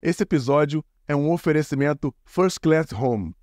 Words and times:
Esse 0.00 0.22
episódio 0.22 0.84
é 1.08 1.16
um 1.16 1.28
oferecimento 1.32 2.14
First 2.24 2.60
Class 2.60 2.92
Home. 2.92 3.34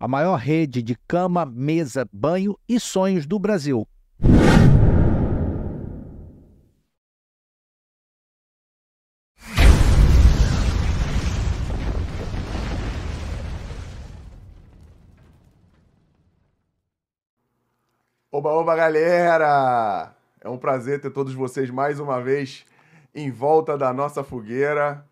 A 0.00 0.08
maior 0.08 0.36
rede 0.36 0.82
de 0.82 0.96
cama, 1.06 1.44
mesa, 1.44 2.08
banho 2.10 2.58
e 2.66 2.80
sonhos 2.80 3.26
do 3.26 3.38
Brasil. 3.38 3.86
Oba, 18.30 18.48
oba, 18.48 18.74
galera! 18.74 20.16
É 20.40 20.48
um 20.48 20.56
prazer 20.56 21.02
ter 21.02 21.10
todos 21.10 21.34
vocês 21.34 21.68
mais 21.68 22.00
uma 22.00 22.18
vez 22.18 22.64
em 23.14 23.30
volta 23.30 23.76
da 23.76 23.92
nossa 23.92 24.24
fogueira. 24.24 25.06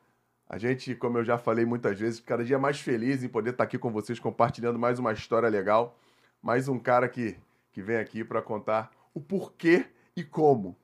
A 0.51 0.59
gente, 0.59 0.97
como 0.97 1.17
eu 1.17 1.25
já 1.25 1.39
falei 1.39 1.65
muitas 1.65 1.97
vezes, 1.97 2.19
cada 2.19 2.45
dia 2.45 2.59
mais 2.59 2.81
feliz 2.81 3.23
em 3.23 3.29
poder 3.29 3.51
estar 3.51 3.63
aqui 3.63 3.79
com 3.79 3.93
vocês 3.93 4.19
compartilhando 4.19 4.81
mais 4.81 4.99
uma 4.99 5.13
história 5.13 5.49
legal. 5.49 5.97
Mais 6.43 6.67
um 6.67 6.77
cara 6.77 7.09
que, 7.09 7.37
que 7.71 7.81
vem 7.81 7.97
aqui 7.97 8.25
para 8.25 8.43
contar 8.43 8.91
o 9.15 9.21
porquê 9.21 9.87
e 10.17 10.25
como. 10.25 10.77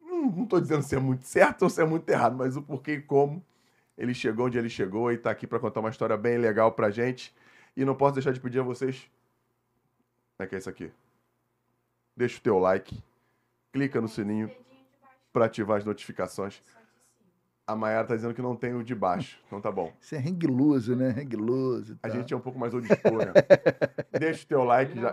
Não 0.00 0.42
estou 0.42 0.60
dizendo 0.60 0.82
se 0.82 0.96
é 0.96 0.98
muito 0.98 1.24
certo 1.24 1.62
ou 1.62 1.70
se 1.70 1.80
é 1.80 1.84
muito 1.84 2.08
errado, 2.08 2.36
mas 2.36 2.56
o 2.56 2.62
porquê 2.62 2.94
e 2.94 3.00
como 3.00 3.40
ele 3.96 4.12
chegou 4.12 4.46
onde 4.46 4.58
ele 4.58 4.68
chegou 4.68 5.12
e 5.12 5.14
está 5.14 5.30
aqui 5.30 5.46
para 5.46 5.60
contar 5.60 5.78
uma 5.78 5.90
história 5.90 6.16
bem 6.16 6.36
legal 6.36 6.72
para 6.72 6.90
gente. 6.90 7.32
E 7.76 7.84
não 7.84 7.94
posso 7.94 8.14
deixar 8.14 8.32
de 8.32 8.40
pedir 8.40 8.58
a 8.58 8.64
vocês. 8.64 9.08
Como 10.36 10.44
é 10.44 10.46
que 10.48 10.56
é 10.56 10.58
isso 10.58 10.68
aqui? 10.68 10.90
Deixa 12.16 12.38
o 12.38 12.42
teu 12.42 12.58
like, 12.58 13.00
clica 13.72 14.00
no 14.00 14.08
sininho 14.08 14.50
para 15.32 15.44
ativar 15.44 15.78
as 15.78 15.84
notificações. 15.84 16.60
A 17.66 17.76
Mayara 17.76 18.06
tá 18.08 18.16
dizendo 18.16 18.34
que 18.34 18.42
não 18.42 18.56
tem 18.56 18.74
o 18.74 18.82
de 18.82 18.92
baixo, 18.94 19.38
então 19.46 19.60
tá 19.60 19.70
bom. 19.70 19.92
Isso 20.00 20.14
é 20.16 20.18
hang-loose, 20.18 20.96
né? 20.96 21.14
Hang-loose. 21.16 21.96
A 22.02 22.08
tá. 22.08 22.14
gente 22.14 22.34
é 22.34 22.36
um 22.36 22.40
pouco 22.40 22.58
mais 22.58 22.74
old 22.74 22.86
school, 22.88 23.18
né? 23.18 23.32
Deixa 24.18 24.42
o 24.44 24.46
teu 24.48 24.64
like 24.64 24.98
é 24.98 25.00
já. 25.00 25.10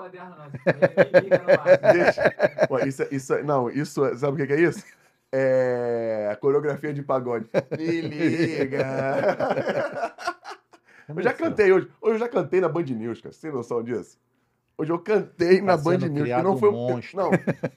liga 1.21 1.37
no 1.37 1.51
ar. 1.51 1.93
Deixa. 1.93 2.67
Pô, 2.67 2.79
isso, 2.79 3.03
é- 3.03 3.07
isso, 3.11 3.33
é- 3.35 3.43
não, 3.43 3.69
isso, 3.69 4.03
é- 4.03 4.15
sabe 4.17 4.41
o 4.43 4.47
que 4.47 4.51
é 4.53 4.61
isso? 4.61 4.83
É 5.31 6.27
a 6.31 6.35
coreografia 6.35 6.91
de 6.91 7.03
pagode. 7.03 7.47
Me 7.77 8.01
liga. 8.01 8.83
Eu 11.15 11.21
já 11.23 11.33
cantei 11.33 11.71
hoje. 11.71 11.87
Hoje 12.01 12.13
eu 12.15 12.19
já 12.19 12.29
cantei 12.29 12.61
na 12.61 12.69
Band 12.69 12.83
News, 12.83 13.19
cara. 13.19 13.33
Você 13.33 13.41
tem 13.41 13.51
noção 13.51 13.81
disso? 13.83 14.15
Hoje 14.77 14.91
eu 14.91 14.99
cantei 14.99 15.59
na 15.59 15.75
Tá 15.75 15.83
Band 15.83 15.99
sendo 16.01 16.09
News. 16.13 16.29
E 16.29 16.43
não 16.43 16.55
foi, 16.55 16.69
um 16.69 16.73
monstro. 16.73 17.17
não, 17.17 17.31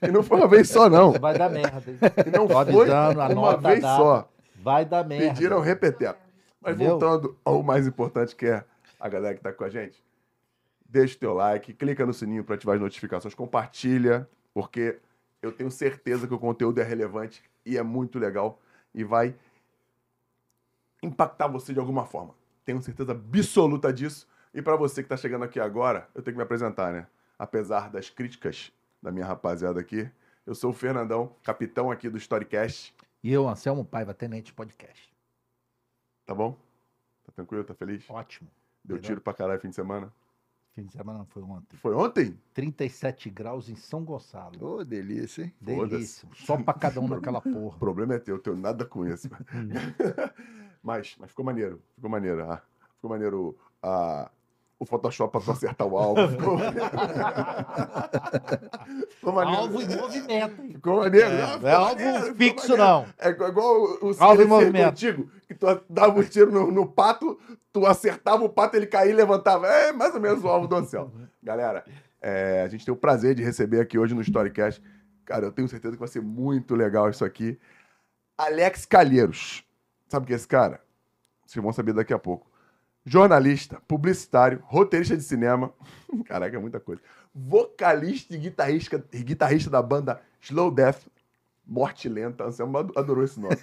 e 0.07 0.11
não 0.11 0.21
foi 0.21 0.37
uma 0.37 0.47
vez 0.47 0.69
só, 0.69 0.87
não. 0.87 1.13
Vai 1.13 1.35
dar 1.37 1.49
merda. 1.49 1.81
hein? 1.89 1.97
E 2.27 2.29
não 2.29 2.47
Tô 2.47 2.53
foi 2.53 2.61
avisando, 2.91 3.19
uma 3.39 3.57
vez 3.57 3.81
só. 3.81 4.29
Vai 4.63 4.85
dar 4.85 5.05
merda. 5.05 5.27
Pediram 5.27 5.59
repetir. 5.59 6.15
Mas 6.61 6.75
Entendeu? 6.75 6.97
voltando 6.97 7.37
ao 7.43 7.61
mais 7.61 7.85
importante 7.85 8.33
que 8.33 8.45
é 8.45 8.63
a 8.97 9.09
galera 9.09 9.35
que 9.35 9.41
tá 9.41 9.51
com 9.51 9.65
a 9.65 9.69
gente, 9.69 10.01
deixa 10.87 11.17
o 11.17 11.19
teu 11.19 11.33
like, 11.33 11.73
clica 11.73 12.05
no 12.05 12.13
sininho 12.13 12.43
para 12.45 12.55
ativar 12.55 12.75
as 12.75 12.81
notificações, 12.81 13.35
compartilha, 13.35 14.27
porque 14.53 14.99
eu 15.41 15.51
tenho 15.51 15.69
certeza 15.69 16.25
que 16.25 16.33
o 16.33 16.39
conteúdo 16.39 16.79
é 16.79 16.83
relevante 16.83 17.43
e 17.65 17.77
é 17.77 17.83
muito 17.83 18.17
legal 18.17 18.61
e 18.95 19.03
vai 19.03 19.35
impactar 21.01 21.47
você 21.47 21.73
de 21.73 21.79
alguma 21.79 22.05
forma. 22.05 22.33
Tenho 22.63 22.81
certeza 22.81 23.11
absoluta 23.11 23.91
disso. 23.91 24.25
E 24.53 24.61
para 24.61 24.77
você 24.77 25.01
que 25.01 25.07
está 25.07 25.17
chegando 25.17 25.43
aqui 25.43 25.59
agora, 25.59 26.07
eu 26.15 26.21
tenho 26.21 26.35
que 26.35 26.37
me 26.37 26.43
apresentar, 26.43 26.93
né? 26.93 27.07
Apesar 27.37 27.89
das 27.89 28.09
críticas 28.09 28.71
da 29.01 29.11
minha 29.11 29.25
rapaziada 29.25 29.81
aqui, 29.81 30.09
eu 30.45 30.55
sou 30.55 30.69
o 30.69 30.73
Fernandão, 30.73 31.35
capitão 31.43 31.91
aqui 31.91 32.07
do 32.07 32.17
Storycast, 32.17 32.92
E 33.23 33.31
eu, 33.31 33.47
Anselmo 33.47 33.85
Paiva, 33.85 34.13
Tenente 34.13 34.53
Podcast. 34.53 35.13
tá 36.25 36.33
bom? 36.35 36.57
Tá 37.25 37.31
tranquilo? 37.31 37.63
Tá 37.63 37.73
feliz? 37.73 38.03
Ótimo. 38.09 38.49
Deu 38.83 38.95
Melhor. 38.97 39.07
tiro 39.07 39.21
pra 39.21 39.33
caralho 39.33 39.61
fim 39.61 39.69
de 39.69 39.75
semana? 39.75 40.11
Fim 40.73 40.83
de 40.83 40.91
semana 40.91 41.19
não 41.19 41.25
foi 41.25 41.41
ontem. 41.43 41.77
Foi 41.77 41.93
ontem? 41.95 42.37
37 42.53 43.29
graus 43.29 43.69
em 43.69 43.75
São 43.75 44.03
Gonçalo. 44.03 44.61
Ô, 44.61 44.83
delícia, 44.83 45.43
hein? 45.43 45.53
Delícia. 45.61 46.27
Só 46.33 46.61
pra 46.61 46.73
cada 46.73 46.99
um 46.99 47.07
naquela 47.07 47.39
O 47.39 47.41
porra. 47.41 47.77
problema 47.79 48.15
é 48.15 48.19
teu, 48.19 48.35
eu 48.35 48.41
tenho 48.41 48.57
nada 48.57 48.83
com 48.85 49.05
isso. 49.07 49.29
mas, 50.83 51.15
mas 51.17 51.29
ficou 51.29 51.45
maneiro, 51.45 51.81
ficou 51.95 52.09
maneiro. 52.09 52.43
Ah, 52.51 52.61
ficou 52.95 53.09
maneiro 53.09 53.57
ah, 53.81 54.29
o 54.79 54.85
Photoshop 54.85 55.39
tu 55.43 55.51
acertar 55.51 55.87
o 55.87 55.97
alvo. 55.97 56.21
Ficou. 59.09 59.39
Alvo 59.39 59.81
em 59.81 59.95
movimento. 59.95 60.61
hein? 60.61 60.71
Ficou 60.73 60.97
maneiro. 60.97 61.27
É, 61.29 61.47
ficou 61.53 61.69
é 61.69 61.73
alvo 61.73 61.95
maneiro, 62.03 62.35
fixo, 62.35 62.77
não. 62.77 63.05
É 63.17 63.29
igual- 63.29 63.81
o, 64.01 64.11
o 64.11 64.15
Alvo 64.19 64.41
em 64.41 64.45
movimento. 64.47 64.89
antigo, 64.89 65.29
que 65.47 65.55
tu 65.55 65.65
dava 65.89 66.19
um 66.19 66.23
tiro 66.23 66.51
no, 66.51 66.71
no 66.71 66.85
pato, 66.87 67.39
tu 67.71 67.85
acertava 67.85 68.43
o 68.43 68.49
pato, 68.49 68.75
ele 68.75 68.87
caía 68.87 69.11
e 69.11 69.15
levantava. 69.15 69.67
É 69.67 69.91
mais 69.91 70.13
ou 70.13 70.19
menos 70.21 70.43
o 70.43 70.47
alvo 70.47 70.67
do 70.67 70.75
Ancel. 70.75 71.11
Galera, 71.41 71.83
é, 72.21 72.61
a 72.63 72.67
gente 72.67 72.85
tem 72.85 72.93
o 72.93 72.97
prazer 72.97 73.35
de 73.35 73.43
receber 73.43 73.79
aqui 73.79 73.97
hoje 73.97 74.13
no 74.13 74.21
Storycast. 74.21 74.81
Cara, 75.25 75.45
eu 75.45 75.51
tenho 75.51 75.67
certeza 75.67 75.93
que 75.93 75.99
vai 75.99 76.07
ser 76.09 76.21
muito 76.21 76.75
legal 76.75 77.09
isso 77.09 77.23
aqui. 77.23 77.57
Alex 78.37 78.85
Calheiros. 78.85 79.63
Sabe 80.09 80.25
o 80.25 80.27
que 80.27 80.33
é 80.33 80.35
esse 80.35 80.47
cara? 80.47 80.81
Vocês 81.45 81.63
vão 81.63 81.71
saber 81.71 81.93
daqui 81.93 82.13
a 82.13 82.19
pouco. 82.19 82.51
Jornalista, 83.05 83.81
publicitário, 83.87 84.61
roteirista 84.65 85.17
de 85.17 85.23
cinema. 85.23 85.73
Caraca, 86.25 86.55
é 86.55 86.59
muita 86.59 86.79
coisa. 86.79 87.01
Vocalista 87.35 88.33
e 88.33 88.37
guitarrista, 88.37 89.03
e 89.11 89.23
guitarrista 89.23 89.69
da 89.69 89.81
banda 89.81 90.21
Slow 90.41 90.71
Death, 90.71 91.01
Morte 91.65 92.07
Lenta. 92.07 92.45
Anselmo 92.45 92.77
ado- 92.77 92.93
adorou 92.95 93.23
esse 93.23 93.39
nome. 93.39 93.55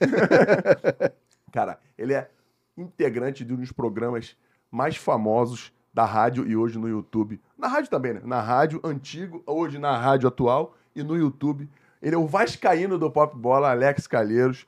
Cara, 1.53 1.79
ele 1.97 2.15
é 2.15 2.29
integrante 2.77 3.45
de 3.45 3.53
um 3.53 3.57
dos 3.57 3.73
programas 3.73 4.37
mais 4.71 4.97
famosos 4.97 5.73
da 5.93 6.05
rádio 6.05 6.47
e 6.47 6.57
hoje 6.57 6.79
no 6.79 6.89
YouTube. 6.89 7.41
Na 7.59 7.67
rádio 7.69 7.91
também, 7.91 8.15
né? 8.15 8.21
Na 8.25 8.41
rádio 8.41 8.81
antigo, 8.85 9.43
hoje 9.47 9.79
na 9.79 9.97
rádio 9.97 10.29
atual 10.29 10.77
e 10.95 11.03
no 11.03 11.17
YouTube. 11.17 11.69
Ele 12.01 12.15
é 12.15 12.19
o 12.19 12.27
vascaíno 12.27 12.99
do 12.99 13.11
Pop 13.11 13.37
Bola, 13.37 13.71
Alex 13.71 14.07
Calheiros. 14.07 14.67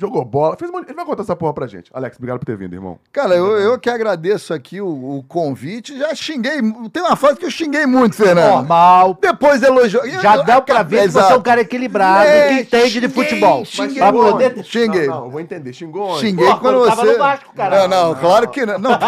Jogou 0.00 0.24
bola. 0.24 0.56
Fez 0.56 0.70
um 0.70 0.74
monte- 0.74 0.86
Ele 0.88 0.94
vai 0.96 1.04
contar 1.04 1.22
essa 1.22 1.36
porra 1.36 1.52
pra 1.52 1.66
gente. 1.66 1.90
Alex, 1.92 2.16
obrigado 2.16 2.38
por 2.38 2.46
ter 2.46 2.56
vindo, 2.56 2.72
irmão. 2.74 2.98
Cara, 3.12 3.34
eu, 3.36 3.58
eu 3.58 3.78
que 3.78 3.90
agradeço 3.90 4.54
aqui 4.54 4.80
o, 4.80 4.88
o 5.18 5.22
convite. 5.28 5.98
Já 5.98 6.14
xinguei. 6.14 6.58
Tem 6.90 7.02
uma 7.02 7.16
fase 7.16 7.36
que 7.36 7.44
eu 7.44 7.50
xinguei 7.50 7.84
muito, 7.84 8.16
Fernando. 8.16 8.54
Normal. 8.54 9.18
Depois 9.20 9.62
elogiou. 9.62 10.08
Já 10.08 10.38
dá 10.38 10.60
pra 10.62 10.82
ver 10.82 11.02
que 11.02 11.08
você 11.10 11.32
é 11.32 11.36
um 11.36 11.42
cara 11.42 11.60
equilibrado, 11.60 12.26
É, 12.26 12.48
que 12.48 12.60
entende 12.62 13.00
de 13.00 13.08
xinguei, 13.08 13.24
futebol. 13.24 13.64
xinguei 13.66 13.98
Pra 13.98 14.12
poder... 14.12 14.64
Xinguei. 14.64 15.06
Não, 15.06 15.16
não, 15.16 15.24
eu 15.26 15.30
vou 15.30 15.40
entender. 15.40 15.72
Xingou 15.74 16.08
onde? 16.12 16.20
Xinguei 16.20 16.46
Pô, 16.48 16.58
quando 16.58 16.78
você. 16.78 17.04
no 17.12 17.18
Vasco, 17.18 17.52
caralho. 17.54 17.88
Não, 17.88 18.08
não, 18.08 18.14
claro 18.20 18.48
que 18.48 18.64
não. 18.64 18.78
não. 18.78 18.90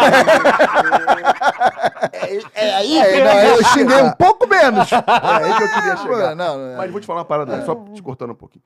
É 2.53 2.75
aí, 2.75 2.97
É, 2.99 3.23
não, 3.23 3.55
eu 3.57 3.63
xinguei 3.65 4.01
um 4.01 4.11
pouco 4.11 4.47
menos. 4.47 4.91
É 4.91 4.95
aí 5.43 5.55
que 5.55 5.63
eu 5.63 5.69
queria 5.69 5.97
chegar. 5.97 6.35
Não, 6.35 6.57
não, 6.57 6.77
Mas 6.77 6.91
vou 6.91 6.99
te 7.01 7.07
falar 7.07 7.19
uma 7.19 7.25
parada, 7.25 7.65
só 7.65 7.75
te 7.93 8.01
cortando 8.01 8.31
um 8.31 8.35
pouquinho. 8.35 8.63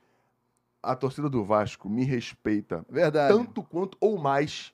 A 0.88 0.96
torcida 0.96 1.30
do 1.30 1.44
Vasco 1.44 1.90
me 1.90 2.06
respeita 2.06 2.86
Verdade. 2.90 3.34
tanto 3.34 3.62
quanto 3.62 3.98
ou 4.00 4.18
mais. 4.18 4.72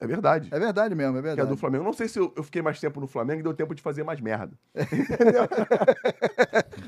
É 0.00 0.06
verdade. 0.06 0.48
É 0.52 0.58
verdade 0.58 0.94
mesmo, 0.94 1.18
é 1.18 1.22
Que 1.22 1.26
a 1.26 1.30
verdade. 1.34 1.48
do 1.48 1.56
Flamengo. 1.56 1.84
Não 1.84 1.92
sei 1.92 2.08
se 2.08 2.18
eu, 2.18 2.32
eu 2.36 2.42
fiquei 2.42 2.62
mais 2.62 2.80
tempo 2.80 3.00
no 3.00 3.06
Flamengo 3.06 3.40
e 3.40 3.42
deu 3.42 3.54
tempo 3.54 3.74
de 3.74 3.82
fazer 3.82 4.04
mais 4.04 4.20
merda. 4.20 4.56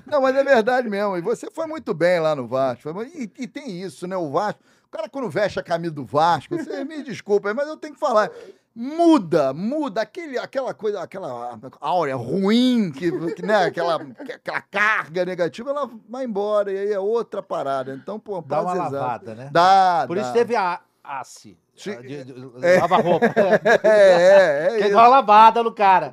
Não, 0.07 0.21
mas 0.23 0.37
é 0.37 0.45
verdade 0.45 0.89
mesmo. 0.89 1.17
E 1.17 1.21
você 1.21 1.51
foi 1.51 1.67
muito 1.67 1.93
bem 1.95 2.21
lá 2.21 2.35
no 2.35 2.47
Vasco. 2.47 2.89
E, 3.03 3.31
e 3.39 3.47
tem 3.47 3.81
isso, 3.81 4.07
né? 4.07 4.17
O 4.17 4.31
Vasco. 4.31 4.61
O 4.87 4.91
cara, 4.91 5.09
quando 5.09 5.31
veste 5.31 5.59
a 5.59 5.63
camisa 5.63 5.95
do 5.95 6.05
Vasco, 6.05 6.57
você 6.57 6.85
me 6.85 7.03
desculpa, 7.03 7.55
mas 7.55 7.69
eu 7.69 7.77
tenho 7.77 7.95
que 7.95 8.01
falar. 8.01 8.31
Muda, 8.75 9.53
muda. 9.53 10.01
Aquele, 10.03 10.39
aquela 10.39 10.73
coisa, 10.73 11.01
aquela 11.03 11.59
áurea 11.81 12.15
ruim, 12.17 12.93
que, 12.93 13.11
que, 13.35 13.43
né? 13.45 13.65
aquela, 13.65 13.97
aquela 13.97 14.61
carga 14.63 15.25
negativa, 15.25 15.71
ela 15.71 15.91
vai 16.09 16.25
embora. 16.25 16.73
E 16.73 16.79
aí 16.79 16.93
é 16.93 16.99
outra 16.99 17.43
parada. 17.43 17.93
Então, 17.95 18.19
pô, 18.19 18.41
Dá 18.43 18.63
uma 18.63 18.73
prazerzão. 18.73 19.01
lavada, 19.01 19.35
né? 19.35 19.51
Dá. 19.53 20.05
Por 20.07 20.17
dá. 20.17 20.23
isso 20.23 20.33
teve 20.33 20.55
a 20.57 20.81
ACE. 21.03 21.59
A 21.87 22.03
de- 22.03 22.25
de- 22.25 22.35
Lava 22.79 22.97
roupa. 22.99 23.27
É, 23.83 23.89
é, 23.89 24.69
é 24.73 24.81
isso. 24.85 24.91
dar 24.91 24.97
uma 24.99 25.09
lavada 25.09 25.63
no 25.63 25.73
cara. 25.73 26.13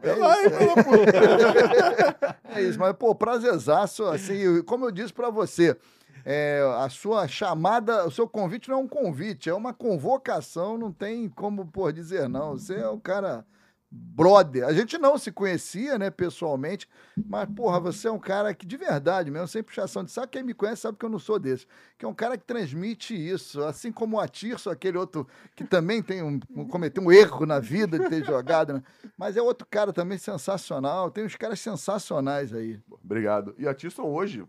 É 2.56 2.62
isso, 2.62 2.80
mas, 2.80 2.94
pô, 2.94 3.14
prazerzaço, 3.14 4.06
assim, 4.06 4.62
como 4.64 4.86
eu 4.86 4.92
disse 4.92 5.14
pra 5.14 5.30
você, 5.30 5.78
é, 6.26 6.62
a 6.80 6.90
sua 6.90 7.28
chamada, 7.28 8.06
o 8.06 8.12
seu 8.12 8.28
convite 8.28 8.70
não 8.70 8.78
é 8.78 8.82
um 8.82 8.88
convite, 8.88 9.50
é 9.50 9.54
uma 9.54 9.74
convocação, 9.74 10.78
não 10.78 10.92
tem 10.92 11.30
como, 11.30 11.66
pô, 11.66 11.92
dizer 11.92 12.28
não. 12.30 12.54
Você 12.58 12.76
é 12.76 12.90
um 12.90 13.00
cara 13.00 13.46
brother. 13.90 14.66
A 14.66 14.74
gente 14.74 14.98
não 14.98 15.18
se 15.18 15.32
conhecia, 15.32 15.98
né, 15.98 16.10
pessoalmente, 16.10 16.90
mas, 17.26 17.48
porra, 17.56 17.80
você 17.80 18.10
é 18.10 18.12
um 18.12 18.20
cara 18.20 18.54
que, 18.54 18.66
de 18.66 18.76
verdade 18.76 19.32
mesmo, 19.32 19.48
sem 19.48 19.64
puxação 19.64 20.04
de 20.04 20.12
saco, 20.12 20.28
quem 20.28 20.44
me 20.44 20.54
conhece 20.54 20.82
sabe 20.82 20.98
que 20.98 21.06
eu 21.06 21.10
não 21.10 21.18
sou 21.20 21.40
desse, 21.40 21.66
que 21.98 22.04
é 22.04 22.08
um 22.08 22.14
cara 22.14 22.38
que 22.38 22.44
transmite 22.44 23.16
isso, 23.16 23.64
assim 23.64 23.90
como 23.92 24.18
o 24.18 24.20
Atirso, 24.20 24.70
aquele 24.70 24.98
outro 24.98 25.26
que 25.56 25.64
também 25.64 26.04
tem 26.04 26.22
um, 26.22 26.38
um- 26.54 26.68
cometeu 26.68 27.02
um 27.02 27.10
erro 27.12 27.46
na 27.46 27.60
vida 27.60 27.98
de 27.98 28.10
ter 28.10 28.26
jogado, 28.26 28.74
né? 28.74 28.84
Mas 29.18 29.38
é 29.38 29.42
outro 29.42 29.66
cara 29.70 29.94
também 29.94 30.18
sensacional, 30.18 31.10
tem 31.10 31.24
uns 31.24 31.38
caras 31.38 31.60
sensacionais 31.62 32.54
aí. 32.54 32.80
Obrigado. 33.04 33.56
E 33.58 33.66
a 33.68 33.74
Tisson 33.74 34.04
hoje, 34.04 34.46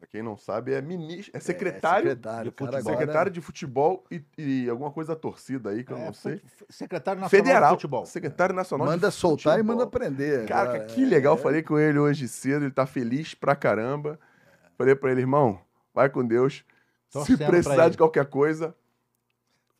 Pra 0.00 0.08
quem 0.08 0.22
não 0.22 0.34
sabe, 0.34 0.72
é 0.72 0.80
ministro, 0.80 1.30
é 1.36 1.40
secretário, 1.40 2.08
secretário, 2.08 2.44
de 2.44 2.56
futebol. 2.56 2.68
agora- 2.80 2.96
secretário 2.98 3.30
de 3.30 3.40
futebol 3.42 4.04
e, 4.10 4.24
e 4.38 4.70
alguma 4.70 4.90
coisa 4.90 5.14
da 5.14 5.20
torcida 5.20 5.68
aí, 5.68 5.84
que 5.84 5.92
eu 5.92 5.98
É, 5.98 6.06
não 6.06 6.14
sei. 6.14 6.40
Secretário 6.70 7.20
Nacional 7.20 7.44
Federal. 7.46 7.68
de 7.70 7.76
Futebol. 7.76 8.06
Secretário 8.06 8.54
Nacional 8.54 8.86
de 8.86 8.92
Manda 8.94 9.10
soltar 9.10 9.60
e 9.60 9.62
manda 9.62 9.86
prender. 9.86 10.46
Cara, 10.46 10.70
agora, 10.70 10.84
que 10.86 11.02
é. 11.02 11.06
legal. 11.06 11.36
Falei 11.36 11.62
com 11.62 11.78
ele 11.78 11.98
hoje 11.98 12.26
cedo, 12.28 12.64
ele 12.64 12.70
tá 12.72 12.86
feliz 12.86 13.34
pra 13.34 13.54
caramba. 13.54 14.18
Falei 14.78 14.94
pra 14.94 15.10
ele, 15.12 15.20
irmão, 15.20 15.60
vai 15.94 16.08
com 16.08 16.26
Deus. 16.26 16.64
Torcendo 17.10 17.36
se 17.36 17.44
precisar 17.44 17.90
de 17.90 17.98
qualquer 17.98 18.24
coisa, 18.24 18.74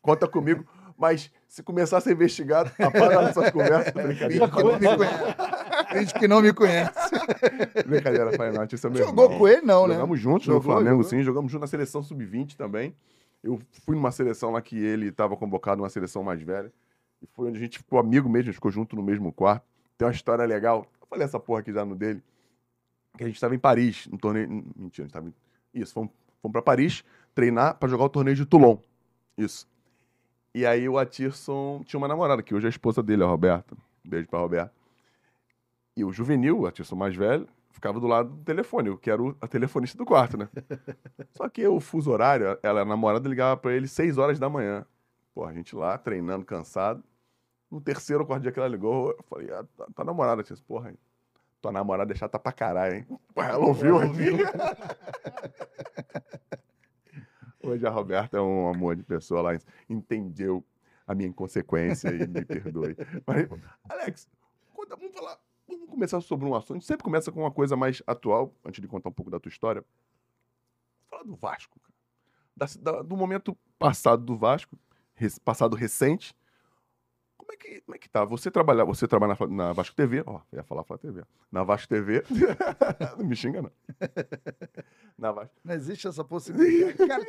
conta 0.03 0.27
comigo. 0.27 0.63
Mas 0.95 1.31
se 1.47 1.63
começar 1.63 1.97
a 1.97 2.01
ser 2.01 2.11
investigado, 2.11 2.69
apaga 2.77 3.21
essas 3.23 3.49
conversas. 3.49 3.91
Brincadeira. 4.05 4.45
Finge 5.89 6.13
que 6.13 6.27
não 6.27 6.41
me 6.41 6.53
conhece. 6.53 6.91
Brincadeira, 7.85 8.37
Pai 8.37 8.49
é 8.49 8.51
meu 8.51 8.67
Jogou 8.97 9.25
irmão. 9.25 9.37
com 9.39 9.47
ele, 9.47 9.61
não, 9.61 9.87
né? 9.87 9.95
Jogamos 9.95 10.19
juntos 10.19 10.47
no 10.47 10.53
Jogou, 10.53 10.73
Flamengo, 10.73 11.03
jogou. 11.03 11.09
sim. 11.09 11.23
Jogamos 11.23 11.51
junto 11.51 11.61
na 11.61 11.67
seleção 11.67 12.03
sub-20 12.03 12.55
também. 12.55 12.95
Eu 13.43 13.59
fui 13.85 13.95
numa 13.95 14.11
seleção 14.11 14.51
lá 14.51 14.61
que 14.61 14.77
ele 14.77 15.07
estava 15.07 15.35
convocado, 15.35 15.81
uma 15.81 15.89
seleção 15.89 16.23
mais 16.23 16.41
velha. 16.41 16.71
E 17.21 17.27
foi 17.27 17.49
onde 17.49 17.57
a 17.57 17.61
gente 17.61 17.77
ficou 17.79 17.99
amigo 17.99 18.27
mesmo, 18.29 18.43
a 18.43 18.45
gente 18.45 18.55
ficou 18.55 18.71
junto 18.71 18.95
no 18.95 19.03
mesmo 19.03 19.31
quarto. 19.31 19.65
Tem 19.97 20.07
uma 20.07 20.13
história 20.13 20.45
legal. 20.45 20.87
Eu 21.01 21.07
falei 21.07 21.25
essa 21.25 21.39
porra 21.39 21.59
aqui 21.59 21.71
já 21.71 21.85
no 21.85 21.95
dele. 21.95 22.21
Que 23.17 23.23
a 23.23 23.27
gente 23.27 23.35
estava 23.35 23.53
em 23.53 23.59
Paris, 23.59 24.07
no 24.07 24.17
torneio. 24.17 24.47
Mentira, 24.75 25.03
a 25.03 25.07
gente 25.07 25.13
tava 25.13 25.27
em... 25.27 25.33
Isso, 25.73 25.93
fomos, 25.93 26.11
fomos 26.41 26.53
para 26.53 26.61
Paris 26.61 27.03
treinar 27.33 27.75
para 27.75 27.89
jogar 27.89 28.05
o 28.05 28.09
torneio 28.09 28.35
de 28.35 28.45
Toulon. 28.45 28.77
Isso. 29.37 29.67
E 30.53 30.65
aí 30.65 30.87
o 30.87 30.97
Atirson 30.97 31.81
tinha 31.85 31.97
uma 31.97 32.07
namorada, 32.07 32.43
que 32.43 32.53
hoje 32.53 32.65
é 32.65 32.67
a 32.67 32.69
esposa 32.69 33.01
dele, 33.01 33.23
a 33.23 33.27
Roberta. 33.27 33.75
Um 34.05 34.09
beijo 34.09 34.27
pra 34.27 34.39
Roberta. 34.39 34.73
E 35.95 36.03
o 36.03 36.11
juvenil, 36.11 36.59
o 36.61 36.67
Atirson 36.67 36.95
mais 36.95 37.15
velho, 37.15 37.47
ficava 37.69 37.99
do 37.99 38.07
lado 38.07 38.29
do 38.29 38.43
telefone, 38.43 38.95
que 38.97 39.09
era 39.11 39.21
o, 39.21 39.35
a 39.41 39.47
telefonista 39.47 39.97
do 39.97 40.05
quarto, 40.05 40.37
né? 40.37 40.47
Só 41.31 41.47
que 41.49 41.65
o 41.67 41.79
fuso 41.79 42.11
horário, 42.11 42.57
ela, 42.63 42.81
a 42.81 42.85
namorada 42.85 43.27
ligava 43.27 43.57
pra 43.57 43.73
ele 43.73 43.87
6 43.87 44.17
horas 44.17 44.39
da 44.39 44.49
manhã. 44.49 44.85
Pô, 45.33 45.45
a 45.45 45.53
gente 45.53 45.75
lá, 45.75 45.97
treinando, 45.97 46.45
cansado. 46.45 47.03
No 47.69 47.79
terceiro 47.79 48.23
ou 48.23 48.27
quarto 48.27 48.43
dia 48.43 48.51
que 48.51 48.59
ela 48.59 48.67
ligou, 48.67 49.11
eu 49.11 49.23
falei, 49.29 49.49
ah, 49.53 49.63
tua, 49.75 49.87
tua 49.95 50.05
namorada, 50.05 50.43
disse, 50.43 50.61
porra, 50.63 50.89
hein? 50.91 50.97
tua 51.61 51.71
namorada 51.71 52.11
é 52.11 52.15
chata 52.15 52.39
pra 52.39 52.51
caralho, 52.51 52.95
hein? 52.95 53.05
Pô, 53.33 53.41
ela 53.41 53.65
ouviu 53.65 53.97
aqui. 53.99 54.31
Hoje 57.63 57.85
a 57.85 57.89
Roberta 57.89 58.37
é 58.37 58.41
um 58.41 58.69
amor 58.69 58.95
de 58.95 59.03
pessoa 59.03 59.41
lá, 59.41 59.51
entendeu 59.87 60.65
a 61.05 61.13
minha 61.13 61.29
inconsequência 61.29 62.09
e 62.09 62.27
me 62.27 62.43
perdoe. 62.43 62.95
Mas, 63.25 63.47
Alex, 63.87 64.27
conta- 64.73 64.95
vamos 64.95 65.13
falar, 65.13 65.37
começar 65.91 66.19
sobre 66.21 66.45
um 66.47 66.55
assunto. 66.55 66.83
Sempre 66.83 67.03
começa 67.03 67.31
com 67.31 67.41
uma 67.41 67.51
coisa 67.51 67.75
mais 67.75 68.01
atual, 68.07 68.53
antes 68.65 68.81
de 68.81 68.87
contar 68.87 69.09
um 69.09 69.13
pouco 69.13 69.29
da 69.31 69.39
tua 69.39 69.49
história. 69.49 69.83
Fala 71.09 71.23
do 71.23 71.35
Vasco, 71.35 71.79
cara. 71.79 71.93
Da- 72.55 72.91
da- 72.91 73.01
do 73.01 73.15
momento 73.17 73.57
passado 73.77 74.23
do 74.23 74.37
Vasco, 74.37 74.77
res- 75.15 75.39
passado 75.39 75.75
recente. 75.75 76.35
Como 77.37 77.51
é 77.53 77.57
que, 77.57 77.81
como 77.81 77.95
é 77.95 77.99
que 77.99 78.07
tá? 78.09 78.23
Você 78.25 78.49
trabalha, 78.51 78.85
você 78.85 79.07
trabalha 79.07 79.35
na, 79.39 79.47
na 79.47 79.73
Vasco 79.73 79.95
TV, 79.95 80.23
ó, 80.25 80.41
ia 80.53 80.63
falar 80.63 80.83
Flá 80.83 80.97
TV. 80.97 81.23
Na 81.51 81.63
Vasco 81.63 81.89
TV. 81.89 82.23
não 83.17 83.25
me 83.25 83.35
xinga, 83.35 83.61
não. 83.63 83.71
Na 85.17 85.31
Vasco. 85.31 85.55
Não 85.63 85.73
existe 85.73 86.07
essa 86.07 86.23
possibilidade. 86.23 86.93
Cara, 87.07 87.23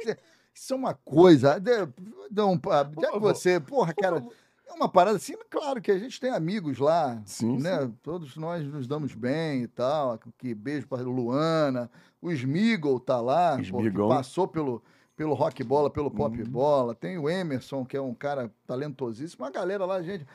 isso 0.54 0.72
é- 0.72 0.76
é 0.76 0.78
uma 0.78 0.94
coisa. 0.94 1.58
de 1.58 2.40
um 2.42 2.60
Já 3.00 3.10
que 3.10 3.18
você, 3.18 3.58
porra, 3.58 3.94
cara, 3.94 4.24
é 4.72 4.76
uma 4.76 4.88
parada 4.88 5.16
assim, 5.16 5.34
claro 5.50 5.80
que 5.80 5.90
a 5.90 5.98
gente 5.98 6.20
tem 6.20 6.30
amigos 6.30 6.78
lá, 6.78 7.20
Sim, 7.24 7.58
né? 7.58 7.90
Todos 8.02 8.36
nós 8.36 8.64
nos 8.66 8.86
damos 8.86 9.14
bem 9.14 9.62
e 9.62 9.68
tal. 9.68 10.18
Que 10.38 10.54
beijo 10.54 10.86
para 10.86 11.02
Luana. 11.02 11.90
O 12.20 12.30
Smigol 12.32 12.98
tá 13.00 13.20
lá, 13.20 13.58
pô, 13.70 13.78
que 13.82 13.90
passou 14.08 14.46
pelo, 14.48 14.82
pelo 15.16 15.34
rock 15.34 15.62
bola, 15.64 15.90
pelo 15.90 16.10
pop 16.10 16.36
Uhum. 16.40 16.48
bola. 16.48 16.94
Tem 16.94 17.18
o 17.18 17.28
Emerson, 17.28 17.84
que 17.84 17.96
é 17.96 18.00
um 18.00 18.14
cara 18.14 18.52
talentosíssimo. 18.66 19.44
Uma 19.44 19.50
galera 19.50 19.84
lá, 19.84 20.00
gente. 20.02 20.26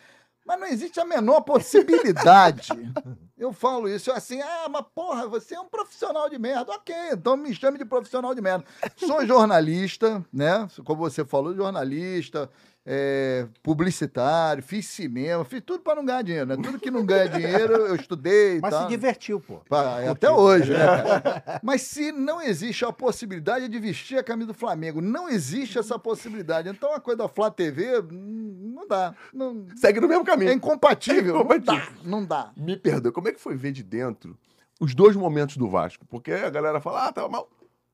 Mas 0.45 0.60
não 0.62 0.68
existe 0.68 0.98
a 1.00 1.04
menor 1.06 1.42
possibilidade. 1.42 2.69
Eu 3.38 3.51
falo 3.54 3.88
isso 3.88 4.12
assim, 4.12 4.42
ah, 4.42 4.68
mas 4.69 4.83
porra, 4.95 5.28
você 5.28 5.56
é 5.56 5.60
um 5.60 5.68
profissional 5.68 6.30
de 6.30 6.40
merda. 6.40 6.72
Ok, 6.72 6.95
então 7.12 7.38
me 7.38 7.54
chame 7.54 7.78
de 7.78 7.86
profissional 7.86 8.33
de 8.33 8.42
merda. 8.42 8.66
Sou 8.95 9.25
jornalista, 9.25 10.25
né? 10.33 10.68
Como 10.86 11.00
você 11.01 11.24
falou, 11.25 11.54
jornalista, 11.54 12.50
é, 12.89 13.45
publicitário, 13.62 14.63
fiz 14.63 14.86
cinema, 14.88 15.44
fiz 15.44 15.62
tudo 15.66 15.81
para 15.81 15.95
não 15.95 16.06
ganhar 16.06 16.22
dinheiro, 16.22 16.45
né? 16.45 16.56
Tudo 16.56 16.80
que 16.80 16.89
não 16.89 17.06
ganha 17.06 17.28
dinheiro, 17.28 17.74
eu 17.74 17.95
estudei 17.95 18.57
e 18.57 18.62
Mas 18.62 18.74
tal. 18.74 18.84
se 18.84 18.88
divertiu, 18.88 19.42
pô. 19.42 19.57
Pá, 19.68 20.00
é 20.00 20.07
até 20.07 20.31
hoje, 20.31 20.72
né? 20.72 20.80
cara? 20.80 21.60
Mas 21.62 21.81
se 21.81 22.13
não 22.13 22.42
existe 22.42 22.86
a 22.86 22.94
possibilidade 22.94 23.68
de 23.68 23.78
vestir 23.78 24.18
a 24.18 24.24
camisa 24.24 24.48
do 24.48 24.54
Flamengo, 24.54 25.01
não 25.01 25.28
existe 25.28 25.78
essa 25.78 26.00
possibilidade. 26.00 26.69
Então 26.69 26.94
a 26.94 27.00
coisa 27.01 27.18
da 27.18 27.28
Flá 27.28 27.51
TV 27.51 28.00
hum, 28.00 28.72
não 28.74 28.88
dá. 28.88 29.13
Não, 29.33 29.68
Segue 29.75 30.00
no 30.00 30.07
mesmo 30.07 30.24
caminho. 30.24 30.51
é 30.51 30.54
incompatível. 30.54 31.36
É 31.36 31.40
incompatível. 31.40 31.94
Não 32.06 32.25
dá. 32.25 32.51
Não 32.51 32.54
dá. 32.54 32.54
Me 32.56 32.78
perdoe, 32.78 33.12
como 33.12 33.28
é 33.28 33.33
que 33.33 33.42
foi 33.42 33.57
ver 33.57 33.74
de 33.74 33.83
dentro 33.83 34.38
os 34.80 34.95
dois 34.95 35.13
momentos 35.13 35.57
do 35.57 35.68
Vasco? 35.69 36.06
Porque 36.06 36.31
a 36.31 36.50
galera 36.50 36.80
fala, 36.80 37.07
ah, 37.07 37.12
tava 37.12 37.28
mal. 37.28 37.50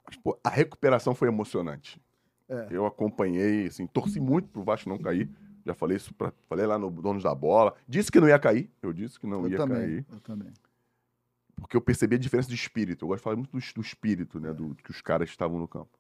Mas, 0.06 0.18
pô, 0.18 0.38
a 0.44 0.50
recuperação 0.50 1.16
foi 1.16 1.30
emocionante. 1.30 2.00
É. 2.53 2.67
Eu 2.69 2.85
acompanhei, 2.85 3.67
assim, 3.67 3.88
torci 3.88 4.19
muito 4.19 4.47
pro 4.50 4.63
Vasco 4.63 4.89
não 4.89 4.97
cair. 4.97 5.29
Já 5.65 5.73
falei 5.73 5.97
isso, 5.97 6.13
pra, 6.13 6.31
falei 6.47 6.65
lá 6.65 6.77
no 6.77 6.91
Donos 6.91 7.23
da 7.23 7.33
Bola. 7.33 7.73
Disse 7.88 8.11
que 8.11 8.19
não 8.19 8.27
ia 8.27 8.38
cair. 8.38 8.69
Eu 8.81 8.91
disse 8.91 9.19
que 9.19 9.25
não 9.25 9.44
eu 9.44 9.50
ia 9.50 9.57
também. 9.57 9.77
cair. 9.77 10.05
Eu 10.11 10.19
também. 10.19 10.53
Porque 11.55 11.77
eu 11.77 11.81
percebi 11.81 12.15
a 12.15 12.19
diferença 12.19 12.50
de 12.50 12.55
espírito. 12.55 13.05
Eu 13.05 13.09
gosto 13.09 13.19
de 13.19 13.23
falar 13.23 13.35
muito 13.38 13.51
do, 13.51 13.73
do 13.73 13.81
espírito, 13.81 14.39
né? 14.39 14.53
Do 14.53 14.75
que 14.75 14.91
os 14.91 15.01
caras 15.01 15.29
estavam 15.29 15.57
no 15.57 15.67
campo. 15.67 15.97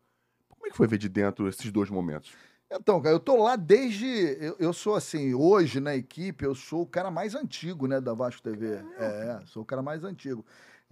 Como 0.49 0.67
é 0.67 0.69
que 0.69 0.75
foi 0.75 0.87
ver 0.87 0.97
de 0.97 1.07
dentro 1.07 1.47
esses 1.47 1.71
dois 1.71 1.89
momentos? 1.89 2.33
Então, 2.71 2.99
cara, 3.01 3.15
eu 3.15 3.19
tô 3.19 3.41
lá 3.41 3.55
desde. 3.55 4.05
Eu, 4.39 4.55
eu 4.59 4.73
sou 4.73 4.95
assim, 4.95 5.33
hoje 5.33 5.79
na 5.79 5.95
equipe, 5.95 6.43
eu 6.43 6.55
sou 6.55 6.81
o 6.81 6.87
cara 6.87 7.11
mais 7.11 7.35
antigo, 7.35 7.87
né, 7.87 8.01
da 8.01 8.13
Vasco 8.13 8.41
TV. 8.41 8.81
É, 8.97 9.39
sou 9.45 9.63
o 9.63 9.65
cara 9.65 9.81
mais 9.81 10.03
antigo. 10.03 10.43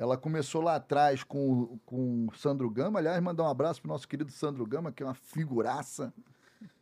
Ela 0.02 0.18
começou 0.18 0.64
lá 0.64 0.78
atrás 0.78 1.24
com, 1.24 1.52
o- 1.52 1.80
com 1.86 2.26
o 2.28 2.36
Sandro 2.36 2.68
Gama. 2.72 2.98
Aliás, 2.98 3.22
mandar 3.22 3.44
um 3.44 3.48
abraço 3.50 3.80
pro 3.80 3.88
nosso 3.92 4.08
querido 4.08 4.32
Sandro 4.32 4.66
Gama, 4.66 4.92
que 4.92 5.04
é 5.04 5.06
uma 5.06 5.14
figuraça. 5.14 6.12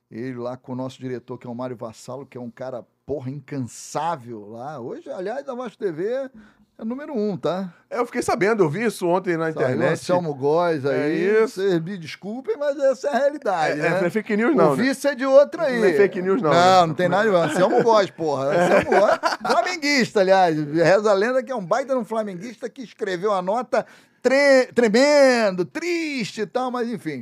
Ele 0.10 0.38
lá 0.38 0.56
com 0.56 0.72
o 0.72 0.76
nosso 0.76 0.98
diretor, 1.00 1.38
que 1.38 1.46
é 1.46 1.50
o 1.50 1.54
Mário 1.54 1.76
Vassalo, 1.76 2.26
que 2.26 2.38
é 2.38 2.42
um 2.42 2.50
cara, 2.50 2.82
porra, 3.06 3.30
incansável 3.30 4.48
lá. 4.48 4.80
Hoje, 4.80 5.10
aliás, 5.12 5.48
a 5.50 5.54
Vasco 5.54 5.78
TV 5.78 6.32
é 6.80 6.86
número 6.86 7.14
um, 7.14 7.36
tá? 7.36 7.74
É, 7.90 8.00
eu 8.00 8.06
fiquei 8.06 8.22
sabendo, 8.22 8.64
eu 8.64 8.70
vi 8.70 8.86
isso 8.86 9.06
ontem 9.06 9.36
na 9.36 9.52
Saiu 9.52 9.66
internet. 9.66 9.92
Anselmo 9.94 10.34
Góes 10.34 10.86
aí. 10.86 10.98
É 11.00 11.44
isso. 11.44 11.56
Vocês 11.62 11.82
me 11.82 11.98
desculpem, 11.98 12.56
mas 12.58 12.78
essa 12.80 13.08
é 13.08 13.12
a 13.12 13.16
É, 13.16 13.20
realidade, 13.20 13.80
é, 13.80 13.84
né? 13.84 14.00
não 14.00 14.08
é 14.08 14.10
fake 14.10 14.38
news, 14.38 14.54
o 14.54 14.56
não. 14.56 14.76
Né? 14.76 14.84
vice 14.84 15.08
é 15.08 15.14
de 15.16 15.26
outra 15.26 15.64
aí. 15.64 15.80
Não 15.80 15.88
é 15.88 15.94
fake 15.94 16.22
news, 16.22 16.42
não, 16.42 16.52
Não, 16.52 16.82
né? 16.82 16.88
não 16.88 16.94
tem 16.94 17.10
nada 17.10 17.30
de 17.30 17.36
Anselmo 17.36 17.84
Góes, 17.84 18.10
porra. 18.10 18.46
Anselmo 18.46 18.98
Góes, 19.00 19.20
flamenguista, 19.46 20.20
aliás. 20.22 20.56
Reza 20.74 21.12
a 21.12 21.14
lenda 21.14 21.44
que 21.44 21.52
é 21.52 21.56
um 21.56 21.66
baita 21.66 21.94
de 21.94 22.00
um 22.00 22.06
flamenguista 22.06 22.70
que 22.70 22.82
escreveu 22.82 23.34
a 23.34 23.42
nota 23.42 23.86
tre- 24.22 24.68
tremendo, 24.74 25.66
triste 25.66 26.42
e 26.42 26.46
tal, 26.46 26.72
mas 26.72 26.88
enfim. 26.90 27.22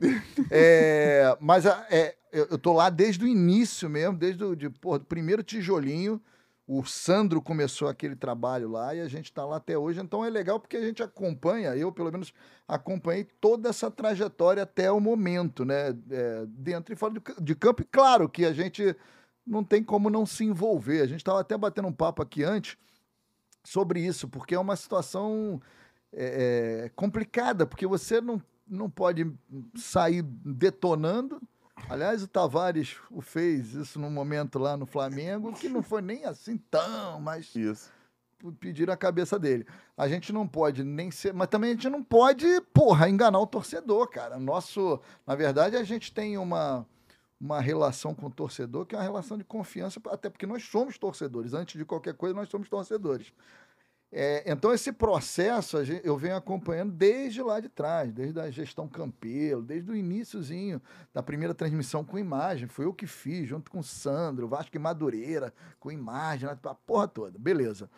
É, 0.52 1.36
mas 1.40 1.66
é, 1.66 2.14
eu, 2.32 2.48
eu 2.52 2.58
tô 2.58 2.74
lá 2.74 2.90
desde 2.90 3.24
o 3.26 3.28
início 3.28 3.90
mesmo, 3.90 4.16
desde 4.18 4.44
o 4.44 4.56
de, 4.56 4.70
porra, 4.70 5.00
do 5.00 5.06
primeiro 5.06 5.42
tijolinho. 5.42 6.22
O 6.68 6.84
Sandro 6.84 7.42
começou 7.42 7.88
aquele 7.88 8.16
trabalho 8.16 8.70
lá 8.70 8.94
e 8.94 9.00
a 9.00 9.08
gente 9.08 9.26
está 9.26 9.46
lá 9.46 9.56
até 9.56 9.78
hoje. 9.78 10.02
Então 10.02 10.26
é 10.26 10.30
legal 10.30 10.60
porque 10.60 10.76
a 10.76 10.82
gente 10.86 11.02
acompanha, 11.02 11.74
eu 11.78 11.94
pelo 11.94 12.12
menos 12.12 12.34
acompanhei 12.68 13.24
toda 13.24 13.70
essa 13.70 13.90
trajetória 13.90 14.64
até 14.64 14.92
o 14.92 15.00
momento, 15.00 15.64
né? 15.64 15.96
É, 16.12 16.46
dentro 16.46 16.94
e 16.94 16.98
fora 16.98 17.14
de, 17.14 17.22
ca- 17.22 17.36
de 17.40 17.56
campo. 17.56 17.84
E 17.84 17.86
claro 17.86 18.28
que 18.28 18.44
a 18.44 18.52
gente 18.52 18.94
não 19.46 19.64
tem 19.64 19.82
como 19.82 20.10
não 20.10 20.26
se 20.26 20.44
envolver. 20.44 21.00
A 21.02 21.08
gente 21.08 21.22
estava 21.22 21.40
até 21.40 21.58
batendo 21.58 21.88
um 21.88 21.94
papo 21.94 22.22
aqui 22.22 22.44
antes 22.44 22.78
sobre 23.64 24.02
isso, 24.06 24.28
porque 24.28 24.54
é 24.54 24.60
uma 24.60 24.76
situação 24.76 25.62
é, 26.12 26.84
é, 26.86 26.90
complicada, 26.98 27.66
porque 27.66 27.88
você 27.88 28.20
não, 28.20 28.42
não 28.68 28.90
pode 28.90 29.26
sair 29.76 30.22
detonando. 30.22 31.42
Aliás, 31.90 32.24
o 32.24 32.28
Tavares 32.28 32.98
o 33.12 33.22
fez 33.22 33.74
isso 33.74 34.00
num 34.00 34.10
momento 34.10 34.60
lá 34.60 34.76
no 34.76 34.86
Flamengo, 34.86 35.54
que 35.54 35.70
não 35.70 35.82
foi 35.82 36.02
nem 36.02 36.26
assim 36.26 36.58
tão, 36.58 37.20
mas 37.22 37.56
Isso. 37.56 37.92
pediram 38.60 38.94
a 38.94 38.98
cabeça 38.98 39.40
dele. 39.40 39.66
A 39.96 40.08
gente 40.08 40.34
não 40.34 40.48
pode 40.48 40.84
nem 40.84 41.12
ser, 41.12 41.34
mas 41.34 41.48
também 41.48 41.72
a 41.72 41.74
gente 41.74 41.90
não 41.90 42.04
pode, 42.04 42.46
porra, 42.74 43.08
enganar 43.10 43.40
o 43.40 43.48
torcedor, 43.48 44.10
cara. 44.10 44.38
Nosso, 44.38 45.00
na 45.26 45.36
verdade, 45.36 45.76
a 45.78 45.84
gente 45.84 46.14
tem 46.14 46.38
uma 46.38 46.86
uma 47.40 47.62
relação 47.62 48.16
com 48.16 48.26
o 48.26 48.32
torcedor 48.32 48.86
que 48.86 48.96
é 48.96 48.98
uma 48.98 49.04
relação 49.04 49.38
de 49.38 49.44
confiança, 49.44 50.02
até 50.10 50.30
porque 50.30 50.48
nós 50.48 50.64
somos 50.64 50.98
torcedores. 50.98 51.54
Antes 51.54 51.78
de 51.78 51.86
qualquer 51.86 52.16
coisa, 52.16 52.36
nós 52.36 52.50
somos 52.50 52.68
torcedores. 52.68 53.32
É, 54.10 54.50
então, 54.50 54.74
esse 54.74 54.94
processo 54.94 55.78
a 55.78 55.84
gen- 55.84 56.00
eu 56.04 56.18
venho 56.18 56.36
acompanhando 56.38 56.94
desde 56.94 57.42
lá 57.42 57.60
de 57.60 57.68
trás, 57.68 58.12
desde 58.14 58.40
a 58.40 58.50
gestão 58.50 58.88
Campelo, 58.88 59.62
desde 59.62 59.92
o 59.92 59.96
iníciozinho 59.96 60.82
da 61.14 61.22
primeira 61.22 61.54
transmissão 61.54 62.06
com 62.06 62.18
imagem. 62.18 62.68
Foi 62.68 62.86
eu 62.86 62.94
que 62.94 63.06
fiz, 63.06 63.50
junto 63.50 63.70
com 63.70 63.80
o 63.80 63.84
Sandro, 63.84 64.48
Vasco 64.48 64.76
e 64.76 64.80
Madureira, 64.80 65.54
com 65.80 65.92
imagem, 65.92 66.48
a 66.50 66.56
porra 66.56 67.08
toda. 67.08 67.38
Beleza. 67.38 67.90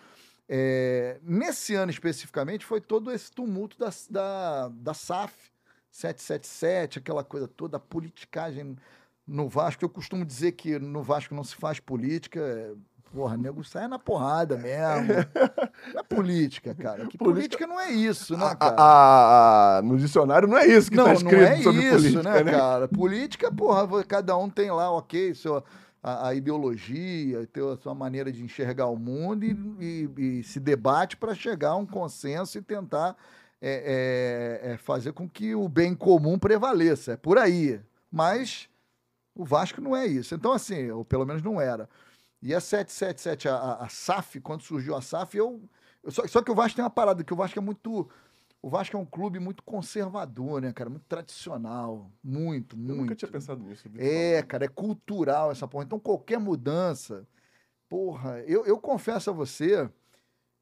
É, 0.48 1.20
nesse 1.22 1.76
ano 1.76 1.92
especificamente, 1.92 2.66
foi 2.66 2.82
todo 2.82 3.12
esse 3.12 3.32
tumulto 3.32 3.78
da, 3.78 3.90
da, 4.10 4.68
da 4.70 4.94
SAF, 4.96 5.36
777, 5.92 6.98
aquela 6.98 7.24
coisa 7.24 7.48
toda, 7.48 7.78
a 7.78 7.80
politicagem 7.80 8.76
no 9.28 9.48
Vasco. 9.48 9.86
Eu 9.86 9.90
costumo 9.90 10.26
dizer 10.26 10.54
que 10.54 10.80
no 10.80 11.04
Vasco 11.04 11.36
não 11.36 11.44
se 11.44 11.56
faz 11.56 11.80
política. 11.80 12.76
Porra, 13.14 13.36
nego 13.38 13.64
sai 13.64 13.88
na 13.88 13.98
porrada 13.98 14.56
mesmo. 14.58 15.08
Não 15.94 16.00
é 16.00 16.04
política, 16.04 16.76
cara. 16.76 17.08
Que 17.08 17.18
política, 17.18 17.66
não 17.66 17.80
é 17.80 17.90
isso, 17.92 18.38
né, 18.38 18.46
A- 18.46 18.56
cara? 18.56 18.76
a- 18.78 19.78
a- 19.78 19.82
no 19.82 19.98
dicionário 19.98 20.48
não 20.48 20.58
é 20.58 20.68
isso 20.68 20.92
que 20.92 20.98
não, 20.98 21.06
tá 21.06 21.10
não 21.14 21.18
escrito 21.18 21.42
é 21.44 21.62
sobre 21.64 21.82
isso, 21.84 21.96
política, 21.96 22.44
né, 22.44 22.52
cara? 22.52 22.88
Política, 22.88 23.52
porra, 23.52 24.04
cada 24.04 24.38
um 24.38 24.48
tem 24.50 24.70
lá, 24.70 24.92
ok, 24.92 25.34
sua, 25.34 25.64
a, 26.04 26.28
a 26.28 26.36
ideologia, 26.36 27.48
a 27.74 27.78
sua 27.78 27.96
maneira 27.96 28.32
de 28.32 28.44
enxergar 28.44 28.86
o 28.88 28.96
mundo 28.98 29.44
e, 29.44 29.58
e- 29.80 30.40
e 30.40 30.44
se 30.44 30.60
debate 30.60 31.18
para 31.18 31.34
chegar 31.34 31.70
a 31.70 31.76
um 31.78 31.86
consenso 31.88 32.58
e 32.58 32.62
tentar 32.62 33.16
é, 33.62 34.62
é, 34.70 34.72
é, 34.74 34.78
fazer 34.78 35.14
com 35.14 35.28
que 35.28 35.56
o 35.56 35.68
bem 35.68 35.96
comum 35.96 36.38
prevaleça. 36.38 37.14
É 37.14 37.18
por 37.18 37.38
aí. 37.38 37.80
Mas 38.12 38.70
o 39.36 39.44
Vasco 39.44 39.82
não 39.82 39.96
é 39.96 40.06
isso. 40.06 40.36
Então, 40.36 40.54
assim, 40.54 40.90
ou 40.92 41.04
pelo 41.04 41.26
menos 41.26 41.42
não 41.42 41.60
era. 41.60 41.90
E 42.42 42.54
a 42.56 42.60
777, 42.62 43.50
a, 43.50 43.74
a, 43.84 43.90
SAF, 43.90 44.40
quando 44.40 44.62
surgiu 44.62 44.96
a 44.96 45.02
SAF, 45.02 45.38
eu. 45.38 45.62
eu 46.04 46.12
só, 46.12 46.26
só 46.28 46.42
que 46.42 46.50
o 46.52 46.56
Vasco 46.56 46.76
tem 46.76 46.84
uma 46.84 46.90
parada, 46.90 47.24
que 47.24 47.34
o 47.34 47.36
Vasco 47.36 47.60
é 47.60 47.62
muito. 47.62 48.10
O 48.62 48.70
Vasco 48.70 48.96
é 48.96 49.00
um 49.00 49.06
clube 49.06 49.40
muito 49.40 49.64
conservador, 49.64 50.62
né, 50.62 50.74
cara? 50.74 50.90
Muito 50.90 51.06
tradicional. 51.08 52.12
Muito, 52.24 52.76
Eu 52.76 52.80
muito. 52.80 52.96
nunca 53.02 53.16
tinha 53.16 53.32
pensado 53.32 53.64
nisso. 53.64 53.88
eu 53.88 53.92
É, 54.02 54.32
falando. 54.34 54.48
cara, 54.48 54.66
é 54.66 54.68
cultural 54.68 55.52
essa 55.52 55.68
porra. 55.68 55.86
Então, 55.86 56.00
qualquer 56.00 56.40
mudança. 56.40 57.26
Porra, 57.88 58.40
eu, 58.42 58.66
eu 58.66 58.78
confesso 58.78 59.30
a 59.30 59.34
você, 59.34 59.90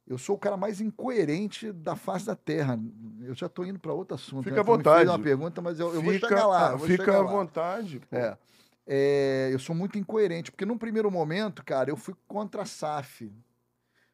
eu 0.07 0.17
sou 0.17 0.35
o 0.35 0.39
cara 0.39 0.55
mais 0.55 0.79
incoerente 0.79 1.71
da 1.73 1.95
face 1.95 2.25
da 2.25 2.35
Terra. 2.35 2.79
Eu 3.21 3.33
já 3.35 3.49
tô 3.49 3.65
indo 3.65 3.79
para 3.79 3.91
outro 3.93 4.15
assunto. 4.15 4.43
Fica 4.43 4.55
né? 4.55 4.61
à 4.61 4.63
vontade. 4.63 4.97
fez 4.99 5.09
uma 5.09 5.19
pergunta, 5.19 5.61
mas 5.61 5.79
eu, 5.79 5.93
eu 5.93 6.01
vou 6.01 6.13
Fica- 6.13 6.27
chegar 6.29 6.47
lá. 6.47 6.71
eu 6.71 6.77
vou 6.77 6.87
Fica 6.87 7.03
chegar 7.03 7.17
à 7.17 7.21
lá. 7.23 7.31
vontade. 7.31 7.99
pô. 7.99 8.15
É. 8.15 8.37
É, 8.87 9.49
eu 9.51 9.59
sou 9.59 9.75
muito 9.75 9.99
incoerente, 9.99 10.49
porque 10.49 10.65
num 10.65 10.77
primeiro 10.77 11.11
momento, 11.11 11.63
cara, 11.63 11.89
eu 11.89 11.97
fui 11.97 12.15
contra 12.25 12.61
a 12.61 12.65
SAF. 12.65 13.29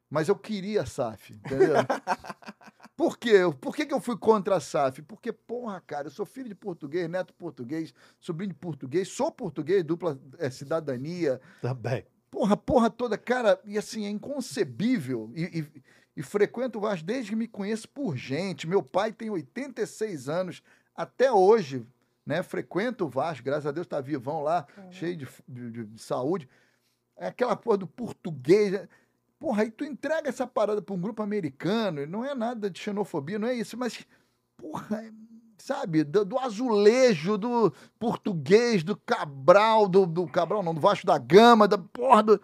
Mas 0.09 0.27
eu 0.27 0.35
queria 0.35 0.81
a 0.81 0.85
SAF, 0.85 1.33
entendeu? 1.33 1.75
Por 2.95 3.17
quê? 3.17 3.39
Por 3.59 3.75
que, 3.75 3.85
que 3.85 3.93
eu 3.93 3.99
fui 3.99 4.15
contra 4.17 4.55
a 4.55 4.59
SAF? 4.59 5.01
Porque, 5.01 5.31
porra, 5.31 5.81
cara, 5.81 6.07
eu 6.07 6.11
sou 6.11 6.25
filho 6.25 6.49
de 6.49 6.55
português, 6.55 7.09
neto 7.09 7.33
português, 7.33 7.93
sobrinho 8.19 8.53
de 8.53 8.59
português, 8.59 9.07
sou 9.07 9.31
português, 9.31 9.83
dupla 9.83 10.19
é, 10.37 10.49
cidadania. 10.49 11.41
Também. 11.61 12.05
Porra, 12.29 12.55
porra 12.55 12.89
toda, 12.89 13.17
cara, 13.17 13.59
e 13.65 13.77
assim, 13.77 14.05
é 14.05 14.09
inconcebível. 14.09 15.31
E, 15.35 15.59
e, 15.59 15.83
e 16.17 16.23
frequento 16.23 16.77
o 16.77 16.81
Vasco 16.81 17.05
desde 17.05 17.31
que 17.31 17.35
me 17.35 17.47
conheço 17.47 17.89
por 17.89 18.15
gente. 18.15 18.67
Meu 18.67 18.83
pai 18.83 19.11
tem 19.11 19.29
86 19.29 20.29
anos, 20.29 20.63
até 20.95 21.31
hoje, 21.31 21.85
né? 22.25 22.41
Frequento 22.43 23.05
o 23.05 23.09
Vasco, 23.09 23.43
graças 23.45 23.65
a 23.65 23.71
Deus 23.71 23.87
tá 23.87 23.99
vivão 24.01 24.41
lá, 24.41 24.65
cheio 24.91 25.15
de, 25.17 25.27
de- 25.47 25.71
de- 25.71 25.85
de 25.85 26.01
saúde. 26.01 26.49
É 27.17 27.27
aquela 27.27 27.55
porra 27.55 27.77
do 27.77 27.87
português. 27.87 28.71
né? 28.71 28.87
Porra, 29.39 29.63
aí 29.63 29.71
tu 29.71 29.83
entrega 29.83 30.29
essa 30.29 30.47
parada 30.47 30.81
para 30.81 30.95
um 30.95 30.99
grupo 31.01 31.21
americano, 31.21 32.01
e 32.01 32.05
não 32.05 32.23
é 32.25 32.33
nada 32.33 32.69
de 32.69 32.79
xenofobia, 32.79 33.37
não 33.37 33.47
é 33.47 33.53
isso, 33.53 33.77
mas, 33.77 34.05
porra, 34.57 35.03
é- 35.03 35.11
sabe, 35.57 36.03
do, 36.03 36.25
do 36.25 36.39
azulejo, 36.39 37.37
do 37.37 37.73
português, 37.99 38.83
do 38.83 38.95
Cabral, 38.97 39.87
do, 39.87 40.05
do 40.05 40.25
Cabral 40.27 40.63
não, 40.63 40.73
do 40.73 40.81
Vasco 40.81 41.05
da 41.05 41.17
Gama, 41.17 41.67
da 41.67 41.77
porra 41.77 42.23
do... 42.23 42.41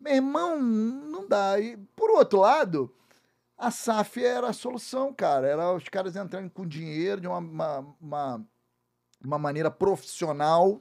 Meu 0.00 0.14
irmão, 0.14 0.56
não 0.60 1.26
dá. 1.26 1.58
E, 1.60 1.76
por 1.96 2.08
outro 2.10 2.38
lado, 2.40 2.94
a 3.56 3.68
SAF 3.70 4.22
era 4.24 4.48
a 4.48 4.52
solução, 4.52 5.12
cara. 5.12 5.46
Era 5.48 5.72
os 5.74 5.88
caras 5.88 6.14
entrando 6.14 6.48
com 6.50 6.64
dinheiro 6.66 7.20
de 7.20 7.26
uma, 7.26 7.38
uma, 7.38 7.96
uma, 8.00 8.46
uma 9.24 9.38
maneira 9.38 9.70
profissional, 9.70 10.80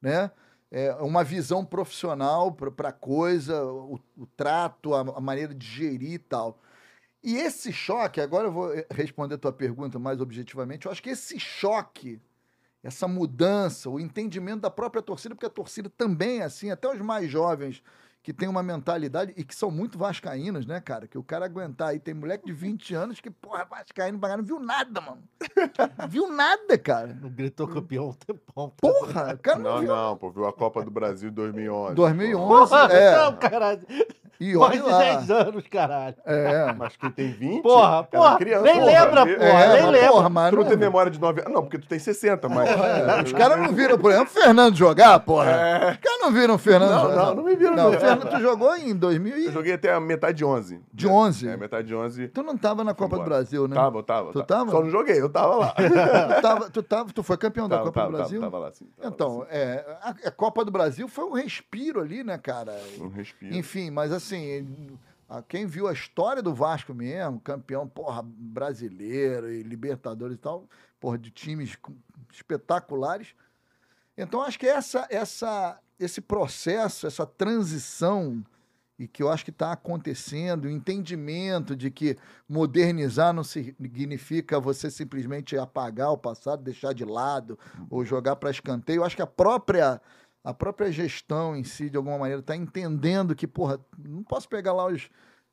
né? 0.00 0.30
É, 0.72 0.94
uma 0.94 1.24
visão 1.24 1.64
profissional 1.64 2.52
para 2.52 2.90
a 2.90 2.92
coisa, 2.92 3.64
o, 3.64 3.98
o 4.16 4.26
trato, 4.36 4.94
a, 4.94 5.00
a 5.00 5.20
maneira 5.20 5.52
de 5.52 5.66
gerir 5.66 6.12
e 6.12 6.18
tal. 6.18 6.60
E 7.22 7.36
esse 7.36 7.72
choque, 7.72 8.20
agora 8.20 8.46
eu 8.46 8.52
vou 8.52 8.72
eh, 8.72 8.86
responder 8.90 9.34
a 9.34 9.38
tua 9.38 9.52
pergunta 9.52 9.98
mais 9.98 10.20
objetivamente, 10.20 10.86
eu 10.86 10.92
acho 10.92 11.02
que 11.02 11.10
esse 11.10 11.38
choque, 11.40 12.20
essa 12.82 13.08
mudança, 13.08 13.90
o 13.90 14.00
entendimento 14.00 14.60
da 14.60 14.70
própria 14.70 15.02
torcida, 15.02 15.34
porque 15.34 15.46
a 15.46 15.50
torcida 15.50 15.90
também 15.90 16.38
é 16.38 16.44
assim, 16.44 16.70
até 16.70 16.88
os 16.88 17.00
mais 17.00 17.28
jovens 17.28 17.82
que 18.22 18.32
têm 18.34 18.48
uma 18.48 18.62
mentalidade 18.62 19.32
e 19.36 19.42
que 19.42 19.54
são 19.54 19.70
muito 19.70 19.98
vascaínos, 19.98 20.66
né, 20.66 20.80
cara? 20.80 21.06
Que 21.06 21.16
o 21.16 21.22
cara 21.22 21.46
aguentar 21.46 21.88
aí, 21.88 21.98
tem 21.98 22.12
moleque 22.12 22.44
de 22.46 22.52
20 22.52 22.94
anos 22.94 23.20
que, 23.20 23.30
porra, 23.30 23.64
vascaíno, 23.68 24.18
pra 24.18 24.28
caralho, 24.28 24.46
não 24.46 24.56
viu 24.58 24.64
nada, 24.64 25.00
mano. 25.00 25.22
viu 26.08 26.30
nada, 26.30 26.76
cara. 26.78 27.16
Não 27.20 27.30
gritou 27.30 27.66
campeão 27.66 28.10
um 28.10 28.12
tempão. 28.12 28.72
Porra, 28.80 29.34
o 29.34 29.38
cara 29.38 29.58
não, 29.58 29.72
Não, 29.72 29.78
viu. 29.80 29.88
não, 29.94 30.16
pô, 30.16 30.30
viu 30.30 30.46
a 30.46 30.52
Copa 30.52 30.82
do 30.84 30.90
Brasil 30.90 31.30
em 31.30 31.32
2011. 31.32 31.94
2011, 31.94 32.70
Porra, 32.70 32.92
é. 32.92 33.16
não, 33.16 33.36
caralho. 33.36 33.80
E 34.38 34.56
olha 34.56 34.68
Mais 34.68 34.82
de 34.82 34.88
lá. 34.90 34.98
10 34.98 35.30
anos, 35.30 35.64
caralho. 35.68 36.16
É. 36.24 36.72
Mas 36.72 36.96
quem 36.96 37.10
tem 37.10 37.30
20. 37.30 37.62
Porra, 37.62 38.04
porra, 38.04 38.38
criança, 38.38 38.62
nem 38.64 38.74
porra. 38.74 38.86
lembra, 38.86 39.26
porra, 39.26 39.34
É, 39.34 39.72
nem 39.74 39.82
mas, 39.82 39.92
lembra. 39.92 40.08
porra, 40.12 40.28
mas 40.30 40.50
Tu 40.50 40.56
não 40.56 40.62
não- 40.62 40.68
tem 40.70 40.78
memória 40.78 41.10
de 41.10 41.20
9 41.20 41.40
anos. 41.42 41.52
Não, 41.52 41.62
porque 41.62 41.78
tu 41.78 41.86
tem 41.86 41.98
60, 41.98 42.48
mas. 42.48 42.70
É, 42.70 43.20
os 43.22 43.32
caras 43.34 43.58
não 43.58 43.72
viram, 43.74 43.98
por 43.98 44.10
exemplo, 44.10 44.28
o 44.34 44.42
Fernando 44.42 44.74
jogar, 44.74 45.20
porra. 45.20 45.50
É. 45.50 45.90
Os 45.92 45.96
caras 45.98 46.20
não 46.22 46.32
viram 46.32 46.54
o 46.54 46.58
Fernando 46.58 46.90
Não, 46.90 47.02
jogar. 47.02 47.16
não, 47.26 47.34
não 47.34 47.42
me 47.44 47.54
viram, 47.54 47.76
Não, 47.76 47.90
não. 47.92 47.98
Tu 48.16 48.40
jogou 48.40 48.74
em 48.76 48.94
2000 48.94 49.36
Eu 49.36 49.50
e... 49.50 49.52
joguei 49.52 49.72
até 49.74 49.92
a 49.92 50.00
metade 50.00 50.38
de 50.38 50.44
11. 50.44 50.80
de 50.92 51.06
11. 51.06 51.48
É, 51.48 51.56
metade 51.56 51.88
de 51.88 51.94
11. 51.94 52.28
Tu 52.28 52.42
não 52.42 52.56
tava 52.56 52.82
na 52.84 52.94
Copa 52.94 53.18
do. 53.18 53.24
Brasil, 53.24 53.66
né? 53.68 53.74
Tava, 53.74 54.02
tava. 54.02 54.32
Tu 54.32 54.42
tava. 54.44 54.70
Só 54.70 54.82
não 54.82 54.90
joguei, 54.90 55.20
eu 55.20 55.28
tava 55.28 55.56
lá. 55.56 55.74
Tu, 55.80 56.42
tava, 56.42 56.70
tu, 56.70 56.82
tava, 56.82 57.12
tu 57.12 57.22
foi 57.22 57.36
campeão 57.36 57.68
da 57.68 57.76
Tava, 57.78 57.88
Copa 57.88 58.00
tava, 58.00 58.12
do 58.12 58.16
Brasil? 58.18 58.40
Tava, 58.40 58.52
tava 58.52 58.64
lá, 58.66 58.72
sim. 58.72 58.88
Então, 59.02 59.46
é, 59.50 59.98
a, 60.02 60.10
a 60.28 60.30
Copa 60.30 60.64
do 60.64 60.70
Brasil 60.70 61.06
foi 61.08 61.24
um 61.24 61.32
respiro 61.32 62.00
ali, 62.00 62.22
né, 62.24 62.38
cara? 62.38 62.78
um 63.00 63.08
respiro. 63.08 63.54
Enfim, 63.54 63.90
mas 63.90 64.12
assim, 64.12 64.96
a- 65.28 65.42
quem 65.42 65.66
viu 65.66 65.86
a 65.88 65.92
história 65.92 66.42
do 66.42 66.54
Vasco 66.54 66.92
mesmo, 66.94 67.40
campeão, 67.40 67.86
porra, 67.88 68.22
brasileiro 68.24 69.50
e 69.50 69.62
Libertadores 69.62 70.36
e 70.36 70.38
tal, 70.38 70.66
porra, 70.98 71.18
de 71.18 71.30
times 71.30 71.76
espetaculares. 72.32 73.34
Então, 74.16 74.42
acho 74.42 74.58
que 74.58 74.66
essa, 74.66 75.06
essa, 75.10 75.78
esse 76.00 76.20
processo, 76.20 77.06
essa 77.06 77.26
transição, 77.26 78.42
e 78.98 79.06
que 79.06 79.22
eu 79.22 79.30
acho 79.30 79.44
que 79.44 79.50
está 79.50 79.72
acontecendo, 79.72 80.64
o 80.64 80.70
entendimento 80.70 81.76
de 81.76 81.90
que 81.90 82.16
modernizar 82.48 83.32
não 83.32 83.44
significa 83.44 84.58
você 84.58 84.90
simplesmente 84.90 85.56
apagar 85.56 86.10
o 86.10 86.18
passado, 86.18 86.62
deixar 86.62 86.92
de 86.92 87.04
lado 87.04 87.58
ou 87.88 88.04
jogar 88.04 88.36
para 88.36 88.50
escanteio. 88.50 88.98
Eu 88.98 89.04
acho 89.04 89.16
que 89.16 89.22
a 89.22 89.26
própria 89.26 90.00
a 90.42 90.54
própria 90.54 90.90
gestão 90.90 91.54
em 91.54 91.64
si, 91.64 91.90
de 91.90 91.96
alguma 91.96 92.18
maneira, 92.18 92.40
está 92.40 92.56
entendendo 92.56 93.34
que, 93.34 93.46
porra, 93.46 93.78
não 93.98 94.22
posso 94.22 94.48
pegar 94.48 94.72
lá 94.72 94.86
os, 94.86 95.10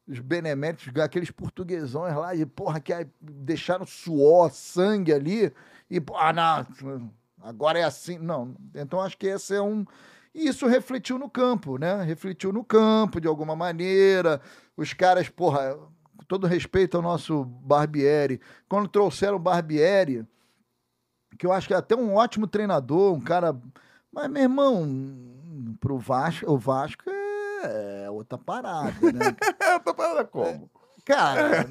os 0.07 0.19
beneméritos, 0.19 0.87
aqueles 1.01 1.29
portuguesões 1.29 2.15
lá, 2.15 2.33
de, 2.33 2.45
porra, 2.45 2.79
que 2.79 2.93
aí 2.93 3.05
deixaram 3.21 3.85
suor, 3.85 4.49
sangue 4.51 5.11
ali, 5.11 5.51
e, 5.89 5.99
porra, 5.99 6.31
não, 6.31 7.11
agora 7.41 7.79
é 7.79 7.83
assim. 7.83 8.17
Não, 8.17 8.55
então 8.73 9.01
acho 9.01 9.17
que 9.17 9.27
esse 9.27 9.55
é 9.55 9.61
um. 9.61 9.85
E 10.37 10.47
isso 10.47 10.67
refletiu 10.67 11.17
no 11.17 11.27
campo, 11.27 11.79
né? 11.79 12.03
Refletiu 12.03 12.53
no 12.53 12.63
campo, 12.63 13.19
de 13.19 13.27
alguma 13.27 13.55
maneira. 13.55 14.39
Os 14.77 14.93
caras, 14.93 15.27
porra, 15.27 15.75
com 16.15 16.23
todo 16.27 16.45
respeito 16.45 16.95
ao 16.95 17.01
nosso 17.01 17.43
Barbieri, 17.43 18.39
quando 18.69 18.87
trouxeram 18.87 19.37
o 19.37 19.39
Barbieri, 19.39 20.23
que 21.39 21.47
eu 21.47 21.51
acho 21.51 21.67
que 21.67 21.73
é 21.73 21.77
até 21.77 21.95
um 21.95 22.13
ótimo 22.13 22.45
treinador, 22.45 23.15
um 23.15 23.19
cara. 23.19 23.59
Mas, 24.11 24.29
meu 24.29 24.43
irmão, 24.43 25.75
pro 25.79 25.97
Vasco, 25.97 26.51
o 26.51 26.55
Vasco 26.55 27.09
é 27.63 28.07
outra 28.11 28.37
parada, 28.37 29.11
né? 29.11 29.35
É, 29.59 29.79
tô 29.79 29.91
falando 29.95 30.27
como? 30.27 30.69
Cara, 31.03 31.65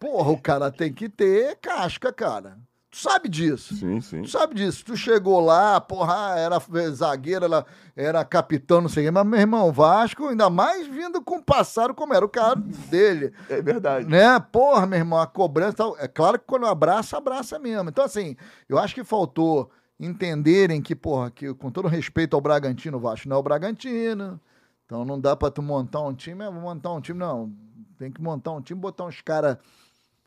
porra, 0.00 0.30
o 0.30 0.40
cara 0.40 0.70
tem 0.70 0.90
que 0.90 1.06
ter 1.06 1.56
casca, 1.56 2.10
cara. 2.10 2.58
Tu 2.96 3.02
sabe 3.02 3.28
disso. 3.28 3.74
Sim, 3.76 4.00
sim. 4.00 4.22
Tu 4.22 4.30
sabe 4.30 4.54
disso. 4.54 4.82
Tu 4.82 4.96
chegou 4.96 5.38
lá, 5.38 5.78
porra, 5.78 6.38
era 6.38 6.58
zagueiro, 6.88 7.44
era, 7.44 7.66
era 7.94 8.24
capitão, 8.24 8.80
não 8.80 8.88
sei 8.88 9.04
o 9.04 9.06
quê. 9.06 9.10
Mas, 9.10 9.26
meu 9.26 9.38
irmão, 9.38 9.70
Vasco, 9.70 10.28
ainda 10.28 10.48
mais 10.48 10.86
vindo 10.86 11.20
com 11.20 11.36
o 11.36 11.44
passado 11.44 11.92
como 11.92 12.14
era 12.14 12.24
o 12.24 12.28
cara 12.28 12.56
dele. 12.56 13.34
É 13.50 13.60
verdade. 13.60 14.08
Né? 14.08 14.40
Porra, 14.40 14.86
meu 14.86 14.98
irmão, 14.98 15.20
a 15.20 15.26
cobrança 15.26 15.72
e 15.72 15.76
tal. 15.76 15.96
É 15.98 16.08
claro 16.08 16.38
que 16.38 16.46
quando 16.46 16.64
abraça, 16.64 17.18
abraça 17.18 17.58
mesmo. 17.58 17.90
Então, 17.90 18.02
assim, 18.02 18.34
eu 18.66 18.78
acho 18.78 18.94
que 18.94 19.04
faltou 19.04 19.70
entenderem 20.00 20.80
que, 20.80 20.96
porra, 20.96 21.30
que 21.30 21.52
com 21.52 21.70
todo 21.70 21.88
respeito 21.88 22.34
ao 22.34 22.40
Bragantino, 22.40 22.96
o 22.96 23.00
Vasco 23.00 23.28
não 23.28 23.36
é 23.36 23.38
o 23.38 23.42
Bragantino. 23.42 24.40
Então 24.86 25.04
não 25.04 25.20
dá 25.20 25.36
pra 25.36 25.50
tu 25.50 25.60
montar 25.60 26.00
um 26.00 26.14
time, 26.14 26.42
é, 26.42 26.50
vou 26.50 26.62
montar 26.62 26.92
um 26.92 27.00
time, 27.02 27.18
não. 27.18 27.52
Tem 27.98 28.10
que 28.10 28.22
montar 28.22 28.52
um 28.52 28.62
time, 28.62 28.80
botar 28.80 29.04
uns 29.04 29.20
caras 29.20 29.58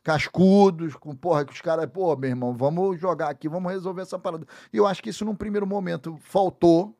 cascudos, 0.03 0.95
com 0.95 1.15
porra, 1.15 1.45
que 1.45 1.53
os 1.53 1.61
caras, 1.61 1.85
pô, 1.87 2.15
meu 2.15 2.29
irmão, 2.29 2.53
vamos 2.53 2.99
jogar 2.99 3.29
aqui, 3.29 3.49
vamos 3.49 3.71
resolver 3.71 4.01
essa 4.01 4.17
parada. 4.17 4.45
E 4.71 4.77
eu 4.77 4.87
acho 4.87 5.03
que 5.03 5.09
isso 5.09 5.25
num 5.25 5.35
primeiro 5.35 5.67
momento 5.67 6.17
faltou, 6.21 6.97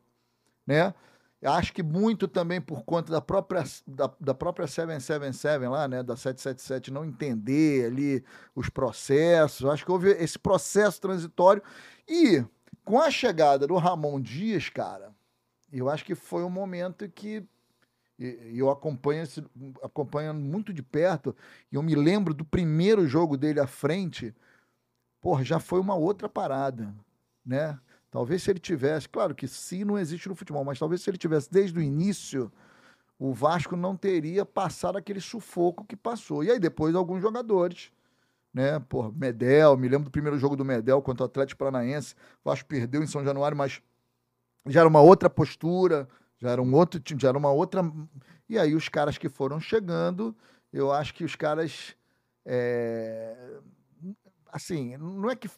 né? 0.66 0.94
Eu 1.40 1.52
acho 1.52 1.72
que 1.72 1.82
muito 1.82 2.28
também 2.28 2.60
por 2.60 2.82
conta 2.84 3.10
da 3.10 3.20
própria, 3.20 3.64
da, 3.86 4.10
da 4.20 4.34
própria 4.34 4.66
777 4.66 5.66
lá, 5.66 5.88
né? 5.88 6.02
Da 6.02 6.14
777 6.14 6.90
não 6.90 7.02
entender 7.02 7.86
ali 7.86 8.24
os 8.54 8.68
processos. 8.68 9.64
Acho 9.64 9.84
que 9.84 9.90
houve 9.90 10.10
esse 10.10 10.38
processo 10.38 11.00
transitório. 11.00 11.62
E 12.06 12.44
com 12.84 13.00
a 13.00 13.10
chegada 13.10 13.66
do 13.66 13.76
Ramon 13.76 14.20
Dias, 14.20 14.68
cara, 14.68 15.14
eu 15.72 15.88
acho 15.88 16.04
que 16.04 16.14
foi 16.14 16.44
um 16.44 16.50
momento 16.50 17.08
que 17.08 17.42
e- 18.20 18.58
eu 18.58 18.70
acompanho, 18.70 19.22
esse, 19.22 19.42
acompanho 19.82 20.34
muito 20.34 20.72
de 20.72 20.82
perto, 20.82 21.34
e 21.72 21.76
eu 21.76 21.82
me 21.82 21.94
lembro 21.94 22.34
do 22.34 22.44
primeiro 22.44 23.06
jogo 23.08 23.36
dele 23.36 23.58
à 23.58 23.66
frente, 23.66 24.34
porra, 25.20 25.42
já 25.42 25.58
foi 25.58 25.80
uma 25.80 25.94
outra 25.94 26.28
parada, 26.28 26.94
né? 27.44 27.78
Talvez 28.10 28.42
se 28.42 28.50
ele 28.50 28.58
tivesse, 28.58 29.08
claro 29.08 29.34
que 29.34 29.48
se 29.48 29.84
não 29.84 29.98
existe 29.98 30.28
no 30.28 30.34
futebol, 30.34 30.64
mas 30.64 30.78
talvez 30.78 31.00
se 31.00 31.08
ele 31.08 31.16
tivesse 31.16 31.50
desde 31.50 31.78
o 31.78 31.82
início, 31.82 32.52
o 33.18 33.32
Vasco 33.32 33.76
não 33.76 33.96
teria 33.96 34.44
passado 34.44 34.98
aquele 34.98 35.20
sufoco 35.20 35.84
que 35.84 35.96
passou. 35.96 36.42
E 36.42 36.50
aí 36.50 36.58
depois 36.58 36.94
alguns 36.94 37.22
jogadores, 37.22 37.92
né? 38.52 38.80
Porra, 38.80 39.12
Medel, 39.12 39.76
me 39.76 39.88
lembro 39.88 40.06
do 40.06 40.10
primeiro 40.10 40.38
jogo 40.38 40.56
do 40.56 40.64
Medel 40.64 41.00
contra 41.00 41.24
o 41.24 41.26
Atlético 41.26 41.60
Paranaense, 41.60 42.14
o 42.44 42.50
Vasco 42.50 42.68
perdeu 42.68 43.02
em 43.02 43.06
São 43.06 43.24
Januário, 43.24 43.56
mas 43.56 43.80
já 44.66 44.80
era 44.80 44.88
uma 44.88 45.00
outra 45.00 45.30
postura, 45.30 46.08
já 46.40 46.50
era 46.50 46.62
um 46.62 46.74
outro 46.74 46.98
time, 47.00 47.20
já 47.20 47.28
era 47.28 47.38
uma 47.38 47.50
outra. 47.50 47.82
E 48.48 48.58
aí 48.58 48.74
os 48.74 48.88
caras 48.88 49.18
que 49.18 49.28
foram 49.28 49.60
chegando, 49.60 50.34
eu 50.72 50.90
acho 50.92 51.14
que 51.14 51.24
os 51.24 51.36
caras. 51.36 51.94
é, 52.44 53.36
Assim, 54.52 54.96
não 54.96 55.30
é 55.30 55.36
que 55.36 55.48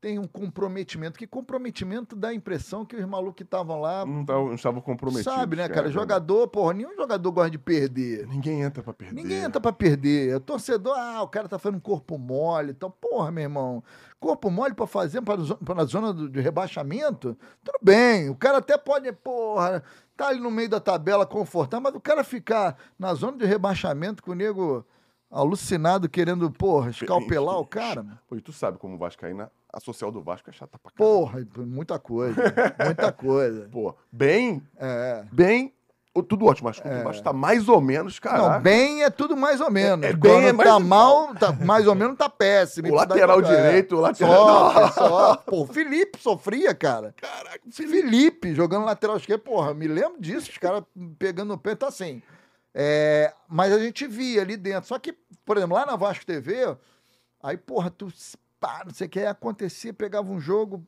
tem 0.00 0.18
um 0.18 0.26
comprometimento, 0.26 1.18
que 1.18 1.26
comprometimento 1.26 2.14
dá 2.14 2.28
a 2.28 2.34
impressão 2.34 2.84
que 2.84 2.94
os 2.94 3.04
malucos 3.06 3.36
que 3.36 3.42
estavam 3.42 3.80
lá. 3.80 4.04
Não, 4.04 4.24
não 4.24 4.54
estavam 4.54 4.80
comprometidos. 4.80 5.32
Sabe, 5.32 5.56
né, 5.56 5.68
cara? 5.68 5.88
é, 5.88 5.90
Jogador, 5.90 6.46
porra, 6.48 6.74
nenhum 6.74 6.94
jogador 6.94 7.32
gosta 7.32 7.50
de 7.50 7.58
perder. 7.58 8.26
Ninguém 8.26 8.62
entra 8.62 8.82
pra 8.82 8.92
perder. 8.92 9.14
Ninguém 9.14 9.38
entra 9.42 9.60
pra 9.60 9.72
perder. 9.72 10.36
O 10.36 10.40
torcedor, 10.40 10.94
ah, 10.96 11.22
o 11.22 11.28
cara 11.28 11.48
tá 11.48 11.58
fazendo 11.58 11.80
corpo 11.80 12.18
mole. 12.18 12.72
Então, 12.72 12.90
porra, 12.90 13.30
meu 13.30 13.44
irmão, 13.44 13.82
corpo 14.20 14.50
mole 14.50 14.74
pra 14.74 14.86
fazer 14.86 15.22
pra, 15.22 15.36
pra 15.64 15.74
na 15.74 15.84
zona 15.84 16.12
do, 16.12 16.28
de 16.28 16.40
rebaixamento, 16.40 17.36
tudo 17.64 17.78
bem. 17.82 18.28
O 18.28 18.36
cara 18.36 18.58
até 18.58 18.76
pode, 18.76 19.10
porra, 19.12 19.82
tá 20.16 20.28
ali 20.28 20.40
no 20.40 20.50
meio 20.50 20.68
da 20.68 20.80
tabela 20.80 21.26
confortável, 21.26 21.82
mas 21.82 21.94
o 21.94 22.00
cara 22.00 22.24
ficar 22.24 22.76
na 22.98 23.12
zona 23.14 23.36
de 23.38 23.44
rebaixamento 23.46 24.22
com 24.22 24.32
o 24.32 24.34
nego 24.34 24.84
alucinado 25.30 26.08
querendo, 26.08 26.50
porra, 26.50 26.90
escalpelar 26.90 27.58
o 27.58 27.66
cara. 27.66 28.04
Pô, 28.28 28.36
e 28.36 28.40
tu 28.40 28.52
sabe 28.52 28.78
como 28.78 28.94
o 28.94 28.98
Vascaína, 28.98 29.50
a 29.72 29.80
social 29.80 30.10
do 30.10 30.22
Vasco 30.22 30.48
é 30.48 30.52
chata 30.52 30.78
pra 30.78 30.90
caralho. 30.92 31.14
Porra, 31.18 31.46
muita 31.66 31.98
coisa. 31.98 32.40
Muita 32.84 33.12
coisa. 33.12 33.68
Pô, 33.72 33.94
bem, 34.10 34.62
É. 34.76 35.26
bem, 35.32 35.74
tudo 36.22 36.46
ótimo, 36.46 36.68
mas 36.68 36.78
o 36.78 37.04
Vasco 37.04 37.22
tá 37.22 37.32
mais 37.32 37.68
ou 37.68 37.80
menos, 37.80 38.18
cara. 38.18 38.54
Não, 38.54 38.60
bem 38.60 39.02
é 39.02 39.10
tudo 39.10 39.36
mais 39.36 39.60
ou 39.60 39.70
menos. 39.70 40.04
É- 40.04 40.10
é 40.10 40.12
bem, 40.12 40.30
Quando 40.32 40.46
é 40.46 40.52
mais 40.52 40.68
tá 40.68 40.78
mal, 40.78 41.34
tá, 41.34 41.52
mais 41.52 41.86
ou 41.86 41.94
menos 41.94 42.16
tá 42.16 42.28
péssimo. 42.28 42.88
o 42.90 42.94
lateral 42.94 43.42
tá- 43.42 43.52
é. 43.52 43.56
direito, 43.56 43.96
o 43.96 44.00
lateral... 44.00 44.72
Sofre, 44.72 44.92
sofre. 44.94 45.44
Pô, 45.46 45.62
o 45.62 45.66
Felipe 45.66 46.18
sofria, 46.20 46.74
cara. 46.74 47.14
Caraca, 47.20 47.60
Felipe 47.70 48.54
jogando 48.54 48.84
lateral 48.84 49.16
esquerdo, 49.16 49.40
porra, 49.40 49.74
me 49.74 49.86
lembro 49.88 50.20
disso, 50.20 50.50
os 50.50 50.58
caras 50.58 50.82
pegando 51.18 51.48
no 51.48 51.58
pé, 51.58 51.74
tá 51.74 51.88
assim. 51.88 52.22
É, 52.74 53.32
mas 53.48 53.72
a 53.72 53.78
gente 53.78 54.06
via 54.06 54.42
ali 54.42 54.56
dentro. 54.56 54.86
Só 54.88 54.98
que, 54.98 55.14
por 55.44 55.56
exemplo, 55.56 55.76
lá 55.76 55.86
na 55.86 55.96
Vasco 55.96 56.26
TV, 56.26 56.76
aí, 57.42 57.56
porra, 57.56 57.90
tu, 57.90 58.08
pá, 58.60 58.82
não 58.84 58.92
sei 58.92 59.06
o 59.06 59.10
que, 59.10 59.18
aí 59.20 59.26
acontecia, 59.26 59.94
pegava 59.94 60.30
um 60.30 60.38
jogo, 60.38 60.86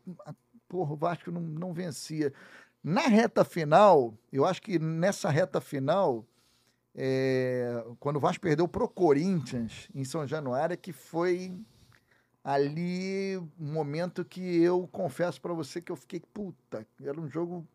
porra, 0.69 0.93
o 0.93 0.97
Vasco 0.97 1.31
não, 1.31 1.41
não 1.41 1.73
vencia. 1.73 2.33
Na 2.83 3.03
reta 3.03 3.45
final, 3.45 4.15
eu 4.33 4.45
acho 4.45 4.63
que 4.63 4.79
nessa 4.79 5.31
reta 5.31 5.61
final, 5.61 6.25
é, 6.95 7.85
quando 7.99 8.17
o 8.17 8.21
Vasco 8.21 8.43
perdeu 8.43 8.67
pro 8.69 8.89
Corinthians 8.89 9.89
em 9.95 10.05
São 10.05 10.27
Januário, 10.27 10.75
é 10.75 10.77
que 10.77 10.93
foi 10.93 11.59
ali 12.43 13.37
um 13.37 13.73
momento 13.73 14.25
que 14.25 14.41
eu 14.63 14.89
confesso 14.89 15.41
pra 15.41 15.53
você 15.53 15.81
que 15.83 15.93
eu 15.93 15.97
fiquei 15.97 16.21
puta, 16.21 16.87
era 17.03 17.21
um 17.21 17.29
jogo 17.29 17.67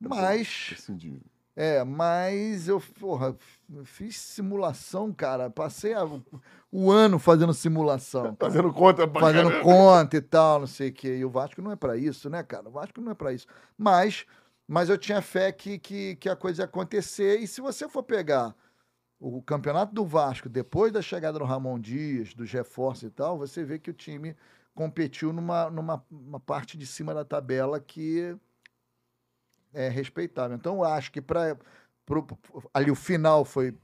mas 0.00 0.74
Assim, 0.74 0.96
de- 0.96 1.22
é, 1.56 1.82
mas 1.82 2.68
eu, 2.68 2.78
porra, 3.00 3.34
fiz 3.84 4.16
simulação, 4.18 5.10
cara. 5.12 5.48
Passei 5.48 5.94
a- 5.94 6.04
o 6.70 6.90
ano 6.90 7.18
fazendo 7.18 7.54
simulação. 7.54 8.22
cara. 8.22 8.36
Fazendo 8.38 8.72
conta 8.72 9.08
pra 9.08 9.20
Fazendo 9.22 9.48
caramba. 9.50 9.64
conta 9.64 10.16
e 10.18 10.20
tal, 10.20 10.60
não 10.60 10.66
sei 10.66 10.90
o 10.90 10.92
quê. 10.92 11.16
E 11.16 11.24
o 11.24 11.30
Vasco 11.30 11.62
não 11.62 11.72
é 11.72 11.76
pra 11.76 11.96
isso, 11.96 12.28
né, 12.28 12.42
cara? 12.42 12.68
O 12.68 12.72
Vasco 12.72 13.00
não 13.00 13.12
é 13.12 13.14
pra 13.14 13.32
isso. 13.32 13.46
Mas, 13.78 14.26
mas 14.68 14.88
eu 14.90 14.98
tinha 14.98 15.22
fé 15.22 15.50
que, 15.50 15.78
que, 15.78 16.16
que 16.16 16.28
a 16.28 16.36
coisa 16.36 16.62
ia 16.62 16.66
acontecer. 16.66 17.40
E 17.40 17.46
se 17.46 17.60
você 17.62 17.88
for 17.88 18.02
pegar 18.02 18.54
o 19.18 19.40
campeonato 19.40 19.94
do 19.94 20.04
Vasco, 20.04 20.48
depois 20.50 20.92
da 20.92 21.00
chegada 21.00 21.38
do 21.38 21.44
Ramon 21.46 21.78
Dias, 21.80 22.34
dos 22.34 22.52
reforços 22.52 23.04
e 23.04 23.10
tal, 23.10 23.38
você 23.38 23.64
vê 23.64 23.78
que 23.78 23.90
o 23.90 23.94
time 23.94 24.36
competiu 24.74 25.32
numa, 25.32 25.70
numa 25.70 26.04
uma 26.10 26.38
parte 26.38 26.76
de 26.76 26.86
cima 26.86 27.14
da 27.14 27.24
tabela 27.24 27.80
que 27.80 28.36
é 29.76 29.88
respeitável. 29.88 30.56
Então, 30.56 30.76
eu 30.76 30.84
acho 30.84 31.12
que 31.12 31.20
para 31.20 31.56
ali 32.72 32.90
o 32.90 32.94
final 32.94 33.44
foi 33.44 33.74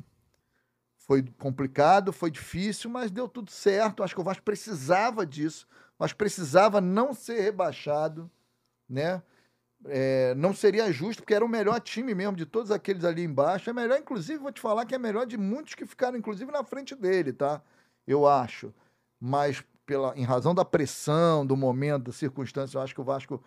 foi 0.97 1.23
complicado, 1.39 2.13
foi 2.13 2.31
difícil, 2.31 2.89
mas 2.89 3.11
deu 3.11 3.29
tudo 3.29 3.51
certo. 3.51 4.03
Acho 4.03 4.15
que 4.15 4.21
o 4.21 4.25
Vasco 4.25 4.45
precisava 4.45 5.27
disso. 5.27 5.67
Vasco 5.99 6.17
precisava 6.17 6.81
não 6.81 7.13
ser 7.13 7.41
rebaixado, 7.41 8.31
né? 8.89 9.21
É, 9.87 10.33
não 10.37 10.55
seria 10.55 10.93
justo, 10.93 11.23
porque 11.23 11.35
era 11.35 11.45
o 11.45 11.49
melhor 11.49 11.81
time 11.81 12.15
mesmo 12.15 12.37
de 12.37 12.47
todos 12.47 12.71
aqueles 12.71 13.05
ali 13.05 13.25
embaixo. 13.25 13.69
É 13.69 13.73
melhor, 13.73 13.99
inclusive, 13.99 14.39
vou 14.39 14.53
te 14.53 14.61
falar 14.61 14.87
que 14.87 14.95
é 14.95 14.99
melhor 14.99 15.27
de 15.27 15.37
muitos 15.37 15.75
que 15.75 15.85
ficaram, 15.85 16.17
inclusive, 16.17 16.51
na 16.53 16.63
frente 16.63 16.95
dele, 16.95 17.33
tá? 17.33 17.61
Eu 18.07 18.27
acho. 18.27 18.73
Mas 19.21 19.63
pela, 19.85 20.17
em 20.17 20.25
razão 20.25 20.55
da 20.55 20.65
pressão, 20.65 21.45
do 21.45 21.57
momento, 21.57 22.05
da 22.05 22.13
circunstância, 22.13 22.79
eu 22.79 22.83
acho 22.83 22.95
que 22.95 23.01
o 23.01 23.05
Vasco 23.05 23.43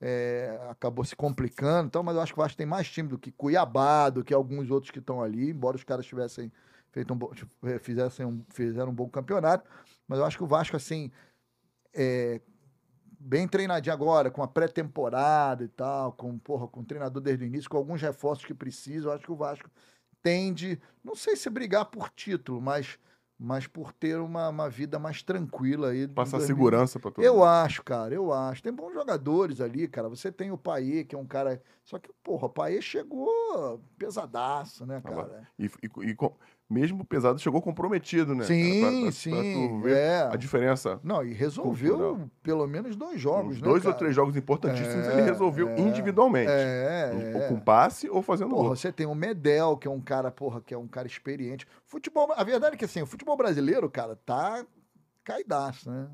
é, 0.00 0.58
acabou 0.70 1.04
se 1.04 1.14
complicando. 1.14 1.88
Então, 1.88 2.02
mas 2.02 2.16
eu 2.16 2.22
acho 2.22 2.32
que 2.32 2.38
o 2.40 2.42
Vasco 2.42 2.56
tem 2.56 2.66
mais 2.66 2.88
time 2.88 3.08
do 3.08 3.18
que 3.18 3.30
Cuiabá, 3.30 4.08
do 4.10 4.24
que 4.24 4.32
alguns 4.32 4.70
outros 4.70 4.90
que 4.90 4.98
estão 4.98 5.22
ali, 5.22 5.50
embora 5.50 5.76
os 5.76 5.84
caras 5.84 6.06
tivessem 6.06 6.50
feito 6.90 7.12
um 7.12 7.16
bom, 7.16 7.30
eh, 7.64 7.78
fizessem 7.78 8.26
um, 8.26 8.44
fizeram 8.48 8.90
um 8.90 8.94
bom 8.94 9.08
campeonato. 9.08 9.68
Mas 10.08 10.18
eu 10.18 10.24
acho 10.24 10.36
que 10.36 10.44
o 10.44 10.46
Vasco, 10.46 10.76
assim, 10.76 11.10
é, 11.92 12.40
bem 13.18 13.46
treinadinho 13.46 13.92
agora, 13.92 14.30
com 14.30 14.42
a 14.42 14.48
pré-temporada 14.48 15.62
e 15.62 15.68
tal, 15.68 16.12
com, 16.12 16.38
porra, 16.38 16.66
com 16.66 16.80
o 16.80 16.84
treinador 16.84 17.22
desde 17.22 17.44
o 17.44 17.46
início, 17.46 17.68
com 17.68 17.76
alguns 17.76 18.00
reforços 18.00 18.44
que 18.44 18.54
precisa, 18.54 19.08
eu 19.08 19.12
acho 19.12 19.24
que 19.24 19.32
o 19.32 19.36
Vasco 19.36 19.70
tende, 20.22 20.80
não 21.04 21.14
sei 21.14 21.36
se 21.36 21.48
brigar 21.50 21.84
por 21.86 22.10
título, 22.10 22.60
mas, 22.60 22.98
mas 23.42 23.66
por 23.66 23.90
ter 23.92 24.18
uma, 24.20 24.50
uma 24.50 24.68
vida 24.68 24.98
mais 24.98 25.22
tranquila 25.22 25.88
aí. 25.88 26.06
Passar 26.06 26.36
2020. 26.36 26.46
segurança 26.46 27.00
pra 27.00 27.10
todo 27.10 27.24
Eu 27.24 27.34
mundo. 27.36 27.44
acho, 27.44 27.82
cara, 27.82 28.14
eu 28.14 28.30
acho. 28.32 28.62
Tem 28.62 28.72
bons 28.72 28.92
jogadores 28.92 29.62
ali, 29.62 29.88
cara. 29.88 30.10
Você 30.10 30.30
tem 30.30 30.50
o 30.52 30.58
Paê, 30.58 31.04
que 31.04 31.14
é 31.14 31.18
um 31.18 31.26
cara. 31.26 31.62
Só 31.82 31.98
que, 31.98 32.10
porra, 32.22 32.46
o 32.46 32.50
Paê 32.50 32.82
chegou 32.82 33.80
pesadaço, 33.96 34.84
né, 34.84 35.00
Agora, 35.02 35.28
cara? 35.28 35.48
E, 35.58 35.64
e- 35.66 36.10
e 36.10 36.14
mesmo 36.70 37.04
pesado, 37.04 37.38
chegou 37.40 37.60
comprometido, 37.60 38.34
né? 38.34 38.44
sim? 38.44 38.80
Pra- 38.80 38.90
pra- 38.90 39.00
pra 39.02 39.10
sim. 39.12 39.80
ver 39.82 39.96
é. 39.96 40.22
A 40.32 40.36
diferença. 40.36 41.00
Não, 41.02 41.24
e 41.24 41.32
resolveu 41.34 41.96
Cultural. 41.98 42.30
pelo 42.42 42.66
menos 42.68 42.94
dois 42.94 43.20
jogos, 43.20 43.56
Uns 43.56 43.60
né? 43.62 43.68
dois 43.68 43.84
ou 43.84 43.90
cara? 43.90 43.98
três 43.98 44.14
jogos 44.14 44.36
importantíssimos 44.36 45.06
É, 45.06 45.12
ele 45.14 45.22
resolveu 45.22 45.68
é, 45.68 45.80
individualmente. 45.80 46.50
É, 46.52 47.10
Ou 47.34 47.42
é. 47.42 47.48
com 47.48 47.58
passe 47.58 48.08
ou 48.08 48.22
fazendo 48.22 48.50
Porra, 48.50 48.68
gol. 48.68 48.76
você 48.76 48.92
tem 48.92 49.06
o 49.06 49.14
Medel, 49.14 49.76
que 49.76 49.88
é 49.88 49.90
um 49.90 50.00
cara, 50.00 50.30
porra, 50.30 50.60
que 50.60 50.72
é 50.72 50.78
um 50.78 50.86
cara 50.86 51.06
experiente. 51.08 51.66
Futebol, 51.84 52.32
a 52.36 52.44
verdade 52.44 52.76
é 52.76 52.78
que 52.78 52.84
assim, 52.84 53.02
o 53.02 53.06
futebol 53.06 53.36
brasileiro, 53.36 53.90
cara, 53.90 54.14
tá 54.14 54.64
caidaço, 55.24 55.90
né? 55.90 56.08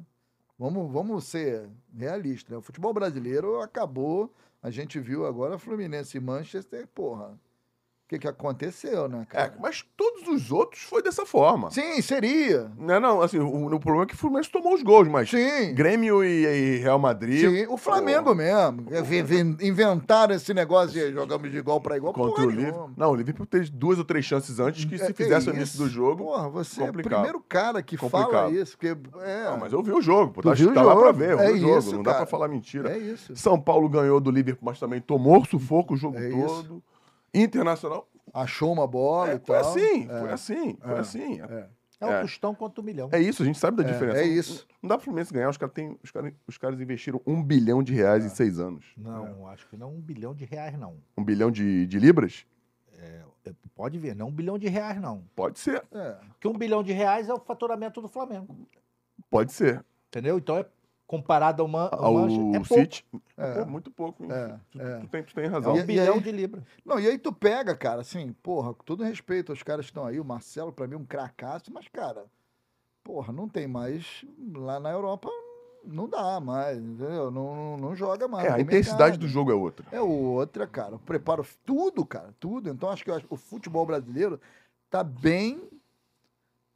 Vamos, 0.58 0.90
vamos 0.90 1.24
ser 1.24 1.68
realistas, 1.94 2.50
né? 2.50 2.56
O 2.56 2.62
futebol 2.62 2.94
brasileiro 2.94 3.60
acabou, 3.60 4.32
a 4.62 4.70
gente 4.70 4.98
viu 4.98 5.26
agora 5.26 5.58
Fluminense 5.58 6.16
e 6.16 6.20
Manchester, 6.20 6.86
porra. 6.94 7.38
O 8.06 8.08
que 8.08 8.20
que 8.20 8.28
aconteceu, 8.28 9.08
né, 9.08 9.26
É, 9.32 9.34
cara? 9.34 9.54
mas 9.60 9.84
todos 9.96 10.28
os 10.28 10.52
outros 10.52 10.80
foi 10.84 11.02
dessa 11.02 11.26
forma. 11.26 11.72
Sim, 11.72 12.00
seria. 12.00 12.70
Não, 12.78 13.00
não, 13.00 13.20
assim, 13.20 13.40
o, 13.40 13.66
o 13.66 13.80
problema 13.80 14.04
é 14.04 14.06
que 14.06 14.14
o 14.14 14.16
Fluminense 14.16 14.48
tomou 14.48 14.74
os 14.74 14.82
gols, 14.84 15.08
mas 15.08 15.28
Sim. 15.28 15.74
Grêmio 15.74 16.22
e, 16.22 16.44
e 16.46 16.76
Real 16.76 17.00
Madrid. 17.00 17.40
Sim, 17.40 17.66
o 17.68 17.76
Flamengo 17.76 18.32
mesmo. 18.32 18.86
É, 18.92 19.02
vi- 19.02 19.22
vi- 19.22 19.56
Inventaram 19.60 20.36
esse 20.36 20.54
negócio 20.54 20.92
de 20.92 21.12
jogamos 21.12 21.50
de 21.50 21.58
igual 21.58 21.80
para 21.80 21.96
igual. 21.96 22.12
Contra 22.14 22.46
o 22.46 22.48
Liverpool. 22.50 22.90
Não, 22.96 23.10
o 23.10 23.14
Liverpool 23.16 23.44
teve 23.44 23.70
duas 23.70 23.98
ou 23.98 24.04
três 24.04 24.24
chances 24.24 24.60
antes 24.60 24.84
que, 24.84 24.94
É, 24.94 24.98
se 24.98 25.06
que 25.12 25.24
fizesse 25.24 25.50
o 25.50 25.52
início 25.56 25.76
do 25.76 25.88
jogo. 25.88 26.22
Porra, 26.26 26.48
você 26.48 26.82
é 26.82 26.84
o 26.84 26.86
complicado. 26.86 27.10
primeiro 27.14 27.40
cara 27.48 27.82
que 27.82 27.96
fala 27.96 28.10
Complicado. 28.24 28.54
isso. 28.54 28.78
Porque, 28.78 28.96
é, 29.24 29.44
Não, 29.50 29.58
mas 29.58 29.72
eu 29.72 29.82
vi 29.82 29.90
o 29.90 30.00
jogo, 30.00 30.32
pô. 30.32 30.42
Tá, 30.42 30.54
viu 30.54 30.70
o 30.70 30.74
tá 30.74 30.82
lá 30.82 30.94
pra 30.94 31.06
jogo? 31.08 31.18
ver, 31.18 31.30
eu 31.32 31.40
É 31.40 31.46
vi 31.48 31.54
o 31.54 31.58
jogo. 31.60 31.78
isso, 31.80 31.92
não 31.96 32.04
dá 32.04 32.12
cara. 32.12 32.16
pra 32.24 32.30
falar 32.30 32.46
mentira. 32.46 32.92
é 32.92 32.98
isso. 32.98 33.34
São 33.34 33.60
Paulo 33.60 33.88
ganhou 33.88 34.20
do 34.20 34.30
Liverpool, 34.30 34.64
mas 34.64 34.78
também 34.78 35.00
tomou 35.00 35.44
sufoco 35.44 35.94
o 35.94 35.96
jogo 35.96 36.16
É 36.16 36.28
isso. 36.28 36.80
Internacional. 37.42 38.08
Achou 38.32 38.72
uma 38.72 38.86
bola 38.86 39.30
É, 39.30 39.34
e 39.36 39.38
foi 39.38 39.58
tal. 39.60 39.70
assim, 39.70 40.08
É, 40.10 40.20
foi 40.20 40.30
assim, 40.32 40.76
foi 40.80 40.94
É. 40.94 40.98
assim. 40.98 41.40
é. 41.42 41.68
É 41.98 42.04
o 42.06 42.10
É. 42.10 42.20
tostão 42.20 42.54
contra 42.54 42.78
o 42.82 42.84
milhão. 42.84 43.08
É 43.10 43.18
isso, 43.18 43.42
a 43.42 43.46
gente 43.46 43.58
sabe 43.58 43.78
da 43.82 43.88
É, 43.88 43.90
diferença. 43.90 44.18
é 44.20 44.26
isso. 44.26 44.66
Não 44.82 44.88
dá 44.88 44.96
pro 44.98 45.04
Fluminense 45.06 45.32
ganhar, 45.32 45.48
os 45.48 45.56
caras 45.56 45.72
têm- 45.74 45.98
os 46.04 46.10
caras 46.10 46.32
os 46.46 46.58
caras 46.58 46.78
investiram 46.78 47.22
um 47.26 47.42
bilhão 47.42 47.82
de 47.82 47.94
reais 47.94 48.22
em 48.22 48.28
seis 48.28 48.58
anos. 48.60 48.84
Não, 48.98 49.46
acho 49.48 49.66
que 49.66 49.78
não 49.78 49.94
um 49.94 50.00
bilhão 50.00 50.34
de 50.34 50.44
reais, 50.44 50.78
não. 50.78 50.98
Um 51.16 51.24
bilhão 51.24 51.50
de, 51.50 51.86
de 51.86 51.98
libras? 51.98 52.44
É, 52.98 53.22
Pode 53.74 53.98
ver, 53.98 54.14
não 54.16 54.28
um 54.28 54.32
bilhão 54.32 54.58
de 54.58 54.68
reais, 54.68 55.00
não. 55.00 55.22
Pode 55.34 55.58
ser, 55.58 55.82
É. 55.92 56.16
Porque 56.30 56.48
um 56.48 56.52
bilhão 56.58 56.82
de 56.82 56.92
reais 56.92 57.28
é 57.28 57.32
o 57.34 57.38
faturamento 57.40 58.00
do 58.02 58.08
Flamengo. 58.08 58.54
pode 59.30 59.52
ser. 59.52 59.84
Entendeu? 60.08 60.36
Então, 60.38 60.56
é, 60.58 60.66
comparado 61.06 61.62
ao, 61.62 61.68
Man, 61.68 61.88
ao 61.92 62.18
Ao 62.18 62.26
é 62.26 62.58
pouco. 62.60 62.66
City, 62.74 63.04
É. 63.36 63.60
pô, 63.62 63.66
muito 63.70 63.90
pouco. 63.90 64.24
É, 64.32 64.58
tu, 64.70 64.80
é. 64.80 64.98
tu 65.00 65.08
tem, 65.08 65.22
tu 65.22 65.34
tem 65.34 65.44
É 65.44 65.48
razão. 65.48 65.74
um 65.74 65.78
E- 65.78 65.82
bilhão 65.84 66.14
aí- 66.14 66.20
de 66.20 66.32
libras. 66.32 66.64
Não, 66.84 66.98
e 66.98 67.06
aí 67.06 67.16
tu 67.18 67.32
pega, 67.32 67.76
cara, 67.76 68.00
assim, 68.00 68.32
porra, 68.42 68.74
com 68.74 68.82
todo 68.84 69.04
respeito 69.04 69.52
aos 69.52 69.62
caras 69.62 69.86
que 69.86 69.90
estão 69.90 70.04
aí, 70.04 70.18
o 70.18 70.24
Marcelo, 70.24 70.72
pra 70.72 70.86
mim, 70.86 70.94
é 70.94 70.98
um 70.98 71.04
cracaço, 71.04 71.72
mas, 71.72 71.86
cara, 71.88 72.24
porra, 73.04 73.32
não 73.32 73.48
tem 73.48 73.66
mais. 73.68 74.24
Lá 74.54 74.80
na 74.80 74.90
Europa 74.90 75.28
não 75.84 76.08
dá 76.08 76.40
mais, 76.40 76.76
entendeu? 76.78 77.30
Não, 77.30 77.54
não, 77.54 77.76
não 77.76 77.94
joga 77.94 78.26
mais. 78.26 78.48
É, 78.48 78.52
a 78.54 78.60
intensidade 78.60 79.12
mercado. 79.12 79.20
do 79.20 79.28
jogo 79.28 79.52
é 79.52 79.54
outra. 79.54 79.86
É 79.92 80.00
outra, 80.00 80.66
cara. 80.66 80.98
Preparo, 80.98 81.46
tudo, 81.64 82.04
cara, 82.04 82.34
tudo. 82.40 82.68
Então 82.68 82.90
acho 82.90 83.04
que 83.04 83.10
eu 83.10 83.14
acho- 83.14 83.26
o 83.30 83.36
futebol 83.36 83.86
brasileiro 83.86 84.40
tá 84.90 85.04
bem. 85.04 85.62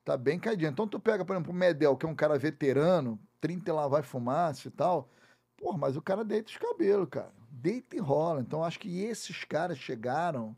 Tá 0.05 0.17
bem 0.17 0.39
caidinho. 0.39 0.71
Então 0.71 0.87
tu 0.89 0.99
pega, 1.01 1.25
por 1.25 1.35
exemplo, 1.35 1.53
o 1.53 1.55
Medel, 1.55 1.97
que 1.97 2.07
é 2.07 2.09
um 2.09 2.15
cara 2.15 2.39
veterano, 2.39 3.19
30 3.41 3.71
e 3.71 3.73
lá 3.73 3.89
vai 3.89 4.03
fumaça 4.03 4.69
e 4.69 4.71
tal. 4.71 5.09
Porra, 5.57 5.79
mas 5.79 5.97
o 5.97 6.03
cara 6.03 6.25
deita 6.25 6.51
os 6.51 6.57
cabelos, 6.57 7.09
cara. 7.11 7.33
Deita 7.51 7.97
e 7.97 7.99
rola. 7.99 8.41
Então 8.41 8.65
acho 8.65 8.79
que 8.79 9.03
esses 9.03 9.45
caras 9.45 9.79
chegaram 9.79 10.57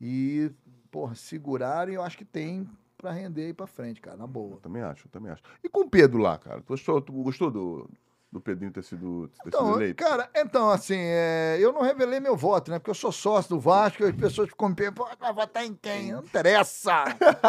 e, 0.00 0.50
porra, 0.90 1.14
seguraram 1.14 1.92
e 1.92 1.94
eu 1.94 2.02
acho 2.02 2.18
que 2.18 2.24
tem 2.24 2.68
pra 2.96 3.10
render 3.10 3.46
aí 3.46 3.54
pra 3.54 3.66
frente, 3.66 4.00
cara, 4.00 4.16
na 4.16 4.26
boa. 4.26 4.54
Eu 4.54 4.60
também 4.60 4.82
acho, 4.82 5.08
também 5.08 5.30
acho. 5.32 5.42
E 5.62 5.68
com 5.68 5.80
o 5.80 5.90
Pedro 5.90 6.18
lá, 6.18 6.38
cara? 6.38 6.62
Tu, 6.62 6.74
achou, 6.74 7.00
tu 7.00 7.12
gostou 7.12 7.50
do, 7.50 7.90
do 8.36 8.40
Pedrinho 8.40 8.70
ter 8.70 8.82
sido, 8.84 9.28
ter 9.28 9.36
sido 9.36 9.48
Então, 9.48 9.74
eleito? 9.76 10.02
cara, 10.04 10.28
então, 10.36 10.70
assim, 10.70 10.98
é, 10.98 11.56
eu 11.58 11.72
não 11.72 11.80
revelei 11.80 12.20
meu 12.20 12.36
voto, 12.36 12.70
né? 12.70 12.78
Porque 12.78 12.90
eu 12.90 12.94
sou 12.94 13.10
sócio 13.10 13.48
do 13.48 13.60
Vasco 13.60 14.02
e 14.02 14.06
as 14.06 14.14
pessoas 14.14 14.48
ficam 14.50 14.68
me 14.68 14.74
perguntando, 14.74 15.16
vai 15.18 15.32
votar 15.32 15.64
em 15.64 15.74
quem? 15.74 16.12
Não 16.12 16.20
interessa. 16.20 17.04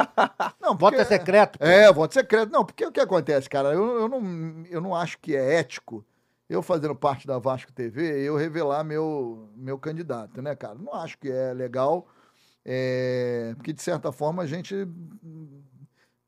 não, 0.61 0.77
Voto 0.77 0.95
é 0.95 1.03
secreto. 1.03 1.59
pô. 1.59 1.65
É, 1.65 1.91
voto 1.91 2.13
secreto. 2.13 2.51
Não, 2.51 2.63
porque 2.63 2.85
o 2.85 2.91
que 2.91 2.99
acontece, 3.01 3.49
cara? 3.49 3.73
Eu, 3.73 4.01
eu, 4.01 4.07
não, 4.07 4.63
eu 4.69 4.79
não 4.81 4.95
acho 4.95 5.17
que 5.19 5.35
é 5.35 5.55
ético 5.55 6.05
eu 6.49 6.61
fazendo 6.61 6.95
parte 6.95 7.27
da 7.27 7.37
Vasco 7.37 7.73
TV, 7.73 8.21
eu 8.23 8.37
revelar 8.37 8.81
meu, 8.83 9.49
meu 9.55 9.77
candidato, 9.77 10.41
né, 10.41 10.55
cara? 10.55 10.75
Não 10.75 10.93
acho 10.93 11.17
que 11.17 11.29
é 11.29 11.53
legal, 11.53 12.07
é, 12.63 13.53
porque 13.57 13.73
de 13.73 13.81
certa 13.81 14.11
forma 14.13 14.43
a 14.43 14.45
gente. 14.45 14.73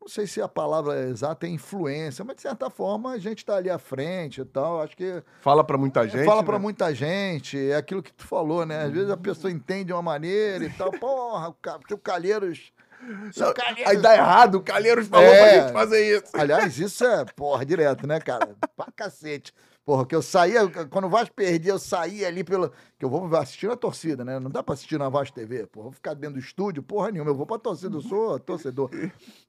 Não 0.10 0.14
sei 0.16 0.26
se 0.26 0.42
a 0.42 0.48
palavra 0.48 1.02
exata 1.08 1.46
é 1.46 1.50
influência, 1.52 2.26
mas 2.26 2.38
de 2.38 2.42
certa 2.42 2.68
forma 2.68 3.12
a 3.12 3.20
gente 3.20 3.46
tá 3.46 3.58
ali 3.58 3.70
à 3.70 3.78
frente 3.78 4.42
e 4.42 4.46
tal. 4.46 4.82
Acho 4.82 4.98
que 4.98 5.22
Fala 5.40 5.64
pra 5.64 5.78
muita 5.78 6.08
gente. 6.10 6.26
Fala 6.26 6.42
pra 6.44 6.54
né? 6.58 6.60
muita 6.64 6.96
gente, 6.96 7.70
é 7.70 7.76
aquilo 7.76 8.02
que 8.02 8.12
tu 8.12 8.26
falou, 8.26 8.66
né? 8.66 8.86
Às 8.86 8.92
vezes 8.92 9.12
a 9.12 9.16
pessoa 9.16 9.52
entende 9.54 9.84
de 9.86 9.94
uma 9.94 10.02
maneira 10.02 10.66
e 10.66 10.70
tal. 10.72 10.90
Porra, 10.94 11.50
o 11.50 11.54
Ca- 11.54 11.80
o 11.92 11.98
Calheiros. 12.00 12.72
Não, 13.38 13.54
Calheiros- 13.54 13.86
Aí 13.86 13.98
dá 14.02 14.16
errado, 14.16 14.56
o 14.56 14.62
Calheiros 14.64 15.08
falou 15.08 15.28
É. 15.28 15.38
pra 15.54 15.62
gente 15.62 15.74
fazer 15.74 16.18
isso. 16.18 16.32
Aliás, 16.34 16.80
isso 16.80 17.06
é, 17.06 17.24
porra, 17.36 17.64
direto, 17.64 18.08
né, 18.08 18.20
cara? 18.20 18.50
Pra 18.76 18.88
cacete. 18.96 19.54
Porra, 19.90 20.06
que 20.06 20.16
eu 20.16 20.22
saía, 20.22 20.68
quando 20.88 21.06
o 21.06 21.10
Vasco 21.10 21.34
perdia, 21.34 21.72
eu 21.72 21.80
saía 21.80 22.28
ali 22.28 22.44
pelo. 22.44 22.72
Que 23.00 23.04
eu 23.04 23.10
vou 23.10 23.26
assistir 23.36 23.66
na 23.68 23.76
torcida, 23.76 24.24
né? 24.24 24.40
Não 24.40 24.52
dá 24.52 24.62
pra 24.62 24.76
assistir 24.76 25.00
na 25.00 25.10
Vasco 25.10 25.34
TV. 25.34 25.66
Porra, 25.66 25.86
vou 25.86 25.92
ficar 25.94 26.14
dentro 26.14 26.36
do 26.36 26.40
estúdio, 26.40 26.84
porra 26.84 27.10
nenhuma. 27.10 27.32
Eu 27.32 27.36
vou 27.36 27.48
pra 27.48 27.58
torcida, 27.58 27.98
eu 27.98 28.02
sou 28.02 28.38
torcedor. 28.38 28.92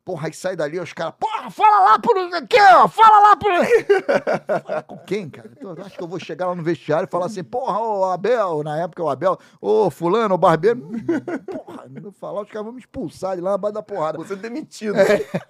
Porra, 0.02 0.28
aí 0.28 0.32
sai 0.32 0.56
dali, 0.56 0.80
os 0.80 0.94
caras, 0.94 1.12
porra, 1.20 1.50
fala 1.50 1.80
lá 1.90 1.98
por 1.98 2.16
aqui, 2.16 2.56
ó, 2.58 2.88
fala 2.88 3.20
lá 3.28 3.36
por. 3.36 3.50
Falar 4.64 4.82
com 4.84 4.96
quem, 5.00 5.28
cara? 5.28 5.50
Então, 5.54 5.74
acho 5.84 5.98
que 5.98 6.02
eu 6.02 6.08
vou 6.08 6.18
chegar 6.18 6.46
lá 6.46 6.54
no 6.54 6.62
vestiário 6.62 7.06
e 7.06 7.10
falar 7.10 7.26
assim, 7.26 7.44
porra, 7.44 7.78
ô 7.78 8.04
Abel, 8.06 8.62
na 8.62 8.78
época 8.78 9.02
o 9.02 9.10
Abel, 9.10 9.38
ô 9.60 9.90
Fulano, 9.90 10.36
ô 10.36 10.38
Barbeiro. 10.38 10.80
Porra, 11.52 11.84
não 11.90 12.12
falar, 12.12 12.40
os 12.40 12.48
caras 12.48 12.64
vão 12.64 12.72
me 12.72 12.80
expulsar 12.80 13.36
de 13.36 13.42
lá 13.42 13.52
abaixo 13.52 13.74
da 13.74 13.82
porrada. 13.82 14.16
Você 14.16 14.32
é 14.32 14.36
demitido. 14.36 14.94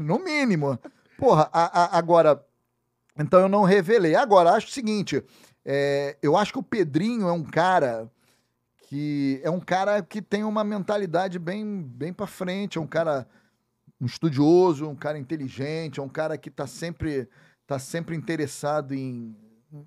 No 0.00 0.18
mínimo. 0.18 0.76
Porra, 1.16 1.48
a- 1.52 1.84
a- 1.84 1.96
agora. 1.98 2.44
Então 3.20 3.40
eu 3.40 3.48
não 3.48 3.62
revelei. 3.62 4.14
Agora, 4.14 4.52
acho 4.52 4.68
o 4.68 4.70
seguinte: 4.70 5.22
é, 5.64 6.16
eu 6.22 6.36
acho 6.36 6.52
que 6.52 6.58
o 6.58 6.62
Pedrinho 6.62 7.28
é 7.28 7.32
um 7.32 7.44
cara 7.44 8.10
que 8.88 9.40
é 9.44 9.50
um 9.50 9.60
cara 9.60 10.02
que 10.02 10.20
tem 10.20 10.42
uma 10.42 10.64
mentalidade 10.64 11.38
bem, 11.38 11.80
bem 11.82 12.12
para 12.12 12.26
frente, 12.26 12.76
é 12.76 12.80
um 12.80 12.86
cara 12.86 13.28
um 14.00 14.06
estudioso, 14.06 14.88
um 14.88 14.96
cara 14.96 15.18
inteligente, 15.18 16.00
é 16.00 16.02
um 16.02 16.08
cara 16.08 16.38
que 16.38 16.50
tá 16.50 16.66
sempre, 16.66 17.28
tá 17.66 17.78
sempre 17.78 18.16
interessado 18.16 18.94
em, 18.94 19.36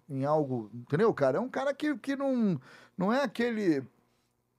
em 0.08 0.24
algo, 0.24 0.70
entendeu, 0.74 1.12
cara? 1.14 1.38
É 1.38 1.42
um 1.42 1.50
cara 1.50 1.74
que, 1.74 1.98
que 1.98 2.16
não, 2.16 2.62
não 2.96 3.12
é 3.12 3.24
aquele 3.24 3.84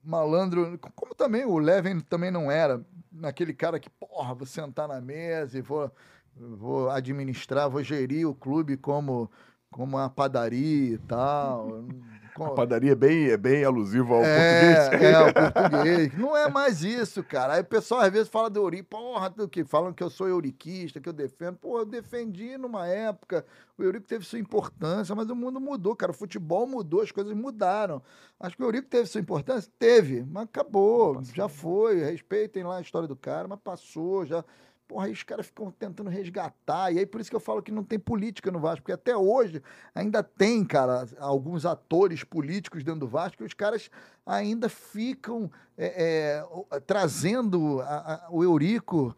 malandro, 0.02 0.78
como 0.94 1.14
também 1.14 1.44
o 1.44 1.56
Levin 1.58 2.00
também 2.00 2.30
não 2.30 2.50
era, 2.50 2.84
naquele 3.12 3.54
cara 3.54 3.78
que, 3.78 3.88
porra, 3.88 4.34
vou 4.34 4.46
sentar 4.46 4.88
na 4.88 5.00
mesa 5.00 5.56
e 5.56 5.62
vou, 5.62 5.90
vou 6.36 6.90
administrar, 6.90 7.68
vou 7.70 7.82
gerir 7.82 8.28
o 8.28 8.34
clube 8.34 8.76
como, 8.76 9.30
como 9.70 9.96
uma 9.96 10.10
padaria 10.10 10.94
e 10.94 10.98
tal. 10.98 11.84
A 12.36 12.50
padaria 12.50 12.92
é 12.92 12.96
bem, 12.96 13.28
é 13.28 13.36
bem 13.36 13.64
alusiva 13.64 14.12
ao 14.12 14.24
É, 14.24 14.88
português. 14.88 15.02
é, 15.14 15.20
o 15.20 15.32
português. 15.32 16.18
Não 16.18 16.36
é 16.36 16.50
mais 16.50 16.82
isso, 16.82 17.22
cara. 17.22 17.54
Aí 17.54 17.60
o 17.60 17.64
pessoal 17.64 18.00
às 18.00 18.10
vezes 18.10 18.28
fala 18.28 18.50
do 18.50 18.58
Eurico, 18.58 18.88
porra, 18.90 19.30
do 19.30 19.48
que 19.48 19.62
falam 19.64 19.92
que 19.92 20.02
eu 20.02 20.10
sou 20.10 20.26
euriquista, 20.26 21.00
que 21.00 21.08
eu 21.08 21.12
defendo. 21.12 21.56
Pô, 21.58 21.78
eu 21.78 21.84
defendi 21.84 22.58
numa 22.58 22.88
época. 22.88 23.46
O 23.78 23.84
Eurico 23.84 24.08
teve 24.08 24.24
sua 24.24 24.40
importância, 24.40 25.14
mas 25.14 25.30
o 25.30 25.36
mundo 25.36 25.60
mudou, 25.60 25.94
cara. 25.94 26.10
O 26.10 26.14
futebol 26.14 26.66
mudou, 26.66 27.02
as 27.02 27.12
coisas 27.12 27.32
mudaram. 27.32 28.02
Acho 28.40 28.56
que 28.56 28.62
o 28.64 28.66
Eurico 28.66 28.88
teve 28.88 29.06
sua 29.06 29.20
importância? 29.20 29.70
Teve, 29.78 30.24
mas 30.28 30.44
acabou, 30.44 31.22
já 31.32 31.48
foi. 31.48 32.02
Respeitem 32.02 32.64
lá 32.64 32.78
a 32.78 32.80
história 32.80 33.06
do 33.06 33.14
cara, 33.14 33.46
mas 33.46 33.60
passou, 33.62 34.26
já. 34.26 34.44
Porra, 34.86 35.06
aí 35.06 35.12
os 35.12 35.22
caras 35.22 35.46
ficam 35.46 35.70
tentando 35.70 36.10
resgatar. 36.10 36.92
E 36.92 36.98
aí 36.98 37.06
por 37.06 37.20
isso 37.20 37.30
que 37.30 37.36
eu 37.36 37.40
falo 37.40 37.62
que 37.62 37.72
não 37.72 37.82
tem 37.82 37.98
política 37.98 38.50
no 38.50 38.58
Vasco, 38.60 38.82
porque 38.82 38.92
até 38.92 39.16
hoje 39.16 39.62
ainda 39.94 40.22
tem, 40.22 40.64
cara, 40.64 41.06
alguns 41.18 41.64
atores 41.64 42.22
políticos 42.22 42.84
dentro 42.84 43.00
do 43.00 43.08
Vasco 43.08 43.38
que 43.38 43.44
os 43.44 43.54
caras 43.54 43.90
ainda 44.26 44.68
ficam 44.68 45.50
é, 45.76 46.42
é, 46.70 46.80
trazendo 46.80 47.80
a- 47.80 48.26
a- 48.26 48.28
o 48.30 48.44
Eurico 48.44 49.16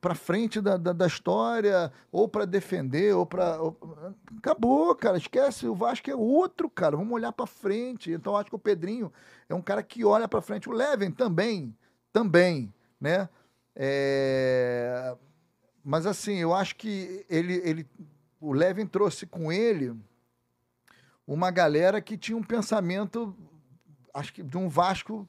para 0.00 0.14
frente 0.14 0.60
da, 0.60 0.76
da, 0.76 0.92
da 0.92 1.06
história, 1.06 1.92
ou 2.10 2.26
para 2.28 2.44
defender, 2.44 3.14
ou 3.14 3.26
para. 3.26 3.58
Acabou, 4.38 4.94
cara, 4.94 5.16
esquece. 5.16 5.66
O 5.66 5.74
Vasco 5.74 6.10
é 6.10 6.14
outro, 6.16 6.68
cara. 6.68 6.96
Vamos 6.96 7.12
olhar 7.12 7.32
para 7.32 7.46
frente. 7.46 8.10
Então, 8.10 8.36
acho 8.36 8.50
que 8.50 8.56
o 8.56 8.58
Pedrinho 8.58 9.12
é 9.48 9.54
um 9.54 9.62
cara 9.62 9.82
que 9.82 10.04
olha 10.04 10.26
para 10.26 10.40
frente. 10.40 10.68
O 10.68 10.72
Leven 10.72 11.10
também, 11.10 11.74
também, 12.12 12.72
né? 13.00 13.28
É, 13.80 15.16
Mas 15.84 16.04
assim, 16.04 16.38
eu 16.38 16.52
acho 16.52 16.74
que 16.74 17.24
ele, 17.30 17.54
ele, 17.64 17.86
o 18.40 18.52
Levin 18.52 18.86
trouxe 18.86 19.24
com 19.24 19.52
ele 19.52 19.94
uma 21.24 21.52
galera 21.52 22.00
que 22.00 22.18
tinha 22.18 22.36
um 22.36 22.42
pensamento, 22.42 23.36
acho 24.12 24.32
que 24.32 24.42
de 24.42 24.58
um 24.58 24.68
Vasco 24.68 25.28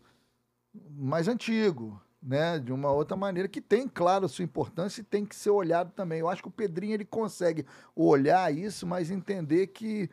mais 0.89 1.27
antigo, 1.27 2.01
né? 2.21 2.57
De 2.57 2.73
uma 2.73 2.91
outra 2.91 3.15
maneira 3.15 3.47
que 3.47 3.61
tem, 3.61 3.87
claro, 3.87 4.27
sua 4.27 4.43
importância 4.43 5.01
e 5.01 5.03
tem 5.03 5.25
que 5.25 5.35
ser 5.35 5.51
olhado 5.51 5.91
também. 5.91 6.19
Eu 6.19 6.29
acho 6.29 6.41
que 6.41 6.47
o 6.47 6.51
Pedrinho 6.51 6.95
ele 6.95 7.05
consegue 7.05 7.65
olhar 7.95 8.51
isso, 8.51 8.87
mas 8.87 9.11
entender 9.11 9.67
que 9.67 10.09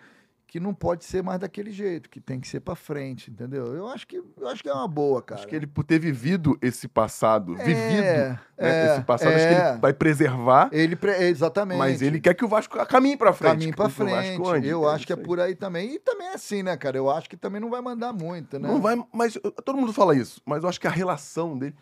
que 0.47 0.61
não 0.61 0.73
pode 0.73 1.05
ser 1.05 1.23
mais 1.25 1.41
daquele 1.41 1.73
jeito, 1.73 2.09
que 2.09 2.21
tem 2.21 2.39
que 2.39 2.47
ser 2.47 2.61
para 2.61 2.77
frente, 2.77 3.31
entendeu? 3.33 3.75
Eu 3.75 3.89
acho 3.89 4.07
que 4.07 4.17
eu 4.17 4.49
acho 4.49 4.63
que 4.63 4.69
é 4.69 4.73
uma 4.73 4.87
boa, 4.87 5.21
cara. 5.21 5.41
Acho 5.41 5.49
que 5.49 5.57
ele, 5.57 5.67
por 5.67 5.83
ter 5.83 5.99
vivido 5.99 6.57
esse 6.63 6.87
passado, 6.87 7.55
É, 7.61 7.65
vivido 7.65 8.03
né, 8.03 8.39
é, 8.57 8.93
esse 8.95 9.05
passado, 9.05 9.35
acho 9.35 9.49
que 9.49 9.55
é. 9.55 9.71
ele 9.71 9.79
vai 9.79 9.93
preservar, 9.93 10.69
Ele 10.73 10.95
pre- 10.95 11.17
exatamente. 11.25 11.79
mas 11.79 12.01
ele 12.01 12.21
quer 12.21 12.33
que 12.35 12.45
o 12.45 12.49
Vasco 12.49 12.77
caminhe 12.87 13.17
pra 13.17 13.33
frente. 13.33 13.51
caminho 13.53 13.71
que 13.73 13.77
para 13.77 13.89
frente. 13.89 14.69
Eu 14.69 14.89
acho 14.89 15.05
que 15.07 15.13
é 15.13 15.17
por 15.17 15.41
aí 15.41 15.55
também. 15.57 15.95
E 15.95 15.99
também 15.99 16.29
é 16.29 16.35
assim, 16.35 16.63
né, 16.63 16.77
cara? 16.77 16.97
Eu 16.97 17.11
acho 17.11 17.29
que 17.29 17.37
também 17.37 17.61
não 17.61 17.69
vai 17.69 17.81
mandar 17.81 18.13
muito, 18.13 18.59
né? 18.59 18.69
Não 18.69 18.81
vai, 18.81 18.97
mas 19.13 19.37
todo 19.65 19.77
mundo 19.77 19.93
fala 19.93 20.15
isso, 20.15 20.41
mas 20.47 20.63
eu 20.63 20.69
acho 20.69 20.81
que 20.81 20.87
a 20.87 20.91
relação 20.91 21.59
dele. 21.59 21.75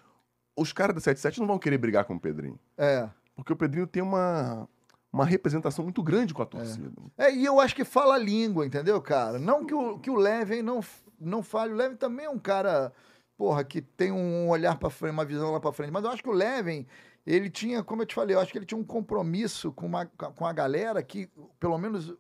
Os 0.57 0.73
caras 0.73 0.95
da 0.95 1.01
77 1.01 1.39
não 1.41 1.47
vão 1.49 1.59
querer 1.59 1.77
brigar 1.79 2.05
com 2.05 2.15
o 2.15 2.21
Pedrinho. 2.21 2.59
É. 2.79 3.09
Porque 3.37 3.53
o 3.53 3.57
Pedrinho 3.57 3.87
tem 3.87 4.03
uma, 4.03 4.67
uma 5.15 5.25
representação 5.25 5.85
muito 5.85 6.03
grande 6.03 6.35
com 6.35 6.43
a 6.43 6.47
torcida. 6.47 6.91
É, 7.17 7.33
e 7.33 7.45
eu 7.45 7.61
acho 7.61 7.75
que 7.75 7.85
fala 7.85 8.17
a 8.17 8.19
língua, 8.19 8.67
entendeu, 8.67 9.01
cara? 9.01 9.39
Não 9.39 9.65
que 9.65 9.73
o, 9.73 9.97
que 10.01 10.11
o 10.11 10.17
Leven 10.17 10.61
não, 10.61 10.81
não 11.21 11.41
fale. 11.41 11.73
O 11.73 11.77
Leven 11.77 11.97
também 11.97 12.27
é 12.27 12.31
um 12.31 12.39
cara, 12.39 12.93
porra, 13.37 13.63
que 13.63 13.81
tem 13.81 14.11
um 14.11 14.49
olhar 14.49 14.77
para 14.77 14.91
frente, 14.91 15.13
uma 15.13 15.25
visão 15.25 15.53
lá 15.53 15.61
para 15.61 15.73
frente. 15.73 15.93
Mas 15.93 16.03
eu 16.03 16.11
acho 16.11 16.21
que 16.23 16.29
o 16.29 16.33
Leven, 16.33 16.85
ele 17.25 17.49
tinha, 17.49 17.85
como 17.85 18.03
eu 18.03 18.07
te 18.07 18.15
falei, 18.15 18.35
eu 18.35 18.41
acho 18.41 18.51
que 18.51 18.59
ele 18.59 18.67
tinha 18.67 18.79
um 18.79 18.85
compromisso 18.85 19.71
com, 19.71 19.87
uma, 19.87 20.05
com 20.07 20.45
a 20.45 20.53
galera 20.53 21.01
que, 21.01 21.31
pelo 21.61 21.79
menos, 21.79 22.13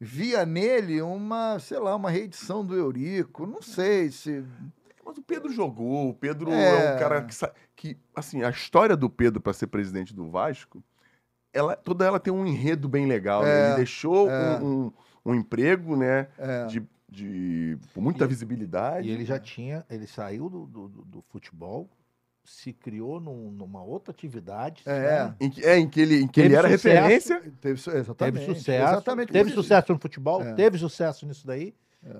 via 0.00 0.44
nele 0.44 1.00
uma, 1.00 1.60
sei 1.60 1.78
lá, 1.78 1.94
uma 1.94 2.10
reedição 2.10 2.66
do 2.66 2.74
Eurico. 2.74 3.46
Não 3.46 3.62
sei 3.62 4.10
se. 4.10 4.44
Mas 5.04 5.16
o 5.16 5.22
Pedro 5.22 5.52
jogou, 5.52 6.08
o 6.10 6.14
Pedro 6.14 6.50
É. 6.50 6.64
é, 6.64 6.94
um 6.94 6.98
cara 6.98 7.22
que, 7.22 7.34
que, 7.76 7.96
assim, 8.12 8.42
a 8.42 8.50
história 8.50 8.96
do 8.96 9.08
Pedro 9.08 9.40
para 9.40 9.52
ser 9.52 9.68
presidente 9.68 10.12
do 10.12 10.28
Vasco, 10.28 10.82
ela, 11.58 11.76
toda 11.76 12.04
ela 12.06 12.20
tem 12.20 12.32
um 12.32 12.46
enredo 12.46 12.88
bem 12.88 13.06
legal. 13.06 13.42
né? 13.42 13.50
É, 13.50 13.66
Ele 13.68 13.76
deixou 13.76 14.30
é. 14.30 14.58
um, 14.60 14.86
um- 14.86 14.92
um 15.26 15.34
emprego, 15.34 15.94
né, 15.96 16.28
É. 16.38 16.64
de, 16.66 16.82
de 17.08 17.76
com 17.94 18.00
muita 18.00 18.24
E- 18.24 18.28
visibilidade. 18.28 19.08
E 19.08 19.10
ele 19.10 19.24
já 19.24 19.38
tinha, 19.38 19.84
ele 19.90 20.06
saiu 20.06 20.48
do, 20.48 20.64
do, 20.66 20.88
do- 20.88 21.04
do 21.04 21.24
futebol, 21.28 21.88
se 22.44 22.72
criou 22.72 23.20
num- 23.20 23.50
numa 23.50 23.82
outra 23.82 24.10
atividade. 24.10 24.82
É. 24.86 25.24
né? 25.24 25.34
Em 25.38 25.50
que, 25.50 25.62
é, 25.64 25.76
em 25.78 25.86
que 25.88 26.00
ele, 26.00 26.22
em 26.22 26.26
que 26.26 26.32
Teve 26.40 26.46
ele 26.48 26.56
era 26.56 26.68
sucesso. 26.70 26.88
referência 26.88 27.42
Teve, 27.60 27.74
exatamente. 27.98 28.38
Teve 28.46 28.54
sucesso, 28.58 28.92
Exatamente. 28.92 29.32
teve 29.32 29.50
sucesso 29.50 29.92
no 29.92 29.98
futebol, 29.98 30.42
É. 30.42 30.54
teve 30.54 30.78
sucesso 30.78 31.26
nisso 31.26 31.46
daí. 31.46 31.74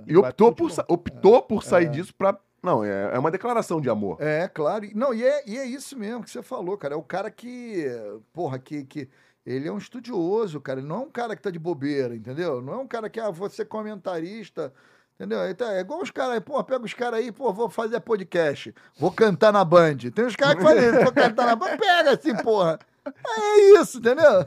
e 0.06 0.12
vai 0.14 0.32
pro 0.32 0.48
optou 0.48 0.52
por, 0.52 0.70
optou 0.88 1.40
por 1.42 1.62
sair 1.64 1.86
É. 1.86 1.88
disso 1.88 2.12
para 2.14 2.38
Não, 2.62 2.82
é, 2.84 3.14
é 3.14 3.18
uma 3.18 3.30
declaração 3.30 3.80
de 3.80 3.88
amor. 3.88 4.16
É, 4.20 4.48
claro. 4.48 4.84
E- 4.84 4.92
Não, 4.92 5.14
e 5.14 5.22
é, 5.24 5.48
e 5.48 5.56
é 5.56 5.64
isso 5.64 5.96
mesmo 5.96 6.24
que 6.24 6.30
você 6.30 6.42
falou, 6.42 6.76
cara. 6.76 6.92
É 6.94 6.96
o 6.96 7.02
cara 7.02 7.30
que, 7.30 7.86
porra, 8.32 8.58
que, 8.58 8.84
que 8.84 9.08
ele 9.48 9.66
é 9.66 9.72
um 9.72 9.78
estudioso, 9.78 10.60
cara. 10.60 10.80
Ele 10.80 10.88
não 10.88 10.96
é 10.96 11.00
um 11.00 11.10
cara 11.10 11.34
que 11.34 11.40
tá 11.40 11.50
de 11.50 11.58
bobeira, 11.58 12.14
entendeu? 12.14 12.60
Não 12.60 12.74
é 12.74 12.76
um 12.76 12.86
cara 12.86 13.08
que, 13.08 13.18
ah, 13.18 13.32
ser 13.48 13.64
comentarista, 13.64 14.72
entendeu? 15.14 15.48
Então, 15.48 15.70
é 15.70 15.80
igual 15.80 16.02
os 16.02 16.10
caras 16.10 16.34
aí, 16.34 16.40
pô, 16.40 16.62
pega 16.62 16.84
os 16.84 16.92
caras 16.92 17.20
aí, 17.20 17.32
pô, 17.32 17.50
vou 17.50 17.70
fazer 17.70 17.98
podcast, 18.00 18.74
vou 18.98 19.10
cantar 19.10 19.50
na 19.50 19.64
Band. 19.64 19.96
Tem 20.14 20.26
uns 20.26 20.36
caras 20.36 20.56
que 20.56 20.62
fazem 20.62 20.92
vou 21.02 21.12
cantar 21.12 21.46
na 21.46 21.56
Band, 21.56 21.78
pega 21.78 22.10
assim, 22.10 22.36
porra. 22.36 22.78
É 23.06 23.80
isso, 23.80 23.98
entendeu? 23.98 24.44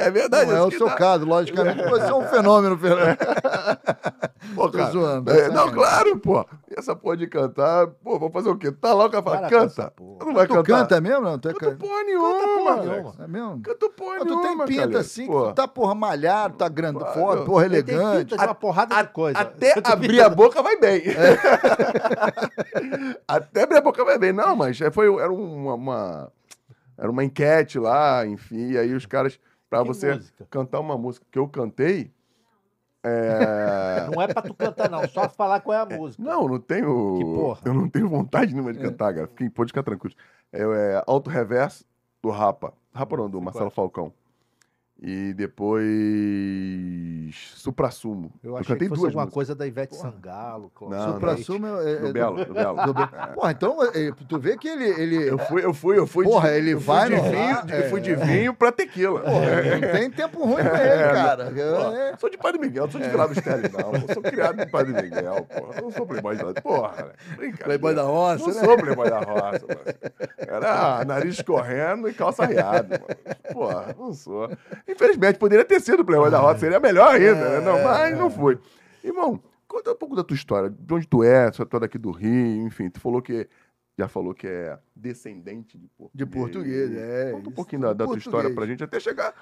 É 0.00 0.10
verdade. 0.10 0.50
Não 0.50 0.56
é 0.56 0.62
o 0.62 0.70
seu 0.70 0.86
dá. 0.86 0.94
caso, 0.94 1.24
logicamente. 1.26 1.82
Você 1.88 2.06
é 2.10 2.14
um 2.14 2.26
fenômeno, 2.28 2.76
Fernando. 2.78 3.16
Pô, 4.54 4.68
Tô 4.68 4.78
cara, 4.78 4.90
zoando, 4.90 5.30
é, 5.30 5.40
é 5.42 5.48
não, 5.48 5.70
claro, 5.70 6.18
pô. 6.18 6.44
E 6.68 6.74
essa 6.76 6.96
porra 6.96 7.16
de 7.18 7.26
cantar, 7.28 7.86
pô, 8.02 8.18
vou 8.18 8.30
fazer 8.30 8.48
o 8.48 8.56
quê? 8.56 8.72
Tá 8.72 8.92
lá 8.92 9.04
o 9.06 9.10
cara 9.10 9.22
fala, 9.22 9.48
canta. 9.48 9.90
porra. 9.92 10.24
Não 10.24 10.34
vai 10.34 10.46
Tu 10.46 10.54
cantar. 10.54 10.64
canta 10.80 11.00
mesmo, 11.00 11.20
não? 11.20 11.38
Tu 11.38 11.48
é 11.50 11.52
Canto 11.52 11.70
can- 11.70 11.76
porra 11.76 12.02
nenhuma, 12.02 12.32
porra 12.58 12.72
Alex. 12.72 12.88
nenhuma. 12.90 13.14
É 13.20 13.26
mesmo? 13.28 13.62
Canto 13.62 13.90
porra 13.90 14.10
Mas 14.18 14.22
tu 14.22 14.28
tem 14.28 14.36
nenhuma, 14.42 14.64
pinta 14.64 14.80
Calheiros, 14.82 15.06
assim, 15.06 15.26
pô. 15.26 15.42
que 15.42 15.48
tu 15.50 15.54
tá, 15.54 15.68
porra, 15.68 15.94
malhado, 15.94 16.56
tá 16.56 16.68
grande, 16.68 16.98
Pô, 16.98 17.06
foda, 17.06 17.40
eu- 17.42 17.44
porra, 17.44 17.64
Ele 17.66 17.82
tem 17.82 17.94
elegante. 17.94 18.24
pinta 18.30 18.36
de 18.38 18.44
uma 18.44 18.54
porrada 18.54 19.02
de 19.02 19.08
coisa. 19.10 19.38
Até 19.38 19.74
abrir 19.84 20.08
pinta- 20.08 20.26
a 20.26 20.28
boca 20.30 20.62
vai 20.62 20.76
bem. 20.80 21.02
Até 23.28 23.62
abrir 23.62 23.78
a 23.78 23.82
boca 23.82 24.04
vai 24.04 24.18
bem. 24.18 24.32
Não, 24.32 24.56
mas 24.56 24.80
é, 24.80 24.90
foi, 24.90 25.06
era 25.20 25.32
uma, 25.32 25.74
uma- 25.74 26.32
era 26.98 27.10
uma 27.10 27.24
enquete 27.24 27.78
lá, 27.78 28.26
enfim, 28.26 28.72
e 28.72 28.78
aí 28.78 28.92
os 28.94 29.06
caras, 29.06 29.38
pra 29.70 29.82
Que 29.82 29.88
você 29.88 30.14
música? 30.14 30.46
cantar 30.50 30.80
uma 30.80 30.98
música 30.98 31.24
que 31.30 31.38
eu 31.38 31.48
cantei, 31.48 32.12
é... 33.02 34.06
Não 34.14 34.20
é 34.20 34.26
pra 34.28 34.42
tu 34.42 34.52
cantar, 34.54 34.90
não. 34.90 35.06
Só 35.08 35.28
falar 35.28 35.60
qual 35.60 35.76
é 35.78 35.80
a 35.80 35.98
música. 35.98 36.22
Não, 36.22 36.46
não 36.46 36.58
tenho. 36.60 37.16
Que 37.16 37.24
porra? 37.24 37.60
Eu 37.64 37.72
não 37.74 37.88
tenho 37.88 38.08
vontade 38.08 38.52
nenhuma 38.52 38.72
de 38.72 38.78
cantar, 38.78 39.14
cara. 39.14 39.26
Fiquem, 39.28 39.48
pode 39.48 39.70
ficar 39.70 39.82
tranquilo. 39.82 40.14
É, 40.52 40.60
é 40.60 41.04
Alto 41.06 41.30
Reverso 41.30 41.84
do 42.22 42.28
Rapa. 42.30 42.74
Rapa 42.92 43.16
não, 43.16 43.30
do 43.30 43.40
Marcelo 43.40 43.70
qual. 43.70 43.88
Falcão. 43.88 44.12
E 45.02 45.32
depois. 45.32 45.86
Supra 47.56 47.90
Sumo. 47.90 48.30
Eu 48.42 48.56
achei 48.56 48.74
cantei 48.74 48.86
que 48.86 48.90
fosse 48.90 49.00
duas 49.00 49.10
alguma 49.10 49.24
músicas. 49.24 49.34
coisa 49.34 49.54
da 49.54 49.66
Ivete 49.66 49.96
Sangalo. 49.96 50.70
Cláudio 50.74 50.98
Não, 50.98 51.12
Supra 51.14 51.30
Leite. 51.32 51.44
Sumo 51.44 51.66
é, 51.66 51.92
é- 51.92 51.96
Do 51.96 52.12
Belo, 52.12 52.44
do 52.44 52.54
Belo. 52.54 52.76
do 52.86 52.94
Be- 52.94 53.08
Porra, 53.34 53.50
então, 53.52 53.78
é, 53.82 54.12
tu 54.28 54.38
vê 54.38 54.56
que 54.58 54.68
ele... 54.68 54.84
ele 55.00 55.28
Eu 55.28 55.38
fui, 55.38 55.64
eu 55.64 55.72
fui, 55.72 55.98
eu 55.98 56.06
fui. 56.06 56.24
Porra, 56.24 56.50
de, 56.50 56.56
ele 56.56 56.72
eu 56.72 56.80
vai 56.80 57.08
no 57.08 57.22
vinho, 57.22 57.54
bar, 57.54 57.66
Eu 57.70 57.88
fui 57.90 58.00
é. 58.00 58.02
de 58.02 58.14
vinho 58.14 58.54
pra 58.54 58.70
tequila. 58.72 59.20
Porra, 59.20 59.78
não 59.80 59.92
tem 59.92 60.10
tempo 60.10 60.44
ruim 60.44 60.62
pra 60.62 60.86
ele, 60.86 61.12
cara. 61.14 61.52
É, 61.56 62.16
Sou 62.18 62.28
de 62.28 62.36
Padre 62.36 62.60
Miguel, 62.60 62.84
não 62.84 62.90
sou 62.90 63.00
de 63.00 63.08
Vila 63.08 63.28
Mistério, 63.28 63.70
não. 63.72 63.94
Eu 63.94 64.14
sou 64.14 64.22
criado 64.22 64.56
de 64.58 64.66
Padre 64.70 64.92
Miguel, 65.02 65.46
porra. 65.46 65.74
Eu 65.76 65.82
não 65.82 65.90
sou 65.92 66.06
playboy 66.06 66.36
da... 66.36 66.60
Porra, 66.60 67.12
né? 67.38 67.52
Playboy 67.64 67.94
da 67.94 68.02
roça, 68.02 68.46
Não 68.46 68.54
né? 68.54 68.64
sou 68.64 68.76
playboy 68.76 69.08
da 69.08 69.20
roça, 69.20 69.66
mano. 69.66 69.80
Era 70.38 71.04
nariz 71.06 71.34
escorrendo 71.36 72.06
e 72.08 72.12
calça 72.12 72.44
riada, 72.44 73.00
mano. 73.00 73.20
Porra, 73.54 73.94
não 73.98 74.12
sou. 74.12 74.50
Infelizmente, 74.90 75.38
poderia 75.38 75.64
ter 75.64 75.80
sido 75.80 76.04
playboy 76.04 76.30
da 76.30 76.38
roça, 76.38 76.60
seria 76.60 76.80
melhor 76.80 77.14
ainda, 77.14 77.34
né? 77.34 77.60
Não, 77.60 77.82
mas 77.82 78.18
não 78.18 78.30
foi. 78.30 78.58
Irmão, 79.04 79.40
conta 79.68 79.92
um 79.92 79.96
pouco 79.96 80.16
da 80.16 80.24
tua 80.24 80.34
história. 80.34 80.70
De 80.70 80.94
onde 80.94 81.06
tu 81.06 81.22
é, 81.22 81.50
se 81.52 81.64
tu 81.64 81.76
é 81.76 81.80
daqui 81.80 81.98
do 81.98 82.10
Rio, 82.10 82.66
enfim. 82.66 82.88
Tu 82.90 83.00
falou 83.00 83.20
que... 83.22 83.48
Já 83.98 84.08
falou 84.08 84.32
que 84.32 84.46
é 84.46 84.78
descendente 84.96 85.76
de 85.76 85.86
português. 85.88 86.10
De 86.14 86.26
português, 86.26 86.90
é, 86.96 87.32
Conta 87.32 87.48
um 87.50 87.52
pouquinho 87.52 87.82
da, 87.82 87.92
da 87.92 88.06
tua 88.06 88.16
história 88.18 88.52
pra 88.54 88.66
gente 88.66 88.82
até 88.82 88.98
chegar... 88.98 89.34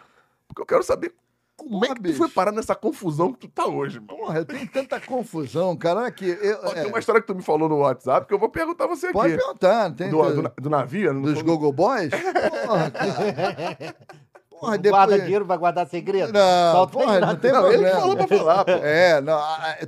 Porque 0.49 0.63
eu 0.63 0.67
quero 0.67 0.83
saber 0.83 1.15
como 1.55 1.73
Porra, 1.73 1.87
é 1.87 1.89
que 1.89 1.95
tu 1.97 2.03
bicho. 2.03 2.17
foi 2.19 2.29
parar 2.31 2.53
nessa 2.53 2.75
confusão 2.75 3.33
que 3.33 3.41
tu 3.41 3.49
tá 3.49 3.67
hoje, 3.67 3.99
irmão. 3.99 4.17
Porra, 4.17 4.45
tem 4.45 4.67
tanta 4.67 4.99
confusão, 5.01 5.77
cara, 5.77 6.11
que... 6.11 6.25
Eu, 6.25 6.59
Ó, 6.63 6.71
é, 6.71 6.75
Tem 6.75 6.87
uma 6.87 6.99
história 6.99 7.21
que 7.21 7.27
tu 7.27 7.35
me 7.35 7.43
falou 7.43 7.69
no 7.69 7.79
WhatsApp 7.79 8.27
que 8.27 8.33
eu 8.33 8.39
vou 8.39 8.49
perguntar 8.49 8.85
a 8.85 8.87
você 8.87 9.13
pode 9.13 9.35
aqui. 9.35 9.43
perguntar, 9.43 9.89
não 9.91 9.95
tem... 9.97 10.09
Do, 10.09 10.43
do, 10.43 10.53
do 10.63 10.71
navio? 10.71 11.13
não 11.13 11.21
dos 11.23 11.35
foi- 11.35 11.43
Gogo 11.43 11.71
Boys? 11.73 12.11
Porra, 12.67 12.91
cara. 12.91 13.97
Porra, 14.59 14.77
Não 14.77 14.83
Guarda 14.91 15.07
depois... 15.13 15.23
dinheiro, 15.25 15.45
vai 15.45 15.59
guardar 15.59 15.87
segredo. 15.89 16.33
Não, 16.33 16.87
porra, 16.89 17.21
não 17.21 17.37
tem 17.37 17.53
Não, 17.53 17.67
ele 17.73 17.79
problema. 17.79 17.95
que 17.95 18.01
falou 18.01 18.17
pra 18.17 18.27
falar, 18.39 18.65
pô. 18.65 18.71
É, 18.73 19.21
não, 19.21 19.41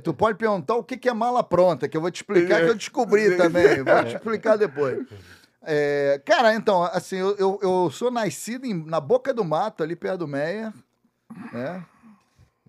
tu 0.03 0.13
pode 0.13 0.37
perguntar 0.37 0.75
o 0.75 0.83
que 0.83 0.97
que 0.97 1.09
é 1.09 1.13
mala 1.13 1.43
pronta, 1.43 1.87
que 1.89 1.97
eu 1.97 2.01
vou 2.01 2.09
te 2.11 2.17
explicar, 2.17 2.61
que 2.61 2.69
eu 2.69 2.75
descobri 2.75 3.35
também. 3.37 3.83
Vou 3.83 4.03
te 4.05 4.15
explicar 4.15 4.57
depois. 4.57 5.05
É, 5.63 6.21
cara, 6.25 6.55
então, 6.55 6.83
assim, 6.83 7.17
eu, 7.17 7.35
eu, 7.37 7.59
eu 7.61 7.91
sou 7.91 8.09
nascido 8.09 8.65
em- 8.65 8.85
na 8.85 8.99
boca 8.99 9.33
do 9.33 9.43
mato, 9.45 9.83
ali 9.83 9.95
perto 9.95 10.19
do 10.19 10.27
Meia, 10.27 10.73
né? 11.53 11.83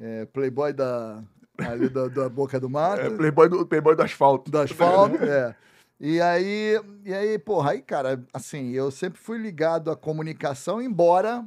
É, 0.01 0.25
playboy 0.27 0.73
da, 0.73 1.23
ali 1.59 1.89
da, 1.89 2.09
da 2.09 2.29
boca 2.29 2.59
do 2.61 2.69
mato. 2.69 3.01
É, 3.01 3.11
playboy, 3.11 3.49
do, 3.49 3.65
playboy 3.67 3.95
do 3.97 4.03
asfalto. 4.03 4.51
Do 4.51 4.59
asfalto, 4.59 5.17
é. 5.25 5.55
E 6.01 6.21
aí, 6.21 6.81
e 7.05 7.15
aí, 7.15 7.39
porra, 7.39 7.71
aí, 7.71 7.81
cara, 7.81 8.21
assim, 8.35 8.73
eu 8.73 8.91
sempre 8.91 9.21
fui 9.21 9.39
ligado 9.39 9.91
à 9.91 9.97
comunicação, 9.97 10.83
embora 10.83 11.45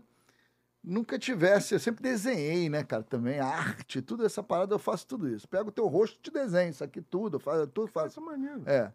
nunca 0.85 1.17
tivesse, 1.17 1.73
eu 1.73 1.79
sempre 1.79 2.03
desenhei, 2.03 2.69
né, 2.69 2.83
cara, 2.83 3.03
também, 3.03 3.39
arte, 3.39 4.01
tudo 4.01 4.25
essa 4.25 4.43
parada, 4.43 4.75
eu 4.75 4.79
faço 4.79 5.07
tudo 5.07 5.27
isso. 5.27 5.47
Pego 5.47 5.69
o 5.69 5.71
teu 5.71 5.87
rosto 5.87 6.17
e 6.17 6.21
te 6.21 6.31
desenho, 6.31 6.69
isso 6.69 6.83
aqui 6.83 7.01
tudo, 7.01 7.37
eu 7.37 7.39
faço, 7.39 7.67
tudo 7.67 7.87
faço. 7.87 8.07
Essa 8.07 8.21
maneira. 8.21 8.61
É. 8.65 8.91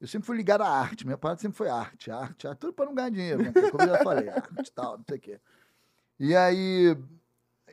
Eu 0.00 0.06
sempre 0.06 0.26
fui 0.26 0.36
ligado 0.36 0.62
à 0.62 0.68
arte, 0.68 1.06
minha 1.06 1.16
parada 1.16 1.40
sempre 1.40 1.56
foi 1.56 1.68
arte, 1.68 2.10
arte, 2.10 2.46
arte, 2.46 2.58
tudo 2.58 2.72
para 2.72 2.86
não 2.86 2.94
ganhar 2.94 3.10
dinheiro, 3.10 3.42
né? 3.42 3.52
Como 3.70 3.82
eu 3.82 3.88
já 3.88 4.02
falei, 4.02 4.28
arte 4.28 4.68
e 4.68 4.72
tal, 4.72 4.98
não 4.98 5.04
sei 5.08 5.16
o 5.16 5.20
quê. 5.20 5.40
E 6.18 6.34
aí, 6.34 6.96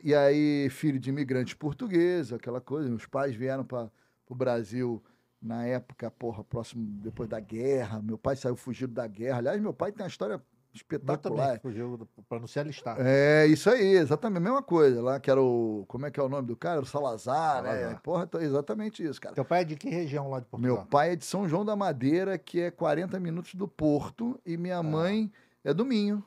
e 0.02 0.14
aí, 0.14 0.68
filho 0.70 0.98
de 0.98 1.10
imigrante 1.10 1.56
português, 1.56 2.32
aquela 2.32 2.60
coisa, 2.60 2.88
meus 2.88 3.06
pais 3.06 3.34
vieram 3.34 3.64
para 3.64 3.90
o 4.28 4.34
Brasil 4.34 5.02
na 5.40 5.66
época, 5.66 6.10
porra, 6.10 6.42
próximo, 6.42 6.86
depois 7.02 7.28
da 7.28 7.40
guerra, 7.40 8.00
meu 8.00 8.16
pai 8.16 8.36
saiu 8.36 8.56
fugido 8.56 8.94
da 8.94 9.06
guerra, 9.06 9.38
aliás, 9.38 9.60
meu 9.60 9.74
pai 9.74 9.92
tem 9.92 10.02
uma 10.02 10.08
história 10.08 10.42
espetacular. 10.74 11.60
pra 12.28 12.40
não 12.40 12.46
se 12.46 12.58
alistar. 12.58 12.96
É, 12.98 13.46
isso 13.46 13.70
aí, 13.70 13.96
exatamente, 13.96 14.38
a 14.38 14.40
mesma 14.40 14.62
coisa, 14.62 15.00
lá 15.00 15.20
que 15.20 15.30
era 15.30 15.40
o, 15.40 15.84
como 15.86 16.06
é 16.06 16.10
que 16.10 16.18
é 16.18 16.22
o 16.22 16.28
nome 16.28 16.48
do 16.48 16.56
cara? 16.56 16.76
Era 16.76 16.82
o 16.82 16.86
Salazar, 16.86 17.62
né? 17.62 17.70
Salazar. 17.70 18.02
Porra, 18.02 18.24
então, 18.24 18.40
exatamente 18.40 19.04
isso, 19.04 19.20
cara. 19.20 19.34
Teu 19.34 19.44
pai 19.44 19.62
é 19.62 19.64
de 19.64 19.76
que 19.76 19.88
região 19.88 20.28
lá 20.28 20.40
de 20.40 20.46
Portugal? 20.46 20.76
Meu 20.76 20.86
pai 20.86 21.12
é 21.12 21.16
de 21.16 21.24
São 21.24 21.48
João 21.48 21.64
da 21.64 21.76
Madeira, 21.76 22.36
que 22.36 22.60
é 22.60 22.70
40 22.70 23.18
minutos 23.20 23.54
do 23.54 23.68
Porto, 23.68 24.38
e 24.44 24.56
minha 24.56 24.82
mãe 24.82 25.32
é 25.62 25.72
do 25.72 25.84
Minho. 25.84 26.24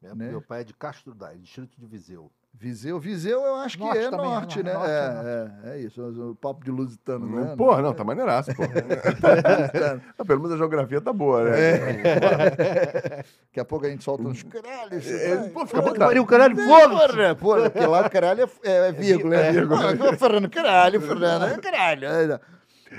Meu, 0.00 0.14
né? 0.14 0.28
meu 0.28 0.42
pai 0.42 0.60
é 0.60 0.64
de 0.64 0.74
Castro 0.74 1.14
Daire, 1.14 1.40
distrito 1.40 1.78
de 1.78 1.86
Viseu. 1.86 2.30
Viseu, 2.52 2.98
Viseu 3.00 3.40
eu 3.40 3.54
acho 3.54 3.78
Norte 3.78 3.98
que 3.98 4.04
é 4.04 4.10
também, 4.10 4.26
norte, 4.26 4.60
é 4.60 4.62
né? 4.62 4.72
norte, 4.74 4.90
é, 4.90 5.70
é, 5.70 5.76
é 5.76 5.80
isso, 5.80 6.02
o 6.30 6.34
papo 6.34 6.62
de 6.62 6.70
lusitano, 6.70 7.26
né? 7.26 7.52
Hum, 7.52 7.56
Porra, 7.56 7.80
não, 7.80 7.94
tá 7.94 8.04
maneiraço, 8.04 8.50
pô. 8.54 8.62
Ah, 10.18 10.24
Pelo 10.24 10.40
menos 10.40 10.54
a 10.54 10.58
geografia 10.58 11.00
tá 11.00 11.10
boa, 11.12 11.44
né? 11.44 11.52
Daqui 13.48 13.60
a 13.60 13.64
pouco 13.64 13.86
a 13.86 13.88
gente 13.88 14.04
solta 14.04 14.24
uns 14.24 14.42
caralhos. 14.42 15.06
É, 15.06 15.36
vai. 15.36 15.48
pô, 15.50 15.66
fica 15.66 15.80
Porra, 15.80 15.92
bom, 15.94 15.98
Pariu, 15.98 16.26
caralho, 16.26 16.56
foda 16.56 17.08
Porra, 17.08 17.34
porra, 17.34 17.70
porque 17.70 17.86
lá 17.86 18.06
o 18.06 18.10
caralho 18.10 18.42
é, 18.42 18.68
é, 18.70 18.88
é 18.88 18.92
vírgula, 18.92 19.36
né? 19.36 19.52
vírgula. 19.52 19.96
Porra, 19.96 20.16
Fernando, 20.16 20.50
caralho, 20.50 21.00
Fernando, 21.00 21.44
é 21.46 21.58
caralho. 21.58 22.06
É. 22.06 22.40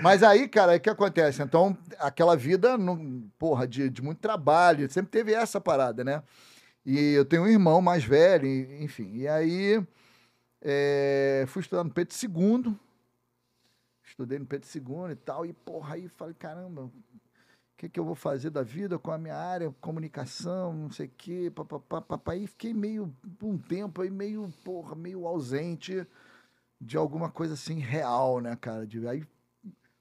Mas 0.01 0.23
aí, 0.23 0.47
cara, 0.47 0.75
o 0.75 0.79
que 0.79 0.89
acontece? 0.89 1.43
Então, 1.43 1.77
aquela 1.99 2.35
vida, 2.35 2.77
não- 2.77 3.23
porra, 3.37 3.67
de, 3.67 3.89
de 3.89 4.01
muito 4.01 4.19
trabalho, 4.19 4.89
sempre 4.89 5.11
teve 5.11 5.33
essa 5.33 5.59
parada, 5.61 6.03
né? 6.03 6.23
E 6.85 7.13
eu 7.13 7.25
tenho 7.25 7.43
um 7.43 7.47
irmão 7.47 7.81
mais 7.81 8.03
velho, 8.03 8.45
e- 8.47 8.83
enfim. 8.83 9.13
E 9.15 9.27
aí, 9.27 9.85
é, 10.61 11.45
fui 11.47 11.61
estudar 11.61 11.83
no 11.83 11.91
Pedro 11.91 12.15
II, 12.15 12.75
estudei 14.03 14.39
no 14.39 14.45
Pedro 14.45 14.67
II 14.67 15.11
e 15.11 15.15
tal, 15.15 15.45
e 15.45 15.53
porra, 15.53 15.95
aí 15.95 16.07
falei, 16.07 16.33
caramba, 16.33 16.83
o 16.83 16.91
que, 17.77 17.89
que 17.89 17.99
eu 17.99 18.05
vou 18.05 18.15
fazer 18.15 18.49
da 18.49 18.61
vida 18.61 18.99
com 18.99 19.11
a 19.11 19.17
minha 19.17 19.35
área, 19.35 19.73
comunicação, 19.81 20.73
não 20.73 20.91
sei 20.91 21.07
o 21.07 21.11
quê, 21.17 21.51
papapá, 21.53 22.01
papá. 22.01 22.33
Aí 22.33 22.45
fiquei 22.47 22.73
meio, 22.73 23.13
um 23.41 23.57
tempo 23.57 24.01
aí, 24.01 24.09
meio, 24.09 24.51
porra, 24.63 24.95
meio 24.95 25.25
ausente 25.25 26.05
de 26.79 26.97
alguma 26.97 27.29
coisa 27.29 27.53
assim 27.53 27.79
real, 27.79 28.39
né, 28.39 28.55
cara? 28.55 28.85
De, 28.85 29.07
aí 29.07 29.25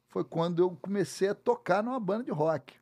foi 0.09 0.25
quando 0.25 0.63
eu 0.63 0.77
comecei 0.83 1.29
a 1.29 1.35
tocar 1.35 1.83
numa 1.83 2.01
banda 2.01 2.25
de 2.25 2.31
rock. 2.31 2.75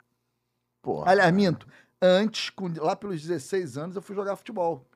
Porra. 0.83 1.11
Aliás, 1.11 1.33
minto, 1.33 1.69
antes, 2.01 2.51
com- 2.51 2.73
lá 2.77 2.95
pelos 2.97 3.23
16 3.23 3.77
anos, 3.77 3.97
eu 3.97 4.03
fui 4.03 4.15
jogar 4.15 4.37
futebol. 4.37 4.87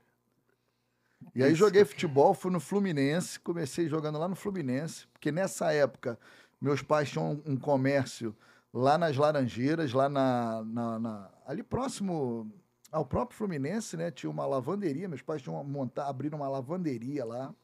E 1.34 1.42
aí 1.42 1.54
joguei 1.54 1.84
futebol, 1.84 2.34
fui 2.34 2.50
no 2.50 2.58
Fluminense, 2.60 3.38
comecei 3.38 3.88
jogando 3.88 4.18
lá 4.18 4.26
no 4.28 4.34
Fluminense, 4.34 5.06
porque 5.12 5.30
nessa 5.30 5.72
época 5.72 6.18
meus 6.60 6.82
pais 6.82 7.10
tinham 7.10 7.40
um 7.46 7.56
comércio 7.56 8.36
lá 8.72 8.96
nas 8.98 9.16
Laranjeiras, 9.16 9.92
lá 9.92 10.08
na, 10.08 10.62
na- 10.64 10.98
na- 10.98 11.30
ali 11.46 11.62
próximo 11.62 12.50
ao 12.90 13.04
próprio 13.06 13.36
Fluminense, 13.36 13.96
né? 13.96 14.10
Tinha 14.10 14.30
uma 14.30 14.46
lavanderia, 14.46 15.08
meus 15.08 15.22
pais 15.22 15.40
tinham 15.42 15.62
montar, 15.64 16.08
abriram 16.08 16.38
uma 16.38 16.48
lavanderia 16.48 17.24
lá. 17.24 17.54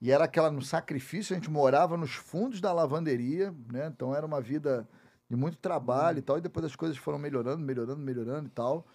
E 0.00 0.10
era 0.10 0.24
aquela 0.24 0.50
no 0.50 0.62
sacrifício, 0.62 1.34
a 1.34 1.38
gente 1.38 1.50
morava 1.50 1.96
nos 1.96 2.12
fundos 2.14 2.60
da 2.60 2.72
lavanderia, 2.72 3.54
né? 3.72 3.86
Então 3.86 4.14
era 4.14 4.26
uma 4.26 4.40
vida 4.40 4.88
de 5.32 5.36
muito 5.36 5.56
trabalho 5.56 6.18
e 6.18 6.22
tal. 6.22 6.36
E 6.36 6.42
depois 6.42 6.66
as 6.66 6.76
coisas 6.76 6.96
foram 6.98 7.18
melhorando, 7.18 7.64
melhorando, 7.64 8.02
melhorando 8.02 8.46
e 8.48 8.50
tal. 8.50 8.86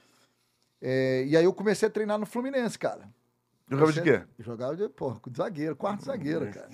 É, 0.79 1.25
e 1.25 1.35
aí 1.35 1.43
eu 1.43 1.53
comecei 1.53 1.87
a 1.87 1.91
treinar 1.91 2.19
no 2.19 2.27
Fluminense, 2.27 2.77
cara. 2.77 3.09
Jogava 3.69 3.91
de 3.91 4.01
quê? 4.01 4.21
Jogava 4.39 4.75
de, 4.77 4.87
pô, 4.87 5.13
de 5.27 5.37
zagueiro, 5.37 5.75
quarto 5.75 6.05
zagueiro, 6.05 6.47
cara. 6.51 6.69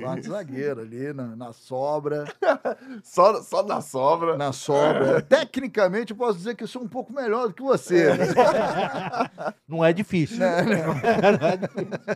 Quarto 0.00 0.28
zagueiro 0.28 0.80
ali 0.82 1.12
na, 1.14 1.34
na 1.34 1.52
sobra. 1.54 2.24
Só, 3.02 3.40
só 3.42 3.62
na 3.62 3.80
sobra. 3.80 4.36
Na 4.36 4.52
sobra. 4.52 5.22
Tecnicamente, 5.26 6.10
eu 6.12 6.16
posso 6.16 6.36
dizer 6.36 6.54
que 6.54 6.62
eu 6.64 6.68
sou 6.68 6.82
um 6.82 6.88
pouco 6.88 7.10
melhor 7.12 7.48
do 7.48 7.54
que 7.54 7.62
você. 7.62 8.12
né? 8.14 8.26
Não 9.66 9.82
é 9.84 9.92
difícil. 9.94 10.38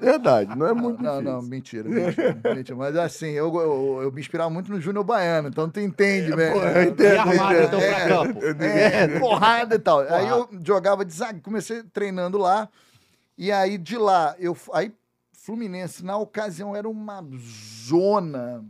Verdade, 0.01 0.57
não 0.57 0.67
é 0.67 0.73
muito 0.73 1.03
Não, 1.03 1.13
difícil. 1.19 1.33
não, 1.33 1.43
mentira, 1.43 1.89
mentira, 1.89 2.37
mentira. 2.55 2.77
Mas 2.77 2.97
assim, 2.97 3.31
eu, 3.31 3.53
eu, 3.55 4.01
eu 4.03 4.13
me 4.13 4.21
inspirava 4.21 4.51
muito 4.51 4.71
no 4.71 4.81
Júnior 4.81 5.05
Baiano, 5.05 5.49
então 5.49 5.69
tu 5.69 5.81
entende, 5.81 6.35
velho. 6.35 6.53
Pô, 6.61 6.65
eu 6.65 6.83
entendo, 6.85 7.15
E 7.15 7.17
armado, 7.19 7.55
eu 7.55 7.65
então, 7.65 7.79
entendo. 7.81 7.95
pra 7.95 8.09
campo. 8.09 8.65
É, 8.65 9.19
porrada 9.19 9.75
e 9.75 9.79
tal. 9.79 10.01
Aí 10.01 10.29
eu 10.29 10.49
jogava 10.65 11.05
de 11.05 11.13
zagueiro, 11.13 11.43
comecei 11.43 11.83
treinando 11.85 12.39
lá. 12.39 12.69
E 13.42 13.50
aí 13.50 13.79
de 13.79 13.96
lá, 13.96 14.37
eu 14.38 14.55
aí 14.70 14.92
Fluminense 15.33 16.05
na 16.05 16.18
ocasião 16.18 16.76
era 16.76 16.87
uma 16.87 17.26
zona, 17.87 18.62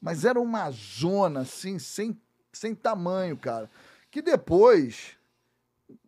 mas 0.00 0.24
era 0.24 0.40
uma 0.40 0.68
zona 0.72 1.42
assim 1.42 1.78
sem 1.78 2.20
sem 2.52 2.74
tamanho, 2.74 3.36
cara. 3.36 3.70
Que 4.10 4.20
depois 4.20 5.16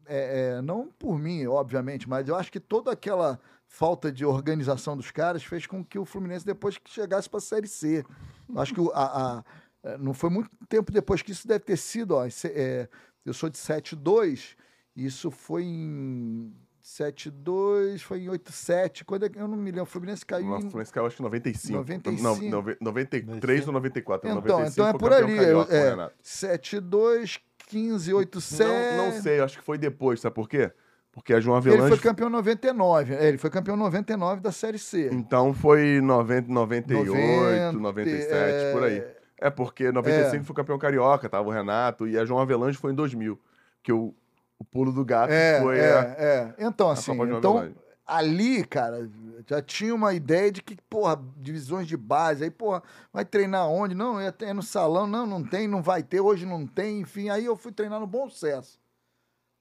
é, 0.06 0.56
é, 0.56 0.60
não 0.62 0.88
por 0.98 1.16
mim, 1.20 1.46
obviamente, 1.46 2.08
mas 2.08 2.26
eu 2.26 2.34
acho 2.34 2.50
que 2.50 2.58
toda 2.58 2.90
aquela 2.90 3.38
falta 3.68 4.10
de 4.10 4.24
organização 4.24 4.96
dos 4.96 5.12
caras 5.12 5.44
fez 5.44 5.64
com 5.64 5.84
que 5.84 5.96
o 5.96 6.04
Fluminense 6.04 6.44
depois 6.44 6.76
que 6.76 6.90
chegasse 6.90 7.30
para 7.30 7.38
a 7.38 7.42
Série 7.42 7.68
C. 7.68 8.04
Eu 8.48 8.60
acho 8.60 8.74
que 8.74 8.80
a, 8.92 9.38
a- 9.38 9.44
é, 9.84 9.96
não 9.98 10.12
foi 10.12 10.30
muito 10.30 10.50
tempo 10.68 10.90
depois 10.90 11.22
que 11.22 11.30
isso 11.30 11.46
deve 11.46 11.64
ter 11.64 11.76
sido. 11.76 12.16
Ó, 12.16 12.26
é, 12.26 12.88
eu 13.24 13.32
sou 13.32 13.48
de 13.48 13.56
7-2, 13.56 14.56
isso 14.96 15.30
foi 15.30 15.62
em 15.62 16.52
7-2, 16.84 18.00
foi 18.02 18.20
em 18.24 18.28
8-7. 18.28 19.04
Quando 19.04 19.24
é 19.24 19.28
que- 19.28 19.38
eu 19.38 19.48
não 19.48 19.56
me 19.56 19.70
lembro, 19.70 19.82
o 19.84 19.86
Fluminense 19.86 20.24
caiu 20.24 20.46
Nossa, 20.46 20.64
em. 20.64 20.68
o 20.68 20.70
Fluminense 20.70 20.92
caiu 20.92 21.06
acho 21.06 21.16
que 21.16 21.22
em 21.22 21.24
95. 21.24 21.72
95. 21.78 22.22
Não, 22.22 22.50
nove- 22.50 22.76
93 22.80 23.66
ou 23.66 23.72
94. 23.72 24.28
Então, 24.28 24.36
95 24.42 24.72
então 24.72 24.86
é 24.88 24.92
por 24.98 25.12
ali. 25.12 25.36
carioca 25.36 25.74
é, 25.74 25.90
Renato. 25.90 26.14
7-2, 26.22 27.40
15, 27.66 28.12
8-7. 28.12 28.66
Não, 28.96 29.10
não 29.10 29.22
sei, 29.22 29.40
acho 29.40 29.58
que 29.58 29.64
foi 29.64 29.78
depois, 29.78 30.20
sabe 30.20 30.34
por 30.34 30.48
quê? 30.48 30.70
Porque 31.10 31.32
a 31.32 31.40
João 31.40 31.56
Ele 31.58 31.68
foi 31.68 31.74
Avelange... 31.78 32.02
campeão 32.02 32.28
99. 32.28 33.14
É, 33.14 33.28
ele 33.28 33.38
foi 33.38 33.48
campeão 33.48 33.76
99 33.76 34.40
da 34.40 34.50
Série 34.50 34.78
C. 34.78 35.08
Então 35.12 35.54
foi 35.54 36.00
90, 36.00 36.52
98, 36.52 37.12
90, 37.14 37.72
97, 37.72 38.72
por 38.72 38.82
aí. 38.84 38.98
é. 38.98 39.14
É 39.38 39.50
porque 39.50 39.92
95 39.92 40.44
foi 40.44 40.56
campeão 40.56 40.78
carioca, 40.78 41.28
tava 41.28 41.48
o 41.48 41.52
Renato, 41.52 42.06
e 42.08 42.16
a 42.18 42.24
João 42.24 42.40
Avelange 42.40 42.78
foi 42.78 42.92
em 42.92 42.94
2000. 42.94 43.38
Que 43.82 43.92
o, 43.92 44.14
o 44.58 44.64
pulo 44.64 44.92
do 44.92 45.04
gato 45.04 45.32
É, 45.32 45.60
foi 45.60 45.78
é, 45.78 46.16
é. 46.18 46.54
Então, 46.58 46.90
assim, 46.90 47.12
então, 47.12 47.74
ali, 48.06 48.64
cara, 48.64 49.10
já 49.46 49.60
tinha 49.62 49.94
uma 49.94 50.14
ideia 50.14 50.50
de 50.50 50.62
que, 50.62 50.76
porra, 50.88 51.20
divisões 51.36 51.86
de 51.86 51.96
base, 51.96 52.44
aí, 52.44 52.50
porra, 52.50 52.82
vai 53.12 53.24
treinar 53.24 53.68
onde? 53.68 53.94
Não, 53.94 54.20
é 54.20 54.32
é 54.40 54.52
no 54.52 54.62
salão, 54.62 55.06
não, 55.06 55.26
não 55.26 55.42
tem, 55.42 55.66
não 55.66 55.82
vai 55.82 56.02
ter, 56.02 56.20
hoje 56.20 56.46
não 56.46 56.66
tem, 56.66 57.00
enfim. 57.00 57.28
Aí 57.28 57.44
eu 57.44 57.56
fui 57.56 57.72
treinar 57.72 58.00
no 58.00 58.06
Bom 58.06 58.28
Sucesso. 58.28 58.78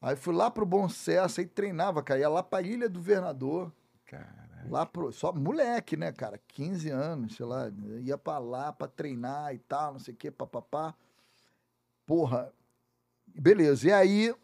Aí 0.02 0.16
fui 0.16 0.34
lá 0.36 0.52
pro 0.52 0.66
Bom 0.66 0.88
Sucesso, 0.90 1.40
aí 1.40 1.48
treinava, 1.48 2.04
cara, 2.04 2.20
ia 2.20 2.30
lá 2.30 2.44
pra 2.44 2.62
Ilha 2.62 2.90
do 2.90 3.00
Governador, 3.00 3.72
lá 4.70 4.86
pro, 4.86 5.12
só 5.12 5.32
moleque, 5.32 5.96
né, 5.96 6.12
cara, 6.12 6.40
15 6.50 6.90
anos, 6.90 7.36
sei 7.36 7.46
lá, 7.46 7.72
ia 8.02 8.18
pra 8.18 8.38
lá 8.38 8.74
pra 8.74 8.88
treinar 8.88 9.54
e 9.56 9.60
tal, 9.60 9.94
não 9.94 10.00
sei 10.00 10.14
o 10.14 10.18
que, 10.18 10.30
papapá. 10.30 10.94
Porra, 12.06 12.52
beleza, 13.28 13.88
e 13.88 13.94
aí 13.94 14.36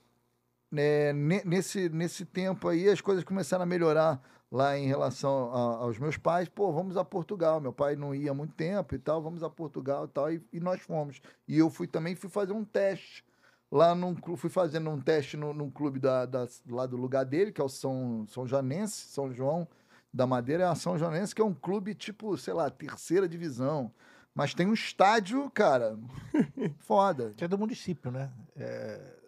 ne- 0.71 1.43
nesse, 1.45 1.89
nesse 1.89 2.25
tempo 2.25 2.67
aí 2.67 2.87
as 2.89 3.01
coisas 3.01 3.23
começaram 3.23 3.63
a 3.63 3.65
melhorar 3.65 4.21
lá 4.51 4.77
em 4.77 4.87
relação 4.87 5.53
a- 5.53 5.77
aos 5.83 5.97
meus 5.99 6.17
pais. 6.17 6.47
Pô, 6.49 6.71
vamos 6.71 6.97
a 6.97 7.05
Portugal. 7.05 7.59
Meu 7.61 7.73
pai 7.73 7.95
não 7.95 8.13
ia 8.13 8.31
há 8.31 8.33
muito 8.33 8.53
tempo 8.53 8.95
e 8.95 8.99
tal, 8.99 9.21
vamos 9.21 9.43
a 9.43 9.49
Portugal 9.49 10.05
e 10.05 10.07
tal. 10.07 10.31
E, 10.31 10.41
e 10.53 10.59
nós 10.59 10.81
fomos. 10.81 11.21
E 11.47 11.57
eu 11.57 11.69
fui 11.69 11.87
também, 11.87 12.15
fui 12.15 12.29
fazer 12.29 12.53
um 12.53 12.63
teste 12.63 13.23
lá 13.71 13.93
num 13.93 14.15
clube, 14.15 14.39
fui 14.41 14.49
fazendo 14.49 14.89
um 14.89 14.99
teste 14.99 15.37
no, 15.37 15.53
num 15.53 15.69
clube 15.69 15.99
da, 15.99 16.25
da- 16.25 16.47
lá 16.67 16.85
do 16.87 16.97
lugar 16.97 17.23
dele, 17.25 17.51
que 17.51 17.61
é 17.61 17.63
o 17.63 17.69
São, 17.69 18.25
São 18.27 18.47
Janense, 18.47 19.07
São 19.09 19.31
João 19.31 19.67
da 20.11 20.25
Madeira, 20.25 20.63
é 20.63 20.67
a 20.67 20.73
São 20.73 20.97
Janense, 20.97 21.35
que 21.35 21.41
é 21.41 21.45
um 21.45 21.53
clube 21.53 21.93
tipo, 21.93 22.35
sei 22.37 22.53
lá, 22.53 22.69
terceira 22.71 23.29
divisão. 23.29 23.91
Mas 24.33 24.53
tem 24.55 24.65
um 24.65 24.73
estádio, 24.73 25.49
cara, 25.51 25.97
foda. 26.79 27.33
Que 27.35 27.43
é 27.43 27.47
do 27.47 27.57
município, 27.57 28.09
né? 28.09 28.31
É, 28.55 29.18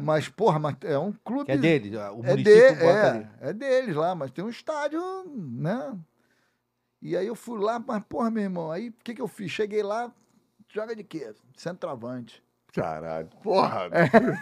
mas, 0.00 0.28
porra, 0.28 0.58
mas 0.58 0.76
é 0.82 0.98
um 0.98 1.12
clube. 1.12 1.46
Que 1.46 1.52
é 1.52 1.56
dele. 1.56 1.96
O 1.96 2.24
É, 2.24 2.30
município 2.30 2.74
de, 2.74 2.74
bota 2.74 3.06
ali. 3.06 3.28
é, 3.40 3.50
é 3.50 3.52
deles 3.52 3.94
lá, 3.96 4.14
mas 4.14 4.30
tem 4.30 4.44
um 4.44 4.48
estádio, 4.48 5.00
né? 5.26 5.98
E 7.02 7.16
aí 7.16 7.26
eu 7.26 7.34
fui 7.34 7.58
lá, 7.60 7.78
mas, 7.78 8.02
porra, 8.08 8.30
meu 8.30 8.42
irmão, 8.42 8.70
aí 8.70 8.88
o 8.88 8.94
que, 9.04 9.14
que 9.14 9.20
eu 9.20 9.28
fiz? 9.28 9.50
Cheguei 9.50 9.82
lá, 9.82 10.10
joga 10.68 10.96
de 10.96 11.04
quê? 11.04 11.34
Centroavante. 11.56 12.42
Caralho. 12.72 13.28
Porra. 13.42 13.88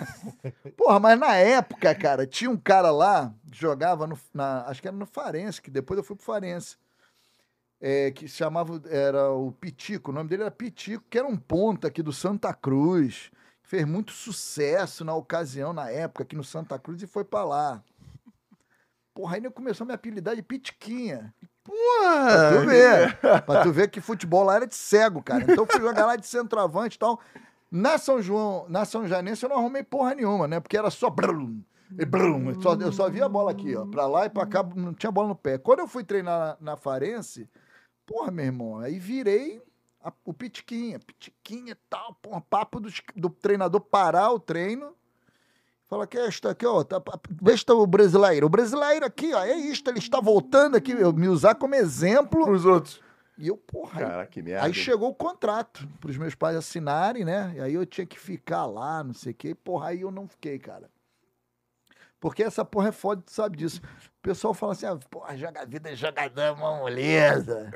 Porra, 0.76 0.98
mas 1.00 1.18
na 1.18 1.34
época, 1.36 1.94
cara, 1.94 2.26
tinha 2.26 2.50
um 2.50 2.56
cara 2.56 2.90
lá 2.90 3.34
que 3.50 3.60
jogava 3.60 4.06
no, 4.06 4.18
na, 4.32 4.64
acho 4.66 4.80
que 4.80 4.88
era 4.88 4.96
no 4.96 5.04
Farense, 5.04 5.60
que 5.60 5.70
depois 5.70 5.98
eu 5.98 6.04
fui 6.04 6.16
pro 6.16 6.24
Farense. 6.24 6.76
É, 7.78 8.10
que 8.12 8.28
se 8.28 8.36
chamava, 8.36 8.80
era 8.88 9.30
o 9.32 9.50
Pitico, 9.52 10.12
o 10.12 10.14
nome 10.14 10.30
dele 10.30 10.42
era 10.42 10.50
Pitico, 10.52 11.04
que 11.10 11.18
era 11.18 11.26
um 11.26 11.36
ponta 11.36 11.88
aqui 11.88 12.00
do 12.02 12.12
Santa 12.12 12.54
Cruz, 12.54 13.30
fez 13.72 13.86
muito 13.86 14.12
sucesso 14.12 15.02
na 15.02 15.14
ocasião, 15.14 15.72
na 15.72 15.88
época, 15.88 16.24
aqui 16.24 16.36
no 16.36 16.44
Santa 16.44 16.78
Cruz 16.78 17.02
e 17.02 17.06
foi 17.06 17.24
pra 17.24 17.42
lá. 17.42 17.82
Porra, 19.14 19.36
aí 19.36 19.50
começou 19.50 19.86
a 19.86 19.88
me 19.88 19.94
apelidar 19.94 20.36
de 20.36 20.42
Pitiquinha. 20.42 21.34
Pra 21.64 22.50
tu 22.50 22.54
Porra. 22.54 22.66
ver. 22.66 23.18
pra 23.46 23.62
tu 23.62 23.72
ver 23.72 23.88
que 23.88 23.98
futebol 23.98 24.44
lá 24.44 24.56
era 24.56 24.66
de 24.66 24.74
cego, 24.74 25.22
cara. 25.22 25.44
Então 25.44 25.64
eu 25.64 25.66
fui 25.66 25.80
jogar 25.80 26.04
lá 26.04 26.16
de 26.16 26.26
centroavante 26.26 26.96
e 26.96 26.98
tal. 26.98 27.18
Na 27.70 27.96
São 27.96 28.20
João, 28.20 28.66
na 28.68 28.84
São 28.84 29.08
Janense 29.08 29.42
eu 29.42 29.48
não 29.48 29.56
arrumei 29.56 29.82
porra 29.82 30.14
nenhuma, 30.14 30.46
né? 30.46 30.60
Porque 30.60 30.76
era 30.76 30.90
só 30.90 31.08
brum, 31.08 31.62
e 31.98 32.04
brum. 32.04 32.50
Eu 32.50 32.60
só, 32.60 32.74
eu 32.74 32.92
só 32.92 33.08
via 33.08 33.24
a 33.24 33.28
bola 33.28 33.52
aqui, 33.52 33.74
ó. 33.74 33.86
Pra 33.86 34.06
lá 34.06 34.26
e 34.26 34.28
pra 34.28 34.44
cá, 34.44 34.62
não 34.62 34.92
tinha 34.92 35.10
bola 35.10 35.28
no 35.28 35.34
pé. 35.34 35.56
Quando 35.56 35.78
eu 35.78 35.88
fui 35.88 36.04
treinar 36.04 36.58
na, 36.60 36.72
na 36.72 36.76
Farense, 36.76 37.48
porra, 38.04 38.30
meu 38.30 38.44
irmão, 38.44 38.80
aí 38.80 38.98
virei 38.98 39.62
a- 40.02 40.12
o 40.24 40.32
Pitiquinha. 40.34 40.98
Pitiquinha 40.98 41.72
e 41.72 41.78
tal, 41.88 42.14
porra, 42.14 42.40
papo 42.40 42.80
dos- 42.80 43.02
do 43.16 43.30
treinador 43.30 43.80
parar 43.80 44.30
o 44.32 44.38
treino. 44.38 44.94
Fala 45.86 46.06
que 46.06 46.18
é 46.18 46.26
isto 46.26 46.48
aqui, 46.48 46.64
ó. 46.64 46.82
Tá, 46.82 47.02
besta 47.30 47.74
o 47.74 47.86
brasileiro. 47.86 48.46
O 48.46 48.50
brasileiro 48.50 49.04
aqui, 49.04 49.34
ó, 49.34 49.42
é 49.44 49.54
isto, 49.54 49.88
ele 49.90 49.98
está 49.98 50.20
voltando 50.20 50.76
aqui, 50.76 50.92
eu, 50.92 51.12
me 51.12 51.28
usar 51.28 51.54
como 51.54 51.74
exemplo. 51.74 52.44
Pros 52.46 52.64
outros. 52.64 53.00
E 53.36 53.48
eu, 53.48 53.56
porra, 53.56 54.00
aí 54.00 54.06
Caraca, 54.06 54.30
que 54.30 54.42
merda. 54.42 54.64
Aí 54.66 54.72
chegou 54.74 55.10
o 55.10 55.14
contrato 55.14 55.86
para 56.00 56.10
os 56.10 56.16
meus 56.16 56.34
pais 56.34 56.56
assinarem, 56.56 57.24
né? 57.24 57.52
E 57.56 57.60
aí 57.60 57.74
eu 57.74 57.84
tinha 57.84 58.06
que 58.06 58.18
ficar 58.18 58.64
lá, 58.66 59.02
não 59.04 59.12
sei 59.14 59.32
o 59.32 59.34
quê. 59.34 59.54
Porra, 59.54 59.88
aí 59.88 60.00
eu 60.02 60.10
não 60.10 60.26
fiquei, 60.28 60.58
cara. 60.58 60.88
Porque 62.20 62.42
essa 62.42 62.64
porra 62.64 62.88
é 62.88 62.92
foda, 62.92 63.20
tu 63.20 63.32
sabe 63.32 63.56
disso. 63.56 63.80
O 64.18 64.22
pessoal 64.22 64.54
fala 64.54 64.72
assim, 64.72 64.86
ah, 64.86 64.96
porra, 65.10 65.36
joga 65.36 65.66
vida 65.66 65.94
jogador, 65.96 66.40
é 66.40 66.50
uma 66.52 66.76
moleza. 66.78 67.70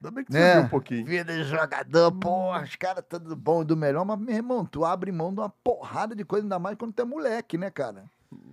Ainda 0.00 0.14
bem 0.14 0.24
que 0.24 0.32
Né? 0.32 0.52
subiu 0.52 0.66
um 0.66 0.68
pouquinho. 0.68 1.06
Vida 1.06 1.32
de 1.32 1.44
jogador, 1.44 2.12
porra, 2.12 2.62
os 2.62 2.76
caras 2.76 3.02
estão 3.02 3.18
do 3.18 3.34
bom 3.34 3.62
e 3.62 3.64
do 3.64 3.76
melhor. 3.76 4.04
Mas, 4.04 4.18
meu 4.18 4.34
irmão, 4.34 4.64
tu 4.64 4.84
abre 4.84 5.10
mão 5.10 5.34
de 5.34 5.40
uma 5.40 5.48
porrada 5.48 6.14
de 6.14 6.24
coisa, 6.24 6.44
ainda 6.44 6.58
mais 6.58 6.76
quando 6.76 6.92
tu 6.92 7.02
é 7.02 7.04
moleque, 7.04 7.58
né, 7.58 7.70
cara? 7.70 8.04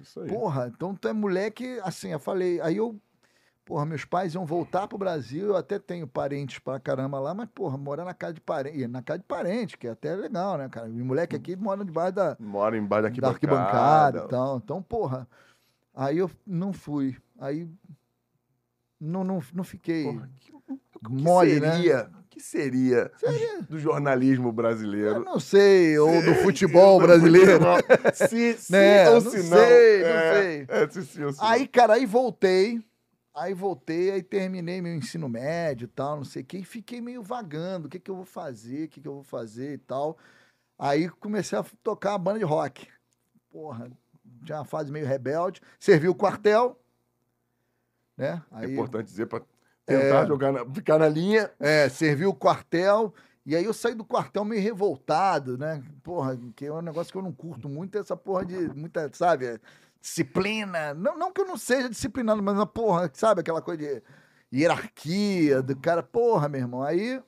Isso 0.01 0.19
aí. 0.21 0.27
Porra, 0.27 0.71
então 0.73 0.95
tu 0.95 1.07
é 1.07 1.13
moleque, 1.13 1.79
assim, 1.83 2.09
eu 2.09 2.19
falei, 2.19 2.59
aí 2.61 2.77
eu, 2.77 2.99
porra, 3.63 3.85
meus 3.85 4.05
pais 4.05 4.33
iam 4.33 4.45
voltar 4.45 4.87
pro 4.87 4.97
Brasil, 4.97 5.47
eu 5.47 5.55
até 5.55 5.77
tenho 5.77 6.07
parentes 6.07 6.57
pra 6.59 6.79
caramba 6.79 7.19
lá, 7.19 7.33
mas, 7.33 7.49
porra, 7.53 7.77
morar 7.77 8.05
na 8.05 8.13
casa 8.13 8.33
de 8.33 8.41
parente, 8.41 8.87
na 8.87 9.01
casa 9.03 9.19
de 9.19 9.25
parente, 9.25 9.77
que 9.77 9.87
é 9.87 9.91
até 9.91 10.15
legal, 10.15 10.57
né, 10.57 10.69
cara? 10.69 10.87
E 10.87 11.03
moleque 11.03 11.35
aqui 11.35 11.55
mora 11.55 11.83
debaixo 11.83 12.13
da, 12.13 12.37
Mora 12.39 12.77
embaixo 12.77 13.03
daqui 13.03 13.21
da 13.21 13.29
arquibancada 13.29 14.19
e 14.19 14.27
tal, 14.29 14.57
então, 14.57 14.81
porra, 14.81 15.27
aí 15.93 16.17
eu 16.17 16.31
não 16.47 16.71
fui, 16.71 17.17
aí 17.37 17.69
não, 18.99 19.23
não, 19.23 19.43
não 19.53 19.63
fiquei 19.63 20.05
Porra, 20.05 20.29
que, 20.39 20.54
que 21.09 21.23
mole, 21.23 21.59
né? 21.59 21.75
seria, 21.75 22.09
O 22.19 22.23
que 22.29 22.39
seria, 22.41 23.11
do 23.69 23.79
jornalismo 23.79 24.49
Eu 24.49 24.51
brasileiro? 24.51 25.23
não 25.23 25.39
sei, 25.39 25.97
ou 25.97 26.21
do 26.21 26.35
futebol 26.35 26.99
brasileiro. 26.99 27.59
se, 28.13 28.71
Né, 28.71 29.09
ou 29.09 29.21
não 29.21 29.31
se 29.31 29.37
não. 29.49 29.57
sei, 29.57 29.99
não 30.01 30.09
é, 30.09 30.33
sei. 30.33 30.65
É, 30.67 30.89
se 30.89 31.05
sim 31.05 31.31
se 31.31 31.37
Aí, 31.39 31.67
cara, 31.67 31.93
aí 31.93 32.05
voltei. 32.05 32.83
Aí 33.33 33.53
voltei, 33.53 34.11
aí 34.11 34.23
terminei 34.23 34.81
meu 34.81 34.95
ensino 34.95 35.27
médio 35.27 35.85
e 35.85 35.89
tal, 35.89 36.15
não 36.15 36.23
sei 36.23 36.41
o 36.41 36.45
que, 36.45 36.59
e 36.59 36.63
fiquei 36.63 37.01
meio 37.01 37.21
vagando. 37.21 37.87
O 37.87 37.89
que, 37.89 37.99
que 37.99 38.09
eu 38.09 38.15
vou 38.15 38.23
fazer? 38.25 38.85
O 38.85 38.87
que, 38.87 39.01
que 39.01 39.07
eu 39.07 39.13
vou 39.15 39.23
fazer 39.23 39.73
e 39.73 39.77
tal. 39.77 40.17
Aí 40.79 41.09
comecei 41.09 41.57
a 41.57 41.65
tocar 41.83 42.11
uma 42.11 42.19
banda 42.19 42.39
de 42.39 42.45
rock. 42.45 42.87
Porra, 43.51 43.91
tinha 44.45 44.59
uma 44.59 44.65
fase 44.65 44.89
meio 44.91 45.05
rebelde. 45.05 45.61
Servi 45.79 46.07
o 46.07 46.15
quartel. 46.15 46.79
Né? 48.17 48.41
É 48.53 48.57
Aí, 48.57 48.71
importante 48.71 49.07
dizer 49.07 49.25
pra 49.25 49.41
tentar 49.85 50.23
É. 50.23 50.27
jogar 50.27 50.51
na- 50.51 50.65
ficar 50.73 50.97
na 50.99 51.07
linha. 51.07 51.51
é, 51.59 51.87
servi 51.89 52.25
o 52.25 52.33
quartel. 52.33 53.13
E 53.45 53.55
aí 53.55 53.63
eu 53.63 53.73
saí 53.73 53.93
do 53.93 54.03
quartel 54.03 54.43
meio 54.43 54.61
revoltado, 54.61 55.57
né? 55.57 55.83
Porra, 56.01 56.35
que 56.55 56.65
é 56.65 56.71
um 56.73 56.81
negócio 56.81 57.11
que 57.11 57.17
eu 57.17 57.21
não 57.21 57.31
curto 57.31 57.69
muito, 57.69 57.95
essa 57.97 58.17
porra 58.17 58.43
de 58.43 58.55
muita, 58.73 59.07
sabe, 59.13 59.61
disciplina. 60.01 60.93
Não, 60.95 61.15
não 61.17 61.31
que 61.31 61.41
eu 61.41 61.45
não 61.45 61.55
seja 61.57 61.87
disciplinado, 61.87 62.41
mas 62.41 62.59
a 62.59 62.65
porra, 62.65 63.09
sabe, 63.13 63.41
aquela 63.41 63.61
coisa 63.61 63.83
de 63.83 64.01
hierarquia 64.51 65.61
do 65.61 65.75
cara. 65.75 66.01
Porra, 66.01 66.49
meu 66.49 66.61
irmão. 66.61 66.81
Aí 66.81 67.21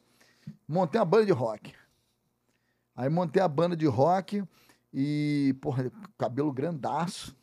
montei 0.68 1.00
uma 1.00 1.06
banda 1.06 1.26
de 1.28 1.32
rock. 1.32 1.72
Aí 2.96 3.10
montei 3.10 3.42
a 3.44 3.48
banda 3.48 3.76
de 3.76 3.86
rock 3.86 4.44
e, 4.92 5.56
porra, 5.62 5.92
cabelo 6.18 6.52
grandaço. 6.52 7.36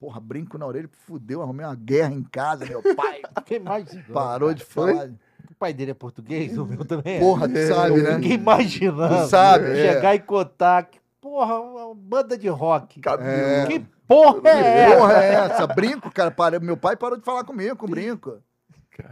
Porra, 0.00 0.18
brinco 0.18 0.56
na 0.56 0.66
orelha, 0.66 0.88
fudeu, 1.06 1.42
arrumei 1.42 1.66
uma 1.66 1.74
guerra 1.74 2.14
em 2.14 2.22
casa, 2.22 2.64
meu 2.64 2.82
pai 2.96 3.20
mais? 3.62 3.94
parou 4.10 4.54
de 4.54 4.64
falar. 4.64 5.10
O 5.50 5.54
pai 5.54 5.74
dele 5.74 5.90
é 5.90 5.94
português, 5.94 6.56
o 6.56 6.64
meu 6.64 6.86
também 6.86 7.16
é. 7.16 7.20
Porra, 7.20 7.46
tu 7.46 7.58
sabe, 7.68 8.00
né? 8.02 8.14
fiquei 8.14 8.32
imaginando. 8.32 9.24
Tu 9.24 9.28
sabe, 9.28 9.66
é. 9.66 9.92
Chegar 9.92 10.14
e 10.14 10.20
contar 10.20 10.84
que, 10.84 10.98
porra, 11.20 11.60
uma 11.60 11.94
banda 11.94 12.38
de 12.38 12.48
rock. 12.48 12.98
Cabelo. 12.98 13.28
É. 13.28 13.66
Que 13.66 13.86
porra 14.08 14.48
é 14.48 14.58
essa? 14.58 14.96
Porra, 14.96 15.12
é 15.12 15.34
essa? 15.34 15.66
Brinco, 15.66 16.10
cara. 16.10 16.30
Parei, 16.30 16.58
meu 16.60 16.78
pai 16.78 16.96
parou 16.96 17.18
de 17.18 17.24
falar 17.24 17.44
comigo 17.44 17.76
com 17.76 17.86
brinco. 17.86 18.38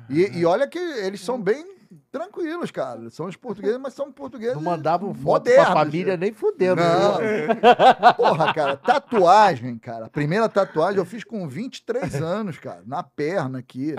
E, 0.09 0.39
e 0.39 0.47
olha 0.47 0.66
que 0.66 0.78
eles 0.78 1.20
são 1.20 1.39
bem 1.39 1.78
tranquilos, 2.11 2.71
cara. 2.71 3.11
São 3.11 3.27
os 3.27 3.37
portugueses, 3.37 3.79
mas 3.79 3.95
são 3.95 4.11
portugueses. 4.13 4.55
Não 4.55 4.63
mandavam 4.63 5.15
foto 5.15 5.45
modernos, 5.45 5.65
pra 5.67 5.75
família 5.75 6.17
nem 6.17 6.33
fudendo. 6.33 6.81
Não. 6.83 7.19
viu? 7.19 7.49
Porra, 8.17 8.53
cara, 8.55 8.77
tatuagem, 8.77 9.79
cara. 9.79 10.07
A 10.07 10.11
primeira 10.11 10.49
tatuagem 10.49 10.99
eu 10.99 11.05
fiz 11.05 11.25
com 11.25 11.49
23 11.49 12.17
anos, 12.23 12.59
cara, 12.59 12.83
na 12.87 13.03
perna 13.03 13.59
aqui. 13.59 13.95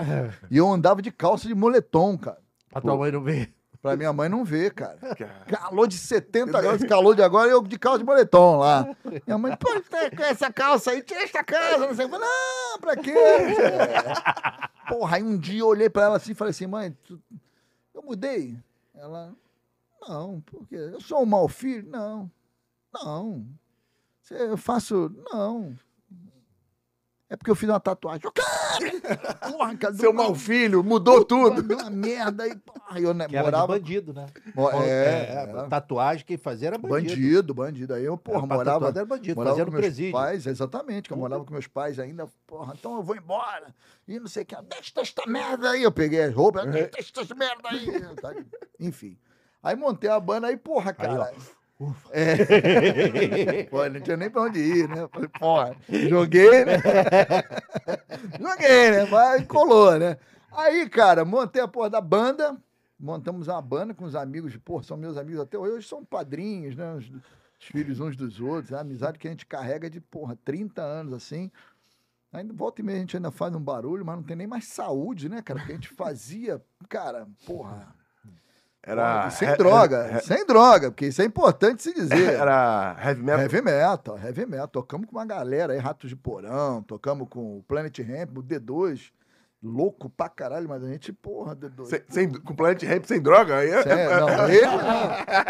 E 0.50 0.56
eu 0.56 0.68
andava 0.70 1.00
de 1.02 1.10
calça 1.10 1.46
de 1.48 1.54
moletom, 1.54 2.16
cara. 2.18 2.38
Pra 2.70 2.80
tua 2.80 2.96
mãe 2.96 3.10
não 3.12 3.22
ver. 3.22 3.52
Pra 3.82 3.96
minha 3.96 4.12
mãe 4.12 4.28
não 4.28 4.44
ver, 4.44 4.74
cara. 4.74 4.98
Calor 5.46 5.88
de 5.88 5.96
70 5.96 6.60
graus, 6.60 6.84
calor 6.84 7.16
de 7.16 7.22
agora, 7.22 7.48
eu 7.48 7.62
de 7.62 7.78
calça 7.78 7.98
de 8.00 8.04
moletom 8.04 8.58
lá. 8.58 8.86
Minha 9.26 9.38
mãe, 9.38 9.56
pô, 9.56 9.68
tá 9.88 10.10
com 10.14 10.22
essa 10.22 10.52
calça 10.52 10.90
aí, 10.90 11.00
tira 11.02 11.22
essa 11.22 11.42
calça, 11.42 11.78
não 11.78 11.94
sei 11.94 12.04
o 12.04 12.10
que. 12.10 12.18
Não, 12.18 12.78
pra 12.78 12.94
quê? 12.96 13.14
Porra, 14.88 15.16
aí 15.16 15.22
um 15.22 15.36
dia 15.38 15.60
eu 15.60 15.66
olhei 15.68 15.88
pra 15.88 16.02
ela 16.04 16.16
assim 16.16 16.32
e 16.32 16.34
falei 16.34 16.50
assim, 16.50 16.66
mãe, 16.66 16.94
tu- 17.06 17.18
eu 18.00 18.06
mudei? 18.06 18.58
Ela, 18.94 19.36
não, 20.00 20.40
por 20.40 20.66
quê? 20.66 20.76
Eu 20.76 21.00
sou 21.00 21.22
um 21.22 21.26
mau 21.26 21.48
filho? 21.48 21.88
Não, 21.88 22.30
não. 22.92 23.46
Eu 24.30 24.56
faço, 24.56 25.10
não. 25.32 25.76
É 27.30 27.36
porque 27.36 27.48
eu 27.50 27.54
fiz 27.54 27.68
uma 27.68 27.78
tatuagem. 27.78 28.22
Eu, 28.24 28.32
cara, 28.32 29.34
porra, 29.52 29.76
cara, 29.76 29.94
Seu 29.94 30.12
mau 30.12 30.34
filho, 30.34 30.82
mudou 30.82 31.24
tudo. 31.24 31.62
Deu 31.62 31.78
uma 31.78 31.88
merda 31.88 32.42
aí, 32.42 32.56
porra, 32.56 32.98
eu 33.00 33.14
né, 33.14 33.28
Que 33.28 33.36
era 33.36 33.44
de 33.46 33.50
morava... 33.52 33.72
bandido, 33.78 34.12
né? 34.12 34.26
Mo- 34.52 34.68
É, 34.72 34.84
É, 34.84 35.54
é. 35.64 35.68
Tatuagem, 35.68 36.24
quem 36.26 36.36
fazia 36.36 36.68
era 36.70 36.76
bandido. 36.78 37.14
Bandido, 37.14 37.54
bandido. 37.54 37.94
Aí 37.94 38.04
eu, 38.04 38.18
porra, 38.18 38.44
morava, 38.44 38.88
era 38.88 39.04
bandido, 39.06 39.36
morava 39.36 39.54
fazia 39.54 39.64
com 39.64 39.70
no 39.70 39.76
meus 39.76 39.86
presídio. 39.86 40.12
pais, 40.12 40.44
exatamente, 40.44 41.06
que 41.08 41.12
eu 41.12 41.18
morava 41.18 41.44
com 41.44 41.52
meus 41.52 41.68
pais 41.68 42.00
ainda, 42.00 42.26
porra, 42.48 42.74
então 42.76 42.96
eu 42.96 43.02
vou 43.02 43.14
embora. 43.14 43.72
E 44.08 44.18
não 44.18 44.26
sei 44.26 44.42
o 44.42 44.46
que, 44.46 44.56
deixa 44.62 45.00
esta 45.00 45.24
merda 45.30 45.70
aí. 45.70 45.84
Eu 45.84 45.92
peguei 45.92 46.24
as 46.24 46.34
roupas, 46.34 46.64
deixa 46.68 47.20
esta 47.20 47.34
merda 47.36 47.68
aí. 47.68 47.86
tá? 48.20 48.34
Enfim. 48.80 49.16
Aí 49.62 49.76
montei 49.76 50.10
a 50.10 50.18
banda 50.18 50.48
aí, 50.48 50.56
porra, 50.56 50.92
cara. 50.92 51.32
É. 52.10 53.64
Pô, 53.70 53.88
não 53.88 54.00
tinha 54.00 54.16
nem 54.16 54.28
pra 54.28 54.42
onde 54.42 54.58
ir, 54.58 54.88
né? 54.88 55.08
Falei, 55.10 55.28
porra, 55.28 55.76
joguei, 56.08 56.64
né? 56.64 56.76
joguei, 58.38 58.90
né? 58.90 59.06
Mas 59.10 59.46
colou, 59.46 59.98
né? 59.98 60.18
Aí, 60.52 60.88
cara, 60.88 61.24
montei 61.24 61.62
a 61.62 61.68
porra 61.68 61.88
da 61.88 62.00
banda. 62.00 62.56
Montamos 62.98 63.48
uma 63.48 63.62
banda 63.62 63.94
com 63.94 64.04
os 64.04 64.14
amigos, 64.14 64.54
pô, 64.58 64.82
são 64.82 64.94
meus 64.94 65.16
amigos 65.16 65.40
até 65.40 65.56
hoje, 65.56 65.72
hoje 65.72 65.88
são 65.88 66.04
padrinhos, 66.04 66.76
né? 66.76 66.92
Os, 66.92 67.06
os 67.08 67.66
filhos 67.66 67.98
uns 67.98 68.14
dos 68.14 68.40
outros, 68.40 68.72
é 68.72 68.76
a 68.76 68.80
amizade 68.80 69.18
que 69.18 69.26
a 69.26 69.30
gente 69.30 69.46
carrega 69.46 69.88
de, 69.88 70.02
porra, 70.02 70.38
30 70.44 70.82
anos, 70.82 71.14
assim. 71.14 71.50
Ainda 72.30 72.52
volta 72.52 72.82
e 72.82 72.84
meia 72.84 72.98
a 72.98 73.00
gente 73.00 73.16
ainda 73.16 73.30
faz 73.30 73.54
um 73.54 73.60
barulho, 73.60 74.04
mas 74.04 74.16
não 74.16 74.22
tem 74.22 74.36
nem 74.36 74.46
mais 74.46 74.66
saúde, 74.66 75.30
né, 75.30 75.40
cara? 75.40 75.60
Porque 75.60 75.72
a 75.72 75.76
gente 75.76 75.88
fazia, 75.88 76.62
cara, 76.90 77.26
porra. 77.46 77.94
Era. 78.82 79.28
e 79.28 79.30
sem 79.32 79.48
he- 79.48 79.56
droga, 79.56 80.10
he- 80.16 80.20
sem 80.20 80.46
droga, 80.46 80.90
porque 80.90 81.06
isso 81.06 81.20
é 81.20 81.24
importante 81.24 81.82
se 81.82 81.92
dizer. 81.92 82.32
Era 82.40 82.96
heavy 83.04 83.22
metal. 83.22 83.40
Heavy 83.42 83.62
metal, 83.62 84.18
heavy 84.18 84.46
metal. 84.46 84.68
Tocamos 84.68 85.06
com 85.06 85.16
uma 85.16 85.26
galera 85.26 85.72
aí, 85.74 85.78
Ratos 85.78 86.08
de 86.08 86.16
Porão, 86.16 86.82
tocamos 86.82 87.28
com 87.28 87.58
o 87.58 87.62
Planet 87.64 87.98
Ramp, 87.98 88.38
o 88.38 88.42
D2. 88.42 89.10
Louco 89.62 90.08
pra 90.08 90.26
caralho, 90.30 90.66
mas 90.66 90.82
a 90.82 90.88
gente, 90.88 91.12
porra, 91.12 91.54
D2. 91.54 91.84
Sem, 91.84 92.00
sem, 92.08 92.30
com 92.32 92.54
Planet 92.54 92.82
Ramp 92.82 93.04
sem 93.04 93.20
droga? 93.20 93.56
Aí 93.58 93.68
é, 93.70 93.80
É, 93.80 94.18
não, 94.18 94.48
ele. 94.48 94.66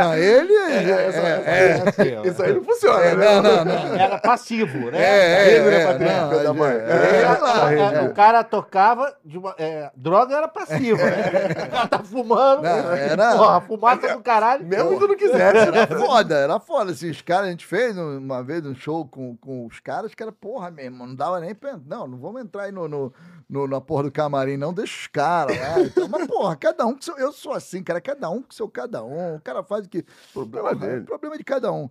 Não, 0.01 0.15
ele. 0.17 0.53
É, 0.53 1.45
é, 1.47 2.25
é, 2.25 2.29
Isso 2.29 2.43
aí 2.43 2.53
não 2.55 2.65
funciona, 2.65 3.05
é, 3.05 3.15
né? 3.15 3.41
não, 3.41 3.43
não, 3.43 3.65
não. 3.65 3.95
Era 3.95 4.19
passivo, 4.19 4.91
né? 4.91 4.99
É, 5.01 5.57
é, 5.59 5.61
né, 5.63 5.83
é, 5.83 5.87
Patrícia? 5.87 6.43
da 6.43 6.53
mãe. 6.53 6.73
é, 6.73 7.93
É, 7.93 7.95
é. 7.99 8.09
o 8.09 8.13
cara 8.13 8.43
tocava 8.43 9.15
de 9.25 9.39
uma. 9.39 9.55
é, 9.57 9.93
droga 9.95 10.35
era 10.37 10.49
passiva, 10.49 11.05
né? 11.05 11.21
O 11.71 11.71
cara 11.71 11.89
tá 11.89 11.99
fumando. 12.01 12.63
Não, 12.63 12.93
era- 12.93 13.37
Porra, 13.37 13.61
fumaça 13.61 14.09
do 14.17 14.23
caralho. 14.23 14.67
Mesmo 14.67 14.99
que 14.99 15.07
não 15.07 15.17
quisesse. 15.17 15.57
Era 15.69 15.87
foda, 15.87 16.35
era 16.35 16.59
foda. 16.59 16.91
Assim, 16.91 17.11
os 17.11 17.23
caras, 17.23 17.47
a 17.47 17.51
gente 17.53 17.65
fez 17.65 17.97
uma 17.97 18.43
vez 18.43 18.67
um 18.67 18.75
show 18.75 19.07
com, 19.07 19.37
com 19.37 19.67
os 19.67 19.79
caras 19.79 20.15
que 20.17 20.23
era, 20.23 20.33
porra 20.33 20.69
mesmo, 20.71 21.07
não 21.07 21.15
dava 21.15 21.39
nem 21.39 21.55
pra. 21.55 21.79
Não, 21.87 22.09
não 22.09 22.19
vamos 22.19 22.43
entrar 22.43 22.65
aí 22.65 22.73
no, 22.73 22.89
no, 22.89 23.13
no- 23.51 23.67
na 23.67 23.81
porra 23.81 24.05
do 24.05 24.13
camarim, 24.13 24.57
não, 24.57 24.73
deixa 24.73 24.97
os 25.01 25.07
caras 25.09 25.59
lá. 25.59 25.81
Então, 25.81 26.09
mas, 26.09 26.27
porra, 26.27 26.55
cada 26.57 26.87
um 26.87 26.95
com 26.95 27.03
seu. 27.03 27.17
Eu 27.19 27.33
sou 27.33 27.53
assim, 27.53 27.83
cara, 27.83 28.01
cada 28.01 28.31
um 28.31 28.41
com 28.43 28.53
seu 28.53 28.69
cada 28.69 29.03
um. 29.03 29.37
O 29.37 29.41
cara 29.41 29.63
faz 29.63 29.85
o 29.87 29.89
que. 29.89 30.05
Problema 30.33 30.71
Porra, 30.71 30.87
dele. 30.87 31.05
Problema 31.05 31.37
de 31.37 31.45
cada 31.45 31.73
um. 31.73 31.91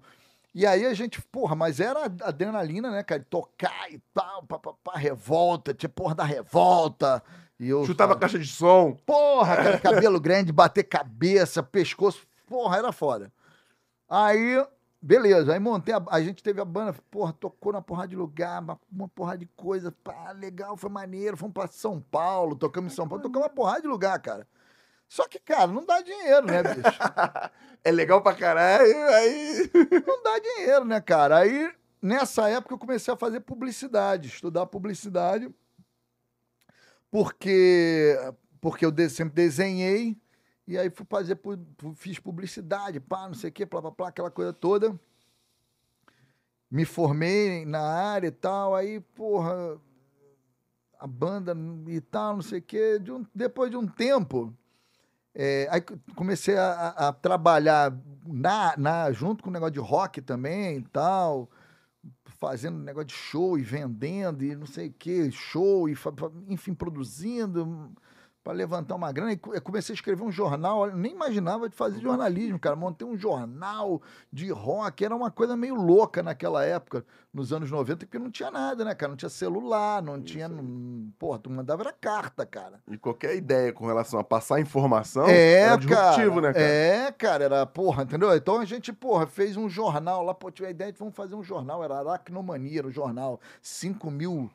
E 0.56 0.66
aí 0.66 0.86
a 0.86 0.94
gente, 0.96 1.22
porra, 1.32 1.56
mas 1.56 1.80
era 1.80 2.06
adrenalina, 2.06 2.90
né, 2.90 3.04
cara? 3.04 3.24
Tocar 3.30 3.92
e 3.92 4.02
tal, 4.14 4.44
pá, 4.44 4.58
pá, 4.58 4.74
pá, 4.84 4.98
revolta, 4.98 5.74
tinha 5.74 5.90
porra 5.90 6.16
da 6.16 6.24
revolta. 6.24 7.22
E 7.60 7.70
eu 7.70 7.86
Chutava 7.86 8.14
a 8.14 8.16
falava, 8.16 8.20
caixa 8.22 8.40
de 8.40 8.48
som. 8.48 8.98
Porra, 9.06 9.56
cara, 9.58 9.80
cabelo 9.80 10.20
grande, 10.20 10.52
bater 10.52 10.84
cabeça, 10.84 11.62
pescoço. 11.62 12.26
Porra, 12.48 12.78
era 12.78 12.92
foda. 12.92 13.32
Aí, 14.10 14.66
beleza. 15.02 15.54
Aí 15.54 15.60
montei, 15.60 15.94
a, 15.94 16.04
a 16.10 16.22
gente 16.22 16.44
teve 16.44 16.60
a 16.62 16.66
banda, 16.66 16.94
porra, 17.10 17.34
tocou 17.34 17.74
na 17.74 17.82
porrada 17.82 18.10
de 18.10 18.16
lugar, 18.16 18.62
uma, 18.62 18.80
uma 18.92 19.08
porrada 19.08 19.38
de 19.40 19.46
coisa. 19.56 19.92
Pá, 20.04 20.32
legal, 20.32 20.76
foi 20.78 20.90
maneiro. 20.90 21.38
Fomos 21.38 21.54
pra 21.54 21.68
São 21.68 22.02
Paulo, 22.02 22.56
tocamos 22.56 22.94
em 22.94 22.96
São 22.96 23.08
Paulo, 23.08 23.24
tocamos 23.24 23.48
uma 23.48 23.54
porrada 23.54 23.82
de 23.82 23.88
lugar, 23.88 24.20
cara. 24.20 24.48
Só 25.08 25.28
que, 25.28 25.40
cara, 25.40 25.66
não 25.66 25.84
dá 25.84 26.02
dinheiro, 26.02 26.46
né, 26.46 26.62
bicho? 26.64 26.82
É 27.82 27.92
legal 27.92 28.22
pra 28.22 28.36
caralho. 28.36 28.86
Aí. 29.10 29.72
não 30.06 30.22
dá 30.22 30.38
dinheiro, 30.38 30.86
né, 30.86 31.00
cara? 31.00 31.38
Aí, 31.40 31.72
nessa 32.02 32.50
época, 32.50 32.74
eu 32.74 32.78
comecei 32.78 33.14
a 33.14 33.18
fazer 33.18 33.40
publicidade, 33.40 34.28
estudar 34.28 34.66
publicidade, 34.66 35.50
porque, 37.10 38.16
porque 38.60 38.86
eu 38.86 38.94
sempre 39.10 39.34
desenhei, 39.34 40.18
e 40.70 40.78
aí 40.78 40.88
fui 40.92 41.04
fazer, 41.10 41.40
fiz 41.96 42.20
publicidade, 42.20 43.00
pá, 43.00 43.28
não 43.28 43.34
sei 43.34 43.50
o 43.50 43.54
quê, 43.54 43.66
plá, 43.66 43.82
plá, 43.82 43.92
plá, 43.92 44.08
aquela 44.10 44.30
coisa 44.30 44.54
toda. 44.54 44.96
Me 46.70 46.86
formei 46.86 47.66
na 47.66 47.82
área 47.82 48.28
e 48.28 48.32
tal, 48.32 48.76
aí, 48.76 49.00
porra, 49.00 49.82
a 51.00 51.08
banda 51.08 51.58
e 51.88 52.00
tal, 52.00 52.36
não 52.36 52.44
sei 52.44 52.60
o 52.60 52.62
quê. 52.62 53.00
De 53.00 53.12
um- 53.12 53.26
depois 53.34 53.72
de 53.72 53.78
um 53.78 53.88
tempo, 53.88 54.54
é, 55.34 55.68
aí 55.72 55.82
co- 55.82 55.98
comecei 56.16 56.56
a, 56.56 56.90
a- 56.90 57.14
trabalhar 57.14 57.92
na, 58.28 58.78
na, 58.78 59.12
junto 59.12 59.44
com 59.44 59.50
o 59.50 59.54
negócio 59.54 59.74
de 59.74 59.80
rock 59.80 60.22
também 60.22 60.78
e 60.78 60.84
tal, 60.84 61.50
fazendo 62.26 62.78
negócio 62.78 63.08
de 63.08 63.14
show 63.16 63.58
e 63.58 63.64
vendendo 63.64 64.44
e 64.44 64.56
não 64.56 64.68
sei 64.68 64.90
o 64.90 64.94
que, 64.94 65.32
show 65.32 65.90
e, 65.90 65.96
enfim, 66.48 66.76
produzindo 66.76 67.92
para 68.50 68.58
levantar 68.58 68.96
uma 68.96 69.12
grana. 69.12 69.32
E 69.32 69.38
comecei 69.38 69.94
a 69.94 69.96
escrever 69.96 70.24
um 70.24 70.32
jornal, 70.32 70.88
eu 70.88 70.96
nem 70.96 71.12
imaginava 71.12 71.70
de 71.70 71.76
fazer 71.76 72.00
jornalismo, 72.00 72.58
cara. 72.58 72.76
Montei 72.76 73.08
um 73.08 73.16
jornal 73.16 74.02
de 74.34 74.50
rock, 74.50 75.06
era 75.06 75.16
uma 75.16 75.30
coisa 75.30 75.56
meio 75.56 75.76
louca 75.76 76.24
naquela 76.24 76.66
época, 76.66 77.06
nos 77.32 77.54
anos 77.54 77.70
90, 77.70 78.08
porque 78.08 78.18
não 78.18 78.32
tinha 78.32 78.50
nada, 78.50 78.84
né, 78.84 78.96
cara? 78.96 79.12
Não 79.12 79.18
tinha 79.18 79.30
celular, 79.30 80.02
não 80.02 80.20
tinha. 80.20 80.48
Não, 80.48 81.12
porra, 81.20 81.38
tu 81.38 81.52
mandava 81.52 81.84
era 81.84 81.94
carta, 81.94 82.44
cara. 82.44 82.82
E 82.90 82.98
qualquer 82.98 83.36
ideia 83.36 83.72
com 83.72 83.86
relação 83.86 84.20
a 84.20 84.24
passar 84.24 84.60
informação 84.60 85.28
É, 85.28 85.52
era 85.62 85.78
cara. 85.78 86.10
disruptivo, 86.10 86.42
né, 86.42 86.52
cara? 86.52 86.66
É, 86.66 87.12
cara, 87.12 87.44
era, 87.44 87.66
porra, 87.68 88.02
entendeu? 88.02 88.36
Então 88.36 88.60
a 88.60 88.66
gente, 88.66 88.92
porra, 88.92 89.28
fez 89.28 89.58
um 89.58 89.70
jornal 89.70 90.24
lá, 90.24 90.34
pô, 90.34 90.50
tive 90.50 90.70
a 90.70 90.72
ideia 90.72 90.92
de 90.92 90.98
vamos 90.98 91.16
fazer 91.16 91.36
um 91.36 91.44
jornal, 91.44 91.84
era 91.84 92.00
Aracnomania, 92.00 92.80
era 92.80 92.88
o 92.88 92.92
jornal, 92.92 93.40
5 93.62 94.10
mil 94.10 94.50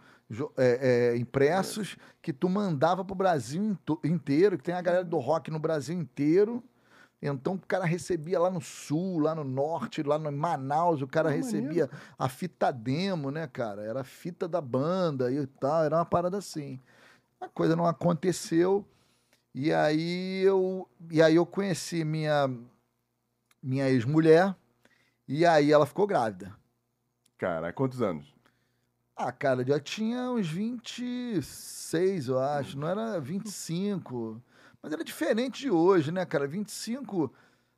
é, 0.57 1.12
é, 1.12 1.16
impressos 1.16 1.97
que 2.22 2.33
tu 2.33 2.49
mandava 2.49 3.05
pro 3.05 3.14
Brasil 3.14 3.77
inteiro, 4.03 4.57
que 4.57 4.64
tem 4.64 4.75
a 4.75 4.83
galera 4.83 5.05
do 5.05 5.18
rock 5.18 5.51
no 5.51 5.59
Brasil 5.59 5.97
inteiro. 5.97 6.62
Então 7.20 7.55
o 7.55 7.59
cara 7.59 7.85
recebia 7.85 8.39
lá 8.39 8.51
no 8.51 8.61
sul, 8.61 9.18
lá 9.18 9.35
no 9.35 9.45
norte, 9.45 10.03
lá 10.03 10.18
no 10.18 10.31
em 10.31 10.37
Manaus, 10.37 11.01
o 11.01 11.07
cara 11.07 11.31
Ah, 11.31 11.33
recebia 11.33 11.89
a 12.18 12.29
fita 12.29 12.70
demo, 12.70 13.31
né, 13.31 13.47
cara? 13.47 13.83
Era 13.83 14.01
a 14.01 14.05
fita 14.05 14.47
da 14.47 14.61
banda 14.61 15.33
e 15.33 15.47
tal, 15.47 15.85
era 15.85 15.97
uma 15.97 16.05
parada 16.05 16.37
assim. 16.37 16.79
A 17.41 17.49
coisa 17.49 17.75
não 17.75 17.87
aconteceu. 17.87 18.87
E 19.55 19.72
aí 19.72 20.43
eu, 20.43 20.89
e 21.11 21.22
aí 21.22 21.37
eu 21.37 21.47
conheci 21.47 22.05
minha 22.05 22.51
minha 23.62 23.89
ex-mulher 23.89 24.55
e 25.27 25.47
aí 25.47 25.72
ela 25.72 25.87
ficou 25.87 26.07
grávida. 26.07 26.55
Cara, 27.39 27.72
quantos 27.72 28.03
anos? 28.03 28.34
Ah, 29.17 29.31
cara, 29.31 29.65
já 29.65 29.79
tinha 29.79 30.31
uns 30.31 30.49
26, 30.49 32.29
eu 32.29 32.39
acho. 32.39 32.79
Não 32.79 32.89
era 32.89 33.21
25. 33.21 34.43
Mas 34.83 34.93
era 34.93 35.05
diferente 35.05 35.61
de 35.62 35.71
hoje, 35.71 36.11
né, 36.11 36.25
cara? 36.27 36.49
25. 36.49 37.33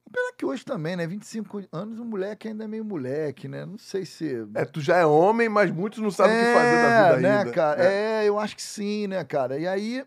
Apesar 0.09 0.32
que 0.32 0.47
hoje 0.47 0.64
também, 0.64 0.97
né? 0.97 1.07
25 1.07 1.64
anos, 1.70 1.99
o 1.99 2.05
moleque 2.05 2.49
ainda 2.49 2.64
é 2.64 2.68
meio 2.68 2.84
moleque, 2.84 3.49
né? 3.49 3.66
Não 3.66 3.76
sei 3.76 4.07
se. 4.07 4.47
É, 4.55 4.64
tu 4.64 4.80
já 4.80 4.97
é 4.97 5.05
homem, 5.05 5.49
mas 5.49 5.70
muitos 5.70 5.99
não 5.99 6.11
sabem 6.11 6.34
o 6.34 6.39
que 6.39 6.55
fazer 6.55 6.82
da 6.82 7.16
vida 7.16 7.28
né, 7.28 7.39
ainda. 7.39 7.53
cara? 7.53 7.84
É. 7.84 8.24
É. 8.24 8.28
eu 8.28 8.39
acho 8.39 8.57
que 8.57 8.62
sim, 8.62 9.07
né, 9.07 9.22
cara? 9.22 9.59
E 9.59 9.66
aí. 9.66 10.07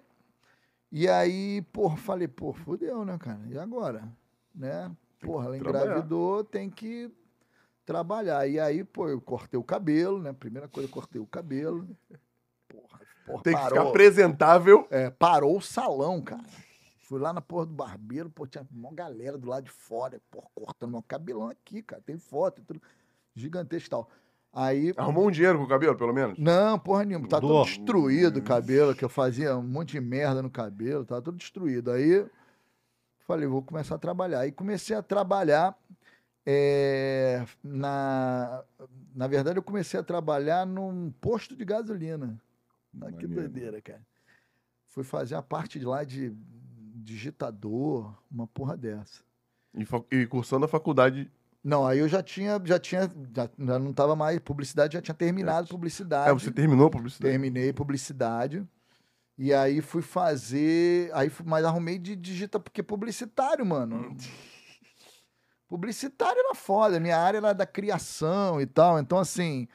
E 0.92 1.08
aí, 1.08 1.62
porra, 1.72 1.96
falei, 1.98 2.28
pô, 2.28 2.52
fudeu, 2.52 3.06
né, 3.06 3.16
cara? 3.20 3.42
E 3.48 3.58
agora? 3.60 4.04
Né? 4.56 4.90
Porra, 5.20 5.46
ela 5.46 5.58
engravidou, 5.58 6.44
tem 6.44 6.70
que 6.70 7.12
trabalhar. 7.90 8.48
E 8.48 8.60
aí, 8.60 8.84
pô, 8.84 9.10
eu 9.10 9.20
cortei 9.20 9.60
o 9.60 9.64
cabelo, 9.64 10.22
né? 10.22 10.32
Primeira 10.32 10.68
coisa, 10.68 10.88
eu 10.88 10.94
cortei 10.94 11.20
o 11.20 11.26
cabelo. 11.26 11.88
Porra, 12.68 13.00
porra 13.26 13.44
Tem 13.44 13.56
que 13.56 13.60
parou, 13.60 13.78
ficar 13.80 13.90
apresentável. 13.90 14.88
é, 14.92 15.10
parou 15.10 15.58
o 15.58 15.62
salão, 15.62 16.22
cara. 16.22 16.44
Fui 17.08 17.20
lá 17.20 17.34
na 17.34 17.42
porra 17.42 17.66
do 17.66 17.74
barbeiro, 17.74 18.30
pô, 18.30 18.46
tinha 18.46 18.64
uma 18.72 18.94
galera 18.94 19.40
do 19.40 19.50
lado 19.50 19.64
de 19.64 19.72
fora, 19.72 20.22
pô, 20.30 20.44
cortando 20.54 20.92
meu 20.92 21.02
cabelão 21.02 21.50
aqui, 21.50 21.82
cara. 21.82 22.00
Tem 22.06 22.20
foto, 22.20 22.62
tudo 22.62 22.80
gigantesco 23.36 23.88
e 23.88 23.90
tal. 23.90 24.08
Aí. 24.54 24.94
Arrumou 24.96 25.28
um 25.28 25.32
dinheiro 25.32 25.58
com 25.58 25.64
o 25.64 25.68
cabelo, 25.68 25.96
pelo 25.96 26.14
menos? 26.14 26.38
Não, 26.38 26.78
porra 26.78 27.04
nenhuma. 27.06 27.28
Tá 27.28 27.42
Mudou. 27.42 27.64
todo 27.64 27.66
destruído 27.66 28.38
o 28.38 28.44
cabelo, 28.44 28.94
que 28.94 29.04
eu 29.04 29.10
fazia 29.10 29.58
um 29.58 29.64
monte 29.64 29.94
de 29.94 30.00
merda 30.00 30.44
no 30.44 30.50
cabelo, 30.52 31.06
tava 31.06 31.24
tudo 31.24 31.38
destruído. 31.38 31.90
Aí 31.90 32.24
falei, 33.26 33.48
vou 33.48 33.64
começar 33.64 33.96
a 33.96 34.00
trabalhar. 34.00 34.42
Aí 34.42 34.52
comecei 34.52 34.96
a 34.96 35.02
trabalhar. 35.02 35.76
É, 36.52 37.46
na, 37.64 38.64
na 39.14 39.28
verdade, 39.28 39.60
eu 39.60 39.64
comecei 39.64 40.00
a 40.00 40.04
trabalhar 40.04 40.66
num 40.66 41.12
posto 41.22 41.56
de 41.56 41.64
gasolina. 41.64 42.42
Ah, 43.00 43.12
que 43.12 43.28
doideira, 43.28 43.80
cara. 43.80 44.02
Fui 44.88 45.04
fazer 45.04 45.36
a 45.36 45.44
parte 45.44 45.78
de 45.78 45.86
lá 45.86 46.04
de 46.04 46.34
digitador, 46.96 48.12
uma 48.32 48.48
porra 48.48 48.76
dessa. 48.76 49.22
E, 49.76 49.86
e 50.18 50.26
cursando 50.26 50.66
a 50.66 50.68
faculdade. 50.68 51.32
Não, 51.64 51.86
aí 51.86 52.00
eu 52.00 52.08
já 52.08 52.24
tinha, 52.24 52.60
já 52.66 52.80
tinha, 52.80 53.02
já, 53.36 53.48
não 53.80 53.94
tava 53.94 54.16
mais, 54.16 54.40
publicidade 54.40 54.96
já 54.96 55.02
tinha 55.04 55.14
terminado 55.14 55.68
publicidade. 55.68 56.32
É, 56.32 56.34
você 56.34 56.52
terminou 56.52 56.88
a 56.88 56.90
publicidade? 56.90 57.32
Terminei 57.32 57.72
publicidade. 57.72 58.68
E 59.38 59.54
aí 59.54 59.82
fui 59.82 60.02
fazer. 60.02 61.12
Aí 61.14 61.32
mas 61.46 61.64
arrumei 61.64 62.00
de 62.00 62.16
digita, 62.16 62.60
porque 62.60 62.82
publicitário, 62.82 63.64
mano. 63.64 64.18
Publicitário 65.70 66.40
era 66.40 66.56
foda. 66.56 67.00
Minha 67.00 67.18
área 67.18 67.38
era 67.38 67.54
da 67.54 67.66
criação 67.66 68.60
e 68.60 68.66
tal. 68.66 69.00
Então, 69.00 69.18
assim. 69.20 69.68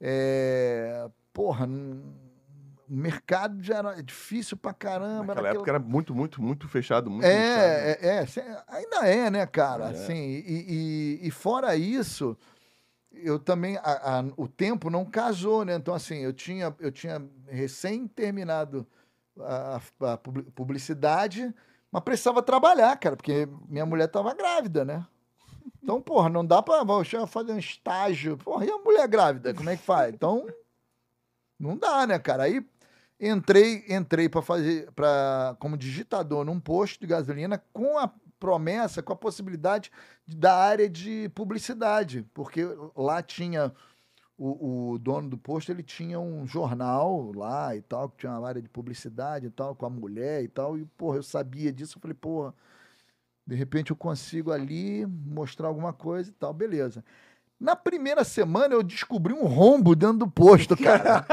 É, 0.00 1.08
porra, 1.32 1.66
o 1.66 2.94
mercado 2.94 3.60
já 3.62 3.78
era 3.78 4.02
difícil 4.02 4.56
pra 4.56 4.72
caramba. 4.72 5.26
Naquela 5.34 5.48
era 5.48 5.56
época 5.56 5.70
era 5.70 5.78
muito, 5.80 6.14
muito, 6.14 6.40
muito 6.40 6.68
fechado. 6.68 7.10
Muito 7.10 7.24
é, 7.26 7.98
é, 8.00 8.06
é, 8.18 8.26
cê- 8.26 8.44
ainda 8.68 9.08
é, 9.08 9.30
né, 9.30 9.44
cara? 9.46 9.86
É. 9.86 9.90
Assim, 9.90 10.14
e, 10.14 11.18
e- 11.22 11.26
e 11.26 11.30
fora 11.30 11.74
isso, 11.74 12.36
eu 13.12 13.38
também, 13.38 13.76
a- 13.78 14.20
a- 14.20 14.24
o 14.36 14.46
tempo 14.46 14.88
não 14.90 15.04
casou, 15.04 15.64
né? 15.64 15.74
Então, 15.74 15.94
assim, 15.94 16.18
eu 16.18 16.32
tinha, 16.32 16.74
eu 16.78 16.92
tinha 16.92 17.20
recém 17.48 18.06
terminado 18.06 18.86
a, 19.40 19.80
a 20.12 20.16
publi- 20.16 20.44
publicidade, 20.54 21.52
mas 21.90 22.02
precisava 22.02 22.42
trabalhar, 22.42 22.96
cara, 22.98 23.16
porque 23.16 23.48
minha 23.68 23.84
mulher 23.86 24.04
estava 24.06 24.32
grávida, 24.34 24.84
né? 24.84 25.04
Então, 25.82 26.00
porra, 26.00 26.28
não 26.28 26.44
dá 26.44 26.62
pra 26.62 26.82
a 26.82 27.26
fazer 27.26 27.52
um 27.52 27.58
estágio. 27.58 28.36
Porra, 28.36 28.64
e 28.64 28.70
a 28.70 28.78
mulher 28.78 29.06
grávida, 29.08 29.54
como 29.54 29.70
é 29.70 29.76
que 29.76 29.82
faz? 29.82 30.14
Então, 30.14 30.46
não 31.58 31.76
dá, 31.76 32.06
né, 32.06 32.18
cara? 32.18 32.44
Aí 32.44 32.64
entrei, 33.20 33.84
entrei 33.88 34.28
para 34.28 34.42
fazer 34.42 34.90
para 34.92 35.56
como 35.58 35.76
digitador 35.76 36.44
num 36.44 36.60
posto 36.60 37.00
de 37.00 37.06
gasolina 37.06 37.62
com 37.72 37.98
a 37.98 38.12
promessa, 38.38 39.02
com 39.02 39.12
a 39.12 39.16
possibilidade 39.16 39.90
de- 40.24 40.36
da 40.36 40.54
área 40.54 40.88
de 40.88 41.28
publicidade, 41.34 42.24
porque 42.32 42.62
lá 42.96 43.20
tinha 43.20 43.72
o, 44.36 44.92
o 44.92 44.98
dono 44.98 45.28
do 45.28 45.36
posto, 45.36 45.72
ele 45.72 45.82
tinha 45.82 46.20
um 46.20 46.46
jornal 46.46 47.32
lá 47.34 47.74
e 47.74 47.82
tal, 47.82 48.08
que 48.08 48.18
tinha 48.18 48.32
uma 48.32 48.46
área 48.48 48.62
de 48.62 48.68
publicidade 48.68 49.46
e 49.46 49.50
tal, 49.50 49.74
com 49.74 49.86
a 49.86 49.90
mulher 49.90 50.44
e 50.44 50.48
tal, 50.48 50.78
e 50.78 50.84
porra, 50.84 51.16
eu 51.16 51.22
sabia 51.24 51.72
disso, 51.72 51.98
eu 51.98 52.00
falei, 52.00 52.14
porra, 52.14 52.54
de 53.48 53.54
repente 53.54 53.92
eu 53.92 53.96
consigo 53.96 54.52
ali 54.52 55.06
mostrar 55.06 55.68
alguma 55.68 55.90
coisa 55.90 56.28
e 56.28 56.32
tal, 56.34 56.52
beleza. 56.52 57.02
Na 57.58 57.74
primeira 57.74 58.22
semana 58.22 58.74
eu 58.74 58.82
descobri 58.82 59.32
um 59.32 59.46
rombo 59.46 59.96
dentro 59.96 60.18
do 60.18 60.30
posto, 60.30 60.76
cara. 60.78 61.24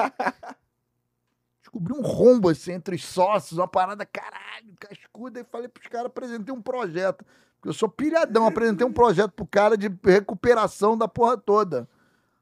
descobri 1.59 1.91
um 1.91 2.01
rombo 2.01 2.47
assim 2.47 2.71
entre 2.71 2.95
os 2.95 3.03
sócios, 3.03 3.59
uma 3.59 3.67
parada 3.67 4.05
caralho, 4.05 4.73
cascuda, 4.79 5.41
e 5.41 5.43
falei 5.43 5.67
pros 5.67 5.87
caras, 5.87 6.05
apresentei 6.05 6.55
um 6.55 6.61
projeto. 6.61 7.25
Porque 7.55 7.67
eu 7.67 7.73
sou 7.73 7.89
pilhadão, 7.89 8.47
apresentei 8.47 8.87
um 8.87 8.93
projeto 8.93 9.33
pro 9.33 9.45
cara 9.45 9.75
de 9.75 9.91
recuperação 10.01 10.97
da 10.97 11.09
porra 11.09 11.35
toda. 11.35 11.85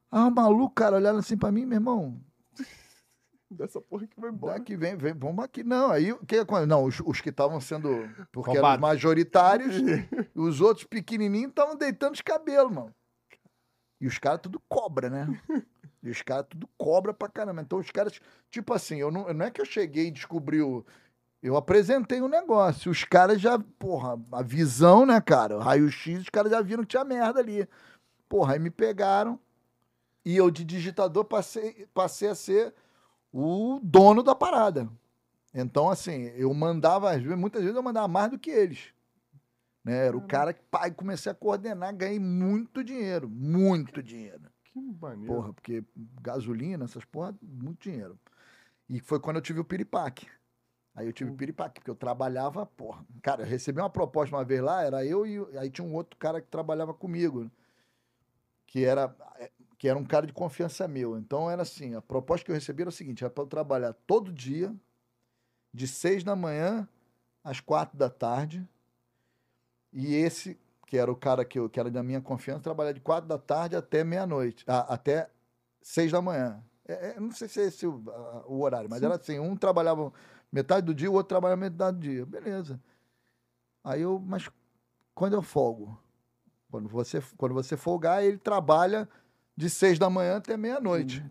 Ah, 0.08 0.28
o 0.28 0.30
maluco, 0.30 0.72
cara, 0.72 0.94
olhando 0.94 1.18
assim 1.18 1.36
pra 1.36 1.50
mim, 1.50 1.66
meu 1.66 1.78
irmão, 1.78 2.20
Dessa 3.58 3.80
porra 3.80 4.06
que 4.06 4.20
vai 4.20 4.30
embora. 4.30 4.58
daqui 4.58 4.76
vem, 4.76 4.96
vem, 4.96 5.14
vamos 5.14 5.44
aqui. 5.44 5.62
Não, 5.62 5.90
aí 5.90 6.12
o 6.12 6.18
que 6.24 6.36
aconteceu? 6.36 6.66
Não, 6.66 6.84
os, 6.84 7.00
os 7.00 7.20
que 7.20 7.30
estavam 7.30 7.60
sendo, 7.60 8.08
porque 8.32 8.56
eram 8.56 8.74
os 8.74 8.80
majoritários, 8.80 9.76
os 10.34 10.60
outros 10.60 10.86
pequenininhos 10.86 11.50
estavam 11.50 11.76
deitando 11.76 12.14
os 12.14 12.20
cabelos, 12.20 12.72
mano. 12.72 12.94
E 14.00 14.06
os 14.06 14.18
caras 14.18 14.40
tudo 14.42 14.60
cobra, 14.68 15.08
né? 15.08 15.40
E 16.02 16.10
os 16.10 16.20
caras 16.20 16.46
tudo 16.50 16.68
cobra 16.76 17.14
pra 17.14 17.28
caramba. 17.28 17.62
Então 17.62 17.78
os 17.78 17.90
caras, 17.90 18.20
tipo 18.50 18.74
assim, 18.74 18.96
eu 18.96 19.10
não, 19.10 19.32
não 19.32 19.46
é 19.46 19.50
que 19.50 19.60
eu 19.60 19.64
cheguei 19.64 20.08
e 20.08 20.10
descobri 20.10 20.60
o. 20.60 20.84
Eu 21.42 21.56
apresentei 21.56 22.20
um 22.20 22.28
negócio. 22.28 22.90
Os 22.90 23.04
caras 23.04 23.40
já, 23.40 23.58
porra, 23.78 24.18
a 24.32 24.42
visão, 24.42 25.06
né, 25.06 25.20
cara? 25.20 25.56
O 25.56 25.60
raio-x, 25.60 26.20
os 26.20 26.28
caras 26.28 26.50
já 26.50 26.60
viram 26.60 26.82
que 26.82 26.90
tinha 26.90 27.04
merda 27.04 27.40
ali. 27.40 27.68
Porra, 28.28 28.54
aí 28.54 28.58
me 28.58 28.70
pegaram. 28.70 29.38
E 30.24 30.36
eu, 30.36 30.50
de 30.50 30.64
digitador, 30.64 31.24
passei, 31.24 31.86
passei 31.92 32.28
a 32.28 32.34
ser 32.34 32.74
o 33.36 33.80
dono 33.82 34.22
da 34.22 34.32
parada. 34.32 34.88
Então, 35.52 35.90
assim, 35.90 36.26
eu 36.36 36.54
mandava, 36.54 37.10
às 37.10 37.20
vezes, 37.20 37.36
muitas 37.36 37.62
vezes 37.62 37.76
eu 37.76 37.82
mandava 37.82 38.06
mais 38.06 38.30
do 38.30 38.38
que 38.38 38.48
eles. 38.48 38.94
Né? 39.82 40.06
Era 40.06 40.16
o 40.16 40.24
cara 40.24 40.52
que, 40.52 40.62
pai, 40.70 40.92
comecei 40.92 41.32
a 41.32 41.34
coordenar, 41.34 41.94
ganhei 41.96 42.20
muito 42.20 42.84
dinheiro, 42.84 43.28
muito 43.28 44.00
dinheiro. 44.00 44.42
Que 44.62 44.80
maneiro. 44.80 45.34
Porra, 45.34 45.52
porque 45.52 45.84
gasolina, 46.22 46.84
essas 46.84 47.04
porra, 47.04 47.34
muito 47.42 47.82
dinheiro. 47.90 48.16
E 48.88 49.00
foi 49.00 49.18
quando 49.18 49.36
eu 49.36 49.42
tive 49.42 49.58
o 49.58 49.64
piripaque. 49.64 50.28
Aí 50.94 51.06
eu 51.06 51.12
tive 51.12 51.32
o 51.32 51.36
piripaque, 51.36 51.80
porque 51.80 51.90
eu 51.90 51.96
trabalhava, 51.96 52.64
porra. 52.64 53.04
Cara, 53.20 53.42
eu 53.42 53.46
recebi 53.46 53.80
uma 53.80 53.90
proposta 53.90 54.36
uma 54.36 54.44
vez 54.44 54.60
lá, 54.60 54.82
era 54.84 55.04
eu 55.04 55.26
e 55.26 55.58
aí 55.58 55.68
tinha 55.68 55.84
um 55.84 55.92
outro 55.92 56.16
cara 56.16 56.40
que 56.40 56.46
trabalhava 56.46 56.94
comigo, 56.94 57.50
que 58.64 58.84
era 58.84 59.12
que 59.84 59.88
era 59.88 59.98
um 59.98 60.04
cara 60.06 60.26
de 60.26 60.32
confiança 60.32 60.88
meu. 60.88 61.18
Então 61.18 61.50
era 61.50 61.60
assim, 61.60 61.94
a 61.94 62.00
proposta 62.00 62.42
que 62.42 62.50
eu 62.50 62.54
recebi 62.54 62.80
era 62.80 62.88
o 62.88 62.92
seguinte, 62.92 63.22
era 63.22 63.30
para 63.30 63.44
eu 63.44 63.46
trabalhar 63.46 63.92
todo 64.06 64.32
dia, 64.32 64.74
de 65.74 65.86
seis 65.86 66.24
da 66.24 66.34
manhã 66.34 66.88
às 67.44 67.60
quatro 67.60 67.94
da 67.98 68.08
tarde, 68.08 68.66
e 69.92 70.14
esse, 70.14 70.58
que 70.86 70.96
era 70.96 71.12
o 71.12 71.14
cara 71.14 71.44
que, 71.44 71.58
eu, 71.58 71.68
que 71.68 71.78
era 71.78 71.90
da 71.90 72.02
minha 72.02 72.22
confiança, 72.22 72.62
trabalhar 72.62 72.92
de 72.92 73.00
quatro 73.02 73.28
da 73.28 73.36
tarde 73.36 73.76
até 73.76 74.02
meia-noite, 74.02 74.64
até 74.66 75.28
seis 75.82 76.10
da 76.10 76.22
manhã. 76.22 76.64
É, 76.88 77.10
é, 77.10 77.20
não 77.20 77.30
sei 77.30 77.46
se 77.46 77.60
é 77.60 77.64
esse 77.64 77.86
o, 77.86 78.02
a- 78.08 78.44
o 78.46 78.62
horário, 78.62 78.88
mas 78.88 79.02
era 79.02 79.16
assim, 79.16 79.38
um 79.38 79.54
trabalhava 79.54 80.10
metade 80.50 80.86
do 80.86 80.94
dia, 80.94 81.10
o 81.10 81.14
outro 81.14 81.28
trabalhava 81.28 81.60
metade 81.60 81.98
do 81.98 82.00
dia. 82.00 82.24
Beleza. 82.24 82.80
Aí 83.84 84.00
eu, 84.00 84.18
mas 84.18 84.48
quando 85.14 85.34
eu 85.34 85.42
folgo? 85.42 86.00
Quando 86.70 86.88
você, 86.88 87.22
quando 87.36 87.52
você 87.52 87.76
folgar, 87.76 88.24
ele 88.24 88.38
trabalha 88.38 89.06
de 89.56 89.70
seis 89.70 89.98
da 89.98 90.10
manhã 90.10 90.36
até 90.36 90.56
meia-noite. 90.56 91.24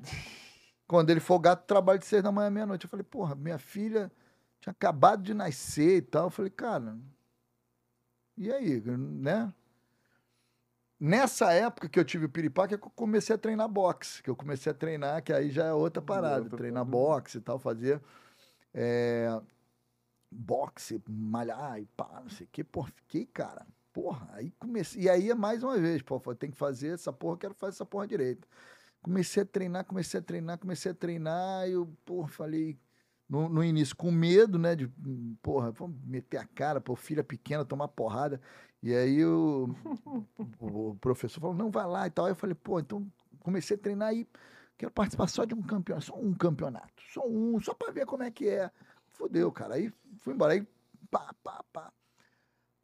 Quando 0.88 1.10
ele 1.10 1.20
folgar, 1.20 1.56
tu 1.58 1.66
trabalha 1.66 2.00
de 2.00 2.06
seis 2.06 2.24
da 2.24 2.32
manhã 2.32 2.48
à 2.48 2.52
meia-noite. 2.52 2.86
Eu 2.86 2.90
falei, 2.90 3.04
porra, 3.04 3.36
minha 3.36 3.58
filha 3.58 4.12
tinha 4.60 4.72
acabado 4.72 5.24
de 5.24 5.34
nascer 5.34 5.98
e 5.98 6.02
tal. 6.02 6.26
Eu 6.26 6.30
falei, 6.30 6.52
cara, 6.52 6.98
e 8.38 8.52
aí, 8.52 8.82
né? 8.82 9.54
Nessa 11.00 11.52
época 11.52 11.90
que 11.90 12.00
eu 12.00 12.06
tive 12.06 12.26
o 12.26 12.30
piripaque, 12.30 12.76
é 12.76 12.78
que 12.78 12.86
eu 12.86 12.92
comecei 12.92 13.36
a 13.36 13.38
treinar 13.38 13.68
boxe. 13.68 14.24
Que 14.24 14.30
eu 14.30 14.36
comecei 14.36 14.72
a 14.72 14.76
treinar, 14.76 15.22
que 15.22 15.34
aí 15.34 15.50
já 15.50 15.66
é 15.66 15.74
outra 15.74 16.02
parada. 16.02 16.44
Outra 16.44 16.58
treinar 16.58 16.86
boxe 16.86 17.40
e 17.40 17.42
tal, 17.42 17.60
fazer 17.60 18.02
é, 18.74 19.42
boxe, 20.32 21.02
malhar 21.08 21.80
e 21.80 21.86
pá, 21.86 22.22
não 22.22 22.30
sei 22.30 22.46
o 22.46 22.50
que. 22.50 22.64
Pô, 22.64 22.84
fiquei, 22.84 23.26
cara. 23.26 23.68
Porra, 23.94 24.28
aí 24.34 24.52
comecei. 24.60 25.04
E 25.04 25.10
aí 25.10 25.30
é 25.30 25.36
mais 25.36 25.64
uma 25.64 25.78
vez, 25.78 26.02
pô, 26.02 26.20
tem 26.36 26.50
que 26.50 26.58
fazer 26.58 26.90
essa 26.96 27.14
porra, 27.14 27.38
quero 27.38 27.54
fazer 27.54 27.76
essa 27.76 27.86
porra 27.86 28.08
direito. 28.08 28.48
Comecei 29.04 29.44
a 29.44 29.46
treinar, 29.46 29.86
comecei 29.86 30.20
a 30.20 30.24
treinar, 30.24 30.58
comecei 30.58 30.92
a 30.92 30.96
treinar, 30.96 31.68
e 31.70 31.74
eu, 31.74 31.88
porra, 32.04 32.28
falei. 32.28 32.78
No, 33.30 33.50
no 33.50 33.64
início, 33.64 33.96
com 33.96 34.12
medo, 34.12 34.60
né? 34.60 34.76
De, 34.76 34.88
porra, 35.42 35.72
vamos 35.72 35.98
meter 36.04 36.38
a 36.38 36.46
cara, 36.46 36.82
pô, 36.82 36.96
filha 36.96 37.24
pequena, 37.24 37.64
tomar 37.66 37.88
porrada. 37.88 38.42
E 38.82 38.94
aí 38.94 39.24
o, 39.26 39.70
o, 40.60 40.90
o 40.90 40.96
professor 40.98 41.40
falou, 41.40 41.56
não, 41.56 41.72
vai 41.72 41.88
lá 41.88 42.06
e 42.08 42.10
tal. 42.10 42.26
Aí 42.26 42.32
eu 42.32 42.36
falei, 42.36 42.56
pô, 42.56 42.80
então 42.80 43.10
comecei 43.40 43.78
a 43.78 43.80
treinar 43.80 44.14
e 44.14 44.28
quero 44.78 44.92
participar 44.92 45.28
só 45.28 45.46
de 45.46 45.54
um 45.54 45.62
campeonato, 45.62 46.06
só 46.06 46.16
um 46.20 46.34
campeonato, 46.34 47.02
só 47.12 47.26
um, 47.28 47.60
só 47.62 47.74
pra 47.74 47.92
ver 47.92 48.06
como 48.06 48.24
é 48.24 48.32
que 48.32 48.50
é. 48.50 48.70
Fudeu, 49.12 49.52
cara. 49.52 49.76
Aí 49.76 49.92
fui 50.20 50.34
embora. 50.34 50.54
Aí, 50.54 50.68
pá, 51.10 51.34
pá, 51.44 51.64
pá. 51.72 51.94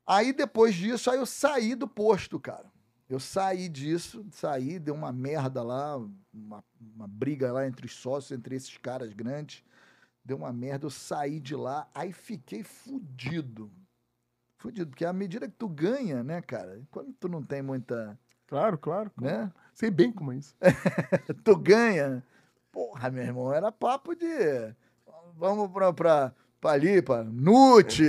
Aí 0.09 0.33
depois 0.33 0.73
disso, 0.73 1.11
aí 1.11 1.19
eu 1.19 1.25
saí 1.27 1.75
do 1.75 1.87
posto, 1.87 2.39
cara. 2.39 2.65
Eu 3.07 3.19
saí 3.19 3.69
disso, 3.69 4.25
saí, 4.31 4.79
deu 4.79 4.95
uma 4.95 5.11
merda 5.11 5.61
lá, 5.61 5.97
uma, 6.33 6.63
uma 6.81 7.07
briga 7.07 7.51
lá 7.51 7.67
entre 7.67 7.85
os 7.85 7.93
sócios, 7.93 8.31
entre 8.31 8.55
esses 8.55 8.75
caras 8.77 9.13
grandes. 9.13 9.63
Deu 10.25 10.37
uma 10.37 10.51
merda, 10.51 10.87
eu 10.87 10.89
saí 10.89 11.39
de 11.39 11.55
lá, 11.55 11.87
aí 11.93 12.11
fiquei 12.11 12.63
fudido. 12.63 13.71
Fudido, 14.57 14.89
porque 14.89 15.05
à 15.05 15.13
medida 15.13 15.47
que 15.47 15.55
tu 15.55 15.69
ganha, 15.69 16.23
né, 16.23 16.41
cara, 16.41 16.81
quando 16.89 17.13
tu 17.13 17.27
não 17.29 17.43
tem 17.43 17.61
muita, 17.61 18.17
Claro, 18.47 18.79
claro. 18.79 19.11
né? 19.15 19.51
Sei 19.75 19.91
bem 19.91 20.11
como 20.11 20.31
é 20.31 20.37
isso. 20.37 20.55
tu 21.43 21.55
ganha. 21.55 22.23
Porra, 22.71 23.11
meu 23.11 23.23
irmão, 23.23 23.53
era 23.53 23.71
papo 23.71 24.15
de. 24.15 24.73
Vamos 25.35 25.71
pra, 25.71 25.93
pra, 25.93 26.33
pra 26.59 26.71
ali, 26.71 26.99
pra 26.99 27.23
Nute. 27.23 28.03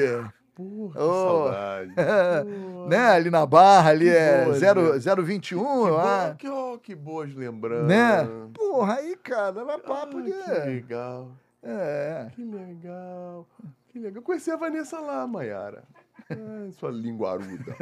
Porra, 0.55 0.93
que 0.93 0.99
Ô. 0.99 1.13
saudade. 1.13 1.95
né? 2.89 2.99
Ali 3.11 3.31
na 3.31 3.47
barra, 3.47 3.91
ali 3.91 4.07
Que 4.07 4.17
é 4.17 4.45
boa, 4.45 4.59
0, 4.99 5.25
021, 5.25 5.59
Que, 5.63 5.65
eu 5.65 5.67
boa, 5.67 6.03
acho. 6.03 6.37
que, 6.37 6.49
ó, 6.49 6.77
que 6.79 6.95
boas 6.95 7.35
lembranças. 7.35 7.87
Né? 7.89 8.29
Porra, 8.55 8.95
aí, 8.97 9.17
cara, 9.17 9.61
era 9.61 9.75
Ah, 9.75 9.79
papo 9.79 10.21
de. 10.23 10.33
Que 10.33 10.51
legal. 10.67 11.31
É. 11.63 12.29
Que 12.35 12.43
legal. 12.45 13.47
Que 13.89 13.99
legal. 13.99 14.23
Conheci 14.23 14.51
a 14.51 14.57
Vanessa 14.57 14.99
lá, 15.01 15.27
Mayara. 15.27 15.85
Ai, 16.31 16.71
sua 16.73 16.91
linguaruda. 16.91 17.77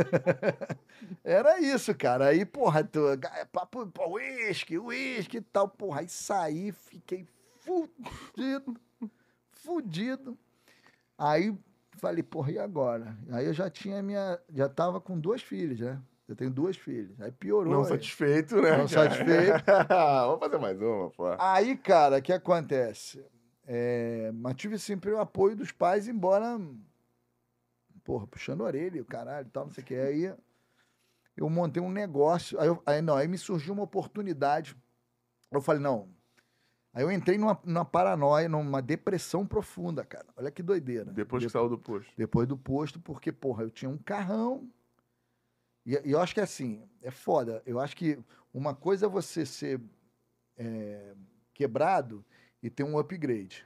Era 1.23 1.61
isso, 1.61 1.95
cara. 1.95 2.27
Aí, 2.29 2.45
porra, 2.47 2.83
tu, 2.83 3.09
é 3.09 3.45
papo, 3.45 3.87
pô, 3.89 4.15
uísque, 4.15 4.79
uísque 4.79 5.39
e 5.39 5.41
tal. 5.41 5.69
Porra, 5.69 6.01
aí 6.01 6.09
saí, 6.09 6.73
fiquei 6.73 7.27
fudido, 7.61 8.75
fudido. 9.53 10.39
Aí 11.19 11.55
falei, 11.99 12.23
porra, 12.23 12.53
e 12.53 12.59
agora? 12.59 13.17
Aí 13.31 13.47
eu 13.47 13.53
já 13.53 13.69
tinha 13.69 14.03
minha, 14.03 14.39
já 14.55 14.69
tava 14.69 15.01
com 15.01 15.19
duas 15.19 15.43
filhas, 15.43 15.81
né? 15.81 16.01
Eu 16.27 16.37
tenho 16.37 16.51
duas 16.51 16.77
filhas. 16.77 17.19
Aí 17.21 17.33
piorou. 17.33 17.73
Não 17.73 17.83
aí. 17.83 17.89
satisfeito, 17.89 18.57
né? 18.61 18.77
Não 18.77 18.87
cara? 18.87 18.89
satisfeito. 18.89 19.65
Vamos 19.89 20.41
fazer 20.41 20.59
mais 20.59 20.81
uma, 20.81 21.11
pô. 21.11 21.25
Aí, 21.39 21.77
cara, 21.77 22.19
o 22.19 22.23
que 22.23 22.33
acontece? 22.33 23.25
É, 23.67 24.31
mas 24.35 24.55
tive 24.57 24.79
sempre 24.79 25.11
o 25.13 25.21
apoio 25.21 25.57
dos 25.57 25.73
pais, 25.73 26.07
embora, 26.09 26.59
porra, 28.05 28.27
puxando 28.27 28.63
a 28.63 28.67
orelha, 28.67 29.01
o 29.03 29.05
caralho 29.07 29.47
e 29.47 29.51
tal, 29.51 29.67
não 29.67 29.73
sei 29.73 29.83
o 29.83 29.87
que. 29.87 29.95
Aí 29.95 30.35
eu 31.37 31.49
montei 31.49 31.83
um 31.83 31.91
negócio, 31.91 32.59
aí, 32.61 32.67
eu- 32.69 32.83
aí 32.85 33.01
não, 33.01 33.17
aí 33.17 33.29
me 33.29 33.39
surgiu 33.39 33.73
uma 33.75 33.83
oportunidade. 33.85 34.77
Eu 35.51 35.61
falei, 35.61 35.81
não. 35.83 36.09
Aí 36.99 37.05
eu 37.05 37.13
entrei 37.13 37.39
numa, 37.39 37.57
numa 37.65 37.85
paranoia, 37.85 38.49
numa 38.49 38.83
depressão 38.83 39.47
profunda, 39.47 40.05
cara. 40.05 40.27
Olha 40.37 40.51
que 40.51 40.65
doideira. 40.65 41.13
Depois 41.13 41.45
que 41.45 41.49
saiu 41.49 41.69
do 41.69 41.79
posto. 41.79 42.13
depois 42.17 42.49
do 42.49 42.57
posto, 42.57 42.99
porque, 42.99 43.31
porra, 43.31 43.63
eu 43.63 43.71
tinha 43.71 43.89
um 43.89 43.97
carrão. 43.97 44.69
E, 45.87 45.93
e 45.93 46.11
eu 46.11 46.21
acho 46.21 46.35
que 46.35 46.41
assim, 46.41 46.83
é 47.01 47.13
foda. 47.13 47.63
Eu 47.65 47.79
acho 47.79 47.97
que 47.97 48.19
uma 48.53 48.75
coisa 48.75 49.07
é 49.07 49.09
você 49.09 49.47
ser 49.47 49.81
é, 50.57 51.15
quebrado 51.55 52.25
e 52.61 52.69
ter 52.69 52.83
um 52.83 52.99
upgrade. 52.99 53.65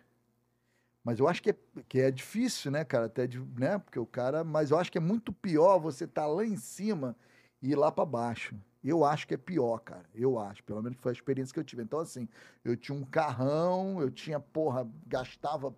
Mas 1.02 1.18
eu 1.18 1.26
acho 1.26 1.42
que 1.42 1.52
é, 1.52 1.56
que 1.88 2.00
é 2.00 2.10
difícil, 2.10 2.70
né, 2.70 2.84
cara? 2.84 3.06
Até 3.06 3.26
de, 3.26 3.40
né? 3.58 3.78
Porque 3.78 3.98
o 3.98 4.04
cara. 4.04 4.44
Mas 4.44 4.70
eu 4.70 4.78
acho 4.78 4.92
que 4.92 4.98
é 4.98 5.00
muito 5.00 5.32
pior 5.32 5.78
você 5.78 6.04
estar 6.04 6.26
lá 6.26 6.44
em 6.44 6.58
cima 6.58 7.16
e 7.62 7.70
ir 7.70 7.76
lá 7.76 7.90
para 7.90 8.04
baixo. 8.04 8.54
Eu 8.84 9.04
acho 9.04 9.26
que 9.28 9.34
é 9.34 9.36
pior, 9.36 9.78
cara. 9.78 10.04
Eu 10.14 10.38
acho. 10.38 10.62
Pelo 10.64 10.82
menos 10.82 10.98
foi 11.00 11.12
a 11.12 11.14
experiência 11.14 11.52
que 11.54 11.60
eu 11.60 11.64
tive. 11.64 11.82
Então, 11.82 12.00
assim, 12.00 12.28
eu 12.64 12.76
tinha 12.76 12.96
um 12.96 13.04
carrão, 13.04 14.00
eu 14.00 14.10
tinha, 14.10 14.40
porra, 14.40 14.88
gastava 15.06 15.74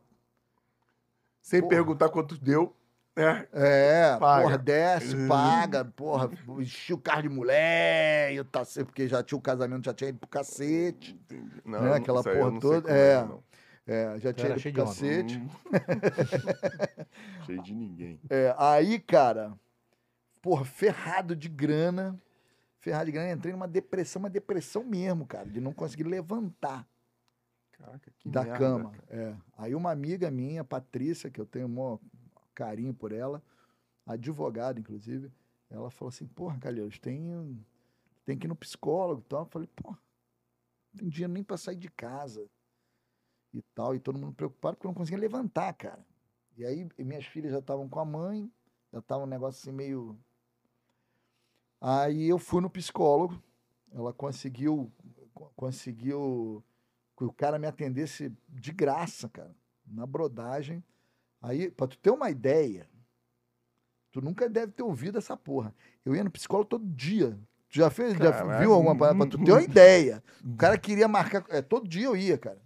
Sem 1.42 1.60
Porra. 1.60 1.68
perguntar 1.70 2.08
quanto 2.08 2.38
deu. 2.38 2.74
né? 3.14 3.46
É, 3.52 4.16
Paga. 4.18 4.42
porra, 4.42 4.58
desce, 4.58 5.14
Uhum. 5.14 5.28
paga, 5.28 5.84
porra, 5.84 6.30
enchi 6.58 6.92
o 6.94 6.98
carro 6.98 7.22
de 7.22 7.28
mulher, 7.28 8.32
eu 8.32 8.44
tá, 8.44 8.62
porque 8.84 9.06
já 9.06 9.22
tinha 9.22 9.38
o 9.38 9.42
casamento, 9.42 9.84
já 9.84 9.92
tinha 9.94 10.08
ido 10.08 10.18
pro 10.18 10.28
cacete. 10.28 11.12
Entendi. 11.12 11.60
Não, 11.64 11.80
Né, 11.82 11.88
não, 11.90 11.94
aquela 11.94 12.22
porra 12.24 12.50
não 12.50 12.58
toda, 12.58 12.90
é. 12.90 13.22
não. 13.24 13.44
É, 13.86 14.18
já 14.18 14.32
tinha 14.32 14.48
ido 14.56 14.60
pro 14.62 14.72
cacete. 14.72 15.36
Hum. 15.38 15.48
cheio 17.44 17.62
de 17.62 17.74
ninguém. 17.74 18.18
É, 18.30 18.54
aí, 18.58 18.98
cara, 18.98 19.52
porra, 20.40 20.64
ferrado 20.64 21.36
de 21.36 21.48
grana, 21.48 22.18
ferrado 22.84 23.06
de 23.06 23.12
grana, 23.12 23.32
entrei 23.32 23.50
numa 23.52 23.66
depressão, 23.66 24.20
uma 24.20 24.28
depressão 24.28 24.84
mesmo, 24.84 25.26
cara, 25.26 25.48
de 25.48 25.58
não 25.58 25.72
conseguir 25.72 26.04
levantar 26.04 26.86
Caraca, 27.72 28.12
que 28.18 28.28
da 28.28 28.44
merda, 28.44 28.58
cama. 28.58 28.92
É. 29.08 29.34
Aí 29.56 29.74
uma 29.74 29.90
amiga 29.90 30.30
minha, 30.30 30.62
Patrícia, 30.62 31.30
que 31.30 31.40
eu 31.40 31.46
tenho 31.46 31.66
um 31.66 31.98
carinho 32.54 32.92
por 32.92 33.10
ela, 33.10 33.42
advogada, 34.06 34.78
inclusive, 34.78 35.32
ela 35.70 35.90
falou 35.90 36.10
assim, 36.10 36.26
porra, 36.26 36.58
Calheiros, 36.58 36.98
tem, 36.98 37.58
tem 38.24 38.36
que 38.36 38.46
ir 38.46 38.48
no 38.48 38.54
psicólogo 38.54 39.22
e 39.22 39.24
tal. 39.24 39.40
Eu 39.40 39.46
falei, 39.46 39.68
porra, 39.74 39.98
não 40.92 41.00
tem 41.00 41.08
dinheiro 41.08 41.32
nem 41.32 41.42
pra 41.42 41.56
sair 41.56 41.76
de 41.76 41.88
casa 41.88 42.46
e 43.52 43.62
tal. 43.74 43.94
E 43.94 43.98
todo 43.98 44.18
mundo 44.18 44.34
preocupado 44.34 44.76
porque 44.76 44.86
eu 44.86 44.90
não 44.90 44.94
conseguia 44.94 45.18
levantar, 45.18 45.72
cara. 45.72 46.04
E 46.54 46.64
aí 46.66 46.86
minhas 46.98 47.24
filhas 47.24 47.50
já 47.50 47.60
estavam 47.60 47.88
com 47.88 47.98
a 47.98 48.04
mãe, 48.04 48.52
já 48.92 49.00
tava 49.00 49.24
um 49.24 49.26
negócio 49.26 49.58
assim 49.58 49.74
meio... 49.74 50.16
Aí 51.86 52.28
eu 52.30 52.38
fui 52.38 52.62
no 52.62 52.70
psicólogo, 52.70 53.38
ela 53.92 54.10
conseguiu, 54.10 54.90
co- 55.34 55.52
conseguiu 55.54 56.64
que 57.14 57.24
o 57.24 57.30
cara 57.32 57.58
me 57.58 57.66
atendesse 57.66 58.32
de 58.48 58.72
graça, 58.72 59.28
cara, 59.28 59.54
na 59.86 60.06
brodagem. 60.06 60.82
Aí, 61.42 61.70
pra 61.70 61.86
tu 61.86 61.98
ter 61.98 62.08
uma 62.10 62.30
ideia, 62.30 62.88
tu 64.10 64.22
nunca 64.22 64.48
deve 64.48 64.72
ter 64.72 64.82
ouvido 64.82 65.18
essa 65.18 65.36
porra. 65.36 65.74
Eu 66.06 66.16
ia 66.16 66.24
no 66.24 66.30
psicólogo 66.30 66.70
todo 66.70 66.86
dia. 66.86 67.38
Tu 67.68 67.76
já 67.78 67.90
fez, 67.90 68.14
já 68.16 68.30
viu 68.60 68.72
alguma 68.72 68.96
parada? 68.96 69.18
Pra 69.18 69.26
tu 69.26 69.36
ter 69.44 69.52
uma 69.52 69.62
ideia. 69.62 70.24
O 70.42 70.56
cara 70.56 70.78
queria 70.78 71.06
marcar. 71.06 71.44
É, 71.50 71.60
todo 71.60 71.86
dia 71.86 72.06
eu 72.06 72.16
ia, 72.16 72.38
cara. 72.38 72.62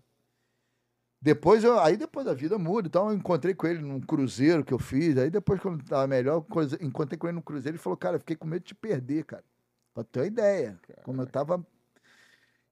Depois 1.21 1.65
eu, 1.65 1.79
aí 1.81 1.97
depois 1.97 2.27
a 2.29 2.35
vida 2.35 2.57
muda, 2.59 2.87
então 2.87 3.11
eu 3.11 3.17
encontrei 3.17 3.53
com 3.53 3.67
ele 3.67 3.81
num 3.81 4.01
cruzeiro 4.01 4.65
que 4.65 4.73
eu 4.73 4.79
fiz. 4.79 5.17
Aí 5.19 5.31
depois, 5.31 5.61
quando 5.61 5.83
tava 5.85 6.07
melhor, 6.07 6.41
coisa- 6.43 6.79
encontrei 6.81 7.19
com 7.19 7.27
ele 7.27 7.35
no 7.35 7.43
cruzeiro 7.43 7.77
e 7.77 7.81
falou: 7.81 7.97
Cara, 7.97 8.17
eu 8.17 8.21
fiquei 8.21 8.37
com 8.37 8.47
medo 8.47 8.63
de 8.63 8.69
te 8.69 8.75
perder, 8.75 9.25
cara. 9.25 9.45
Pra 9.93 10.05
ter 10.05 10.21
uma 10.21 10.27
ideia. 10.27 10.81
Como 11.03 11.21
eu 11.21 11.27
tava. 11.27 11.67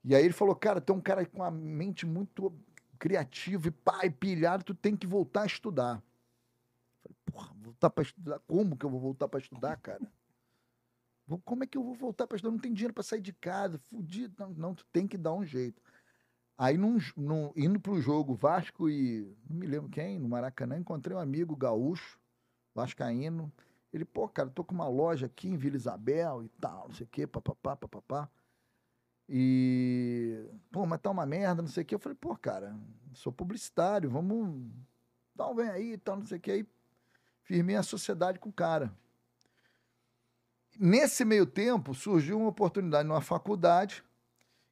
E 0.04 0.14
aí 0.14 0.24
ele 0.24 0.32
falou: 0.32 0.54
Cara, 0.54 0.80
tem 0.80 0.94
um 0.94 1.00
cara 1.00 1.26
com 1.26 1.42
a 1.42 1.50
mente 1.50 2.06
muito 2.06 2.52
criativa 2.98 3.66
e 3.68 3.70
pai 3.72 4.10
pilhado, 4.10 4.62
tu 4.64 4.74
tem 4.74 4.96
que 4.96 5.06
voltar 5.06 5.42
a 5.42 5.46
estudar. 5.46 5.96
Eu 7.04 7.10
Falei, 7.10 7.16
porra, 7.26 7.54
voltar 7.62 7.90
pra 7.90 8.02
estudar? 8.02 8.38
Como 8.46 8.76
que 8.76 8.86
eu 8.86 8.90
vou 8.90 9.00
voltar 9.00 9.28
pra 9.28 9.40
estudar, 9.40 9.76
cara? 9.78 10.00
Como 11.44 11.64
é 11.64 11.66
que 11.66 11.76
eu 11.76 11.82
vou 11.82 11.94
voltar 11.94 12.26
pra 12.28 12.36
estudar? 12.36 12.52
Não 12.52 12.60
tem 12.60 12.72
dinheiro 12.72 12.94
pra 12.94 13.02
sair 13.02 13.20
de 13.20 13.32
casa, 13.32 13.80
fudido. 13.90 14.34
Não, 14.38 14.50
não, 14.54 14.74
tu 14.74 14.86
tem 14.92 15.08
que 15.08 15.18
dar 15.18 15.34
um 15.34 15.44
jeito. 15.44 15.82
Aí, 16.58 16.78
num, 16.78 16.98
num- 17.16 17.52
indo 17.54 17.78
pro 17.78 18.00
jogo 18.00 18.34
Vasco 18.34 18.88
e. 18.88 19.30
Não 19.48 19.56
me 19.58 19.66
lembro 19.66 19.90
quem, 19.90 20.18
no 20.18 20.28
Maracanã, 20.28 20.78
encontrei 20.78 21.16
um 21.16 21.20
amigo 21.20 21.54
gaúcho, 21.54 22.18
Vascaíno. 22.74 23.52
Ele, 23.92 24.04
pô, 24.04 24.28
cara, 24.28 24.48
tô 24.50 24.64
com 24.64 24.74
uma 24.74 24.88
loja 24.88 25.26
aqui 25.26 25.48
em 25.48 25.56
Vila 25.56 25.76
Isabel 25.76 26.42
e 26.42 26.48
tal, 26.60 26.88
não 26.88 26.94
sei 26.94 27.04
o 27.06 27.08
quê, 27.10 27.26
papapá, 27.26 27.76
papapá. 27.76 28.28
E. 29.28 30.46
Pô, 30.70 30.86
mas 30.86 31.00
tá 31.00 31.10
uma 31.10 31.26
merda, 31.26 31.62
não 31.62 31.68
sei 31.68 31.82
o 31.82 31.86
quê. 31.86 31.94
Eu 31.94 31.98
falei, 31.98 32.16
pô, 32.18 32.34
cara, 32.36 32.74
sou 33.12 33.32
publicitário, 33.32 34.08
vamos. 34.08 34.46
Um 35.38 35.54
vem 35.54 35.68
aí 35.68 35.92
e 35.92 35.98
tal, 35.98 36.16
não 36.16 36.26
sei 36.26 36.38
o 36.38 36.40
quê. 36.40 36.50
Aí 36.52 36.66
firmei 37.42 37.76
a 37.76 37.82
sociedade 37.82 38.38
com 38.38 38.48
o 38.48 38.52
cara. 38.52 38.92
Nesse 40.78 41.24
meio 41.24 41.46
tempo, 41.46 41.94
surgiu 41.94 42.38
uma 42.38 42.48
oportunidade 42.48 43.08
numa 43.08 43.20
faculdade 43.20 44.02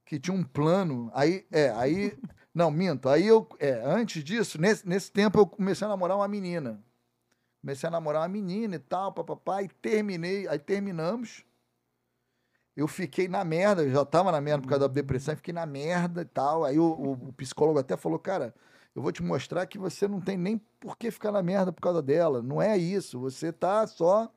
que 0.05 0.19
tinha 0.19 0.37
um 0.37 0.43
plano. 0.45 1.11
Aí, 1.15 1.47
é, 1.51 1.71
aí. 1.73 2.17
Não, 2.55 2.71
minto. 2.71 3.09
Aí 3.09 3.27
eu. 3.27 3.49
É, 3.59 3.83
antes 3.85 4.23
disso, 4.23 4.61
nesse, 4.61 4.89
nesse 4.89 5.11
tempo, 5.11 5.39
eu 5.39 5.47
comecei 5.47 5.85
a 5.87 5.91
namorar 5.91 6.17
uma 6.17 6.29
menina. 6.29 6.83
Comecei 7.61 7.89
a 7.89 7.91
namorar 7.91 8.23
uma 8.23 8.29
menina 8.29 8.77
e 8.77 8.79
tal, 8.79 9.13
papapá, 9.13 9.63
e 9.63 9.69
terminei. 9.69 10.47
Aí 10.49 10.59
terminamos. 10.59 11.45
Eu 12.77 12.89
fiquei 12.89 13.29
na 13.29 13.45
merda, 13.45 13.83
eu 13.85 13.93
já 13.93 14.05
tava 14.05 14.33
na 14.33 14.41
merda 14.41 14.63
por 14.63 14.69
causa 14.69 14.89
da 14.89 14.93
depressão, 14.95 15.37
fiquei 15.37 15.55
na 15.55 15.65
merda 15.65 16.23
e 16.23 16.25
tal. 16.25 16.65
Aí 16.65 16.79
o, 16.79 16.85
o- 16.85 17.13
o 17.29 17.33
psicólogo 17.33 17.79
até 17.79 17.97
falou, 17.97 18.19
cara, 18.19 18.53
eu 18.95 19.01
vou 19.03 19.13
te 19.13 19.23
mostrar 19.23 19.67
que 19.67 19.79
você 19.79 20.09
não 20.09 20.21
tem 20.21 20.37
nem 20.37 20.59
por 20.81 20.97
que 20.97 21.11
ficar 21.11 21.31
na 21.33 21.43
merda 21.43 21.73
por 21.73 21.81
causa 21.81 22.03
dela. 22.03 22.43
Não 22.43 22.61
é 22.61 22.77
isso. 22.77 23.21
Você 23.21 23.53
tá 23.53 23.87
só 23.87 24.29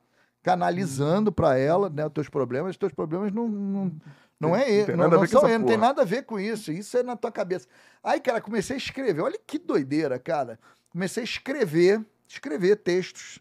canalizando 0.42 1.32
para 1.32 1.58
ela, 1.58 1.90
né, 1.90 2.06
os 2.06 2.12
teus 2.12 2.28
problemas, 2.28 2.70
os 2.70 2.76
teus 2.76 2.92
problemas 2.92 3.32
não, 3.32 3.48
não, 3.48 3.92
não 4.40 4.54
é 4.54 4.70
ele, 4.70 4.94
não, 4.94 5.08
não 5.08 5.24
ele, 5.24 5.32
não 5.32 5.40
tem 5.42 5.60
porra. 5.60 5.76
nada 5.76 6.02
a 6.02 6.04
ver 6.04 6.24
com 6.24 6.38
isso, 6.38 6.70
isso 6.70 6.96
é 6.96 7.02
na 7.02 7.16
tua 7.16 7.32
cabeça. 7.32 7.66
Aí, 8.02 8.20
cara, 8.20 8.40
comecei 8.40 8.76
a 8.76 8.78
escrever, 8.78 9.20
olha 9.20 9.38
que 9.44 9.58
doideira, 9.58 10.18
cara. 10.18 10.60
Comecei 10.90 11.22
a 11.22 11.24
escrever, 11.24 12.04
escrever 12.26 12.76
textos. 12.76 13.40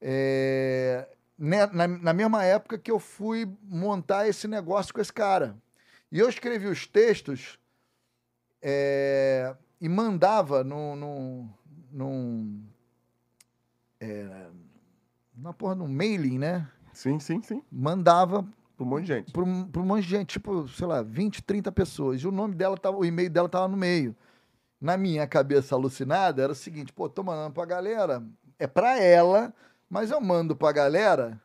É, 0.00 1.08
né, 1.36 1.66
na, 1.66 1.88
na 1.88 2.12
mesma 2.12 2.44
época 2.44 2.78
que 2.78 2.90
eu 2.90 3.00
fui 3.00 3.52
montar 3.64 4.28
esse 4.28 4.46
negócio 4.46 4.94
com 4.94 5.00
esse 5.00 5.12
cara. 5.12 5.56
E 6.10 6.20
eu 6.20 6.28
escrevi 6.28 6.68
os 6.68 6.86
textos 6.86 7.58
é, 8.62 9.56
e 9.80 9.88
mandava 9.88 10.62
num. 10.62 10.94
num, 10.94 11.50
num 11.90 12.62
é, 14.00 14.46
na 15.36 15.52
porra, 15.52 15.74
num 15.74 15.88
mailing, 15.88 16.38
né? 16.38 16.68
Sim, 16.92 17.18
sim, 17.18 17.42
sim. 17.42 17.62
Mandava 17.70 18.46
Pra 18.78 18.86
um 18.86 18.88
monte 18.88 19.02
de 19.02 19.08
gente. 19.08 19.32
para 19.32 19.42
um, 19.42 19.64
pra 19.64 19.82
um 19.82 19.84
monte 19.84 20.04
de 20.04 20.08
gente, 20.10 20.28
tipo, 20.28 20.68
sei 20.68 20.86
lá, 20.86 21.02
20, 21.02 21.42
30 21.42 21.72
pessoas. 21.72 22.22
E 22.22 22.28
o 22.28 22.30
nome 22.30 22.54
dela 22.54 22.76
tava, 22.78 22.96
o 22.96 23.04
e-mail 23.04 23.28
dela 23.28 23.48
tava 23.48 23.66
no 23.66 23.76
meio. 23.76 24.14
Na 24.80 24.96
minha 24.96 25.26
cabeça 25.26 25.74
alucinada, 25.74 26.40
era 26.40 26.52
o 26.52 26.54
seguinte, 26.54 26.92
pô, 26.92 27.08
tô 27.08 27.24
mandando 27.24 27.52
pra 27.52 27.64
galera, 27.64 28.22
é 28.56 28.68
pra 28.68 28.96
ela, 29.00 29.52
mas 29.90 30.12
eu 30.12 30.20
mando 30.20 30.54
pra 30.54 30.70
galera 30.70 31.40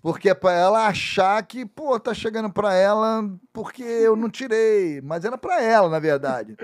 porque 0.00 0.30
é 0.30 0.34
pra 0.34 0.52
ela 0.52 0.86
achar 0.86 1.42
que, 1.46 1.66
pô, 1.66 2.00
tá 2.00 2.14
chegando 2.14 2.50
pra 2.50 2.72
ela 2.74 3.30
porque 3.52 3.82
eu 3.82 4.16
não 4.16 4.30
tirei, 4.30 5.02
mas 5.02 5.26
era 5.26 5.36
pra 5.36 5.62
ela, 5.62 5.90
na 5.90 5.98
verdade. 5.98 6.56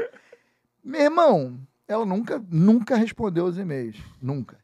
Meu 0.83 1.03
irmão, 1.03 1.61
ela 1.87 2.07
nunca, 2.07 2.43
nunca 2.51 2.97
respondeu 2.97 3.45
os 3.45 3.59
e-mails, 3.59 3.99
nunca. 4.23 4.57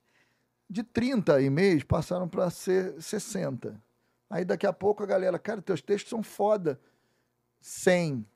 De 0.70 0.82
30 0.82 1.42
e-mails 1.42 1.84
passaram 1.84 2.26
pra 2.26 2.49
ser 2.49 2.95
60. 2.99 3.78
Aí 4.35 4.45
daqui 4.45 4.66
a 4.66 4.72
pouco 4.72 5.01
a 5.01 5.07
galera, 5.07 5.39
cara, 5.39 5.62
teus 5.62 5.80
textos 5.80 6.11
são 6.11 6.20
foda. 6.20 6.80
100, 7.61 8.26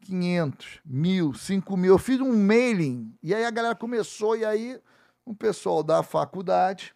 500, 0.00 0.82
mil, 0.84 1.32
5 1.32 1.76
mil. 1.78 1.94
Eu 1.94 1.98
fiz 1.98 2.20
um 2.20 2.36
mailing 2.36 3.16
e 3.22 3.34
aí 3.34 3.42
a 3.42 3.50
galera 3.50 3.74
começou 3.74 4.36
e 4.36 4.44
aí 4.44 4.78
um 5.26 5.34
pessoal 5.34 5.82
da 5.82 6.02
faculdade, 6.02 6.94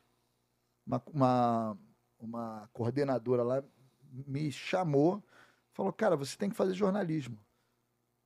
uma, 0.86 1.02
uma, 1.06 1.78
uma 2.18 2.68
coordenadora 2.74 3.42
lá 3.42 3.64
me 4.12 4.52
chamou, 4.52 5.24
falou, 5.72 5.90
cara, 5.90 6.14
você 6.14 6.36
tem 6.36 6.50
que 6.50 6.56
fazer 6.56 6.74
jornalismo. 6.74 7.38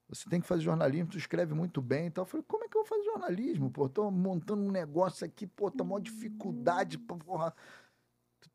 Você 0.08 0.28
tem 0.28 0.40
que 0.40 0.48
fazer 0.48 0.62
jornalismo, 0.62 1.12
tu 1.12 1.16
escreve 1.16 1.54
muito 1.54 1.80
bem 1.80 2.08
e 2.08 2.10
tal. 2.10 2.22
Eu 2.22 2.26
falei, 2.26 2.44
como 2.48 2.64
é 2.64 2.68
que 2.68 2.76
eu 2.76 2.82
vou 2.82 2.88
fazer 2.88 3.04
jornalismo? 3.04 3.70
Pô, 3.70 3.88
tô 3.88 4.10
montando 4.10 4.62
um 4.62 4.72
negócio 4.72 5.24
aqui, 5.24 5.46
pô, 5.46 5.70
tá 5.70 5.84
maior 5.84 6.00
dificuldade, 6.00 6.98
porra 6.98 7.54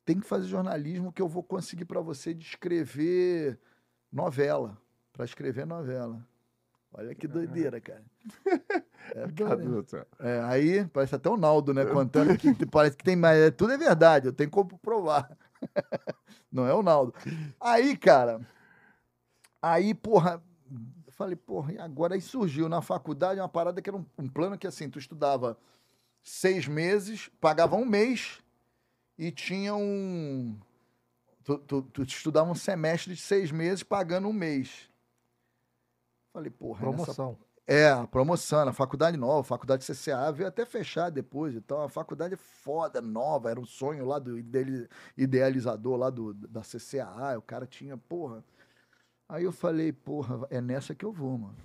tem 0.10 0.20
que 0.20 0.26
fazer 0.26 0.48
jornalismo 0.48 1.14
que 1.14 1.22
eu 1.22 1.28
vou 1.28 1.44
conseguir 1.44 1.86
para 1.86 2.02
você 2.02 2.34
de 2.34 2.44
escrever 2.44 3.60
novela, 4.12 4.76
para 5.14 5.24
escrever 5.24 5.68
novela. 5.68 6.28
Olha 6.92 7.14
que 7.14 7.28
doideira, 7.28 7.80
cara. 7.80 8.04
É, 9.12 9.28
Cara 9.32 9.56
doideira. 9.56 9.88
céu. 9.88 10.06
É, 10.20 10.40
aí 10.42 10.86
parece 10.88 11.16
até 11.16 11.30
o 11.30 11.38
Naldo, 11.38 11.74
né? 11.74 11.84
Contando 11.86 12.38
que 12.38 12.54
parece 12.70 12.96
que 12.98 13.04
tem 13.04 13.16
mais. 13.16 13.40
é, 13.40 13.50
Tudo 13.50 13.74
é 13.74 13.78
verdade, 13.78 14.28
eu 14.28 14.34
tenho 14.34 14.50
como 14.52 14.78
provar. 14.80 15.36
Não 16.52 16.68
é 16.68 16.74
o 16.74 16.84
Naldo. 16.84 17.14
Aí, 17.60 17.98
cara, 17.98 18.40
aí, 19.62 19.96
porra, 19.96 20.44
eu 21.08 21.14
falei, 21.14 21.36
porra, 21.36 21.74
e 21.74 21.80
agora 21.80 22.14
aí 22.16 22.22
surgiu 22.22 22.68
na 22.70 22.82
faculdade 22.82 23.40
uma 23.40 23.50
parada 23.50 23.82
que 23.82 23.90
era 23.90 23.98
um, 23.98 24.06
um 24.18 24.28
plano 24.28 24.58
que 24.60 24.68
assim, 24.68 24.90
tu 24.90 25.00
estudava 25.00 25.58
seis 26.22 26.68
meses, 26.68 27.32
pagava 27.40 27.76
um 27.76 27.86
mês 27.86 28.44
e 29.20 29.32
tinha 29.32 29.76
um. 29.76 30.58
Tu, 31.44 31.58
tu, 31.60 31.82
tu 31.82 32.04
estudava 32.04 32.50
um 32.50 32.56
semestre 32.56 33.14
de 33.14 33.20
seis 33.22 33.52
meses 33.52 33.84
pagando 33.84 34.30
um 34.30 34.34
mês. 34.34 34.90
Falei, 36.32 36.50
porra, 36.50 36.86
nessa 36.90 37.14
Promoção. 37.14 37.38
é, 37.68 37.90
a 37.90 38.08
promoção, 38.08 38.70
a 38.70 38.72
faculdade 38.72 39.18
nova, 39.18 39.44
faculdade 39.44 39.84
CCA, 39.84 40.32
veio 40.32 40.48
até 40.48 40.66
fechar 40.66 41.10
depois. 41.10 41.54
Então, 41.54 41.82
a 41.82 41.90
faculdade 41.90 42.36
é 42.36 42.38
foda, 42.38 43.02
nova, 43.02 43.52
era 43.52 43.60
um 43.60 43.66
sonho 43.66 44.06
lá 44.06 44.20
do 44.20 44.40
ideali- 44.40 44.88
idealizador 45.18 45.98
lá 45.98 46.10
do, 46.10 46.34
da 46.34 46.62
CCA, 46.62 47.38
o 47.38 47.42
cara 47.42 47.66
tinha, 47.66 47.98
porra. 47.98 48.42
Aí 49.28 49.44
eu 49.44 49.52
falei, 49.52 49.92
porra, 49.92 50.48
é 50.50 50.62
nessa 50.62 50.96
que 50.96 51.04
eu 51.04 51.12
vou, 51.12 51.38
mano. 51.38 51.58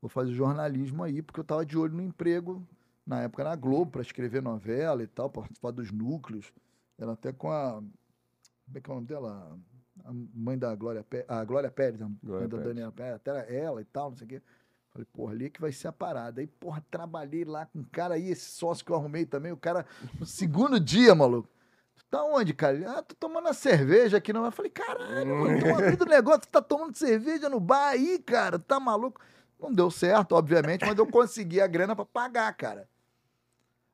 Vou 0.00 0.08
fazer 0.08 0.32
jornalismo 0.32 1.02
aí, 1.02 1.22
porque 1.22 1.40
eu 1.40 1.44
tava 1.44 1.66
de 1.66 1.76
olho 1.76 1.94
no 1.94 2.02
emprego, 2.02 2.64
na 3.06 3.22
época 3.22 3.44
na 3.44 3.56
Globo, 3.56 3.92
para 3.92 4.02
escrever 4.02 4.42
novela 4.42 5.02
e 5.02 5.06
tal, 5.06 5.28
participar 5.28 5.70
dos 5.70 5.90
núcleos. 5.90 6.52
Era 6.98 7.12
até 7.12 7.32
com 7.32 7.50
a. 7.50 7.74
Como 7.74 8.78
é 8.78 8.80
que 8.80 8.90
é 8.90 8.92
o 8.92 8.94
nome 8.96 9.06
dela? 9.06 9.58
A 10.04 10.10
mãe 10.12 10.58
da 10.58 10.74
Glória 10.74 11.04
Pérez, 11.04 11.28
a 11.28 11.44
Glória 11.44 11.70
Pérez, 11.70 12.00
a 12.00 12.08
Glória 12.22 12.48
mãe 12.48 12.58
da. 12.58 12.64
Daniela 12.64 12.92
Pérez, 12.92 13.14
até 13.16 13.30
era 13.30 13.40
ela 13.52 13.80
e 13.80 13.84
tal, 13.84 14.10
não 14.10 14.16
sei 14.16 14.26
o 14.26 14.28
quê. 14.28 14.42
Falei, 14.90 15.06
porra, 15.10 15.32
ali 15.32 15.46
é 15.46 15.50
que 15.50 15.60
vai 15.60 15.72
ser 15.72 15.88
a 15.88 15.92
parada. 15.92 16.40
Aí, 16.40 16.46
porra, 16.46 16.84
trabalhei 16.90 17.44
lá 17.44 17.66
com 17.66 17.78
um 17.78 17.84
cara 17.84 18.14
aí, 18.14 18.30
esse 18.30 18.50
sócio 18.50 18.84
que 18.84 18.92
eu 18.92 18.96
arrumei 18.96 19.24
também, 19.24 19.50
o 19.50 19.56
cara, 19.56 19.86
no 20.18 20.26
segundo 20.26 20.78
dia, 20.78 21.14
maluco. 21.14 21.48
Tu 21.96 22.04
tá 22.10 22.22
onde, 22.24 22.52
cara? 22.52 22.98
Ah, 22.98 23.02
tô 23.02 23.14
tomando 23.14 23.46
uma 23.46 23.54
cerveja 23.54 24.18
aqui 24.18 24.32
não. 24.32 24.44
Eu 24.44 24.52
falei, 24.52 24.70
caralho, 24.70 25.34
mano, 25.34 25.60
tô 25.60 25.68
abrindo 25.74 26.04
negócio, 26.04 26.42
tu 26.42 26.48
tá 26.48 26.60
tomando 26.60 26.94
cerveja 26.94 27.48
no 27.48 27.58
bar 27.58 27.88
aí, 27.88 28.18
cara, 28.18 28.58
tá 28.58 28.78
maluco? 28.78 29.20
Não 29.58 29.72
deu 29.72 29.90
certo, 29.90 30.32
obviamente, 30.32 30.84
mas 30.84 30.98
eu 30.98 31.06
consegui 31.06 31.60
a 31.60 31.66
grana 31.66 31.96
pra 31.96 32.04
pagar, 32.04 32.52
cara. 32.54 32.88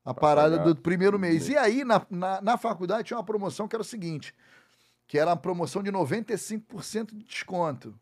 A 0.04 0.14
parada 0.14 0.58
pagar. 0.58 0.72
do 0.72 0.76
primeiro 0.76 1.18
mês. 1.18 1.48
E 1.48 1.56
aí, 1.56 1.84
na, 1.84 2.04
na, 2.10 2.40
na 2.40 2.58
faculdade, 2.58 3.04
tinha 3.08 3.18
uma 3.18 3.24
promoção 3.24 3.68
que 3.68 3.76
era 3.76 3.82
o 3.82 3.84
seguinte, 3.84 4.34
que 5.06 5.18
era 5.18 5.30
uma 5.30 5.36
promoção 5.36 5.82
de 5.82 5.92
95% 5.92 7.14
de 7.14 7.24
desconto 7.24 7.98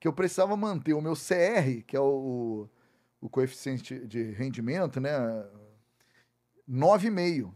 que 0.00 0.06
eu 0.06 0.12
precisava 0.12 0.56
manter 0.56 0.94
o 0.94 1.00
meu 1.00 1.14
CR, 1.14 1.82
que 1.86 1.96
é 1.96 2.00
o, 2.00 2.68
o 3.20 3.28
coeficiente 3.28 4.06
de 4.06 4.30
rendimento, 4.32 5.00
né? 5.00 5.10
9,5. 6.68 7.52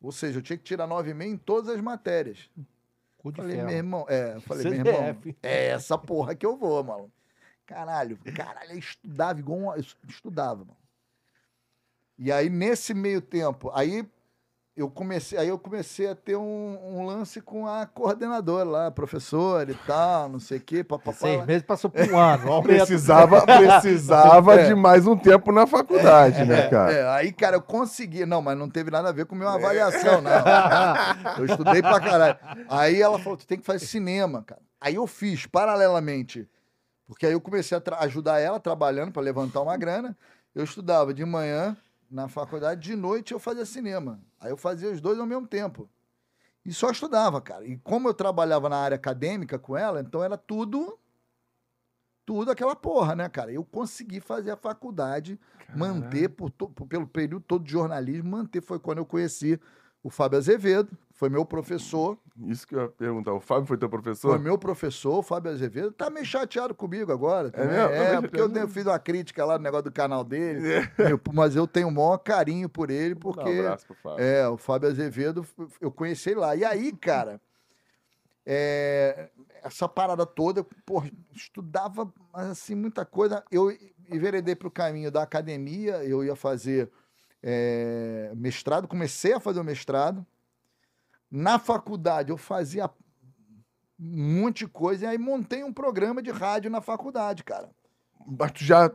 Ou 0.00 0.12
seja, 0.12 0.38
eu 0.38 0.42
tinha 0.42 0.56
que 0.56 0.64
tirar 0.64 0.86
9,5 0.86 1.22
em 1.24 1.36
todas 1.36 1.74
as 1.74 1.80
matérias. 1.80 2.50
Cu 3.18 3.32
Falei, 3.32 3.56
ferro. 3.56 3.68
meu 3.68 3.76
irmão, 3.76 4.06
é, 4.08 4.36
eu 4.36 4.40
falei, 4.40 4.64
meu 4.64 4.74
irmão, 4.74 4.94
CDF. 4.94 5.36
é 5.42 5.68
essa 5.68 5.98
porra 5.98 6.34
que 6.34 6.46
eu 6.46 6.56
vou, 6.56 6.82
mano. 6.82 7.12
Caralho, 7.66 8.18
caralho, 8.34 8.72
eu 8.72 8.78
estudava 8.78 9.38
igual 9.38 9.58
um, 9.58 9.74
eu 9.74 9.84
estudava, 10.08 10.64
mano. 10.64 10.79
E 12.22 12.30
aí, 12.30 12.50
nesse 12.50 12.92
meio 12.92 13.22
tempo, 13.22 13.70
aí 13.74 14.06
eu 14.76 14.90
comecei, 14.90 15.38
aí 15.38 15.48
eu 15.48 15.58
comecei 15.58 16.06
a 16.06 16.14
ter 16.14 16.36
um, 16.36 16.78
um 16.82 17.06
lance 17.06 17.40
com 17.40 17.66
a 17.66 17.86
coordenadora 17.86 18.68
lá, 18.68 18.90
professora 18.90 19.70
e 19.70 19.74
tal, 19.86 20.28
não 20.28 20.38
sei 20.38 20.58
o 20.58 20.60
quê, 20.60 20.84
papapá. 20.84 21.16
Seis 21.16 21.46
meses 21.46 21.62
passou 21.62 21.88
por 21.88 22.06
um 22.10 22.18
ano. 22.18 22.60
Precisava, 22.62 23.40
precisava 23.46 24.60
É. 24.60 24.66
de 24.68 24.74
mais 24.74 25.06
um 25.06 25.16
tempo 25.16 25.50
na 25.50 25.66
faculdade, 25.66 26.44
né, 26.44 26.68
cara? 26.68 26.92
É, 26.92 27.08
aí, 27.08 27.32
cara, 27.32 27.56
eu 27.56 27.62
consegui. 27.62 28.26
Não, 28.26 28.42
mas 28.42 28.56
não 28.58 28.68
teve 28.68 28.90
nada 28.90 29.08
a 29.08 29.12
ver 29.12 29.24
com 29.24 29.34
minha 29.34 29.48
avaliação, 29.50 30.20
não. 30.20 30.30
Eu 31.40 31.46
estudei 31.46 31.80
pra 31.80 31.98
caralho. 32.00 32.36
Aí 32.68 33.00
ela 33.00 33.18
falou: 33.18 33.38
tu 33.38 33.46
tem 33.46 33.58
que 33.58 33.64
fazer 33.64 33.86
cinema, 33.86 34.42
cara. 34.42 34.60
Aí 34.78 34.94
eu 34.94 35.06
fiz, 35.06 35.46
paralelamente. 35.46 36.46
Porque 37.06 37.24
aí 37.24 37.32
eu 37.32 37.40
comecei 37.40 37.76
a 37.78 38.04
ajudar 38.04 38.40
ela 38.40 38.60
trabalhando 38.60 39.10
pra 39.10 39.22
levantar 39.22 39.62
uma 39.62 39.76
grana. 39.78 40.14
Eu 40.54 40.64
estudava 40.64 41.14
de 41.14 41.24
manhã 41.24 41.74
na 42.10 42.28
faculdade, 42.28 42.80
de 42.80 42.96
noite 42.96 43.32
eu 43.32 43.38
fazia 43.38 43.64
cinema. 43.64 44.20
Aí 44.40 44.50
eu 44.50 44.56
fazia 44.56 44.90
os 44.90 45.00
dois 45.00 45.18
ao 45.18 45.26
mesmo 45.26 45.46
tempo. 45.46 45.88
E 46.64 46.72
só 46.72 46.90
estudava, 46.90 47.40
cara. 47.40 47.64
E 47.64 47.78
como 47.78 48.08
eu 48.08 48.14
trabalhava 48.14 48.68
na 48.68 48.76
área 48.76 48.94
acadêmica 48.96 49.58
com 49.58 49.76
ela, 49.76 50.00
então 50.00 50.22
era 50.22 50.36
tudo. 50.36 50.98
Tudo 52.26 52.50
aquela 52.50 52.76
porra, 52.76 53.14
né, 53.16 53.28
cara? 53.28 53.50
Eu 53.50 53.64
consegui 53.64 54.20
fazer 54.20 54.50
a 54.52 54.56
faculdade, 54.56 55.38
manter 55.74 56.28
por 56.28 56.50
por- 56.50 56.86
pelo 56.86 57.06
período 57.06 57.42
todo 57.42 57.64
de 57.64 57.72
jornalismo, 57.72 58.30
manter. 58.30 58.60
Foi 58.60 58.78
quando 58.78 58.98
eu 58.98 59.06
conheci 59.06 59.58
o 60.02 60.10
Fábio 60.10 60.38
Azevedo, 60.38 60.96
foi 61.20 61.28
meu 61.28 61.44
professor. 61.44 62.16
Isso 62.46 62.66
que 62.66 62.74
eu 62.74 62.80
ia 62.80 62.88
perguntar. 62.88 63.34
O 63.34 63.40
Fábio 63.40 63.66
foi 63.66 63.76
teu 63.76 63.90
professor? 63.90 64.30
Foi 64.30 64.38
meu 64.38 64.56
professor, 64.56 65.18
o 65.18 65.22
Fábio 65.22 65.52
Azevedo. 65.52 65.92
Tá 65.92 66.08
meio 66.08 66.24
chateado 66.24 66.74
comigo 66.74 67.12
agora. 67.12 67.50
também. 67.50 67.68
mesmo? 67.68 67.92
É, 67.92 68.20
porque 68.22 68.36
eu 68.40 68.48
chateado. 68.48 68.66
dei- 68.66 68.66
fiz 68.68 68.86
uma 68.86 68.98
crítica 68.98 69.44
lá 69.44 69.58
no 69.58 69.62
negócio 69.64 69.84
do 69.84 69.92
canal 69.92 70.24
dele. 70.24 70.60
Eu- 70.96 71.20
mas 71.34 71.54
eu 71.54 71.66
tenho 71.66 71.88
o 71.88 71.92
maior 71.92 72.16
carinho 72.16 72.70
por 72.70 72.88
ele, 72.90 73.14
porque. 73.14 73.38
um 73.50 73.60
abraço 73.60 73.84
pro 73.86 73.94
Fábio. 73.96 74.24
É, 74.24 74.48
o 74.48 74.56
Fábio 74.56 74.88
Azevedo, 74.88 75.46
eu 75.78 75.90
conheci 75.92 76.32
lá. 76.32 76.56
E 76.56 76.64
aí, 76.64 76.90
cara, 76.90 77.38
é, 78.46 79.28
essa 79.62 79.86
parada 79.86 80.24
toda, 80.24 80.64
pô, 80.86 81.02
estudava 81.34 82.10
mas, 82.32 82.46
assim 82.46 82.74
muita 82.74 83.04
coisa. 83.04 83.44
Eu 83.52 83.70
enveredei 84.10 84.56
para 84.56 84.68
o 84.68 84.70
caminho 84.70 85.10
da 85.10 85.22
academia, 85.22 86.02
eu 86.02 86.24
ia 86.24 86.34
fazer 86.34 86.90
é, 87.42 88.32
mestrado, 88.34 88.88
comecei 88.88 89.34
a 89.34 89.40
fazer 89.40 89.60
o 89.60 89.64
mestrado. 89.64 90.24
Na 91.30 91.58
faculdade, 91.58 92.30
eu 92.30 92.36
fazia 92.36 92.90
um 93.98 94.40
monte 94.42 94.60
de 94.60 94.68
coisa, 94.68 95.04
e 95.04 95.08
aí 95.08 95.18
montei 95.18 95.62
um 95.62 95.72
programa 95.72 96.22
de 96.22 96.30
rádio 96.30 96.70
na 96.70 96.80
faculdade, 96.80 97.44
cara. 97.44 97.70
Mas 98.26 98.52
tu 98.52 98.64
já 98.64 98.90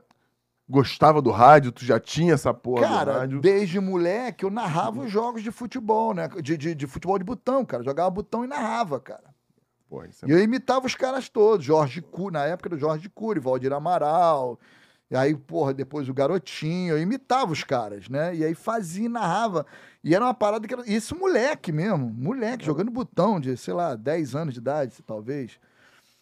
gostava 0.68 1.22
do 1.22 1.32
rádio? 1.32 1.72
Tu 1.72 1.86
já 1.86 2.00
tinha 2.00 2.34
essa 2.34 2.54
porra 2.54 2.82
do 2.82 2.94
Cara, 2.94 3.14
rádio? 3.20 3.40
desde 3.40 3.80
moleque 3.80 4.44
eu 4.44 4.50
narrava 4.50 5.02
os 5.02 5.12
jogos 5.12 5.44
de 5.44 5.52
futebol, 5.52 6.14
né? 6.14 6.28
De, 6.28 6.58
de, 6.58 6.76
de 6.76 6.88
futebol 6.88 7.18
de 7.18 7.24
botão, 7.24 7.64
cara. 7.64 7.84
Jogava 7.84 8.10
botão 8.10 8.44
e 8.44 8.48
narrava, 8.48 9.00
cara. 9.00 9.34
Porra, 9.88 10.08
é 10.08 10.28
E 10.28 10.32
eu 10.32 10.40
imitava 10.40 10.86
os 10.86 10.96
caras 10.96 11.30
todos. 11.30 11.66
Jorge 11.66 12.02
Cury, 12.02 12.34
na 12.34 12.46
época 12.46 12.70
do 12.70 12.78
Jorge 12.78 13.08
Cury, 13.10 13.40
Valdir 13.40 13.72
Amaral. 13.72 14.60
Aí, 15.16 15.36
porra, 15.36 15.74
depois 15.74 16.08
o 16.10 16.14
Garotinho. 16.14 16.94
Eu 16.96 17.02
imitava 17.02 17.52
os 17.52 17.64
caras, 17.64 18.10
né? 18.10 18.36
E 18.36 18.44
aí 18.44 18.54
fazia 18.56 19.08
narrava. 19.10 19.66
E 20.04 20.14
era 20.14 20.24
uma 20.24 20.34
parada 20.34 20.68
que 20.68 20.74
era. 20.74 20.84
Isso, 20.90 21.16
moleque 21.16 21.72
mesmo. 21.72 22.10
Moleque, 22.10 22.66
jogando 22.66 22.92
botão 22.92 23.40
de, 23.40 23.56
sei 23.58 23.74
lá, 23.74 23.96
10 23.96 24.36
anos 24.36 24.54
de 24.54 24.60
idade, 24.60 25.02
talvez. 25.06 25.60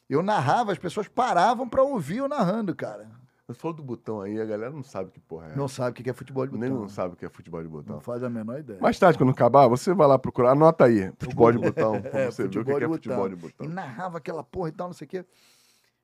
Eu 0.09 0.21
narrava, 0.21 0.71
as 0.71 0.77
pessoas 0.77 1.07
paravam 1.07 1.67
pra 1.67 1.81
ouvir 1.83 2.17
eu 2.17 2.27
narrando, 2.27 2.75
cara. 2.75 3.09
Você 3.47 3.53
falou 3.59 3.75
do 3.75 3.83
botão 3.83 4.21
aí, 4.21 4.39
a 4.39 4.45
galera 4.45 4.71
não 4.71 4.83
sabe 4.83 5.11
que 5.11 5.19
porra 5.19 5.47
é. 5.47 5.55
Não 5.55 5.67
sabe 5.67 5.91
o 5.99 6.03
que 6.03 6.09
é 6.09 6.13
futebol 6.13 6.45
de 6.45 6.51
botão. 6.53 6.69
Nem 6.69 6.77
não 6.79 6.87
sabe 6.87 7.13
o 7.13 7.17
que 7.17 7.25
é 7.25 7.29
futebol 7.29 7.61
de 7.61 7.67
botão. 7.67 7.95
Não 7.95 8.01
faz 8.01 8.23
a 8.23 8.29
menor 8.29 8.59
ideia. 8.59 8.79
Mais 8.79 8.97
tarde, 8.97 9.17
quando 9.17 9.31
acabar, 9.31 9.67
você 9.67 9.93
vai 9.93 10.07
lá 10.07 10.17
procurar. 10.17 10.51
Anota 10.51 10.85
aí. 10.85 11.11
Futebol 11.19 11.51
de 11.51 11.57
botão. 11.57 12.01
Pra 12.01 12.19
É, 12.21 12.31
você 12.31 12.47
ver 12.47 12.59
o 12.59 12.63
que 12.65 12.71
é 12.71 12.87
futebol 12.87 13.27
de 13.27 13.35
botão. 13.35 13.49
botão. 13.49 13.65
E 13.65 13.69
narrava 13.69 14.17
aquela 14.17 14.43
porra 14.43 14.69
e 14.69 14.71
tal, 14.71 14.87
não 14.87 14.93
sei 14.93 15.05
o 15.05 15.09
quê. 15.09 15.25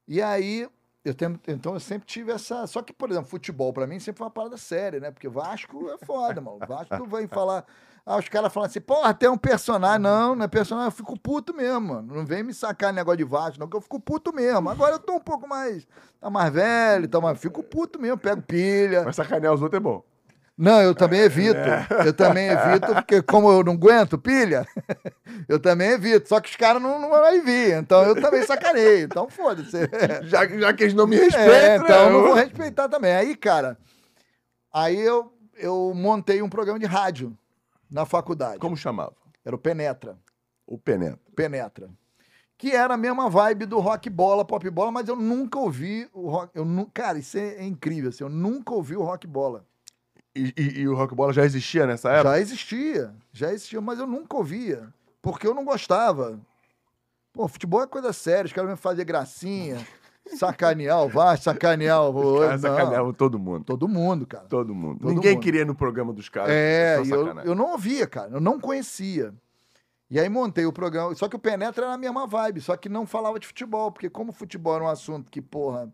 E 0.06 0.22
aí, 0.22 0.68
eu 1.04 1.14
tenho, 1.14 1.40
então 1.48 1.74
eu 1.74 1.80
sempre 1.80 2.06
tive 2.06 2.32
essa. 2.32 2.68
Só 2.68 2.82
que, 2.82 2.92
por 2.92 3.10
exemplo, 3.10 3.30
futebol 3.30 3.72
pra 3.72 3.88
mim 3.88 4.00
sempre 4.00 4.20
foi 4.20 4.26
uma 4.26 4.32
parada 4.32 4.58
séria, 4.58 5.00
né? 5.00 5.12
Porque 5.12 5.30
Vasco 5.30 5.90
é 5.90 5.98
foda, 6.06 6.42
mano. 6.42 6.60
Vasco 6.68 6.98
tu 6.98 7.06
vai 7.06 7.28
falar. 7.28 7.66
Ah, 8.06 8.18
os 8.18 8.28
caras 8.28 8.52
falam 8.52 8.68
assim, 8.68 8.82
porra, 8.82 9.14
tem 9.14 9.30
um 9.30 9.38
personagem. 9.38 10.00
Não, 10.00 10.36
não 10.36 10.44
é 10.44 10.48
personagem, 10.48 10.88
eu 10.88 10.92
fico 10.92 11.18
puto 11.20 11.54
mesmo, 11.54 11.94
mano. 11.94 12.16
Não 12.16 12.26
vem 12.26 12.44
me 12.44 12.54
sacar 12.54 12.92
negócio 12.92 13.18
de 13.18 13.24
Vasco, 13.24 13.60
não, 13.60 13.68
que 13.68 13.78
eu 13.78 13.82
fico 13.82 14.00
puto 14.00 14.34
mesmo. 14.34 14.70
Agora 14.70 14.96
eu 14.96 15.00
tô 15.00 15.14
um 15.14 15.20
pouco 15.20 15.48
mais. 15.48 15.88
Tá 16.20 16.30
mais 16.30 16.52
velho, 16.52 17.08
tá 17.08 17.22
mais. 17.22 17.40
Fico 17.40 17.64
puto 17.64 18.00
mesmo, 18.00 18.18
pego 18.18 18.42
pilha. 18.42 19.04
Mas 19.06 19.16
sacanear 19.16 19.54
os 19.54 19.62
outros 19.62 19.80
é 19.80 19.84
bom. 19.84 20.04
Não, 20.60 20.82
eu 20.82 20.94
também 20.94 21.22
evito. 21.22 21.58
Eu 22.06 22.12
também 22.12 22.50
evito, 22.50 22.94
porque 22.94 23.22
como 23.22 23.50
eu 23.50 23.64
não 23.64 23.72
aguento 23.72 24.18
pilha, 24.18 24.68
eu 25.48 25.58
também 25.58 25.92
evito. 25.92 26.28
Só 26.28 26.42
que 26.42 26.50
os 26.50 26.58
caras 26.58 26.82
não, 26.82 27.00
não 27.00 27.10
vão 27.10 27.42
vir. 27.46 27.78
Então 27.78 28.04
eu 28.04 28.22
também 28.22 28.44
sacaneio. 28.44 29.06
Então 29.06 29.30
foda-se. 29.30 29.90
Já, 30.28 30.46
já 30.46 30.74
que 30.74 30.84
eles 30.84 30.94
não 30.94 31.08
me 31.08 31.16
respeitam, 31.16 31.54
É, 31.54 31.76
então 31.78 32.06
eu 32.08 32.12
não 32.12 32.24
vou 32.24 32.34
respeitar 32.34 32.90
também. 32.90 33.14
Aí, 33.14 33.38
cara, 33.38 33.78
aí 34.74 35.00
eu, 35.00 35.32
eu 35.58 35.94
montei 35.96 36.42
um 36.42 36.50
programa 36.50 36.78
de 36.78 36.86
rádio 36.86 37.38
na 37.90 38.06
faculdade. 38.06 38.60
Como 38.60 38.76
chamava? 38.76 39.14
Era 39.46 39.56
o 39.56 39.60
Penetra. 39.60 40.18
O 40.68 40.78
Penetra. 40.78 41.20
Penetra. 41.34 41.90
Que 42.58 42.72
era 42.72 42.96
a 42.96 42.98
mesma 42.98 43.30
vibe 43.30 43.66
do 43.66 43.80
rock 43.80 44.10
bola, 44.10 44.44
pop 44.44 44.70
bola, 44.70 44.92
mas 44.92 45.08
eu 45.08 45.16
nunca 45.16 45.58
ouvi 45.58 46.10
o 46.14 46.30
rock. 46.30 46.52
Eu 46.54 46.66
nu, 46.66 46.86
cara, 46.94 47.18
isso 47.18 47.38
é, 47.38 47.56
é 47.56 47.64
incrível. 47.66 48.10
Assim, 48.10 48.26
eu 48.26 48.30
nunca 48.30 48.74
ouvi 48.74 48.98
o 48.98 49.02
rock 49.02 49.26
bola. 49.26 49.69
E, 50.40 50.54
e- 50.58 50.80
e 50.82 50.88
o 50.88 50.96
rock 50.96 51.14
bola 51.16 51.34
já 51.34 51.44
existia 51.46 51.86
nessa 51.86 52.10
época? 52.12 52.30
Já 52.32 52.40
existia, 52.40 53.14
já 53.34 53.52
existia, 53.54 53.82
mas 53.82 54.00
eu 54.00 54.08
nunca 54.08 54.38
ouvia, 54.38 54.88
porque 55.22 55.46
eu 55.48 55.54
não 55.54 55.66
gostava. 55.66 56.40
Pô, 57.34 57.48
futebol 57.48 57.82
é 57.84 57.88
coisa 57.88 58.12
séria, 58.14 58.46
os 58.46 58.54
caras 58.54 58.70
vêm 58.70 58.78
fazer 58.78 59.04
gracinha, 59.06 59.78
sacanear 60.38 61.04
o 61.04 61.10
Vasco, 61.10 61.44
sacanear 61.46 62.02
o... 62.04 62.34
Os 62.36 62.40
caras 62.40 62.62
sacaneavam 62.62 63.14
todo 63.14 63.38
mundo. 63.40 63.64
Todo 63.66 63.88
mundo, 63.88 64.26
cara. 64.28 64.46
Todo 64.46 64.74
mundo. 64.74 65.00
Todo 65.00 65.14
Ninguém 65.14 65.34
mundo. 65.36 65.44
queria 65.44 65.62
ir 65.62 65.66
no 65.66 65.76
programa 65.76 66.12
dos 66.14 66.30
caras. 66.30 66.52
É, 66.52 66.98
eu, 67.00 67.28
eu 67.40 67.56
não 67.56 67.72
ouvia, 67.72 68.08
cara, 68.08 68.32
eu 68.32 68.42
não 68.42 68.60
conhecia. 68.60 69.34
E 70.12 70.20
aí 70.20 70.28
montei 70.28 70.66
o 70.66 70.74
programa, 70.74 71.14
só 71.14 71.28
que 71.28 71.36
o 71.36 71.40
Penetra 71.40 71.86
era 71.86 71.94
a 71.94 71.98
mesma 71.98 72.26
vibe, 72.26 72.62
só 72.62 72.76
que 72.76 72.90
não 72.90 73.06
falava 73.06 73.40
de 73.40 73.46
futebol, 73.46 73.92
porque 73.92 74.10
como 74.10 74.32
futebol 74.32 74.74
era 74.76 74.84
um 74.84 74.88
assunto 74.88 75.30
que, 75.30 75.40
porra, 75.40 75.88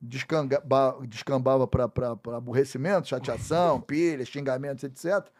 descamba- 0.00 0.62
descambava 1.06 1.66
para 1.66 1.84
aborrecimento, 2.36 3.08
chateação, 3.08 3.80
pilha, 3.82 4.24
xingamentos, 4.24 4.84
etc., 4.84 5.30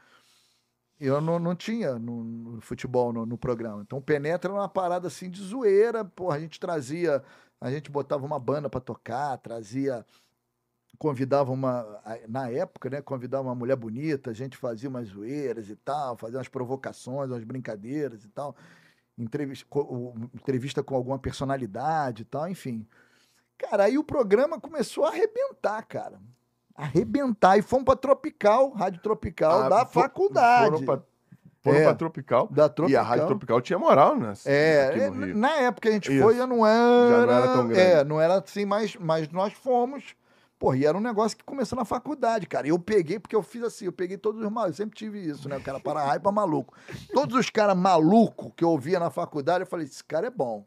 eu 0.98 1.20
não, 1.20 1.38
não 1.38 1.54
tinha 1.54 1.98
no, 1.98 2.24
no 2.24 2.60
futebol 2.62 3.12
no, 3.12 3.26
no 3.26 3.36
programa. 3.36 3.82
Então, 3.82 4.00
Penetra 4.00 4.50
era 4.50 4.58
uma 4.58 4.68
parada 4.68 5.08
assim 5.08 5.28
de 5.28 5.42
zoeira, 5.42 6.02
porra, 6.06 6.36
a 6.36 6.40
gente 6.40 6.58
trazia, 6.58 7.22
a 7.60 7.70
gente 7.70 7.90
botava 7.90 8.24
uma 8.24 8.38
banda 8.38 8.70
para 8.70 8.80
tocar, 8.80 9.36
trazia 9.36 10.06
convidava 10.98 11.52
uma, 11.52 12.02
na 12.28 12.50
época, 12.50 12.90
né, 12.90 13.00
convidava 13.00 13.44
uma 13.44 13.54
mulher 13.54 13.76
bonita, 13.76 14.30
a 14.30 14.34
gente 14.34 14.56
fazia 14.56 14.88
umas 14.88 15.08
zoeiras 15.08 15.68
e 15.68 15.76
tal, 15.76 16.16
fazia 16.16 16.38
umas 16.38 16.48
provocações, 16.48 17.30
umas 17.30 17.44
brincadeiras 17.44 18.24
e 18.24 18.28
tal, 18.28 18.56
entrevista, 19.16 19.66
entrevista 20.34 20.82
com 20.82 20.94
alguma 20.94 21.18
personalidade 21.18 22.22
e 22.22 22.24
tal, 22.24 22.48
enfim. 22.48 22.86
Cara, 23.58 23.84
aí 23.84 23.96
o 23.98 24.04
programa 24.04 24.60
começou 24.60 25.04
a 25.04 25.08
arrebentar, 25.08 25.82
cara. 25.86 26.18
Arrebentar. 26.74 27.56
E 27.58 27.62
fomos 27.62 27.84
pra 27.84 27.96
Tropical, 27.96 28.70
Rádio 28.70 29.00
Tropical, 29.00 29.62
Ah, 29.62 29.68
da 29.68 29.86
fo- 29.86 30.00
faculdade. 30.00 30.70
Foram 30.70 30.84
pra, 30.84 31.00
foram 31.62 31.78
É. 31.78 31.84
pra 31.84 31.94
Tropical. 31.94 32.48
Da 32.50 32.62
E 32.62 32.66
a 32.66 32.68
Tropical. 32.68 33.04
Rádio 33.04 33.26
Tropical 33.26 33.60
tinha 33.62 33.78
moral, 33.78 34.16
né? 34.16 34.32
É, 34.44 34.92
é, 34.98 35.10
na 35.10 35.56
época 35.56 35.88
a 35.88 35.92
gente 35.92 36.12
Isso. 36.12 36.22
foi, 36.22 36.36
já 36.36 36.46
não 36.46 36.66
era. 36.66 37.26
não 37.26 37.32
era 37.32 37.48
tão 37.52 37.66
grande. 37.68 37.80
É, 37.80 38.04
não 38.04 38.20
era 38.20 38.34
assim, 38.38 38.64
mas, 38.66 38.94
mas 38.96 39.28
nós 39.30 39.52
fomos. 39.54 40.14
Porra, 40.58 40.76
e 40.78 40.86
era 40.86 40.96
um 40.96 41.02
negócio 41.02 41.36
que 41.36 41.44
começou 41.44 41.76
na 41.78 41.84
faculdade, 41.84 42.46
cara. 42.46 42.66
Eu 42.66 42.78
peguei, 42.78 43.18
porque 43.18 43.36
eu 43.36 43.42
fiz 43.42 43.62
assim, 43.62 43.84
eu 43.86 43.92
peguei 43.92 44.16
todos 44.16 44.40
os 44.42 44.50
malucos. 44.50 44.78
Eu 44.78 44.84
sempre 44.84 44.96
tive 44.96 45.18
isso, 45.20 45.48
né? 45.50 45.56
O 45.58 45.62
cara 45.62 45.78
para 45.78 46.02
raio 46.02 46.20
pra 46.20 46.32
maluco. 46.32 46.74
Todos 47.12 47.36
os 47.38 47.50
caras 47.50 47.76
malucos 47.76 48.52
que 48.56 48.64
eu 48.64 48.70
ouvia 48.70 48.98
na 48.98 49.10
faculdade, 49.10 49.60
eu 49.64 49.66
falei, 49.66 49.84
esse 49.86 50.02
cara 50.02 50.26
é 50.28 50.30
bom. 50.30 50.64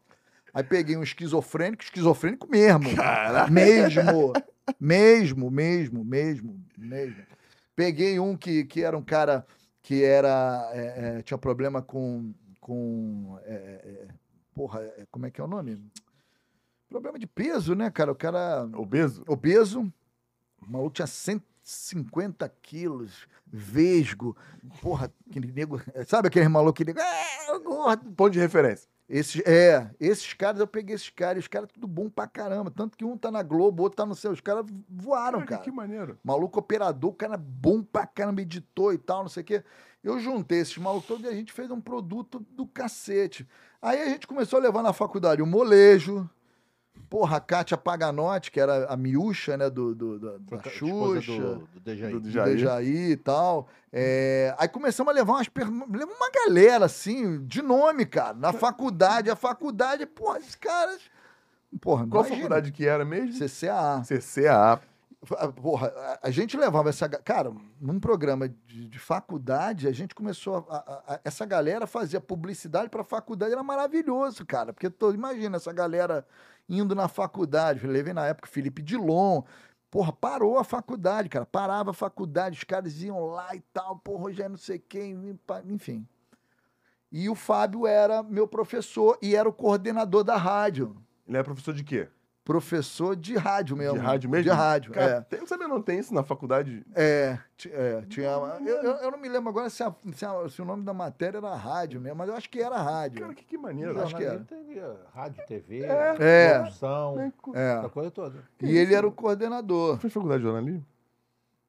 Aí 0.52 0.62
peguei 0.62 0.96
um 0.96 1.02
esquizofrênico, 1.02 1.82
esquizofrênico 1.82 2.48
mesmo. 2.48 2.90
Mesmo. 3.50 4.32
Mesmo, 4.78 5.50
mesmo, 5.50 6.04
mesmo, 6.04 6.64
mesmo. 6.76 7.26
Peguei 7.74 8.20
um 8.20 8.36
que, 8.36 8.64
que 8.64 8.82
era 8.82 8.96
um 8.96 9.02
cara 9.02 9.46
que 9.82 10.04
era. 10.04 10.70
é, 10.72 11.18
é, 11.18 11.22
tinha 11.22 11.38
problema 11.38 11.82
com. 11.82 12.32
com 12.60 13.38
é, 13.44 13.52
é, 13.52 14.08
porra, 14.54 14.80
é, 14.80 15.06
como 15.10 15.26
é 15.26 15.30
que 15.30 15.40
é 15.40 15.44
o 15.44 15.48
nome? 15.48 15.82
Problema 16.88 17.18
de 17.18 17.26
peso, 17.26 17.74
né, 17.74 17.90
cara? 17.90 18.12
O 18.12 18.16
cara 18.16 18.68
Obeso? 18.74 19.24
obeso, 19.28 19.92
o 20.60 20.70
maluco 20.70 20.94
tinha 20.94 21.06
150 21.06 22.48
quilos, 22.60 23.28
vesgo, 23.46 24.36
porra, 24.80 25.12
aquele 25.28 25.52
nego. 25.52 25.80
Sabe 26.06 26.28
aquele 26.28 26.48
maluco 26.48 26.84
que. 26.84 26.90
É, 26.90 27.58
gordo. 27.60 28.12
Ponto 28.12 28.30
de 28.30 28.40
referência. 28.40 28.88
Esses, 29.12 29.42
é, 29.44 29.90
esses 29.98 30.32
caras, 30.34 30.60
eu 30.60 30.68
peguei 30.68 30.94
esses 30.94 31.10
caras, 31.10 31.42
os 31.42 31.48
caras 31.48 31.68
tudo 31.72 31.88
bom 31.88 32.08
pra 32.08 32.28
caramba. 32.28 32.70
Tanto 32.70 32.96
que 32.96 33.04
um 33.04 33.16
tá 33.18 33.28
na 33.28 33.42
Globo, 33.42 33.82
outro 33.82 33.96
tá 33.96 34.06
no 34.06 34.14
céu. 34.14 34.30
Os 34.30 34.40
caras 34.40 34.64
voaram, 34.88 35.44
cara. 35.44 35.60
Que 35.60 35.70
maneiro. 35.72 36.16
Maluco 36.22 36.60
operador, 36.60 37.10
o 37.10 37.14
cara 37.14 37.36
bom 37.36 37.82
pra 37.82 38.06
caramba, 38.06 38.40
editor 38.40 38.94
e 38.94 38.98
tal, 38.98 39.22
não 39.22 39.28
sei 39.28 39.42
o 39.42 39.46
quê. 39.46 39.64
Eu 40.04 40.20
juntei 40.20 40.60
esses 40.60 40.78
malucos 40.78 41.08
todos 41.08 41.24
e 41.24 41.28
a 41.28 41.34
gente 41.34 41.52
fez 41.52 41.72
um 41.72 41.80
produto 41.80 42.38
do 42.52 42.64
cacete. 42.64 43.48
Aí 43.82 44.00
a 44.00 44.06
gente 44.06 44.28
começou 44.28 44.60
a 44.60 44.62
levar 44.62 44.82
na 44.82 44.92
faculdade 44.92 45.42
o 45.42 45.46
molejo. 45.46 46.30
Porra, 47.08 47.36
a 47.38 47.40
Kátia 47.40 47.76
Paganotti, 47.76 48.50
que 48.50 48.60
era 48.60 48.86
a 48.86 48.96
miúcha, 48.96 49.56
né, 49.56 49.70
do, 49.70 49.94
do, 49.94 50.18
da, 50.18 50.56
da 50.58 50.70
Xuxa 50.70 51.32
do, 51.32 51.58
do 51.66 51.80
Dejaí. 51.80 52.12
Do 52.12 52.20
do. 52.20 52.28
Dejaí 52.30 53.10
e 53.12 53.16
tal. 53.16 53.68
É, 53.92 54.54
aí 54.58 54.68
começamos 54.68 55.10
a 55.10 55.14
levar 55.14 55.32
umas 55.34 55.48
per... 55.48 55.66
leva 55.68 56.12
uma 56.12 56.30
galera, 56.46 56.84
assim, 56.84 57.44
de 57.46 57.62
nome, 57.62 58.06
cara, 58.06 58.34
na 58.34 58.52
faculdade. 58.52 59.30
A 59.30 59.36
faculdade, 59.36 60.06
porra, 60.06 60.38
esses 60.38 60.54
caras. 60.54 61.00
Porra, 61.80 62.06
Qual 62.06 62.22
imagina. 62.24 62.36
faculdade 62.42 62.72
que 62.72 62.86
era 62.86 63.04
mesmo? 63.04 63.32
CCA. 63.38 64.02
CCA. 64.04 64.80
Porra, 65.60 65.92
a- 66.22 66.30
gente 66.30 66.56
levava 66.56 66.88
essa. 66.88 67.06
Cara, 67.08 67.52
num 67.80 68.00
programa 68.00 68.48
de, 68.48 68.88
de 68.88 68.98
faculdade, 68.98 69.86
a 69.86 69.92
gente 69.92 70.14
começou 70.14 70.66
a. 70.70 70.76
a- 70.76 71.14
a- 71.14 71.20
essa 71.22 71.44
galera 71.44 71.86
fazia 71.86 72.20
publicidade 72.20 72.88
para 72.88 73.04
faculdade, 73.04 73.52
era 73.52 73.62
maravilhoso, 73.62 74.46
cara. 74.46 74.72
Porque 74.72 74.88
tu 74.88 75.12
imagina 75.12 75.58
essa 75.58 75.72
galera 75.74 76.26
indo 76.70 76.94
na 76.94 77.08
faculdade. 77.08 77.84
Eu 77.84 77.90
levei 77.90 78.14
na 78.14 78.26
época 78.26 78.48
Felipe 78.48 78.80
Dilon. 78.80 79.42
Porra, 79.90 80.12
parou 80.12 80.56
a 80.56 80.64
faculdade, 80.64 81.28
cara. 81.28 81.44
Parava 81.44 81.90
a 81.90 81.94
faculdade, 81.94 82.56
os 82.56 82.64
caras 82.64 83.02
iam 83.02 83.26
lá 83.26 83.54
e 83.56 83.60
tal. 83.72 83.98
Porra, 83.98 84.32
já 84.32 84.48
não 84.48 84.56
sei 84.56 84.78
quem, 84.78 85.36
enfim. 85.66 86.06
E 87.10 87.28
o 87.28 87.34
Fábio 87.34 87.88
era 87.88 88.22
meu 88.22 88.46
professor 88.46 89.18
e 89.20 89.34
era 89.34 89.48
o 89.48 89.52
coordenador 89.52 90.22
da 90.22 90.36
rádio. 90.36 90.96
Ele 91.26 91.36
é 91.36 91.42
professor 91.42 91.74
de 91.74 91.82
quê? 91.82 92.08
Professor 92.44 93.14
de 93.14 93.36
rádio 93.36 93.76
mesmo. 93.76 93.98
De 93.98 94.04
rádio 94.04 94.30
mesmo? 94.30 94.44
De 94.44 94.50
rádio, 94.50 94.92
Cara, 94.92 95.10
é. 95.12 95.20
tem, 95.20 95.46
sabe, 95.46 95.66
não 95.66 95.80
tem 95.80 95.98
isso 95.98 96.12
na 96.14 96.22
faculdade? 96.22 96.84
É, 96.94 97.38
é, 97.66 98.02
tinha. 98.08 98.28
Eu, 98.30 98.76
eu, 98.82 98.90
eu 98.96 99.10
não 99.10 99.18
me 99.18 99.28
lembro 99.28 99.50
agora 99.50 99.68
se, 99.70 99.82
a- 99.82 99.94
se 100.14 100.24
a- 100.24 100.48
se 100.48 100.60
o 100.60 100.64
nome 100.64 100.82
da 100.82 100.94
matéria 100.94 101.38
era 101.38 101.54
rádio 101.54 102.00
mesmo, 102.00 102.16
mas 102.16 102.28
eu 102.28 102.34
acho 102.34 102.48
que 102.48 102.60
era 102.60 102.76
rádio. 102.80 103.20
Cara, 103.20 103.34
que, 103.34 103.44
que 103.44 103.58
maneiro. 103.58 103.92
Eu 103.92 104.02
acho 104.02 104.16
que 104.16 104.22
Jornalismo 104.24 104.46
teve 104.46 104.80
rádio, 105.14 105.46
TV, 105.46 105.82
É. 105.84 106.58
produção, 106.60 107.20
É. 107.54 107.78
essa 107.78 107.88
coisa 107.90 108.10
toda. 108.10 108.42
E 108.62 108.76
ele 108.76 108.94
era 108.94 109.06
o 109.06 109.12
coordenador. 109.12 109.98
Fez 109.98 110.12
faculdade 110.12 110.42
de 110.42 110.48
jornalismo? 110.48 110.84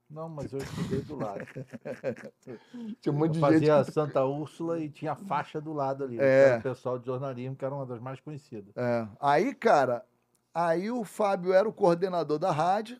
Não, 0.09 0.27
mas 0.27 0.51
eu 0.51 0.59
estudei 0.59 0.99
do 1.01 1.15
lado. 1.15 1.39
Tinha 2.99 3.13
um 3.13 3.17
monte 3.17 3.27
Eu 3.27 3.27
de 3.29 3.39
gente. 3.39 3.67
fazia 3.69 3.83
Santa 3.85 4.25
Úrsula 4.25 4.79
e 4.79 4.89
tinha 4.89 5.13
a 5.13 5.15
faixa 5.15 5.61
do 5.61 5.71
lado 5.73 6.03
ali. 6.03 6.19
É. 6.19 6.49
Era 6.49 6.59
O 6.59 6.61
pessoal 6.63 6.99
de 6.99 7.05
jornalismo, 7.05 7.55
que 7.55 7.63
era 7.63 7.73
uma 7.73 7.85
das 7.85 7.99
mais 7.99 8.19
conhecidas. 8.19 8.73
É. 8.75 9.07
Aí, 9.21 9.53
cara, 9.53 10.03
aí 10.53 10.89
o 10.91 11.03
Fábio 11.03 11.53
era 11.53 11.67
o 11.67 11.73
coordenador 11.73 12.37
da 12.39 12.51
rádio. 12.51 12.99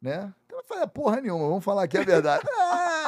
né? 0.00 0.32
Tava 0.48 0.62
fazendo 0.64 0.88
porra 0.88 1.20
nenhuma, 1.20 1.48
vamos 1.48 1.64
falar 1.64 1.84
aqui 1.84 1.98
a 1.98 2.02
verdade. 2.04 2.44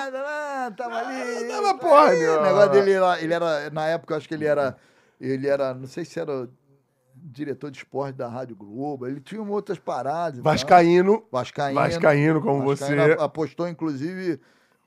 Ah, 0.02 0.66
ah, 0.66 0.70
tava 0.74 0.96
ali. 0.96 1.46
tava 1.46 1.74
porra 1.78 2.10
nenhuma. 2.12 2.38
O 2.38 2.42
negócio 2.42 2.70
dele, 2.70 2.98
lá, 2.98 3.20
ele 3.20 3.34
era, 3.34 3.68
na 3.70 3.86
época, 3.86 4.14
eu 4.14 4.18
acho 4.18 4.26
que 4.26 4.32
ele 4.34 4.46
era, 4.46 4.76
ele 5.20 5.46
era, 5.46 5.74
não 5.74 5.86
sei 5.86 6.06
se 6.06 6.18
era 6.18 6.48
diretor 7.14 7.70
de 7.70 7.76
esporte 7.78 8.16
da 8.16 8.26
Rádio 8.26 8.56
Globo, 8.56 9.06
ele 9.06 9.20
tinha 9.20 9.42
outras 9.42 9.78
paradas. 9.78 10.38
e 10.40 10.42
tal. 10.42 10.52
Vascaíno, 10.52 11.26
Vascaíno. 11.30 11.80
Vascaíno 11.80 12.40
como 12.40 12.66
Vascaíno 12.66 13.02
você. 13.02 13.12
ap- 13.12 13.20
apostou, 13.20 13.68
inclusive, 13.68 14.40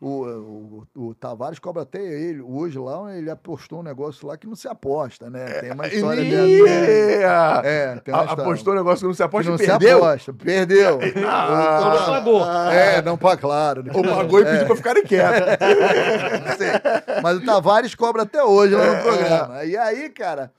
o, 0.06 0.84
o, 0.96 1.02
o 1.10 1.16
Tavares 1.16 1.60
cobra 1.60 1.84
até 1.84 2.02
ele. 2.02 2.42
Hoje 2.42 2.78
lá, 2.78 3.16
ele 3.16 3.30
apostou 3.30 3.80
um 3.80 3.84
negócio 3.84 4.28
lá 4.28 4.36
que 4.38 4.46
não 4.46 4.56
se 4.56 4.68
aposta, 4.68 5.30
né? 5.30 5.46
Tem 5.62 5.72
uma 5.72 5.88
história 5.88 6.22
Ih, 6.22 6.64
dessa. 6.64 7.62
É, 7.68 7.96
tem 8.00 8.14
uma 8.14 8.22
A- 8.22 8.26
história. 8.26 8.44
Apostou 8.44 8.74
um 8.74 8.76
negócio 8.78 9.00
que 9.00 9.06
não 9.08 9.14
se 9.14 9.18
Que 9.18 9.24
aposta 9.24 9.50
não 9.50 9.56
e 9.56 9.60
se 9.60 9.66
perdeu. 9.68 10.06
aposta. 10.06 10.34
Perdeu. 10.34 11.00
Ah, 11.26 11.80
Não 11.98 12.06
pagou. 12.14 12.46
É, 12.72 13.02
não 13.02 13.18
para 13.18 13.38
claro. 13.38 13.84
Ou 13.94 14.04
pagou 14.04 14.40
e 14.42 14.46
pediu 14.46 14.66
pra 14.68 14.76
ficarem 14.76 15.04
quietos. 15.04 15.48
Sei. 16.58 17.22
Mas 17.22 17.38
o 17.38 17.46
Tavares 17.46 17.96
cobra 17.96 18.24
até 18.24 18.44
hoje 18.44 18.76
lá 18.76 18.96
no 18.96 19.02
programa. 19.02 19.64
E 19.64 19.76
aí, 19.78 20.10
cara, 20.10 20.52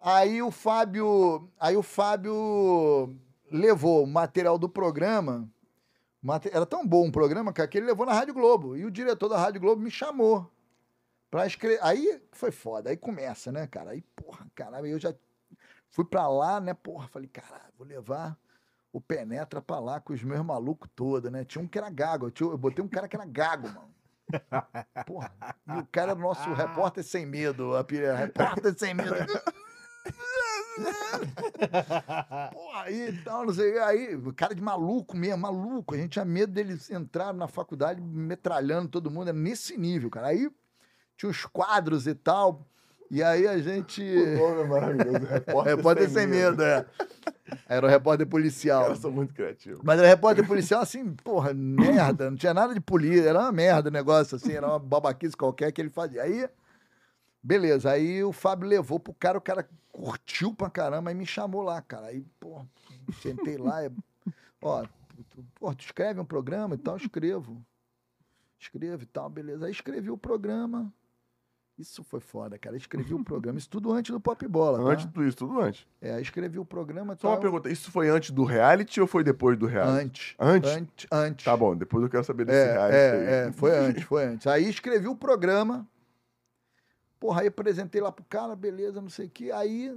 aí 0.00 0.40
o 0.42 0.50
Fábio, 0.50 1.48
aí 1.60 1.76
o 1.76 1.82
Fábio 1.82 3.14
levou 3.50 4.04
o 4.04 4.06
material 4.06 4.58
do 4.58 4.68
programa. 4.68 5.46
Era 6.50 6.66
tão 6.66 6.86
bom 6.86 7.08
o 7.08 7.12
programa, 7.12 7.52
que 7.52 7.78
ele 7.78 7.86
levou 7.86 8.04
na 8.04 8.12
Rádio 8.12 8.34
Globo. 8.34 8.76
E 8.76 8.84
o 8.84 8.90
diretor 8.90 9.28
da 9.28 9.38
Rádio 9.38 9.60
Globo 9.60 9.82
me 9.82 9.90
chamou 9.90 10.50
pra 11.30 11.46
escrever. 11.46 11.78
Aí 11.82 12.20
foi 12.32 12.50
foda. 12.50 12.90
Aí 12.90 12.96
começa, 12.96 13.52
né, 13.52 13.66
cara? 13.66 13.90
Aí, 13.90 14.02
porra, 14.16 14.46
caralho, 14.54 14.86
eu 14.86 14.98
já 14.98 15.14
fui 15.90 16.04
pra 16.04 16.28
lá, 16.28 16.60
né, 16.60 16.74
porra. 16.74 17.08
Falei, 17.08 17.28
caralho, 17.28 17.72
vou 17.76 17.86
levar 17.86 18.36
o 18.92 19.00
Penetra 19.00 19.60
pra 19.60 19.78
lá 19.78 20.00
com 20.00 20.12
os 20.12 20.22
meus 20.22 20.44
malucos 20.44 20.88
todos, 20.94 21.30
né? 21.30 21.44
Tinha 21.44 21.62
um 21.62 21.68
que 21.68 21.78
era 21.78 21.90
gago. 21.90 22.32
Eu, 22.40 22.50
eu 22.50 22.58
botei 22.58 22.84
um 22.84 22.88
cara 22.88 23.06
que 23.06 23.16
era 23.16 23.26
gago, 23.26 23.68
mano. 23.68 23.94
Porra. 25.06 25.32
E 25.66 25.78
o 25.78 25.86
cara 25.86 26.12
era 26.12 26.20
nosso 26.20 26.52
repórter 26.54 27.04
sem 27.04 27.24
medo. 27.24 27.76
A 27.76 27.84
repórter 28.16 28.78
sem 28.78 28.94
medo. 28.94 29.14
Porra, 32.52 32.82
aí 32.82 33.20
tal, 33.24 33.46
não 33.46 33.52
sei. 33.52 33.78
Aí, 33.78 34.18
cara 34.36 34.54
de 34.54 34.62
maluco 34.62 35.16
mesmo, 35.16 35.38
maluco. 35.38 35.94
A 35.94 35.98
gente 35.98 36.12
tinha 36.12 36.24
medo 36.24 36.52
deles 36.52 36.90
entrarem 36.90 37.38
na 37.38 37.48
faculdade 37.48 38.00
metralhando 38.00 38.88
todo 38.88 39.10
mundo. 39.10 39.28
Era 39.28 39.38
nesse 39.38 39.76
nível, 39.76 40.10
cara. 40.10 40.28
Aí 40.28 40.50
tinha 41.16 41.30
os 41.30 41.44
quadros 41.44 42.06
e 42.06 42.14
tal. 42.14 42.66
E 43.10 43.22
aí 43.22 43.46
a 43.48 43.58
gente. 43.58 44.02
O 44.02 44.36
nome 44.36 44.62
é 44.62 44.66
maravilhoso. 44.66 45.26
Repórter, 45.26 45.76
repórter 45.76 46.10
sem 46.10 46.26
medo, 46.26 46.62
é. 46.62 46.84
Era 47.66 47.86
o 47.86 47.88
repórter 47.88 48.26
policial. 48.26 48.82
Caras 48.82 48.98
são 48.98 49.10
muito 49.10 49.32
criativos. 49.32 49.80
Mas 49.82 49.98
era 49.98 50.08
repórter 50.08 50.46
policial, 50.46 50.82
assim, 50.82 51.14
porra, 51.24 51.54
merda, 51.54 52.30
não 52.30 52.36
tinha 52.36 52.52
nada 52.52 52.74
de 52.74 52.80
polícia, 52.80 53.30
era 53.30 53.38
uma 53.38 53.52
merda 53.52 53.88
o 53.88 53.92
negócio, 53.92 54.36
assim, 54.36 54.52
era 54.52 54.66
uma 54.66 54.78
babaquice 54.78 55.36
qualquer 55.36 55.72
que 55.72 55.80
ele 55.80 55.88
fazia. 55.88 56.22
Aí, 56.22 56.46
beleza, 57.42 57.90
aí 57.90 58.22
o 58.24 58.32
Fábio 58.32 58.68
levou 58.68 58.98
pro 59.00 59.14
cara, 59.14 59.38
o 59.38 59.40
cara 59.40 59.68
curtiu 59.92 60.54
pra 60.54 60.70
caramba 60.70 61.10
e 61.10 61.14
me 61.14 61.26
chamou 61.26 61.62
lá, 61.62 61.80
cara. 61.82 62.06
Aí, 62.06 62.24
porra, 62.38 62.66
sentei 63.20 63.56
lá, 63.56 63.84
e, 63.84 63.90
ó, 64.62 64.84
tu, 65.30 65.44
porra, 65.54 65.74
tu 65.74 65.84
escreve 65.84 66.20
um 66.20 66.24
programa 66.24 66.74
e 66.74 66.78
tal, 66.78 66.96
escrevo. 66.96 67.62
Escrevo 68.60 69.02
e 69.02 69.06
tal, 69.06 69.28
beleza. 69.30 69.66
Aí 69.66 69.72
escrevi 69.72 70.10
o 70.10 70.18
programa. 70.18 70.92
Isso 71.78 72.02
foi 72.02 72.18
foda, 72.18 72.58
cara. 72.58 72.76
Escrevi 72.76 73.14
o 73.14 73.22
programa. 73.22 73.56
Isso 73.56 73.70
tudo 73.70 73.92
antes 73.92 74.10
do 74.10 74.18
Pop 74.18 74.44
Bola, 74.48 74.78
tá? 74.78 74.84
Antes 74.90 75.04
tudo 75.06 75.24
isso, 75.24 75.36
tudo 75.36 75.60
antes. 75.60 75.86
É, 76.00 76.12
aí 76.14 76.22
escrevi 76.22 76.58
o 76.58 76.64
programa 76.64 77.14
Só 77.16 77.28
uma 77.28 77.34
tal. 77.34 77.40
pergunta, 77.40 77.70
isso 77.70 77.92
foi 77.92 78.08
antes 78.08 78.32
do 78.32 78.42
reality 78.42 79.00
ou 79.00 79.06
foi 79.06 79.22
depois 79.22 79.56
do 79.56 79.64
reality? 79.66 80.00
Antes. 80.00 80.34
Antes? 80.40 80.70
Antes. 80.72 81.06
Antes. 81.12 81.44
Tá 81.44 81.56
bom, 81.56 81.76
depois 81.76 82.02
eu 82.02 82.10
quero 82.10 82.24
saber 82.24 82.46
desse 82.46 82.72
reality 82.72 82.96
É, 82.96 83.10
aí. 83.12 83.18
é, 83.44 83.46
é, 83.46 83.52
foi 83.52 83.76
antes, 83.78 84.02
foi 84.02 84.24
antes. 84.24 84.46
Aí 84.48 84.68
escrevi 84.68 85.06
o 85.06 85.14
programa. 85.14 85.86
Porra, 87.18 87.42
aí 87.42 87.48
apresentei 87.48 88.00
lá 88.00 88.12
pro 88.12 88.24
cara, 88.24 88.54
beleza, 88.54 89.00
não 89.00 89.08
sei 89.08 89.26
o 89.26 89.30
que. 89.30 89.50
Aí, 89.50 89.96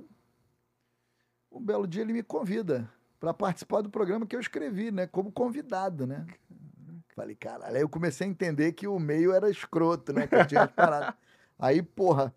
um 1.52 1.62
belo 1.62 1.88
dia 1.88 2.02
ele 2.02 2.14
me 2.14 2.24
convida 2.24 2.90
para 3.20 3.34
participar 3.34 3.82
do 3.82 3.90
programa 3.90 4.26
que 4.26 4.36
eu 4.36 4.40
escrevi, 4.40 4.92
né? 4.92 5.06
Como 5.06 5.32
convidado, 5.32 6.08
né? 6.08 6.26
Falei, 7.16 7.36
caralho. 7.36 7.76
Aí 7.76 7.82
eu 7.82 7.90
comecei 7.90 8.26
a 8.26 8.30
entender 8.30 8.72
que 8.72 8.88
o 8.88 8.98
meio 8.98 9.32
era 9.34 9.50
escroto, 9.50 10.14
né? 10.14 10.26
Que 10.26 10.36
eu 10.36 10.48
tinha 10.48 10.68
parado. 10.68 11.16
Aí, 11.60 11.84
porra, 11.84 12.34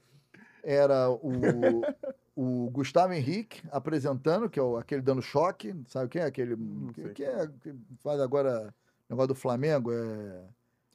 era 0.62 1.08
o, 1.10 1.82
o 2.36 2.70
Gustavo 2.70 3.14
Henrique 3.14 3.62
apresentando, 3.70 4.50
que 4.50 4.58
é 4.58 4.62
o, 4.62 4.76
aquele 4.76 5.00
dando 5.00 5.22
choque, 5.22 5.74
sabe 5.88 6.10
quem 6.10 6.20
é? 6.20 6.26
Aquele 6.26 6.56
que, 6.92 7.02
sei. 7.02 7.12
que 7.14 7.24
é, 7.24 7.46
que 7.60 7.74
faz 8.02 8.20
agora 8.20 8.74
negócio 9.08 9.28
do 9.28 9.34
Flamengo, 9.34 9.92
é... 9.92 10.42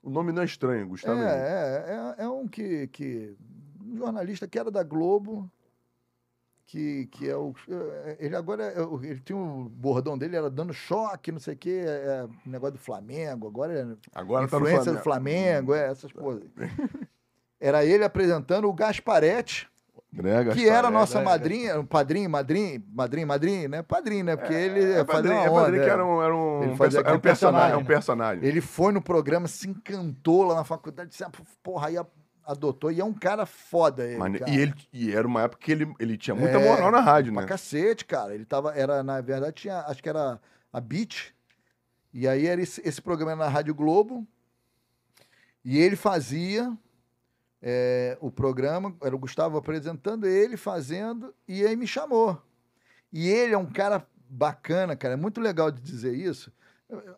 O 0.01 0.09
nome 0.09 0.31
não 0.31 0.41
é 0.41 0.45
estranho, 0.45 0.87
Gustavo. 0.87 1.19
É, 1.21 1.25
Henrique. 1.25 1.91
é, 1.91 2.15
é, 2.19 2.23
é 2.23 2.29
um 2.29 2.47
que, 2.47 2.87
que. 2.87 3.35
Um 3.91 3.97
jornalista 3.97 4.47
que 4.47 4.59
era 4.59 4.69
da 4.71 4.83
Globo, 4.83 5.49
que, 6.65 7.07
que 7.07 7.27
é 7.29 7.35
o. 7.35 7.53
é, 7.69 8.17
Ele 8.19 8.35
agora. 8.35 8.63
é 8.63 8.81
o- 8.81 9.03
Ele 9.03 9.19
tinha 9.19 9.37
um 9.37 9.65
bordão 9.65 10.17
dele, 10.17 10.35
era 10.35 10.49
dando 10.49 10.73
choque, 10.73 11.31
não 11.31 11.39
sei 11.39 11.55
o 11.55 11.57
quê, 11.57 11.83
é, 11.85 11.89
é, 11.89 12.27
negócio 12.45 12.73
do 12.73 12.79
Flamengo, 12.79 13.47
agora 13.47 13.73
é 13.73 13.87
Agora 14.13 14.47
tá 14.47 14.59
no 14.59 14.65
influência 14.67 14.91
do 14.93 14.99
Flamengo. 14.99 15.67
Flamengo, 15.67 15.73
é, 15.73 15.91
essas 15.91 16.11
coisas. 16.11 16.49
Era 17.59 17.83
ele 17.83 18.05
apresentando 18.05 18.69
o 18.69 18.73
Gasparetti, 18.73 19.67
Né, 20.13 20.45
que 20.53 20.65
era 20.69 20.87
a 20.87 20.91
Gasparete? 20.91 20.93
nossa 20.93 21.19
é, 21.19 21.23
madrinha, 21.23 21.79
um 21.79 21.85
padrinho, 21.85 22.29
madrinho, 22.29 22.81
madrinho, 22.89 23.27
madrinho, 23.27 23.69
né? 23.69 23.81
Padrinho, 23.83 24.23
né? 24.23 24.35
Porque 24.37 24.53
ele 24.53 24.79
É, 24.79 24.85
fazia 25.03 25.05
padrinho, 25.05 25.39
é 25.39 25.49
onda. 25.49 25.77
é. 25.77 25.89
era 25.89 26.05
um, 26.05 26.21
era 26.23 26.33
um, 26.35 26.63
Ele 26.63 26.75
fazia 26.77 26.99
é 26.99 27.01
um 27.01 27.05
aquele 27.05 27.19
personagem. 27.19 27.73
É 27.73 27.77
um 27.77 27.83
personagem. 27.83 28.39
personagem. 28.39 28.45
Ele 28.47 28.61
foi 28.61 28.93
no 28.93 29.01
programa, 29.01 29.45
se 29.49 29.67
encantou 29.67 30.43
lá 30.45 30.55
na 30.55 30.63
faculdade, 30.63 31.09
disse, 31.09 31.21
"Ah, 31.23 31.29
porra, 31.61 31.87
aí 31.89 31.97
a- 31.97 32.05
adotou. 32.51 32.91
E 32.91 32.99
é 32.99 33.05
um 33.05 33.13
cara 33.13 33.45
foda 33.45 34.03
ele, 34.05 34.17
Mane- 34.17 34.39
cara. 34.39 34.51
E, 34.51 34.57
ele, 34.59 34.73
e 34.91 35.11
era 35.15 35.27
uma 35.27 35.43
época 35.43 35.61
que 35.63 35.71
ele, 35.71 35.93
ele 35.99 36.17
tinha 36.17 36.35
muita 36.35 36.57
É, 36.57 36.63
moral 36.63 36.91
na 36.91 36.99
rádio, 36.99 37.31
Pra 37.33 37.43
né? 37.43 37.47
cacete, 37.47 38.05
cara. 38.05 38.33
Ele 38.33 38.45
tava, 38.45 38.73
era, 38.75 39.03
na 39.03 39.21
verdade, 39.21 39.53
tinha, 39.55 39.79
acho 39.81 40.01
que 40.01 40.09
era 40.09 40.39
a 40.73 40.81
Beat. 40.81 41.33
E 42.13 42.27
aí 42.27 42.47
era 42.47 42.61
esse, 42.61 42.81
esse 42.87 43.01
programa 43.01 43.31
era 43.33 43.41
na 43.41 43.47
Rádio 43.47 43.75
Globo. 43.75 44.27
E 45.63 45.77
ele 45.77 45.95
fazia 45.95 46.75
é, 47.61 48.17
o 48.21 48.31
programa, 48.31 48.95
era 49.01 49.15
o 49.15 49.19
Gustavo 49.19 49.57
apresentando, 49.57 50.25
ele 50.25 50.57
fazendo, 50.57 51.33
e 51.47 51.65
aí 51.65 51.75
me 51.75 51.85
chamou. 51.85 52.41
E 53.11 53.27
ele 53.29 53.53
é 53.53 53.57
um 53.57 53.65
cara 53.65 54.07
bacana, 54.29 54.95
cara. 54.95 55.13
É 55.15 55.17
muito 55.17 55.41
legal 55.41 55.69
de 55.71 55.81
dizer 55.81 56.15
isso. 56.15 56.51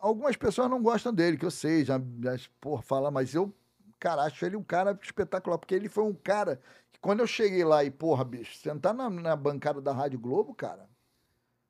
Algumas 0.02 0.36
pessoas 0.36 0.70
não 0.70 0.82
gostam 0.82 1.14
dele, 1.14 1.38
que 1.38 1.46
eu 1.46 1.52
sei, 1.52 1.86
já, 1.86 2.02
já 2.22 2.36
porra, 2.60 2.82
fala, 2.82 3.10
mas 3.12 3.34
eu, 3.34 3.54
cara, 4.02 4.24
acho 4.24 4.43
ele 4.43 4.58
um 4.58 4.64
cara 4.64 4.97
espetacular, 5.02 5.60
porque 5.60 5.76
ele 5.76 5.88
foi 5.88 6.04
um 6.04 6.14
cara 6.14 6.60
que 6.91 6.99
quando 6.99 7.20
eu 7.20 7.28
cheguei 7.28 7.64
lá 7.64 7.84
e, 7.84 7.91
porra, 7.91 8.26
bicho, 8.26 8.58
sentar 8.58 8.93
na, 8.95 9.10
na 9.10 9.36
bancada 9.36 9.80
da 9.80 9.93
Rádio 9.93 10.20
Globo, 10.20 10.56
cara, 10.56 10.89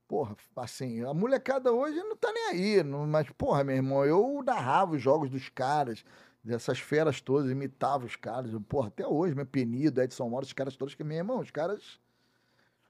porra, 0.07 0.36
assim, 0.55 1.03
a 1.03 1.13
molecada 1.13 1.71
hoje 1.73 1.97
não 1.97 2.15
tá 2.15 2.32
nem 2.32 2.47
aí, 2.47 2.84
não- 2.84 3.05
mas, 3.05 3.29
porra, 3.38 3.63
meu 3.65 3.75
irmão, 3.75 4.05
eu 4.05 4.41
narrava 4.45 4.93
os 4.95 5.01
jogos 5.01 5.29
dos 5.29 5.49
caras, 5.49 6.05
dessas 6.41 6.79
feras 6.79 7.19
todas, 7.19 7.51
imitava 7.51 8.05
os 8.05 8.15
caras, 8.15 8.51
porra, 8.67 8.88
até 8.88 9.05
hoje, 9.05 9.36
meu 9.36 9.45
Penido, 9.45 10.01
Edson 10.01 10.29
Mora, 10.29 10.45
os 10.45 10.53
caras 10.53 10.75
todos, 10.77 10.95
que, 10.95 11.03
meu 11.03 11.17
irmão, 11.17 11.39
os 11.39 11.51
caras, 11.51 11.99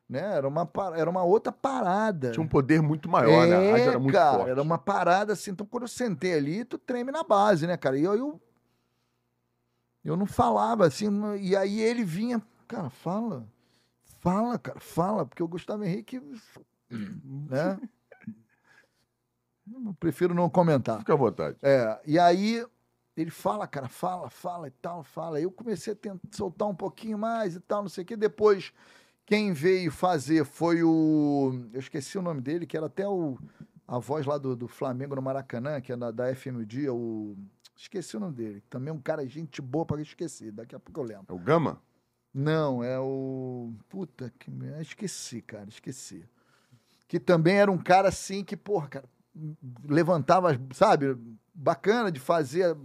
né, 0.07 0.35
era 0.35 0.47
uma, 0.47 0.69
era 0.95 1.09
uma 1.09 1.23
outra 1.23 1.51
parada. 1.51 2.29
Tinha 2.31 2.43
um 2.43 2.47
poder 2.47 2.79
muito 2.81 3.09
maior, 3.09 3.47
né? 3.47 3.55
A 3.55 3.71
rádio 3.71 3.89
era 3.89 3.99
muito 3.99 4.15
É, 4.15 4.19
cara, 4.19 4.37
forte. 4.37 4.49
Era 4.51 4.61
uma 4.61 4.77
parada 4.77 5.33
assim. 5.33 5.51
Então, 5.51 5.65
quando 5.65 5.83
eu 5.83 5.87
sentei 5.87 6.33
ali, 6.35 6.63
tu 6.63 6.77
treme 6.77 7.11
na 7.11 7.23
base, 7.23 7.65
né, 7.65 7.75
cara? 7.75 7.97
E 7.97 8.03
eu, 8.03 8.15
eu, 8.15 8.41
eu 10.03 10.15
não 10.15 10.25
falava 10.25 10.85
assim. 10.85 11.09
E 11.39 11.55
aí 11.55 11.79
ele 11.79 12.03
vinha, 12.03 12.41
cara, 12.67 12.89
fala. 12.89 13.47
Fala, 14.19 14.59
cara, 14.59 14.79
fala, 14.79 15.25
porque 15.25 15.41
o 15.41 15.47
Gustavo 15.47 15.83
Henrique. 15.83 16.21
né? 16.89 17.79
Eu 19.67 19.93
prefiro 19.99 20.33
não 20.33 20.49
comentar. 20.49 20.99
Fica 20.99 21.13
à 21.13 21.17
vontade. 21.17 21.57
É, 21.61 21.99
e 22.05 22.19
aí 22.19 22.65
ele 23.15 23.31
fala, 23.31 23.67
cara, 23.67 23.87
fala, 23.87 24.29
fala 24.29 24.67
e 24.67 24.71
tal, 24.71 25.03
fala. 25.03 25.39
Eu 25.39 25.51
comecei 25.51 25.93
a 25.93 25.95
tentar 25.95 26.27
soltar 26.31 26.67
um 26.67 26.75
pouquinho 26.75 27.17
mais 27.17 27.55
e 27.55 27.59
tal, 27.59 27.81
não 27.81 27.89
sei 27.89 28.03
o 28.03 28.07
quê. 28.07 28.15
Depois, 28.15 28.73
quem 29.25 29.53
veio 29.53 29.91
fazer 29.91 30.45
foi 30.45 30.83
o. 30.83 31.67
Eu 31.73 31.79
esqueci 31.79 32.17
o 32.17 32.21
nome 32.21 32.41
dele, 32.41 32.65
que 32.65 32.75
era 32.75 32.87
até 32.87 33.07
o, 33.07 33.37
a 33.87 33.99
voz 33.99 34.25
lá 34.25 34.37
do, 34.37 34.55
do 34.55 34.67
Flamengo 34.67 35.15
no 35.15 35.21
Maracanã, 35.21 35.79
que 35.81 35.91
é 35.91 35.97
da, 35.97 36.11
da 36.11 36.35
FM 36.35 36.57
o 36.59 36.65
Dia, 36.65 36.93
o. 36.93 37.37
Esqueci 37.81 38.15
o 38.15 38.19
nome 38.19 38.35
dele. 38.35 38.61
Também 38.69 38.93
um 38.93 38.99
cara, 39.01 39.25
gente 39.27 39.59
boa 39.59 39.83
pra 39.85 39.99
esquecer. 39.99 40.51
Daqui 40.51 40.75
a 40.75 40.79
pouco 40.79 40.99
eu 40.99 41.03
lembro. 41.03 41.25
É 41.29 41.33
o 41.33 41.39
Gama? 41.39 41.81
Não, 42.31 42.83
é 42.83 42.99
o. 42.99 43.73
Puta 43.89 44.31
que. 44.37 44.51
me- 44.51 44.79
Esqueci, 44.79 45.41
cara, 45.41 45.67
esqueci. 45.67 46.23
Que 47.07 47.19
também 47.19 47.55
era 47.55 47.71
um 47.71 47.79
cara 47.79 48.09
assim 48.09 48.43
que, 48.43 48.55
porra, 48.55 48.87
cara, 48.87 49.05
levantava, 49.89 50.49
sabe? 50.73 51.17
Bacana 51.53 52.11
de 52.11 52.19
fazer. 52.19 52.77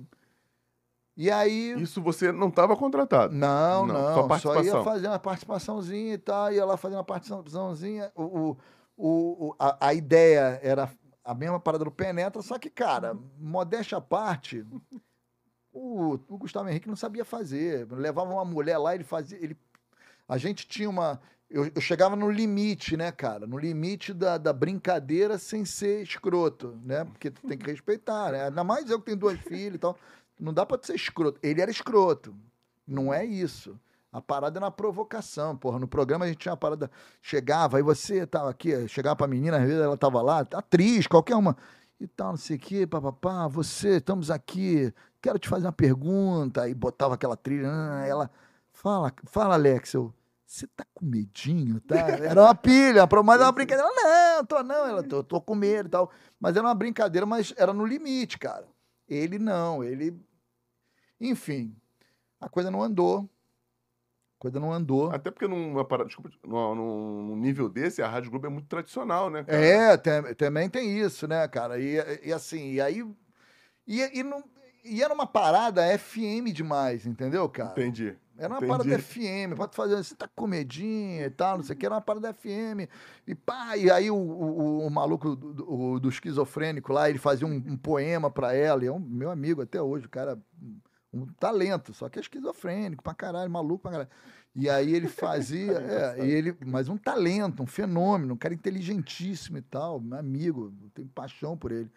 E 1.14 1.30
aí. 1.30 1.74
Isso 1.80 2.00
você 2.00 2.32
não 2.32 2.48
estava 2.48 2.74
contratado. 2.74 3.34
Não, 3.34 3.86
Não, 3.86 3.94
não. 3.94 4.28
só 4.38 4.38
Só, 4.38 4.62
ia 4.62 4.82
fazer 4.82 5.08
uma 5.08 5.18
participaçãozinha 5.18 6.14
e 6.14 6.18
tal, 6.18 6.50
ia 6.52 6.64
lá 6.64 6.76
fazer 6.78 6.96
uma 6.96 7.04
participaçãozinha. 7.04 8.10
O, 8.16 8.56
o, 8.96 9.48
o- 9.48 9.54
a, 9.58 9.88
a 9.88 9.94
ideia 9.94 10.58
era 10.62 10.90
a 11.26 11.34
mesma 11.34 11.58
parada 11.58 11.84
do 11.84 11.90
Penetra, 11.90 12.40
só 12.40 12.56
que, 12.56 12.70
cara, 12.70 13.18
modéstia 13.36 13.98
à 13.98 14.00
parte, 14.00 14.64
o, 15.72 16.12
o 16.28 16.38
Gustavo 16.38 16.68
Henrique 16.68 16.88
não 16.88 16.94
sabia 16.94 17.24
fazer. 17.24 17.86
Levava 17.90 18.32
uma 18.32 18.44
mulher 18.44 18.78
lá, 18.78 18.94
ele 18.94 19.02
fazia. 19.02 19.36
Ele, 19.42 19.56
a 20.28 20.38
gente 20.38 20.68
tinha 20.68 20.88
uma. 20.88 21.20
Eu, 21.50 21.70
eu 21.74 21.80
chegava 21.80 22.14
no 22.14 22.30
limite, 22.30 22.96
né, 22.96 23.10
cara? 23.10 23.46
No 23.46 23.58
limite 23.58 24.14
da, 24.14 24.38
da 24.38 24.52
brincadeira 24.52 25.36
sem 25.36 25.64
ser 25.64 26.02
escroto, 26.02 26.78
né? 26.84 27.04
Porque 27.04 27.30
tu 27.30 27.46
tem 27.46 27.58
que 27.58 27.70
respeitar, 27.70 28.32
né? 28.32 28.44
Ainda 28.44 28.62
mais 28.64 28.88
eu 28.88 28.98
que 28.98 29.06
tenho 29.06 29.16
duas 29.16 29.38
filhas 29.40 29.74
e 29.74 29.78
tal. 29.78 29.98
Não 30.38 30.54
dá 30.54 30.64
pra 30.64 30.78
ser 30.80 30.94
escroto. 30.94 31.40
Ele 31.42 31.60
era 31.60 31.70
escroto. 31.70 32.34
Não 32.86 33.12
é 33.12 33.24
isso. 33.24 33.78
A 34.16 34.20
parada 34.22 34.58
é 34.58 34.60
na 34.60 34.70
provocação, 34.70 35.54
porra. 35.54 35.78
No 35.78 35.86
programa 35.86 36.24
a 36.24 36.28
gente 36.28 36.38
tinha 36.38 36.52
uma 36.52 36.56
parada. 36.56 36.90
Chegava, 37.20 37.76
aí 37.76 37.82
você 37.82 38.26
tava 38.26 38.48
aqui, 38.48 38.88
chegava 38.88 39.14
pra 39.14 39.26
menina, 39.26 39.58
às 39.58 39.64
vezes 39.64 39.78
ela 39.78 39.96
tava 39.96 40.22
lá, 40.22 40.40
atriz, 40.40 41.06
qualquer 41.06 41.36
uma. 41.36 41.54
E 42.00 42.06
tal, 42.06 42.30
não 42.30 42.36
sei 42.38 42.56
o 42.56 42.58
quê, 42.58 42.86
papapá, 42.86 43.46
você, 43.46 43.96
estamos 43.98 44.30
aqui, 44.30 44.90
quero 45.20 45.38
te 45.38 45.48
fazer 45.50 45.66
uma 45.66 45.72
pergunta. 45.72 46.62
Aí 46.62 46.74
botava 46.74 47.12
aquela 47.14 47.36
trilha, 47.36 47.68
ah, 47.70 48.06
ela. 48.06 48.30
Fala, 48.72 49.12
fala, 49.24 49.54
Alex, 49.54 49.92
eu. 49.92 50.14
Você 50.46 50.66
tá 50.68 50.86
com 50.94 51.04
medinho, 51.04 51.80
tá? 51.80 51.96
Era 51.96 52.40
uma 52.40 52.54
pilha, 52.54 53.06
mas 53.22 53.36
era 53.36 53.46
uma 53.46 53.52
brincadeira. 53.52 53.90
Ela, 53.90 54.36
Não, 54.36 54.44
tô 54.46 54.62
não, 54.62 54.86
ela, 54.86 55.02
tô, 55.02 55.22
tô 55.24 55.40
com 55.42 55.54
medo 55.54 55.88
e 55.88 55.90
tal. 55.90 56.10
Mas 56.40 56.56
era 56.56 56.66
uma 56.66 56.74
brincadeira, 56.74 57.26
mas 57.26 57.52
era 57.56 57.74
no 57.74 57.84
limite, 57.84 58.38
cara. 58.38 58.66
Ele 59.08 59.38
não, 59.38 59.84
ele. 59.84 60.18
Enfim, 61.20 61.76
a 62.40 62.48
coisa 62.48 62.70
não 62.70 62.82
andou. 62.82 63.28
A 64.38 64.42
coisa 64.42 64.60
não 64.60 64.72
andou. 64.72 65.10
Até 65.10 65.30
porque 65.30 65.48
numa 65.48 65.84
parada, 65.84 66.08
desculpa, 66.08 66.30
num, 66.44 67.36
nível 67.36 67.68
desse, 67.70 68.02
a 68.02 68.08
Rádio 68.08 68.30
Globo 68.30 68.46
é 68.46 68.50
muito 68.50 68.66
tradicional, 68.68 69.30
né? 69.30 69.44
cara? 69.44 69.58
É, 69.64 69.96
tem- 69.96 70.34
também 70.34 70.68
tem 70.68 70.98
isso, 70.98 71.26
né, 71.26 71.48
cara? 71.48 71.78
E, 71.80 71.96
e 72.22 72.32
assim, 72.32 72.72
e 72.72 72.80
aí. 72.80 73.02
E, 73.86 74.18
e, 74.18 74.22
não, 74.22 74.44
e 74.84 75.02
era 75.02 75.14
uma 75.14 75.26
parada 75.26 75.82
FM 75.98 76.52
demais, 76.52 77.06
entendeu, 77.06 77.48
cara? 77.48 77.70
Entendi. 77.72 78.14
Era 78.38 78.48
uma 78.48 78.58
Entendi. 78.58 78.70
parada 78.70 78.98
FM, 78.98 79.56
pode 79.56 79.74
fazer, 79.74 79.96
você 79.96 80.14
tá 80.14 80.28
com 80.28 80.46
medinho 80.46 81.24
e 81.24 81.30
tal, 81.30 81.56
não 81.56 81.64
sei 81.64 81.74
o 81.74 81.78
que, 81.78 81.86
era 81.86 81.94
uma 81.94 82.02
parada 82.02 82.34
FM. 82.34 82.86
E 83.26 83.34
pá, 83.34 83.74
e 83.78 83.90
aí 83.90 84.10
o, 84.10 84.16
o, 84.16 84.86
o 84.86 84.90
maluco 84.90 85.34
do, 85.34 85.54
do, 85.54 86.00
do 86.00 86.08
esquizofrênico 86.10 86.92
lá, 86.92 87.08
ele 87.08 87.18
fazia 87.18 87.46
um, 87.46 87.54
um 87.54 87.76
poema 87.78 88.30
pra 88.30 88.52
ela, 88.52 88.84
e 88.84 88.88
é 88.88 88.92
um 88.92 88.98
meu 88.98 89.30
amigo 89.30 89.62
até 89.62 89.80
hoje, 89.80 90.04
o 90.04 90.10
cara, 90.10 90.38
um 91.22 91.26
talento, 91.38 91.92
só 91.94 92.08
que 92.08 92.18
é 92.18 92.22
esquizofrênico 92.22 93.02
pra 93.02 93.14
caralho, 93.14 93.50
maluco 93.50 93.82
pra 93.82 93.90
caralho. 93.92 94.10
E 94.54 94.70
aí 94.70 94.94
ele 94.94 95.08
fazia, 95.08 95.72
é, 96.18 96.26
e 96.26 96.30
ele, 96.30 96.56
mas 96.64 96.88
um 96.88 96.96
talento, 96.96 97.62
um 97.62 97.66
fenômeno, 97.66 98.34
um 98.34 98.36
cara 98.38 98.54
inteligentíssimo 98.54 99.58
e 99.58 99.62
tal, 99.62 100.00
meu 100.00 100.18
amigo, 100.18 100.72
eu 100.82 100.90
tenho 100.90 101.08
paixão 101.08 101.56
por 101.56 101.72
ele. 101.72 101.90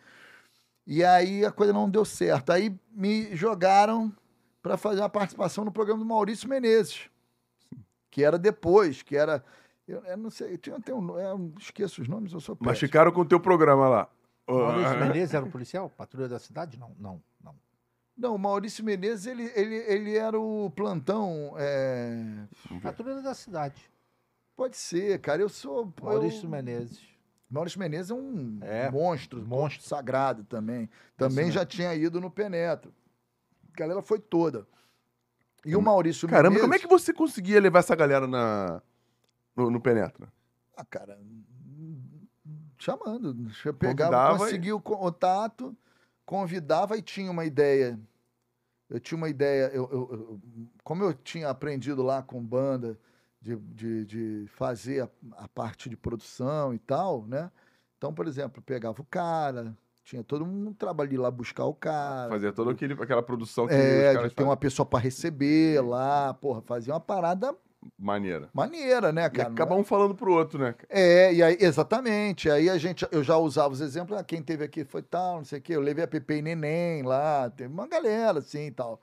E 0.85 1.03
aí 1.03 1.45
a 1.45 1.51
coisa 1.51 1.71
não 1.71 1.89
deu 1.89 2.03
certo. 2.03 2.49
Aí 2.51 2.75
me 2.91 3.35
jogaram 3.35 4.11
para 4.61 4.75
fazer 4.75 5.01
uma 5.01 5.09
participação 5.09 5.63
no 5.63 5.71
programa 5.71 5.99
do 5.99 6.05
Maurício 6.05 6.49
Menezes, 6.49 7.09
que 8.09 8.23
era 8.23 8.37
depois, 8.37 9.01
que 9.01 9.15
era. 9.15 9.43
Eu, 9.87 10.03
eu 10.05 10.17
não 10.17 10.29
sei, 10.29 10.57
tinha 10.57 10.75
até 10.75 10.93
um. 10.93 11.19
Eu 11.19 11.53
esqueço 11.59 12.01
os 12.01 12.07
nomes, 12.07 12.33
eu 12.33 12.39
sou 12.39 12.57
Mas 12.59 12.73
péssimo. 12.73 12.87
ficaram 12.87 13.11
com 13.11 13.21
o 13.21 13.25
teu 13.25 13.39
programa 13.39 13.87
lá. 13.87 14.09
Maurício 14.47 14.97
Menezes 14.99 15.33
era 15.33 15.45
o 15.45 15.51
policial? 15.51 15.89
Patrulha 15.89 16.27
da 16.27 16.39
cidade? 16.39 16.77
Não, 16.77 16.91
não, 16.99 17.21
não. 17.43 17.55
Não, 18.19 18.35
o 18.35 18.37
Maurício 18.39 18.83
Menezes, 18.83 19.25
ele, 19.27 19.49
ele, 19.55 19.75
ele 19.75 20.17
era 20.17 20.37
o 20.37 20.69
plantão. 20.75 21.53
é, 21.57 22.43
Patrulha 22.83 23.21
da 23.21 23.33
cidade. 23.33 23.89
Pode 24.57 24.75
ser, 24.75 25.19
cara. 25.21 25.41
Eu 25.41 25.47
sou. 25.47 25.91
Maurício 26.01 26.45
eu- 26.45 26.49
Menezes. 26.49 27.01
Maurício 27.49 27.79
Menezes 27.79 28.11
é 28.11 28.13
um 28.13 28.59
É, 28.61 28.91
monstro, 28.91 29.41
monstro. 29.45 29.87
sagrado 29.87 30.43
também. 30.43 30.89
Também 31.17 31.45
Isso 31.45 31.53
já 31.53 31.65
tinha 31.65 31.95
ido 31.95 32.19
no 32.19 32.29
Penetra. 32.29 32.91
A 33.73 33.77
galera 33.79 34.01
foi 34.01 34.19
toda. 34.19 34.67
E 35.65 35.75
o 35.75 35.81
Maurício 35.81 36.27
Caramba, 36.27 36.49
Menezes... 36.49 36.61
como 36.61 36.75
é 36.75 36.79
que 36.79 36.87
você 36.87 37.13
conseguia 37.13 37.59
levar 37.61 37.79
essa 37.79 37.95
galera 37.95 38.27
na, 38.27 38.81
no, 39.55 39.71
no 39.71 39.79
Penetra? 39.81 40.31
Ah, 40.75 40.83
cara, 40.85 41.17
chamando. 42.77 43.49
Eu 43.65 43.73
pegava, 43.73 44.11
Convidava 44.11 44.35
e- 44.35 44.39
conseguia 44.39 44.75
o 44.75 44.81
contato, 44.81 45.75
convidava 46.25 46.97
e 46.97 47.01
tinha 47.01 47.31
uma 47.31 47.45
ideia. 47.45 47.99
Eu 48.89 48.99
tinha 48.99 49.17
uma 49.17 49.29
ideia, 49.29 49.67
eu, 49.67 49.87
eu- 49.91 50.09
eu- 50.11 50.39
como 50.83 51.03
eu 51.03 51.13
tinha 51.13 51.49
aprendido 51.49 52.01
lá 52.01 52.23
com 52.23 52.43
banda 52.43 52.97
de, 53.41 53.55
de, 53.55 54.05
de 54.05 54.45
fazer 54.47 55.03
a, 55.03 55.09
a 55.43 55.47
parte 55.47 55.89
de 55.89 55.95
produção 55.95 56.73
e 56.73 56.79
tal, 56.79 57.25
né? 57.25 57.51
Então, 57.97 58.13
por 58.13 58.27
exemplo, 58.27 58.61
pegava 58.61 59.01
o 59.01 59.05
cara, 59.05 59.77
tinha 60.03 60.23
todo 60.23 60.43
um 60.43 60.73
trabalho 60.73 61.09
de 61.09 61.15
ir 61.15 61.19
lá 61.19 61.29
buscar 61.29 61.65
o 61.65 61.73
cara. 61.73 62.29
Fazia 62.29 62.51
toda 62.51 62.71
aquele, 62.71 62.93
aquela 62.93 63.21
produção 63.21 63.67
que 63.67 63.73
É, 63.73 64.15
de 64.17 64.33
ter 64.33 64.43
uma 64.43 64.57
pessoa 64.57 64.85
para 64.85 64.99
receber 64.99 65.81
lá, 65.81 66.33
porra, 66.33 66.61
fazia 66.61 66.93
uma 66.93 66.99
parada. 66.99 67.55
Maneira. 67.97 68.49
maneira, 68.53 69.11
né, 69.11 69.25
E 69.25 69.29
cara? 69.29 69.49
acaba 69.49 69.75
um 69.75 69.83
falando 69.83 70.13
pro 70.13 70.33
outro, 70.33 70.59
né? 70.59 70.75
É, 70.89 71.33
e 71.33 71.41
aí, 71.41 71.57
exatamente. 71.59 72.49
Aí 72.49 72.69
a 72.69 72.77
gente, 72.77 73.07
eu 73.11 73.23
já 73.23 73.37
usava 73.37 73.73
os 73.73 73.81
exemplos, 73.81 74.17
ah, 74.19 74.23
quem 74.23 74.41
teve 74.41 74.63
aqui 74.63 74.83
foi 74.83 75.01
tal, 75.01 75.37
não 75.37 75.45
sei 75.45 75.59
o 75.59 75.61
quê. 75.61 75.75
Eu 75.75 75.81
levei 75.81 76.03
a 76.03 76.07
Pepe 76.07 76.35
e 76.35 76.41
Neném 76.41 77.03
lá, 77.03 77.49
teve 77.49 77.73
uma 77.73 77.87
galera 77.87 78.39
assim 78.39 78.67
e 78.67 78.71
tal. 78.71 79.01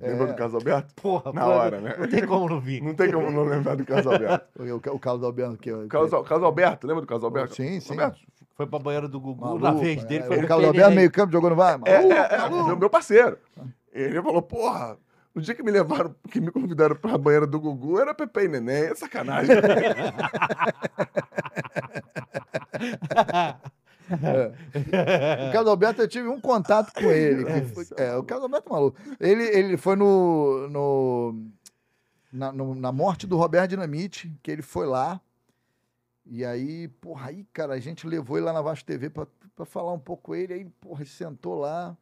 Lembra 0.00 0.26
do 0.28 0.34
Carlos 0.34 0.54
Alberto? 0.54 0.94
Porra, 0.94 1.32
Na 1.32 1.42
pô, 1.42 1.48
hora, 1.48 1.80
né? 1.80 1.96
Não 1.98 2.08
tem 2.08 2.26
como 2.26 2.48
não 2.48 2.60
vir. 2.60 2.82
Não 2.82 2.94
tem 2.94 3.12
como 3.12 3.30
não 3.30 3.44
lembrar 3.44 3.74
do 3.74 3.84
Carlos 3.84 4.06
Alberto. 4.06 4.46
O, 4.58 4.94
o, 4.94 4.98
Carlos 4.98 5.24
Alberto 5.24 5.58
que 5.58 5.70
eu. 5.70 5.86
Carlos, 5.88 6.10
Carlos 6.10 6.44
Alberto, 6.44 6.86
lembra 6.86 7.02
do 7.02 7.06
Carlos 7.06 7.24
Alberto? 7.24 7.54
Sim, 7.54 7.80
sim. 7.80 7.92
Alberto? 7.92 8.20
Foi 8.54 8.66
pra 8.66 8.78
banheira 8.78 9.08
do 9.08 9.20
Gugu. 9.20 9.40
Maluco, 9.40 9.64
Na 9.64 9.72
vez 9.72 10.04
dele 10.04 10.24
é, 10.24 10.26
foi 10.26 10.44
o 10.44 10.48
Carlos 10.48 10.66
Alberto, 10.68 10.94
meio 10.94 11.10
campo, 11.10 11.32
jogou 11.32 11.50
no 11.50 11.56
VAR. 11.56 11.80
É, 11.84 11.94
é, 11.94 12.72
é, 12.72 12.76
meu 12.76 12.90
parceiro. 12.90 13.38
Ele 13.92 14.22
falou, 14.22 14.42
porra, 14.42 14.96
no 15.34 15.40
dia 15.42 15.54
que 15.54 15.62
me 15.62 15.70
levaram, 15.70 16.14
que 16.30 16.40
me 16.40 16.50
convidaram 16.50 16.96
pra 16.96 17.16
banheira 17.18 17.46
do 17.46 17.60
Gugu, 17.60 17.98
era 18.00 18.14
Pepe 18.14 18.44
e 18.44 18.48
Neném, 18.48 18.84
é 18.84 18.94
sacanagem. 18.94 19.54
O 24.10 25.52
Carlos 25.52 25.70
Alberto, 25.70 26.02
eu 26.02 26.08
tive 26.08 26.28
um 26.28 26.40
contato 26.40 26.92
com 26.92 27.10
ele. 27.10 27.44
foi- 27.68 27.86
é, 27.96 28.14
o 28.16 28.22
Carlos 28.22 28.44
Alberto 28.44 28.68
é 28.68 28.72
maluco. 28.72 28.98
Ele, 29.18 29.42
ele 29.44 29.76
foi 29.76 29.96
no, 29.96 30.68
no, 30.68 31.46
na, 32.32 32.52
no- 32.52 32.74
na 32.74 32.92
morte 32.92 33.26
do 33.26 33.36
Roberto 33.36 33.70
Dinamite, 33.70 34.30
que 34.42 34.50
ele 34.50 34.60
foi 34.62 34.86
lá. 34.86 35.20
E 36.26 36.44
aí, 36.44 36.88
porra, 36.88 37.28
aí, 37.28 37.44
cara, 37.52 37.74
a 37.74 37.80
gente 37.80 38.06
levou 38.06 38.36
ele 38.36 38.46
lá 38.46 38.52
na 38.52 38.60
Vasco 38.62 38.84
TV 38.86 39.08
pra, 39.10 39.26
pra 39.56 39.64
falar 39.64 39.92
um 39.92 39.98
pouco 39.98 40.24
com 40.24 40.34
ele. 40.34 40.52
Aí, 40.54 40.64
porra, 40.80 41.02
ele 41.02 41.10
sentou 41.10 41.54
lá. 41.58 41.96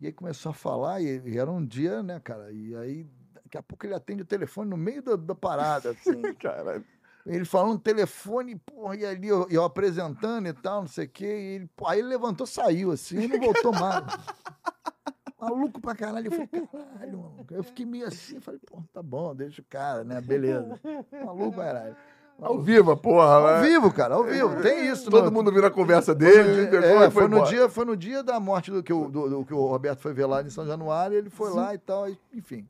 E 0.00 0.06
aí 0.06 0.12
começou 0.12 0.50
a 0.50 0.54
falar. 0.54 1.00
E, 1.00 1.22
e 1.24 1.38
era 1.38 1.50
um 1.50 1.64
dia, 1.64 2.02
né, 2.02 2.20
cara? 2.20 2.52
E 2.52 2.74
aí, 2.76 3.06
daqui 3.34 3.58
a 3.58 3.62
pouco 3.62 3.86
ele 3.86 3.94
atende 3.94 4.22
o 4.22 4.26
telefone 4.26 4.70
no 4.70 4.76
meio 4.76 5.02
da, 5.02 5.16
da 5.16 5.34
parada, 5.34 5.90
assim. 5.90 6.20
Caralho. 6.40 6.84
Ele 7.26 7.44
falando 7.46 7.72
no 7.72 7.78
telefone, 7.78 8.54
porra, 8.54 8.96
e 8.96 9.06
ali 9.06 9.28
eu, 9.28 9.48
eu 9.48 9.64
apresentando 9.64 10.46
e 10.46 10.52
tal, 10.52 10.82
não 10.82 10.88
sei 10.88 11.06
o 11.06 11.08
quê. 11.08 11.24
E 11.24 11.54
ele, 11.54 11.70
pô, 11.74 11.88
aí 11.88 12.00
ele 12.00 12.08
levantou, 12.08 12.46
saiu 12.46 12.90
assim, 12.90 13.22
e 13.22 13.28
não 13.28 13.40
voltou 13.40 13.72
mais. 13.72 14.04
Maluco 15.40 15.80
pra 15.80 15.94
caralho. 15.94 16.26
Eu 16.26 16.32
falei, 16.32 16.66
caralho, 16.66 17.18
maluco. 17.18 17.54
Eu 17.54 17.62
fiquei 17.62 17.86
meio 17.86 18.06
assim, 18.06 18.40
falei, 18.40 18.60
pô, 18.66 18.82
tá 18.92 19.02
bom, 19.02 19.34
deixa 19.34 19.60
o 19.60 19.64
cara, 19.64 20.04
né? 20.04 20.20
Beleza. 20.20 20.78
Maluco, 21.24 21.56
caralho. 21.56 21.96
Ao 22.40 22.60
vivo, 22.60 22.96
porra. 22.96 23.34
Ao 23.34 23.60
né? 23.60 23.68
vivo, 23.68 23.92
cara, 23.92 24.14
ao 24.14 24.24
vivo. 24.24 24.60
Tem 24.60 24.86
isso, 24.86 25.10
Todo 25.10 25.30
mundo 25.30 25.52
vira 25.52 25.68
a 25.68 25.70
conversa 25.70 26.06
Foi 26.06 26.14
dele, 26.16 26.66
pegou 26.66 27.02
é, 27.02 27.10
foi, 27.10 27.22
foi, 27.22 27.28
no 27.28 27.44
dia, 27.44 27.68
foi 27.68 27.84
no 27.84 27.96
dia 27.96 28.22
da 28.22 28.40
morte 28.40 28.70
do 28.70 28.82
que 28.82 28.92
o, 28.92 29.08
do, 29.08 29.28
do 29.28 29.44
que 29.44 29.54
o 29.54 29.66
Roberto 29.66 30.00
foi 30.00 30.12
ver 30.12 30.26
lá 30.26 30.42
em 30.42 30.50
São 30.50 30.66
Januário, 30.66 31.16
ele 31.16 31.30
foi 31.30 31.50
lá 31.50 31.74
e 31.74 31.78
tal, 31.78 32.06
enfim. 32.32 32.68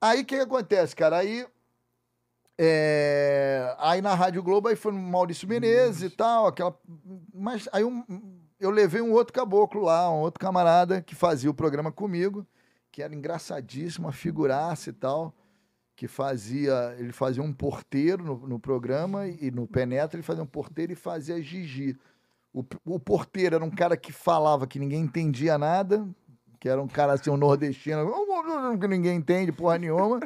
Aí 0.00 0.22
o 0.22 0.24
que, 0.24 0.36
que 0.36 0.42
acontece, 0.42 0.96
cara? 0.96 1.18
Aí, 1.18 1.46
é, 2.56 3.74
aí 3.78 4.00
na 4.00 4.14
Rádio 4.14 4.42
Globo 4.42 4.68
aí 4.68 4.76
foi 4.76 4.92
no 4.92 4.98
Maurício 4.98 5.46
Menezes 5.48 6.02
e 6.02 6.10
tal, 6.10 6.46
aquela. 6.46 6.74
Mas 7.34 7.68
aí 7.72 7.84
um- 7.84 8.04
eu 8.58 8.70
levei 8.70 9.00
um 9.00 9.12
outro 9.12 9.32
caboclo 9.32 9.82
lá, 9.82 10.10
um 10.10 10.20
outro 10.20 10.40
camarada 10.40 11.00
que 11.02 11.14
fazia 11.14 11.50
o 11.50 11.54
programa 11.54 11.92
comigo, 11.92 12.46
que 12.90 13.02
era 13.02 13.14
engraçadíssimo, 13.14 14.06
uma 14.06 14.12
figuraça 14.12 14.90
e 14.90 14.92
tal 14.92 15.34
que 15.98 16.06
fazia, 16.06 16.94
ele 16.96 17.10
fazia 17.10 17.42
um 17.42 17.52
porteiro 17.52 18.22
no, 18.22 18.46
no 18.46 18.60
programa 18.60 19.26
e 19.26 19.50
no 19.50 19.66
Penetra 19.66 20.16
ele 20.16 20.22
fazia 20.22 20.44
um 20.44 20.46
porteiro 20.46 20.92
e 20.92 20.94
fazia 20.94 21.42
Gigi. 21.42 21.98
O, 22.54 22.64
o 22.84 23.00
porteiro 23.00 23.56
era 23.56 23.64
um 23.64 23.70
cara 23.70 23.96
que 23.96 24.12
falava 24.12 24.64
que 24.64 24.78
ninguém 24.78 25.02
entendia 25.02 25.58
nada, 25.58 26.08
que 26.60 26.68
era 26.68 26.80
um 26.80 26.86
cara 26.86 27.14
assim, 27.14 27.30
um 27.30 27.36
nordestino, 27.36 28.08
que 28.80 28.86
ninguém 28.86 29.16
entende 29.16 29.50
porra 29.50 29.76
nenhuma. 29.76 30.20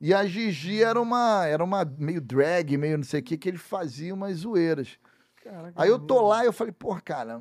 E 0.00 0.12
a 0.12 0.26
Gigi 0.26 0.82
era 0.82 1.00
uma, 1.00 1.46
era 1.46 1.62
uma 1.62 1.84
meio 1.84 2.20
drag, 2.20 2.76
meio 2.76 2.96
não 2.96 3.04
sei 3.04 3.20
o 3.20 3.22
que, 3.22 3.38
que 3.38 3.48
ele 3.48 3.58
fazia 3.58 4.12
umas 4.12 4.38
zoeiras. 4.38 4.98
Aí 5.76 5.90
eu 5.90 6.00
tô 6.00 6.26
lá 6.26 6.42
e 6.42 6.48
eu 6.48 6.52
falei, 6.52 6.72
porra, 6.72 7.00
cara. 7.00 7.40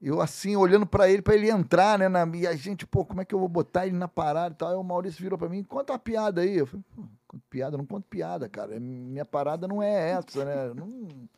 Eu 0.00 0.20
assim, 0.20 0.56
olhando 0.56 0.86
pra 0.86 1.10
ele, 1.10 1.20
pra 1.20 1.34
ele 1.34 1.50
entrar, 1.50 1.98
né? 1.98 2.08
Na, 2.08 2.26
e 2.34 2.46
a 2.46 2.54
gente, 2.54 2.86
pô, 2.86 3.04
como 3.04 3.20
é 3.20 3.24
que 3.24 3.34
eu 3.34 3.38
vou 3.38 3.48
botar 3.48 3.86
ele 3.86 3.96
na 3.96 4.08
parada 4.08 4.54
e 4.54 4.56
tal? 4.56 4.70
Aí 4.70 4.74
o 4.74 4.82
Maurício 4.82 5.22
virou 5.22 5.38
pra 5.38 5.48
mim, 5.48 5.62
conta 5.62 5.92
uma 5.92 5.98
piada 5.98 6.40
aí. 6.40 6.56
Eu 6.56 6.66
falei, 6.66 6.84
conto 7.28 7.42
piada? 7.50 7.76
Não 7.76 7.84
conto 7.84 8.06
piada, 8.08 8.48
cara. 8.48 8.80
Minha 8.80 9.26
parada 9.26 9.68
não 9.68 9.82
é 9.82 10.12
essa, 10.12 10.44
né? 10.44 10.72
Não... 10.74 11.08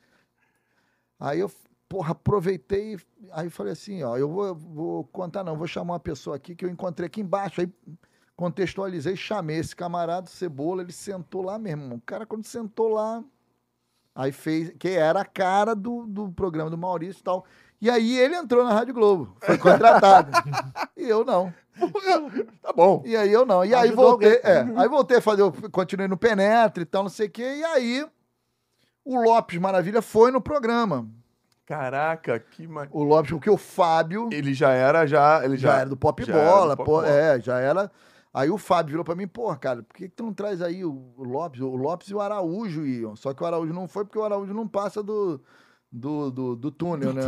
Aí 1.18 1.38
eu, 1.38 1.48
porra, 1.92 2.12
aproveitei, 2.12 2.98
aí 3.30 3.50
falei 3.50 3.74
assim, 3.74 4.02
ó, 4.02 4.16
eu 4.16 4.26
vou, 4.26 4.54
vou 4.54 5.04
contar 5.04 5.44
não, 5.44 5.58
vou 5.58 5.66
chamar 5.66 5.92
uma 5.92 6.00
pessoa 6.00 6.34
aqui 6.34 6.56
que 6.56 6.64
eu 6.64 6.70
encontrei 6.70 7.06
aqui 7.06 7.20
embaixo, 7.20 7.60
aí 7.60 7.70
contextualizei, 8.34 9.14
chamei 9.14 9.58
esse 9.58 9.76
camarada, 9.76 10.26
Cebola, 10.26 10.82
ele 10.82 10.90
sentou 10.90 11.42
lá 11.42 11.58
mesmo, 11.58 11.96
o 11.96 12.00
cara 12.00 12.24
quando 12.24 12.46
sentou 12.46 12.88
lá, 12.88 13.22
aí 14.14 14.32
fez, 14.32 14.72
que 14.78 14.88
era 14.88 15.20
a 15.20 15.24
cara 15.24 15.76
do, 15.76 16.06
do 16.06 16.32
programa 16.32 16.70
do 16.70 16.78
Maurício 16.78 17.20
e 17.20 17.24
tal, 17.24 17.44
e 17.82 17.90
aí 17.90 18.16
ele 18.16 18.36
entrou 18.36 18.64
na 18.64 18.72
Rádio 18.72 18.94
Globo, 18.94 19.36
foi 19.40 19.58
contratado, 19.58 20.30
e 20.96 21.08
eu 21.08 21.24
não. 21.24 21.52
Tá 22.62 22.72
bom. 22.72 23.02
E 23.04 23.16
aí 23.16 23.32
eu 23.32 23.44
não. 23.44 23.64
E 23.64 23.74
aí 23.74 23.88
Ajudou 23.88 24.10
voltei, 24.10 24.40
é, 24.44 24.60
aí 24.76 24.88
voltei 24.88 25.16
a 25.16 25.20
fazer, 25.20 25.42
continuei 25.72 26.06
no 26.06 26.16
Penetra 26.16 26.80
e 26.80 26.86
tal, 26.86 27.02
não 27.02 27.10
sei 27.10 27.26
o 27.26 27.30
quê, 27.30 27.56
e 27.56 27.64
aí 27.64 28.06
o 29.04 29.20
Lopes 29.20 29.58
Maravilha 29.58 30.00
foi 30.00 30.30
no 30.30 30.40
programa. 30.40 31.08
Caraca, 31.66 32.38
que 32.38 32.68
ma... 32.68 32.86
O 32.92 33.02
Lopes, 33.02 33.32
porque 33.32 33.50
o 33.50 33.56
Fábio 33.56 34.28
Ele 34.32 34.54
já 34.54 34.70
era, 34.70 35.04
já. 35.04 35.44
Ele 35.44 35.56
já, 35.56 35.72
já, 35.72 35.80
era 35.80 35.90
do 35.90 35.96
Pop 35.96 36.24
Bola, 36.24 36.76
Pop 36.76 36.86
pô, 36.86 36.92
Bola. 37.00 37.08
é, 37.08 37.40
já 37.40 37.58
era. 37.58 37.90
Aí 38.32 38.48
o 38.48 38.58
Fábio 38.58 38.92
virou 38.92 39.04
pra 39.04 39.14
mim, 39.14 39.26
porra, 39.26 39.56
cara, 39.56 39.82
por 39.82 39.94
que, 39.94 40.08
que 40.08 40.14
tu 40.14 40.22
não 40.22 40.32
traz 40.32 40.62
aí 40.62 40.84
o, 40.84 41.12
o 41.16 41.24
Lopes? 41.24 41.60
O 41.60 41.74
Lopes 41.76 42.08
e 42.08 42.14
o 42.14 42.20
Araújo 42.20 42.86
iam. 42.86 43.16
Só 43.16 43.34
que 43.34 43.42
o 43.42 43.46
Araújo 43.46 43.72
não 43.74 43.88
foi 43.88 44.04
porque 44.04 44.18
o 44.18 44.24
Araújo 44.24 44.54
não 44.54 44.66
passa 44.66 45.02
do, 45.02 45.40
do, 45.92 46.30
do, 46.30 46.56
do 46.56 46.70
túnel, 46.70 47.12
né? 47.12 47.22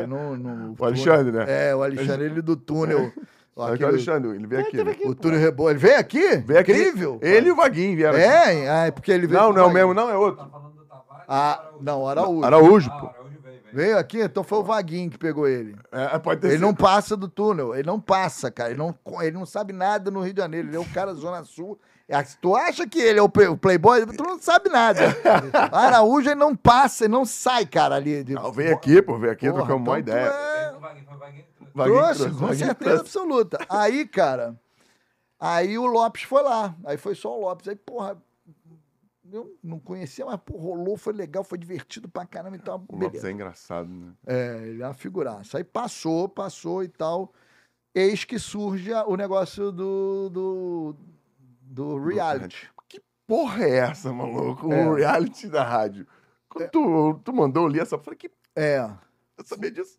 É, 0.00 0.06
não, 0.06 0.36
não- 0.36 0.74
O 0.78 0.84
Alexandre, 0.84 1.32
né? 1.32 1.44
É, 1.70 1.74
o 1.74 1.82
Alexandre, 1.82 2.26
ele 2.26 2.42
do 2.42 2.54
túnel. 2.56 3.10
Olha 3.54 3.76
que 3.76 3.82
o 3.84 3.86
Aquele- 3.86 3.88
Alexandre, 4.02 4.30
ele 4.30 4.46
veio 4.46 4.62
aqui. 4.62 4.82
né? 4.82 4.96
o 5.04 5.14
túnel 5.14 5.38
rebolo. 5.38 5.70
Ele 5.70 5.78
veio 5.78 5.98
aqui? 5.98 6.36
Veio 6.38 6.60
aqui. 6.60 6.72
Incrível. 6.72 7.18
Ele 7.22 7.48
e 7.48 7.52
o 7.52 7.56
Vaguinho 7.56 7.96
vieram. 7.96 8.14
aqui. 8.16 8.24
É, 8.24 8.68
ah, 8.70 8.86
é 8.86 8.90
porque 8.90 9.12
ele 9.12 9.26
veio. 9.26 9.40
Não, 9.40 9.52
não 9.52 9.62
é 9.62 9.64
o 9.66 9.70
mesmo, 9.70 9.92
não, 9.94 10.08
é 10.08 10.16
outro. 10.16 10.42
Tá 10.44 10.50
falando 10.50 10.72
do 10.72 10.84
Tavares? 10.84 11.24
Ah, 11.28 11.64
não, 11.80 12.02
o 12.02 12.08
Araújo. 12.08 12.44
Araújo, 12.46 12.90
Ah, 12.90 12.98
pô. 12.98 13.06
Araújo 13.08 13.38
veio, 13.42 13.60
veio. 13.62 13.74
Veio 13.74 13.98
aqui, 13.98 14.20
então 14.22 14.42
foi 14.42 14.58
o 14.58 14.62
Vaguinho 14.62 15.10
que 15.10 15.18
pegou 15.18 15.46
ele. 15.46 15.76
É, 15.90 16.18
pode 16.18 16.40
ter 16.40 16.46
Ele 16.48 16.54
sido. 16.56 16.62
não 16.62 16.74
passa 16.74 17.14
do 17.14 17.28
túnel, 17.28 17.74
ele 17.74 17.86
não 17.86 18.00
passa, 18.00 18.50
cara. 18.50 18.70
Ele 18.70 18.78
não, 18.78 18.94
ele 19.20 19.32
não 19.36 19.44
sabe 19.44 19.72
nada 19.74 20.10
no 20.10 20.20
Rio 20.22 20.32
de 20.32 20.40
Janeiro. 20.40 20.68
Ele 20.68 20.76
é 20.76 20.80
um 20.80 20.84
cara 20.84 21.12
Zona 21.12 21.44
Sul. 21.44 21.78
É, 22.12 22.22
se 22.24 22.36
tu 22.38 22.54
acha 22.54 22.86
que 22.86 22.98
ele 23.00 23.18
é 23.18 23.22
o, 23.22 23.28
play- 23.28 23.48
o 23.48 23.56
Playboy, 23.56 24.04
tu 24.06 24.22
não 24.22 24.38
sabe 24.38 24.68
nada. 24.68 25.00
Araújo 25.72 26.28
ele 26.28 26.34
não 26.38 26.54
passa, 26.54 27.04
ele 27.04 27.12
não 27.12 27.24
sai, 27.24 27.64
cara, 27.64 27.94
ali. 27.96 28.22
De... 28.22 28.34
Não, 28.34 28.52
veio 28.52 28.74
aqui, 28.74 29.00
pô, 29.00 29.18
veio 29.18 29.32
aqui, 29.32 29.46
Porra, 29.48 29.62
trocamos 29.64 29.88
uma 29.88 29.98
então 29.98 30.12
tu 30.14 30.18
ideia. 30.18 30.26
é- 30.28 30.72
trouxe. 31.74 32.30
Com 32.30 32.52
certeza 32.54 33.00
absoluta. 33.00 33.58
Aí, 33.68 34.06
cara, 34.06 34.60
aí 35.40 35.78
o 35.78 35.86
Lopes 35.86 36.22
foi 36.24 36.42
lá. 36.42 36.74
Aí 36.84 36.96
foi 36.98 37.14
só 37.14 37.34
o 37.34 37.40
Lopes. 37.40 37.66
Aí, 37.68 37.76
porra, 37.76 38.16
eu 39.32 39.56
não 39.62 39.78
conhecia, 39.78 40.26
mas 40.26 40.38
pô, 40.44 40.58
rolou, 40.58 40.98
foi 40.98 41.14
legal, 41.14 41.42
foi 41.42 41.56
divertido 41.56 42.08
pra 42.10 42.26
caramba 42.26 42.56
e 42.56 42.58
tal. 42.58 42.76
O 42.88 42.94
Lopes 42.94 43.08
Beleza. 43.12 43.28
é 43.28 43.32
engraçado, 43.32 43.88
né? 43.88 44.12
É, 44.26 44.58
ele 44.66 44.82
é 44.82 44.86
uma 44.86 44.92
figuraça. 44.92 45.56
Aí 45.56 45.64
passou, 45.64 46.28
passou 46.28 46.84
e 46.84 46.88
tal. 46.88 47.32
Eis 47.94 48.24
que 48.24 48.38
surge 48.38 48.92
o 49.06 49.16
negócio 49.16 49.70
do, 49.72 50.28
do, 50.30 50.96
do 51.72 51.96
reality. 51.98 52.68
Porra 53.26 53.64
é 53.64 53.76
essa, 53.78 54.12
maluco? 54.12 54.70
É. 54.72 54.86
O 54.86 54.94
reality 54.94 55.48
da 55.48 55.64
rádio. 55.64 56.06
Quando 56.48 56.68
tu, 56.70 57.14
tu 57.24 57.32
mandou 57.32 57.62
eu 57.64 57.68
li 57.68 57.80
essa, 57.80 57.94
eu 57.94 57.98
falei 58.02 58.18
que 58.18 58.30
É, 58.54 58.78
eu 59.38 59.44
sabia 59.44 59.70
disso. 59.70 59.98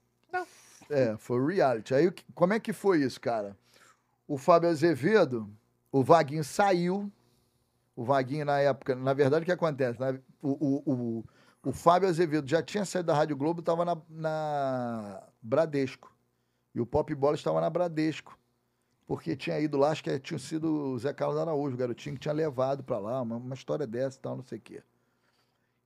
é, 0.89 1.17
foi 1.17 1.39
o 1.39 1.45
reality. 1.47 1.95
Aí 1.95 2.11
que- 2.11 2.25
como 2.35 2.53
é 2.53 2.59
que 2.59 2.71
foi 2.71 2.99
isso, 3.01 3.19
cara? 3.19 3.57
O 4.27 4.37
Fábio 4.37 4.69
Azevedo, 4.69 5.49
o 5.91 6.03
Vaguinho 6.03 6.43
saiu. 6.43 7.11
O 7.95 8.03
Vaguinho, 8.03 8.45
na 8.45 8.59
época, 8.59 8.95
na 8.95 9.13
verdade, 9.13 9.43
o 9.43 9.45
que 9.45 9.51
acontece? 9.51 9.99
Na- 9.99 10.17
o, 10.41 10.51
o, 10.51 10.93
o, 10.93 11.25
o 11.69 11.71
Fábio 11.71 12.07
Azevedo 12.09 12.47
já 12.47 12.61
tinha 12.61 12.85
saído 12.85 13.07
da 13.07 13.15
Rádio 13.15 13.35
Globo, 13.37 13.61
estava 13.61 13.83
na, 13.85 13.97
na 14.09 15.23
Bradesco. 15.41 16.11
E 16.75 16.81
o 16.81 16.85
Pop 16.85 17.13
Bola 17.15 17.35
estava 17.35 17.59
na 17.61 17.69
Bradesco. 17.69 18.37
Porque 19.13 19.35
tinha 19.35 19.59
ido 19.59 19.77
lá, 19.77 19.91
acho 19.91 20.03
que 20.03 20.17
tinha 20.17 20.39
sido 20.39 20.73
o 20.73 20.97
Zé 20.97 21.13
Carlos 21.13 21.37
Araújo, 21.37 21.75
o 21.75 21.77
garotinho 21.77 22.15
que 22.15 22.21
tinha 22.21 22.33
levado 22.33 22.83
pra 22.83 22.97
lá, 22.97 23.21
uma, 23.21 23.37
uma 23.37 23.53
história 23.53 23.85
dessa 23.85 24.17
e 24.17 24.19
tal, 24.19 24.35
não 24.37 24.43
sei 24.43 24.57
o 24.57 24.61
quê. 24.61 24.81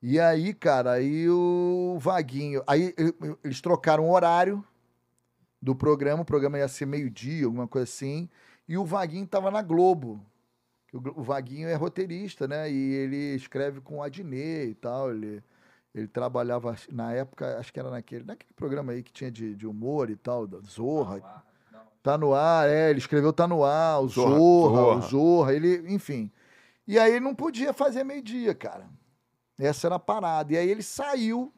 E 0.01 0.17
aí, 0.17 0.53
cara, 0.53 0.93
aí 0.93 1.29
o 1.29 1.97
Vaguinho. 1.99 2.63
Aí 2.65 2.95
eles 3.43 3.59
trocaram 3.59 4.05
o 4.05 4.13
horário 4.13 4.63
do 5.61 5.75
programa, 5.75 6.21
o 6.21 6.25
programa 6.25 6.57
ia 6.57 6.69
ser 6.69 6.85
meio-dia, 6.85 7.47
alguma 7.47 7.67
coisa 7.67 7.83
assim. 7.83 8.29
E 8.65 8.77
o 8.77 8.85
Vaguinho 8.85 9.27
tava 9.27 9.51
na 9.51 9.61
Globo. 9.61 10.25
O, 10.93 11.21
Vaguinho 11.21 11.67
é 11.67 11.73
roteirista, 11.73 12.47
né? 12.47 12.71
E 12.71 12.93
ele 12.93 13.35
escreve 13.35 13.81
com 13.81 13.97
o 13.97 14.03
Adnet 14.03 14.69
e 14.69 14.73
tal. 14.73 15.11
Ele, 15.11 15.43
ele 15.93 16.07
trabalhava, 16.07 16.77
na 16.89 17.11
época, 17.11 17.59
acho 17.59 17.73
que 17.73 17.79
era 17.81 17.89
naquele, 17.89 18.23
naquele 18.23 18.53
programa 18.53 18.93
aí 18.93 19.03
que 19.03 19.11
tinha 19.11 19.29
de, 19.29 19.53
de 19.53 19.67
humor 19.67 20.09
e 20.09 20.15
tal, 20.15 20.47
da 20.47 20.61
Zorra. 20.61 21.45
Tá 22.07 22.17
no 22.17 22.33
ar, 22.33 22.69
é, 22.69 22.89
ele 22.89 22.99
escreveu 22.99 23.33
Tá 23.33 23.45
no 23.45 23.65
ar, 23.65 23.99
o 23.99 24.07
Zorra, 24.07 24.37
Zorra, 24.37 24.77
Zorra. 24.77 24.95
o 24.95 25.01
Zorra, 25.01 25.53
ele, 25.53 25.93
enfim. 25.93 26.31
E 26.87 26.97
aí 26.97 27.11
ele 27.11 27.19
não 27.19 27.35
podia 27.35 27.73
fazer 27.73 28.05
meio-dia, 28.05 28.55
cara. 28.55 28.89
Essa 29.59 29.89
era 29.89 29.95
a 29.95 29.99
parada. 29.99 30.53
E 30.53 30.57
aí 30.57 30.69
ele 30.69 30.81
saiu. 30.81 31.51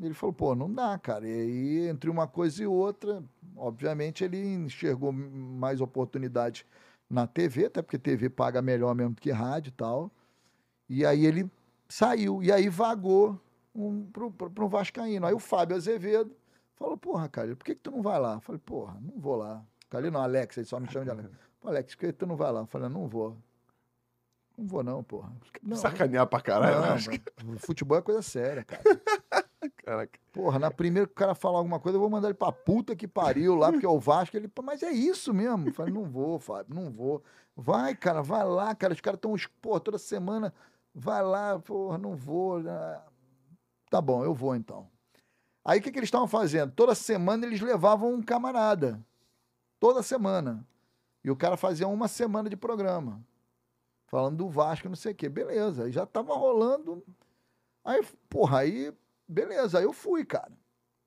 Ele 0.00 0.14
falou, 0.14 0.32
pô, 0.32 0.54
não 0.54 0.72
dá, 0.72 0.98
cara. 0.98 1.28
E 1.28 1.30
aí, 1.30 1.88
entre 1.88 2.08
uma 2.08 2.26
coisa 2.26 2.62
e 2.62 2.66
outra, 2.66 3.22
obviamente 3.54 4.24
ele 4.24 4.42
enxergou 4.42 5.12
mais 5.12 5.82
oportunidade 5.82 6.64
na 7.10 7.26
TV, 7.26 7.66
até 7.66 7.82
porque 7.82 7.98
TV 7.98 8.30
paga 8.30 8.62
melhor 8.62 8.94
mesmo 8.94 9.14
que 9.14 9.30
rádio 9.30 9.68
e 9.68 9.72
tal. 9.72 10.10
E 10.88 11.04
aí 11.04 11.26
ele 11.26 11.50
saiu. 11.86 12.42
E 12.42 12.50
aí 12.50 12.70
vagou 12.70 13.38
um, 13.74 14.06
pro, 14.06 14.30
pro 14.30 14.68
Vascaíno. 14.70 15.26
Aí 15.26 15.34
o 15.34 15.38
Fábio 15.38 15.76
Azevedo 15.76 16.34
falou, 16.82 16.96
porra, 16.96 17.28
cara, 17.28 17.54
por 17.56 17.64
que, 17.64 17.74
que 17.74 17.80
tu 17.80 17.90
não 17.90 18.02
vai 18.02 18.18
lá? 18.18 18.34
Eu 18.34 18.40
falei, 18.40 18.60
porra, 18.64 18.98
não 19.00 19.18
vou 19.20 19.36
lá. 19.36 19.64
Calil 19.88 20.10
não, 20.10 20.20
Alex, 20.22 20.56
ele 20.56 20.66
só 20.66 20.80
me 20.80 20.88
chama 20.90 21.04
de 21.04 21.10
Alex. 21.10 21.30
Alex, 21.64 21.94
por 21.94 22.00
que 22.00 22.12
tu 22.12 22.26
não 22.26 22.36
vai 22.36 22.50
lá? 22.52 22.60
Eu 22.60 22.66
falei, 22.66 22.88
não 22.88 23.06
vou. 23.06 23.36
Não 24.58 24.66
vou 24.66 24.82
não, 24.82 25.02
porra. 25.02 25.32
Não, 25.62 25.76
Sacanear 25.76 26.26
pra 26.26 26.40
caralho. 26.40 26.80
não, 26.80 26.86
eu 26.88 26.92
acho 26.94 27.10
futebol 27.58 27.96
é 27.98 28.02
coisa 28.02 28.20
séria, 28.22 28.64
cara. 28.64 28.82
Caraca. 29.76 30.18
Porra, 30.32 30.58
na 30.58 30.70
primeira 30.70 31.06
que 31.06 31.12
o 31.12 31.16
cara 31.16 31.34
falar 31.34 31.58
alguma 31.58 31.78
coisa, 31.80 31.96
eu 31.96 32.00
vou 32.00 32.10
mandar 32.10 32.28
ele 32.28 32.34
pra 32.34 32.52
puta 32.52 32.94
que 32.96 33.06
pariu 33.08 33.54
lá, 33.54 33.70
porque 33.70 33.86
é 33.86 33.88
o 33.88 33.98
Vasco. 33.98 34.36
Ele, 34.36 34.48
"Pô, 34.48 34.62
mas 34.62 34.82
é 34.82 34.90
isso 34.90 35.32
mesmo. 35.32 35.68
Eu 35.68 35.72
falei, 35.72 35.92
não 35.92 36.04
vou, 36.04 36.38
Fábio, 36.38 36.74
não 36.74 36.90
vou. 36.90 37.22
Vai, 37.56 37.94
cara, 37.94 38.22
vai 38.22 38.44
lá, 38.44 38.74
cara. 38.74 38.92
Os 38.92 39.00
caras 39.00 39.18
estão, 39.18 39.34
pô, 39.60 39.78
toda 39.80 39.98
semana, 39.98 40.52
vai 40.94 41.22
lá, 41.22 41.58
porra, 41.58 41.96
não 41.98 42.14
vou. 42.16 42.58
Ah, 42.68 43.04
Tá 43.90 44.00
bom, 44.00 44.24
eu 44.24 44.34
vou 44.34 44.54
então. 44.56 44.88
Aí 45.64 45.78
o 45.78 45.82
que, 45.82 45.92
que 45.92 45.98
eles 45.98 46.08
estavam 46.08 46.26
fazendo? 46.26 46.72
Toda 46.72 46.94
semana 46.94 47.46
eles 47.46 47.60
levavam 47.60 48.14
um 48.14 48.22
camarada. 48.22 49.00
Toda 49.78 50.02
semana. 50.02 50.66
E 51.24 51.30
o 51.30 51.36
cara 51.36 51.56
fazia 51.56 51.86
uma 51.86 52.08
semana 52.08 52.48
de 52.50 52.56
programa. 52.56 53.22
Falando 54.06 54.38
do 54.38 54.48
Vasco, 54.48 54.88
não 54.88 54.96
sei 54.96 55.12
o 55.12 55.14
quê. 55.14 55.28
Beleza, 55.28 55.84
aí 55.84 55.92
já 55.92 56.04
tava 56.04 56.34
rolando. 56.34 57.02
Aí, 57.84 58.04
porra, 58.28 58.58
aí, 58.58 58.92
beleza, 59.26 59.78
aí 59.78 59.84
eu 59.84 59.92
fui, 59.92 60.24
cara. 60.24 60.52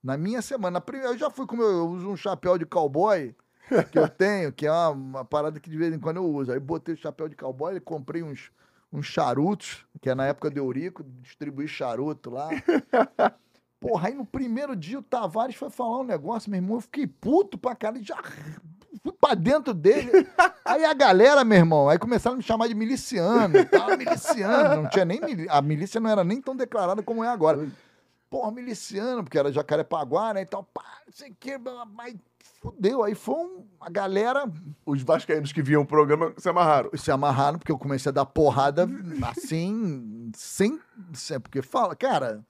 Na 0.02 0.18
minha 0.18 0.42
semana. 0.42 0.72
Na 0.72 0.82
primeira, 0.82 1.14
eu 1.14 1.18
já 1.18 1.30
fui 1.30 1.46
com 1.46 1.58
meu. 1.58 1.68
Eu 1.68 1.90
uso 1.90 2.10
um 2.10 2.18
chapéu 2.18 2.58
de 2.58 2.66
cowboy 2.66 3.36
que 3.92 4.00
eu 4.00 4.08
tenho, 4.08 4.54
que 4.54 4.66
é 4.66 4.72
uma, 4.72 4.90
uma 4.90 5.26
parada 5.26 5.60
que 5.60 5.70
de 5.70 5.78
vez 5.78 5.94
em 5.94 6.00
quando 6.00 6.18
eu 6.18 6.26
uso. 6.26 6.52
Aí 6.52 6.60
botei 6.60 6.96
o 6.96 6.98
chapéu 6.98 7.28
de 7.28 7.36
cowboy, 7.36 7.80
comprei 7.80 8.24
uns, 8.24 8.52
uns 8.92 9.06
charutos, 9.06 9.86
que 10.02 10.10
é 10.10 10.16
na 10.16 10.26
época 10.28 10.50
do 10.50 10.58
Eurico, 10.58 11.04
distribuí 11.22 11.68
charuto 11.68 12.30
lá. 12.30 12.50
Porra, 13.80 14.08
aí 14.08 14.16
no 14.16 14.26
primeiro 14.26 14.76
dia 14.76 14.98
o 15.00 15.04
Tavares 15.04 15.56
foi 15.56 15.70
falar 15.70 16.00
um 16.00 16.04
negócio, 16.04 16.50
meu 16.50 16.58
irmão, 16.58 16.78
eu 16.78 16.82
fiquei 16.82 17.06
puto 17.06 17.58
pra 17.58 17.76
caralho, 17.76 18.04
já 18.04 18.18
fui 19.04 19.12
pra 19.20 19.34
dentro 19.36 19.74
dele. 19.74 20.10
Aí 20.66 20.84
a 20.84 20.94
galera, 20.96 21.44
meu 21.44 21.60
irmão, 21.60 21.88
aí 21.90 22.00
começaram 22.00 22.34
a 22.34 22.38
me 22.38 22.44
chamar 22.44 22.68
de 22.68 22.74
miliciano 22.74 23.56
e 23.60 23.66
tal, 23.66 23.96
miliciano, 23.96 24.82
não 24.82 24.90
tinha 24.90 25.06
nem, 25.06 25.22
mili- 25.22 25.46
a 25.48 25.62
milícia 25.62 26.00
não 26.02 26.10
era 26.10 26.24
nem 26.24 26.42
tão 26.42 26.56
declarada 26.56 27.04
como 27.04 27.24
é 27.24 27.28
agora. 27.28 27.68
Porra, 28.32 28.52
miliciano, 28.52 29.24
porque 29.24 29.38
era 29.38 29.52
Jacarepaguá, 29.52 30.34
né, 30.34 30.42
e 30.42 30.46
tal, 30.48 30.64
pá, 30.64 30.82
não 31.06 31.14
sei 31.14 31.30
o 31.30 31.36
que, 31.40 31.56
mas 31.94 32.16
fudeu, 32.60 33.04
aí 33.04 33.14
foi 33.14 33.36
um, 33.36 33.64
a 33.80 33.92
galera 33.92 34.52
Os 34.84 35.04
vascaínos 35.04 35.52
que 35.54 35.62
viam 35.62 35.84
o 35.84 35.86
programa 35.86 36.34
se 36.38 36.50
amarraram. 36.50 36.90
se 36.96 37.12
amarraram, 37.12 37.60
porque 37.60 37.72
eu 37.72 37.78
comecei 37.78 38.10
a 38.10 38.14
dar 38.14 38.26
porrada 38.26 38.88
assim, 39.30 40.32
sem. 40.36 40.80
sem- 41.14 41.40
Porque 41.40 41.62
fala, 41.62 41.96
cara. 41.96 42.44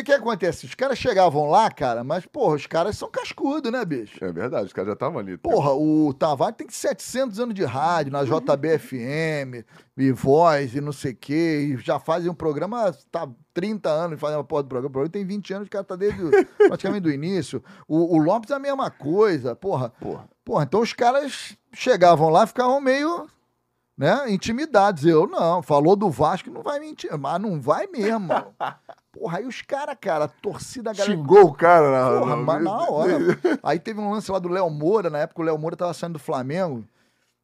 O 0.00 0.04
que 0.04 0.12
acontece? 0.12 0.66
Os 0.66 0.74
caras 0.74 0.98
chegavam 0.98 1.48
lá, 1.48 1.70
cara, 1.70 2.02
mas, 2.02 2.26
porra, 2.26 2.56
os 2.56 2.66
caras 2.66 2.98
são 2.98 3.08
cascudos, 3.10 3.70
né, 3.70 3.84
bicho? 3.84 4.24
É 4.24 4.32
verdade, 4.32 4.66
os 4.66 4.72
caras 4.72 4.88
já 4.88 4.94
estavam 4.94 5.20
ali. 5.20 5.36
Porra, 5.38 5.72
o 5.72 6.12
Tavares 6.12 6.56
tem 6.56 6.68
700 6.68 7.38
anos 7.38 7.54
de 7.54 7.64
rádio 7.64 8.12
na 8.12 8.24
JBFM, 8.24 9.64
e 9.96 10.10
voz 10.10 10.74
e 10.74 10.80
não 10.80 10.92
sei 10.92 11.12
o 11.12 11.16
quê, 11.16 11.74
e 11.74 11.76
já 11.78 11.98
fazem 12.00 12.28
um 12.28 12.34
programa, 12.34 12.92
tá 13.10 13.28
30 13.52 13.88
anos 13.88 14.20
fazendo 14.20 14.38
uma 14.38 14.44
porra 14.44 14.64
do 14.64 14.68
programa, 14.68 14.88
o 14.88 14.92
programa 14.92 15.12
tem 15.12 15.24
20 15.24 15.54
anos, 15.54 15.68
o 15.68 15.70
cara 15.70 15.84
tá 15.84 15.94
desde 15.94 16.20
praticamente 16.66 17.02
do 17.02 17.12
início. 17.12 17.62
O, 17.86 18.16
o 18.16 18.18
Lopes 18.18 18.50
é 18.50 18.54
a 18.54 18.58
mesma 18.58 18.90
coisa, 18.90 19.54
porra. 19.54 19.90
Porra. 20.00 20.28
Porra, 20.44 20.64
então 20.64 20.80
os 20.80 20.92
caras 20.92 21.56
chegavam 21.72 22.28
lá, 22.28 22.46
ficavam 22.46 22.78
meio 22.78 23.26
né? 23.96 24.30
Intimidados. 24.30 25.04
Eu 25.04 25.26
não. 25.26 25.62
Falou 25.62 25.94
do 25.96 26.10
Vasco, 26.10 26.50
não 26.50 26.62
vai 26.62 26.80
mentir. 26.80 27.10
Mas 27.18 27.40
não 27.40 27.60
vai 27.60 27.86
mesmo. 27.86 28.20
mano. 28.28 28.46
Porra, 29.12 29.38
aí 29.38 29.46
os 29.46 29.62
caras, 29.62 29.96
cara, 30.00 30.24
a 30.24 30.28
torcida, 30.28 30.90
a 30.90 30.92
galera. 30.92 31.16
Xingou 31.16 31.44
o 31.44 31.54
cara 31.54 31.90
na, 31.90 32.18
Porra, 32.18 32.36
mas 32.36 32.64
na 32.64 32.90
hora. 32.90 33.18
Aí 33.62 33.78
teve 33.78 34.00
um 34.00 34.10
lance 34.10 34.28
lá 34.32 34.40
do 34.40 34.48
Léo 34.48 34.68
Moura, 34.68 35.08
na 35.08 35.18
época 35.20 35.40
o 35.40 35.44
Léo 35.44 35.56
Moura 35.56 35.76
tava 35.76 35.94
saindo 35.94 36.14
do 36.14 36.18
Flamengo. 36.18 36.84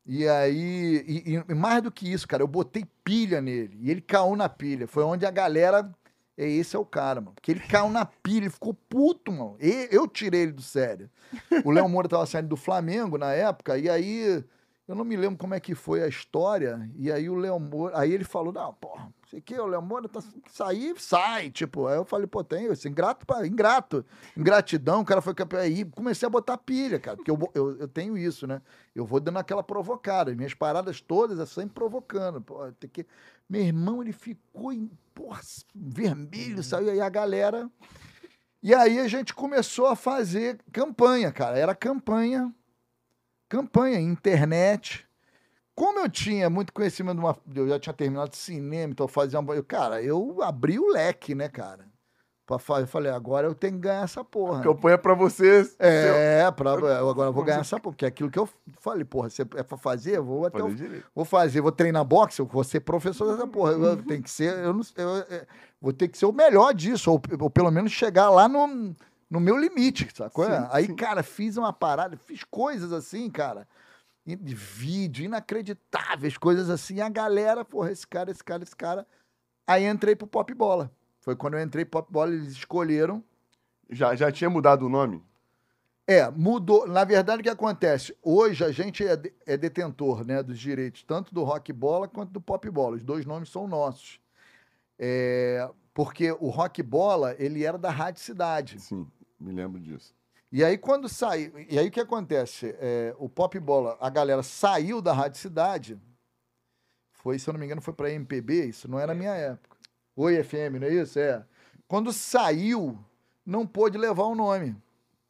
E 0.04 0.26
aí, 0.26 1.04
e, 1.06 1.36
e- 1.36 1.44
e 1.48 1.54
mais 1.54 1.80
do 1.80 1.92
que 1.92 2.10
isso, 2.10 2.26
cara, 2.26 2.42
eu 2.42 2.48
botei 2.48 2.84
pilha 3.04 3.40
nele. 3.40 3.78
E 3.80 3.88
ele 3.88 4.00
caiu 4.00 4.34
na 4.34 4.48
pilha. 4.48 4.88
Foi 4.88 5.04
onde 5.04 5.24
a 5.24 5.30
galera. 5.30 5.88
É, 6.36 6.48
esse 6.48 6.74
é 6.74 6.78
o 6.78 6.84
cara, 6.84 7.20
mano. 7.20 7.34
Porque 7.36 7.52
ele 7.52 7.60
caiu 7.60 7.88
na 7.88 8.04
pilha, 8.04 8.44
ele 8.46 8.50
ficou 8.50 8.74
puto, 8.74 9.30
mano. 9.30 9.56
E, 9.60 9.88
eu 9.92 10.08
tirei 10.08 10.40
ele 10.42 10.52
do 10.52 10.62
sério. 10.62 11.08
O 11.64 11.70
Léo 11.70 11.88
Moura 11.88 12.08
tava 12.08 12.26
saindo 12.26 12.48
do 12.48 12.56
Flamengo 12.56 13.16
na 13.16 13.32
época, 13.32 13.78
e 13.78 13.88
aí. 13.88 14.42
Eu 14.90 14.96
não 14.96 15.04
me 15.04 15.16
lembro 15.16 15.38
como 15.38 15.54
é 15.54 15.60
que 15.60 15.72
foi 15.72 16.02
a 16.02 16.08
história. 16.08 16.90
E 16.96 17.12
aí 17.12 17.30
o 17.30 17.36
Léo 17.36 17.60
Moura. 17.60 17.96
Aí 17.96 18.12
ele 18.12 18.24
falou: 18.24 18.52
não, 18.52 18.74
porra, 18.74 19.08
sei 19.30 19.40
que, 19.40 19.56
o 19.56 19.64
Léo 19.64 19.80
Moura 19.80 20.08
tá 20.08 20.20
sair, 20.48 21.00
sai. 21.00 21.48
Tipo, 21.48 21.86
aí 21.86 21.96
eu 21.96 22.04
falei, 22.04 22.26
pô, 22.26 22.42
tem 22.42 22.64
esse 22.64 22.88
ingrato, 22.88 23.24
pra, 23.24 23.46
ingrato. 23.46 24.04
Ingratidão, 24.36 25.02
o 25.02 25.04
cara 25.04 25.22
foi 25.22 25.32
campeão. 25.32 25.60
Aí 25.60 25.84
comecei 25.84 26.26
a 26.26 26.30
botar 26.30 26.58
pilha, 26.58 26.98
cara. 26.98 27.16
Porque 27.16 27.30
eu, 27.30 27.38
eu, 27.54 27.78
eu 27.78 27.86
tenho 27.86 28.18
isso, 28.18 28.48
né? 28.48 28.60
Eu 28.92 29.06
vou 29.06 29.20
dando 29.20 29.38
aquela 29.38 29.62
provocada. 29.62 30.34
Minhas 30.34 30.54
paradas 30.54 31.00
todas 31.00 31.38
é 31.38 31.46
sempre 31.46 31.74
provocando. 31.74 32.40
Pô, 32.40 32.60
tem 32.72 32.90
que... 32.90 33.06
Meu 33.48 33.62
irmão, 33.62 34.02
ele 34.02 34.12
ficou 34.12 34.72
em, 34.72 34.90
porra, 35.14 35.40
vermelho, 35.72 36.64
saiu 36.64 36.90
aí 36.90 37.00
a 37.00 37.08
galera. 37.08 37.70
E 38.60 38.74
aí 38.74 38.98
a 38.98 39.06
gente 39.06 39.32
começou 39.32 39.86
a 39.86 39.94
fazer 39.94 40.58
campanha, 40.72 41.30
cara. 41.30 41.56
Era 41.56 41.76
campanha, 41.76 42.52
campanha, 43.50 44.00
internet. 44.00 45.06
Como 45.74 45.98
eu 45.98 46.08
tinha 46.08 46.48
muito 46.48 46.72
conhecimento, 46.72 47.16
de 47.16 47.20
uma, 47.20 47.36
eu 47.54 47.68
já 47.68 47.78
tinha 47.78 47.92
terminado 47.92 48.34
cinema, 48.36 48.92
então 48.92 49.04
eu 49.04 49.08
fazia 49.08 49.38
uma. 49.38 49.54
eu, 49.54 49.64
Cara, 49.64 50.02
eu 50.02 50.42
abri 50.42 50.78
o 50.78 50.90
leque, 50.92 51.34
né, 51.34 51.48
cara? 51.48 51.90
Pra, 52.46 52.56
eu 52.80 52.86
falei, 52.86 53.12
agora 53.12 53.46
eu 53.46 53.54
tenho 53.54 53.74
que 53.74 53.78
ganhar 53.80 54.02
essa 54.02 54.24
porra. 54.24 54.60
Campanha 54.60 54.98
pra 54.98 55.14
você. 55.14 55.64
seu- 55.64 55.78
É, 55.80 56.50
pra, 56.50 56.70
eu 56.72 57.08
agora 57.08 57.28
eu 57.28 57.32
vou 57.32 57.44
ganhar 57.44 57.60
essa 57.60 57.78
porra. 57.78 57.92
Porque 57.92 58.04
é 58.04 58.08
aquilo 58.08 58.28
que 58.28 58.38
eu 58.38 58.48
falei, 58.80 59.04
porra, 59.04 59.30
se 59.30 59.42
é 59.42 59.44
pra 59.44 59.78
fazer, 59.78 60.16
eu 60.16 60.24
vou 60.24 60.44
até 60.44 60.58
Fazer 60.58 60.98
o 60.98 61.02
vou 61.14 61.24
fazer, 61.24 61.60
vou 61.60 61.70
treinar 61.70 62.04
boxe, 62.04 62.40
eu 62.40 62.46
vou 62.46 62.64
ser 62.64 62.80
professor 62.80 63.30
dessa 63.32 63.46
porra. 63.46 63.72
Eu 63.72 64.02
tenho 64.02 64.20
que 64.22 64.30
ser, 64.30 64.52
eu 64.58 64.72
não 64.74 64.82
eu, 64.96 65.16
é, 65.30 65.46
vou 65.80 65.92
ter 65.92 66.08
que 66.08 66.18
ser 66.18 66.26
o 66.26 66.32
melhor 66.32 66.74
disso, 66.74 67.12
ou, 67.12 67.22
ou 67.40 67.48
pelo 67.48 67.70
menos 67.70 67.92
chegar 67.92 68.28
lá 68.30 68.48
no, 68.48 68.96
no 69.30 69.38
meu 69.40 69.56
limite, 69.56 70.08
sacou? 70.14 70.44
Sim, 70.44 70.66
Aí, 70.70 70.86
sim. 70.86 70.96
cara, 70.96 71.22
fiz 71.22 71.56
uma 71.56 71.72
parada, 71.72 72.16
fiz 72.16 72.42
coisas 72.44 72.92
assim, 72.92 73.30
cara, 73.30 73.66
de 74.26 74.54
vídeo, 74.54 75.24
inacreditáveis, 75.24 76.36
coisas 76.36 76.68
assim. 76.68 76.96
E 76.96 77.00
a 77.00 77.08
galera, 77.08 77.64
porra, 77.64 77.92
esse 77.92 78.06
cara, 78.06 78.30
esse 78.30 78.42
cara, 78.42 78.62
esse 78.62 78.74
cara. 78.76 79.06
Aí 79.66 79.86
entrei 79.86 80.16
pro 80.16 80.26
Pop 80.26 80.52
Bola. 80.52 80.90
Foi 81.20 81.36
quando 81.36 81.54
eu 81.54 81.62
entrei 81.62 81.84
pro 81.84 82.02
Pop 82.02 82.12
Bola, 82.12 82.32
eles 82.32 82.48
escolheram. 82.48 83.22
Já, 83.88 84.14
já 84.14 84.30
tinha 84.32 84.50
mudado 84.50 84.86
o 84.86 84.88
nome? 84.88 85.22
É, 86.06 86.28
mudou. 86.30 86.88
Na 86.88 87.04
verdade, 87.04 87.40
o 87.40 87.42
que 87.44 87.48
acontece? 87.48 88.16
Hoje 88.22 88.64
a 88.64 88.72
gente 88.72 89.06
é, 89.06 89.16
de- 89.16 89.32
é 89.46 89.56
detentor 89.56 90.24
né, 90.24 90.42
dos 90.42 90.58
direitos, 90.58 91.04
tanto 91.04 91.32
do 91.32 91.44
rock 91.44 91.72
bola 91.72 92.08
quanto 92.08 92.30
do 92.32 92.40
pop 92.40 92.68
bola. 92.68 92.96
Os 92.96 93.04
dois 93.04 93.24
nomes 93.24 93.48
são 93.48 93.68
nossos. 93.68 94.20
É, 94.98 95.68
porque 95.94 96.32
o 96.32 96.48
rock 96.48 96.82
bola, 96.82 97.34
ele 97.38 97.64
era 97.64 97.78
da 97.78 97.90
Rádio 97.90 98.22
Cidade. 98.22 98.80
Sim, 98.80 99.06
me 99.40 99.52
lembro 99.52 99.80
disso. 99.80 100.14
E 100.52 100.64
aí, 100.64 100.76
quando 100.76 101.08
saiu. 101.08 101.52
E 101.68 101.78
aí, 101.78 101.88
o 101.88 101.90
que 101.90 102.00
acontece? 102.00 102.74
É, 102.80 103.14
o 103.18 103.28
pop 103.28 103.58
bola, 103.60 103.96
a 104.00 104.10
galera 104.10 104.42
saiu 104.42 105.00
da 105.00 105.12
Rádio 105.12 105.40
Cidade. 105.40 105.98
Foi, 107.12 107.38
se 107.38 107.48
eu 107.48 107.52
não 107.52 107.60
me 107.60 107.66
engano, 107.66 107.80
foi 107.80 107.94
para 107.94 108.10
MPB. 108.10 108.66
Isso 108.66 108.88
não 108.88 108.98
era 108.98 109.12
a 109.12 109.14
minha 109.14 109.32
época. 109.34 109.76
Oi, 110.16 110.42
FM, 110.42 110.80
não 110.80 110.86
é 110.88 110.94
isso? 110.94 111.18
É. 111.18 111.44
Quando 111.86 112.12
saiu, 112.12 112.98
não 113.46 113.66
pôde 113.66 113.96
levar 113.96 114.24
o 114.24 114.34
nome. 114.34 114.76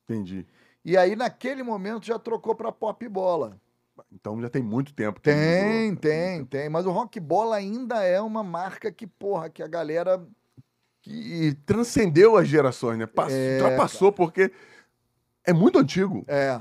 Entendi. 0.04 0.46
E 0.84 0.96
aí, 0.96 1.14
naquele 1.14 1.62
momento, 1.62 2.06
já 2.06 2.18
trocou 2.18 2.54
para 2.54 2.72
Pop 2.72 3.06
Bola. 3.08 3.60
Então 4.10 4.40
já 4.40 4.48
tem 4.48 4.62
muito 4.62 4.94
tempo. 4.94 5.20
que 5.20 5.30
Tem, 5.30 5.88
mudou. 5.88 6.00
tem, 6.00 6.44
tem. 6.46 6.68
Mas 6.68 6.86
o 6.86 6.90
Rock 6.90 7.20
Bola 7.20 7.56
ainda 7.56 8.02
é 8.02 8.20
uma 8.20 8.42
marca 8.42 8.90
que, 8.90 9.06
porra, 9.06 9.50
que 9.50 9.62
a 9.62 9.66
galera. 9.68 10.26
E 11.06 11.54
transcendeu 11.66 12.36
as 12.36 12.46
gerações, 12.46 12.98
né? 12.98 13.06
Passou, 13.06 13.36
É, 13.36 13.52
ultrapassou, 13.62 14.12
porque 14.12 14.52
é 15.44 15.52
muito 15.52 15.78
antigo. 15.78 16.24
É, 16.28 16.60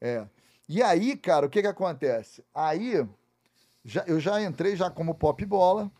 é. 0.00 0.26
E 0.68 0.82
aí, 0.82 1.16
cara, 1.16 1.46
o 1.46 1.48
que 1.48 1.62
que 1.62 1.68
acontece? 1.68 2.44
Aí, 2.52 3.06
já, 3.84 4.02
eu 4.06 4.18
já 4.18 4.42
entrei 4.42 4.74
já 4.74 4.90
como 4.90 5.14
Pop 5.14 5.44
Bola. 5.44 5.90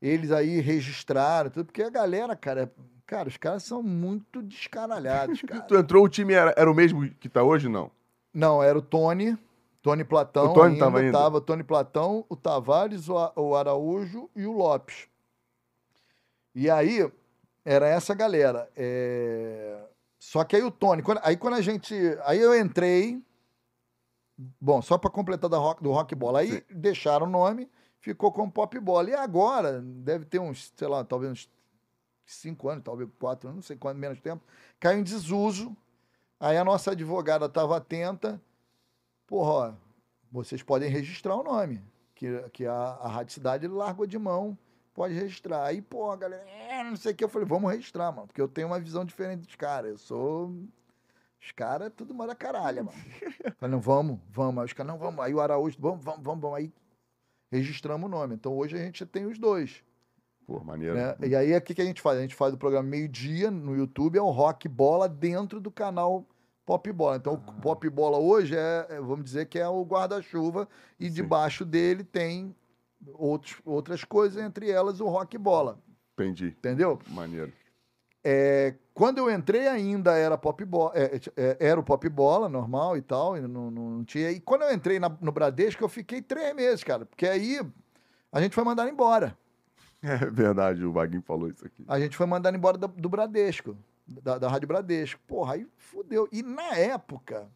Eles 0.00 0.30
aí 0.32 0.60
registraram, 0.60 1.50
tudo, 1.50 1.66
porque 1.66 1.82
a 1.82 1.90
galera, 1.90 2.34
cara, 2.36 2.62
é- 2.64 2.70
cara, 3.06 3.28
os 3.28 3.36
caras 3.36 3.62
são 3.62 3.82
muito 3.82 4.42
descaralhados, 4.42 5.40
cara. 5.46 5.62
Tu 5.62 5.76
entrou, 5.76 6.04
o 6.04 6.08
time 6.08 6.32
era, 6.34 6.54
era 6.56 6.70
o 6.70 6.74
mesmo 6.74 7.08
que 7.20 7.28
tá 7.28 7.42
hoje, 7.42 7.68
não? 7.68 7.90
Não, 8.32 8.62
era 8.62 8.76
o 8.78 8.82
Tony, 8.82 9.38
Tony 9.82 10.04
Platão. 10.04 10.50
O 10.50 10.54
Tony 10.54 10.72
ainda, 10.72 10.84
tava 10.84 10.98
ainda? 11.00 11.18
Tava 11.18 11.40
Tony 11.40 11.62
Platão, 11.62 12.24
o 12.28 12.36
Tavares, 12.36 13.08
o, 13.08 13.14
o 13.36 13.54
Araújo 13.54 14.28
e 14.34 14.46
o 14.46 14.52
Lopes. 14.52 15.06
E 16.54 16.70
aí, 16.70 17.10
era 17.64 17.88
essa 17.88 18.14
galera. 18.14 18.70
É, 18.76 19.86
Só 20.18 20.42
que 20.44 20.56
aí 20.56 20.62
o 20.62 20.70
Tony, 20.70 21.02
quando- 21.02 21.20
aí 21.22 21.36
quando 21.36 21.54
a 21.54 21.60
gente. 21.60 21.94
Aí 22.24 22.38
eu 22.40 22.58
entrei. 22.58 23.22
Bom, 24.60 24.80
só 24.82 24.96
para 24.98 25.10
completar 25.10 25.48
da 25.50 25.58
rock, 25.58 25.82
do 25.82 25.92
rock 25.92 26.14
bola. 26.14 26.40
Aí 26.40 26.52
Sim. 26.52 26.62
deixaram 26.70 27.26
o 27.26 27.30
nome, 27.30 27.70
ficou 28.00 28.32
com 28.32 28.50
pop 28.50 28.78
bola. 28.80 29.10
E 29.10 29.14
agora, 29.14 29.80
deve 29.82 30.24
ter 30.24 30.38
uns, 30.38 30.72
sei 30.76 30.88
lá, 30.88 31.04
talvez 31.04 31.30
uns 31.32 31.50
cinco 32.26 32.68
anos, 32.68 32.82
talvez 32.82 33.08
quatro 33.18 33.48
anos, 33.48 33.56
não 33.56 33.62
sei 33.62 33.76
quanto, 33.76 33.98
menos 33.98 34.20
tempo, 34.20 34.42
caiu 34.80 34.98
em 34.98 35.02
desuso. 35.02 35.76
Aí 36.40 36.56
a 36.56 36.64
nossa 36.64 36.92
advogada 36.92 37.46
estava 37.46 37.76
atenta. 37.76 38.40
Porra, 39.26 39.50
ó, 39.52 39.72
vocês 40.32 40.62
podem 40.62 40.88
registrar 40.90 41.36
o 41.36 41.42
nome. 41.44 41.80
Que, 42.14 42.48
que 42.50 42.66
a, 42.66 42.74
a 42.74 43.08
Rádio 43.08 43.34
Cidade 43.34 43.68
largou 43.68 44.06
de 44.06 44.18
mão, 44.18 44.56
pode 44.94 45.12
registrar. 45.14 45.64
Aí, 45.64 45.82
pô, 45.82 46.10
a 46.10 46.16
galera, 46.16 46.42
é, 46.48 46.82
não 46.84 46.96
sei 46.96 47.12
o 47.12 47.14
que. 47.14 47.24
Eu 47.24 47.28
falei, 47.28 47.46
vamos 47.46 47.70
registrar, 47.70 48.10
mano, 48.12 48.26
porque 48.28 48.40
eu 48.40 48.48
tenho 48.48 48.68
uma 48.68 48.80
visão 48.80 49.04
diferente 49.04 49.40
dos 49.44 49.54
caras. 49.56 49.90
Eu 49.90 49.98
sou. 49.98 50.54
Os 51.40 51.52
caras, 51.52 51.92
tudo 51.94 52.14
manda 52.14 52.34
caralho, 52.34 52.86
mano. 52.86 52.96
Falei, 53.60 53.70
não, 53.74 53.80
vamos, 53.80 54.18
vamos. 54.30 54.60
Aí 54.60 54.64
os 54.64 54.72
caras, 54.72 54.90
não, 54.90 54.98
vamos. 54.98 55.22
Aí 55.22 55.34
o 55.34 55.40
Araújo, 55.42 55.76
vamos, 55.78 56.02
vamos, 56.02 56.22
vamos, 56.24 56.40
vamos. 56.40 56.56
Aí 56.58 56.72
registramos 57.52 58.06
o 58.06 58.08
nome. 58.10 58.34
Então 58.34 58.56
hoje 58.56 58.76
a 58.76 58.78
gente 58.78 59.04
tem 59.04 59.26
os 59.26 59.38
dois. 59.38 59.84
Pô, 60.46 60.60
maneiro. 60.60 60.94
né? 60.94 61.14
E 61.22 61.36
aí, 61.36 61.54
o 61.54 61.60
que, 61.60 61.74
que 61.74 61.82
a 61.82 61.84
gente 61.84 62.00
faz? 62.00 62.18
A 62.18 62.22
gente 62.22 62.34
faz 62.34 62.54
o 62.54 62.58
programa 62.58 62.88
meio-dia 62.88 63.50
no 63.50 63.76
YouTube, 63.76 64.16
é 64.18 64.22
o 64.22 64.30
Rock 64.30 64.68
Bola 64.68 65.06
dentro 65.08 65.60
do 65.60 65.70
canal 65.70 66.24
Pop 66.64 66.90
Bola. 66.92 67.16
Então, 67.16 67.42
Ah. 67.46 67.50
o 67.50 67.60
Pop 67.60 67.88
Bola 67.90 68.18
hoje 68.18 68.56
é, 68.56 68.86
é, 68.88 69.00
vamos 69.00 69.24
dizer 69.24 69.46
que 69.46 69.58
é 69.58 69.68
o 69.68 69.82
guarda-chuva, 69.84 70.66
e 70.98 71.08
Sim. 71.08 71.14
debaixo 71.14 71.64
dele 71.64 72.04
tem 72.04 72.54
outros, 73.12 73.56
outras 73.64 74.04
coisas, 74.04 74.42
entre 74.42 74.70
elas 74.70 75.00
o 75.00 75.06
Rock 75.06 75.36
Bola. 75.38 75.78
Entendi. 76.14 76.46
Entendeu? 76.58 76.98
Maneiro. 77.08 77.52
É, 78.26 78.74
quando 78.94 79.18
eu 79.18 79.30
entrei 79.30 79.68
ainda 79.68 80.16
era 80.16 80.38
pop 80.38 80.64
bola, 80.64 80.92
é, 80.94 81.20
é, 81.36 81.56
era 81.60 81.78
o 81.78 81.82
pop 81.82 82.08
bola 82.08 82.48
normal 82.48 82.96
e 82.96 83.02
tal, 83.02 83.36
e 83.36 83.40
não, 83.42 83.70
não, 83.70 83.90
não 83.90 84.04
tinha. 84.04 84.30
E 84.30 84.40
quando 84.40 84.62
eu 84.62 84.72
entrei 84.72 84.98
na- 84.98 85.14
no 85.20 85.30
Bradesco, 85.30 85.84
eu 85.84 85.88
fiquei 85.90 86.22
três 86.22 86.54
meses, 86.54 86.82
cara, 86.82 87.04
porque 87.04 87.26
aí 87.26 87.60
a 88.32 88.40
gente 88.40 88.54
foi 88.54 88.64
mandado 88.64 88.88
embora. 88.88 89.36
É 90.06 90.16
verdade, 90.18 90.84
o 90.84 90.92
Vaguinho 90.92 91.22
falou 91.22 91.48
isso 91.48 91.64
aqui. 91.64 91.82
A 91.88 91.98
gente 91.98 92.14
foi 92.14 92.26
mandado 92.26 92.54
embora 92.54 92.76
do, 92.76 92.88
do 92.88 93.08
Bradesco, 93.08 93.74
da, 94.06 94.36
da 94.36 94.48
Rádio 94.50 94.68
Bradesco. 94.68 95.18
Porra, 95.26 95.54
aí 95.54 95.66
fudeu. 95.78 96.28
E 96.30 96.42
na 96.42 96.76
época, 96.76 97.48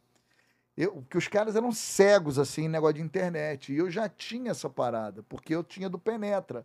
eu, 0.80 1.04
que 1.10 1.18
os 1.18 1.26
caras 1.28 1.56
eram 1.56 1.72
cegos, 1.72 2.38
assim, 2.38 2.64
em 2.64 2.68
negócio 2.68 2.94
de 2.94 3.02
internet. 3.02 3.72
E 3.72 3.76
eu 3.78 3.90
já 3.90 4.08
tinha 4.08 4.50
essa 4.52 4.70
parada, 4.70 5.22
porque 5.24 5.54
eu 5.54 5.64
tinha 5.64 5.88
do 5.88 5.98
Penetra. 5.98 6.64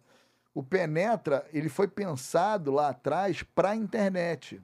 O 0.53 0.61
Penetra, 0.61 1.47
ele 1.51 1.67
foi 1.69 1.87
pensado 1.87 2.71
lá 2.71 2.89
atrás 2.89 3.41
pra 3.41 3.75
internet. 3.75 4.61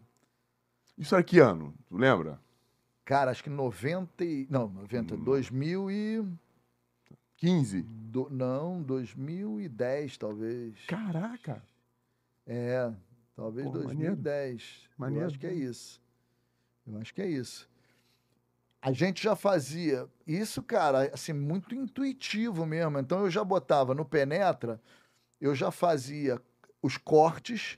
Isso 0.97 1.15
era 1.15 1.23
que 1.23 1.39
ano? 1.39 1.73
Tu 1.87 1.97
lembra? 1.97 2.39
Cara, 3.05 3.31
acho 3.31 3.43
que 3.43 3.49
90 3.49 4.23
e... 4.23 4.45
Não, 4.49 4.67
90, 4.69 5.15
Hum. 5.15 5.23
2000 5.23 5.89
e... 5.89 6.23
15. 7.37 7.81
do- 7.83 8.29
não, 8.29 8.81
2010, 8.83 10.17
talvez. 10.17 10.75
Caraca. 10.87 11.63
É, 12.45 12.91
talvez 13.35 13.65
Pô, 13.65 13.73
maneiro. 13.79 14.15
2010. 14.17 14.89
Maneiro. 14.97 15.23
Eu 15.23 15.27
acho 15.29 15.39
que 15.39 15.47
é 15.47 15.53
isso. 15.53 16.01
Eu 16.85 16.99
acho 16.99 17.13
que 17.13 17.21
é 17.21 17.27
isso. 17.27 17.68
A 18.81 18.91
gente 18.91 19.21
já 19.21 19.35
fazia 19.35 20.07
isso, 20.25 20.63
cara, 20.63 21.11
assim, 21.13 21.33
muito 21.33 21.75
intuitivo 21.75 22.65
mesmo. 22.65 22.97
Então 22.99 23.21
eu 23.21 23.29
já 23.29 23.43
botava 23.43 23.93
no 23.93 24.05
Penetra, 24.05 24.81
eu 25.39 25.53
já 25.53 25.69
fazia 25.69 26.41
os 26.81 26.97
cortes, 26.97 27.77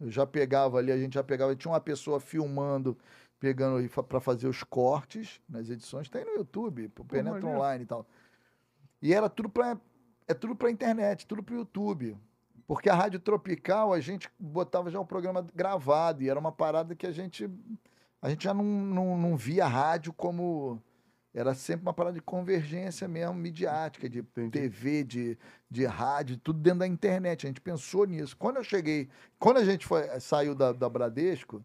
eu 0.00 0.10
já 0.10 0.26
pegava 0.26 0.78
ali, 0.78 0.90
a 0.90 0.98
gente 0.98 1.14
já 1.14 1.22
pegava, 1.22 1.54
tinha 1.54 1.72
uma 1.72 1.80
pessoa 1.80 2.18
filmando, 2.18 2.98
pegando 3.38 3.88
para 4.04 4.20
fazer 4.20 4.48
os 4.48 4.64
cortes 4.64 5.40
nas 5.48 5.70
edições, 5.70 6.08
tem 6.08 6.24
no 6.24 6.32
YouTube, 6.32 6.90
o 6.98 7.04
Penetra 7.04 7.40
maneiro. 7.40 7.56
Online 7.56 7.84
e 7.84 7.86
tal. 7.86 8.06
E 9.00 9.14
era 9.14 9.28
tudo 9.28 9.48
pra. 9.48 9.78
É 10.26 10.34
tudo 10.34 10.54
pra 10.54 10.70
internet, 10.70 11.26
tudo 11.26 11.42
pro 11.42 11.54
YouTube. 11.54 12.16
Porque 12.66 12.90
a 12.90 12.94
Rádio 12.94 13.18
Tropical, 13.18 13.94
a 13.94 14.00
gente 14.00 14.28
botava 14.38 14.90
já 14.90 15.00
o 15.00 15.06
programa 15.06 15.46
gravado, 15.54 16.22
e 16.22 16.28
era 16.28 16.38
uma 16.38 16.52
parada 16.52 16.94
que 16.94 17.06
a 17.06 17.12
gente. 17.12 17.48
A 18.20 18.28
gente 18.28 18.44
já 18.44 18.52
não, 18.52 18.64
não, 18.64 19.18
não 19.18 19.36
via 19.36 19.64
a 19.64 19.68
rádio 19.68 20.12
como. 20.12 20.82
Era 21.32 21.54
sempre 21.54 21.82
uma 21.82 21.92
parada 21.92 22.14
de 22.14 22.22
convergência 22.22 23.06
mesmo, 23.06 23.34
midiática, 23.34 24.08
de 24.08 24.22
TV, 24.50 25.04
de, 25.04 25.38
de 25.70 25.84
rádio, 25.84 26.36
tudo 26.38 26.58
dentro 26.58 26.80
da 26.80 26.86
internet. 26.86 27.46
A 27.46 27.48
gente 27.48 27.60
pensou 27.60 28.06
nisso. 28.06 28.36
Quando 28.36 28.56
eu 28.56 28.64
cheguei, 28.64 29.08
quando 29.38 29.58
a 29.58 29.64
gente 29.64 29.86
foi, 29.86 30.02
saiu 30.20 30.54
da, 30.54 30.72
da 30.72 30.88
Bradesco, 30.88 31.62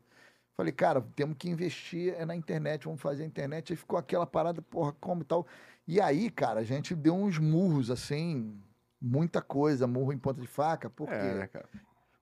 falei, 0.55 0.71
cara, 0.71 1.01
temos 1.15 1.37
que 1.37 1.49
investir 1.49 2.13
é 2.13 2.25
na 2.25 2.35
internet, 2.35 2.85
vamos 2.85 3.01
fazer 3.01 3.23
a 3.23 3.25
internet. 3.25 3.73
Aí 3.73 3.77
ficou 3.77 3.97
aquela 3.97 4.27
parada, 4.27 4.61
porra, 4.61 4.93
como 4.99 5.21
e 5.21 5.25
tal. 5.25 5.47
E 5.87 5.99
aí, 5.99 6.29
cara, 6.29 6.59
a 6.59 6.63
gente 6.63 6.93
deu 6.93 7.15
uns 7.15 7.39
murros, 7.39 7.89
assim, 7.89 8.61
muita 9.01 9.41
coisa, 9.41 9.87
murro 9.87 10.13
em 10.13 10.17
ponta 10.17 10.39
de 10.39 10.47
faca, 10.47 10.89
porque, 10.89 11.13
É, 11.13 11.33
né, 11.33 11.47
cara? 11.47 11.67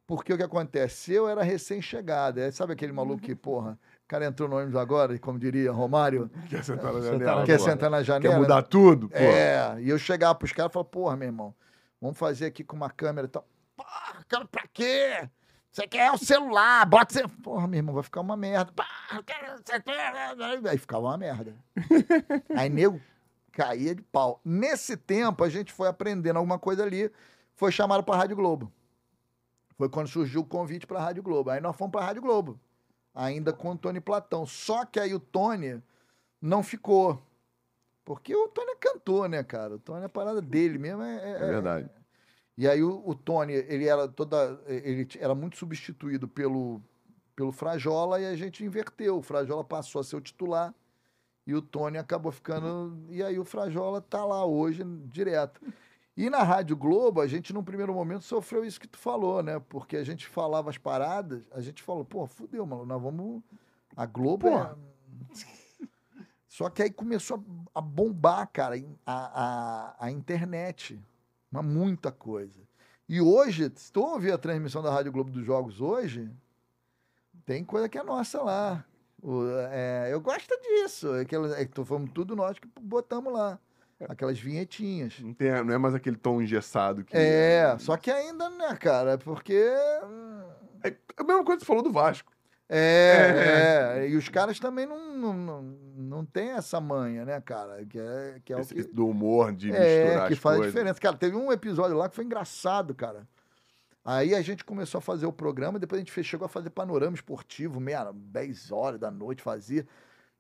porque 0.08 0.34
o 0.34 0.38
que 0.38 0.44
acontece? 0.44 1.12
Eu 1.14 1.28
era 1.28 1.44
recém-chegado, 1.44 2.40
é, 2.40 2.49
sabe 2.52 2.74
aquele 2.74 2.94
maluco 2.94 3.22
que, 3.22 3.36
porra, 3.36 3.78
cara 4.12 4.26
entrou 4.26 4.50
no 4.50 4.58
ônibus 4.58 4.76
agora, 4.76 5.16
e 5.16 5.20
como 5.20 5.40
diria 5.40 5.72
Romário, 5.72 6.30
Quer 6.50 6.64
sentar 6.66 6.92
na 6.94 7.00
janela? 7.00 7.46
quer 7.46 7.60
sentar 7.62 7.90
na 7.90 8.04
janela. 8.04 8.34
Quer 8.34 8.40
mudar 8.40 8.62
tudo? 8.64 9.08
Pô. 9.08 9.16
É, 9.16 9.78
e 9.80 9.90
eu 9.90 9.98
chegava 9.98 10.36
pros 10.36 10.52
caras 10.52 10.70
e 10.70 10.74
falava, 10.74 10.90
porra, 10.90 11.16
meu 11.16 11.28
irmão, 11.30 11.56
vamos 12.02 12.18
fazer 12.18 12.46
aqui 12.48 12.62
com 12.62 12.76
uma 12.76 12.90
câmera 12.90 13.28
e 13.28 13.30
tal. 13.30 13.48
Porra, 13.78 14.26
cara, 14.28 14.46
pra 14.46 14.64
quê? 14.74 15.30
Você 15.72 15.88
quer 15.88 16.12
o 16.12 16.18
celular, 16.18 16.86
bota 16.86 17.14
você. 17.14 17.26
Porra, 17.42 17.66
meu 17.70 17.78
irmão, 17.78 17.94
vai 17.96 18.04
ficar 18.04 18.20
uma 18.20 18.36
merda. 18.36 18.74
Porra, 18.74 19.24
você 19.64 19.80
quer- 19.80 20.70
Aí 20.70 20.78
ficava 20.78 21.04
uma 21.06 21.18
merda. 21.18 21.56
Aí 22.58 22.70
nego 22.70 23.00
caía 23.54 23.96
de 23.96 24.02
pau. 24.02 24.42
Nesse 24.44 24.98
tempo, 24.98 25.42
a 25.42 25.50
gente 25.50 25.72
foi 25.72 25.88
aprendendo 25.88 26.36
alguma 26.36 26.60
coisa 26.60 26.84
ali, 26.84 27.10
foi 27.56 27.72
chamado 27.72 28.04
pra 28.04 28.18
Rádio 28.18 28.36
Globo. 28.36 28.70
Foi 29.78 29.88
quando 29.88 30.08
surgiu 30.10 30.42
o 30.42 30.46
convite 30.46 30.86
pra 30.86 31.00
Rádio 31.00 31.24
Globo. 31.24 31.50
Aí 31.50 31.62
nós 31.62 31.76
fomos 31.78 31.92
pra 31.94 32.04
Rádio 32.06 32.22
Globo, 32.22 32.60
ainda 33.14 33.54
com 33.54 33.72
o 33.72 33.78
Tony 33.78 34.00
Platão. 34.00 34.46
Só 34.46 34.86
que 34.86 35.00
aí 35.00 35.14
o 35.14 35.20
Tony 35.20 35.82
não 36.42 36.64
ficou. 36.64 37.22
Porque 38.04 38.36
o 38.36 38.48
Tony 38.48 38.72
é 38.72 38.76
cantor, 38.76 39.30
né, 39.30 39.44
cara? 39.44 39.76
O 39.76 39.80
Tony 39.80 40.02
é 40.02 40.06
a 40.06 40.10
parada 40.10 40.42
dele 40.42 40.78
mesmo. 40.78 41.04
É, 41.04 41.32
É 41.32 41.52
verdade. 41.52 41.90
E 42.58 42.68
aí 42.68 42.84
o, 42.84 43.02
o 43.06 43.16
Tony, 43.16 43.54
ele 43.54 43.88
era 43.88 44.08
toda. 44.08 44.60
Ele 44.68 45.08
era 45.20 45.34
muito 45.34 45.58
substituído 45.58 46.28
pelo, 46.28 46.82
pelo 47.36 47.52
Frajola 47.52 48.20
e 48.20 48.26
a 48.26 48.36
gente 48.36 48.64
inverteu. 48.64 49.18
O 49.18 49.22
Frajola 49.22 49.64
passou 49.64 50.02
a 50.02 50.04
ser 50.04 50.16
o 50.16 50.22
titular 50.22 50.74
e 51.46 51.54
o 51.54 51.62
Tony 51.62 51.98
acabou 51.98 52.32
ficando. 52.32 52.98
E 53.10 53.24
aí 53.24 53.40
o 53.40 53.46
Frajola 53.46 54.02
tá 54.02 54.24
lá 54.26 54.46
hoje 54.46 54.84
direto. 55.12 55.62
E 56.22 56.30
na 56.30 56.43
Rádio 56.43 56.77
Globo, 56.77 57.19
a 57.19 57.26
gente, 57.26 57.52
num 57.52 57.64
primeiro 57.64 57.95
momento, 57.95 58.23
sofreu 58.23 58.64
isso 58.64 58.80
que 58.80 58.88
tu 58.88 58.99
falou, 58.99 59.41
né? 59.41 59.60
Porque 59.68 59.98
a 59.98 60.03
gente 60.03 60.27
falava 60.27 60.69
as 60.69 60.77
paradas, 60.77 61.41
a 61.52 61.60
gente 61.61 61.81
falou, 61.81 62.06
pô, 62.06 62.27
fudeu, 62.27 62.64
mano, 62.64 62.85
nós 62.85 63.02
vamos. 63.02 63.41
A 63.98 64.06
Globo 64.06 64.48
é. 64.48 64.76
Só 66.48 66.69
que 66.69 66.84
aí 66.84 66.91
começou 66.91 67.43
a, 67.73 67.81
bombar, 67.81 68.48
cara, 68.53 68.76
a, 69.03 69.95
a, 69.95 70.06
a 70.06 70.11
internet. 70.11 71.02
Mas 71.49 71.65
muita 71.65 72.11
coisa. 72.11 72.60
E 73.10 73.19
hoje, 73.19 73.72
se 73.73 73.91
tu 73.91 74.02
ouvir 74.03 74.31
a 74.31 74.38
transmissão 74.38 74.84
da 74.84 74.91
Rádio 74.91 75.11
Globo 75.11 75.31
dos 75.31 75.43
Jogos 75.43 75.81
hoje, 75.81 76.30
tem 77.48 77.65
coisa 77.65 77.89
que 77.89 77.98
é 77.98 78.03
nossa 78.03 78.43
lá. 78.43 78.85
O- 79.23 79.48
é, 79.72 80.14
eu 80.14 80.22
gosto 80.22 80.56
disso. 80.61 81.11
Aquela, 81.14 81.57
é, 81.60 81.65
que 81.65 81.84
fomos 81.84 82.11
tudo 82.11 82.35
nós 82.35 82.60
que 82.60 82.68
botamos 82.80 83.34
lá. 83.34 83.60
Aquelas 84.10 84.40
vinhetinhas. 84.40 85.19
Não, 85.19 85.34
tem, 85.34 85.52
não 85.64 85.73
é 85.73 85.78
mais 85.78 85.94
aquele 85.95 86.15
tom 86.18 86.41
engessado 86.41 87.03
que. 87.03 87.15
É, 87.15 87.76
só 87.80 87.95
que 87.98 88.10
ainda, 88.11 88.49
né, 88.49 88.76
cara? 88.80 89.18
Porque. 89.18 89.60
hum, 90.03 90.44
É 90.84 90.95
a 91.18 91.23
mesma 91.23 91.44
coisa 91.44 91.57
que 91.60 91.65
você 91.65 91.68
falou 91.68 91.84
do 91.84 91.91
Vasco. 91.91 92.32
É, 92.73 93.98
é, 94.06 94.10
e 94.10 94.15
os 94.15 94.30
caras 94.30 94.57
também 94.60 94.86
não, 94.86 95.14
não, 95.18 95.34
não, 95.34 95.61
não 95.95 96.26
tem 96.26 96.52
essa 96.52 96.80
manha, 96.80 97.26
né, 97.26 97.41
cara? 97.41 97.86
Que 97.86 97.99
é, 97.99 98.41
que 98.45 98.53
é 98.53 98.56
o 98.56 98.60
Esse- 98.60 98.73
que. 98.73 98.80
esse 98.80 98.94
do 98.94 99.07
humor, 99.07 99.52
de 99.53 99.72
É, 99.72 100.03
misturar 100.06 100.28
que 100.28 100.34
as 100.34 100.40
faz 100.40 100.56
coisas. 100.57 100.73
diferença. 100.73 100.99
Cara, 100.99 101.18
teve 101.18 101.36
um 101.36 101.52
episódio 101.52 101.98
lá 101.98 102.07
que 102.10 102.15
foi 102.15 102.23
engraçado, 102.23 102.95
cara. 102.95 103.28
Aí 104.03 104.34
a 104.34 104.41
gente 104.41 104.64
começou 104.65 104.98
a 104.98 105.02
fazer 105.02 105.26
o 105.28 105.32
programa, 105.34 105.78
depois 105.78 106.02
a 106.02 106.03
gente 106.03 106.23
chegou 106.23 106.45
a 106.45 106.49
fazer 106.49 106.72
panorama 106.72 107.14
esportivo, 107.14 107.80
meia, 107.80 108.11
10 108.14 108.72
horas 108.72 108.99
da 108.99 109.11
noite 109.11 109.44
fazia, 109.44 109.86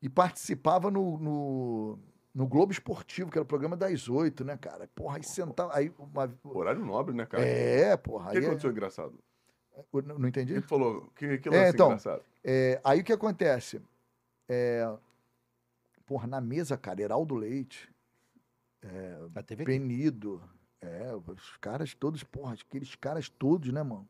e 0.01 0.09
participava 0.09 0.89
no, 0.89 1.19
no, 1.19 1.99
no 2.33 2.47
Globo 2.47 2.71
Esportivo, 2.71 3.29
que 3.29 3.37
era 3.37 3.43
o 3.43 3.47
programa 3.47 3.75
das 3.75 4.07
8, 4.07 4.43
né, 4.43 4.57
cara? 4.57 4.89
Porra, 4.95 5.17
aí 5.17 5.23
sentava. 5.23 5.75
Aí 5.75 5.91
uma- 5.97 6.33
Horário 6.43 6.83
nobre, 6.85 7.13
né, 7.13 7.25
cara? 7.25 7.43
é, 7.43 7.95
porra. 7.97 8.29
O 8.29 8.31
que 8.31 8.37
Aí, 8.37 8.45
aconteceu 8.45 8.71
engraçado? 8.71 9.17
eu 9.93 10.01
não 10.03 10.19
não 10.19 10.27
entendi? 10.29 10.53
Ele 10.53 10.61
falou, 10.61 11.11
que, 11.15 11.37
que 11.37 11.49
É, 11.49 11.51
lance 11.51 11.73
então, 11.73 11.87
engraçado? 11.87 12.23
É, 12.43 12.79
aí 12.83 13.01
o 13.01 13.03
que 13.03 13.13
acontece? 13.13 13.81
É, 14.47 14.89
porra, 16.05 16.27
na 16.27 16.41
mesa, 16.41 16.77
cara, 16.77 17.01
Heraldo 17.01 17.35
Leite, 17.35 17.89
TV 19.45 19.63
Penido, 19.65 20.41
é, 20.81 21.13
os 21.15 21.57
caras 21.57 21.93
todos, 21.93 22.23
porra, 22.23 22.53
aqueles 22.53 22.95
caras 22.95 23.29
todos, 23.29 23.71
né, 23.71 23.83
mano? 23.83 24.07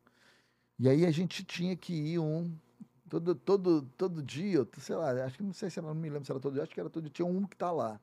E 0.80 0.90
aí 0.90 1.06
a 1.06 1.12
gente 1.12 1.44
tinha 1.44 1.76
que 1.76 1.94
ir 1.94 2.20
um, 2.20 2.56
todo, 3.08 3.36
todo, 3.36 3.82
todo 3.98 4.24
dia, 4.24 4.68
sei 4.80 4.96
lá, 4.96 5.12
acho 5.26 5.38
que 5.38 5.44
não 5.44 5.54
sei 5.54 5.70
se 5.70 5.80
era, 5.80 5.88
não 5.88 5.94
me 5.96 6.10
lembro 6.10 6.26
se 6.26 6.32
era 6.32 6.40
todo 6.40 6.54
dia, 6.54 6.64
acho 6.64 6.74
que 6.74 6.80
era 6.80 6.90
todo 6.90 7.04
dia, 7.04 7.12
tinha 7.12 7.26
um 7.26 7.46
que 7.46 7.56
tá 7.56 7.72
lá. 7.72 8.00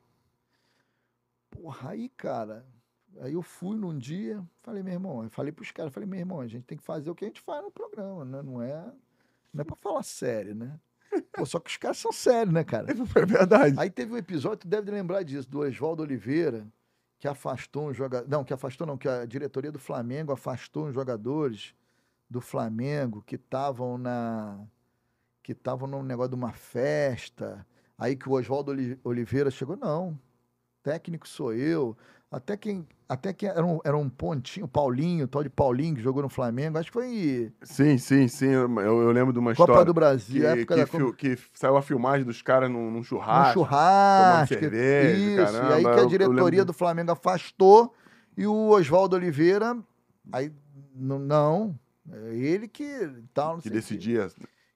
Porra, 1.51 1.91
aí, 1.91 2.09
cara, 2.11 2.67
aí 3.21 3.33
eu 3.33 3.43
fui 3.43 3.77
num 3.77 3.97
dia, 3.97 4.45
falei, 4.63 4.83
meu 4.83 4.93
irmão, 4.95 5.25
eu 5.25 5.31
falei 5.31 5.53
pros 5.53 5.71
caras, 5.71 5.93
falei, 5.93 6.09
meu 6.09 6.19
irmão, 6.19 6.41
a 6.41 6.47
gente 6.47 6.65
tem 6.65 6.79
que 6.79 6.85
fazer 6.85 7.11
o 7.11 7.15
que 7.15 7.25
a 7.25 7.29
gente 7.29 7.41
faz 7.41 7.63
no 7.63 7.71
programa, 7.71 8.25
né? 8.25 8.43
Não 8.43 8.63
é, 8.63 8.93
não 9.53 9.63
é 9.63 9.65
pra 9.65 9.77
falar 9.77 10.03
sério, 10.03 10.55
né? 10.55 10.79
Pô, 11.33 11.47
só 11.47 11.59
que 11.59 11.71
os 11.71 11.77
caras 11.77 11.99
são 11.99 12.13
sérios, 12.13 12.53
né, 12.55 12.65
cara? 12.65 12.87
É 13.17 13.27
verdade. 13.27 13.75
Aí 13.79 13.91
teve 13.91 14.13
um 14.13 14.17
episódio, 14.17 14.59
tu 14.59 14.69
deve 14.69 14.91
lembrar 14.91 15.23
disso, 15.23 15.49
do 15.49 15.61
Oswaldo 15.61 16.03
Oliveira, 16.03 16.67
que 17.19 17.27
afastou 17.27 17.89
um 17.89 17.95
jogador. 17.95 18.29
Não, 18.29 18.45
que 18.45 18.53
afastou 18.53 18.87
não, 18.87 18.99
que 18.99 19.09
a 19.09 19.25
diretoria 19.25 19.73
do 19.73 19.79
Flamengo 19.79 20.33
afastou 20.33 20.87
uns 20.87 20.95
jogadores 20.95 21.75
do 22.31 22.41
Flamengo 22.41 23.23
que 23.23 23.37
estavam 23.37 23.99
na. 23.99 24.61
que 25.43 25.53
estavam 25.53 25.89
num 25.89 26.03
negócio 26.03 26.31
de 26.31 26.37
uma 26.37 26.53
festa. 26.53 27.67
Aí 27.99 28.17
que 28.17 28.29
o 28.29 28.33
Oswaldo 28.33 28.71
Oli- 28.73 29.01
Oliveira 29.05 29.51
chegou, 29.51 29.77
não. 29.77 30.19
Técnico 30.89 31.29
sou 31.29 31.53
eu. 31.53 31.95
Até 32.33 32.57
quem. 32.57 32.87
Até 33.07 33.33
quem 33.33 33.49
era 33.49 33.65
um, 33.65 33.79
era 33.85 33.97
um 33.97 34.09
pontinho, 34.09 34.69
Paulinho, 34.69 35.27
tal 35.27 35.43
de 35.43 35.49
Paulinho, 35.49 35.97
que 35.97 36.03
jogou 36.03 36.23
no 36.23 36.29
Flamengo. 36.29 36.77
Acho 36.79 36.89
que 36.89 36.93
foi 36.93 37.53
Sim, 37.63 37.97
sim, 37.97 38.29
sim. 38.29 38.49
Eu, 38.51 38.69
eu 38.79 39.11
lembro 39.13 39.33
de 39.33 39.39
uma 39.39 39.55
Copa 39.55 39.73
história 39.73 39.85
do 39.87 39.95
Brasil, 39.95 40.41
que, 40.43 40.47
época 40.47 40.75
que, 40.75 40.81
da 40.81 40.87
Copa. 40.87 41.17
que 41.17 41.39
saiu 41.55 41.77
a 41.77 41.83
filmagem 41.83 42.27
dos 42.27 42.43
caras 42.43 42.71
num, 42.71 42.91
num 42.91 42.99
Um 42.99 43.03
churrasco. 43.03 43.55
churrasco. 43.55 44.25
tomando 44.25 44.49
cerveja, 44.61 45.17
isso. 45.17 45.57
e 45.57 45.73
aí 45.73 45.83
caramba, 45.83 45.95
que 45.95 46.01
a 46.01 46.05
diretoria 46.07 46.65
do 46.65 46.73
Flamengo 46.75 47.13
afastou 47.13 47.95
e 48.37 48.47
o 48.47 48.69
Oswaldo 48.71 49.17
Oliveira, 49.17 49.77
aí 50.33 50.53
não, 50.95 51.79
é 52.13 52.35
ele 52.35 52.69
que 52.69 53.11
tal, 53.33 53.55
não 53.55 53.61
Que 53.61 53.69
sei 53.69 53.73
decidia. 53.79 54.29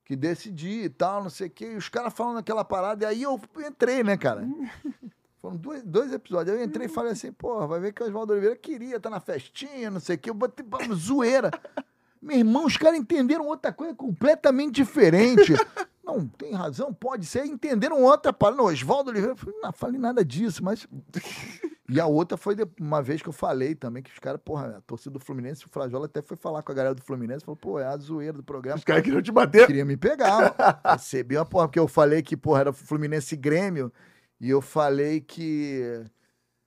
que 0.07 0.17
decidia 0.17 0.85
e 0.85 0.89
tal, 0.89 1.23
não 1.23 1.31
sei 1.31 1.49
o 1.49 1.51
quê. 1.51 1.73
E 1.73 1.77
os 1.77 1.89
caras 1.91 2.15
falando 2.15 2.39
aquela 2.39 2.65
parada, 2.65 3.05
e 3.05 3.07
aí 3.07 3.23
eu 3.23 3.39
entrei, 3.67 4.03
né, 4.03 4.17
cara? 4.17 4.47
Foram 5.43 5.57
dois, 5.57 5.83
dois 5.83 6.13
episódios. 6.13 6.57
Eu 6.57 6.63
entrei 6.63 6.87
e 6.87 6.89
falei 6.89 7.13
assim, 7.13 7.33
porra, 7.33 7.67
vai 7.67 7.81
ver 7.81 7.93
que 7.93 8.01
o 8.01 8.07
Oswaldo 8.07 8.33
Oliveira 8.33 8.55
queria 8.55 8.97
estar 8.97 9.11
na 9.11 9.19
festinha, 9.19 9.91
não 9.91 9.99
sei 9.99 10.15
o 10.15 10.19
quê. 10.19 10.31
Eu 10.31 10.35
botei 10.35 10.65
zoeira. 10.95 11.51
Meu 12.23 12.39
irmão, 12.39 12.65
os 12.65 12.77
caras 12.77 12.97
entenderam 12.97 13.49
outra 13.49 13.73
coisa 13.73 13.93
completamente 13.93 14.77
diferente. 14.77 15.53
Não, 16.05 16.27
tem 16.27 16.53
razão, 16.53 16.93
pode 16.93 17.25
ser. 17.25 17.47
Entenderam 17.47 18.03
outra 18.03 18.33
parada. 18.33 18.59
Não, 18.59 18.67
Oswaldo 18.67 19.11
Oliveira, 19.11 19.33
eu 19.33 19.37
falei, 19.37 19.61
não 19.63 19.73
falei 19.73 20.01
nada 20.01 20.25
disso, 20.25 20.63
mas. 20.63 20.87
E 21.89 22.01
a 22.01 22.07
outra 22.07 22.39
foi 22.39 22.57
uma 22.81 23.03
vez 23.03 23.21
que 23.21 23.29
eu 23.29 23.35
falei 23.35 23.75
também, 23.75 24.03
que 24.03 24.11
os 24.11 24.19
caras, 24.19 24.41
porra, 24.43 24.79
a 24.79 24.81
torcida 24.81 25.11
do 25.11 25.21
Fluminense, 25.21 25.67
o 25.67 25.69
Frajola 25.69 26.07
até 26.07 26.23
foi 26.23 26.39
falar 26.39 26.63
com 26.63 26.73
a 26.73 26.75
galera 26.75 26.95
do 26.95 27.03
Fluminense, 27.03 27.45
falou, 27.45 27.57
pô, 27.57 27.79
é 27.79 27.85
a 27.85 27.95
zoeira 27.99 28.33
do 28.33 28.43
programa. 28.43 28.79
Os 28.79 28.85
caras 28.85 29.03
queriam 29.03 29.21
te 29.21 29.31
bater. 29.31 29.67
Queria 29.67 29.85
me 29.85 29.97
pegar. 29.97 30.81
Recebi 30.87 31.37
uma 31.37 31.45
porra, 31.45 31.69
porque 31.69 31.79
eu 31.79 31.87
falei 31.87 32.23
que, 32.23 32.35
porra, 32.35 32.61
era 32.61 32.73
Fluminense 32.73 33.37
Grêmio. 33.37 33.93
E 34.43 34.51
eu 34.51 34.61
falei 34.61 35.21
que. 35.21 36.05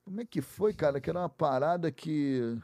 Como 0.06 0.22
é 0.22 0.26
que 0.26 0.42
foi, 0.42 0.74
cara? 0.74 1.00
Que 1.02 1.10
era 1.10 1.20
uma 1.20 1.30
parada 1.30 1.92
que. 1.92 2.58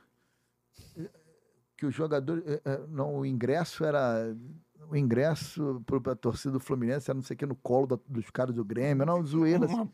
Que 1.78 1.86
o 1.86 1.92
jogador. 1.92 2.42
eh, 2.46 2.62
eh, 2.64 2.80
Não, 2.90 3.18
o 3.18 3.26
ingresso 3.26 3.84
era. 3.84 4.34
O 4.90 4.96
ingresso 4.96 5.82
para 5.86 6.14
a 6.14 6.16
torcida 6.16 6.54
do 6.54 6.60
Fluminense 6.60 7.10
era 7.10 7.16
não 7.16 7.24
sei 7.24 7.36
o 7.36 7.38
que 7.38 7.46
no 7.46 7.56
colo 7.56 7.88
da- 7.88 8.00
dos 8.08 8.30
caras 8.30 8.54
do 8.56 8.64
Grêmio. 8.66 9.06
Não, 9.06 9.24
zoeira. 9.26 9.66
assim. 9.66 9.90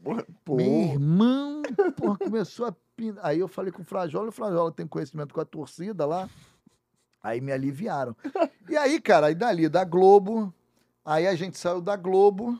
Meu 0.57 0.93
irmão, 0.93 1.61
porra, 1.95 2.17
começou 2.17 2.67
a. 2.67 2.75
Aí 3.21 3.39
eu 3.39 3.47
falei 3.47 3.71
com 3.71 3.81
o 3.81 3.85
Frajola, 3.85 4.29
o 4.29 4.31
Frajola 4.31 4.71
tem 4.71 4.87
conhecimento 4.87 5.33
com 5.33 5.41
a 5.41 5.45
torcida 5.45 6.05
lá. 6.05 6.29
Aí 7.21 7.41
me 7.41 7.51
aliviaram. 7.51 8.15
E 8.69 8.75
aí, 8.77 8.99
cara, 9.01 9.27
aí 9.27 9.35
dali 9.35 9.67
da 9.69 9.83
Globo, 9.83 10.53
aí 11.05 11.27
a 11.27 11.35
gente 11.35 11.57
saiu 11.57 11.81
da 11.81 11.95
Globo. 11.95 12.59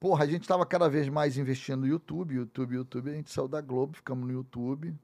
Porra, 0.00 0.24
a 0.24 0.26
gente 0.26 0.48
tava 0.48 0.64
cada 0.66 0.88
vez 0.88 1.08
mais 1.08 1.36
investindo 1.38 1.80
no 1.82 1.86
YouTube, 1.86 2.34
YouTube, 2.34 2.74
YouTube, 2.74 3.10
a 3.10 3.14
gente 3.14 3.30
saiu 3.30 3.46
da 3.46 3.60
Globo, 3.60 3.96
ficamos 3.96 4.26
no 4.26 4.32
YouTube. 4.32 4.94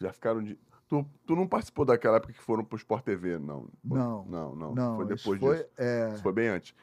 Já 0.00 0.12
ficaram 0.12 0.42
de. 0.42 0.58
Tu, 0.88 1.06
tu 1.26 1.36
não 1.36 1.46
participou 1.46 1.84
daquela 1.84 2.16
época 2.16 2.32
que 2.32 2.42
foram 2.42 2.64
pro 2.64 2.76
Sport 2.76 3.04
TV, 3.04 3.38
não? 3.38 3.68
Não. 3.84 4.24
Não, 4.24 4.54
não. 4.56 4.74
Não, 4.74 4.96
foi 4.96 5.06
depois 5.06 5.38
foi, 5.40 5.56
disso. 5.58 5.68
é, 5.78 6.12
Isso 6.14 6.22
foi 6.22 6.32
bem 6.32 6.48
antes. 6.48 6.74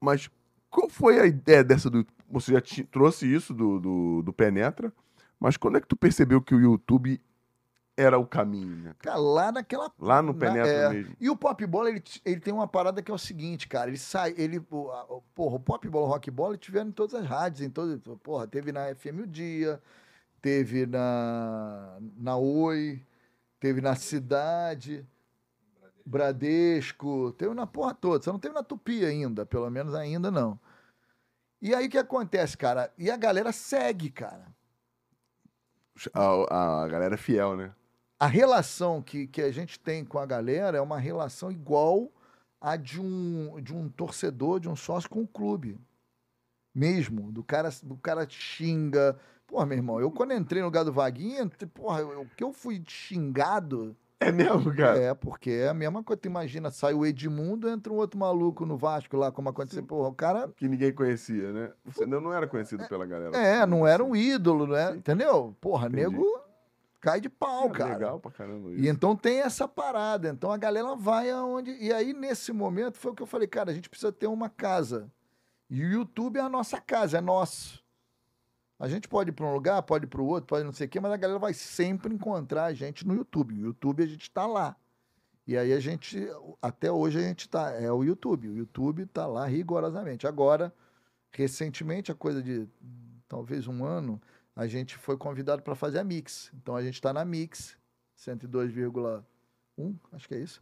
Mas 0.00 0.30
qual 0.70 0.88
foi 0.88 1.18
a 1.18 1.26
ideia 1.26 1.64
dessa 1.64 1.90
do. 1.90 2.06
Você 2.30 2.52
já 2.52 2.60
ti- 2.60 2.84
trouxe 2.84 3.26
isso 3.26 3.54
do, 3.54 3.80
do, 3.80 4.22
do 4.22 4.32
Penetra, 4.32 4.92
mas 5.40 5.56
quando 5.56 5.78
é 5.78 5.80
que 5.80 5.86
tu 5.88 5.96
percebeu 5.96 6.40
que 6.42 6.54
o 6.54 6.60
YouTube 6.60 7.20
era 8.00 8.18
o 8.18 8.26
caminho, 8.26 8.94
cara, 9.00 9.16
lá 9.18 9.50
naquela 9.50 9.92
Lá 9.98 10.22
no 10.22 10.32
Na- 10.32 10.38
Penetra 10.38 10.70
é. 10.70 10.88
mesmo. 10.90 11.16
E 11.20 11.28
o 11.28 11.36
pop 11.36 11.66
bola, 11.66 11.88
ele, 11.90 12.02
ele 12.24 12.40
tem 12.40 12.54
uma 12.54 12.68
parada 12.68 13.02
que 13.02 13.10
é 13.10 13.14
o 13.14 13.18
seguinte, 13.18 13.66
cara. 13.66 13.88
Ele 13.90 13.98
sai, 13.98 14.34
ele, 14.38 14.58
a- 14.58 15.06
porra, 15.34 15.56
o 15.56 15.60
pop 15.60 15.88
bola, 15.88 16.06
o 16.06 16.08
rock 16.10 16.30
bola, 16.30 16.56
tiveram 16.56 16.88
em 16.88 16.92
todas 16.92 17.14
as 17.14 17.26
rádios, 17.26 17.60
em 17.60 17.70
todas, 17.70 18.00
porra, 18.22 18.46
teve 18.46 18.70
na 18.70 18.94
FM 18.94 19.22
o 19.22 19.26
Dia, 19.26 19.82
teve 20.40 20.86
na 20.86 21.98
na 22.16 22.36
Oi, 22.36 23.02
teve 23.58 23.80
na 23.80 23.96
Cidade, 23.96 25.04
Bradesco, 26.06 27.32
teve 27.32 27.52
na 27.54 27.66
porra 27.66 27.94
toda. 27.94 28.22
Só 28.24 28.32
não 28.32 28.38
teve 28.40 28.54
na 28.54 28.62
Tupi 28.62 29.04
ainda, 29.04 29.44
pelo 29.44 29.68
menos 29.70 29.94
ainda 29.94 30.30
não. 30.30 30.58
E 31.60 31.74
aí 31.74 31.86
o 31.86 31.90
que 31.90 31.98
acontece, 31.98 32.56
cara? 32.56 32.92
E 32.96 33.10
a 33.10 33.16
galera 33.16 33.50
segue, 33.52 34.08
cara. 34.10 34.46
A, 36.14 36.84
a 36.84 36.88
galera 36.88 37.14
é 37.14 37.18
fiel, 37.18 37.56
né? 37.56 37.72
A 38.20 38.26
relação 38.26 39.00
que, 39.02 39.26
que 39.26 39.40
a 39.42 39.50
gente 39.52 39.78
tem 39.78 40.04
com 40.04 40.18
a 40.18 40.26
galera 40.26 40.78
é 40.78 40.80
uma 40.80 40.98
relação 40.98 41.50
igual 41.52 42.10
a 42.60 42.76
de 42.76 43.00
um, 43.00 43.60
de 43.62 43.74
um 43.74 43.88
torcedor, 43.88 44.58
de 44.58 44.68
um 44.68 44.74
sócio 44.76 45.08
com 45.08 45.22
o 45.22 45.28
clube. 45.28 45.78
Mesmo. 46.74 47.32
Do 47.32 47.42
cara, 47.42 47.70
do 47.82 47.96
cara 47.96 48.26
xinga. 48.28 49.16
Porra, 49.46 49.64
meu 49.66 49.78
irmão, 49.78 50.00
eu 50.00 50.10
quando 50.10 50.32
entrei 50.34 50.60
no 50.60 50.66
lugar 50.68 50.84
do 50.84 50.92
Vaguinho, 50.92 51.42
entre- 51.42 51.66
porra, 51.66 52.00
eu- 52.00 52.22
o 52.22 52.26
que 52.36 52.44
eu 52.44 52.52
fui 52.52 52.82
xingado 52.86 53.96
É 54.20 54.30
mesmo, 54.30 54.74
cara? 54.76 54.98
é 54.98 55.14
porque 55.14 55.50
é 55.50 55.68
a 55.68 55.74
mesma 55.74 56.02
coisa. 56.02 56.20
Tu 56.20 56.26
imagina, 56.26 56.70
sai 56.70 56.92
o 56.94 57.06
Edmundo, 57.06 57.68
entra 57.68 57.92
um 57.92 57.96
outro 57.96 58.18
maluco 58.18 58.66
no 58.66 58.76
Vasco 58.76 59.16
lá, 59.16 59.32
como 59.32 59.48
aconteceu. 59.48 59.82
Porra, 59.82 60.08
o 60.08 60.14
cara. 60.14 60.48
Que 60.56 60.68
ninguém 60.68 60.92
conhecia, 60.92 61.52
né? 61.52 61.72
Você 61.86 62.04
ainda 62.04 62.20
não 62.20 62.32
era 62.32 62.46
conhecido 62.46 62.86
pela 62.88 63.06
galera. 63.06 63.36
É, 63.36 63.64
não 63.64 63.86
era 63.86 64.04
um 64.04 64.14
ídolo, 64.14 64.66
né? 64.66 64.94
Entendeu? 64.96 65.56
Porra, 65.60 65.86
Entendi. 65.88 66.02
nego 66.02 66.40
cai 67.00 67.20
de 67.20 67.28
pau, 67.28 67.68
É 67.68 67.70
cara. 67.70 67.92
Legal 67.94 68.20
pra 68.20 68.30
caramba 68.30 68.70
isso. 68.70 68.80
E 68.84 68.88
então 68.88 69.16
tem 69.16 69.40
essa 69.40 69.66
parada. 69.66 70.28
Então 70.28 70.50
a 70.50 70.56
galera 70.56 70.94
vai 70.94 71.30
aonde. 71.30 71.70
E 71.72 71.92
aí, 71.92 72.12
nesse 72.12 72.52
momento, 72.52 72.98
foi 72.98 73.12
o 73.12 73.14
que 73.14 73.22
eu 73.22 73.26
falei, 73.26 73.46
cara, 73.46 73.70
a 73.70 73.74
gente 73.74 73.88
precisa 73.88 74.12
ter 74.12 74.26
uma 74.26 74.48
casa. 74.48 75.10
E 75.70 75.82
o 75.84 75.90
YouTube 75.90 76.38
é 76.38 76.42
a 76.42 76.48
nossa 76.48 76.80
casa, 76.80 77.18
é 77.18 77.20
nosso. 77.20 77.82
A 78.78 78.88
gente 78.88 79.08
pode 79.08 79.30
ir 79.30 79.32
para 79.32 79.44
um 79.44 79.52
lugar, 79.52 79.82
pode 79.82 80.04
ir 80.04 80.08
para 80.08 80.22
o 80.22 80.26
outro, 80.26 80.46
pode 80.46 80.64
não 80.64 80.72
sei 80.72 80.86
o 80.86 80.90
quê, 80.90 81.00
mas 81.00 81.12
a 81.12 81.16
galera 81.16 81.38
vai 81.38 81.52
sempre 81.52 82.14
encontrar 82.14 82.66
a 82.66 82.72
gente 82.72 83.06
no 83.06 83.14
YouTube. 83.14 83.54
O 83.54 83.66
YouTube 83.66 84.02
a 84.02 84.06
gente 84.06 84.22
está 84.22 84.46
lá. 84.46 84.76
E 85.46 85.56
aí 85.56 85.72
a 85.72 85.80
gente, 85.80 86.28
até 86.62 86.92
hoje 86.92 87.18
a 87.18 87.22
gente 87.22 87.40
está, 87.40 87.70
é 87.72 87.90
o 87.90 88.04
YouTube. 88.04 88.48
O 88.48 88.56
YouTube 88.56 89.02
está 89.02 89.26
lá 89.26 89.46
rigorosamente. 89.46 90.26
Agora, 90.26 90.72
recentemente, 91.32 92.12
a 92.12 92.14
coisa 92.14 92.42
de 92.42 92.68
talvez 93.26 93.66
um 93.66 93.84
ano, 93.84 94.20
a 94.58 94.66
gente 94.66 94.98
foi 94.98 95.16
convidado 95.16 95.62
para 95.62 95.76
fazer 95.76 96.00
a 96.00 96.04
Mix. 96.04 96.50
Então 96.60 96.74
a 96.74 96.82
gente 96.82 96.94
está 96.94 97.12
na 97.12 97.24
Mix, 97.24 97.76
102,1, 98.16 99.94
acho 100.12 100.28
que 100.28 100.34
é 100.34 100.38
isso. 100.40 100.60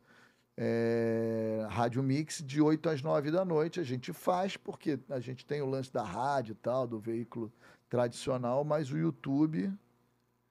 É, 0.55 1.67
rádio 1.71 2.03
Mix, 2.03 2.43
de 2.45 2.61
8 2.61 2.91
às 2.91 3.03
9 3.03 3.31
da 3.31 3.43
noite. 3.43 3.81
A 3.81 3.83
gente 3.83 4.13
faz, 4.13 4.55
porque 4.55 4.99
a 5.09 5.19
gente 5.19 5.47
tem 5.47 5.63
o 5.63 5.67
lance 5.67 5.91
da 5.91 6.03
rádio 6.03 6.53
e 6.53 6.57
tal, 6.57 6.87
do 6.87 6.99
veículo 7.01 7.51
tradicional, 7.89 8.65
mas 8.65 8.93
o 8.93 8.99
YouTube. 8.99 9.73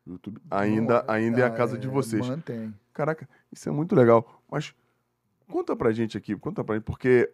YouTube 0.08 0.42
ainda, 0.50 1.06
ainda 1.08 1.42
é 1.42 1.44
a 1.44 1.52
casa 1.52 1.78
de 1.78 1.88
vocês. 1.88 2.28
Mantém. 2.28 2.74
Caraca, 2.94 3.30
isso 3.52 3.70
é 3.70 3.72
muito 3.72 3.96
legal. 3.96 4.42
Mas 4.50 4.74
conta 5.48 5.76
pra 5.76 5.92
gente 5.92 6.18
aqui, 6.18 6.36
conta 6.36 6.64
pra 6.64 6.76
gente, 6.76 6.84
porque 6.86 7.32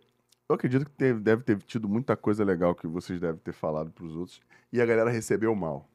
eu 0.50 0.56
acredito 0.56 0.84
que 0.84 0.92
teve- 0.92 1.22
deve 1.22 1.44
ter 1.44 1.58
tido 1.60 1.88
muita 1.88 2.18
coisa 2.18 2.44
legal 2.44 2.76
que 2.76 2.86
vocês 2.88 3.18
devem 3.20 3.40
ter 3.40 3.54
falado 3.54 3.92
pros 3.92 4.14
outros 4.14 4.42
e 4.74 4.82
a 4.82 4.86
galera 4.86 5.10
recebeu 5.10 5.56
mal. 5.56 5.88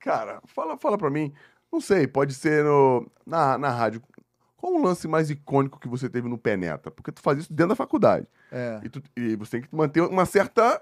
Cara, 0.00 0.40
fala, 0.46 0.76
fala 0.76 0.98
pra 0.98 1.10
mim, 1.10 1.32
não 1.72 1.80
sei, 1.80 2.06
pode 2.06 2.34
ser 2.34 2.62
no, 2.64 3.06
na, 3.26 3.56
na 3.58 3.70
rádio. 3.70 4.02
Qual 4.56 4.72
o 4.74 4.82
lance 4.82 5.06
mais 5.08 5.28
icônico 5.30 5.78
que 5.80 5.88
você 5.88 6.08
teve 6.08 6.28
no 6.28 6.38
Penetra? 6.38 6.90
Porque 6.90 7.12
tu 7.12 7.20
faz 7.20 7.38
isso 7.40 7.52
dentro 7.52 7.70
da 7.70 7.76
faculdade. 7.76 8.26
É. 8.50 8.80
E, 8.82 8.88
tu- 8.88 9.02
e 9.16 9.36
você 9.36 9.52
tem 9.52 9.62
que 9.62 9.74
manter 9.74 10.00
uma 10.00 10.24
certa 10.26 10.80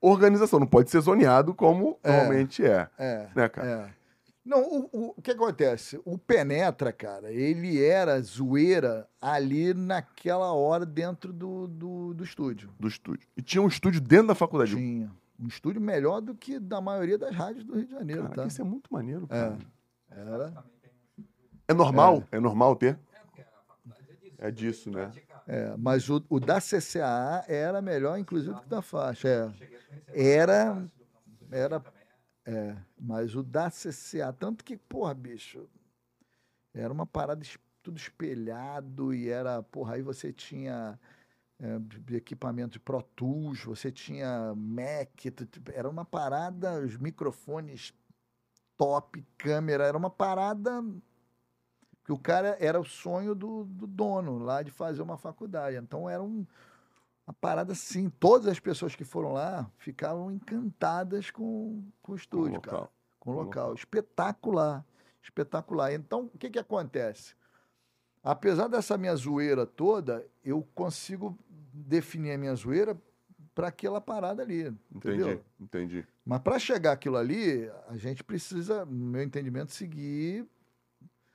organização, 0.00 0.58
não 0.60 0.66
pode 0.66 0.90
ser 0.90 1.00
zoneado 1.00 1.54
como 1.54 1.98
É. 2.02 2.10
normalmente 2.12 2.64
é. 2.64 2.88
É. 2.98 3.28
Né, 3.34 3.48
cara? 3.48 3.68
É. 3.92 3.96
Não, 4.44 4.60
o, 4.62 4.88
o, 4.92 5.14
o 5.16 5.22
que 5.22 5.32
acontece? 5.32 6.00
O 6.04 6.16
Penetra, 6.16 6.92
cara, 6.92 7.32
ele 7.32 7.84
era 7.84 8.20
zoeira 8.22 9.08
ali 9.20 9.74
naquela 9.74 10.52
hora 10.52 10.86
dentro 10.86 11.32
do, 11.32 11.66
do, 11.66 12.14
do 12.14 12.22
estúdio. 12.22 12.70
Do 12.78 12.86
estúdio. 12.86 13.26
E 13.36 13.42
tinha 13.42 13.60
um 13.60 13.66
estúdio 13.66 14.00
dentro 14.00 14.28
da 14.28 14.34
faculdade. 14.36 14.76
Tinha. 14.76 15.10
Um 15.38 15.46
estúdio 15.48 15.80
melhor 15.80 16.20
do 16.20 16.34
que 16.34 16.58
da 16.58 16.80
maioria 16.80 17.18
das 17.18 17.34
rádios 17.34 17.64
do 17.64 17.74
Rio 17.74 17.84
de 17.86 17.90
Janeiro, 17.92 18.22
Cara, 18.24 18.34
tá? 18.34 18.46
isso 18.46 18.60
é 18.60 18.64
muito 18.64 18.92
maneiro, 18.92 19.24
É. 19.24 19.28
cara. 19.28 19.58
Era. 20.10 20.64
É 21.68 21.74
normal? 21.74 22.24
É, 22.30 22.40
normal 22.40 22.76
ter? 22.76 22.98
É 24.38 24.50
disso, 24.50 24.90
né? 24.90 25.10
É, 25.46 25.74
mas 25.76 26.08
o, 26.10 26.22
o 26.28 26.38
da 26.40 26.60
CCAA 26.60 27.44
era 27.48 27.80
melhor, 27.80 28.18
inclusive, 28.18 28.54
do 28.54 28.60
que 28.60 28.66
o 28.66 28.70
da 28.70 28.82
faixa. 28.82 29.52
É. 30.08 30.32
Era. 30.34 30.86
Era. 31.50 31.82
É, 32.44 32.76
mas 33.00 33.34
o 33.34 33.42
da 33.42 33.68
CCA, 33.70 34.32
tanto 34.32 34.64
que, 34.64 34.76
porra, 34.76 35.12
bicho, 35.14 35.68
era 36.72 36.92
uma 36.92 37.06
parada 37.06 37.42
es- 37.42 37.58
tudo 37.82 37.96
espelhado 37.96 39.12
e 39.14 39.28
era, 39.28 39.62
porra, 39.62 39.94
aí 39.94 40.02
você 40.02 40.32
tinha 40.32 40.98
é, 41.58 41.78
de- 41.78 42.16
equipamento 42.16 42.72
de 42.72 42.80
Pro 42.80 43.02
Tools, 43.02 43.64
você 43.64 43.90
tinha 43.90 44.54
Mac, 44.54 45.24
era 45.72 45.88
uma 45.88 46.04
parada, 46.04 46.80
os 46.80 46.96
microfones 46.96 47.94
top, 48.76 49.24
câmera, 49.38 49.84
era 49.86 49.96
uma 49.96 50.10
parada 50.10 50.84
que 52.04 52.12
o 52.12 52.18
cara 52.18 52.56
era 52.60 52.78
o 52.80 52.84
sonho 52.84 53.34
do, 53.34 53.64
do 53.64 53.86
dono 53.86 54.38
lá 54.38 54.62
de 54.62 54.70
fazer 54.70 55.02
uma 55.02 55.16
faculdade. 55.18 55.76
Então 55.76 56.08
era 56.08 56.22
um, 56.22 56.46
uma 57.26 57.34
parada 57.40 57.72
assim. 57.72 58.08
Todas 58.08 58.46
as 58.46 58.60
pessoas 58.60 58.94
que 58.94 59.02
foram 59.04 59.32
lá 59.32 59.68
ficavam 59.78 60.30
encantadas 60.30 61.30
com, 61.32 61.82
com 62.00 62.12
o 62.12 62.16
estúdio, 62.16 62.56
local. 62.56 62.72
cara. 62.80 62.90
Com 63.18 63.30
o 63.30 63.34
Com 63.34 63.40
o 63.40 63.42
local. 63.44 63.62
local. 63.70 63.74
Espetacular. 63.74 64.86
Espetacular. 65.20 65.92
Então, 65.94 66.30
o 66.32 66.38
que, 66.38 66.48
que 66.48 66.58
acontece? 66.60 67.34
Apesar 68.22 68.68
dessa 68.68 68.96
minha 68.96 69.14
zoeira 69.16 69.66
toda, 69.66 70.24
eu 70.44 70.62
consigo 70.74 71.36
definir 71.84 72.32
a 72.32 72.38
minha 72.38 72.54
zoeira 72.54 72.96
para 73.54 73.68
aquela 73.68 74.00
parada 74.00 74.42
ali. 74.42 74.72
Entendeu? 74.94 75.28
Entendi, 75.30 75.42
entendi. 75.60 76.06
Mas 76.24 76.40
para 76.40 76.58
chegar 76.58 76.92
aquilo 76.92 77.16
ali, 77.16 77.70
a 77.88 77.96
gente 77.96 78.22
precisa, 78.24 78.84
no 78.84 79.06
meu 79.06 79.22
entendimento, 79.22 79.72
seguir 79.72 80.46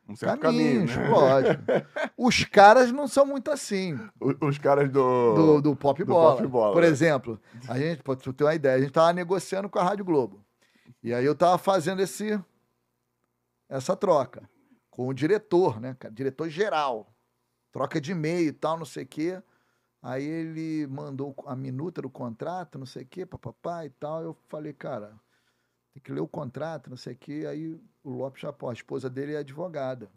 Um 0.08 0.16
certo 0.16 0.40
caminho, 0.42 0.86
caminhos, 0.88 0.96
né? 0.98 1.08
lógico. 1.10 1.64
Os 2.18 2.44
caras 2.46 2.92
não 2.92 3.08
são 3.08 3.26
muito 3.26 3.50
assim, 3.50 3.98
O- 4.20 4.48
Os 4.48 4.58
caras 4.58 4.90
do... 4.92 5.34
do, 5.34 5.62
do 5.62 5.76
pop 5.76 6.04
do 6.04 6.14
bola. 6.14 6.36
pop 6.38 6.48
bola, 6.48 6.74
Por 6.74 6.84
exemplo, 6.84 7.40
a 7.68 7.80
gente, 7.80 8.04
pra 8.04 8.16
tu 8.16 8.32
ter 8.34 8.44
uma 8.44 8.54
ideia, 8.56 8.76
a 8.76 8.82
gente 8.82 8.92
tava 8.92 9.14
negociando 9.14 9.70
com 9.70 9.80
a 9.80 9.84
Rádio 9.84 10.06
Globo. 10.06 10.44
E 11.04 11.14
aí 11.14 11.26
eu 11.26 11.34
tava 11.34 11.58
fazendo 11.58 12.02
esse, 12.02 12.40
essa 13.70 13.96
troca 13.96 14.48
com 14.90 15.08
o 15.08 15.14
diretor, 15.14 15.80
né, 15.80 15.96
cara? 15.98 16.14
Diretor 16.14 16.50
geral. 16.50 17.08
Troca 17.72 18.00
de 18.02 18.12
e-mail 18.12 18.50
e 18.50 18.52
tal, 18.52 18.78
não 18.78 18.86
sei 18.86 19.04
o 19.06 19.08
quê. 19.08 19.42
Aí 20.02 20.24
ele 20.24 20.88
mandou 20.88 21.36
a 21.46 21.56
minuta 21.56 22.02
do 22.02 22.10
contrato, 22.10 22.80
não 22.80 22.86
sei 22.86 23.04
o 23.04 23.08
quê, 23.08 23.26
papapá 23.26 23.86
e 23.86 23.90
tal. 23.92 24.24
Eu 24.24 24.34
falei, 24.48 24.74
cara, 24.74 25.20
tem 25.94 26.02
que 26.02 26.12
ler 26.12 26.22
o 26.22 26.28
contrato, 26.28 26.90
não 26.90 26.98
sei 26.98 27.14
o 27.14 27.18
quê. 27.18 27.46
Aí 27.48 27.80
o 28.04 28.10
Lopes 28.10 28.42
já, 28.42 28.52
pô, 28.52 28.70
a 28.70 28.74
esposa 28.74 29.10
dele 29.10 29.34
é 29.34 29.38
advogada, 29.38 30.12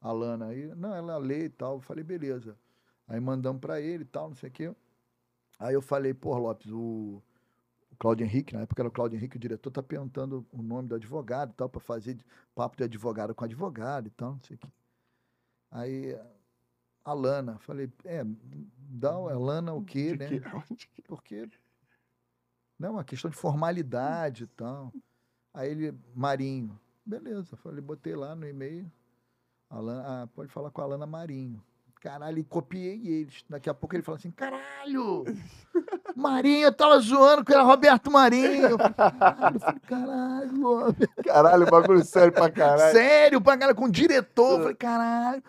a 0.00 0.12
Lana. 0.12 0.46
Aí, 0.48 0.66
não, 0.76 0.94
ela 0.94 1.18
lê 1.18 1.46
e 1.46 1.48
tal. 1.50 1.76
Eu 1.76 1.80
falei, 1.80 2.04
beleza. 2.04 2.56
Aí 3.08 3.18
mandamos 3.20 3.60
para 3.60 3.80
ele 3.80 4.04
e 4.04 4.06
tal, 4.06 4.28
não 4.28 4.36
sei 4.36 4.48
o 4.50 4.52
quê. 4.52 4.74
Aí 5.58 5.74
eu 5.74 5.82
falei, 5.82 6.14
pô, 6.14 6.36
Lopes, 6.38 6.70
o, 6.70 7.22
o 7.90 7.96
Claudio 7.98 8.24
Henrique, 8.24 8.54
na 8.54 8.62
época 8.62 8.82
era 8.82 8.88
o 8.88 8.92
Claudio 8.92 9.16
Henrique, 9.16 9.36
o 9.36 9.40
diretor, 9.40 9.70
tá 9.70 9.82
perguntando 9.82 10.46
o 10.52 10.62
nome 10.62 10.88
do 10.88 10.94
advogado 10.94 11.50
e 11.52 11.54
tal, 11.54 11.68
para 11.68 11.80
fazer 11.80 12.18
papo 12.54 12.76
de 12.76 12.84
advogado 12.84 13.34
com 13.34 13.44
advogado 13.44 14.06
e 14.08 14.10
tal, 14.10 14.32
não 14.32 14.40
sei 14.42 14.56
o 14.56 14.58
quê. 14.60 14.68
Aí 15.70 16.18
a 17.04 17.12
Lana, 17.12 17.58
falei, 17.60 17.90
é, 18.04 18.22
dá 18.76 19.10
a 19.10 19.18
Lana 19.38 19.72
o 19.72 19.82
quê, 19.84 20.16
De 20.16 20.18
né? 20.18 20.28
que- 20.76 20.86
que- 20.86 21.02
porque 21.02 21.48
não 22.78 22.88
é 22.88 22.92
uma 22.92 23.04
questão 23.04 23.30
de 23.30 23.36
formalidade 23.36 24.44
e 24.44 24.46
tal. 24.46 24.92
Aí 25.54 25.70
ele, 25.70 25.94
Marinho, 26.14 26.78
beleza, 27.04 27.56
falei, 27.56 27.80
botei 27.80 28.14
lá 28.14 28.34
no 28.34 28.46
e-mail, 28.46 28.90
Alan, 29.68 30.02
ah, 30.04 30.26
pode 30.34 30.50
falar 30.52 30.70
com 30.70 30.80
a 30.80 30.84
Alana 30.84 31.06
Marinho. 31.06 31.62
Caralho, 32.00 32.38
e 32.40 32.42
copiei 32.44 33.06
eles. 33.06 33.44
Daqui 33.48 33.70
a 33.70 33.74
pouco 33.74 33.94
ele 33.94 34.02
fala 34.02 34.18
assim: 34.18 34.32
caralho! 34.32 35.22
Marinho, 36.16 36.64
eu 36.64 36.72
tava 36.74 36.98
zoando 36.98 37.44
que 37.44 37.52
era 37.52 37.62
Roberto 37.62 38.10
Marinho. 38.10 38.70
Eu 38.70 38.76
falei, 38.76 38.92
caralho, 38.94 39.54
eu 39.54 39.60
falei, 39.60 39.80
caralho. 39.80 40.96
Caralho, 41.24 41.66
bagulho 41.70 42.04
sério 42.04 42.32
pra 42.32 42.50
caralho. 42.50 42.92
Sério, 42.92 43.40
pra 43.40 43.54
galera 43.54 43.76
com 43.78 43.84
o 43.84 43.90
diretor. 43.90 44.50
Eu 44.52 44.58
falei, 44.62 44.74
caralho. 44.74 45.44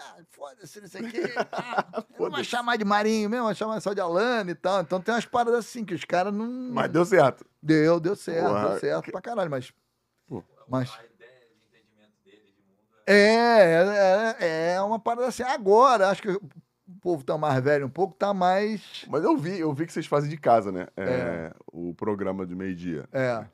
Ah, 0.00 0.16
foda-se, 0.30 0.80
não 0.80 0.88
sei 0.88 1.02
o 1.02 1.10
quê. 1.10 1.22
Ah, 1.52 2.04
não 2.18 2.30
vai 2.30 2.44
chamar 2.44 2.76
de 2.76 2.84
Marinho 2.84 3.28
mesmo, 3.28 3.46
vai 3.46 3.54
chamar 3.54 3.80
só 3.80 3.92
de 3.92 4.00
Alana 4.00 4.50
e 4.50 4.54
tal. 4.54 4.80
Então 4.80 5.00
tem 5.00 5.14
umas 5.14 5.26
paradas 5.26 5.60
assim 5.60 5.84
que 5.84 5.94
os 5.94 6.04
caras 6.04 6.32
não. 6.32 6.46
Mas 6.72 6.90
deu 6.90 7.04
certo. 7.04 7.44
Deu, 7.62 7.98
deu 8.00 8.14
certo, 8.16 8.46
Porra. 8.48 8.68
deu 8.70 8.78
certo 8.80 9.10
pra 9.12 9.20
caralho, 9.20 9.50
mas. 9.50 9.72
Pô. 10.26 10.42
Mas. 10.68 10.90
A 10.90 11.04
ideia 11.04 11.30
de 11.40 11.78
entendimento 11.78 12.12
dele 12.24 12.42
de 12.46 12.62
mundo 12.62 12.78
é. 13.06 14.36
É, 14.36 14.36
é, 14.40 14.74
é 14.74 14.80
uma 14.82 14.98
parada 14.98 15.26
assim. 15.28 15.42
Agora, 15.42 16.08
acho 16.08 16.22
que 16.22 16.30
o 16.30 16.40
povo 17.00 17.24
tá 17.24 17.36
mais 17.38 17.62
velho 17.62 17.86
um 17.86 17.90
pouco, 17.90 18.14
tá 18.14 18.32
mais. 18.34 19.04
Mas 19.08 19.24
eu 19.24 19.36
vi, 19.36 19.58
eu 19.60 19.72
vi 19.72 19.86
que 19.86 19.92
vocês 19.92 20.06
fazem 20.06 20.28
de 20.30 20.36
casa, 20.36 20.70
né? 20.70 20.86
É, 20.96 21.52
O 21.72 21.94
programa 21.94 22.46
de 22.46 22.54
meio-dia. 22.54 23.08
É. 23.12 23.44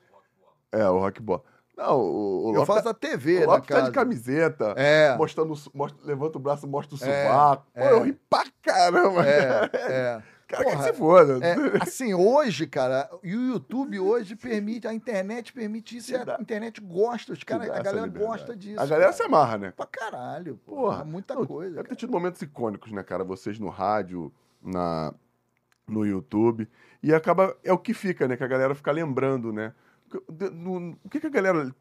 É, 0.73 0.89
o 0.89 0.99
Rockball. 0.99 1.45
Não, 1.79 2.01
o, 2.01 2.47
o 2.47 2.49
Eu 2.51 2.53
Lopes 2.61 2.67
faço 2.67 2.83
tá, 2.85 2.91
a 2.91 2.95
TV, 2.95 3.37
o 3.39 3.47
na 3.47 3.53
Lopes 3.55 3.69
tá 3.69 3.81
de 3.83 3.93
camiseta, 3.93 4.75
É. 4.77 5.17
mostrando, 5.17 5.55
mostra- 5.73 6.05
levanta 6.05 6.37
o 6.37 6.41
braço, 6.41 6.67
mostra 6.67 6.97
o 6.97 7.09
É, 7.09 7.27
sovaco. 7.29 7.67
Pô, 7.73 7.81
é. 7.81 7.93
eu 7.93 8.03
ri 8.03 8.13
pra 8.29 8.45
caramba. 8.61 9.25
É, 9.25 9.71
é. 9.75 10.23
Cara, 10.49 10.65
que 10.65 10.83
se 10.83 10.93
foda. 10.95 11.39
É, 11.47 11.55
assim, 11.83 12.15
hoje, 12.15 12.67
cara, 12.67 13.09
e 13.23 13.37
o 13.37 13.49
YouTube 13.53 14.01
hoje 14.01 14.35
permite, 14.35 14.89
a 14.89 14.95
internet 14.95 15.53
permite 15.53 15.99
isso, 15.99 16.11
e 16.11 16.17
a 16.17 16.39
internet 16.41 16.81
gosta, 16.81 17.35
os 17.35 17.45
cara, 17.45 17.65
a 17.65 17.83
galera 17.83 18.07
gosta 18.09 18.57
disso. 18.57 18.81
A 18.81 18.87
galera 18.87 19.13
se 19.13 19.19
cara. 19.19 19.29
amarra, 19.29 19.59
né? 19.59 19.73
Pra 19.77 19.85
caralho, 19.87 20.57
porra, 20.65 20.81
Porra, 20.97 21.05
muita 21.05 21.35
Não, 21.35 21.45
coisa. 21.47 21.71
Deve 21.77 21.83
ter 21.83 21.89
cara. 21.91 21.97
tido 21.97 22.11
momentos 22.11 22.41
icônicos, 22.43 22.91
né, 22.91 23.03
cara? 23.03 23.23
Vocês 23.25 23.59
no 23.59 23.69
rádio, 23.69 24.33
na, 24.63 25.13
no 25.87 26.05
YouTube. 26.07 26.67
E 27.03 27.13
acaba. 27.15 27.55
É 27.63 27.73
o 27.73 27.79
que 27.79 27.93
fica, 27.93 28.27
né? 28.27 28.35
Que 28.37 28.43
a 28.43 28.49
galera 28.49 28.75
fica 28.75 28.91
lembrando, 28.91 29.53
né? 29.53 29.75
O 31.05 31.09
que, 31.09 31.21
que 31.21 31.27
a 31.27 31.31
galera 31.31 31.75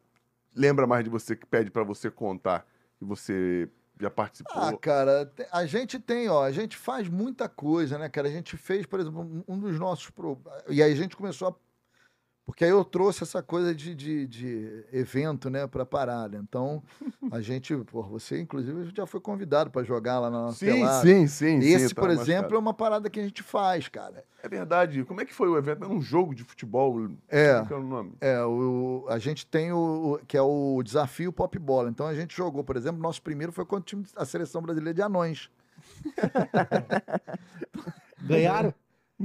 lembra 0.54 0.86
mais 0.86 1.04
de 1.04 1.10
você, 1.10 1.34
que 1.36 1.46
pede 1.46 1.70
pra 1.70 1.82
você 1.84 2.10
contar? 2.10 2.66
Que 2.98 3.04
você 3.04 3.68
já 4.00 4.10
participou? 4.10 4.54
Ah, 4.62 4.76
cara, 4.76 5.32
a 5.52 5.66
gente 5.66 5.98
tem, 5.98 6.28
ó, 6.28 6.42
a 6.44 6.52
gente 6.52 6.76
faz 6.76 7.08
muita 7.08 7.48
coisa, 7.48 7.98
né, 7.98 8.08
cara? 8.08 8.28
A 8.28 8.30
gente 8.30 8.56
fez, 8.56 8.86
por 8.86 9.00
exemplo, 9.00 9.20
um- 9.22 9.44
um 9.54 9.58
dos 9.58 9.78
nossos. 9.78 10.10
Pro... 10.10 10.38
E 10.68 10.82
aí 10.82 10.92
a 10.92 10.96
gente 10.96 11.16
começou 11.16 11.48
a. 11.48 11.54
Porque 12.48 12.64
aí 12.64 12.70
eu 12.70 12.82
trouxe 12.82 13.24
essa 13.24 13.42
coisa 13.42 13.74
de, 13.74 13.94
de, 13.94 14.26
de 14.26 14.84
evento, 14.90 15.50
né, 15.50 15.66
pra 15.66 15.84
parada. 15.84 16.38
Então, 16.38 16.82
a 17.30 17.42
gente, 17.42 17.76
pô, 17.76 18.02
você, 18.02 18.40
inclusive, 18.40 18.90
já 18.96 19.06
foi 19.06 19.20
convidado 19.20 19.70
pra 19.70 19.84
jogar 19.84 20.18
lá 20.18 20.30
na 20.30 20.44
nossa 20.44 20.60
sim, 20.60 20.72
pelada. 20.72 21.06
sim, 21.06 21.26
sim, 21.26 21.60
sim. 21.60 21.68
Esse, 21.68 21.94
tá 21.94 22.00
por 22.00 22.08
exemplo, 22.08 22.56
é 22.56 22.58
uma 22.58 22.72
parada 22.72 23.10
que 23.10 23.20
a 23.20 23.22
gente 23.22 23.42
faz, 23.42 23.86
cara. 23.88 24.24
É 24.42 24.48
verdade. 24.48 25.04
Como 25.04 25.20
é 25.20 25.26
que 25.26 25.34
foi 25.34 25.46
o 25.46 25.58
evento? 25.58 25.84
Era 25.84 25.92
um 25.92 26.00
jogo 26.00 26.34
de 26.34 26.42
futebol? 26.42 27.10
É. 27.28 27.56
Como 27.56 27.66
que 27.66 27.72
era 27.74 27.82
o 27.82 27.86
nome? 27.86 28.12
É, 28.18 28.42
o, 28.42 29.04
a 29.10 29.18
gente 29.18 29.44
tem 29.44 29.70
o, 29.70 30.18
que 30.26 30.34
é 30.34 30.42
o 30.42 30.82
desafio 30.82 31.30
pop 31.30 31.58
bola. 31.58 31.90
Então 31.90 32.06
a 32.06 32.14
gente 32.14 32.34
jogou, 32.34 32.64
por 32.64 32.78
exemplo, 32.78 32.98
nosso 32.98 33.20
primeiro 33.20 33.52
foi 33.52 33.66
contra 33.66 33.82
o 33.82 33.84
time 33.84 34.06
da 34.16 34.24
seleção 34.24 34.62
brasileira 34.62 34.94
de 34.94 35.02
anões. 35.02 35.50
Ganharam? 38.24 38.72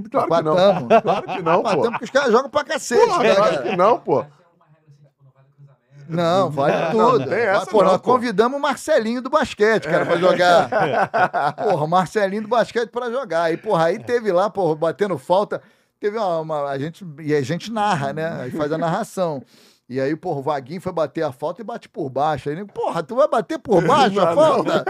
Claro 0.10 0.28
que 0.30 0.42
não. 0.42 1.02
Claro 1.02 1.22
que 1.28 1.42
não, 1.42 1.62
pô. 1.64 1.70
Empatamos 1.70 1.90
porque 1.92 2.06
os 2.06 2.10
caras 2.12 2.32
jogam 2.32 2.50
pra 2.50 2.64
cacete, 2.64 3.06
Porra, 3.06 3.24
né, 3.24 3.36
claro 3.36 3.64
que 3.64 3.76
não, 3.76 4.00
pô. 4.00 4.22
É 4.22 4.24
assim, 4.24 4.92
tipo, 4.98 5.24
não 5.24 5.32
vale 5.36 5.48
cruzamento. 5.56 6.10
Não, 6.10 6.50
vale 6.50 6.74
Não, 6.98 7.12
tudo. 7.12 7.20
não 7.20 7.28
tem 7.28 7.40
essa 7.40 7.66
pô, 7.68 7.78
não, 7.84 7.92
nós 7.92 7.98
pô. 8.02 8.12
convidamos 8.12 8.58
o 8.58 8.62
Marcelinho 8.62 9.22
do 9.22 9.30
basquete, 9.30 9.88
cara, 9.88 10.06
pra 10.06 10.18
jogar. 10.18 10.70
Porra, 11.56 11.88
Marcelinho 11.88 12.42
do 12.42 12.48
basquete 12.48 12.90
pra 12.90 13.12
jogar. 13.12 13.54
E, 13.54 13.58
porra, 13.58 13.86
aí 13.86 14.00
teve 14.00 14.32
lá, 14.32 14.50
porra, 14.50 14.76
batendo 14.76 15.18
falta. 15.18 15.62
Teve 16.00 16.18
uma, 16.18 16.40
uma- 16.40 16.70
a 16.70 16.78
gente 16.80 17.06
E 17.22 17.34
a 17.34 17.42
gente 17.42 17.72
narra, 17.72 18.12
né? 18.12 18.42
Aí 18.42 18.52
faz 18.52 18.72
a 18.72 18.78
narração. 18.78 19.42
E 19.94 20.02
aí, 20.02 20.16
porra, 20.16 20.40
o 20.40 20.42
Vaguinho 20.42 20.82
foi 20.82 20.92
bater 20.92 21.22
a 21.22 21.32
falta 21.32 21.62
e 21.62 21.64
bate 21.64 21.88
por 21.88 22.10
baixo. 22.10 22.50
Aí, 22.50 22.66
porra, 22.66 23.04
tu 23.04 23.16
vai 23.16 23.28
bater 23.28 23.60
por 23.60 23.80
baixo 23.86 24.20
a 24.20 24.26
Não, 24.26 24.34
falta? 24.34 24.84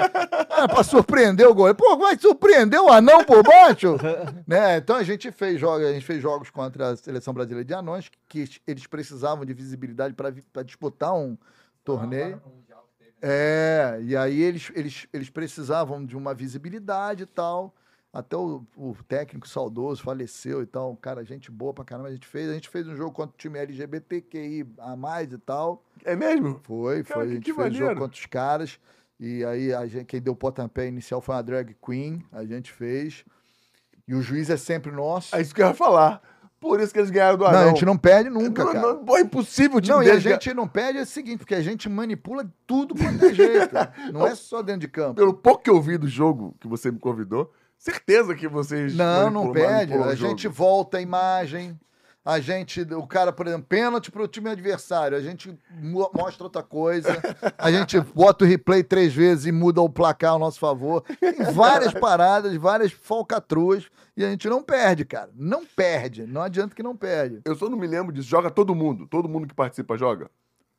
É, 0.50 0.66
pra 0.66 0.82
surpreender 0.82 1.46
o 1.46 1.54
goleiro. 1.54 1.78
Pô, 1.78 1.98
vai 1.98 2.18
surpreender 2.18 2.80
o 2.80 2.90
anão 2.90 3.22
por 3.26 3.44
baixo? 3.44 3.98
né? 4.48 4.78
Então 4.78 4.96
a 4.96 5.04
gente 5.04 5.30
fez 5.30 5.60
jogos, 5.60 5.86
a 5.88 5.92
gente 5.92 6.06
fez 6.06 6.22
jogos 6.22 6.50
contra 6.50 6.92
a 6.92 6.96
seleção 6.96 7.34
brasileira 7.34 7.66
de 7.66 7.74
anões, 7.74 8.10
que 8.30 8.50
eles 8.66 8.88
precisavam 8.88 9.44
de 9.44 9.54
visibilidade 9.54 10.14
para 10.14 10.64
disputar 10.64 11.14
um 11.14 11.38
torneio. 11.84 12.38
Que 12.38 12.50
teve, 12.50 12.64
né? 12.70 12.74
É, 13.22 14.00
e 14.04 14.16
aí 14.16 14.42
eles, 14.42 14.72
eles, 14.74 15.08
eles 15.12 15.30
precisavam 15.30 16.06
de 16.06 16.16
uma 16.16 16.34
visibilidade 16.34 17.24
e 17.24 17.26
tal. 17.26 17.76
Até 18.14 18.38
o, 18.38 18.64
o 18.78 18.96
técnico 19.08 19.48
saudoso 19.50 20.04
faleceu 20.04 20.62
e 20.62 20.68
tal. 20.68 20.96
Cara, 20.98 21.26
gente 21.26 21.50
boa 21.50 21.74
pra 21.74 21.84
caramba. 21.84 22.10
A 22.10 22.12
gente 22.12 22.28
fez. 22.28 22.48
A 22.48 22.54
gente 22.54 22.70
fez 22.70 22.88
um 22.88 22.96
jogo 22.96 23.12
contra 23.12 23.34
o 23.34 23.38
time 23.38 23.58
LGBTQI 23.58 24.68
a 24.78 24.96
mais 24.96 25.34
e 25.34 25.38
tal. 25.40 25.84
É 26.06 26.16
mesmo? 26.16 26.60
Foi, 26.64 27.04
Cara, 27.04 27.22
foi. 27.22 27.30
A 27.30 27.34
gente 27.34 27.46
fez 27.52 27.58
um 27.58 27.62
jogo 27.72 27.80
maneiro. 27.80 28.00
contra 28.00 28.20
os 28.20 28.26
caras. 28.28 28.80
E 29.20 29.44
aí 29.44 29.74
a 29.74 29.88
gente, 29.88 30.06
quem 30.06 30.22
deu 30.22 30.34
o 30.34 30.36
pontapé 30.36 30.88
inicial 30.88 31.22
foi 31.22 31.34
uma 31.34 31.42
drag 31.42 31.76
queen. 31.84 32.24
A 32.32 32.46
gente 32.46 32.72
fez. 32.72 33.26
E 34.08 34.14
o 34.14 34.22
juiz 34.22 34.48
é 34.52 34.58
sempre 34.58 34.92
nosso. 34.92 35.36
É 35.36 35.42
isso 35.42 35.56
que 35.56 35.64
eu 35.64 35.68
ia 35.68 35.74
falar. 35.74 36.22
Por 36.60 36.80
isso 36.80 36.94
que 36.94 37.00
eles 37.00 37.10
ganharam 37.10 37.38
do 37.38 37.44
não, 37.44 37.50
anão. 37.50 37.64
a 37.64 37.68
gente 37.70 37.84
não 37.84 37.98
perde 37.98 38.30
nunca, 38.30 38.64
Não, 38.64 38.72
cara. 38.72 38.94
não, 38.94 39.18
é 39.18 39.22
impossível 39.22 39.80
o 39.80 39.82
time 39.82 39.96
Não, 39.98 40.04
e 40.04 40.10
a 40.10 40.18
gente 40.18 40.54
não 40.54 40.66
perde 40.66 40.98
é 40.98 41.02
o 41.02 41.06
seguinte, 41.06 41.40
porque 41.40 41.56
a 41.56 41.62
gente 41.62 41.90
manipula 41.90 42.50
tudo 42.66 42.96
quanto 42.96 43.26
é 43.26 43.34
jeito. 43.34 43.76
Não 44.14 44.26
é 44.26 44.34
só 44.34 44.62
dentro 44.62 44.80
de 44.82 44.88
campo. 44.88 45.16
Pelo 45.16 45.34
pouco 45.34 45.62
que 45.62 45.70
eu 45.70 45.82
vi 45.82 45.98
do 45.98 46.08
jogo 46.08 46.56
que 46.62 46.68
você 46.68 46.90
me 46.90 47.00
convidou, 47.00 47.52
certeza 47.84 48.34
que 48.36 48.48
vocês. 48.48 48.96
Não, 48.96 49.30
não 49.30 49.52
perde. 49.52 49.94
A 49.94 50.16
gente 50.16 50.48
volta 50.48 50.98
a 50.98 51.02
imagem. 51.02 51.80
A 52.26 52.40
gente, 52.40 52.80
o 52.82 53.06
cara, 53.06 53.34
por 53.34 53.46
exemplo, 53.48 53.66
pênalti 53.68 54.10
pro 54.10 54.26
time 54.30 54.50
adversário, 54.50 55.18
a 55.18 55.20
gente 55.20 55.54
mo- 55.82 56.10
mostra 56.14 56.46
outra 56.46 56.64
coisa. 56.64 57.22
A 57.58 57.70
gente 57.70 58.00
bota 58.16 58.46
o 58.46 58.48
replay 58.48 58.82
três 58.82 59.14
vezes 59.14 59.46
e 59.46 59.52
muda 59.52 59.82
o 59.82 59.90
placar 59.90 60.32
ao 60.32 60.40
nosso 60.40 60.58
favor. 60.58 61.04
Tem 61.20 61.44
várias 61.52 61.94
paradas, 61.94 62.56
várias 62.56 62.94
falcatruas 62.94 63.88
e 64.16 64.24
a 64.24 64.30
gente 64.30 64.48
não 64.48 64.64
perde, 64.64 65.04
cara. 65.04 65.32
Não 65.36 65.66
perde. 65.66 66.26
Não 66.26 66.42
adianta 66.42 66.74
que 66.74 66.82
não 66.82 66.96
perde. 66.96 67.42
Eu 67.44 67.56
só 67.56 67.68
não 67.70 67.78
me 67.78 67.88
lembro 67.88 68.14
disso. 68.14 68.30
Joga 68.30 68.50
todo 68.50 68.74
mundo. 68.74 69.06
Todo 69.06 69.28
mundo 69.28 69.46
que 69.46 69.54
participa 69.54 69.98
joga. 69.98 70.32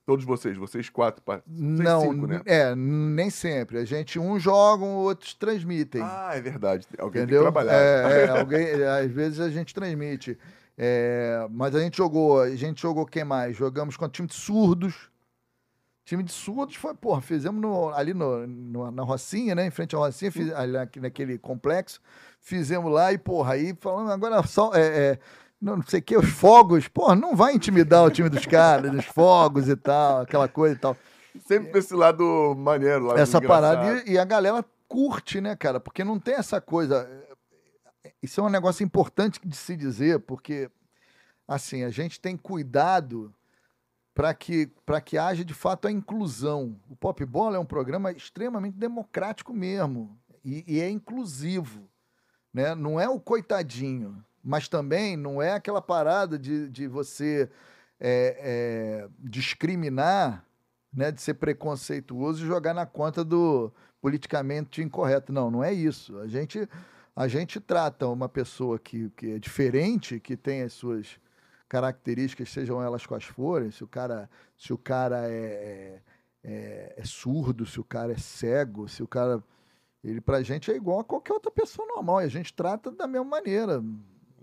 Todos 0.07 0.25
vocês, 0.25 0.57
vocês 0.57 0.91
quatro. 0.91 1.23
Vocês 1.25 1.43
Não, 1.49 2.01
cinco, 2.03 2.27
né? 2.27 2.43
é, 2.45 2.75
nem 2.75 3.31
sempre. 3.31 3.79
A 3.79 3.85
gente, 3.87 4.19
uns 4.19 4.43
jogam, 4.43 4.97
outros 4.97 5.33
transmitem. 5.35 6.03
Ah, 6.05 6.33
é 6.35 6.41
verdade. 6.41 6.87
Alguém 6.99 7.23
Entendeu? 7.23 7.43
tem 7.43 7.53
que 7.53 7.53
trabalhar. 7.53 7.81
É, 7.81 8.25
é, 8.27 8.29
alguém, 8.29 8.67
às 8.85 9.11
vezes 9.11 9.41
a 9.41 9.49
gente 9.49 9.75
transmite. 9.75 10.39
É, 10.77 11.47
mas 11.51 11.75
a 11.75 11.81
gente 11.81 11.97
jogou, 11.97 12.41
a 12.43 12.55
gente 12.55 12.83
jogou 12.83 13.07
quem 13.07 13.25
mais? 13.25 13.57
Jogamos 13.57 13.97
com 13.97 14.09
time 14.09 14.29
de 14.29 14.35
surdos. 14.35 15.09
Time 16.05 16.23
de 16.23 16.33
surdos 16.33 16.77
foi, 16.77 16.93
porra, 16.95 17.23
fizemos 17.23 17.63
no- 17.63 17.89
ali 17.95 18.13
no, 18.13 18.47
no- 18.47 18.91
na 18.91 19.03
Rocinha, 19.03 19.55
né? 19.55 19.65
Em 19.67 19.71
frente 19.71 19.97
à 19.97 19.99
Rocinha, 19.99 20.31
fiz, 20.31 20.53
ali 20.53 20.73
naque- 20.73 21.01
naquele 21.01 21.39
complexo. 21.39 21.99
Fizemos 22.41 22.93
lá 22.93 23.11
e, 23.11 23.17
porra, 23.17 23.55
aí 23.55 23.75
falando 23.81 24.11
agora 24.13 24.43
só. 24.47 24.71
É, 24.75 24.81
é, 24.83 25.19
não, 25.65 25.83
sei 25.83 26.01
o 26.01 26.03
que, 26.03 26.17
os 26.17 26.29
fogos, 26.29 26.87
porra, 26.89 27.17
não 27.17 27.35
vai 27.35 27.55
intimidar 27.55 28.05
o 28.05 28.11
time 28.11 28.29
dos 28.29 28.47
caras, 28.47 28.95
os 28.95 29.05
fogos 29.07 29.69
e 29.69 29.77
tal, 29.77 30.21
aquela 30.21 30.47
coisa 30.47 30.75
e 30.75 30.79
tal 30.79 30.97
Sempre 31.41 31.71
pra 31.71 31.81
esse 31.81 31.95
lado 31.95 32.55
maneiro. 32.57 33.07
Lado 33.07 33.19
essa 33.19 33.41
parada 33.41 34.03
e, 34.07 34.13
e 34.13 34.19
a 34.19 34.25
galera 34.25 34.65
curte, 34.87 35.41
né, 35.41 35.57
cara? 35.57 35.81
Porque 35.81 36.05
não 36.05 36.19
tem 36.19 36.35
essa 36.35 36.61
coisa. 36.61 37.09
Isso 38.23 38.41
é 38.41 38.45
um 38.45 38.49
negócio 38.49 38.85
importante 38.85 39.41
de 39.45 39.57
se 39.57 39.77
dizer, 39.77 40.21
porque 40.21 40.71
assim 41.47 41.83
a 41.83 41.91
gente 41.91 42.21
tem 42.21 42.37
cuidado 42.37 43.35
para 44.15 44.33
que 44.33 44.69
para 44.87 45.01
que 45.01 45.19
haja 45.19 45.45
de 45.45 45.53
fato 45.53 45.89
a 45.89 45.91
inclusão. 45.91 46.79
O 46.89 46.95
Pop 46.95 47.25
Bola 47.25 47.57
é 47.57 47.61
um 47.61 47.67
programa 47.67 48.13
extremamente 48.13 48.79
democrático 48.79 49.53
mesmo 49.53 50.17
e, 50.45 50.65
e 50.67 50.81
é 50.81 50.89
inclusivo, 50.89 51.89
né? 52.53 52.75
Não 52.77 53.01
é 53.01 53.09
o 53.09 53.19
coitadinho, 53.19 54.25
mas 54.45 54.69
também 54.69 55.17
não 55.17 55.41
é 55.41 55.53
aquela 55.53 55.81
parada 55.81 56.39
de, 56.39 56.69
de 56.69 56.87
você 56.87 57.51
é, 57.99 59.07
é, 59.09 59.09
discriminar 59.19 60.45
né, 60.93 61.11
de 61.11 61.21
ser 61.21 61.35
preconceituoso 61.35 62.45
e 62.45 62.47
jogar 62.47 62.75
na 62.75 62.87
conta 62.87 63.25
do 63.25 63.73
politicamente 64.01 64.83
incorreto. 64.83 65.33
Não, 65.33 65.51
não 65.51 65.65
é 65.65 65.73
isso. 65.73 66.19
A 66.19 66.27
gente, 66.29 66.69
a 67.17 67.27
gente 67.27 67.59
trata 67.59 68.07
uma 68.07 68.29
pessoa 68.29 68.79
que, 68.79 69.11
que 69.11 69.33
é 69.33 69.39
diferente, 69.39 70.21
que 70.21 70.37
tem 70.37 70.63
as 70.63 70.75
suas 70.75 71.19
características, 71.69 72.51
sejam 72.51 72.83
elas 72.83 73.07
quais 73.07 73.25
forem, 73.25 73.71
se 73.71 73.83
o 73.83 73.89
cara, 73.89 74.31
se 74.57 74.73
o 74.73 74.79
cara 74.79 75.29
é, 75.29 76.01
é, 76.45 76.95
é 76.99 77.05
surdo, 77.05 77.67
se 77.67 77.81
o 77.81 77.85
cara 77.85 78.13
é 78.13 78.19
cego, 78.19 78.89
se 78.89 79.03
o 79.03 79.09
cara. 79.09 79.43
Ele 80.05 80.21
pra 80.21 80.43
gente 80.43 80.71
é 80.71 80.77
igual 80.77 81.01
a 81.01 81.05
qualquer 81.05 81.33
outra 81.33 81.51
pessoa 81.51 81.89
normal. 81.89 82.21
E 82.21 82.25
a 82.25 82.29
gente 82.29 82.53
trata 82.53 82.93
da 82.93 83.07
mesma 83.07 83.25
maneira. 83.25 83.83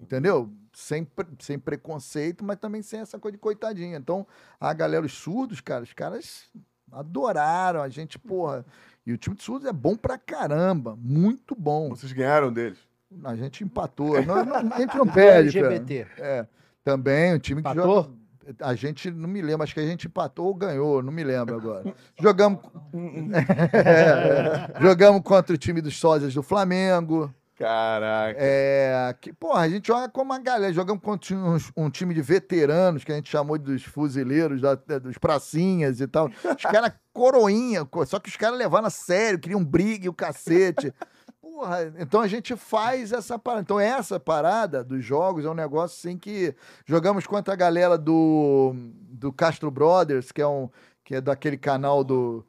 Entendeu? 0.02 0.50
Sem, 0.74 1.08
sem 1.40 1.60
preconceito, 1.60 2.44
mas 2.44 2.58
também 2.58 2.82
sem 2.82 3.00
essa 3.02 3.20
coisa 3.20 3.34
de 3.38 3.42
coitadinha. 3.42 3.98
Então, 3.98 4.26
a 4.60 4.74
galera, 4.74 5.06
os 5.06 5.14
surdos, 5.14 5.62
cara, 5.62 5.84
os 5.84 5.94
caras 5.94 6.46
adoraram. 6.92 7.82
A 7.82 7.90
gente, 7.90 8.18
porra, 8.18 8.66
E 9.06 9.12
o 9.14 9.18
time 9.18 9.36
de 9.36 9.44
Surdos 9.44 9.68
é 9.68 9.74
bom 9.74 9.96
pra 9.96 10.18
caramba, 10.18 10.96
muito 11.00 11.56
bom. 11.56 11.90
Vocês 11.90 12.12
ganharam 12.14 12.52
deles. 12.54 12.78
A 13.24 13.36
gente 13.36 13.64
empatou. 13.64 14.22
Não- 14.24 14.46
não- 14.46 14.74
a 14.74 14.80
gente 14.80 14.96
não 14.96 15.06
perde, 15.12 15.54
cara. 15.60 15.74
LGBT. 15.76 16.08
É, 16.22 16.46
também, 16.84 17.34
um 17.34 17.40
time 17.40 17.62
que 17.62 17.68
Empatou? 17.70 18.04
joga. 18.04 18.22
A 18.60 18.74
gente 18.76 19.10
não 19.12 19.30
me 19.30 19.42
lembro, 19.42 19.64
acho 19.64 19.74
que 19.74 19.80
a 19.80 19.86
gente 19.86 20.08
empatou 20.08 20.48
ou 20.48 20.54
ganhou, 20.56 21.02
não 21.04 21.12
me 21.12 21.24
lembro 21.24 21.56
agora. 21.56 21.94
Jogamos. 22.20 22.60
É, 23.74 24.78
é. 24.78 24.82
jogamos 24.82 25.22
contra 25.24 25.54
o 25.54 25.58
time 25.58 25.82
dos 25.82 25.98
sósias 25.98 26.34
do 26.34 26.44
Flamengo. 26.44 27.34
Caraca. 27.62 28.38
É, 28.40 29.16
que, 29.22 29.32
porra, 29.32 29.62
a 29.62 29.70
gente 29.70 29.88
joga 29.88 30.10
com 30.10 30.22
uma 30.24 30.40
galera. 30.40 30.74
Jogamos 30.74 31.04
contra 31.04 31.36
uns- 31.36 31.72
um, 31.78 31.90
time 31.92 32.14
de 32.14 32.22
veteranos, 32.22 33.04
que 33.04 33.12
a 33.12 33.16
gente 33.16 33.30
chamou 33.30 33.58
dos 33.58 33.84
fuzileiros, 33.84 34.60
da- 34.62 34.74
dos 34.76 35.18
pracinhas 35.20 36.02
e 36.02 36.08
tal. 36.08 36.28
Os 36.28 36.64
caras 36.64 36.92
coroinha, 37.14 37.86
co- 37.86 38.06
só 38.06 38.20
que 38.20 38.30
os 38.30 38.36
caras 38.36 38.58
levaram 38.58 38.88
a 38.88 38.90
sério, 38.90 39.38
queriam 39.40 39.64
briga 39.64 40.08
e 40.08 40.10
o 40.10 40.14
cacete. 40.14 40.92
Porra, 41.40 41.94
então 42.00 42.22
a 42.22 42.28
gente 42.28 42.56
faz 42.56 43.12
essa 43.12 43.38
parada. 43.38 43.62
Então 43.62 43.80
essa 43.80 44.20
parada 44.20 44.84
dos 44.84 45.04
jogos 45.06 45.46
é 45.46 45.50
um 45.50 45.54
negócio 45.54 45.96
assim 46.10 46.18
que 46.18 46.56
jogamos 46.88 47.28
contra 47.28 47.54
a 47.54 47.58
galera 47.58 47.98
do, 47.98 48.74
do 49.10 49.32
Castro 49.32 49.70
Brothers, 49.70 50.32
que 50.32 50.42
é 50.42 50.48
um 50.48 50.68
que 51.04 51.16
é 51.16 51.22
daquele 51.22 51.58
canal 51.58 52.04
do 52.04 52.44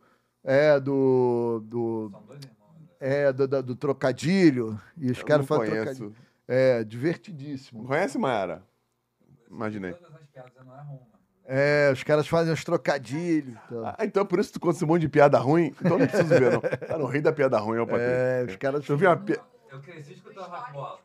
é 0.44 0.78
do 0.80 1.62
do 1.66 2.12
É 3.05 3.33
do, 3.33 3.49
do, 3.49 3.62
do 3.65 3.74
trocadilho 3.77 4.81
e 4.97 5.11
os 5.11 5.20
caras 5.24 5.49
não 5.49 5.59
fazem 5.59 5.74
trocadilho. 5.74 5.99
conheço. 6.11 6.23
É, 6.47 6.85
divertidíssimo. 6.85 7.85
Conhece, 7.85 8.16
Mayara? 8.16 8.62
Imaginei. 9.51 9.93
Todas 9.95 10.15
as 10.15 10.27
piadas 10.29 10.53
não 10.65 10.74
é. 10.74 11.12
É, 11.45 11.91
os 11.93 12.03
caras 12.05 12.29
fazem 12.29 12.53
uns 12.53 12.62
trocadilhos. 12.62 13.57
então. 13.66 13.85
Ah, 13.85 13.97
então 14.05 14.23
é 14.23 14.27
por 14.27 14.39
isso 14.39 14.51
que 14.51 14.61
tu 14.61 14.62
conta 14.62 14.77
esse 14.77 14.87
monte 14.87 15.01
de 15.01 15.09
piada 15.09 15.37
ruim? 15.39 15.74
Então 15.81 15.99
não 15.99 16.07
preciso 16.07 16.29
ver, 16.29 16.53
não. 16.53 16.61
Tá 16.61 16.97
no 16.97 17.07
rei 17.07 17.20
da 17.20 17.33
piada 17.33 17.59
ruim, 17.59 17.79
é 17.79 17.81
o 17.83 17.87
Patrício. 17.87 18.12
É, 18.12 18.45
os 18.45 18.57
caras. 18.57 18.89
Eu 18.89 18.97
ver 18.97 19.09
uma 19.09 19.16
piada. 19.16 19.43
Eu 19.70 19.81
cresci 19.81 20.12
escutando 20.15 20.47
rock 20.47 20.73
bola. 20.73 20.99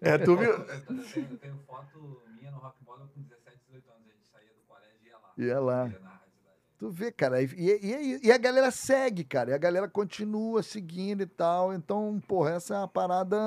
É, 0.00 0.18
tu 0.18 0.36
viu? 0.36 0.50
Eu 0.50 0.64
tenho, 0.64 1.26
eu 1.30 1.38
tenho 1.38 1.58
foto 1.66 2.22
minha 2.38 2.50
no 2.50 2.58
rock 2.58 2.82
bola 2.84 3.08
com 3.14 3.22
17, 3.22 3.58
18 3.68 3.90
anos. 3.90 4.02
A 4.06 4.12
gente 4.12 4.26
saía 4.26 4.48
do 4.48 4.62
colégio 4.66 4.96
e 5.04 5.06
ia 5.06 5.16
lá. 5.16 5.32
Ia 5.38 5.60
lá. 5.60 5.88
Ia 5.88 6.00
na 6.00 6.08
rádio 6.10 6.32
cidade. 6.36 6.56
Tu 6.80 6.88
vê, 6.88 7.12
cara. 7.12 7.42
E, 7.42 7.46
e, 7.58 8.20
e 8.26 8.32
a 8.32 8.38
galera 8.38 8.70
segue, 8.70 9.22
cara. 9.22 9.50
E 9.50 9.52
a 9.52 9.58
galera 9.58 9.86
continua 9.86 10.62
seguindo 10.62 11.20
e 11.20 11.26
tal. 11.26 11.74
Então, 11.74 12.18
porra, 12.26 12.52
essa 12.52 12.74
é 12.74 12.82
a 12.82 12.88
parada. 12.88 13.38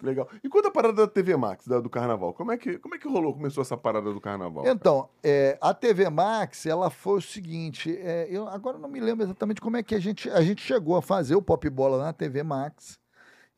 Legal. 0.00 0.28
E 0.44 0.48
quanto 0.48 0.68
a 0.68 0.70
parada 0.70 0.94
da 0.94 1.08
TV 1.08 1.36
Max, 1.36 1.66
da- 1.66 1.80
do 1.80 1.90
carnaval? 1.90 2.32
Como 2.32 2.52
é, 2.52 2.56
que, 2.56 2.78
como 2.78 2.94
é 2.94 2.98
que 2.98 3.08
rolou? 3.08 3.34
Começou 3.34 3.62
essa 3.62 3.76
parada 3.76 4.12
do 4.12 4.20
carnaval? 4.20 4.64
Então, 4.64 5.08
é, 5.24 5.58
a 5.60 5.74
TV 5.74 6.08
Max, 6.08 6.64
ela 6.64 6.88
foi 6.88 7.18
o 7.18 7.20
seguinte. 7.20 7.98
é, 8.00 8.28
eu 8.30 8.46
agora 8.46 8.78
não 8.78 8.88
me 8.88 9.00
lembro 9.00 9.24
exatamente 9.26 9.60
como 9.60 9.76
é 9.76 9.82
que 9.82 9.96
a 9.96 10.00
gente, 10.00 10.30
a 10.30 10.40
gente 10.40 10.62
chegou 10.62 10.96
a 10.96 11.02
fazer 11.02 11.34
o 11.34 11.42
Pop 11.42 11.68
Bola 11.68 12.00
na 12.00 12.12
TV 12.12 12.44
Max. 12.44 12.96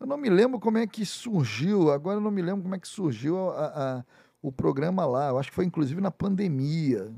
Eu 0.01 0.06
não 0.06 0.16
me 0.16 0.31
lembro 0.31 0.59
como 0.59 0.78
é 0.78 0.86
que 0.86 1.05
surgiu, 1.05 1.90
agora 1.93 2.16
eu 2.16 2.22
não 2.22 2.31
me 2.31 2.40
lembro 2.40 2.62
como 2.62 2.74
é 2.74 2.78
que 2.78 2.89
surgiu 2.89 3.51
a- 3.51 3.66
a- 3.98 4.05
o 4.40 4.51
programa 4.51 5.05
lá. 5.05 5.28
Eu 5.28 5.39
acho 5.39 5.51
que 5.51 5.55
foi 5.55 5.66
inclusive 5.66 6.01
na 6.01 6.10
pandemia. 6.10 7.12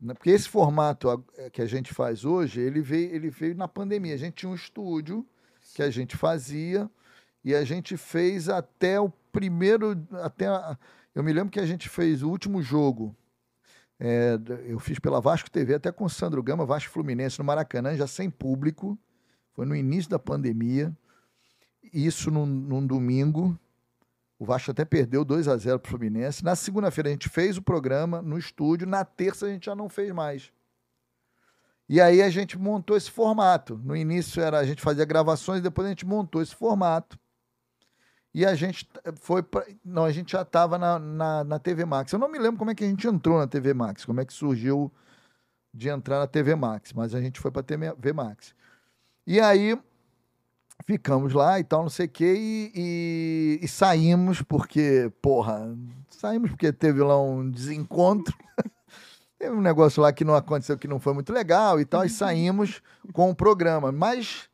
Né? 0.00 0.14
Porque 0.14 0.30
esse 0.30 0.48
formato 0.48 1.24
que 1.52 1.62
a 1.62 1.66
gente 1.66 1.92
faz 1.94 2.24
hoje, 2.24 2.60
ele 2.60 2.80
veio, 2.80 3.14
ele 3.14 3.30
veio 3.30 3.54
na 3.56 3.68
pandemia. 3.68 4.14
A 4.14 4.18
gente 4.18 4.34
tinha 4.34 4.50
um 4.50 4.54
estúdio 4.54 5.26
que 5.74 5.82
a 5.82 5.90
gente 5.90 6.16
fazia 6.16 6.90
e 7.44 7.54
a 7.54 7.64
gente 7.64 7.96
fez 7.96 8.48
até 8.48 9.00
o 9.00 9.08
primeiro. 9.32 9.96
Até 10.22 10.46
a- 10.46 10.78
eu 11.14 11.22
me 11.22 11.32
lembro 11.32 11.50
que 11.50 11.60
a 11.60 11.66
gente 11.66 11.88
fez 11.88 12.22
o 12.22 12.28
último 12.30 12.62
jogo. 12.62 13.14
é, 13.98 14.38
eu 14.66 14.78
fiz 14.78 14.98
pela 14.98 15.22
Vasco 15.22 15.50
TV 15.50 15.74
até 15.74 15.90
com 15.90 16.04
o 16.04 16.10
Sandro 16.10 16.42
Gama, 16.42 16.66
Vasco 16.66 16.90
Fluminense 16.92 17.38
no 17.38 17.44
Maracanã, 17.46 17.96
já 17.96 18.06
sem 18.06 18.28
público. 18.28 18.98
Foi 19.54 19.64
no 19.64 19.74
início 19.74 20.10
da 20.10 20.18
pandemia. 20.18 20.94
Isso 21.94 22.30
num, 22.30 22.44
num 22.44 22.86
domingo. 22.86 23.58
O 24.38 24.44
Vasco 24.44 24.70
até 24.70 24.84
perdeu 24.84 25.24
2 25.24 25.48
a 25.48 25.56
0 25.56 25.78
para 25.78 25.88
o 25.88 25.90
Fluminense. 25.90 26.44
Na 26.44 26.54
segunda-feira 26.54 27.08
a 27.08 27.12
gente 27.12 27.28
fez 27.28 27.56
o 27.56 27.62
programa 27.62 28.20
no 28.20 28.36
estúdio. 28.36 28.86
Na 28.86 29.04
terça 29.04 29.46
a 29.46 29.48
gente 29.48 29.66
já 29.66 29.74
não 29.74 29.88
fez 29.88 30.12
mais. 30.12 30.52
E 31.88 32.00
aí 32.00 32.20
a 32.20 32.28
gente 32.28 32.58
montou 32.58 32.96
esse 32.96 33.10
formato. 33.10 33.80
No 33.82 33.96
início 33.96 34.42
era 34.42 34.58
a 34.58 34.64
gente 34.64 34.82
fazia 34.82 35.04
gravações, 35.04 35.62
depois 35.62 35.86
a 35.86 35.90
gente 35.90 36.04
montou 36.04 36.42
esse 36.42 36.54
formato. 36.54 37.18
E 38.34 38.44
a 38.44 38.54
gente 38.54 38.86
foi 39.20 39.42
pra, 39.42 39.64
não, 39.82 40.04
a 40.04 40.12
gente 40.12 40.32
já 40.32 40.42
estava 40.42 40.76
na, 40.76 40.98
na, 40.98 41.44
na 41.44 41.58
TV 41.58 41.86
Max. 41.86 42.12
Eu 42.12 42.18
não 42.18 42.28
me 42.28 42.38
lembro 42.38 42.58
como 42.58 42.70
é 42.70 42.74
que 42.74 42.84
a 42.84 42.86
gente 42.86 43.06
entrou 43.06 43.38
na 43.38 43.46
TV 43.46 43.72
Max, 43.72 44.04
como 44.04 44.20
é 44.20 44.26
que 44.26 44.32
surgiu 44.32 44.92
de 45.72 45.88
entrar 45.88 46.18
na 46.18 46.26
TV 46.26 46.54
Max, 46.54 46.92
mas 46.92 47.14
a 47.14 47.20
gente 47.20 47.40
foi 47.40 47.50
para 47.50 47.62
TV 47.62 48.12
Max. 48.12 48.54
E 49.26 49.40
aí 49.40 49.78
ficamos 50.84 51.32
lá 51.32 51.58
e 51.58 51.64
tal, 51.64 51.82
não 51.82 51.88
sei 51.90 52.06
o 52.06 52.08
quê, 52.10 52.34
e, 52.36 52.72
e- 52.74 53.58
e 53.64 53.68
saímos 53.68 54.42
porque, 54.42 55.10
porra, 55.22 55.76
saímos 56.10 56.50
porque 56.50 56.72
teve 56.72 57.02
lá 57.02 57.20
um 57.20 57.48
desencontro. 57.50 58.34
Teve 59.38 59.54
um 59.54 59.60
negócio 59.60 60.02
lá 60.02 60.14
que 60.14 60.24
não 60.24 60.34
aconteceu, 60.34 60.78
que 60.78 60.88
não 60.88 60.98
foi 60.98 61.12
muito 61.12 61.30
legal 61.30 61.78
e 61.78 61.84
tal, 61.84 62.06
e 62.06 62.08
saímos 62.08 62.80
com 63.12 63.28
o 63.28 63.34
programa. 63.34 63.92
Mas 63.92 64.48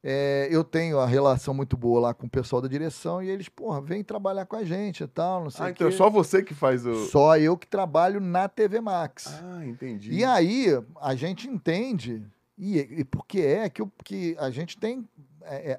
é, 0.00 0.46
eu 0.48 0.62
tenho 0.62 1.00
a 1.00 1.06
relação 1.06 1.52
muito 1.52 1.76
boa 1.76 1.98
lá 2.00 2.14
com 2.14 2.28
o 2.28 2.30
pessoal 2.30 2.62
da 2.62 2.68
direção 2.68 3.20
e 3.20 3.28
eles, 3.28 3.48
porra, 3.48 3.80
vem 3.80 4.04
trabalhar 4.04 4.46
com 4.46 4.54
a 4.54 4.62
gente 4.64 5.02
e 5.02 5.06
tal, 5.08 5.42
não 5.42 5.50
sei 5.50 5.64
Ah, 5.64 5.68
o 5.68 5.70
então 5.72 5.88
é 5.88 5.90
só 5.90 6.08
você 6.08 6.40
que 6.40 6.54
faz 6.54 6.86
o. 6.86 7.06
Só 7.06 7.36
eu 7.36 7.56
que 7.56 7.66
trabalho 7.66 8.20
na 8.20 8.48
TV 8.48 8.80
Max. 8.80 9.26
Ah, 9.42 9.66
entendi. 9.66 10.12
E 10.12 10.24
aí 10.24 10.66
a 11.00 11.16
gente 11.16 11.48
entende, 11.48 12.24
e, 12.56 12.78
e 12.78 13.04
porque 13.04 13.40
é 13.40 13.68
que, 13.68 13.82
o- 13.82 13.90
que 14.04 14.36
a 14.38 14.50
gente 14.50 14.78
tem 14.78 15.04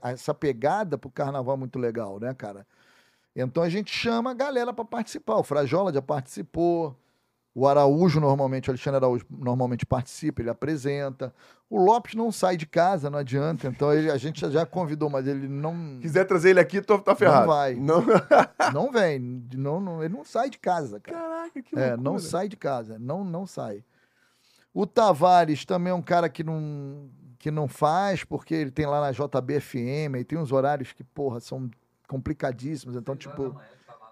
essa 0.04 0.34
pegada 0.34 0.98
pro 0.98 1.10
carnaval 1.10 1.58
muito 1.58 1.78
legal, 1.80 2.20
né, 2.20 2.34
cara? 2.34 2.66
Então 3.36 3.62
a 3.62 3.70
gente 3.70 3.92
chama 3.94 4.32
a 4.32 4.34
galera 4.34 4.74
para 4.74 4.84
participar. 4.86 5.36
O 5.36 5.44
Frajola 5.44 5.94
já 5.94 6.02
participou. 6.02 6.96
O 7.54 7.68
Araújo, 7.68 8.20
normalmente, 8.20 8.70
o 8.70 8.72
Alexandre 8.72 8.98
Araújo 8.98 9.26
normalmente 9.32 9.84
participa, 9.84 10.42
ele 10.44 10.50
apresenta. 10.50 11.34
O 11.68 11.80
Lopes 11.84 12.14
não 12.14 12.32
sai 12.32 12.56
de 12.56 12.68
casa, 12.68 13.10
não 13.10 13.18
adianta. 13.18 13.68
Então 13.68 13.92
ele, 13.92 14.12
a 14.12 14.18
gente 14.18 14.48
já 14.52 14.64
convidou, 14.64 15.10
mas 15.10 15.26
ele 15.26 15.48
não, 15.48 15.98
Quiser 16.00 16.24
trazer 16.26 16.52
ele 16.52 16.60
aqui, 16.60 16.82
tu 16.82 17.00
tá 17.00 17.16
ferrado. 17.16 17.48
vai. 17.48 17.74
Não. 17.74 18.04
não 18.72 18.92
vem. 18.92 19.20
Não, 19.56 19.80
não, 19.80 20.04
ele 20.04 20.14
não 20.14 20.24
sai 20.24 20.52
de 20.52 20.60
casa, 20.60 21.00
cara. 21.00 21.18
Caraca, 21.18 21.62
que 21.64 21.76
É, 21.76 21.88
loucura. 21.96 21.98
não 21.98 22.20
sai 22.20 22.48
de 22.48 22.56
casa, 22.58 22.98
não, 23.00 23.24
não 23.24 23.48
sai. 23.48 23.84
O 24.72 24.86
Tavares 24.86 25.66
também 25.66 25.90
é 25.90 25.96
um 25.96 26.02
cara 26.04 26.30
que 26.30 26.44
não, 26.44 27.10
que 27.38 27.52
não 27.52 27.68
faz, 27.68 28.24
porque 28.24 28.54
ele 28.54 28.72
tem 28.72 28.86
lá 28.86 29.02
na 29.02 29.12
JBFM, 29.12 30.18
e 30.20 30.24
tem 30.24 30.38
uns 30.38 30.52
horários 30.52 30.92
que, 30.94 31.04
porra, 31.04 31.40
são 31.40 31.70
complicadíssimos. 32.08 32.96
Então, 32.96 33.16
tipo, 33.16 33.52
tá 33.52 33.62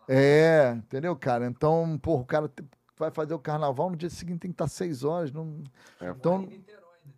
é, 0.08 0.74
entendeu, 0.78 1.16
cara? 1.16 1.48
Então, 1.48 1.98
porra, 2.02 2.22
o 2.22 2.26
cara 2.26 2.52
vai 2.98 3.12
fazer 3.12 3.34
o 3.34 3.40
carnaval, 3.40 3.90
no 3.90 3.96
dia 3.96 4.10
seguinte 4.10 4.40
tem 4.40 4.52
que 4.52 4.56
estar 4.56 4.68
seis 4.68 5.04
horas. 5.04 5.32
Não... 5.32 5.64
É. 6.00 6.10
Então, 6.10 6.42
né? 6.42 6.60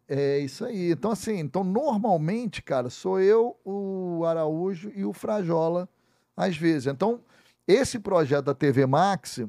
é 0.07 0.39
isso 0.39 0.65
aí. 0.65 0.91
Então, 0.91 1.11
assim, 1.11 1.37
então 1.39 1.63
normalmente, 1.63 2.61
cara, 2.61 2.89
sou 2.89 3.19
eu, 3.19 3.57
o 3.63 4.23
Araújo 4.25 4.91
e 4.95 5.03
o 5.03 5.13
Frajola, 5.13 5.89
às 6.35 6.55
vezes. 6.55 6.87
Então, 6.87 7.21
esse 7.67 7.99
projeto 7.99 8.45
da 8.45 8.53
TV 8.53 8.85
Max, 8.85 9.41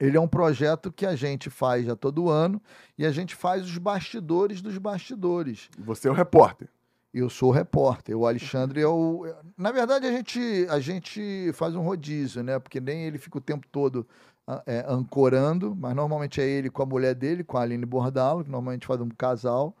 ele 0.00 0.16
é 0.16 0.20
um 0.20 0.26
projeto 0.26 0.90
que 0.90 1.04
a 1.04 1.14
gente 1.14 1.50
faz 1.50 1.84
já 1.84 1.94
todo 1.94 2.30
ano 2.30 2.60
e 2.96 3.04
a 3.04 3.12
gente 3.12 3.34
faz 3.34 3.64
os 3.64 3.76
bastidores 3.76 4.62
dos 4.62 4.78
bastidores. 4.78 5.68
Você 5.78 6.08
é 6.08 6.10
o 6.10 6.14
repórter. 6.14 6.68
Eu 7.12 7.28
sou 7.28 7.50
o 7.50 7.52
repórter, 7.52 8.16
o 8.16 8.26
Alexandre 8.26 8.80
é 8.80 8.86
o. 8.86 9.26
Na 9.58 9.72
verdade, 9.72 10.06
a 10.06 10.12
gente, 10.12 10.66
a 10.70 10.78
gente 10.78 11.50
faz 11.54 11.74
um 11.74 11.82
rodízio, 11.82 12.42
né? 12.42 12.58
Porque 12.58 12.80
nem 12.80 13.02
ele 13.02 13.18
fica 13.18 13.36
o 13.36 13.40
tempo 13.40 13.66
todo 13.70 14.06
ah, 14.46 14.62
é, 14.64 14.84
ancorando, 14.88 15.76
mas 15.76 15.94
normalmente 15.94 16.40
é 16.40 16.48
ele 16.48 16.70
com 16.70 16.82
a 16.82 16.86
mulher 16.86 17.14
dele, 17.14 17.42
com 17.42 17.58
a 17.58 17.62
Aline 17.62 17.84
Bordalo, 17.84 18.44
que 18.44 18.50
normalmente 18.50 18.86
faz 18.86 19.00
um 19.00 19.08
casal. 19.08 19.76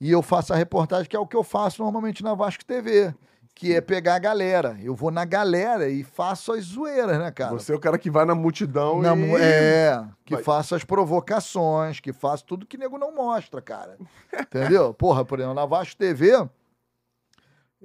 E 0.00 0.10
eu 0.10 0.20
faço 0.20 0.52
a 0.52 0.56
reportagem, 0.56 1.08
que 1.08 1.16
é 1.16 1.18
o 1.18 1.26
que 1.26 1.36
eu 1.36 1.44
faço 1.44 1.80
normalmente 1.80 2.24
na 2.24 2.34
Vasco 2.34 2.64
TV, 2.64 3.14
que 3.58 3.74
é 3.74 3.80
pegar 3.80 4.14
a 4.14 4.18
galera. 4.20 4.78
Eu 4.80 4.94
vou 4.94 5.10
na 5.10 5.24
galera 5.24 5.88
e 5.88 6.04
faço 6.04 6.52
as 6.52 6.62
zoeiras, 6.62 7.18
né, 7.18 7.28
cara? 7.32 7.50
Você 7.50 7.72
é 7.72 7.74
o 7.74 7.80
cara 7.80 7.98
que 7.98 8.08
vai 8.08 8.24
na 8.24 8.32
multidão 8.32 9.02
Na 9.02 9.16
e... 9.16 9.34
É, 9.34 10.00
que 10.24 10.34
Vai. 10.34 10.44
faço 10.44 10.76
as 10.76 10.84
provocações, 10.84 11.98
que 11.98 12.12
faço 12.12 12.44
tudo 12.44 12.64
que 12.64 12.78
nego 12.78 12.96
não 12.96 13.12
mostra, 13.12 13.60
cara. 13.60 13.98
Entendeu? 14.32 14.94
Porra, 14.94 15.24
por 15.24 15.40
exemplo, 15.40 15.56
na 15.56 15.66
Vasco 15.66 15.96
TV. 15.96 16.48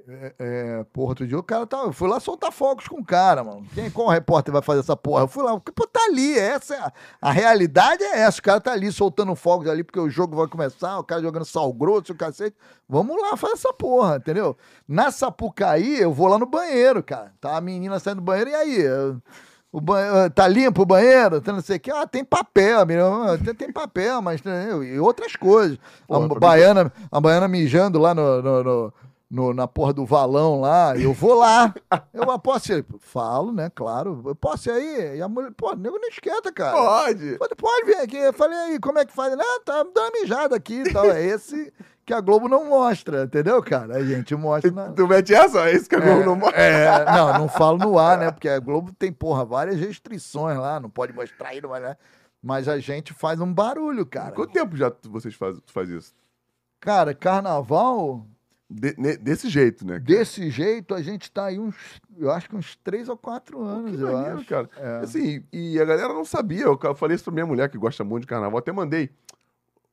É, 0.07 0.33
é, 0.39 0.83
porra, 0.91 1.09
outro 1.09 1.27
dia 1.27 1.37
o 1.37 1.43
cara 1.43 1.67
tá. 1.67 1.77
Eu 1.77 1.93
fui 1.93 2.09
lá 2.09 2.19
soltar 2.19 2.51
fogos 2.51 2.87
com 2.87 2.99
o 2.99 3.05
cara, 3.05 3.43
mano. 3.43 3.63
Quem, 3.75 3.91
qual 3.91 4.09
repórter 4.09 4.51
vai 4.51 4.61
fazer 4.63 4.79
essa 4.79 4.97
porra? 4.97 5.21
Eu 5.23 5.27
fui 5.27 5.43
lá, 5.43 5.59
pô, 5.59 5.85
tá 5.87 5.99
ali, 6.09 6.35
essa 6.37 6.73
é 6.73 6.79
a, 6.79 6.91
a 7.21 7.31
realidade 7.31 8.03
é 8.03 8.21
essa. 8.21 8.39
O 8.39 8.43
cara 8.43 8.59
tá 8.59 8.71
ali 8.71 8.91
soltando 8.91 9.35
fogos 9.35 9.67
ali 9.69 9.83
porque 9.83 9.99
o 9.99 10.09
jogo 10.09 10.35
vai 10.35 10.47
começar, 10.47 10.97
o 10.97 11.03
cara 11.03 11.21
jogando 11.21 11.45
sal 11.45 11.71
grosso, 11.71 12.11
o 12.11 12.15
cacete. 12.15 12.57
Vamos 12.89 13.15
lá 13.21 13.37
fazer 13.37 13.53
essa 13.53 13.71
porra, 13.71 14.15
entendeu? 14.17 14.57
Na 14.87 15.11
Sapucaí, 15.11 15.99
eu 15.99 16.11
vou 16.11 16.27
lá 16.27 16.39
no 16.39 16.47
banheiro, 16.47 17.03
cara. 17.03 17.31
Tá 17.39 17.55
a 17.55 17.61
menina 17.61 17.99
saindo 17.99 18.17
do 18.17 18.23
banheiro, 18.23 18.49
e 18.49 18.55
aí? 18.55 18.81
Eu- 18.81 19.21
O 19.71 19.81
banhe- 19.81 20.29
tá 20.29 20.47
limpo 20.47 20.83
o 20.83 20.85
banheiro? 20.85 21.41
Tá 21.41 21.51
não 21.51 21.59
sei 21.61 21.77
o 21.77 21.79
que. 21.79 21.89
Ah, 21.89 22.05
tem 22.05 22.23
papel, 22.23 22.85
menino. 22.85 23.23
Ah, 23.23 23.37
Tem, 23.43 23.55
tem 23.55 23.71
papel, 23.71 24.21
mas 24.21 24.39
entendeu? 24.39 24.83
e 24.83 24.99
outras 24.99 25.35
coisas. 25.35 25.79
Porra, 26.07 26.25
a, 26.25 26.29
mim- 26.29 26.39
baiana, 26.39 26.93
a 27.11 27.19
baiana 27.19 27.47
mijando 27.47 27.97
lá 27.97 28.13
no, 28.13 28.39
no- 28.43 28.63
no- 28.63 28.93
no- 29.33 29.51
na 29.53 29.67
porra 29.67 29.91
do 29.93 30.05
valão 30.05 30.61
lá. 30.61 30.95
Eu 30.95 31.11
vou 31.11 31.33
lá. 31.33 31.73
Eu 32.13 32.37
posso 32.39 32.71
ir? 32.71 32.85
Falo, 32.99 33.51
né? 33.51 33.71
Claro. 33.73 34.21
Eu 34.25 34.35
posso 34.35 34.69
ir 34.69 34.73
aí? 34.73 35.17
E 35.17 35.21
a 35.21 35.27
mulher, 35.27 35.51
pô, 35.57 35.71
o 35.71 35.75
nego 35.75 35.97
não 35.99 36.07
esquenta, 36.07 36.51
cara. 36.51 36.77
Pode. 36.77 37.37
Pode, 37.39 37.55
pode 37.55 37.85
vir 37.87 37.97
aqui. 37.97 38.17
Eu 38.17 38.31
falei 38.33 38.57
aí, 38.57 38.79
como 38.79 38.99
é 38.99 39.05
que 39.05 39.11
faz? 39.11 39.33
Ah, 39.33 39.59
tá 39.65 39.83
dando 39.83 39.97
uma 39.97 40.11
mijada 40.11 40.55
aqui 40.55 40.83
e 40.83 40.93
tal. 40.93 41.05
É 41.05 41.23
esse 41.25 41.73
que 42.05 42.13
a 42.13 42.21
Globo 42.21 42.47
não 42.47 42.65
mostra, 42.65 43.23
entendeu, 43.23 43.63
cara? 43.63 43.95
A 43.97 44.03
gente 44.05 44.35
mostra 44.35 44.69
na. 44.71 44.91
Tu 44.91 45.07
mete 45.07 45.33
essa? 45.33 45.67
É 45.69 45.73
isso 45.73 45.89
que 45.89 45.95
a 45.95 45.99
Globo 45.99 46.23
não 46.25 46.35
mostra. 46.35 46.61
É, 46.61 47.05
não, 47.05 47.39
não 47.39 47.47
falo 47.49 47.79
no 47.79 47.97
ar, 47.97 48.17
né? 48.19 48.29
Porque 48.31 48.49
a 48.49 48.59
Globo 48.59 48.93
tem, 48.93 49.11
porra, 49.11 49.43
várias 49.43 49.79
restrições 49.79 50.57
lá, 50.59 50.79
não 50.79 50.89
pode 50.91 51.11
mostrar 51.13 51.49
aí, 51.49 51.59
não 51.61 51.69
vai, 51.69 51.79
né? 51.81 51.97
Mas 52.41 52.67
a 52.67 52.77
gente 52.77 53.13
faz 53.13 53.39
um 53.41 53.51
barulho, 53.51 54.05
cara. 54.05 54.33
Quanto 54.33 54.51
tempo 54.51 54.75
já 54.77 54.91
vocês 55.09 55.35
tu 55.37 55.71
faz 55.73 55.89
isso? 55.89 56.13
Cara, 56.81 57.13
carnaval, 57.15 58.27
De- 58.75 58.95
ne- 58.97 59.17
desse 59.17 59.47
jeito, 59.49 59.85
né? 59.85 59.93
cara? 59.93 60.03
desse 60.03 60.49
jeito, 60.49 60.95
a 60.95 61.01
gente 61.01 61.31
tá 61.31 61.45
aí 61.45 61.59
uns, 61.59 61.75
eu 62.17 62.31
acho 62.31 62.49
que 62.49 62.55
uns 62.55 62.75
três 62.77 63.07
ou 63.07 63.15
quatro 63.15 63.61
anos, 63.61 63.95
Que 63.95 64.01
eu 64.01 64.11
maneiro, 64.11 64.37
acho. 64.39 64.47
cara. 64.47 64.69
É. 64.77 64.97
Assim, 65.03 65.43
e 65.53 65.79
a 65.79 65.85
galera 65.85 66.13
não 66.13 66.25
sabia. 66.25 66.63
Eu 66.63 66.95
falei 66.95 67.15
isso 67.15 67.23
pra 67.25 67.33
minha 67.33 67.45
mulher 67.45 67.69
que 67.69 67.77
gosta 67.77 68.03
muito 68.03 68.21
de 68.23 68.27
carnaval. 68.27 68.57
Até 68.57 68.71
mandei 68.71 69.11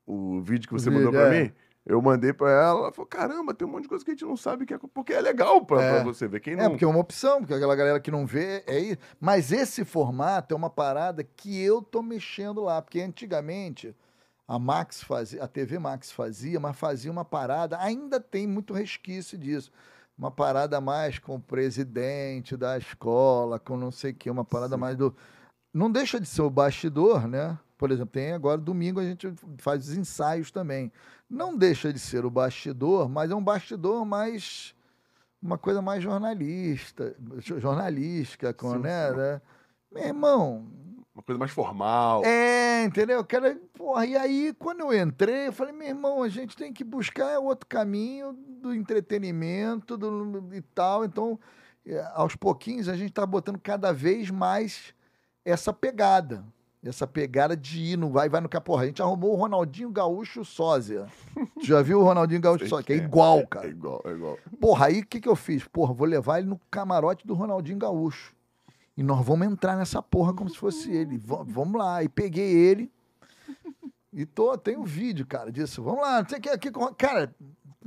o 0.06 0.40
vídeo 0.40 0.68
que 0.68 0.74
O 0.74 0.78
você 0.78 0.88
vídeo, 0.90 1.04
mandou 1.06 1.20
pra 1.20 1.34
é. 1.34 1.42
mim. 1.44 1.52
Eu 1.86 2.00
mandei 2.00 2.32
pra 2.32 2.50
ela. 2.50 2.80
Ela 2.80 2.92
falou: 2.92 3.06
caramba, 3.06 3.54
tem 3.54 3.66
um 3.66 3.70
monte 3.70 3.84
de 3.84 3.88
coisa 3.88 4.04
que 4.04 4.10
a 4.10 4.14
gente 4.14 4.24
não 4.24 4.36
sabe 4.36 4.64
que 4.66 4.74
é. 4.74 4.78
Porque 4.94 5.12
é 5.12 5.20
legal 5.20 5.64
pra, 5.64 5.82
É. 5.82 5.94
pra 5.96 6.04
você 6.04 6.28
ver. 6.28 6.40
Quem 6.40 6.54
não. 6.56 6.64
É, 6.64 6.68
porque 6.68 6.84
é 6.84 6.88
uma 6.88 6.98
opção, 7.00 7.40
porque 7.40 7.54
aquela 7.54 7.74
galera 7.74 7.98
que 8.00 8.10
não 8.10 8.26
vê 8.26 8.62
é 8.66 8.78
isso. 8.78 8.98
Mas 9.18 9.50
esse 9.50 9.84
formato 9.84 10.54
é 10.54 10.56
uma 10.56 10.70
parada 10.70 11.24
que 11.24 11.60
eu 11.62 11.80
tô 11.82 12.02
mexendo 12.02 12.62
lá, 12.62 12.80
porque 12.82 13.00
antigamente 13.00 13.94
a 14.50 14.58
Max 14.58 15.00
fazia, 15.04 15.44
a 15.44 15.46
TV 15.46 15.78
Max 15.78 16.10
fazia, 16.10 16.58
mas 16.58 16.76
fazia 16.76 17.08
uma 17.08 17.24
parada, 17.24 17.78
ainda 17.78 18.18
tem 18.18 18.48
muito 18.48 18.74
resquício 18.74 19.38
disso. 19.38 19.70
Uma 20.18 20.28
parada 20.28 20.80
mais 20.80 21.20
com 21.20 21.36
o 21.36 21.40
presidente 21.40 22.56
da 22.56 22.76
escola, 22.76 23.60
com 23.60 23.76
não 23.76 23.92
sei 23.92 24.10
o 24.10 24.14
que, 24.14 24.28
uma 24.28 24.44
parada 24.44 24.76
mais 24.76 24.96
do. 24.96 25.14
Não 25.72 25.88
deixa 25.88 26.18
de 26.18 26.26
ser 26.26 26.42
o 26.42 26.50
bastidor, 26.50 27.28
né? 27.28 27.56
Por 27.78 27.92
exemplo, 27.92 28.10
tem 28.10 28.32
agora 28.32 28.60
domingo 28.60 28.98
a 28.98 29.04
gente 29.04 29.32
faz 29.58 29.88
os 29.88 29.96
ensaios 29.96 30.50
também. 30.50 30.90
Não 31.28 31.56
deixa 31.56 31.92
de 31.92 32.00
ser 32.00 32.24
o 32.24 32.30
bastidor, 32.30 33.08
mas 33.08 33.30
é 33.30 33.34
um 33.36 33.44
bastidor 33.44 34.04
mais 34.04 34.74
uma 35.40 35.58
coisa 35.58 35.80
mais 35.80 36.02
jornalista, 36.02 37.14
jo- 37.38 37.60
jornalística, 37.60 38.52
com, 38.52 38.72
Sim, 38.72 38.78
né, 38.80 39.10
sim. 39.10 39.16
né? 39.16 39.40
Meu 39.92 40.04
irmão, 40.04 40.66
Uma 41.14 41.22
coisa 41.22 41.38
mais 41.38 41.50
formal. 41.50 42.24
é, 42.24 42.84
entendeu? 42.84 43.24
Cara, 43.24 43.58
porra, 43.74 44.06
e 44.06 44.16
aí, 44.16 44.54
quando 44.58 44.80
eu 44.80 44.92
entrei, 45.02 45.48
eu 45.48 45.52
falei, 45.52 45.72
meu 45.72 45.88
irmão, 45.88 46.22
a 46.22 46.28
gente 46.28 46.56
tem 46.56 46.72
que 46.72 46.84
buscar 46.84 47.38
outro 47.40 47.66
caminho 47.66 48.32
do 48.32 48.72
entretenimento 48.74 49.96
do, 49.96 50.54
e 50.54 50.60
tal. 50.62 51.04
Então, 51.04 51.38
é, 51.84 52.00
aos 52.14 52.36
pouquinhos, 52.36 52.88
a 52.88 52.96
gente 52.96 53.12
tá 53.12 53.26
botando 53.26 53.58
cada 53.58 53.92
vez 53.92 54.30
mais 54.30 54.94
essa 55.44 55.72
pegada. 55.72 56.44
Essa 56.82 57.06
pegada 57.06 57.54
de 57.54 57.78
ir 57.78 57.98
no 57.98 58.08
vai, 58.10 58.28
vai 58.30 58.40
no 58.40 58.48
caporra. 58.48 58.84
A 58.84 58.86
gente 58.86 59.02
arrumou 59.02 59.32
o 59.32 59.36
Ronaldinho 59.36 59.90
Gaúcho 59.90 60.42
Sósia. 60.46 61.06
Tu 61.58 61.66
já 61.66 61.82
viu 61.82 62.00
o 62.00 62.04
Ronaldinho 62.04 62.40
Gaúcho 62.40 62.66
Sósia? 62.66 62.84
Que 62.86 62.94
é 62.94 62.96
é. 62.96 62.98
igual, 63.00 63.40
É 63.40 63.46
cara. 63.46 63.68
igual, 63.68 64.00
é 64.06 64.10
igual. 64.12 64.38
Porra, 64.58 64.86
aí 64.86 65.00
o 65.00 65.06
que, 65.06 65.20
que 65.20 65.28
eu 65.28 65.36
fiz? 65.36 65.62
Porra, 65.68 65.92
vou 65.92 66.06
levar 66.06 66.38
ele 66.38 66.48
no 66.48 66.58
camarote 66.70 67.26
do 67.26 67.34
Ronaldinho 67.34 67.76
Gaúcho. 67.78 68.34
E 68.96 69.02
nós 69.02 69.24
vamos 69.24 69.46
entrar 69.46 69.76
nessa 69.76 70.02
porra 70.02 70.34
como 70.34 70.50
se 70.50 70.56
fosse 70.56 70.90
ele. 70.90 71.16
Va- 71.18 71.44
vamos 71.46 71.78
lá. 71.78 72.02
E 72.02 72.08
peguei 72.08 72.52
ele. 72.52 72.92
E 74.12 74.26
tô, 74.26 74.56
tem 74.58 74.76
um 74.76 74.84
vídeo, 74.84 75.26
cara, 75.26 75.52
disso. 75.52 75.82
Vamos 75.82 76.02
lá, 76.02 76.20
não 76.22 76.28
sei 76.28 76.38
o 76.38 76.40
que 76.40 76.48
aqui. 76.50 76.70
Cara, 76.98 77.34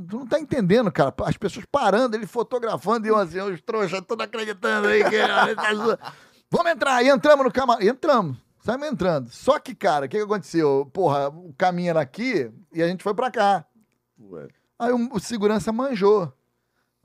tu 0.07 0.19
não 0.19 0.25
tá 0.25 0.39
entendendo, 0.39 0.91
cara. 0.91 1.13
As 1.25 1.37
pessoas 1.37 1.65
parando, 1.69 2.15
ele 2.15 2.25
fotografando 2.25 3.05
e 3.05 3.09
eu 3.09 3.17
assim, 3.17 3.39
os 3.41 3.61
trouxas, 3.61 4.01
tudo 4.07 4.23
acreditando 4.23 4.87
aí. 4.87 5.03
Que... 5.03 5.17
vamos 6.49 6.71
entrar. 6.71 7.03
E 7.03 7.09
entramos 7.09 7.45
no 7.45 7.51
camarote. 7.51 7.87
Entramos. 7.87 8.37
Saímos 8.63 8.87
entrando. 8.87 9.29
Só 9.29 9.59
que, 9.59 9.75
cara, 9.75 10.05
o 10.05 10.09
que, 10.09 10.17
que 10.17 10.23
aconteceu? 10.23 10.89
Porra, 10.93 11.27
o 11.27 11.53
caminho 11.57 11.89
era 11.89 11.99
aqui 11.99 12.49
e 12.71 12.81
a 12.81 12.87
gente 12.87 13.03
foi 13.03 13.13
pra 13.13 13.29
cá. 13.29 13.65
Ué. 14.17 14.47
Aí 14.79 14.93
o, 14.93 15.09
o 15.13 15.19
segurança 15.19 15.73
manjou. 15.73 16.31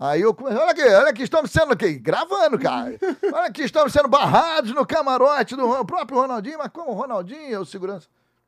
Aí 0.01 0.21
eu 0.21 0.33
comecei, 0.33 0.61
olha 0.61 0.71
aqui, 0.71 0.83
olha 0.83 1.11
aqui, 1.11 1.23
estamos 1.25 1.51
sendo 1.51 1.73
aqui, 1.73 1.99
gravando, 1.99 2.57
cara. 2.57 2.97
Olha 3.35 3.47
aqui, 3.47 3.63
estamos 3.63 3.93
sendo 3.93 4.07
barrados 4.07 4.73
no 4.73 4.87
camarote 4.87 5.57
do 5.57 5.85
próprio 5.85 6.21
Ronaldinho, 6.21 6.57
mas 6.57 6.69
como 6.69 6.93
o 6.93 6.95
Ronaldinho, 6.95 7.53
é 7.53 7.59
o 7.59 7.65
segurança. 7.65 8.07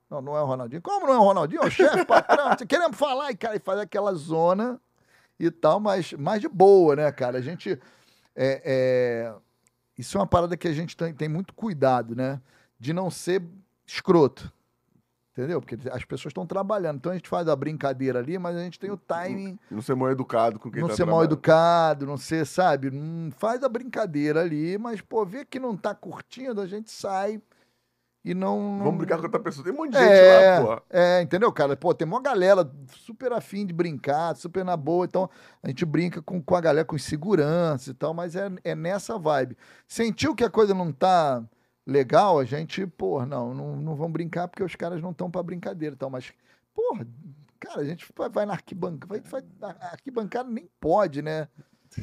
Não, 0.09 0.23
não 0.23 0.37
é 0.37 0.43
o 0.43 0.47
Ronaldinho. 0.47 0.81
Como 0.81 1.09
não 1.09 1.15
é 1.15 1.19
o 1.19 1.23
Ronaldinho? 1.23 1.63
É 1.63 1.67
o 1.67 1.71
chefe, 1.71 2.05
patrão. 2.05 2.55
Queremos 2.69 2.97
falar, 2.97 3.33
e, 3.33 3.37
cara, 3.37 3.57
e 3.57 3.59
fazer 3.59 3.81
aquela 3.81 4.15
zona 4.15 4.81
e 5.41 5.51
tal, 5.51 5.81
mas 5.81 6.13
mais 6.13 6.41
de 6.41 6.49
boa, 6.49 6.95
né, 6.95 7.11
cara? 7.11 7.39
A 7.39 7.41
gente. 7.41 7.77
é, 8.37 8.63
é, 8.65 9.35
Isso 9.99 10.17
é 10.19 10.21
uma 10.21 10.29
parada 10.29 10.57
que 10.57 10.69
a 10.69 10.73
gente 10.73 10.97
tem, 10.97 11.13
tem 11.13 11.29
muito 11.29 11.53
cuidado, 11.53 12.15
né? 12.15 12.41
De 12.79 12.93
não 12.93 13.11
ser 13.11 13.43
escroto. 13.85 14.53
Entendeu? 15.33 15.61
Porque 15.61 15.77
as 15.93 16.05
pessoas 16.05 16.31
estão 16.33 16.45
trabalhando. 16.45 16.97
Então 16.97 17.13
a 17.13 17.15
gente 17.15 17.29
faz 17.29 17.47
a 17.47 17.55
brincadeira 17.55 18.19
ali, 18.19 18.37
mas 18.39 18.57
a 18.57 18.61
gente 18.61 18.79
tem 18.81 18.91
o 18.91 18.97
timing 18.97 19.59
não 19.71 19.81
ser 19.81 19.95
mal 19.95 20.11
educado 20.11 20.59
com 20.59 20.71
quem 20.71 20.81
não 20.83 20.89
tá 20.89 20.97
ser 20.97 21.05
mal 21.07 21.23
educado, 21.23 22.05
não 22.05 22.17
ser, 22.17 22.45
sabe? 22.45 22.91
Não 22.91 23.31
faz 23.31 23.63
a 23.63 23.69
brincadeira 23.69 24.41
ali, 24.41 24.77
mas, 24.77 25.01
pô, 25.01 25.25
vê 25.25 25.45
que 25.45 25.61
não 25.61 25.77
tá 25.77 25.95
curtindo, 25.95 26.61
a 26.61 26.67
gente 26.67 26.91
sai 26.91 27.41
e 28.25 28.35
não. 28.35 28.61
não- 28.61 28.85
Vamos 28.85 28.99
brincar 28.99 29.19
com 29.19 29.23
outra 29.23 29.39
pessoa. 29.41 29.63
Tem 29.65 29.73
um 29.73 29.77
monte 29.77 29.93
de 29.93 29.99
gente 29.99 30.11
é, 30.11 30.59
lá, 30.59 30.77
pô. 30.77 30.83
é, 30.91 31.23
entendeu, 31.23 31.53
cara? 31.53 31.77
Pô, 31.77 31.95
tem 31.95 32.07
uma 32.09 32.21
galera 32.21 32.69
super 32.89 33.33
afim 33.33 33.65
de 33.65 33.73
brincar, 33.73 34.35
super 34.35 34.65
na 34.65 34.77
boa. 34.77 35.07
Então, 35.07 35.31
a 35.63 35.69
gente 35.69 35.85
brinca 35.87 36.21
com, 36.21 36.43
com 36.43 36.57
a 36.57 36.61
galera 36.61 36.85
com 36.85 36.99
segurança 36.99 37.91
e 37.91 37.95
tal, 37.95 38.13
mas 38.13 38.35
é, 38.35 38.51
é 38.65 38.75
nessa 38.75 39.17
vibe. 39.17 39.57
Sentiu 39.87 40.35
que 40.35 40.43
a 40.45 40.51
coisa 40.51 40.75
não 40.75 40.93
tá 40.93 41.41
legal, 41.87 42.39
a 42.39 42.45
gente, 42.45 42.87
pô, 42.87 43.25
não, 43.27 43.55
não, 43.55 43.77
não 43.77 43.97
vamos 43.97 44.13
brincar 44.13 44.49
porque 44.49 44.63
os 44.63 44.77
caras 44.77 45.01
não 45.03 45.11
estão 45.11 45.31
pra 45.31 45.43
brincadeira 45.43 45.95
e 45.95 45.99
tal. 45.99 46.11
Mas, 46.11 46.33
porra, 46.75 47.07
cara, 47.59 47.81
a 47.81 47.85
gente 47.85 48.07
vai, 48.33 48.47
na 48.47 48.53
arquibancada, 48.53 49.07
vai, 49.07 49.21
vai, 49.21 49.77
arquibancada 49.81 50.49
nem 50.49 50.69
pode, 50.81 51.23
né? 51.23 51.49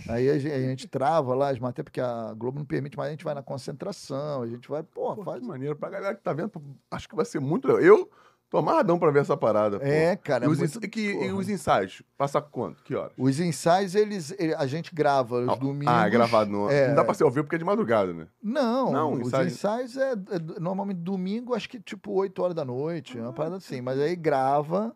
Aí 0.10 0.30
a 0.30 0.38
gente, 0.38 0.54
a 0.54 0.60
gente 0.60 0.88
trava 0.88 1.34
lá 1.34 1.50
as 1.50 1.60
matérias, 1.60 1.86
porque 1.86 2.02
a 2.02 2.34
Globo 2.34 2.60
não 2.60 2.66
permite, 2.66 2.98
mas 2.98 3.08
a 3.08 3.12
gente 3.12 3.24
vai 3.24 3.34
na 3.34 3.42
concentração, 3.42 4.42
a 4.42 4.48
gente 4.48 4.68
vai, 4.68 4.84
pô, 4.84 5.16
faz. 5.24 5.40
que 5.40 5.48
maneiro. 5.48 5.76
Pra 5.78 5.90
galera 5.90 6.16
que 6.16 6.22
tá 6.22 6.34
vendo, 6.34 6.52
acho 6.92 7.08
que 7.08 7.16
vai 7.16 7.24
ser 7.24 7.40
muito 7.40 7.68
legal. 7.68 7.82
Eu 7.82 8.12
tô 8.50 8.58
amarradão 8.58 8.98
pra 8.98 9.12
ver 9.12 9.20
essa 9.22 9.36
parada. 9.36 9.80
pô. 9.80 9.86
É, 9.86 10.16
cara, 10.16 10.46
E 10.46 10.48
é 10.48 10.50
os, 10.50 10.58
muito- 10.60 10.78
ens- 10.80 10.90
que- 10.90 11.12
e 11.26 11.32
os 11.32 11.50
ensaios? 11.50 12.02
Passa 12.18 12.42
quanto? 12.42 12.84
Que 12.84 12.96
horas? 12.96 13.14
Os 13.18 13.40
ensaios, 13.40 13.94
eles, 13.96 14.34
ele- 14.40 14.56
a 14.56 14.66
gente 14.66 14.94
grava 14.96 15.42
os 15.42 15.50
Ah, 15.50 15.56
domingos. 15.56 15.94
Ah, 15.94 16.08
é 16.08 16.10
gravado. 16.10 16.50
No... 16.52 16.70
É. 16.70 16.88
Não 16.90 16.96
dá 16.96 17.04
pra 17.04 17.14
ser 17.14 17.24
ao 17.24 17.32
vivo 17.32 17.44
porque 17.46 17.56
é 17.56 17.60
de 17.60 17.66
madrugada, 17.66 18.14
né? 18.14 18.28
Não, 18.42 18.92
Não, 18.92 19.14
os 19.14 19.28
ensaio- 19.28 19.48
ensaios 19.48 19.98
é, 19.98 20.12
é 20.14 20.60
normalmente 20.60 21.00
domingo, 21.00 21.54
acho 21.54 21.68
que 21.70 21.80
tipo 21.80 22.12
8 22.14 22.42
horas 22.42 22.56
da 22.56 22.64
noite, 22.66 23.18
é 23.18 23.22
uma 23.22 23.34
parada 23.34 23.58
assim. 23.58 23.82
Mas 23.82 24.00
aí 24.00 24.16
grava, 24.16 24.96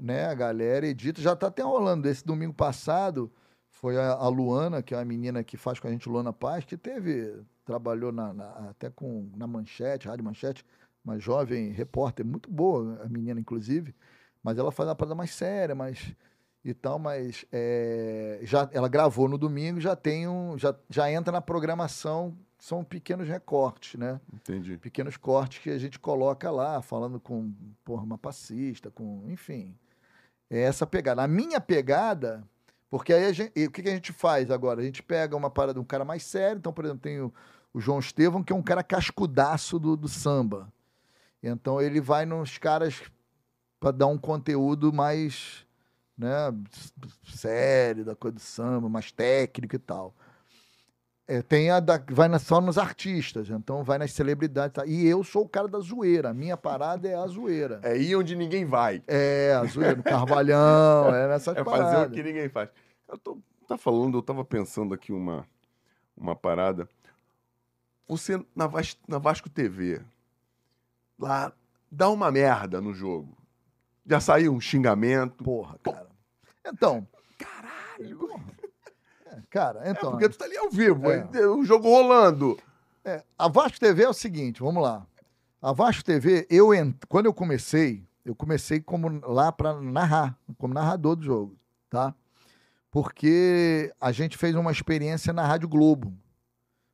né, 0.00 0.26
a 0.26 0.34
galera 0.34 0.86
edita. 0.86 1.20
Já 1.20 1.34
tá 1.36 1.46
até 1.46 1.62
rolando. 1.62 2.08
Esse 2.08 2.24
domingo 2.24 2.52
passado 2.52 3.30
foi 3.70 3.96
a, 3.98 4.12
a 4.12 4.28
Luana, 4.28 4.82
que 4.82 4.94
é 4.94 4.98
uma 4.98 5.04
menina 5.04 5.44
que 5.44 5.56
faz 5.56 5.78
com 5.78 5.86
a 5.86 5.90
gente, 5.90 6.08
Luana 6.08 6.32
Paz, 6.32 6.64
que 6.64 6.76
teve, 6.76 7.34
trabalhou 7.64 8.10
na, 8.12 8.32
na- 8.32 8.68
até 8.70 8.90
com, 8.90 9.30
na 9.36 9.46
Manchete, 9.46 10.08
Rádio 10.08 10.24
Manchete, 10.24 10.64
uma 11.06 11.18
jovem 11.20 11.70
repórter, 11.70 12.26
muito 12.26 12.50
boa, 12.50 13.00
a 13.04 13.08
menina, 13.08 13.38
inclusive. 13.38 13.94
Mas 14.42 14.58
ela 14.58 14.72
faz 14.72 14.88
uma 14.88 14.94
parada 14.96 15.14
mais 15.14 15.30
séria, 15.30 15.74
mais 15.74 16.14
e 16.64 16.74
tal, 16.74 16.98
mas 16.98 17.46
é, 17.52 18.40
já, 18.42 18.68
ela 18.72 18.88
gravou 18.88 19.28
no 19.28 19.38
domingo, 19.38 19.80
já 19.80 19.94
tem 19.94 20.26
um, 20.26 20.58
já, 20.58 20.74
já 20.90 21.08
entra 21.10 21.30
na 21.30 21.40
programação, 21.40 22.36
são 22.58 22.82
pequenos 22.82 23.28
recortes, 23.28 23.94
né? 23.94 24.20
Entendi. 24.34 24.76
Pequenos 24.76 25.16
cortes 25.16 25.60
que 25.60 25.70
a 25.70 25.78
gente 25.78 25.96
coloca 26.00 26.50
lá, 26.50 26.82
falando 26.82 27.20
com 27.20 27.54
porra, 27.84 28.02
uma 28.02 28.18
passista, 28.18 28.90
com, 28.90 29.22
enfim. 29.28 29.76
É 30.50 30.62
essa 30.62 30.84
pegada. 30.84 31.22
A 31.22 31.28
minha 31.28 31.60
pegada, 31.60 32.42
porque 32.90 33.12
aí 33.12 33.26
a 33.26 33.32
gente, 33.32 33.50
o 33.64 33.70
que, 33.70 33.82
que 33.82 33.88
a 33.88 33.94
gente 33.94 34.12
faz 34.12 34.50
agora? 34.50 34.80
A 34.80 34.84
gente 34.84 35.04
pega 35.04 35.36
uma 35.36 35.50
parada 35.50 35.74
de 35.74 35.80
um 35.80 35.84
cara 35.84 36.04
mais 36.04 36.24
sério, 36.24 36.58
então, 36.58 36.72
por 36.72 36.84
exemplo, 36.84 37.02
tem 37.02 37.20
o, 37.20 37.32
o 37.72 37.80
João 37.80 38.00
Estevão, 38.00 38.42
que 38.42 38.52
é 38.52 38.56
um 38.56 38.62
cara 38.62 38.82
cascudaço 38.82 39.78
do, 39.78 39.96
do 39.96 40.08
samba. 40.08 40.68
Então 41.42 41.80
ele 41.80 42.00
vai 42.00 42.24
nos 42.26 42.58
caras 42.58 43.02
para 43.78 43.90
dar 43.92 44.06
um 44.06 44.18
conteúdo 44.18 44.92
mais 44.92 45.64
né, 46.16 46.30
sério 47.24 48.04
da 48.04 48.16
coisa 48.16 48.34
do 48.36 48.40
samba, 48.40 48.88
mais 48.88 49.12
técnico 49.12 49.76
e 49.76 49.78
tal. 49.78 50.14
É, 51.28 51.42
tem 51.42 51.70
a 51.70 51.80
da, 51.80 52.00
vai 52.10 52.28
na- 52.28 52.38
só 52.38 52.60
nos 52.60 52.78
artistas, 52.78 53.50
então 53.50 53.82
vai 53.82 53.98
nas 53.98 54.12
celebridades. 54.12 54.74
tá? 54.74 54.86
E 54.86 55.04
eu 55.06 55.24
sou 55.24 55.42
o 55.44 55.48
cara 55.48 55.66
da 55.66 55.80
zoeira. 55.80 56.30
A 56.30 56.34
minha 56.34 56.56
parada 56.56 57.08
é 57.08 57.14
a 57.16 57.26
zoeira. 57.26 57.80
É 57.82 57.96
ir 57.98 58.14
onde 58.16 58.36
ninguém 58.36 58.64
vai. 58.64 59.02
É, 59.08 59.52
a 59.60 59.64
zoeira, 59.64 59.96
no 59.96 60.02
Carvalhão, 60.04 61.12
é 61.14 61.26
nessas 61.28 61.56
É 61.56 61.64
paradas. 61.64 61.92
fazer 61.94 62.06
o 62.06 62.10
que 62.12 62.22
ninguém 62.22 62.48
faz. 62.48 62.70
Eu 63.08 63.18
tô, 63.18 63.38
tá 63.66 63.76
falando, 63.76 64.16
eu 64.18 64.22
tava 64.22 64.44
pensando 64.44 64.94
aqui 64.94 65.12
uma, 65.12 65.44
uma 66.16 66.36
parada. 66.36 66.88
você 68.08 68.40
na, 68.54 68.68
Vas- 68.68 68.96
na 69.08 69.18
Vasco 69.18 69.50
TV, 69.50 70.00
lá, 71.18 71.52
dá 71.90 72.08
uma 72.10 72.30
merda 72.30 72.80
no 72.80 72.92
jogo. 72.94 73.36
Já 74.04 74.20
saiu 74.20 74.52
um 74.54 74.60
xingamento. 74.60 75.42
Porra, 75.44 75.78
cara. 75.82 76.08
Então, 76.66 77.06
Caralho! 77.38 78.30
é, 79.26 79.40
cara, 79.50 79.80
É 79.86 79.90
então. 79.90 80.10
porque 80.12 80.28
tu 80.28 80.38
tá 80.38 80.44
ali 80.44 80.56
ao 80.56 80.70
vivo, 80.70 81.10
É. 81.10 81.28
aí, 81.32 81.44
o 81.46 81.64
jogo 81.64 81.88
rolando. 81.88 82.58
É, 83.04 83.22
a 83.38 83.48
Vasco 83.48 83.78
TV 83.78 84.02
é 84.04 84.08
o 84.08 84.12
seguinte, 84.12 84.60
vamos 84.60 84.82
lá. 84.82 85.06
A 85.62 85.72
Vasco 85.72 86.04
TV, 86.04 86.46
eu 86.50 86.68
quando 87.08 87.26
eu 87.26 87.34
comecei, 87.34 88.04
eu 88.24 88.34
comecei 88.34 88.80
como 88.80 89.08
lá 89.26 89.50
para 89.52 89.80
narrar, 89.80 90.36
como 90.58 90.74
narrador 90.74 91.16
do 91.16 91.24
jogo, 91.24 91.56
tá? 91.88 92.14
Porque 92.90 93.92
a 94.00 94.10
gente 94.12 94.36
fez 94.36 94.54
uma 94.54 94.72
experiência 94.72 95.32
na 95.32 95.46
Rádio 95.46 95.68
Globo, 95.68 96.12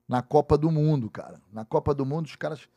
na 0.08 0.20
Copa 0.20 0.58
do 0.58 0.70
Mundo, 0.70 1.10
cara. 1.10 1.40
Na 1.52 1.64
Copa 1.64 1.94
do 1.94 2.04
Mundo, 2.04 2.26
os 2.26 2.36
caras, 2.36 2.68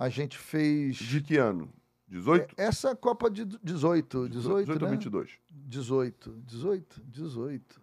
a 0.00 0.08
gente 0.08 0.38
fez 0.38 0.96
De 0.96 1.20
que 1.20 1.36
ano? 1.36 1.68
18? 2.08 2.54
essa 2.56 2.96
Copa 2.96 3.30
de 3.30 3.44
18, 3.44 4.28
18, 4.30 4.30
18 4.30 4.70
ou 4.72 4.80
né? 4.88 4.90
22? 4.96 5.30
18, 5.50 6.42
18, 6.46 7.02
18 7.04 7.80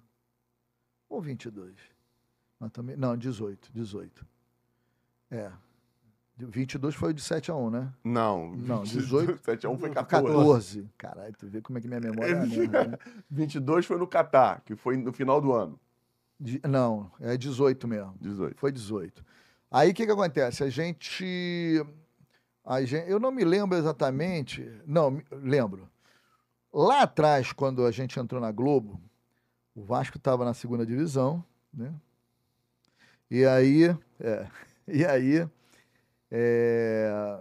ou 1.07 1.21
22. 1.21 1.73
Mas 2.59 2.71
também, 2.71 2.97
não, 2.97 3.15
18, 3.15 3.69
18. 3.71 4.25
É. 5.29 5.51
De- 6.35 6.45
22 6.45 6.95
foi 6.95 7.13
de 7.13 7.21
7 7.21 7.51
a 7.51 7.55
1, 7.55 7.69
né? 7.69 7.93
Não. 8.03 8.51
Não, 8.55 8.83
18. 8.83 9.37
7 9.43 9.65
a 9.67 9.69
1 9.69 9.77
foi 9.77 9.89
14. 9.91 10.25
14. 10.33 10.89
Caralho, 10.97 11.33
tu 11.37 11.47
vê 11.47 11.61
como 11.61 11.77
é 11.77 11.81
que 11.81 11.87
minha 11.87 11.99
memória 11.99 12.31
é 12.31 12.45
mesma, 12.45 12.83
né? 12.85 12.97
22 13.29 13.85
foi 13.85 13.97
no 13.97 14.07
Catar, 14.07 14.61
que 14.61 14.75
foi 14.75 14.97
no 14.97 15.13
final 15.13 15.39
do 15.39 15.53
ano. 15.53 15.79
De- 16.39 16.61
Não, 16.67 17.11
é 17.19 17.37
18 17.37 17.87
mesmo. 17.87 18.15
18. 18.19 18.59
Foi 18.59 18.71
18. 18.71 19.23
Aí 19.71 19.91
o 19.91 19.93
que, 19.93 20.05
que 20.05 20.11
acontece? 20.11 20.63
A 20.63 20.69
gente, 20.69 21.85
a 22.67 22.83
gente. 22.83 23.09
Eu 23.09 23.17
não 23.17 23.31
me 23.31 23.45
lembro 23.45 23.77
exatamente. 23.77 24.69
Não, 24.85 25.21
lembro. 25.31 25.89
Lá 26.73 27.03
atrás, 27.03 27.53
quando 27.53 27.85
a 27.85 27.91
gente 27.91 28.19
entrou 28.19 28.41
na 28.41 28.51
Globo, 28.51 29.01
o 29.73 29.81
Vasco 29.81 30.17
estava 30.17 30.43
na 30.43 30.53
segunda 30.53 30.85
divisão, 30.85 31.43
né? 31.73 31.93
E 33.31 33.45
aí. 33.45 33.85
é, 34.19 34.47
e 34.85 35.05
aí. 35.05 35.49
é, 36.29 37.39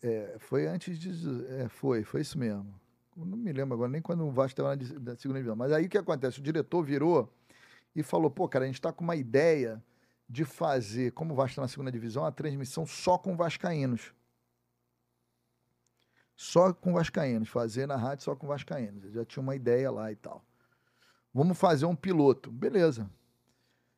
é, 0.00 0.36
foi 0.38 0.68
antes 0.68 0.96
de. 0.96 1.10
É, 1.48 1.68
foi, 1.68 2.04
foi 2.04 2.20
isso 2.20 2.38
mesmo. 2.38 2.72
Eu 3.16 3.26
não 3.26 3.36
me 3.36 3.52
lembro 3.52 3.74
agora 3.74 3.90
nem 3.90 4.00
quando 4.00 4.24
o 4.24 4.30
Vasco 4.30 4.52
estava 4.52 4.76
na, 4.76 5.10
na 5.10 5.16
segunda 5.16 5.40
divisão. 5.40 5.56
Mas 5.56 5.72
aí 5.72 5.86
o 5.86 5.88
que 5.88 5.98
acontece? 5.98 6.38
O 6.38 6.42
diretor 6.42 6.84
virou 6.84 7.28
e 7.96 8.02
falou: 8.04 8.30
pô, 8.30 8.48
cara, 8.48 8.64
a 8.64 8.68
gente 8.68 8.76
está 8.76 8.92
com 8.92 9.02
uma 9.02 9.16
ideia 9.16 9.82
de 10.32 10.46
fazer, 10.46 11.12
como 11.12 11.34
o 11.34 11.36
Vasco 11.36 11.50
está 11.50 11.60
na 11.60 11.68
segunda 11.68 11.92
divisão, 11.92 12.24
a 12.24 12.32
transmissão 12.32 12.86
só 12.86 13.18
com 13.18 13.36
vascaínos. 13.36 14.14
Só 16.34 16.72
com 16.72 16.94
vascaínos, 16.94 17.50
fazer 17.50 17.86
na 17.86 17.96
rádio 17.96 18.24
só 18.24 18.34
com 18.34 18.46
vascaínos. 18.46 19.04
Eu 19.04 19.12
já 19.12 19.24
tinha 19.26 19.42
uma 19.42 19.54
ideia 19.54 19.90
lá 19.90 20.10
e 20.10 20.16
tal. 20.16 20.42
Vamos 21.34 21.58
fazer 21.58 21.84
um 21.84 21.94
piloto. 21.94 22.50
Beleza. 22.50 23.10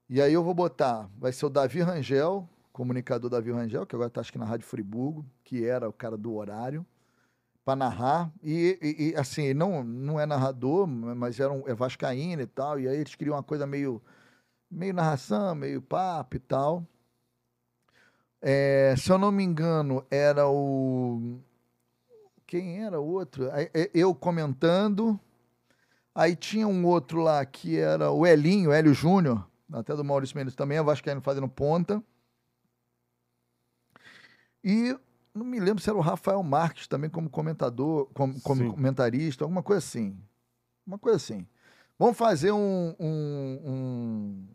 E 0.09 0.21
aí 0.21 0.33
eu 0.33 0.43
vou 0.43 0.53
botar, 0.53 1.09
vai 1.17 1.33
ser 1.33 1.47
o 1.47 1.49
Davi 1.49 1.81
Rangel, 1.81 2.49
comunicador 2.73 3.31
Davi 3.31 3.53
Rangel, 3.53 3.87
que 3.87 3.95
agora 3.95 4.09
está 4.09 4.21
acho 4.21 4.33
que 4.33 4.39
na 4.39 4.45
Rádio 4.45 4.67
Friburgo, 4.67 5.25
que 5.45 5.65
era 5.65 5.89
o 5.89 5.93
cara 5.93 6.17
do 6.17 6.35
horário, 6.35 6.85
para 7.65 7.77
narrar. 7.77 8.33
E, 8.43 8.77
e- 8.83 9.11
e, 9.11 9.17
assim, 9.17 9.55
não, 9.55 9.85
não 9.85 10.19
é 10.19 10.27
narrador, 10.27 10.89
mas 10.89 11.39
era 11.39 11.53
um, 11.53 11.63
é 11.69 11.75
vascaíno 11.75 12.43
e 12.43 12.47
tal. 12.47 12.81
E 12.81 12.89
aí 12.89 12.97
eles 12.97 13.15
queriam 13.15 13.37
uma 13.37 13.43
coisa 13.43 13.69
meio 13.69 14.03
meio 14.75 14.93
narração, 14.93 15.55
meio 15.55 15.81
papo 15.81 16.37
e 16.37 16.41
tal. 16.41 16.87
É, 18.43 18.95
se 18.99 19.11
eu 19.11 19.17
não 19.17 19.33
me 19.33 19.43
engano, 19.43 20.05
era 20.11 20.49
o. 20.49 21.39
Quem 22.47 22.85
era 22.85 23.01
o 23.01 23.07
outro? 23.07 23.49
É, 23.53 23.71
Eu 23.95 24.15
comentando. 24.15 25.19
Aí 26.15 26.37
tinha 26.37 26.69
um 26.69 26.87
outro 26.87 27.21
lá 27.21 27.45
que 27.45 27.77
era 27.79 28.11
o 28.11 28.25
Elinho, 28.25 28.71
Hélio 28.71 28.95
Júnior, 28.95 29.49
até 29.73 29.97
do 29.97 30.05
Maurício 30.05 30.37
Mendes 30.37 30.55
também, 30.55 30.79
a 30.79 30.83
Vascaíno 30.83 31.21
fazendo 31.21 31.49
ponta. 31.49 32.03
E 34.63 34.97
não 35.35 35.45
me 35.45 35.59
lembro 35.59 35.83
se 35.83 35.91
era 35.91 35.99
o 35.99 36.03
Rafael 36.03 36.41
Marques 36.43 36.87
também 36.87 37.11
como 37.11 37.29
comentador, 37.29 38.07
como, 38.15 38.41
como 38.43 38.73
comentarista, 38.73 39.45
alguma 39.45 39.63
coisa 39.63 39.85
assim. 39.85 40.17
Uma 40.87 40.99
coisa 40.99 41.17
assim. 41.17 41.47
Vamos 41.99 42.17
fazer 42.17 42.53
um, 42.53 42.95
um, 42.99 43.61
um, 43.65 44.49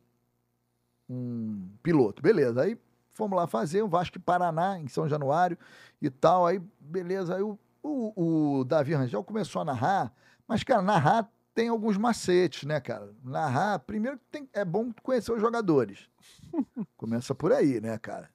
um 1.10 1.70
piloto. 1.82 2.22
Beleza. 2.22 2.62
Aí 2.62 2.78
fomos 3.14 3.38
lá 3.38 3.48
fazer 3.48 3.82
o 3.82 3.88
Vasco 3.88 4.18
e 4.18 4.22
Paraná, 4.22 4.80
em 4.80 4.88
São 4.88 5.10
Januário 5.10 5.58
e 6.02 6.10
tal. 6.10 6.46
Aí, 6.46 6.62
beleza. 6.80 7.36
Aí 7.36 7.42
o, 7.42 7.58
o, 7.82 8.60
o 8.60 8.64
Davi 8.64 8.94
Rangel 8.94 9.24
começou 9.24 9.62
a 9.62 9.66
narrar. 9.66 10.14
Mas, 10.48 10.64
cara, 10.64 10.82
narrar 10.82 11.30
tem 11.54 11.68
alguns 11.68 11.98
macetes, 11.98 12.64
né, 12.64 12.80
cara? 12.80 13.14
Narrar, 13.24 13.80
primeiro 13.80 14.18
tem, 14.32 14.48
é 14.54 14.64
bom 14.64 14.94
conhecer 15.04 15.34
os 15.34 15.42
jogadores. 15.42 16.10
Começa 16.96 17.36
por 17.36 17.52
aí, 17.52 17.82
né, 17.82 17.98
cara? 17.98 18.30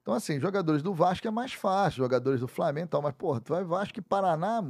Então, 0.00 0.14
assim, 0.14 0.40
jogadores 0.40 0.82
do 0.82 0.94
Vasco 0.94 1.26
é 1.26 1.30
mais 1.30 1.52
fácil, 1.52 1.98
jogadores 1.98 2.40
do 2.40 2.48
Flamengo 2.48 2.86
e 2.86 2.90
tal, 2.90 3.02
mas, 3.02 3.12
porra, 3.12 3.40
tu 3.40 3.52
vai 3.52 3.62
Vasco 3.62 3.98
e 3.98 4.02
Paraná. 4.02 4.64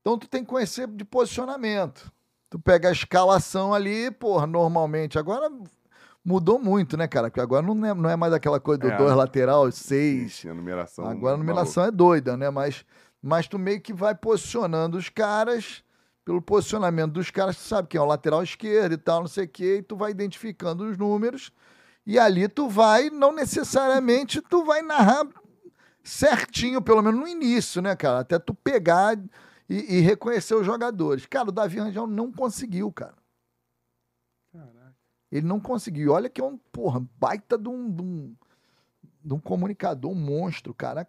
Então, 0.00 0.18
tu 0.18 0.26
tem 0.26 0.42
que 0.42 0.50
conhecer 0.50 0.88
de 0.88 1.04
posicionamento. 1.04 2.10
Tu 2.50 2.58
pega 2.58 2.88
a 2.88 2.92
escalação 2.92 3.72
ali, 3.72 4.10
porra, 4.10 4.46
normalmente. 4.46 5.18
Agora 5.18 5.48
mudou 6.24 6.58
muito, 6.58 6.96
né, 6.96 7.08
cara? 7.08 7.28
Porque 7.28 7.40
agora 7.40 7.66
não 7.66 7.84
é, 7.84 7.94
não 7.94 8.10
é 8.10 8.16
mais 8.16 8.32
aquela 8.32 8.60
coisa 8.60 8.80
do 8.80 8.88
É. 8.88 8.96
dois 8.96 9.14
lateral, 9.14 9.70
seis. 9.72 10.32
Ixi, 10.32 10.48
a 10.48 10.54
numeração. 10.54 11.06
Agora 11.06 11.34
a 11.34 11.38
numeração 11.38 11.84
é 11.84 11.90
doida, 11.90 12.36
né? 12.36 12.48
Mas, 12.50 12.84
mas 13.22 13.48
tu 13.48 13.58
meio 13.58 13.80
que 13.80 13.92
vai 13.92 14.14
posicionando 14.14 14.96
os 14.96 15.08
caras, 15.08 15.82
pelo 16.24 16.40
posicionamento 16.40 17.12
dos 17.12 17.30
caras, 17.30 17.56
tu 17.56 17.62
sabe 17.62 17.88
quem 17.88 17.98
é 17.98 18.02
o 18.02 18.06
lateral 18.06 18.42
esquerdo 18.42 18.92
e 18.92 18.98
tal, 18.98 19.20
não 19.20 19.28
sei 19.28 19.44
o 19.44 19.48
quê, 19.48 19.76
e 19.78 19.82
tu 19.82 19.96
vai 19.96 20.10
identificando 20.12 20.84
os 20.84 20.96
números, 20.96 21.50
e 22.06 22.18
ali 22.18 22.48
tu 22.48 22.68
vai, 22.68 23.10
não 23.10 23.32
necessariamente 23.34 24.40
tu 24.42 24.64
vai 24.64 24.82
narrar 24.82 25.26
certinho, 26.04 26.82
pelo 26.82 27.02
menos 27.02 27.20
no 27.20 27.28
início, 27.28 27.80
né, 27.80 27.94
cara? 27.94 28.20
Até 28.20 28.38
tu 28.38 28.54
pegar 28.54 29.16
e, 29.68 29.98
e 29.98 30.00
reconhecer 30.00 30.54
os 30.54 30.66
jogadores. 30.66 31.26
Cara, 31.26 31.48
o 31.48 31.52
Davi 31.52 31.78
Rangel 31.78 32.06
não 32.06 32.32
conseguiu, 32.32 32.90
cara. 32.92 33.14
Ele 35.32 35.46
não 35.46 35.58
conseguiu. 35.58 36.12
Olha 36.12 36.28
que 36.28 36.40
é 36.40 36.44
um, 36.44 36.58
porra, 36.70 37.02
baita 37.18 37.56
de 37.56 37.68
um, 37.68 37.90
de 37.90 38.02
um, 38.02 38.36
de 39.24 39.32
um 39.34 39.40
comunicador, 39.40 40.10
um 40.10 40.14
monstro, 40.14 40.74
cara. 40.74 41.08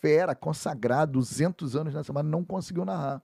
Fera, 0.00 0.34
consagrado, 0.34 1.12
200 1.12 1.76
anos 1.76 1.94
nessa, 1.94 2.12
mas 2.12 2.24
não 2.24 2.44
conseguiu 2.44 2.84
narrar. 2.84 3.22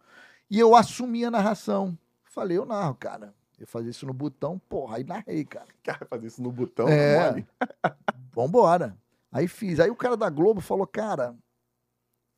E 0.48 0.58
eu 0.58 0.74
assumi 0.76 1.24
a 1.24 1.30
narração. 1.30 1.98
Falei, 2.24 2.56
eu 2.56 2.64
narro, 2.64 2.94
cara. 2.94 3.34
Eu 3.58 3.66
fazia 3.66 3.90
isso 3.90 4.06
no 4.06 4.14
botão, 4.14 4.58
porra, 4.68 4.96
aí 4.96 5.04
narrei, 5.04 5.44
cara. 5.44 5.66
Cara, 5.82 6.06
fazer 6.06 6.28
isso 6.28 6.40
no 6.42 6.50
botão, 6.50 6.88
É. 6.88 7.30
mole. 7.30 7.46
Vambora. 8.32 8.96
Aí 9.32 9.46
fiz. 9.46 9.78
Aí 9.80 9.90
o 9.90 9.96
cara 9.96 10.16
da 10.16 10.30
Globo 10.30 10.60
falou, 10.60 10.86
cara, 10.86 11.36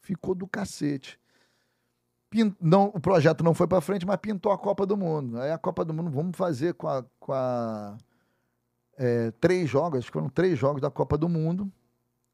ficou 0.00 0.34
do 0.34 0.48
cacete. 0.48 1.20
Pin- 2.32 2.56
Não, 2.58 2.86
o 2.86 2.98
projeto 2.98 3.44
não 3.44 3.52
foi 3.52 3.66
pra 3.66 3.82
frente, 3.82 4.06
mas 4.06 4.16
pintou 4.16 4.50
a 4.50 4.58
Copa 4.58 4.86
do 4.86 4.96
Mundo. 4.96 5.38
Aí 5.38 5.50
a 5.50 5.58
Copa 5.58 5.84
do 5.84 5.92
Mundo, 5.92 6.10
vamos 6.10 6.34
fazer 6.34 6.72
com 6.72 6.88
a. 6.88 7.04
Com 7.20 7.32
a 7.34 7.96
é, 8.96 9.30
três 9.32 9.68
jogos, 9.68 9.98
acho 9.98 10.06
que 10.08 10.12
foram 10.12 10.28
três 10.30 10.58
jogos 10.58 10.80
da 10.80 10.90
Copa 10.90 11.18
do 11.18 11.28
Mundo, 11.28 11.70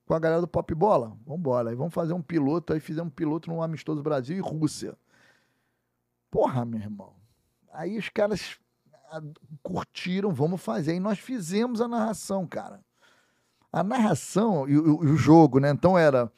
com 0.06 0.14
a 0.14 0.18
galera 0.20 0.40
do 0.40 0.46
Pop 0.46 0.72
Bola. 0.72 1.16
Vambora. 1.26 1.70
Aí 1.70 1.74
vamos 1.76 1.92
fazer 1.92 2.12
um 2.12 2.22
piloto. 2.22 2.72
Aí 2.72 2.78
fizemos 2.80 3.08
um 3.08 3.14
piloto 3.14 3.50
no 3.50 3.60
Amistoso 3.60 4.02
Brasil 4.02 4.36
e 4.36 4.40
Rússia. 4.40 4.96
Porra, 6.30 6.64
meu 6.64 6.80
irmão. 6.80 7.12
Aí 7.72 7.98
os 7.98 8.08
caras 8.08 8.56
curtiram, 9.64 10.32
vamos 10.32 10.60
fazer. 10.60 10.92
Aí 10.92 11.00
nós 11.00 11.18
fizemos 11.18 11.80
a 11.80 11.88
narração, 11.88 12.46
cara. 12.46 12.80
A 13.72 13.82
narração 13.82 14.68
e 14.68 14.78
o, 14.78 15.04
e 15.04 15.08
o 15.08 15.16
jogo, 15.16 15.58
né? 15.58 15.70
Então 15.70 15.98
era 15.98 16.30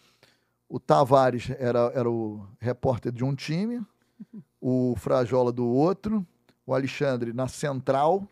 o 0.71 0.79
Tavares 0.79 1.51
era, 1.59 1.91
era 1.93 2.09
o 2.09 2.47
repórter 2.61 3.11
de 3.11 3.25
um 3.25 3.35
time, 3.35 3.85
o 4.61 4.95
Frajola 4.97 5.51
do 5.51 5.67
outro, 5.67 6.25
o 6.65 6.73
Alexandre 6.73 7.33
na 7.33 7.49
central 7.49 8.25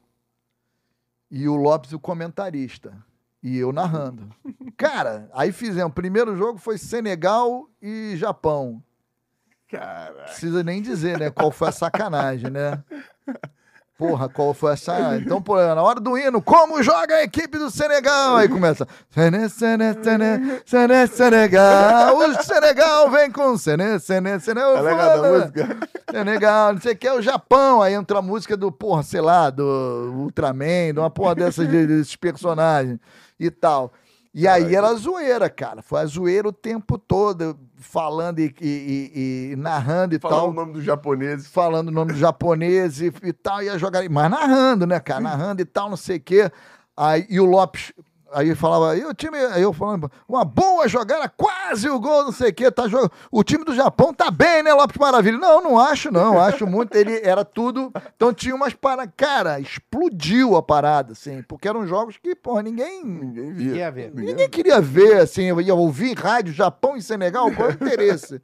e 1.29 1.49
o 1.49 1.57
Lopes 1.57 1.93
o 1.93 1.99
comentarista. 1.99 2.97
E 3.43 3.59
eu 3.59 3.73
narrando. 3.73 4.33
Cara, 4.77 5.29
aí 5.33 5.51
fizemos. 5.51 5.91
O 5.91 5.95
primeiro 5.95 6.37
jogo 6.37 6.59
foi 6.59 6.79
Senegal 6.79 7.69
e 7.83 8.15
Japão. 8.17 8.83
Cara. 9.69 10.23
Precisa 10.25 10.63
nem 10.63 10.81
dizer, 10.81 11.19
né? 11.19 11.31
Qual 11.31 11.51
foi 11.51 11.69
a 11.69 11.73
sacanagem, 11.73 12.51
né? 12.51 12.83
Porra, 13.99 14.29
qual 14.29 14.55
foi 14.55 14.75
essa? 14.75 15.17
Então, 15.17 15.43
pô, 15.43 15.57
na 15.57 15.83
hora 15.83 15.99
do 15.99 16.17
hino, 16.17 16.41
como 16.41 16.81
joga 16.85 17.17
a 17.17 17.25
equipe 17.25 17.59
do 17.59 17.69
Senegal? 17.69 18.37
Aí 18.37 18.49
começa. 18.49 18.87
Sene, 19.11 19.49
sene, 19.49 19.93
sene, 20.05 20.63
sene, 20.65 21.07
Senegal. 21.09 22.17
O 22.17 22.43
Senegal 22.45 23.11
vem 23.11 23.29
com 23.29 23.59
Sene, 23.59 23.99
Sene, 23.99 24.39
Sene. 24.39 24.61
É 24.61 24.81
legal 24.81 25.21
da 25.21 25.33
música. 25.33 25.77
Senegal, 26.13 26.75
não 26.75 26.81
sei 26.81 26.93
o 26.93 26.97
que, 26.97 27.09
é 27.09 27.13
o 27.13 27.21
Japão. 27.21 27.83
Aí 27.83 27.93
entra 27.95 28.21
a 28.21 28.23
música 28.23 28.57
do, 28.57 28.71
porra, 28.71 29.03
sei 29.03 29.21
lá, 29.21 29.51
do 29.51 29.65
Ultraman, 30.15 30.93
de 30.95 31.01
uma 31.01 31.11
porra 31.11 31.35
dessas 31.35 31.69
de- 31.69 31.87
desses 31.89 32.15
personagens 32.15 33.01
e 33.39 33.51
tal. 33.51 33.93
E 34.33 34.47
aí 34.47 34.77
era 34.77 34.95
zoeira, 34.95 35.51
cara. 35.51 35.83
Foi 35.83 36.01
a 36.01 36.07
zoeira 36.07 36.47
o 36.47 36.53
tempo 36.53 36.99
todo, 36.99 37.59
falando 37.79 38.39
e, 38.41 38.55
e- 38.61 39.13
e- 39.15 39.53
e 39.53 39.57
narrando 39.57 40.15
e 40.15 40.19
Falar 40.19 40.37
tal 40.37 40.51
o 40.51 40.53
nome 40.53 40.73
dos 40.73 40.85
japoneses. 40.85 41.47
falando 41.49 41.89
o 41.89 41.93
nome 41.93 42.13
do 42.13 42.19
japonês 42.19 43.01
e, 43.01 43.13
e 43.23 43.33
tal, 43.33 43.63
ia 43.63 43.79
jogar, 43.79 44.09
mas 44.11 44.31
narrando, 44.31 44.87
né, 44.87 44.99
cara? 45.01 45.21
Narrando 45.21 45.63
e 45.63 45.65
tal, 45.65 45.89
não 45.89 45.97
sei 45.97 46.17
o 46.17 46.21
quê. 46.21 46.51
Aí, 46.97 47.27
e 47.31 47.39
o 47.41 47.45
Lopes, 47.45 47.93
aí 48.33 48.55
falava, 48.55 48.97
e 48.97 49.05
o 49.05 49.15
time, 49.15 49.37
aí 49.37 49.63
eu 49.63 49.73
falando, 49.73 50.11
uma 50.29 50.45
boa 50.45 50.87
jogada, 50.89 51.29
quase 51.29 51.89
o 51.89 51.99
gol, 51.99 52.25
não 52.25 52.33
sei 52.33 52.51
o 52.51 52.55
quê, 52.55 52.71
tá 52.71 52.87
jogando. 52.89 53.11
O 53.31 53.43
time 53.43 53.65
do 53.65 53.75
Japão 53.75 54.13
tá 54.13 54.31
bem, 54.31 54.63
né, 54.63 54.73
Lopes 54.73 54.97
Maravilha? 54.97 55.39
Não, 55.39 55.63
não 55.63 55.79
acho, 55.79 56.11
não, 56.11 56.41
acho 56.41 56.67
muito, 56.67 56.95
ele 56.97 57.21
era 57.23 57.45
tudo, 57.45 57.93
então 58.17 58.33
tinha 58.33 58.55
umas 58.55 58.73
para, 58.75 59.07
cara, 59.07 59.59
explodiu 59.61 60.57
a 60.57 60.63
parada, 60.63 61.13
assim, 61.13 61.43
porque 61.43 61.69
eram 61.69 61.87
jogos 61.87 62.17
que, 62.17 62.35
porra, 62.35 62.63
ninguém, 62.63 63.05
Ninguém 63.05 63.53
via. 63.53 63.91
ver? 63.91 64.13
ninguém 64.15 64.49
queria 64.49 64.81
ver, 64.81 65.21
assim, 65.21 65.45
eu 65.45 65.61
ia 65.61 65.75
ouvir 65.75 66.17
rádio 66.17 66.53
Japão 66.53 66.97
e 66.97 67.03
Senegal, 67.03 67.51
qual 67.53 67.71
é 67.71 67.73
o 67.73 67.75
interesse? 67.75 68.41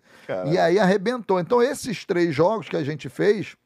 E 0.47 0.59
aí 0.59 0.79
arrebentou. 0.79 1.39
Então, 1.39 1.63
esses 1.63 2.05
três 2.05 2.35
jogos 2.35 2.69
que 2.69 2.77
a 2.77 2.83
gente 2.83 3.09
fez, 3.09 3.57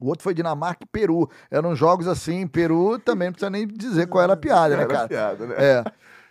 o 0.00 0.06
outro 0.08 0.22
foi 0.22 0.34
Dinamarca 0.34 0.84
e 0.84 0.86
Peru. 0.86 1.28
Eram 1.50 1.74
jogos 1.74 2.06
assim, 2.06 2.46
Peru 2.46 2.98
também 2.98 3.28
não 3.28 3.32
precisa 3.32 3.50
nem 3.50 3.66
dizer 3.66 4.06
qual 4.08 4.22
era 4.24 4.32
a 4.34 4.36
piada, 4.36 4.76
né, 4.76 4.82
era 4.82 4.92
cara? 4.92 5.08
piada, 5.08 5.46
né? 5.46 5.54
É. 5.58 5.84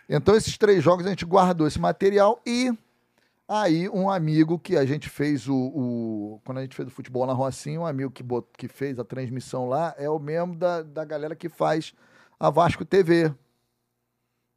Então, 0.08 0.34
esses 0.34 0.56
três 0.56 0.82
jogos 0.82 1.04
a 1.06 1.10
gente 1.10 1.24
guardou 1.26 1.66
esse 1.66 1.78
material 1.78 2.40
e 2.46 2.72
aí 3.46 3.88
um 3.90 4.08
amigo 4.10 4.58
que 4.58 4.76
a 4.76 4.84
gente 4.86 5.08
fez 5.08 5.46
o. 5.48 5.54
o- 5.54 6.40
quando 6.44 6.58
a 6.58 6.62
gente 6.62 6.74
fez 6.74 6.88
o 6.88 6.90
futebol 6.90 7.26
na 7.26 7.32
Rocinha, 7.34 7.80
um 7.80 7.86
amigo 7.86 8.10
que, 8.10 8.22
bot- 8.22 8.48
que 8.56 8.68
fez 8.68 8.98
a 8.98 9.04
transmissão 9.04 9.68
lá 9.68 9.94
é 9.98 10.08
o 10.08 10.18
mesmo 10.18 10.54
da, 10.56 10.82
da 10.82 11.04
galera 11.04 11.36
que 11.36 11.48
faz 11.48 11.92
a 12.40 12.48
Vasco 12.50 12.84
TV. 12.84 13.32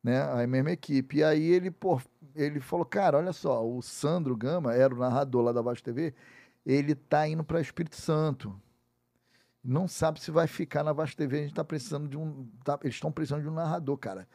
Né? 0.04 0.20
A 0.22 0.48
mesma 0.48 0.72
equipe. 0.72 1.18
E 1.18 1.24
aí 1.24 1.44
ele, 1.52 1.70
pô, 1.70 2.02
ele 2.36 2.60
falou: 2.60 2.86
cara, 2.86 3.18
olha 3.18 3.34
só, 3.34 3.66
o 3.66 3.82
Sandro 3.82 4.36
Gama 4.36 4.74
era 4.74 4.94
o 4.94 4.98
narrador 4.98 5.44
lá 5.44 5.52
da 5.52 5.62
Vasco 5.62 5.84
TV, 5.84 6.14
ele 6.66 6.96
tá 6.96 7.28
indo 7.28 7.44
para 7.44 7.62
Espírito 7.62 7.96
Santo. 7.96 8.56
Não 9.64 9.88
sabe 9.88 10.20
se 10.20 10.32
vai 10.32 10.48
ficar 10.48 10.84
na 10.84 10.92
Vasco 10.94 11.18
TV. 11.18 11.40
A 11.40 11.42
gente 11.44 11.54
tá 11.54 11.64
precisando 11.64 12.08
de 12.08 12.18
um. 12.18 12.48
tá- 12.64 12.80
eles 12.84 12.96
estão 12.96 13.12
precisando 13.12 13.44
de 13.44 13.50
um 13.50 13.54
narrador, 13.54 13.98
cara. 13.98 14.28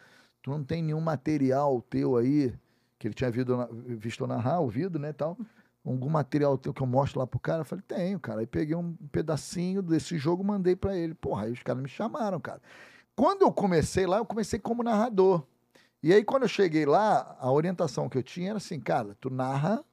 Tu 0.42 0.50
não 0.50 0.62
tem 0.62 0.82
nenhum 0.82 1.00
material 1.00 1.82
teu 1.82 2.16
aí, 2.16 2.54
que 2.98 3.08
ele 3.08 3.14
tinha 3.14 3.30
visto, 3.30 3.68
visto 3.98 4.26
narrar, 4.26 4.60
ouvido, 4.60 4.98
né, 4.98 5.12
tal. 5.12 5.36
Algum 5.84 6.08
material 6.08 6.56
teu 6.58 6.72
que 6.72 6.82
eu 6.82 6.86
mostro 6.86 7.18
lá 7.20 7.26
pro 7.26 7.40
cara? 7.40 7.60
Eu 7.62 7.64
falei, 7.64 7.84
tenho, 7.86 8.20
cara. 8.20 8.40
Aí 8.40 8.46
peguei 8.46 8.76
um 8.76 8.94
pedacinho 9.10 9.82
desse 9.82 10.18
jogo 10.18 10.44
mandei 10.44 10.76
pra 10.76 10.96
ele. 10.96 11.14
Porra, 11.14 11.44
aí 11.44 11.52
os 11.52 11.62
caras 11.62 11.82
me 11.82 11.88
chamaram, 11.88 12.40
cara. 12.40 12.60
Quando 13.16 13.42
eu 13.42 13.52
comecei 13.52 14.06
lá, 14.06 14.18
eu 14.18 14.26
comecei 14.26 14.58
como 14.58 14.82
narrador. 14.82 15.44
E 16.02 16.12
aí, 16.12 16.22
quando 16.22 16.42
eu 16.42 16.48
cheguei 16.48 16.86
lá, 16.86 17.36
a 17.40 17.50
orientação 17.50 18.08
que 18.08 18.18
eu 18.18 18.22
tinha 18.22 18.50
era 18.50 18.58
assim, 18.58 18.78
cara, 18.78 19.16
tu 19.20 19.30
narra 19.30 19.84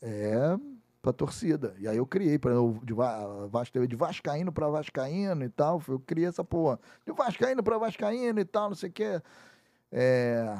é 0.00 0.56
pra 1.02 1.12
torcida. 1.12 1.74
E 1.78 1.88
aí 1.88 1.96
eu 1.96 2.06
criei 2.06 2.38
para 2.38 2.52
de 2.84 2.94
Va- 2.94 3.46
Vasco 3.48 3.84
de 3.86 3.96
Vascaíno 3.96 4.52
para 4.52 4.68
Vascaíno 4.68 5.44
e 5.44 5.48
tal. 5.48 5.82
Eu 5.88 5.98
criei 5.98 6.28
essa 6.28 6.44
porra. 6.44 6.78
De 7.04 7.12
Vascaíno 7.12 7.62
para 7.62 7.76
Vascaíno 7.76 8.38
e 8.38 8.44
tal, 8.44 8.68
não 8.68 8.76
sei 8.76 8.88
o 8.88 8.92
quê. 8.92 9.20
É, 9.90 10.56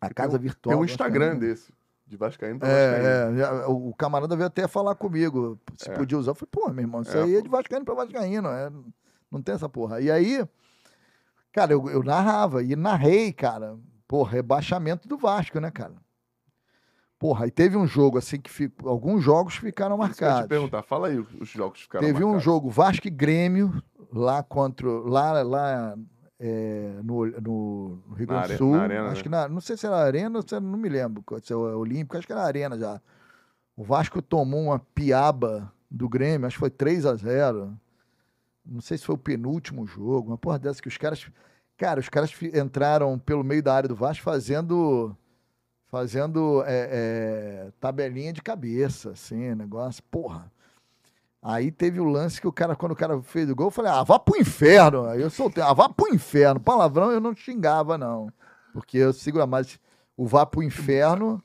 a 0.00 0.12
casa 0.12 0.38
virtual. 0.38 0.74
Tem 0.74 0.82
um 0.82 0.84
Instagram 0.84 1.30
Vascaíno. 1.30 1.40
desse. 1.40 1.72
De 2.06 2.16
Vascaíno 2.16 2.58
pra 2.58 2.68
Vascaíno. 2.68 3.40
É, 3.40 3.42
é, 3.62 3.66
o 3.66 3.92
camarada 3.94 4.36
veio 4.36 4.46
até 4.46 4.68
falar 4.68 4.94
comigo 4.94 5.58
se 5.76 5.90
É. 5.90 5.94
podia 5.94 6.18
usar. 6.18 6.30
Eu 6.32 6.34
falei, 6.34 6.48
pô, 6.50 6.68
meu 6.70 6.82
irmão, 6.84 7.02
isso 7.02 7.16
É, 7.16 7.22
aí 7.22 7.36
é 7.36 7.40
de 7.42 7.48
Vascaíno 7.48 7.84
para 7.84 7.94
Vascaíno. 7.94 8.48
É, 8.48 8.70
não 9.30 9.42
tem 9.42 9.54
essa 9.54 9.68
porra. 9.68 10.00
E 10.00 10.10
aí, 10.10 10.46
cara, 11.52 11.72
eu, 11.72 11.88
eu 11.90 12.02
narrava 12.02 12.62
e 12.62 12.76
narrei, 12.76 13.32
cara, 13.32 13.76
pô, 14.06 14.22
rebaixamento 14.22 15.08
do 15.08 15.16
Vasco, 15.18 15.58
né, 15.60 15.70
cara? 15.70 15.94
Porra, 17.18 17.46
aí 17.46 17.50
teve 17.50 17.76
um 17.76 17.86
jogo 17.86 18.16
assim 18.18 18.40
que 18.40 18.48
ficou, 18.50 18.88
alguns 18.88 19.22
jogos 19.24 19.56
ficaram 19.56 19.96
Isso 19.96 20.04
que 20.06 20.12
eu 20.12 20.14
te 20.16 20.20
marcados. 20.30 20.48
perguntar. 20.48 20.82
Fala 20.82 21.08
aí 21.08 21.18
os 21.18 21.48
jogos 21.48 21.78
que 21.78 21.84
ficaram 21.84 22.06
Teve 22.06 22.18
um 22.22 22.26
marcados. 22.28 22.44
jogo 22.44 22.70
Vasco 22.70 23.06
e 23.06 23.10
Grêmio 23.10 23.82
lá 24.12 24.42
contra 24.42 24.88
lá 24.88 25.42
lá 25.42 25.96
é, 26.38 26.92
no, 27.02 27.26
no 27.26 28.02
Rio 28.14 28.26
Grande 28.28 28.52
do 28.52 28.56
Sul. 28.58 28.76
na 28.76 28.82
Arena, 28.82 29.06
acho 29.06 29.16
né? 29.16 29.22
que 29.24 29.28
na, 29.28 29.48
não 29.48 29.60
sei 29.60 29.76
se 29.76 29.84
era 29.86 29.96
Arena 29.96 30.40
se 30.46 30.54
era, 30.54 30.60
não 30.64 30.78
me 30.78 30.88
lembro 30.88 31.24
se 31.42 31.52
é 31.52 31.56
o 31.56 31.76
Olímpico, 31.78 32.16
acho 32.16 32.26
que 32.26 32.32
era 32.32 32.42
Arena 32.44 32.78
já. 32.78 33.00
O 33.76 33.82
Vasco 33.82 34.22
tomou 34.22 34.60
uma 34.62 34.78
piaba 34.78 35.72
do 35.90 36.08
Grêmio, 36.08 36.46
acho 36.46 36.54
que 36.56 36.60
foi 36.60 36.70
3 36.70 37.04
a 37.06 37.14
0 37.16 37.76
Não 38.64 38.80
sei 38.80 38.96
se 38.96 39.04
foi 39.04 39.16
o 39.16 39.18
penúltimo 39.18 39.86
jogo, 39.86 40.28
uma 40.30 40.38
porra 40.38 40.58
dessa 40.58 40.80
que 40.80 40.88
os 40.88 40.96
caras. 40.96 41.26
Cara, 41.76 41.98
os 42.00 42.08
caras 42.08 42.30
fi- 42.32 42.56
entraram 42.56 43.18
pelo 43.18 43.42
meio 43.44 43.62
da 43.62 43.74
área 43.74 43.88
do 43.88 43.94
Vasco 43.96 44.22
fazendo. 44.24 45.16
Fazendo 45.88 46.62
é, 46.66 46.88
é, 46.90 47.68
tabelinha 47.80 48.32
de 48.32 48.42
cabeça, 48.42 49.10
assim, 49.10 49.54
negócio. 49.54 50.02
Porra. 50.10 50.50
Aí 51.42 51.70
teve 51.70 51.98
o 52.00 52.04
lance 52.04 52.40
que 52.40 52.46
o 52.46 52.52
cara, 52.52 52.76
quando 52.76 52.92
o 52.92 52.96
cara 52.96 53.22
fez 53.22 53.48
o 53.48 53.54
gol, 53.54 53.68
eu 53.68 53.70
falei, 53.70 53.90
ah, 53.90 54.02
vá 54.02 54.18
pro 54.18 54.38
inferno. 54.38 55.06
Aí 55.06 55.20
eu 55.22 55.30
soltei, 55.30 55.62
ah, 55.62 55.72
vá 55.72 55.88
pro 55.88 56.12
inferno. 56.12 56.60
Palavrão 56.60 57.10
eu 57.10 57.20
não 57.20 57.34
xingava, 57.34 57.96
não. 57.96 58.30
Porque 58.72 58.98
eu 58.98 59.12
sigo 59.12 59.44
mais 59.46 59.78
o 60.16 60.26
vá 60.26 60.44
pro 60.44 60.62
inferno 60.62 61.40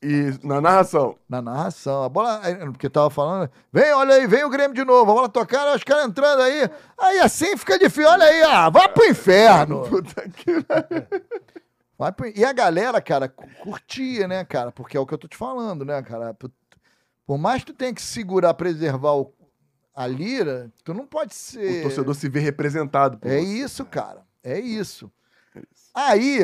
E 0.00 0.38
na 0.42 0.60
narração. 0.60 1.16
na 1.28 1.42
narração. 1.42 2.04
A 2.04 2.08
bola, 2.08 2.40
porque 2.72 2.88
tava 2.88 3.10
falando, 3.10 3.50
vem, 3.72 3.92
olha 3.92 4.14
aí, 4.14 4.26
vem 4.26 4.44
o 4.44 4.48
Grêmio 4.48 4.74
de 4.74 4.84
novo, 4.84 5.10
a 5.10 5.14
bola 5.14 5.28
tocando, 5.28 5.76
os 5.76 5.84
caras 5.84 6.06
entrando 6.06 6.40
aí. 6.40 6.70
Aí 6.96 7.18
assim 7.18 7.56
fica 7.56 7.78
difícil, 7.78 8.08
olha 8.08 8.24
aí, 8.24 8.42
ah, 8.42 8.70
vá 8.70 8.88
pro 8.88 9.04
inferno. 9.04 9.82
Puta 9.82 10.28
que... 10.30 10.50
Vai 11.98 12.10
pro- 12.12 12.28
E 12.34 12.44
a 12.44 12.52
galera, 12.52 13.00
cara, 13.00 13.28
cu- 13.28 13.48
curtia, 13.62 14.26
né, 14.26 14.44
cara? 14.44 14.72
Porque 14.72 14.96
é 14.96 15.00
o 15.00 15.06
que 15.06 15.14
eu 15.14 15.18
tô 15.18 15.28
te 15.28 15.36
falando, 15.36 15.84
né, 15.84 16.02
cara? 16.02 16.34
Por, 16.34 17.38
mais 17.38 17.62
que 17.62 17.72
tu 17.72 17.76
tenha 17.76 17.94
que 17.94 18.02
segurar, 18.02 18.54
preservar 18.54 19.12
o- 19.14 19.32
a 19.94 20.06
lira, 20.06 20.72
tu 20.84 20.92
não 20.94 21.06
pode 21.06 21.34
ser. 21.34 21.80
O 21.80 21.82
torcedor 21.82 22.14
se 22.14 22.28
vê 22.28 22.40
representado. 22.40 23.18
por 23.18 23.30
É 23.30 23.38
você. 23.38 23.46
isso, 23.46 23.84
cara. 23.84 24.22
É 24.42 24.58
isso. 24.58 25.10
É 25.54 25.60
isso. 25.60 25.90
Aí, 25.94 26.38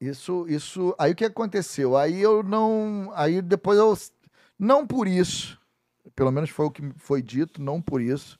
isso, 0.00 0.46
isso. 0.48 0.94
Aí 0.98 1.12
o 1.12 1.14
que 1.14 1.24
aconteceu? 1.24 1.96
Aí 1.96 2.20
eu 2.20 2.42
não. 2.42 3.10
Aí 3.14 3.40
depois 3.40 3.78
eu. 3.78 3.96
Não 4.58 4.86
por 4.86 5.06
isso. 5.06 5.58
Pelo 6.14 6.30
menos 6.32 6.48
foi 6.50 6.66
o 6.66 6.70
que 6.70 6.82
foi 6.96 7.20
dito, 7.22 7.60
não 7.62 7.80
por 7.80 8.00
isso. 8.00 8.38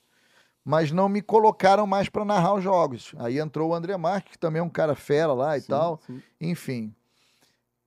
Mas 0.69 0.91
não 0.91 1.07
me 1.07 1.21
colocaram 1.21 1.87
mais 1.87 2.09
para 2.09 2.25
narrar 2.25 2.55
os 2.55 2.61
jogos. 2.63 3.15
Aí 3.19 3.39
entrou 3.39 3.69
o 3.69 3.73
André 3.73 3.95
Marques, 3.95 4.33
que 4.33 4.37
também 4.37 4.59
é 4.59 4.63
um 4.63 4.67
cara 4.69 4.95
fera 4.95 5.31
lá 5.31 5.57
e 5.57 5.61
Sim, 5.61 5.67
tal. 5.69 5.97
sim. 6.05 6.21
Enfim. 6.41 6.93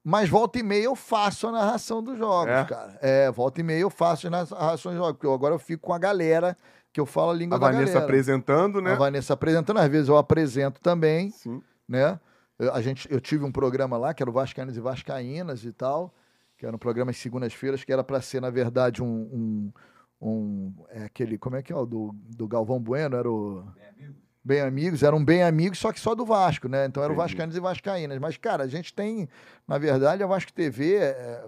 Mas 0.03 0.31
volta 0.31 0.59
e 0.59 0.63
meia 0.63 0.85
eu 0.85 0.97
faço 0.97 1.47
a 1.49 1.53
narração 1.53 2.03
dos 2.03 2.17
jogos, 2.17 2.55
É? 2.55 2.65
cara. 2.65 2.99
É, 3.03 3.31
volta 3.31 3.61
e 3.61 3.63
meia 3.63 3.81
eu 3.81 3.91
faço 3.91 4.27
a 4.29 4.31
narração 4.31 4.93
dos 4.93 4.99
jogos. 4.99 5.13
Porque 5.13 5.27
eu, 5.27 5.35
agora 5.35 5.55
eu 5.55 5.59
fico 5.59 5.83
com 5.89 5.93
a 5.93 5.99
galera 5.99 6.57
que 6.91 6.99
eu 6.99 7.05
falo 7.05 7.33
a 7.33 7.35
língua 7.35 7.57
A 7.57 7.59
da 7.61 7.67
Vanessa 7.67 7.85
galera. 7.93 8.05
apresentando, 8.07 8.81
né? 8.81 8.93
A 8.93 8.97
Vanessa 8.97 9.35
apresentando, 9.35 9.77
às 9.79 9.89
vezes 9.91 10.09
eu 10.09 10.17
apresento 10.17 10.81
também, 10.81 11.31
Sim. 11.33 11.61
né? 11.87 12.19
Eu, 12.59 12.73
a 12.73 12.81
gente, 12.81 13.07
eu 13.13 13.21
tive 13.21 13.45
um 13.45 13.53
programa 13.53 13.99
lá, 13.99 14.15
que 14.15 14.23
era 14.23 14.31
o 14.31 14.33
Vascaínos 14.33 14.75
e 14.75 14.81
Vascaínas 14.81 15.65
e 15.67 15.73
tal, 15.73 16.15
que 16.57 16.65
era 16.65 16.75
um 16.75 16.79
programa 16.79 17.11
às 17.11 17.19
segundas-feiras, 17.19 17.85
que 17.85 17.93
era 17.93 18.03
para 18.03 18.23
ser, 18.23 18.41
na 18.41 18.49
verdade, 18.49 19.03
um. 19.03 19.07
um, 19.07 19.73
um- 20.21 20.73
é 20.91 21.05
aquele. 21.05 21.39
Como 21.39 21.57
é 21.57 21.63
que 21.63 21.73
é? 21.73 21.77
O 21.77 21.87
do, 21.87 22.15
do 22.37 22.47
Galvão 22.49 22.79
Bueno? 22.81 23.17
Era 23.17 23.31
o. 23.31 23.65
Bem 24.43 24.63
Amigos, 24.63 25.03
era 25.03 25.15
um 25.15 25.23
Bem 25.23 25.43
Amigos, 25.43 25.79
só 25.79 25.93
que 25.93 26.01
só 26.01 26.15
do 26.15 26.25
Vasco, 26.25 26.67
né? 26.67 26.87
Então 26.87 27.03
era 27.03 27.13
o 27.13 27.15
Entendi. 27.15 27.29
Vascaínos 27.35 27.57
e 27.57 27.61
Vascaínas. 27.61 28.19
Mas, 28.19 28.37
cara, 28.39 28.65
a 28.65 28.67
gente 28.67 28.93
tem, 28.95 29.29
na 29.69 29.77
verdade, 29.77 30.23
a 30.23 30.27
Vasco 30.27 30.51
TV, 30.51 30.95
é, 30.97 31.45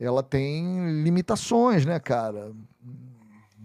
ela 0.00 0.22
tem 0.22 1.02
limitações, 1.02 1.84
né, 1.84 2.00
cara? 2.00 2.50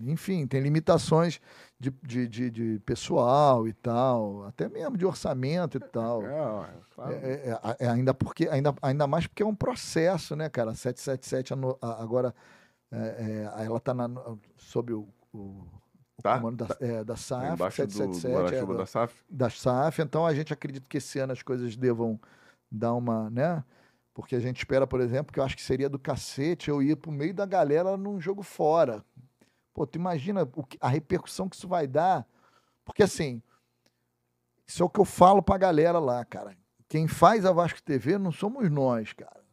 Enfim, 0.02 0.46
tem 0.46 0.60
limitações 0.62 1.40
de, 1.80 1.92
de, 2.04 2.28
de, 2.28 2.50
de 2.52 2.80
pessoal 2.86 3.68
e 3.68 3.74
tal, 3.74 4.44
até 4.46 4.68
mesmo 4.68 4.98
de 4.98 5.06
orçamento 5.06 5.78
e 5.78 5.80
tal. 5.80 6.22
É, 6.24 6.68
claro. 6.94 7.14
É, 7.14 7.16
é, 7.16 7.60
é, 7.80 7.86
é, 7.86 7.90
ainda, 7.90 8.14
porque, 8.14 8.48
ainda, 8.50 8.76
ainda 8.82 9.08
mais 9.08 9.26
porque 9.28 9.42
é 9.44 9.46
um 9.46 9.56
processo, 9.56 10.36
né, 10.36 10.50
cara? 10.50 10.72
A 10.72 10.76
777 10.76 11.54
ano- 11.54 11.78
a- 11.82 12.04
agora 12.04 12.36
é, 12.92 13.52
é, 13.60 13.66
ela 13.66 13.78
está 13.78 13.94
sob 14.58 14.94
o, 14.94 15.08
o, 15.34 15.38
o 15.38 16.22
Tá, 16.22 16.38
comando 16.38 16.66
da, 16.66 16.78
é, 16.80 17.04
da 17.04 17.14
Tá 17.14 17.18
SAF, 17.18 17.54
embaixo 17.54 17.82
do, 17.88 17.88
do 18.08 18.14
777, 18.16 18.64
é, 18.64 18.66
da- 18.66 18.74
da 18.74 18.86
SAF. 18.86 19.24
da 19.30 19.50
SAF, 19.50 20.02
então 20.02 20.26
a 20.26 20.34
gente 20.34 20.52
acredita 20.54 20.88
que 20.90 20.98
esse 20.98 21.20
ano 21.20 21.34
as 21.34 21.42
coisas 21.44 21.76
devam 21.76 22.20
dar 22.72 22.94
uma, 22.96 23.30
né? 23.30 23.64
Porque 24.14 24.36
a 24.36 24.40
gente 24.40 24.58
espera, 24.58 24.88
por 24.88 25.00
exemplo, 25.00 25.32
que 25.32 25.40
eu 25.40 25.44
acho 25.44 25.56
que 25.56 25.62
seria 25.62 25.88
do 25.88 26.00
cacete 26.00 26.70
eu 26.70 26.82
ir 26.82 26.96
pro 26.98 27.12
meio 27.12 27.34
da 27.36 27.46
galera 27.46 27.96
num 27.96 28.20
jogo 28.20 28.42
fora. 28.42 29.06
Pô, 29.74 29.86
tu 29.86 29.98
imagina 29.98 30.42
o 30.56 30.64
que- 30.64 30.78
a 30.82 30.88
repercussão 30.88 31.48
que 31.48 31.56
isso 31.56 31.68
vai 31.68 31.86
dar. 31.86 32.26
Porque 32.84 33.04
assim, 33.04 33.44
isso 34.66 34.82
é 34.82 34.86
o 34.86 34.90
que 34.90 35.00
eu 35.00 35.06
falo 35.06 35.44
pra 35.44 35.56
galera 35.58 36.00
lá, 36.00 36.26
cara. 36.26 36.58
Quem 36.90 37.08
faz 37.08 37.46
a 37.46 37.52
Vasco 37.52 37.82
TV 37.84 38.18
não 38.18 38.32
somos 38.32 38.72
nós, 38.72 39.14
cara. 39.14 39.44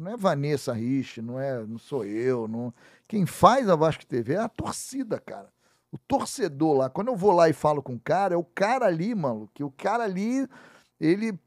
Não 0.00 0.12
é 0.12 0.16
Vanessa 0.16 0.72
Rich, 0.72 1.20
não 1.20 1.38
é, 1.38 1.62
não 1.66 1.76
sou 1.78 2.04
eu, 2.06 2.48
não. 2.48 2.72
Quem 3.06 3.26
faz 3.26 3.68
a 3.68 3.76
Vasco 3.76 4.06
TV 4.06 4.32
é 4.34 4.38
a 4.38 4.48
torcida, 4.48 5.20
cara. 5.20 5.48
O 5.92 5.98
torcedor 5.98 6.76
lá, 6.78 6.88
quando 6.88 7.08
eu 7.08 7.16
vou 7.16 7.32
lá 7.32 7.48
e 7.50 7.52
falo 7.52 7.82
com 7.82 7.94
o 7.94 8.00
cara, 8.00 8.34
é 8.34 8.36
o 8.36 8.44
cara 8.44 8.86
ali, 8.86 9.14
mano, 9.14 9.50
que 9.52 9.62
o 9.62 9.70
cara 9.70 10.04
ali, 10.04 10.48
ele 10.98 11.38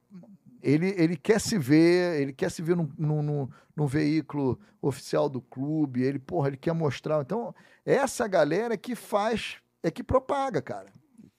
ele, 0.61 0.93
ele 0.97 1.17
quer 1.17 1.41
se 1.41 1.57
ver, 1.57 2.21
ele 2.21 2.31
quer 2.31 2.49
se 2.49 2.61
ver 2.61 2.75
num- 2.77 3.49
num 3.75 3.85
veículo 3.85 4.57
oficial 4.81 5.27
do 5.27 5.41
clube, 5.41 6.01
ele, 6.03 6.19
porra, 6.19 6.47
ele 6.47 6.57
quer 6.57 6.73
mostrar. 6.73 7.21
Então, 7.21 7.53
essa 7.85 8.27
galera 8.27 8.77
que 8.77 8.95
faz, 8.95 9.57
é 9.81 9.91
que 9.91 10.01
propaga, 10.03 10.61
cara. 10.61 10.87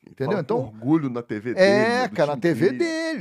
Entendeu? 0.08 0.38
Então, 0.38 0.58
orgulho 0.58 1.08
na 1.10 1.22
TV 1.22 1.54
dele. 1.54 1.66
é, 1.66 1.88
né, 2.02 2.08
do 2.08 2.14
cara, 2.16 2.32
a 2.32 2.36
time 2.36 2.40
TV 2.54 2.70
dele. 2.72 2.78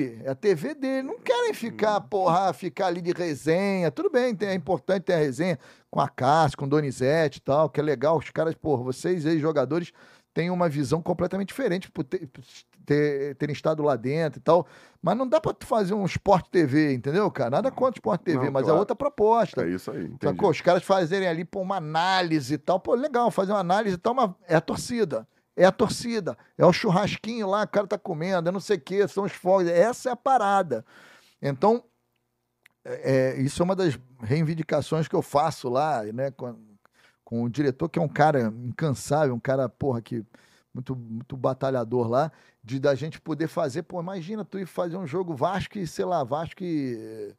dele. 0.07 0.22
É 0.26 0.30
a 0.31 0.35
TV 0.35 0.76
dele. 0.76 1.01
Não 1.07 1.18
querem 1.19 1.53
ficar, 1.53 1.97
Hum. 1.99 2.07
porra, 2.10 2.53
ficar 2.53 2.88
ali 2.88 3.01
de 3.01 3.11
resenha. 3.11 3.89
Tudo 3.89 4.10
bem, 4.10 4.35
tem- 4.35 4.49
é 4.49 4.53
importante 4.53 5.03
ter 5.03 5.14
a 5.14 5.18
resenha 5.18 5.57
com 5.89 5.99
a 5.99 6.07
Cássio, 6.10 6.57
com 6.57 6.65
o 6.65 6.69
Donizete 6.69 7.39
e 7.39 7.41
tal, 7.41 7.69
que 7.69 7.80
é 7.80 7.84
legal. 7.84 8.18
Os 8.18 8.30
caras, 8.30 8.53
porra, 8.55 8.84
vocês, 8.84 9.26
ex-jogadores, 9.26 9.91
têm 10.34 10.49
uma 10.49 10.68
visão 10.69 11.01
completamente 11.01 11.47
diferente 11.49 11.89
por 11.91 12.03
ter- 12.03 12.27
por 12.27 12.43
ter- 12.85 13.35
terem 13.35 13.53
estado 13.53 13.81
lá 13.81 13.95
dentro 13.95 14.39
e 14.39 14.41
tal. 14.43 14.68
Mas 15.01 15.15
não 15.18 15.27
dá 15.27 15.39
pra 15.39 15.53
tu 15.53 15.65
fazer 15.65 15.93
um 15.93 16.05
Sport 16.05 16.47
TV, 16.51 16.93
entendeu, 16.93 17.30
cara? 17.31 17.49
Nada 17.49 17.72
contra 17.72 17.91
o 17.93 17.99
Sport 17.99 18.22
TV, 18.22 18.45
Não, 18.45 18.51
mas 18.51 18.64
é 18.64 18.65
claro. 18.65 18.80
outra 18.80 18.95
proposta. 18.95 19.64
É 19.64 19.69
isso 19.69 19.89
aí. 19.91 20.03
entendi. 20.05 20.18
Sacou? 20.23 20.49
Os 20.49 20.60
caras 20.61 20.84
fazerem 20.84 21.27
ali 21.27 21.45
pô, 21.45 21.61
uma 21.61 21.77
análise 21.77 22.55
e 22.55 22.57
tal. 22.57 22.80
Pô, 22.80 22.93
legal, 22.95 23.30
fazer 23.31 23.51
uma 23.51 23.60
análise 23.60 23.95
e 23.95 23.97
tal, 23.97 24.14
mas 24.14 24.31
é 24.47 24.55
a 24.55 24.61
torcida. 24.61 25.27
É 25.55 25.65
a 25.65 25.71
torcida. 25.71 26.38
É 26.57 26.65
o 26.65 26.73
churrasquinho 26.73 27.47
lá, 27.47 27.63
o 27.63 27.67
cara 27.67 27.88
tá 27.88 27.97
comendo, 27.97 28.49
é 28.49 28.51
não 28.51 28.59
sei 28.59 28.77
o 28.77 28.81
quê, 28.81 29.07
são 29.07 29.23
os 29.23 29.31
fogos. 29.31 29.67
Essa 29.67 30.09
é 30.09 30.11
a 30.11 30.15
parada. 30.15 30.85
Então, 31.41 31.84
é, 32.85 33.35
é, 33.35 33.41
isso 33.41 33.61
é 33.61 33.65
uma 33.65 33.75
das 33.75 33.97
reivindicações 34.21 35.07
que 35.07 35.15
eu 35.15 35.21
faço 35.21 35.69
lá, 35.69 36.03
né, 36.03 36.31
com, 36.31 36.55
com 37.23 37.43
o 37.43 37.49
diretor, 37.49 37.89
que 37.89 37.99
é 37.99 38.01
um 38.01 38.07
cara 38.07 38.53
incansável, 38.63 39.35
um 39.35 39.39
cara, 39.39 39.69
porra, 39.69 40.01
que 40.01 40.25
muito, 40.73 40.95
muito 40.95 41.38
batalhador 41.38 42.07
lá, 42.07 42.31
de 42.63 42.80
da 42.80 42.95
gente 42.95 43.21
poder 43.21 43.47
fazer, 43.47 43.84
pô, 43.84 44.01
imagina 44.01 44.43
tu 44.43 44.57
ir 44.57 44.65
fazer 44.65 44.97
um 44.97 45.05
jogo 45.05 45.35
Vasco 45.35 45.77
e, 45.77 45.85
sei 45.85 46.05
lá, 46.05 46.23
Vasco 46.23 46.63
e, 46.63 47.35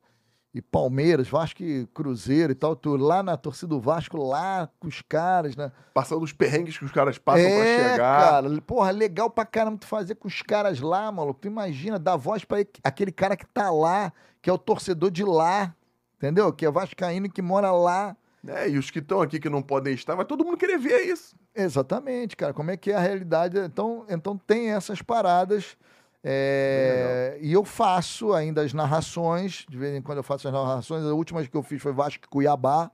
e 0.55 0.63
Palmeiras, 0.63 1.29
Vasco 1.29 1.65
e 1.65 1.85
Cruzeiro 1.89 2.53
e 2.53 2.55
tal, 2.55 2.77
tu 2.77 2.97
lá 2.97 3.25
na 3.25 3.37
torcida 3.37 3.67
do 3.67 3.81
Vasco, 3.81 4.17
lá 4.17 4.71
com 4.79 4.87
os 4.87 5.03
caras, 5.03 5.57
né? 5.57 5.73
Passando 5.93 6.23
os 6.23 6.33
perrengues 6.33 6.79
que 6.79 6.85
os 6.85 6.93
caras 6.93 7.19
passam 7.19 7.45
pra 7.45 7.67
é, 7.67 7.91
chegar. 7.91 8.31
cara, 8.31 8.61
porra, 8.63 8.93
legal 8.93 9.29
pra 9.29 9.45
caramba 9.45 9.79
tu 9.79 9.87
fazer 9.87 10.15
com 10.15 10.29
os 10.29 10.43
caras 10.43 10.81
lá, 10.81 11.11
maluco. 11.11 11.41
Tu 11.41 11.49
imagina, 11.49 11.99
dar 11.99 12.15
voz 12.15 12.45
pra 12.45 12.59
aquele 12.85 13.11
cara 13.11 13.37
que 13.37 13.47
tá 13.47 13.69
lá, 13.69 14.13
que 14.41 14.49
é 14.49 14.53
o 14.53 14.59
torcedor 14.59 15.11
de 15.11 15.25
lá, 15.25 15.75
entendeu? 16.17 16.53
Que 16.53 16.65
é 16.65 16.71
vascaíno 16.71 17.29
que 17.29 17.43
mora 17.43 17.73
lá. 17.73 18.17
É, 18.47 18.69
e 18.69 18.79
os 18.79 18.91
que 18.91 19.01
estão 19.01 19.21
aqui 19.23 19.41
que 19.41 19.49
não 19.49 19.63
podem 19.63 19.95
estar, 19.95 20.15
vai 20.15 20.25
todo 20.25 20.45
mundo 20.45 20.57
querer 20.57 20.79
ver 20.79 21.01
isso. 21.01 21.35
Exatamente, 21.53 22.37
cara. 22.37 22.53
Como 22.53 22.71
é 22.71 22.77
que 22.77 22.93
é 22.93 22.95
a 22.95 23.01
realidade? 23.01 23.59
Então, 23.59 24.07
então 24.09 24.37
tem 24.37 24.71
essas 24.71 25.03
paradas. 25.03 25.77
É, 26.27 27.39
e 27.43 27.53
eu 27.53 27.65
faço 27.65 28.33
ainda 28.33 28.63
as 28.63 28.73
narrações, 28.73 29.67
de 29.69 29.77
vez 29.77 29.95
em 29.95 30.01
quando 30.01 30.19
eu 30.19 30.25
faço 30.25 30.49
as 30.49 30.55
narrações. 30.55 31.05
As 31.05 31.11
últimas 31.13 31.47
que 31.47 31.55
eu 31.57 31.63
fiz 31.63 31.83
foi 31.83 31.93
Vasco 31.93 32.25
e 32.25 32.29
Cuiabá. 32.29 32.91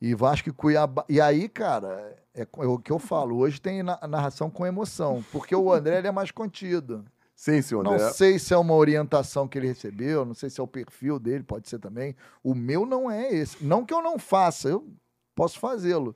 E 0.00 0.14
Vasco 0.14 0.48
e 0.48 0.52
Cuiabá. 0.52 1.04
E 1.08 1.20
aí, 1.20 1.48
cara, 1.48 2.16
é 2.34 2.42
é 2.42 2.66
o 2.66 2.78
que 2.78 2.92
eu 2.92 2.98
falo. 2.98 3.36
Hoje 3.38 3.60
tem 3.60 3.82
na- 3.82 3.98
narração 4.08 4.48
com 4.50 4.64
emoção, 4.66 5.24
porque 5.32 5.54
o 5.54 5.72
André 5.72 5.98
ele 5.98 6.08
é 6.08 6.12
mais 6.12 6.30
contido. 6.30 7.04
Sim, 7.34 7.60
senhor 7.62 7.82
Não 7.82 7.94
André. 7.94 8.10
sei 8.12 8.38
se 8.38 8.52
é 8.52 8.56
uma 8.58 8.74
orientação 8.74 9.48
que 9.48 9.56
ele 9.58 9.66
recebeu, 9.66 10.24
não 10.26 10.34
sei 10.34 10.50
se 10.50 10.60
é 10.60 10.62
o 10.62 10.66
perfil 10.66 11.18
dele, 11.18 11.42
pode 11.42 11.68
ser 11.70 11.78
também. 11.78 12.14
O 12.44 12.54
meu 12.54 12.84
não 12.84 13.10
é 13.10 13.32
esse. 13.32 13.64
Não 13.64 13.84
que 13.84 13.94
eu 13.94 14.02
não 14.02 14.18
faça, 14.18 14.68
eu 14.68 14.86
posso 15.34 15.58
fazê-lo. 15.58 16.14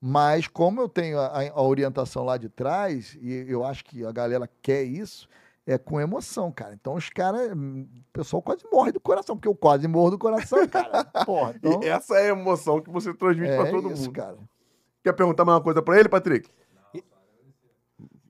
Mas 0.00 0.48
como 0.48 0.80
eu 0.80 0.88
tenho 0.88 1.18
a, 1.20 1.42
a 1.50 1.62
orientação 1.62 2.24
lá 2.24 2.36
de 2.38 2.48
trás, 2.48 3.16
e 3.20 3.44
eu 3.48 3.64
acho 3.64 3.84
que 3.84 4.04
a 4.04 4.10
galera 4.10 4.48
quer 4.62 4.82
isso, 4.82 5.28
é 5.66 5.78
com 5.78 6.00
emoção, 6.00 6.50
cara. 6.50 6.74
Então 6.74 6.94
os 6.94 7.08
caras, 7.08 7.52
hum, 7.56 7.86
o 7.96 8.12
pessoal 8.12 8.42
quase 8.42 8.64
morre 8.72 8.92
do 8.92 9.00
coração, 9.00 9.36
porque 9.36 9.48
eu 9.48 9.54
quase 9.54 9.86
morro 9.86 10.10
do 10.10 10.18
coração, 10.18 10.66
cara. 10.68 11.04
Porra, 11.24 11.54
então, 11.56 11.80
E 11.82 11.86
essa 11.88 12.16
é 12.18 12.26
a 12.26 12.32
emoção 12.32 12.80
que 12.80 12.90
você 12.90 13.14
transmite 13.14 13.54
pra 13.54 13.68
é 13.68 13.70
todo 13.70 13.92
isso, 13.92 14.02
mundo. 14.06 14.12
cara. 14.12 14.36
Quer 15.04 15.12
perguntar 15.12 15.44
mais 15.44 15.56
uma 15.58 15.64
coisa 15.64 15.80
pra 15.82 15.98
ele, 15.98 16.08
Patrick? 16.08 16.48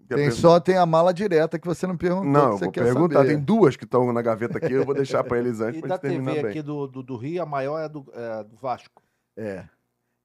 Quer 0.09 0.15
Tem 0.17 0.31
só 0.31 0.61
tem 0.61 0.77
a 0.77 0.85
mala 0.85 1.13
direta 1.15 1.59
que 1.59 1.67
você 1.67 1.87
não 1.87 1.97
perguntou. 1.97 2.31
Não, 2.31 2.49
que 2.49 2.53
eu 2.55 2.59
você 2.59 2.65
vou 2.65 2.73
quer 2.73 2.85
perguntar. 2.85 3.15
saber. 3.21 3.29
Tem 3.29 3.41
duas 3.41 3.77
que 3.77 3.85
estão 3.85 4.13
na 4.13 4.21
gaveta 4.21 4.59
aqui, 4.59 4.73
eu 4.73 4.85
vou 4.85 4.95
deixar 4.95 5.25
pra 5.25 5.39
eles 5.39 5.61
antes 5.61 5.79
E 5.79 5.81
pra 5.81 5.89
da 5.89 5.95
gente 5.95 6.03
terminar 6.03 6.33
TV 6.33 6.43
bem. 6.43 6.51
aqui 6.51 6.63
do, 6.63 6.87
do, 6.87 7.03
do 7.03 7.17
Rio, 7.17 7.43
a 7.43 7.47
maior 7.47 7.79
é 7.79 7.89
do, 7.89 8.05
é 8.13 8.45
do 8.45 8.57
Vasco. 8.57 9.03
É, 9.37 9.65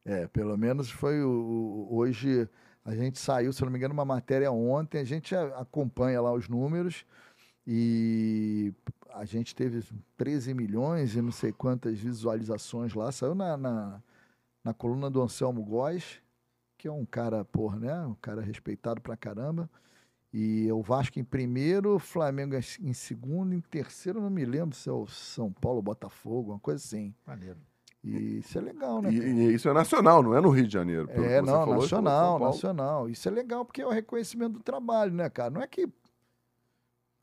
é, 0.05 0.27
pelo 0.27 0.57
menos 0.57 0.89
foi 0.91 1.23
o, 1.23 1.29
o- 1.29 1.95
hoje 1.97 2.49
a 2.87 2.95
gente 2.95 3.19
saiu, 3.19 3.51
se 3.51 3.61
não 3.63 3.69
me 3.69 3.77
engano, 3.77 3.93
uma 3.93 4.05
matéria 4.05 4.49
ontem, 4.49 4.99
a 4.99 5.03
gente 5.03 5.35
acompanha 5.35 6.21
lá 6.21 6.31
os 6.31 6.47
números 6.47 7.05
e 7.67 8.73
a 9.09 9.25
gente 9.25 9.53
teve 9.53 9.83
13 10.15 10.53
milhões 10.53 11.13
e 11.13 11.21
não 11.21 11.33
sei 11.33 11.51
quantas 11.51 11.99
visualizações 11.99 12.93
lá, 12.93 13.11
saiu 13.11 13.35
na, 13.35 13.57
na, 13.57 14.01
na 14.63 14.73
coluna 14.73 15.09
do 15.09 15.21
Anselmo 15.21 15.65
Góes, 15.65 16.21
que 16.77 16.87
é 16.87 16.91
um 16.91 17.05
cara, 17.05 17.43
porra, 17.43 17.77
né, 17.77 18.05
um 18.05 18.15
cara 18.15 18.41
respeitado 18.41 19.01
pra 19.01 19.17
caramba, 19.17 19.69
e 20.31 20.71
o 20.71 20.81
Vasco 20.81 21.19
em 21.19 21.25
primeiro, 21.25 21.99
Flamengo 21.99 22.55
em 22.55 22.93
segundo, 22.93 23.53
em 23.53 23.59
terceiro, 23.59 24.21
não 24.21 24.29
me 24.29 24.45
lembro 24.45 24.73
se 24.73 24.87
é 24.87 24.93
o 24.93 25.05
São 25.07 25.51
Paulo, 25.51 25.81
Botafogo, 25.81 26.51
uma 26.51 26.59
coisa 26.59 26.81
assim. 26.81 27.13
Maneiro. 27.25 27.59
E 28.07 28.39
isso 28.39 28.57
é 28.57 28.61
legal, 28.61 29.01
né? 29.01 29.11
E, 29.11 29.17
e 29.17 29.53
isso 29.53 29.67
é 29.67 29.73
nacional, 29.73 30.23
não 30.23 30.33
é 30.33 30.39
no 30.39 30.49
Rio 30.49 30.65
de 30.65 30.73
Janeiro. 30.73 31.09
É, 31.11 31.41
não, 31.41 31.65
falou, 31.65 31.81
São 31.81 32.01
nacional, 32.01 32.39
nacional. 32.39 33.09
Isso 33.09 33.27
é 33.27 33.31
legal 33.31 33.65
porque 33.65 33.81
é 33.81 33.85
o 33.85 33.89
reconhecimento 33.89 34.53
do 34.53 34.59
trabalho, 34.61 35.11
né, 35.11 35.29
cara? 35.29 35.49
Não 35.49 35.61
é 35.61 35.67
que. 35.67 35.89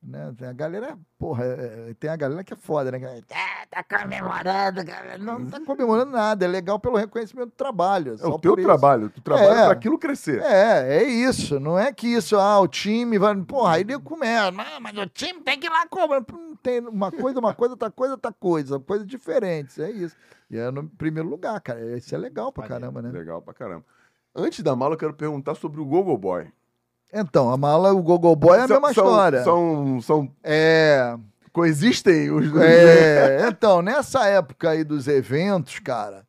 Né, 0.07 0.35
tem 0.37 0.47
a 0.49 0.53
galera, 0.53 0.99
porra, 1.19 1.45
é- 1.47 1.91
é- 1.91 1.95
tem 1.95 2.11
a 2.11 2.17
galera 2.17 2.45
que 2.45 2.53
é 2.53 2.57
foda, 2.57 2.91
né? 2.93 3.23
"Ah, 3.33 3.67
tá 3.71 3.83
comemorando, 3.83 4.85
cara. 4.85 5.17
Não, 5.17 5.47
tá 5.47 5.59
comemorando 5.65 6.11
nada. 6.13 6.45
É 6.45 6.49
legal 6.49 6.79
pelo 6.79 6.97
reconhecimento 6.99 7.47
do 7.47 7.53
trabalho. 7.57 8.15
É 8.21 8.27
o 8.27 8.39
teu 8.39 8.55
trabalho. 8.55 9.09
Tu 9.09 9.23
trabalha 9.23 9.61
É. 9.61 9.65
pra 9.65 9.73
aquilo 9.73 9.99
crescer. 9.99 10.43
É, 10.43 10.99
é 10.99 11.03
isso. 11.05 11.59
Não 11.59 11.79
é 11.79 11.91
que 11.91 12.07
isso, 12.07 12.37
ah, 12.37 12.61
o 12.61 12.69
time 12.69 13.17
vai. 13.19 13.35
Porra, 13.45 13.77
aí 13.77 13.85
nego 13.85 14.03
começa. 14.03 14.51
Não, 14.51 14.79
mas 14.83 14.95
o 14.99 15.07
time 15.07 15.41
tem 15.41 15.59
que 15.59 15.67
ir 15.69 15.71
lá 15.71 15.87
cobrar. 15.89 16.23
Tem 16.63 16.81
uma 16.81 17.11
coisa, 17.11 17.41
uma 17.41 17.55
coisa, 17.55 17.73
outra 17.73 17.91
coisa, 17.91 18.13
outra 18.15 18.33
coisa. 18.33 18.79
Coisas 18.79 19.07
diferentes. 19.07 19.79
É 19.79 19.91
isso. 19.91 20.15
E 20.51 20.59
é 20.59 20.71
no 20.71 20.87
primeiro 20.87 21.31
lugar, 21.31 21.59
cara. 21.63 21.97
Isso 21.97 22.15
é 22.15 22.19
legal 22.19 22.53
pra 22.53 22.69
caramba, 22.69 23.01
né? 23.01 23.11
Legal 23.11 23.41
pra 23.41 23.55
caramba. 23.55 23.85
Antes 24.37 24.63
da 24.63 24.77
mala, 24.77 24.95
eu 24.95 24.99
quero 24.99 25.15
perguntar 25.15 25.55
sobre 25.55 25.81
o 25.81 25.85
Gogo 25.87 26.15
Boy. 26.19 26.53
Então, 27.15 27.51
a 27.51 27.57
mala, 27.57 27.93
o 27.93 28.03
Gogo 28.03 28.35
Boy 28.35 28.59
é 28.59 28.63
a 28.63 28.67
São- 28.69 28.77
mesma 28.81 28.93
são- 28.95 29.05
história. 29.05 29.45
São, 29.45 30.01
são, 30.03 30.31
É, 30.43 31.17
coexistem 31.53 32.31
os 32.33 32.51
dois. 32.51 32.65
é, 32.65 33.47
então, 33.49 33.81
nessa 33.81 34.27
época 34.27 34.71
aí 34.71 34.83
dos 34.83 35.07
eventos, 35.07 35.79
cara, 35.79 36.27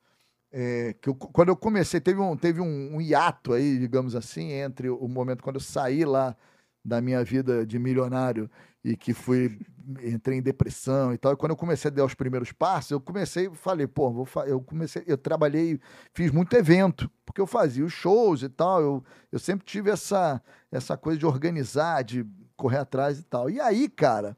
é, 0.51 0.93
que 1.01 1.09
eu- 1.09 1.15
quando 1.15 1.49
eu 1.49 1.55
comecei, 1.55 1.99
teve, 1.99 2.19
um, 2.21 2.37
teve 2.37 2.61
um, 2.61 2.95
um 2.95 3.01
hiato 3.01 3.53
aí, 3.53 3.77
digamos 3.79 4.15
assim, 4.15 4.51
entre 4.51 4.89
o 4.89 5.07
momento 5.07 5.41
quando 5.43 5.55
eu 5.55 5.61
saí 5.61 6.05
lá 6.05 6.35
da 6.83 7.01
minha 7.01 7.23
vida 7.23 7.65
de 7.65 7.79
milionário 7.79 8.49
e 8.83 8.95
que 8.95 9.11
fui, 9.13 9.57
entrei 10.03 10.37
em 10.37 10.41
depressão 10.41 11.13
e 11.13 11.17
tal, 11.17 11.33
e 11.33 11.35
quando 11.35 11.51
eu 11.51 11.57
comecei 11.57 11.89
a 11.89 11.93
dar 11.93 12.05
os 12.05 12.13
primeiros 12.13 12.51
passos, 12.51 12.91
eu 12.91 12.99
comecei, 12.99 13.49
falei, 13.53 13.87
pô, 13.87 14.11
vou 14.11 14.27
eu 14.45 14.61
comecei, 14.61 15.03
eu 15.05 15.17
trabalhei, 15.17 15.79
fiz 16.13 16.31
muito 16.31 16.55
evento, 16.55 17.09
porque 17.25 17.41
eu 17.41 17.47
fazia 17.47 17.85
os 17.85 17.93
shows 17.93 18.41
e 18.43 18.49
tal, 18.49 18.81
eu, 18.81 19.03
eu 19.31 19.39
sempre 19.39 19.65
tive 19.65 19.89
essa, 19.89 20.41
essa 20.71 20.97
coisa 20.97 21.19
de 21.19 21.25
organizar, 21.25 22.03
de 22.03 22.25
correr 22.55 22.77
atrás 22.77 23.19
e 23.19 23.23
tal. 23.23 23.49
E 23.49 23.59
aí, 23.59 23.89
cara, 23.89 24.37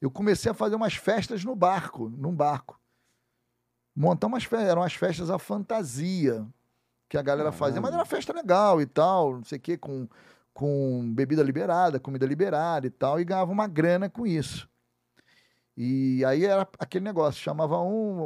eu 0.00 0.10
comecei 0.10 0.50
a 0.50 0.54
fazer 0.54 0.76
umas 0.76 0.94
festas 0.94 1.44
no 1.44 1.54
barco, 1.54 2.08
num 2.08 2.34
barco. 2.34 2.80
Montar 3.94 4.28
umas 4.28 4.44
festas, 4.44 4.68
eram 4.68 4.82
umas 4.82 4.94
festas 4.94 5.28
à 5.30 5.38
fantasia 5.38 6.46
que 7.08 7.16
a 7.16 7.22
galera 7.22 7.50
fazia, 7.50 7.80
mas 7.80 7.92
era 7.92 8.04
festa 8.04 8.32
legal 8.32 8.80
e 8.80 8.86
tal, 8.86 9.36
não 9.36 9.44
sei 9.44 9.58
o 9.58 9.60
quê, 9.60 9.76
com, 9.76 10.06
com 10.52 11.12
bebida 11.14 11.42
liberada, 11.42 11.98
comida 11.98 12.26
liberada 12.26 12.86
e 12.86 12.90
tal, 12.90 13.18
e 13.18 13.24
ganhava 13.24 13.50
uma 13.50 13.66
grana 13.66 14.10
com 14.10 14.26
isso. 14.26 14.68
E 15.80 16.24
aí 16.24 16.44
era 16.44 16.68
aquele 16.76 17.04
negócio, 17.04 17.40
chamava 17.40 17.80
um, 17.80 18.18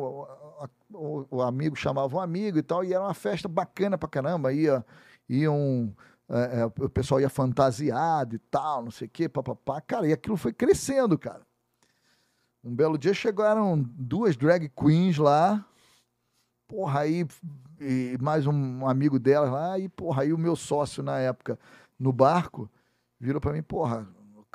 o, 0.90 1.26
o- 1.30 1.42
amigo 1.42 1.76
chamava 1.76 2.16
um 2.16 2.20
amigo 2.20 2.56
e 2.56 2.62
tal, 2.62 2.82
e 2.82 2.94
era 2.94 3.04
uma 3.04 3.12
festa 3.12 3.46
bacana 3.46 3.98
pra 3.98 4.08
caramba, 4.08 4.54
ia, 4.54 4.82
iam, 5.28 5.94
é, 6.30 6.60
é, 6.60 6.64
o 6.64 6.88
pessoal 6.88 7.20
ia 7.20 7.28
fantasiado 7.28 8.36
e 8.36 8.38
tal, 8.38 8.82
não 8.84 8.90
sei 8.90 9.06
o 9.06 9.10
quê, 9.10 9.28
papapá, 9.28 9.82
cara, 9.82 10.06
e 10.08 10.14
aquilo 10.14 10.38
foi 10.38 10.50
crescendo, 10.54 11.18
cara. 11.18 11.42
Um 12.64 12.74
belo 12.74 12.96
dia 12.96 13.12
chegaram 13.12 13.78
duas 13.98 14.34
drag 14.34 14.70
queens 14.70 15.18
lá, 15.18 15.62
Porra, 16.66 17.00
aí 17.00 17.26
e 17.78 18.16
mais 18.18 18.46
um 18.46 18.88
amigo 18.88 19.18
dela 19.18 19.50
lá, 19.50 19.78
e 19.78 19.90
porra, 19.90 20.22
aí 20.22 20.32
o 20.32 20.38
meu 20.38 20.56
sócio 20.56 21.02
na 21.02 21.18
época 21.18 21.58
no 21.98 22.14
barco 22.14 22.66
virou 23.20 23.42
pra 23.42 23.52
mim, 23.52 23.62
porra, 23.62 24.08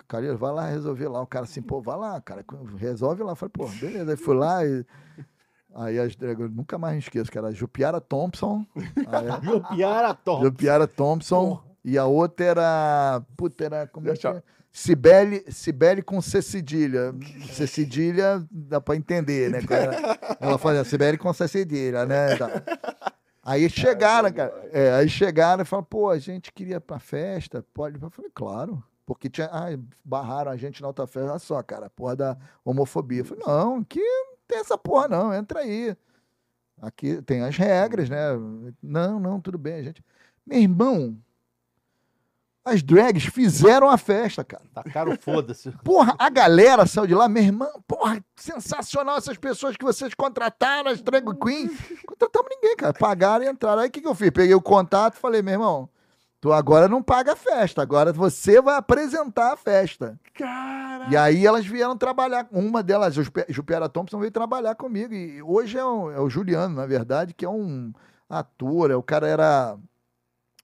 Calheiro, 0.07 0.38
vai 0.38 0.53
lá 0.53 0.67
resolver 0.67 1.07
lá. 1.09 1.21
O 1.21 1.27
cara 1.27 1.45
assim, 1.45 1.61
pô, 1.61 1.81
vai 1.81 1.97
lá, 1.97 2.19
cara, 2.21 2.43
resolve 2.77 3.23
lá. 3.23 3.34
Eu 3.34 3.35
falei, 3.35 3.51
pô, 3.51 3.67
beleza. 3.67 4.11
Aí 4.11 4.17
fui 4.17 4.35
lá 4.35 4.65
e. 4.65 4.85
Aí 5.75 5.99
as 5.99 6.15
eu 6.19 6.49
nunca 6.49 6.77
mais 6.77 6.93
me 6.93 6.99
esqueço, 6.99 7.29
que 7.29 7.38
era 7.38 7.51
Jupiara 7.51 7.99
Thompson. 7.99 8.65
Aí, 8.75 9.27
Jupiara 9.43 10.13
Tom. 10.13 10.41
Jupiara 10.43 10.88
Thompson. 10.88 11.61
E 11.84 11.97
a 11.97 12.05
outra 12.05 12.45
era. 12.45 13.21
Puta, 13.35 13.65
era. 13.65 13.88
Como 13.88 14.09
é 14.09 14.15
que 14.15 14.27
é? 14.27 14.41
Cibele, 14.71 15.43
Cibele 15.51 16.01
com 16.01 16.21
C 16.21 16.41
cedilha. 16.41 17.13
C 17.51 17.65
cedilha 17.65 18.45
dá 18.51 18.79
pra 18.79 18.95
entender, 18.95 19.49
né? 19.49 19.61
cara? 19.61 20.17
Ela 20.39 20.57
fazia 20.57 20.84
Cibele 20.84 21.17
com 21.17 21.34
C 21.34 21.47
cedilha, 21.47 22.05
né? 22.05 22.35
Tá. 22.35 22.49
Aí 23.43 23.69
chegaram, 23.69 24.31
cara. 24.31 24.53
É, 24.71 24.91
aí 24.91 25.09
chegaram 25.09 25.63
e 25.63 25.65
falaram, 25.65 25.88
pô, 25.89 26.09
a 26.09 26.19
gente 26.19 26.51
queria 26.51 26.75
ir 26.75 26.81
pra 26.81 26.99
festa, 26.99 27.65
pode? 27.73 27.97
Eu 28.01 28.09
falei, 28.09 28.29
claro. 28.34 28.84
Porque 29.07 29.29
tinha, 29.29 29.49
ah, 29.53 29.67
barraram 30.03 30.51
a 30.51 30.57
gente 30.57 30.81
na 30.81 30.89
outra 30.89 31.07
festa, 31.07 31.29
olha 31.29 31.39
só, 31.39 31.63
cara, 31.63 31.89
porra 31.89 32.13
da 32.13 32.38
homofobia. 32.65 33.21
Eu 33.21 33.25
falei, 33.25 33.43
não, 33.47 33.77
aqui 33.77 34.01
não 34.01 34.35
tem 34.45 34.59
essa 34.59 34.77
porra, 34.77 35.07
não, 35.07 35.34
entra 35.34 35.61
aí. 35.61 35.95
Aqui 36.81 37.21
tem 37.21 37.41
as 37.41 37.55
regras, 37.55 38.09
né? 38.09 38.17
Não, 38.84 39.17
não, 39.17 39.39
tudo 39.39 39.57
bem, 39.57 39.75
a 39.75 39.81
gente. 39.81 40.03
Meu 40.45 40.59
irmão, 40.59 41.17
as 42.65 42.84
drags 42.84 43.23
fizeram 43.27 43.89
a 43.89 43.97
festa, 43.97 44.43
cara. 44.43 44.65
Tacaram 44.73 45.17
foda-se. 45.17 45.71
Porra, 45.85 46.13
a 46.19 46.29
galera 46.29 46.85
saiu 46.85 47.07
de 47.07 47.15
lá, 47.15 47.29
meu 47.29 47.43
irmão, 47.43 47.81
porra, 47.88 48.21
sensacional 48.35 49.17
essas 49.17 49.38
pessoas 49.38 49.77
que 49.77 49.85
vocês 49.85 50.13
contrataram, 50.13 50.91
as 50.91 51.01
drag 51.01 51.23
queen. 51.39 51.69
Contratamos 52.05 52.49
ninguém, 52.49 52.75
cara. 52.75 52.93
Pagaram 52.93 53.45
e 53.45 53.49
entraram. 53.49 53.84
Aí 53.84 53.88
o 53.88 53.91
que, 53.91 54.01
que 54.01 54.07
eu 54.07 54.13
fiz? 54.13 54.31
Peguei 54.31 54.53
o 54.53 54.61
contato 54.61 55.15
e 55.15 55.19
falei, 55.19 55.41
meu 55.41 55.53
irmão, 55.53 55.89
tu 56.39 56.53
agora 56.53 56.88
não 56.88 57.01
paga 57.01 57.34
a 57.34 57.35
festa, 57.35 57.81
agora 57.81 58.14
você 58.14 58.61
vai 58.61 58.76
apresentar 58.76 59.53
a 59.53 59.57
festa. 59.57 60.19
Cara. 60.35 61.07
E 61.09 61.18
aí 61.18 61.45
elas 61.45 61.65
vieram 61.65 61.97
trabalhar, 61.97 62.47
uma 62.51 62.84
delas, 62.84 63.14
Jupe- 63.15 63.45
Jupiara 63.49 63.89
Thompson, 63.89 64.19
veio 64.19 64.31
trabalhar 64.31 64.76
comigo. 64.76 65.14
E 65.14 65.41
hoje 65.41 65.77
é 65.77 65.85
o, 65.85 66.11
é 66.11 66.19
o 66.19 66.30
Juliano, 66.30 66.76
na 66.76 66.85
verdade, 66.85 67.34
que 67.34 67.45
é 67.45 67.49
um 67.49 67.91
ator, 68.30 68.91
é, 68.91 68.95
o 68.95 69.03
cara 69.03 69.27
era. 69.27 69.77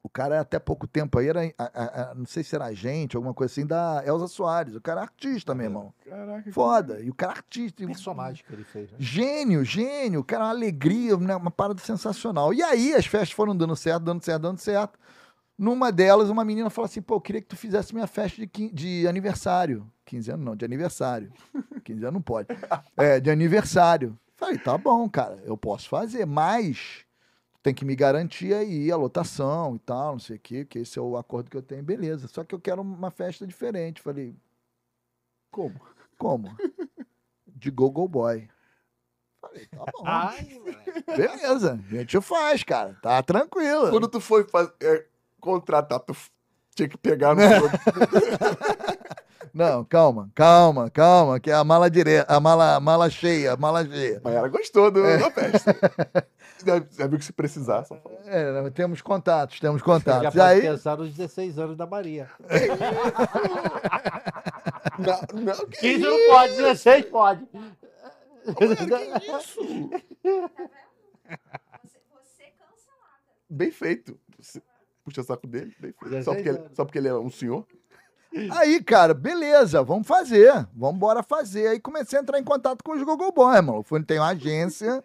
O 0.06 0.10
cara 0.10 0.42
até 0.42 0.60
pouco 0.60 0.86
tempo 0.86 1.18
aí 1.18 1.30
era, 1.30 1.40
a- 1.58 2.12
a- 2.12 2.14
não 2.14 2.26
sei 2.26 2.44
se 2.44 2.54
era 2.54 2.66
agente, 2.66 3.16
alguma 3.16 3.34
coisa 3.34 3.54
assim, 3.54 3.66
da 3.66 4.04
Elza 4.06 4.28
Soares. 4.28 4.76
O 4.76 4.82
cara 4.82 5.00
é 5.00 5.04
artista, 5.04 5.56
meu 5.56 5.64
irmão. 5.66 5.94
Caraca. 6.06 6.52
Foda. 6.52 7.00
E 7.00 7.10
o 7.10 7.14
cara 7.16 7.32
é 7.32 7.36
artista. 7.38 7.86
Personagem 7.86 8.44
que 8.46 8.54
ele 8.54 8.66
fez, 8.66 8.92
né? 8.92 8.98
Gênio, 9.00 9.64
gênio, 9.64 10.20
o 10.20 10.24
cara, 10.26 10.44
uma 10.44 10.50
alegria, 10.50 11.16
né, 11.16 11.34
uma 11.38 11.50
parada 11.50 11.80
sensacional. 11.82 12.54
E 12.54 12.62
aí 12.62 12.94
as 12.94 13.06
festas 13.06 13.32
foram 13.32 13.56
dando 13.56 13.78
certo, 13.78 14.04
dando 14.04 14.22
certo, 14.22 14.42
dando 14.42 14.58
certo. 14.60 15.00
Numa 15.64 15.92
delas, 15.92 16.30
uma 16.30 16.44
menina 16.44 16.70
falou 16.70 16.86
assim: 16.88 17.02
pô, 17.02 17.16
eu 17.16 17.22
queria 17.22 17.42
que 17.42 17.48
tu 17.48 17.56
fizesse 17.56 17.94
minha 17.94 18.08
festa 18.08 18.46
de, 18.46 18.70
de 18.72 19.08
aniversário. 19.08 19.90
15 20.06 20.32
anos 20.32 20.46
não, 20.46 20.56
de 20.56 20.66
aniversário. 20.66 21.32
15 21.86 22.02
anos 22.04 22.14
não 22.16 22.22
pode. 22.22 22.50
É, 22.98 23.20
de 23.22 23.30
aniversário. 23.32 24.20
Falei, 24.36 24.58
tá 24.58 24.78
bom, 24.78 25.08
cara, 25.10 25.42
eu 25.46 25.56
posso 25.56 25.88
fazer, 25.88 26.26
mas 26.26 27.06
tem 27.62 27.74
que 27.74 27.86
me 27.86 27.96
garantir 27.96 28.54
aí 28.54 28.92
a 28.92 28.98
lotação 28.98 29.76
e 29.78 29.80
tal, 29.80 30.14
não 30.14 30.20
sei 30.20 30.36
o 30.36 30.40
quê, 30.40 30.66
que 30.66 30.80
esse 30.80 31.00
é 31.00 31.02
o 31.02 31.16
acordo 31.16 31.50
que 31.50 31.56
eu 31.56 31.62
tenho, 31.62 31.82
beleza. 31.82 32.28
Só 32.28 32.44
que 32.44 32.54
eu 32.54 32.60
quero 32.60 32.82
uma 32.82 33.10
festa 33.10 33.48
diferente. 33.48 34.02
Falei, 34.02 34.36
Como? 35.50 35.80
como? 36.18 36.54
De 37.48 37.72
Gogo 37.72 38.06
Boy. 38.08 38.50
Falei, 39.40 39.66
tá 39.68 39.86
bom. 39.94 40.04
Ai. 40.06 40.62
Beleza, 41.16 41.74
a 41.74 41.96
gente 41.96 42.20
faz, 42.20 42.64
cara. 42.64 42.98
Tá 43.02 43.22
tranquilo. 43.24 43.90
Quando 43.92 44.08
tu 44.10 44.20
foi 44.20 44.44
faz- 44.46 44.72
é, 44.82 45.06
contratar, 45.44 46.00
tu 46.00 46.16
tinha 46.76 46.90
que 46.90 46.98
pegar 46.98 47.36
no. 47.36 47.42
Não, 49.54 49.84
calma, 49.86 50.32
calma, 50.34 50.90
calma, 50.90 51.40
que 51.40 51.52
é 51.52 51.54
a 51.54 51.64
mala 51.64 51.88
direta, 51.88 52.34
a 52.34 52.40
mala, 52.40 52.80
mala 52.80 53.08
cheia, 53.08 53.54
a 53.54 53.58
mala 53.58 53.86
cheia. 53.86 54.20
Mas 54.24 54.34
ela 54.34 54.48
gostou 54.48 54.90
do, 54.90 55.04
da 55.04 55.30
festa. 55.30 55.76
Já- 56.66 56.82
Já 56.98 57.06
viu 57.08 57.20
que 57.20 57.26
se 57.26 57.34
precisar, 57.34 57.84
só 57.84 57.96
fala. 57.98 58.16
É, 58.26 58.70
temos 58.72 59.00
contatos, 59.04 59.60
temos 59.60 59.82
Já 59.82 59.86
contatos. 59.86 60.24
pode 60.34 60.38
E 60.38 60.42
aí, 60.42 60.62
pensar 60.62 60.98
nos 60.98 61.14
16 61.14 61.60
anos 61.60 61.78
da 61.78 61.86
Maria. 61.86 62.28
Não, 65.00 65.20
não, 65.42 65.56
que 65.68 65.78
15 65.80 66.04
não 66.04 66.18
pode, 66.30 66.56
16 66.56 67.06
pode. 67.06 67.44
isso? 67.44 67.52
Você, 69.64 69.72
você 72.12 72.44
cancelada. 72.58 73.20
Bem 73.50 73.72
feito. 73.72 74.20
Puxa 75.04 75.24
saco 75.24 75.46
dele, 75.48 75.76
Só 76.24 76.34
porque, 76.34 76.50
ele, 76.50 76.60
só 76.74 76.86
porque 76.86 76.98
ele 76.98 77.08
é 77.10 77.14
um 77.14 77.30
senhor. 77.30 77.66
aí, 78.52 78.82
cara, 78.82 79.14
beleza, 79.14 79.84
vamos 79.84 80.08
fazer, 80.08 80.52
vamos 80.74 80.96
embora 80.96 81.22
fazer. 81.22 81.68
Aí 81.68 81.80
comecei 81.80 82.18
a 82.18 82.22
entrar 82.22 82.40
em 82.40 82.44
contato 82.44 82.84
com 82.84 82.94
os 82.94 83.04
Gogo 83.04 83.32
Boys, 83.32 83.62
mano. 83.62 83.84
Fui, 83.84 84.02
tem 84.04 84.18
uma 84.20 84.30
agência 84.30 85.04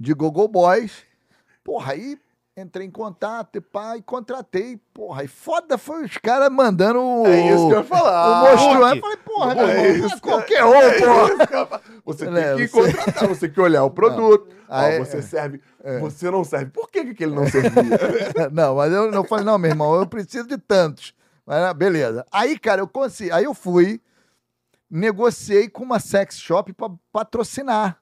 de 0.00 0.14
Gogo 0.14 0.48
Boys. 0.48 1.04
Porra, 1.62 1.92
aí 1.92 2.18
entrei 2.56 2.86
em 2.86 2.90
contato 2.90 3.56
e 3.56 3.60
pá, 3.60 3.96
e 3.96 4.02
contratei. 4.02 4.80
Porra, 4.94 5.24
e 5.24 5.28
foda 5.28 5.76
foi 5.76 6.04
os 6.04 6.16
caras 6.16 6.48
mandando 6.50 7.00
o... 7.00 7.26
É 7.26 7.52
isso 7.52 7.68
que 7.68 7.74
eu 7.74 7.78
ia 7.78 7.84
falar. 7.84 8.54
O. 8.54 8.56
Hulk. 8.56 8.80
Eu 8.96 9.00
falei, 9.02 9.16
porra, 9.18 9.52
É 9.52 9.54
meu 9.54 9.68
irmão, 9.68 9.86
isso, 9.86 10.08
não 10.08 10.16
é 10.16 10.20
qualquer 10.20 10.64
um, 10.64 10.74
É 10.74 10.98
porra. 11.46 11.82
Você 12.04 12.24
tem 12.26 12.36
É, 12.38 12.56
que 12.56 12.66
você- 12.68 12.92
contratar, 12.94 13.28
você 13.28 13.40
tem 13.40 13.50
que 13.50 13.60
olhar 13.60 13.84
o 13.84 13.90
produto. 13.90 14.48
Ó, 14.68 14.74
Aí- 14.74 14.98
você 14.98 15.20
serve, 15.22 15.60
você 16.00 16.30
não 16.30 16.42
serve. 16.44 16.70
Por 16.70 16.90
que, 16.90 17.04
que 17.04 17.10
aquele 17.10 17.34
não 17.34 17.46
servia? 17.46 17.70
Não, 18.50 18.74
mas 18.76 18.92
eu 18.92 19.10
não 19.12 19.22
falei, 19.22 19.44
não, 19.44 19.56
meu 19.58 19.70
irmão, 19.70 19.94
eu 19.94 20.06
preciso 20.06 20.48
de 20.48 20.58
tantos. 20.58 21.14
Mas, 21.44 21.62
ah, 21.62 21.72
beleza. 21.74 22.26
Aí, 22.32 22.58
cara, 22.58 22.80
eu 22.80 22.88
consegui. 22.88 23.30
Aí 23.30 23.44
eu 23.44 23.54
fui, 23.54 24.00
negociei 24.90 25.68
com 25.68 25.84
uma 25.84 26.00
sex 26.00 26.36
shop 26.38 26.72
pra 26.72 26.88
patrocinar. 27.12 27.98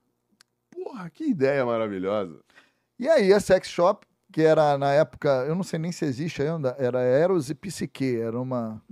Porra, 0.73 1.11
que 1.11 1.25
ideia 1.25 1.67
maravilhosa. 1.67 2.39
E 2.99 3.07
aí 3.09 3.33
a 3.33 3.41
sex 3.41 3.69
shop, 3.69 4.07
que 4.35 4.43
era 4.43 4.77
na 4.77 4.93
época, 4.93 5.29
eu 5.47 5.55
não 5.55 5.63
sei 5.63 5.79
nem 5.79 5.93
se 5.93 6.05
existe 6.05 6.43
ainda, 6.43 6.75
era 6.77 7.01
Eros 7.01 7.51
e 7.51 7.55
Psique, 7.55 8.17
era 8.17 8.37
uma, 8.41 8.83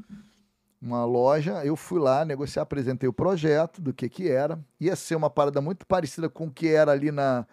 uma 0.80 1.04
loja. 1.04 1.64
Eu 1.64 1.74
fui 1.74 1.98
lá 1.98 2.24
negociar, 2.24 2.62
apresentei 2.62 3.08
o 3.08 3.12
projeto 3.12 3.80
do 3.82 3.92
que 3.92 4.08
que 4.08 4.28
era. 4.28 4.56
Ia 4.78 4.94
ser 4.94 5.16
uma 5.16 5.28
parada 5.28 5.60
muito 5.60 5.84
parecida 5.84 6.28
com 6.28 6.46
o 6.46 6.50
que 6.50 6.68
era 6.68 6.92
ali, 6.92 7.10
na, 7.10 7.44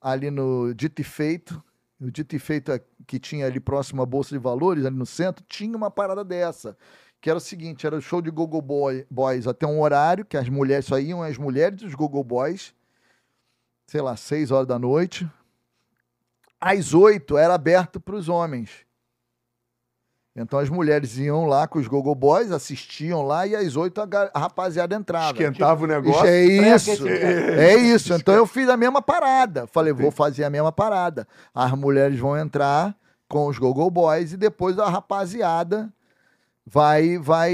ali 0.00 0.30
no 0.30 0.72
Dito 0.72 1.00
e 1.00 1.04
Feito. 1.04 1.60
O 2.00 2.12
Dito 2.12 2.36
e 2.36 2.38
Feito 2.38 2.70
é- 2.70 2.80
que 3.08 3.18
tinha 3.18 3.44
ali 3.46 3.58
próximo 3.58 4.02
à 4.02 4.06
Bolsa 4.06 4.30
de 4.30 4.38
Valores, 4.38 4.86
ali 4.86 4.94
no 4.94 5.04
centro, 5.04 5.44
tinha 5.48 5.76
uma 5.76 5.90
parada 5.90 6.24
dessa. 6.24 6.76
Que 7.20 7.28
era 7.28 7.38
o 7.38 7.40
seguinte, 7.40 7.84
era 7.84 7.96
o 7.96 8.00
show 8.00 8.22
de 8.22 8.30
Gogo 8.30 8.62
Boy, 8.62 9.04
Boys 9.10 9.48
até 9.48 9.66
um 9.66 9.80
horário, 9.80 10.24
que 10.24 10.36
as 10.36 10.48
mulheres 10.48 10.84
só 10.84 10.96
iam 10.96 11.24
as 11.24 11.36
mulheres 11.36 11.80
dos 11.80 11.92
Gogo 11.92 12.22
Boys, 12.22 12.72
sei 13.88 14.00
lá, 14.00 14.14
seis 14.16 14.52
horas 14.52 14.68
da 14.68 14.78
noite. 14.78 15.28
Às 16.62 16.94
oito 16.94 17.36
era 17.36 17.54
aberto 17.54 17.98
para 18.00 18.14
os 18.14 18.28
homens. 18.28 18.70
Então 20.34 20.58
as 20.58 20.70
mulheres 20.70 21.18
iam 21.18 21.44
lá 21.44 21.66
com 21.66 21.78
os 21.78 21.86
Gogo 21.86 22.14
Boys, 22.14 22.52
assistiam 22.52 23.20
lá, 23.22 23.46
e 23.46 23.54
às 23.54 23.76
oito 23.76 24.00
a, 24.00 24.06
rapaziada 24.38 24.94
entrava. 24.94 25.32
Esquentava 25.32 25.82
o 25.82 25.84
Isso, 25.84 25.94
negócio. 25.94 26.26
é 26.26 26.44
isso, 26.44 27.08
é 27.08 27.74
isso. 27.76 28.14
Então 28.14 28.32
eu 28.32 28.46
fiz 28.46 28.68
a 28.68 28.76
mesma 28.76 29.02
parada. 29.02 29.66
Falei, 29.66 29.92
vou 29.92 30.10
fazer 30.10 30.44
a 30.44 30.50
mesma 30.50 30.72
parada. 30.72 31.26
As 31.52 31.72
mulheres 31.72 32.18
vão 32.18 32.38
entrar 32.38 32.96
com 33.28 33.46
os 33.48 33.58
Gogo 33.58 33.90
Boys 33.90 34.32
e 34.32 34.36
depois 34.36 34.78
a 34.78 34.88
rapaziada 34.88 35.92
vai 36.64 37.18
vai 37.18 37.52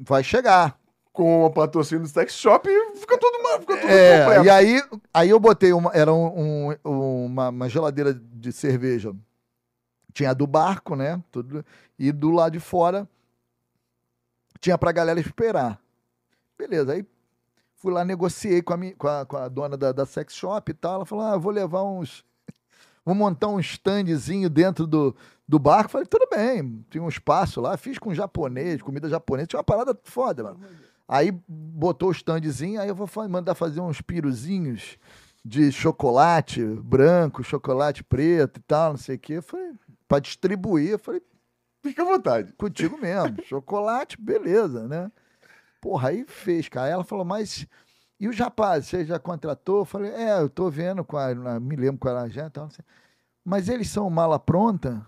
vai 0.00 0.22
chegar. 0.22 0.78
Com 1.18 1.46
o 1.46 1.50
patrocínio 1.50 2.04
do 2.04 2.08
sex 2.08 2.32
shop, 2.34 2.68
fica 2.94 3.18
tudo, 3.18 3.42
ma- 3.42 3.58
fica 3.58 3.76
tudo 3.76 3.90
É, 3.90 4.20
completo. 4.20 4.44
e 4.44 4.50
aí, 4.50 4.82
aí 5.12 5.30
eu 5.30 5.40
botei 5.40 5.72
uma, 5.72 5.90
era 5.92 6.14
um- 6.14 6.70
um- 6.84 7.24
uma, 7.24 7.48
uma 7.48 7.68
geladeira 7.68 8.14
de 8.14 8.52
cerveja. 8.52 9.12
Tinha 10.12 10.30
a 10.30 10.32
do 10.32 10.46
barco, 10.46 10.94
né? 10.94 11.20
Tudo, 11.32 11.64
e 11.98 12.12
do 12.12 12.30
lado 12.30 12.52
de 12.52 12.60
fora 12.60 13.08
tinha 14.60 14.78
pra 14.78 14.92
galera 14.92 15.18
esperar. 15.18 15.80
Beleza, 16.56 16.92
aí 16.92 17.04
fui 17.74 17.92
lá, 17.92 18.04
negociei 18.04 18.62
com 18.62 18.74
a, 18.74 18.78
com 18.96 19.08
a, 19.08 19.26
com 19.26 19.36
a 19.36 19.48
dona 19.48 19.76
da, 19.76 19.90
da 19.90 20.06
sex 20.06 20.34
shop 20.34 20.70
e 20.70 20.74
tal. 20.74 20.94
Ela 20.96 21.04
falou: 21.04 21.24
ah, 21.24 21.36
vou 21.36 21.50
levar 21.50 21.82
uns. 21.82 22.24
Vou 23.04 23.14
montar 23.14 23.48
um 23.48 23.58
standzinho 23.58 24.50
dentro 24.50 24.86
do, 24.86 25.16
do 25.48 25.58
barco. 25.58 25.90
Falei, 25.90 26.06
tudo 26.06 26.28
bem, 26.30 26.84
tinha 26.90 27.02
um 27.02 27.08
espaço 27.08 27.58
lá, 27.60 27.74
fiz 27.76 27.98
com 27.98 28.14
japonês, 28.14 28.82
comida 28.82 29.08
japonesa, 29.08 29.46
tinha 29.46 29.58
uma 29.58 29.64
parada 29.64 29.98
foda, 30.04 30.42
mano. 30.44 30.60
Aí 31.08 31.32
botou 31.48 32.10
o 32.10 32.12
standzinho, 32.12 32.78
aí 32.80 32.88
eu 32.88 32.94
vou 32.94 33.08
mandar 33.28 33.54
fazer 33.54 33.80
uns 33.80 34.00
piruzinhos 34.02 34.98
de 35.42 35.72
chocolate 35.72 36.62
branco, 36.62 37.42
chocolate 37.42 38.04
preto 38.04 38.58
e 38.58 38.62
tal, 38.62 38.90
não 38.90 38.98
sei 38.98 39.16
o 39.16 39.18
quê. 39.18 39.40
Falei, 39.40 39.72
pra 40.06 40.18
distribuir, 40.18 40.90
eu 40.90 40.98
falei, 40.98 41.22
Fica 41.82 42.02
à 42.02 42.04
vontade. 42.04 42.52
contigo 42.52 42.98
mesmo. 42.98 43.36
chocolate, 43.46 44.20
beleza, 44.20 44.86
né? 44.86 45.10
Porra, 45.80 46.10
aí 46.10 46.24
fez, 46.26 46.68
cara. 46.68 46.86
Aí 46.88 46.92
ela 46.92 47.04
falou, 47.04 47.24
mas 47.24 47.66
E 48.20 48.28
os 48.28 48.36
rapazes, 48.36 48.88
você 48.90 49.04
já 49.04 49.18
contratou? 49.18 49.78
Eu 49.78 49.84
falei, 49.84 50.10
é, 50.10 50.40
eu 50.40 50.50
tô 50.50 50.68
vendo 50.68 51.04
com 51.04 51.16
a, 51.16 51.32
na- 51.34 51.60
me 51.60 51.76
lembro 51.76 51.98
com 52.00 52.08
a 52.08 52.28
já 52.28 52.46
e 52.46 52.50
tal, 52.50 52.64
não 52.64 52.70
sei. 52.70 52.84
Mas 53.44 53.68
eles 53.68 53.88
são 53.88 54.10
mala 54.10 54.38
pronta? 54.38 55.06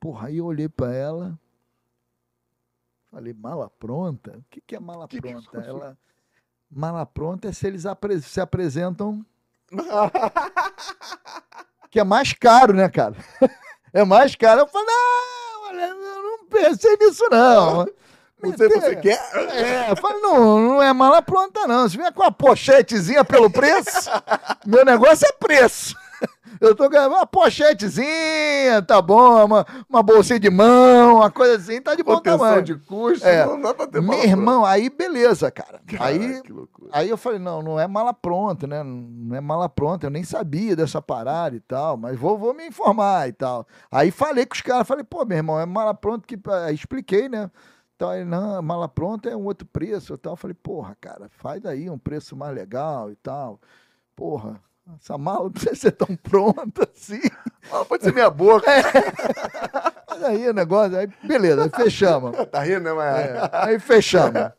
Porra, 0.00 0.26
aí 0.28 0.38
eu 0.38 0.46
olhei 0.46 0.68
pra 0.68 0.92
ela, 0.92 1.38
falei, 3.10 3.34
mala 3.34 3.70
pronta? 3.78 4.32
O 4.38 4.44
que, 4.50 4.60
que 4.60 4.76
é 4.76 4.80
mala 4.80 5.08
Que 5.08 5.20
que 5.20 5.28
pronta? 5.30 5.50
foi? 5.50 5.64
ela, 5.66 5.98
mala 6.70 7.06
pronta 7.06 7.48
é 7.48 7.52
se 7.52 7.66
eles 7.66 7.86
apre- 7.86 8.20
se 8.20 8.40
apresentam, 8.40 9.24
que 11.90 11.98
é 12.00 12.04
mais 12.04 12.32
caro, 12.32 12.72
né, 12.72 12.88
cara? 12.88 13.14
é 13.92 14.04
mais 14.04 14.34
caro. 14.36 14.60
Eu 14.60 14.66
falei, 14.66 14.86
não, 14.86 15.68
olha, 15.68 15.86
eu 15.88 16.22
não 16.22 16.46
pensei 16.46 16.96
nisso, 16.96 17.24
não. 17.30 17.86
Não 18.42 18.56
sei 18.56 18.70
se 18.70 18.80
você 18.80 18.96
quer. 18.96 19.20
é, 19.52 19.90
eu 19.90 19.96
falei, 19.96 20.20
não, 20.22 20.58
não 20.60 20.82
é 20.82 20.92
mala 20.92 21.20
pronta, 21.20 21.66
não. 21.66 21.88
Se 21.88 21.96
vier 21.96 22.12
com 22.12 22.22
uma 22.22 22.32
pochetezinha 22.32 23.24
pelo 23.24 23.50
preço, 23.50 24.08
meu 24.66 24.84
negócio 24.84 25.26
é 25.26 25.32
preço. 25.32 25.94
Eu 26.60 26.74
tô 26.74 26.88
ganhando 26.88 27.14
uma 27.14 27.26
pochetezinha, 27.26 28.82
tá 28.86 29.00
bom, 29.00 29.44
uma, 29.44 29.66
uma 29.88 30.02
bolsinha 30.02 30.38
de 30.38 30.50
mão, 30.50 31.16
uma 31.16 31.30
coisa 31.30 31.56
assim, 31.56 31.80
tá 31.80 31.94
de 31.94 32.02
bom 32.02 32.16
Contenção 32.16 32.38
tamanho. 32.38 32.62
de 32.62 32.74
custo. 32.76 33.26
É. 33.26 33.46
Não 33.46 33.60
dá 33.60 33.72
pra 33.72 33.86
ter 33.86 34.02
Meu 34.02 34.22
irmão, 34.22 34.64
aí 34.64 34.90
beleza, 34.90 35.50
cara. 35.50 35.80
pronta. 35.86 36.04
aí, 36.04 36.18
Caraca, 36.34 36.52
loucura. 36.52 36.90
aí 36.92 37.08
eu 37.08 37.16
falei, 37.16 37.38
não, 37.38 37.62
não 37.62 37.80
é 37.80 37.86
mala 37.86 38.12
pronta, 38.12 38.66
né? 38.66 38.82
Não 38.82 39.36
é 39.36 39.40
mala 39.40 39.68
pronta, 39.68 40.06
eu 40.06 40.10
nem 40.10 40.22
sabia 40.24 40.76
dessa 40.76 41.00
parada 41.00 41.56
e 41.56 41.60
tal, 41.60 41.96
mas 41.96 42.18
vou, 42.18 42.36
vou 42.36 42.52
me 42.52 42.66
informar 42.66 43.28
e 43.28 43.32
tal. 43.32 43.66
Aí 43.90 44.10
falei 44.10 44.44
com 44.44 44.54
os 44.54 44.60
caras, 44.60 44.86
falei, 44.86 45.04
pô, 45.04 45.24
meu 45.24 45.38
irmão, 45.38 45.58
é 45.58 45.64
mala 45.66 45.94
pronta 45.94 46.26
que. 46.26 46.38
Aí 46.66 46.74
expliquei, 46.74 47.28
né? 47.28 47.50
Então, 47.96 48.08
aí, 48.08 48.24
não, 48.24 48.62
mala 48.62 48.88
pronta 48.88 49.28
é 49.28 49.36
um 49.36 49.44
outro 49.44 49.66
preço 49.66 50.14
e 50.14 50.16
tal. 50.18 50.32
Eu 50.32 50.36
falei, 50.36 50.54
porra, 50.54 50.96
cara, 51.00 51.28
faz 51.28 51.64
aí 51.66 51.88
um 51.90 51.98
preço 51.98 52.34
mais 52.34 52.54
legal 52.54 53.10
e 53.10 53.16
tal. 53.16 53.60
Porra, 54.16 54.58
essa 55.00 55.18
mala 55.18 55.44
não 55.44 55.50
precisa 55.50 55.74
ser 55.74 55.92
tão 55.92 56.16
pronta 56.16 56.88
assim. 56.94 57.20
Pode 57.88 58.02
ser 58.04 58.12
minha 58.12 58.30
boca. 58.30 58.66
Mas 60.08 60.22
aí 60.24 60.48
o 60.48 60.52
negócio, 60.54 60.96
aí 60.96 61.08
beleza, 61.22 61.62
aí 61.64 61.70
fechamos. 61.70 62.32
Tá 62.50 62.60
rindo, 62.62 62.80
né, 62.80 62.92
mas... 62.92 63.16
É, 63.18 63.50
aí 63.52 63.78
fechamos. 63.78 64.50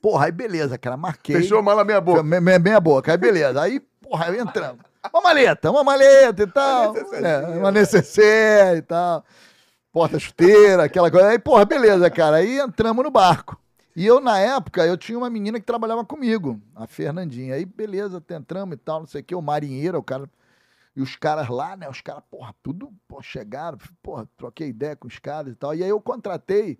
Porra, 0.00 0.26
aí 0.26 0.32
beleza, 0.32 0.78
cara, 0.78 0.96
marquei. 0.96 1.36
Fechou 1.36 1.58
a 1.58 1.62
mala 1.62 1.84
meia 1.84 2.00
boca. 2.00 2.22
Me- 2.22 2.40
me- 2.40 2.58
Meia 2.58 2.80
boca, 2.80 3.10
aí 3.12 3.18
beleza. 3.18 3.60
Aí, 3.60 3.80
porra, 4.00 4.26
aí 4.26 4.38
entramos. 4.38 4.80
Uma 5.12 5.20
maleta, 5.22 5.70
uma 5.70 5.82
maleta 5.84 6.42
e 6.42 6.46
tal. 6.46 6.94
É, 6.96 7.38
uma 7.58 7.70
necessaire 7.72 8.78
e 8.78 8.82
tal. 8.82 9.24
Porta-chuteira, 9.92 10.84
aquela 10.84 11.10
coisa. 11.10 11.28
Aí, 11.28 11.38
porra, 11.38 11.64
beleza, 11.64 12.08
cara. 12.10 12.36
Aí 12.36 12.58
entramos 12.58 13.04
no 13.04 13.10
barco. 13.10 13.58
E 13.94 14.06
eu, 14.06 14.20
na 14.20 14.38
época, 14.38 14.86
eu 14.86 14.96
tinha 14.96 15.18
uma 15.18 15.28
menina 15.28 15.60
que 15.60 15.66
trabalhava 15.66 16.04
comigo, 16.04 16.60
a 16.74 16.86
Fernandinha. 16.86 17.54
Aí, 17.54 17.64
beleza, 17.64 18.24
entramos 18.30 18.74
e 18.74 18.78
tal, 18.78 19.00
não 19.00 19.06
sei 19.06 19.20
o 19.20 19.24
quê. 19.24 19.34
O 19.34 19.42
marinheiro, 19.42 19.98
o 19.98 20.02
cara. 20.02 20.28
E 20.96 21.02
os 21.02 21.16
caras 21.16 21.48
lá, 21.48 21.76
né? 21.76 21.88
Os 21.88 22.00
caras, 22.00 22.22
porra, 22.30 22.54
tudo, 22.62 22.92
pô, 23.08 23.22
chegaram, 23.22 23.78
porra, 24.02 24.28
troquei 24.36 24.68
ideia 24.68 24.96
com 24.96 25.08
os 25.08 25.18
caras 25.18 25.52
e 25.52 25.56
tal. 25.56 25.74
E 25.74 25.82
aí 25.82 25.88
eu 25.88 26.00
contratei 26.00 26.78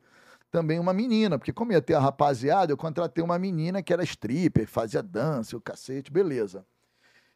também 0.51 0.79
uma 0.79 0.93
menina, 0.93 1.39
porque 1.39 1.53
como 1.53 1.73
ia 1.73 1.81
ter 1.81 1.95
a 1.95 2.01
rapaziada, 2.01 2.73
eu 2.73 2.77
contratei 2.77 3.25
uma 3.25 3.39
menina 3.39 3.83
que 3.83 3.93
era 3.93 4.03
stripper, 4.05 4.69
fazia 4.69 5.03
dança, 5.03 5.57
o 5.57 5.61
cacete, 5.61 6.11
beleza. 6.13 6.65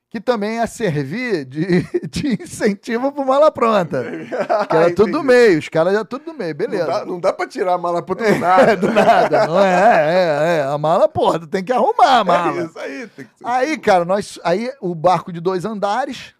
Que 0.09 0.21
também 0.21 0.55
ia 0.57 0.67
servir 0.69 1.45
de, 1.45 1.83
de 2.09 2.43
incentivo 2.43 3.11
pro 3.11 3.25
Mala 3.27 3.51
Pronta. 3.51 4.05
Que 4.71 4.77
era 4.77 4.95
tudo 4.95 5.13
do 5.13 5.23
meio, 5.25 5.59
os 5.59 5.69
caras 5.69 5.93
já 5.95 6.05
tudo 6.05 6.27
do 6.27 6.35
meio, 6.35 6.55
beleza. 6.55 6.87
Não 6.87 6.93
dá, 6.93 7.05
não 7.07 7.21
dá 7.21 7.33
pra 7.33 7.47
tirar 7.47 7.75
a 7.75 7.79
mala 7.79 8.01
pronta 8.03 8.33
do 8.33 8.39
nada. 8.39 8.73
É, 8.73 8.77
do 8.77 8.93
nada, 8.93 9.47
não 9.47 9.61
é, 9.61 9.75
é, 9.75 10.59
é. 10.59 10.63
A 10.63 10.79
mala, 10.79 11.09
porra, 11.09 11.41
tu 11.41 11.47
tem 11.49 11.63
que 11.65 11.73
arrumar 11.73 12.19
a 12.21 12.25
mala. 12.25 12.63
É 12.63 12.65
isso 12.65 12.79
aí. 12.79 13.07
Tem 13.09 13.25
que 13.25 13.31
ser... 13.39 13.45
Aí, 13.47 13.77
cara, 13.79 14.05
nós. 14.05 14.39
Aí 14.45 14.73
o 14.81 14.95
barco 14.95 15.33
de 15.33 15.41
dois 15.41 15.65
andares. 15.65 16.35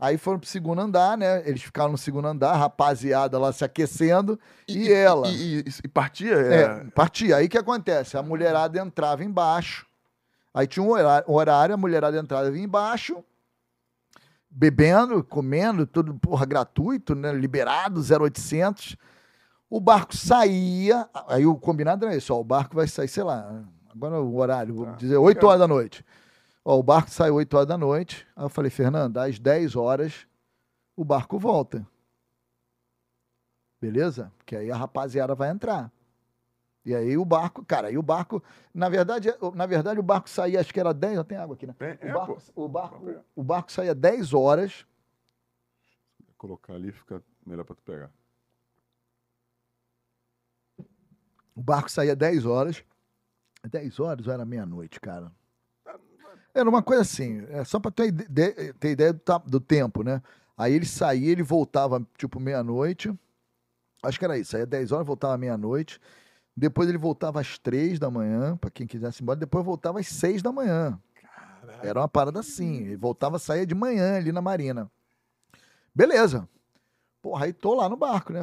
Aí 0.00 0.16
foram 0.16 0.38
pro 0.38 0.48
segundo 0.48 0.80
andar, 0.80 1.16
né? 1.18 1.42
Eles 1.44 1.60
ficaram 1.62 1.90
no 1.90 1.98
segundo 1.98 2.28
andar, 2.28 2.54
rapaziada 2.54 3.36
lá 3.38 3.52
se 3.52 3.64
aquecendo. 3.64 4.38
E, 4.68 4.92
ela. 4.92 5.26
E, 5.28 5.58
e- 5.60 5.64
e 5.84 5.88
partia? 5.88 6.34
é, 6.34 6.60
É... 6.62 6.84
partia. 6.94 7.36
Aí 7.36 7.46
o 7.46 7.48
que 7.48 7.58
acontece? 7.58 8.16
A 8.16 8.22
mulherada 8.22 8.78
entrava 8.78 9.24
embaixo. 9.24 9.87
Aí 10.58 10.66
tinha 10.66 10.82
um 10.82 10.90
horário, 10.90 11.30
um 11.30 11.34
horário, 11.34 11.72
a 11.76 11.78
mulherada 11.78 12.18
entrava 12.18 12.58
embaixo, 12.58 13.22
bebendo, 14.50 15.22
comendo, 15.22 15.86
tudo, 15.86 16.12
porra, 16.18 16.44
gratuito, 16.44 17.14
né? 17.14 17.32
Liberado, 17.32 18.00
0800. 18.00 18.96
O 19.70 19.78
barco 19.78 20.16
saía, 20.16 21.08
aí 21.28 21.46
o 21.46 21.54
combinado 21.54 22.04
era 22.06 22.16
isso, 22.16 22.34
ó, 22.34 22.40
o 22.40 22.44
barco 22.44 22.74
vai 22.74 22.88
sair, 22.88 23.06
sei 23.06 23.22
lá, 23.22 23.62
agora 23.88 24.20
o 24.20 24.36
horário, 24.36 24.74
vou 24.74 24.86
Tá. 24.86 24.92
dizer, 24.96 25.16
8 25.16 25.46
horas 25.46 25.60
da 25.60 25.68
noite. 25.68 26.04
Ó, 26.64 26.76
o 26.76 26.82
barco 26.82 27.08
sai 27.08 27.30
8 27.30 27.54
horas 27.54 27.68
da 27.68 27.78
noite. 27.78 28.26
Aí 28.34 28.44
eu 28.44 28.48
falei, 28.48 28.68
Fernando, 28.72 29.16
às 29.18 29.38
10 29.38 29.76
horas 29.76 30.26
o 30.96 31.04
barco 31.04 31.38
volta. 31.38 31.86
Beleza? 33.80 34.32
Porque 34.36 34.56
aí 34.56 34.72
a 34.72 34.76
rapaziada 34.76 35.36
vai 35.36 35.50
entrar. 35.50 35.92
E 36.88 36.94
aí 36.94 37.18
o 37.18 37.24
barco, 37.24 37.62
cara, 37.66 37.88
aí 37.88 37.98
o 37.98 38.02
barco, 38.02 38.42
na 38.72 38.88
verdade, 38.88 39.28
na 39.54 39.66
verdade 39.66 40.00
o 40.00 40.02
barco 40.02 40.26
saía, 40.26 40.58
acho 40.58 40.72
que 40.72 40.80
era 40.80 40.94
10, 40.94 41.16
eu 41.16 41.24
tenho 41.24 41.42
água 41.42 41.54
aqui, 41.54 41.66
né? 41.66 41.74
É, 41.80 41.98
é, 42.00 42.10
O 42.10 42.14
barco, 42.14 42.42
o 42.54 42.66
barco, 42.68 43.24
o 43.36 43.44
barco 43.44 43.70
saía 43.70 43.94
10 43.94 44.32
horas. 44.32 44.86
Colocar 46.38 46.72
ali 46.72 46.90
fica 46.90 47.22
melhor 47.46 47.64
pra 47.64 47.76
tu 47.76 47.82
pegar. 47.82 48.10
O 51.54 51.60
barco 51.60 51.90
saía 51.90 52.16
10 52.16 52.46
horas. 52.46 52.82
10 53.70 54.00
horas 54.00 54.26
ou 54.26 54.32
era 54.32 54.46
meia-noite, 54.46 54.98
cara? 54.98 55.30
Era 56.54 56.70
uma 56.70 56.82
coisa 56.82 57.02
assim, 57.02 57.44
é 57.50 57.64
só 57.64 57.78
pra 57.78 57.90
ter, 57.90 58.10
ter 58.80 58.90
ideia 58.92 59.12
do, 59.12 59.38
do 59.46 59.60
tempo, 59.60 60.02
né? 60.02 60.22
Aí 60.56 60.72
ele 60.72 60.86
saía, 60.86 61.32
ele 61.32 61.42
voltava 61.42 62.02
tipo 62.16 62.40
meia-noite. 62.40 63.12
Acho 64.02 64.18
que 64.18 64.24
era 64.24 64.38
isso, 64.38 64.52
saía 64.52 64.64
10 64.64 64.90
horas, 64.90 65.06
voltava 65.06 65.36
meia-noite. 65.36 66.00
Depois 66.58 66.88
ele 66.88 66.98
voltava 66.98 67.40
às 67.40 67.56
3 67.56 67.98
da 68.00 68.10
manhã, 68.10 68.56
pra 68.56 68.68
quem 68.68 68.84
quisesse 68.86 69.20
ir 69.20 69.22
embora. 69.22 69.38
Depois 69.38 69.64
voltava 69.64 70.00
às 70.00 70.08
6 70.08 70.42
da 70.42 70.50
manhã. 70.50 71.00
Era 71.82 72.00
uma 72.00 72.08
parada 72.08 72.40
assim. 72.40 72.78
Ele 72.78 72.96
voltava, 72.96 73.38
saía 73.38 73.64
de 73.64 73.74
manhã 73.76 74.16
ali 74.16 74.32
na 74.32 74.42
marina. 74.42 74.90
Beleza. 75.94 76.48
Porra, 77.22 77.44
aí 77.44 77.52
tô 77.52 77.74
lá 77.74 77.88
no 77.88 77.96
barco, 77.96 78.32
né? 78.32 78.40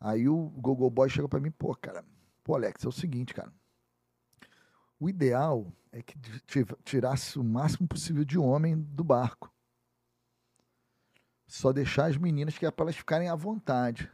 Aí 0.00 0.26
o 0.28 0.48
Google 0.56 0.88
Boy 0.88 1.10
chega 1.10 1.28
pra 1.28 1.40
mim, 1.40 1.50
pô, 1.50 1.74
cara, 1.74 2.04
pô, 2.44 2.54
Alex, 2.54 2.82
é 2.84 2.88
o 2.88 2.92
seguinte, 2.92 3.34
cara. 3.34 3.52
O 4.98 5.08
ideal 5.08 5.70
é 5.92 6.00
que 6.02 6.18
ti- 6.46 6.64
tirasse 6.84 7.38
o 7.38 7.44
máximo 7.44 7.86
possível 7.86 8.24
de 8.24 8.38
homem 8.38 8.74
do 8.80 9.04
barco. 9.04 9.52
Só 11.46 11.72
deixar 11.72 12.06
as 12.06 12.16
meninas 12.16 12.56
que 12.56 12.64
é 12.64 12.70
pra 12.70 12.84
elas 12.84 12.96
ficarem 12.96 13.28
à 13.28 13.34
vontade. 13.34 14.10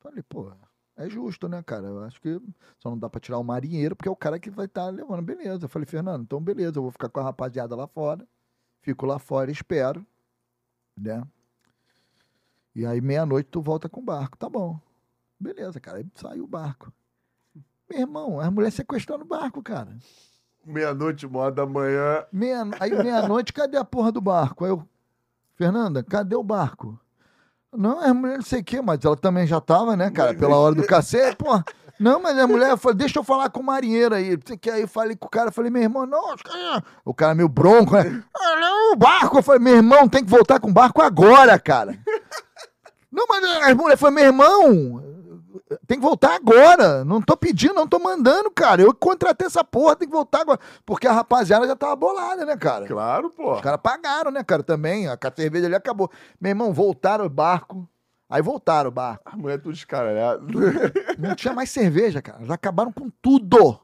Falei, 0.00 0.22
pô, 0.22 0.52
é 0.98 1.08
justo, 1.08 1.48
né, 1.48 1.62
cara? 1.62 1.86
Eu 1.86 2.02
acho 2.02 2.20
que 2.20 2.40
só 2.78 2.90
não 2.90 2.98
dá 2.98 3.08
pra 3.08 3.20
tirar 3.20 3.38
o 3.38 3.44
marinheiro, 3.44 3.94
porque 3.94 4.08
é 4.08 4.12
o 4.12 4.16
cara 4.16 4.38
que 4.38 4.50
vai 4.50 4.66
estar 4.66 4.88
levando. 4.88 5.22
Beleza. 5.22 5.64
Eu 5.64 5.68
falei, 5.68 5.86
Fernando, 5.86 6.24
então 6.24 6.40
beleza, 6.40 6.76
eu 6.76 6.82
vou 6.82 6.90
ficar 6.90 7.08
com 7.08 7.20
a 7.20 7.22
rapaziada 7.22 7.76
lá 7.76 7.86
fora. 7.86 8.26
Fico 8.82 9.06
lá 9.06 9.18
fora 9.18 9.48
e 9.50 9.52
espero, 9.52 10.04
né? 10.96 11.22
E 12.74 12.84
aí, 12.84 13.00
meia-noite, 13.00 13.48
tu 13.48 13.62
volta 13.62 13.88
com 13.88 14.00
o 14.00 14.04
barco. 14.04 14.36
Tá 14.36 14.48
bom. 14.48 14.78
Beleza, 15.38 15.80
cara. 15.80 15.98
Aí 15.98 16.06
saiu 16.14 16.44
o 16.44 16.48
barco. 16.48 16.92
Meu 17.88 18.00
irmão, 18.00 18.40
as 18.40 18.50
mulheres 18.50 18.74
sequestrando 18.74 19.24
o 19.24 19.28
barco, 19.28 19.62
cara. 19.62 19.96
Meia-noite, 20.64 21.26
uma 21.26 21.40
hora 21.40 21.54
da 21.54 21.66
manhã. 21.66 22.26
Meia, 22.32 22.64
aí, 22.78 22.90
meia-noite, 22.90 23.52
cadê 23.52 23.76
a 23.76 23.84
porra 23.84 24.12
do 24.12 24.20
barco? 24.20 24.64
Aí 24.64 24.70
eu, 24.70 24.86
Fernanda, 25.54 26.02
cadê 26.02 26.34
o 26.34 26.42
barco? 26.42 27.00
Não, 27.76 28.00
as 28.00 28.12
mulheres 28.12 28.38
não 28.38 28.46
sei 28.46 28.60
o 28.60 28.64
quê, 28.64 28.80
mas 28.80 29.04
ela 29.04 29.16
também 29.16 29.46
já 29.46 29.60
tava, 29.60 29.96
né, 29.96 30.10
cara, 30.10 30.32
pela 30.34 30.56
hora 30.56 30.74
do 30.74 30.86
cacete, 30.86 31.36
porra. 31.36 31.64
Não, 32.00 32.22
mas 32.22 32.38
a 32.38 32.46
mulher 32.46 32.76
falou, 32.78 32.96
deixa 32.96 33.18
eu 33.18 33.24
falar 33.24 33.50
com 33.50 33.58
o 33.60 33.64
marinheiro 33.64 34.14
aí. 34.14 34.36
Que, 34.38 34.70
Aí 34.70 34.82
eu 34.82 34.88
falei 34.88 35.16
com 35.16 35.26
o 35.26 35.30
cara, 35.30 35.50
falei, 35.50 35.68
meu 35.70 35.82
irmão, 35.82 36.06
não, 36.06 36.36
caras- 36.36 36.82
o 37.04 37.12
cara 37.12 37.34
meio 37.34 37.48
bronco, 37.48 37.94
né? 37.94 38.22
Ah, 38.36 38.90
o 38.92 38.96
barco. 38.96 39.38
Eu 39.38 39.42
falei, 39.42 39.60
meu 39.60 39.74
irmão, 39.76 40.08
tem 40.08 40.24
que 40.24 40.30
voltar 40.30 40.60
com 40.60 40.70
o 40.70 40.72
barco 40.72 41.02
agora, 41.02 41.58
cara. 41.58 41.98
Não, 43.10 43.26
mas 43.28 43.44
as 43.44 43.74
mulheres 43.74 43.98
falaram, 44.00 44.14
meu 44.14 44.24
irmão, 44.24 45.17
tem 45.86 45.98
que 45.98 46.04
voltar 46.04 46.34
agora. 46.34 47.04
Não 47.04 47.20
tô 47.20 47.36
pedindo, 47.36 47.74
não 47.74 47.86
tô 47.86 47.98
mandando, 47.98 48.50
cara. 48.50 48.82
Eu 48.82 48.94
contratei 48.94 49.46
essa 49.46 49.62
porra, 49.64 49.96
tem 49.96 50.08
que 50.08 50.14
voltar 50.14 50.40
agora. 50.40 50.58
Porque 50.84 51.06
a 51.06 51.12
rapaziada 51.12 51.66
já 51.66 51.76
tava 51.76 51.96
bolada, 51.96 52.44
né, 52.44 52.56
cara? 52.56 52.86
Claro, 52.86 53.30
pô. 53.30 53.54
Os 53.54 53.60
caras 53.60 53.80
pagaram, 53.82 54.30
né, 54.30 54.42
cara, 54.44 54.62
também. 54.62 55.08
A 55.08 55.18
cerveja 55.34 55.66
ali 55.66 55.74
acabou. 55.74 56.10
Meu 56.40 56.50
irmão, 56.50 56.72
voltaram 56.72 57.24
o 57.24 57.28
barco. 57.28 57.88
Aí 58.28 58.42
voltaram 58.42 58.88
o 58.88 58.92
barco. 58.92 59.22
A 59.24 59.36
mulher 59.36 59.54
é 59.54 59.58
tudo 59.58 59.72
descaralhada. 59.72 60.42
Não 61.18 61.34
tinha 61.34 61.54
mais 61.54 61.70
cerveja, 61.70 62.20
cara. 62.20 62.38
Eles 62.38 62.50
acabaram 62.50 62.92
com 62.92 63.10
tudo. 63.22 63.80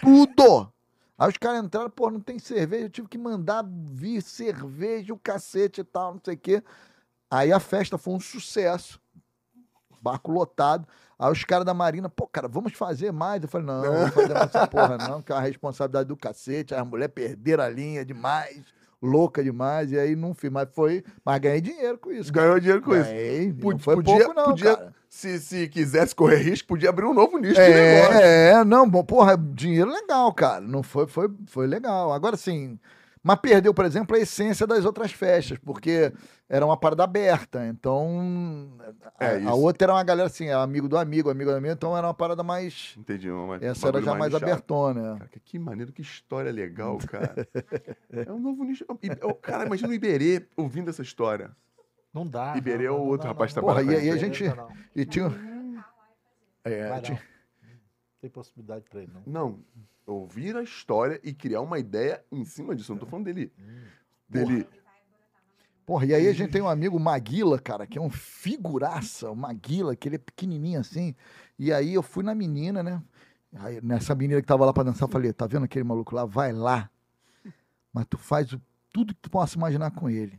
Tudo. 0.00 0.72
Aí 1.18 1.28
os 1.30 1.38
caras 1.38 1.64
entraram, 1.64 1.88
pô, 1.88 2.10
não 2.10 2.20
tem 2.20 2.38
cerveja. 2.38 2.84
Eu 2.84 2.90
tive 2.90 3.08
que 3.08 3.16
mandar 3.16 3.64
vir 3.66 4.20
cerveja, 4.20 5.14
o 5.14 5.18
cacete 5.18 5.80
e 5.80 5.84
tal, 5.84 6.14
não 6.14 6.20
sei 6.22 6.34
o 6.34 6.38
quê. 6.38 6.62
Aí 7.30 7.52
a 7.52 7.58
festa 7.58 7.96
foi 7.96 8.14
um 8.14 8.20
sucesso. 8.20 9.00
Barco 10.06 10.30
lotado. 10.30 10.86
Aí 11.18 11.32
os 11.32 11.44
caras 11.44 11.64
da 11.64 11.72
Marina, 11.74 12.08
pô, 12.08 12.26
cara, 12.26 12.46
vamos 12.46 12.72
fazer 12.74 13.10
mais. 13.12 13.42
Eu 13.42 13.48
falei, 13.48 13.66
não, 13.66 13.80
não 13.82 13.92
vamos 13.92 14.14
fazer 14.14 14.34
mais 14.34 14.46
essa 14.54 14.66
porra, 14.66 14.98
não, 14.98 15.22
que 15.22 15.32
é 15.32 15.34
uma 15.34 15.40
responsabilidade 15.40 16.08
do 16.08 16.16
cacete. 16.16 16.74
As 16.74 16.86
mulheres 16.86 17.14
perderam 17.14 17.64
a 17.64 17.68
linha 17.68 18.04
demais, 18.04 18.62
louca 19.02 19.42
demais, 19.42 19.90
e 19.92 19.98
aí 19.98 20.14
não 20.14 20.34
fiz. 20.34 20.50
Mas 20.50 20.68
foi. 20.72 21.02
Mas 21.24 21.38
ganhei 21.40 21.60
dinheiro 21.60 21.98
com 21.98 22.12
isso. 22.12 22.32
Ganhou 22.32 22.58
dinheiro 22.60 22.82
com 22.82 22.94
isso. 22.94 23.08
Ganhei, 23.10 23.48
não 23.48 23.56
Pod- 23.60 23.82
foi 23.82 23.94
podia, 23.96 24.18
pouco, 24.24 24.34
não, 24.34 24.44
podia 24.46 24.76
cara. 24.76 24.94
se, 25.08 25.38
se 25.40 25.68
quisesse 25.68 26.14
correr 26.14 26.36
risco, 26.42 26.68
podia 26.68 26.90
abrir 26.90 27.06
um 27.06 27.14
novo 27.14 27.38
nicho 27.38 27.54
de 27.54 27.60
negócio. 27.60 28.20
É, 28.20 28.50
é, 28.50 28.64
não, 28.64 28.88
bom, 28.88 29.02
porra, 29.02 29.36
dinheiro 29.38 29.90
legal, 29.90 30.32
cara. 30.34 30.60
Não 30.60 30.82
foi, 30.82 31.06
foi, 31.06 31.30
foi 31.46 31.66
legal. 31.66 32.12
Agora 32.12 32.36
sim, 32.36 32.78
mas 33.26 33.40
perdeu, 33.40 33.74
por 33.74 33.84
exemplo, 33.84 34.14
a 34.16 34.20
essência 34.20 34.66
das 34.66 34.84
outras 34.84 35.10
festas, 35.10 35.58
porque 35.58 36.12
era 36.48 36.64
uma 36.64 36.76
parada 36.76 37.02
aberta. 37.02 37.66
Então, 37.66 38.70
a, 39.18 39.24
É, 39.24 39.42
a 39.44 39.52
outra 39.54 39.86
era 39.86 39.92
uma 39.94 40.04
galera 40.04 40.28
assim, 40.28 40.46
é 40.46 40.52
amigo 40.54 40.88
do 40.88 40.96
amigo, 40.96 41.28
amigo 41.28 41.50
do 41.50 41.56
amigo, 41.56 41.72
então 41.74 41.96
era 41.96 42.06
uma 42.06 42.14
parada 42.14 42.42
mais. 42.44 42.94
Entendi. 42.96 43.28
Uma, 43.30 43.56
Essa 43.56 43.88
era 43.88 44.00
já 44.00 44.14
mais 44.14 44.32
nichado. 44.32 44.50
abertona. 44.52 45.16
Cara, 45.18 45.28
que- 45.30 45.40
que 45.40 45.58
maneiro, 45.58 45.92
que 45.92 46.02
história 46.02 46.52
legal, 46.52 46.98
cara. 46.98 47.34
é 48.12 48.30
um 48.32 48.38
novo 48.38 48.62
nicho. 48.62 48.84
E, 49.02 49.08
ó, 49.22 49.34
Cara, 49.34 49.66
imagina 49.66 49.88
o 49.88 49.94
Iberê 49.94 50.46
ouvindo 50.56 50.88
essa 50.90 51.02
história. 51.02 51.50
Não 52.14 52.24
dá. 52.26 52.54
Iberê 52.56 52.86
não, 52.86 52.94
é 52.94 52.98
o 52.98 53.02
outro 53.02 53.26
não, 53.26 53.32
rapaz 53.34 53.52
que 53.52 53.56
não, 53.58 53.64
Porra, 53.66 53.80
trabalha 53.82 53.98
e 53.98 54.00
aí 54.02 54.10
a 54.10 54.16
gente-. 54.16 54.44
E 54.94 55.04
tinha. 55.04 55.26
É, 56.64 57.00
tinha- 57.00 57.18
não. 57.18 57.20
Não 57.20 58.20
tem 58.20 58.30
possibilidade 58.30 58.84
pra 58.88 59.02
ele, 59.02 59.12
não. 59.12 59.22
Não, 59.26 59.58
ouvir 60.06 60.56
a 60.56 60.62
história 60.62 61.20
e 61.22 61.32
criar 61.34 61.60
uma 61.60 61.78
ideia 61.78 62.24
em 62.30 62.44
cima 62.44 62.74
disso. 62.74 62.92
Eu 62.92 62.94
não 62.96 63.00
tô 63.00 63.06
falando 63.06 63.26
dele. 63.26 63.52
Hum. 63.58 63.82
Dele. 64.28 64.66
Porra, 65.84 66.04
e 66.06 66.14
aí 66.14 66.26
a 66.28 66.32
gente 66.32 66.50
tem 66.50 66.60
um 66.62 66.68
amigo 66.68 66.98
Maguila, 66.98 67.58
cara, 67.60 67.86
que 67.86 67.96
é 67.96 68.00
um 68.00 68.10
figuraça, 68.10 69.30
o 69.30 69.36
Maguila, 69.36 69.94
que 69.94 70.08
ele 70.08 70.16
é 70.16 70.18
pequenininho 70.18 70.80
assim. 70.80 71.14
E 71.58 71.72
aí 71.72 71.94
eu 71.94 72.02
fui 72.02 72.24
na 72.24 72.34
menina, 72.34 72.82
né? 72.82 73.00
Aí, 73.58 73.80
nessa 73.80 74.14
menina 74.14 74.40
que 74.40 74.46
tava 74.46 74.64
lá 74.64 74.72
pra 74.72 74.82
dançar, 74.82 75.08
eu 75.08 75.12
falei, 75.12 75.32
tá 75.32 75.46
vendo 75.46 75.64
aquele 75.64 75.84
maluco 75.84 76.14
lá? 76.14 76.24
Vai 76.24 76.52
lá. 76.52 76.90
Mas 77.92 78.04
tu 78.10 78.18
faz 78.18 78.52
o- 78.52 78.60
tudo 78.92 79.14
que 79.14 79.20
tu 79.20 79.30
possa 79.30 79.56
imaginar 79.56 79.92
com 79.92 80.10
ele. 80.10 80.38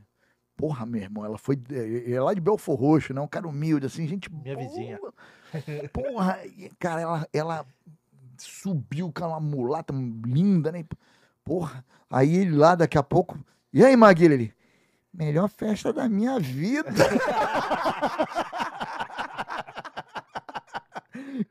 Porra, 0.55 0.85
meu 0.85 1.01
irmão, 1.01 1.23
ela 1.23 1.37
foi. 1.37 1.57
É 1.71 2.11
é 2.11 2.21
lá 2.21 2.33
de 2.33 2.41
Belfor 2.41 2.75
Roxo, 2.77 3.13
né? 3.13 3.21
Um 3.21 3.27
cara 3.27 3.47
humilde, 3.47 3.85
assim, 3.85 4.05
gente. 4.07 4.31
Minha 4.31 4.55
boa. 4.55 4.67
vizinha. 4.67 4.99
Porra, 5.93 6.39
cara, 6.77 7.01
ela, 7.01 7.27
ela 7.31 7.65
subiu 8.37 9.11
com 9.11 9.25
uma 9.27 9.39
mulata 9.39 9.93
linda, 10.25 10.71
né? 10.71 10.85
Porra. 11.43 11.83
Aí 12.09 12.35
ele 12.35 12.55
lá, 12.55 12.75
daqui 12.75 12.97
a 12.97 13.03
pouco. 13.03 13.37
E 13.73 13.83
aí, 13.83 13.95
Maguila? 13.95 14.33
Ele. 14.33 14.53
Melhor 15.13 15.49
festa 15.49 15.91
da 15.91 16.07
minha 16.07 16.39
vida. 16.39 16.89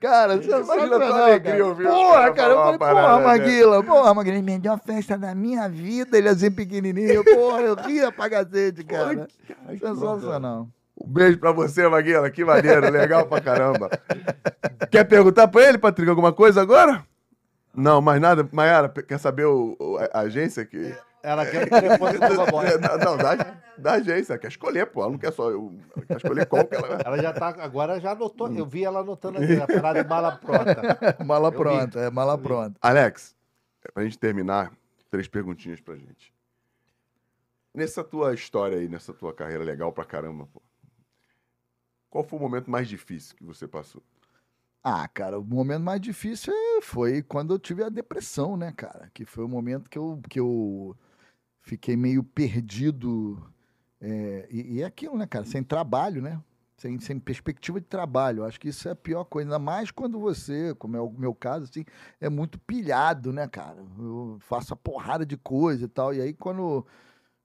Cara, 0.01 0.35
Imagina 0.35 0.57
a 0.57 0.65
tua 0.65 0.75
sensacional, 0.75 1.23
alegria 1.23 1.53
cara. 1.53 1.67
ouvir 1.67 1.85
Porra, 1.85 2.15
cara 2.15 2.35
cara, 2.35 2.51
eu 2.53 2.57
falei, 2.57 2.79
parada 2.79 3.09
porra. 3.09 3.21
Maguila, 3.21 3.83
porra, 3.83 4.15
Maguila, 4.15 4.43
melhor 4.43 4.81
festa 4.81 5.19
da 5.19 5.35
minha 5.35 5.69
vida. 5.69 6.19
Ele 6.19 6.29
assim 6.29 6.51
pequenininho, 6.51 7.25
porra, 7.25 7.61
eu 7.63 7.75
ria 7.75 8.13
pra 8.13 8.29
cacete, 8.29 8.85
cara. 8.85 9.29
Ai, 9.67 9.77
que 9.77 9.87
Sensacional. 9.87 10.69
Um 10.99 11.09
beijo 11.09 11.39
pra 11.39 11.53
você, 11.53 11.87
Maguila. 11.89 12.31
Que 12.31 12.45
maneiro, 12.45 12.91
legal 12.91 13.27
pra 13.27 13.41
caramba. 13.41 13.91
Quer 14.91 15.05
perguntar 15.05 15.47
pra 15.49 15.63
ele, 15.69 15.79
Patrick, 15.79 16.09
alguma 16.09 16.33
coisa 16.33 16.63
agora? 16.63 17.05
Não, 17.75 18.01
mais 18.01 18.21
nada. 18.21 18.49
Mayara, 18.51 18.89
pe- 18.89 19.03
quer 19.03 19.19
saber 19.19 19.45
o, 19.45 19.77
o- 19.79 19.99
a 19.99 20.05
a 20.13 20.21
agência 20.21 20.65
que. 20.65 20.95
Ela 21.23 21.45
quer 21.45 21.65
o 21.65 21.69
telefone 21.69 22.19
do 22.19 22.29
Gogoboy. 22.29 22.67
Não, 22.79 22.99
não, 22.99 23.17
da, 23.17 23.57
da 23.77 23.93
agência. 23.95 24.33
Ela 24.35 24.39
quer 24.41 24.47
escolher, 24.49 24.87
pô. 24.87 25.03
Ela 25.03 25.11
não 25.11 25.19
quer 25.19 25.33
só. 25.33 25.51
eu- 25.51 25.77
Ela 25.97 26.07
quer 26.07 26.17
escolher 26.19 26.47
qual 26.47 26.65
que 26.65 26.75
ela. 26.77 26.99
Ela 27.05 27.19
já 27.21 27.33
tá. 27.33 27.49
Agora 27.59 27.99
já 28.01 28.13
anotou. 28.13 28.51
Eu 28.53 28.65
vi 28.65 28.85
ela 28.85 29.01
anotando 29.01 29.39
aqui, 29.43 29.61
a 29.61 29.67
parada 29.67 30.03
de 30.05 30.09
mala 30.09 30.33
pronta. 30.37 31.17
Mala 31.25 31.49
Eu 31.49 31.53
vi. 31.53 31.59
pronta, 31.59 31.99
é 32.01 32.11
mala 32.11 32.35
Eu 32.35 32.39
pronta. 32.39 32.79
Alex, 32.81 33.35
é 33.85 33.91
pra 33.91 34.05
gente 34.05 34.19
terminar, 34.19 34.71
três 35.11 35.27
perguntinhas 35.27 35.81
pra 35.81 35.97
gente. 35.97 36.33
Nessa 37.75 38.03
tua 38.05 38.33
história 38.33 38.79
aí, 38.79 38.89
nessa 38.89 39.13
tua 39.13 39.35
carreira 39.35 39.65
legal 39.65 39.93
pra 39.93 40.05
caramba, 40.05 40.47
pô. 40.53 40.63
Qual 42.11 42.25
foi 42.25 42.39
o 42.39 42.43
momento 42.43 42.71
mais 42.71 42.89
difícil 42.89 43.37
que 43.37 43.45
você 43.45 43.67
passou? 43.69 44.03
Ah, 44.83 45.09
cara, 45.09 45.39
o 45.39 45.45
momento 45.45 45.83
mais 45.83 46.01
difícil 46.01 46.53
é- 46.55 46.81
foi 46.81 47.21
quando 47.23 47.53
eu 47.53 47.59
tive 47.59 47.83
a 47.83 47.89
depressão, 47.89 48.57
né, 48.57 48.73
cara? 48.73 49.11
Que 49.13 49.25
foi 49.25 49.45
o 49.45 49.49
momento 49.49 49.91
que 49.91 49.99
eu, 49.99 50.21
que 50.31 50.39
eu 50.39 50.97
fiquei 51.63 51.97
meio 51.97 52.23
perdido. 52.25 53.43
é, 54.01 54.49
e, 54.51 54.83
é 54.83 54.87
aquilo, 54.87 55.17
né, 55.19 55.27
cara? 55.27 55.45
Sem 55.47 55.63
trabalho, 55.65 56.23
né? 56.23 56.43
Sem, 56.79 56.99
sem 57.01 57.19
perspectiva 57.21 57.81
de 57.81 57.87
trabalho. 57.87 58.45
Acho 58.45 58.61
que 58.61 58.69
isso 58.69 58.89
é 58.89 58.93
a 58.93 58.97
pior 58.97 59.25
coisa. 59.25 59.49
Ainda 59.49 59.59
mais 59.61 59.91
quando 59.91 60.21
você, 60.21 60.75
como 60.77 60.97
é 60.97 61.01
o 61.01 61.11
meu 61.13 61.35
caso, 61.35 61.65
assim, 61.67 61.85
é 62.21 62.29
muito 62.31 62.59
pilhado, 62.61 63.33
né, 63.33 63.49
cara? 63.49 63.85
Eu 63.99 64.39
faço 64.41 64.75
a 64.75 64.77
porrada 64.77 65.27
de 65.27 65.37
coisa 65.39 65.87
e 65.87 65.89
tal. 65.89 66.15
E 66.15 66.21
aí, 66.23 66.35
quando. 66.35 66.87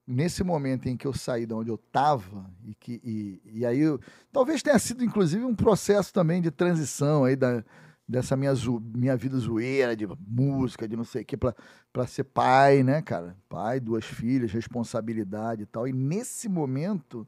Nesse 0.06 0.42
momento 0.42 0.88
em 0.88 0.96
que 0.96 1.06
eu 1.06 1.12
saí 1.12 1.46
de 1.46 1.54
onde 1.54 1.70
eu 1.70 1.78
tava, 1.78 2.50
e, 2.64 2.74
que, 2.74 3.00
e, 3.04 3.60
e 3.60 3.66
aí 3.66 3.78
eu, 3.80 4.00
talvez 4.32 4.60
tenha 4.62 4.78
sido 4.78 5.04
inclusive 5.04 5.44
um 5.44 5.54
processo 5.54 6.12
também 6.12 6.42
de 6.42 6.50
transição 6.50 7.24
aí 7.24 7.36
da, 7.36 7.62
dessa 8.08 8.36
minha, 8.36 8.52
zo- 8.52 8.80
minha 8.80 9.16
vida 9.16 9.38
zoeira 9.38 9.94
de 9.94 10.06
música, 10.26 10.88
de 10.88 10.96
não 10.96 11.04
sei 11.04 11.22
o 11.22 11.24
que, 11.24 11.36
pra 11.36 12.06
ser 12.06 12.24
pai, 12.24 12.82
né, 12.82 13.00
cara? 13.00 13.36
Pai, 13.48 13.78
duas 13.78 14.04
filhas, 14.04 14.50
responsabilidade 14.52 15.62
e 15.62 15.66
tal. 15.66 15.86
E 15.86 15.92
nesse 15.92 16.48
momento, 16.48 17.26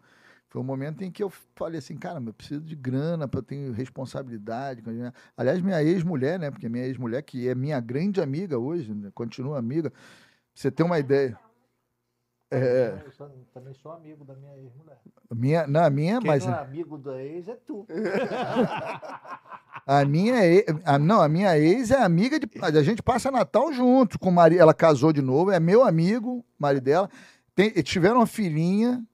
foi 0.48 0.60
um 0.60 0.64
momento 0.64 1.02
em 1.02 1.10
que 1.10 1.22
eu 1.22 1.30
falei 1.54 1.78
assim, 1.78 1.96
cara, 1.96 2.20
eu 2.24 2.34
preciso 2.34 2.60
de 2.60 2.76
grana, 2.76 3.30
eu 3.32 3.42
ter 3.42 3.72
responsabilidade. 3.72 4.82
Aliás, 5.36 5.60
minha 5.62 5.82
ex-mulher, 5.82 6.38
né? 6.38 6.50
Porque 6.50 6.68
minha 6.68 6.84
ex-mulher, 6.86 7.22
que 7.22 7.48
é 7.48 7.54
minha 7.54 7.80
grande 7.80 8.20
amiga 8.20 8.58
hoje, 8.58 8.92
né, 8.92 9.10
continua 9.14 9.58
amiga, 9.58 9.92
você 10.54 10.70
ter 10.70 10.82
uma 10.82 10.98
ideia. 10.98 11.38
É, 12.50 13.02
Eu 13.04 13.10
sou- 13.12 13.30
também 13.52 13.74
sou 13.74 13.90
amigo 13.92 14.24
da 14.24 14.34
minha 14.34 14.56
ex-mulher. 14.58 14.98
minha, 15.34 15.66
não, 15.66 15.82
a 15.84 15.90
minha, 15.90 16.20
Quem 16.20 16.30
mas 16.30 16.46
não 16.46 16.54
é 16.54 16.58
amigo 16.60 16.98
da 16.98 17.20
ex 17.22 17.48
é 17.48 17.56
tu. 17.66 17.86
A 19.86 20.04
minha 20.04 20.44
ex, 20.46 20.64
a, 20.84 20.98
não, 20.98 21.20
a 21.20 21.28
minha 21.28 21.58
ex 21.58 21.90
é 21.90 22.00
amiga 22.02 22.38
de. 22.38 22.48
A 22.62 22.82
gente 22.82 23.02
passa 23.02 23.30
Natal 23.30 23.72
junto 23.72 24.18
com 24.18 24.28
o 24.30 24.32
marido. 24.32 24.60
Ela 24.60 24.72
casou 24.72 25.12
de 25.12 25.20
novo, 25.20 25.50
é 25.50 25.60
meu 25.60 25.82
amigo, 25.84 26.44
marido 26.58 26.84
dela. 26.84 27.10
Tem, 27.54 27.70
tiveram 27.82 28.16
uma 28.16 28.26
filhinha. 28.26 29.04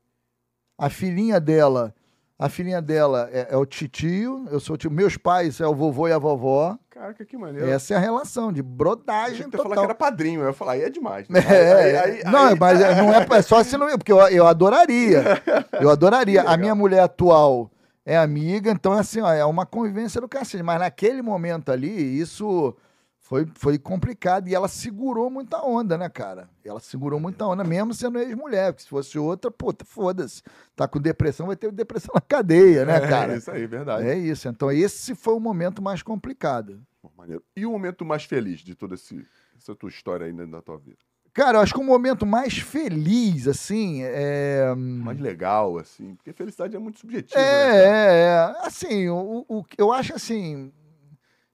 A 0.78 0.88
filhinha 0.88 1.38
dela, 1.40 1.94
a 2.38 2.48
filhinha 2.48 2.80
dela 2.80 3.28
é, 3.32 3.48
é 3.50 3.56
o 3.56 3.66
titio, 3.66 4.46
eu 4.50 4.58
sou 4.60 4.74
o 4.74 4.76
tio. 4.78 4.90
Meus 4.90 5.16
pais 5.16 5.60
é 5.60 5.66
o 5.66 5.74
vovô 5.74 6.08
e 6.08 6.12
a 6.12 6.18
vovó. 6.18 6.78
Caraca, 7.00 7.24
que 7.24 7.34
maneiro. 7.34 7.66
Essa 7.70 7.94
é 7.94 7.96
a 7.96 8.00
relação 8.00 8.52
de 8.52 8.62
brodagem 8.62 9.46
ia 9.46 9.50
falar 9.50 9.62
que 9.62 9.68
total. 9.70 9.84
era 9.84 9.94
padrinho. 9.94 10.42
Eu 10.42 10.48
ia 10.48 10.52
falar, 10.52 10.72
aí 10.72 10.82
é 10.82 10.90
demais. 10.90 11.26
né? 11.30 11.40
É, 11.48 11.72
Aí- 11.72 11.96
aí- 11.96 12.22
não, 12.30 12.48
aí- 12.48 12.58
mas 12.58 12.78
é- 12.78 12.94
não 12.94 13.14
é 13.14 13.26
é 13.38 13.42
só 13.42 13.62
se 13.64 13.74
não, 13.78 13.88
porque 13.96 14.12
eu, 14.12 14.18
eu 14.28 14.46
adoraria. 14.46 15.24
Eu 15.80 15.88
adoraria. 15.88 16.42
A 16.42 16.58
minha 16.58 16.74
mulher 16.74 17.00
atual 17.00 17.70
é 18.04 18.18
amiga, 18.18 18.70
então 18.70 18.92
assim, 18.92 19.22
ó, 19.22 19.32
é 19.32 19.42
uma 19.46 19.64
convivência 19.64 20.20
do 20.20 20.28
cacete. 20.28 20.62
Mas 20.62 20.78
naquele 20.78 21.22
momento 21.22 21.72
ali, 21.72 21.88
isso 22.20 22.76
foi, 23.18 23.46
foi 23.54 23.78
complicado. 23.78 24.46
E 24.48 24.54
ela 24.54 24.68
segurou 24.68 25.30
muita 25.30 25.62
onda, 25.64 25.96
né, 25.96 26.06
cara? 26.10 26.50
Ela 26.62 26.80
segurou 26.80 27.18
muita 27.18 27.46
onda, 27.46 27.64
mesmo 27.64 27.94
sendo 27.94 28.18
ex-mulher. 28.18 28.72
Porque 28.74 28.82
se 28.82 28.90
fosse 28.90 29.18
outra, 29.18 29.50
puta, 29.50 29.86
foda-se. 29.86 30.42
Tá 30.76 30.86
com 30.86 31.00
depressão, 31.00 31.46
vai 31.46 31.56
ter 31.56 31.72
depressão 31.72 32.10
na 32.14 32.20
cadeia, 32.20 32.84
né, 32.84 33.00
cara? 33.00 33.32
É 33.32 33.36
isso 33.38 33.50
aí, 33.50 33.66
verdade. 33.66 34.06
É 34.06 34.14
isso. 34.18 34.46
Então, 34.48 34.70
esse 34.70 35.14
foi 35.14 35.32
o 35.32 35.40
momento 35.40 35.80
mais 35.80 36.02
complicado. 36.02 36.78
Pô, 37.00 37.10
maneiro. 37.16 37.42
E 37.56 37.64
o 37.64 37.70
momento 37.72 38.04
mais 38.04 38.24
feliz 38.24 38.60
de 38.60 38.74
toda 38.74 38.94
esse, 38.94 39.26
essa 39.56 39.74
tua 39.74 39.88
história 39.88 40.30
dentro 40.30 40.52
da 40.52 40.62
tua 40.62 40.78
vida? 40.78 40.98
Cara, 41.32 41.58
eu 41.58 41.62
acho 41.62 41.72
que 41.72 41.80
o 41.80 41.84
momento 41.84 42.26
mais 42.26 42.58
feliz, 42.58 43.46
assim, 43.46 44.00
é. 44.02 44.74
Mais 44.74 45.18
legal, 45.18 45.78
assim. 45.78 46.14
Porque 46.16 46.32
felicidade 46.32 46.74
é 46.74 46.78
muito 46.78 46.98
subjetiva. 46.98 47.40
É, 47.40 47.68
né? 47.68 47.84
é, 47.84 48.24
é. 48.24 48.66
Assim, 48.66 49.08
o, 49.08 49.44
o, 49.48 49.64
eu 49.78 49.92
acho 49.92 50.14
assim. 50.14 50.72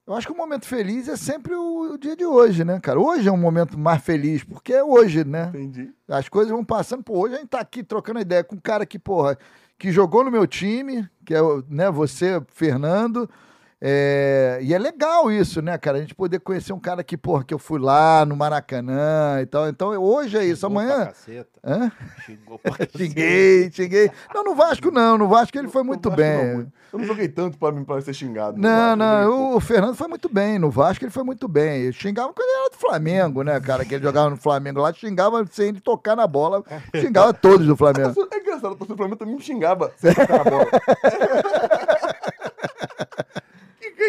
Eu 0.06 0.14
acho 0.14 0.27
que 0.27 0.32
o 0.32 0.36
momento 0.36 0.66
feliz 0.66 1.09
é 1.09 1.16
sempre 1.16 1.52
o, 1.55 1.94
o 1.94 1.98
dia 1.98 2.16
de 2.16 2.24
hoje, 2.24 2.64
né, 2.64 2.78
cara? 2.81 2.98
Hoje 2.98 3.28
é 3.28 3.32
um 3.32 3.36
momento 3.36 3.77
mais 3.77 4.02
feliz, 4.02 4.43
porque 4.44 4.73
é 4.73 4.82
hoje, 4.82 5.24
né? 5.24 5.48
Entendi. 5.48 5.93
As 6.09 6.28
coisas 6.28 6.52
vão 6.52 6.64
passando. 6.64 7.02
Pô, 7.02 7.18
hoje 7.18 7.35
a 7.35 7.39
gente 7.39 7.48
tá 7.48 7.60
aqui 7.60 7.82
trocando 7.82 8.20
ideia 8.20 8.44
com 8.44 8.55
um 8.55 8.60
cara 8.60 8.86
que, 8.86 8.98
porra, 8.98 9.36
que 9.77 9.90
jogou 9.93 10.24
no 10.24 10.31
meu 10.31 10.47
time, 10.47 11.06
que 11.24 11.35
é 11.35 11.40
né, 11.68 11.90
você, 11.90 12.40
Fernando. 12.48 13.28
É, 13.78 14.58
e 14.62 14.72
é 14.72 14.78
legal 14.78 15.30
isso, 15.30 15.60
né, 15.60 15.76
cara? 15.76 15.98
A 15.98 16.00
gente 16.00 16.14
poder 16.14 16.40
conhecer 16.40 16.72
um 16.72 16.80
cara 16.80 17.04
que, 17.04 17.14
porra, 17.16 17.44
que 17.44 17.52
eu 17.52 17.58
fui 17.58 17.78
lá 17.78 18.24
no 18.24 18.34
Maracanã 18.34 19.38
e 19.42 19.46
tal. 19.46 19.68
Então, 19.68 19.88
hoje 20.02 20.38
é 20.38 20.44
isso. 20.46 20.66
Xingou 20.66 20.82
pra 20.82 20.94
Amanhã. 20.94 21.06
caceta. 21.06 21.50
Hã? 21.62 21.92
Xingou 22.24 22.58
pra 22.58 22.72
caceta. 22.72 22.98
Xinguei, 22.98 23.70
xinguei. 23.70 24.10
Não, 24.34 24.44
no 24.44 24.54
Vasco 24.54 24.90
não. 24.90 25.18
No 25.18 25.28
Vasco 25.28 25.58
ele 25.58 25.68
foi 25.68 25.82
muito 25.82 26.08
Vasco 26.08 26.22
bem. 26.22 26.54
não. 26.56 26.72
Eu 26.92 26.98
não 27.00 27.04
joguei 27.06 27.28
tanto 27.28 27.58
pra, 27.58 27.70
mim, 27.70 27.84
pra 27.84 28.00
ser 28.00 28.14
xingado. 28.14 28.56
Não, 28.58 28.96
Vasco, 28.96 28.98
não, 29.30 29.56
o 29.56 29.60
Fernando 29.60 29.94
foi 29.94 30.08
muito 30.08 30.28
bem. 30.32 30.58
No 30.58 30.70
Vasco 30.70 31.04
ele 31.04 31.12
foi 31.12 31.24
muito 31.24 31.46
bem. 31.46 31.82
Eu 31.82 31.92
xingava 31.92 32.32
quando 32.32 32.48
ele 32.48 32.58
era 32.60 32.70
do 32.70 32.76
Flamengo, 32.78 33.42
né, 33.42 33.60
cara? 33.60 33.84
Que 33.84 33.96
ele 33.96 34.04
jogava 34.04 34.30
no 34.30 34.36
Flamengo 34.38 34.80
lá, 34.80 34.90
xingava 34.94 35.44
sem 35.50 35.68
ele 35.68 35.80
tocar 35.80 36.16
na 36.16 36.26
bola, 36.26 36.62
xingava 36.94 37.34
todos 37.34 37.66
do 37.66 37.76
Flamengo. 37.76 38.14
É 38.32 38.38
engraçado, 38.38 38.74
o 38.80 38.96
Flamengo 38.96 39.16
também 39.16 39.34
me 39.34 39.42
xingava. 39.42 39.92
sem 39.98 40.14
tocar 40.14 40.44
na 40.44 40.50
bola. 40.50 40.66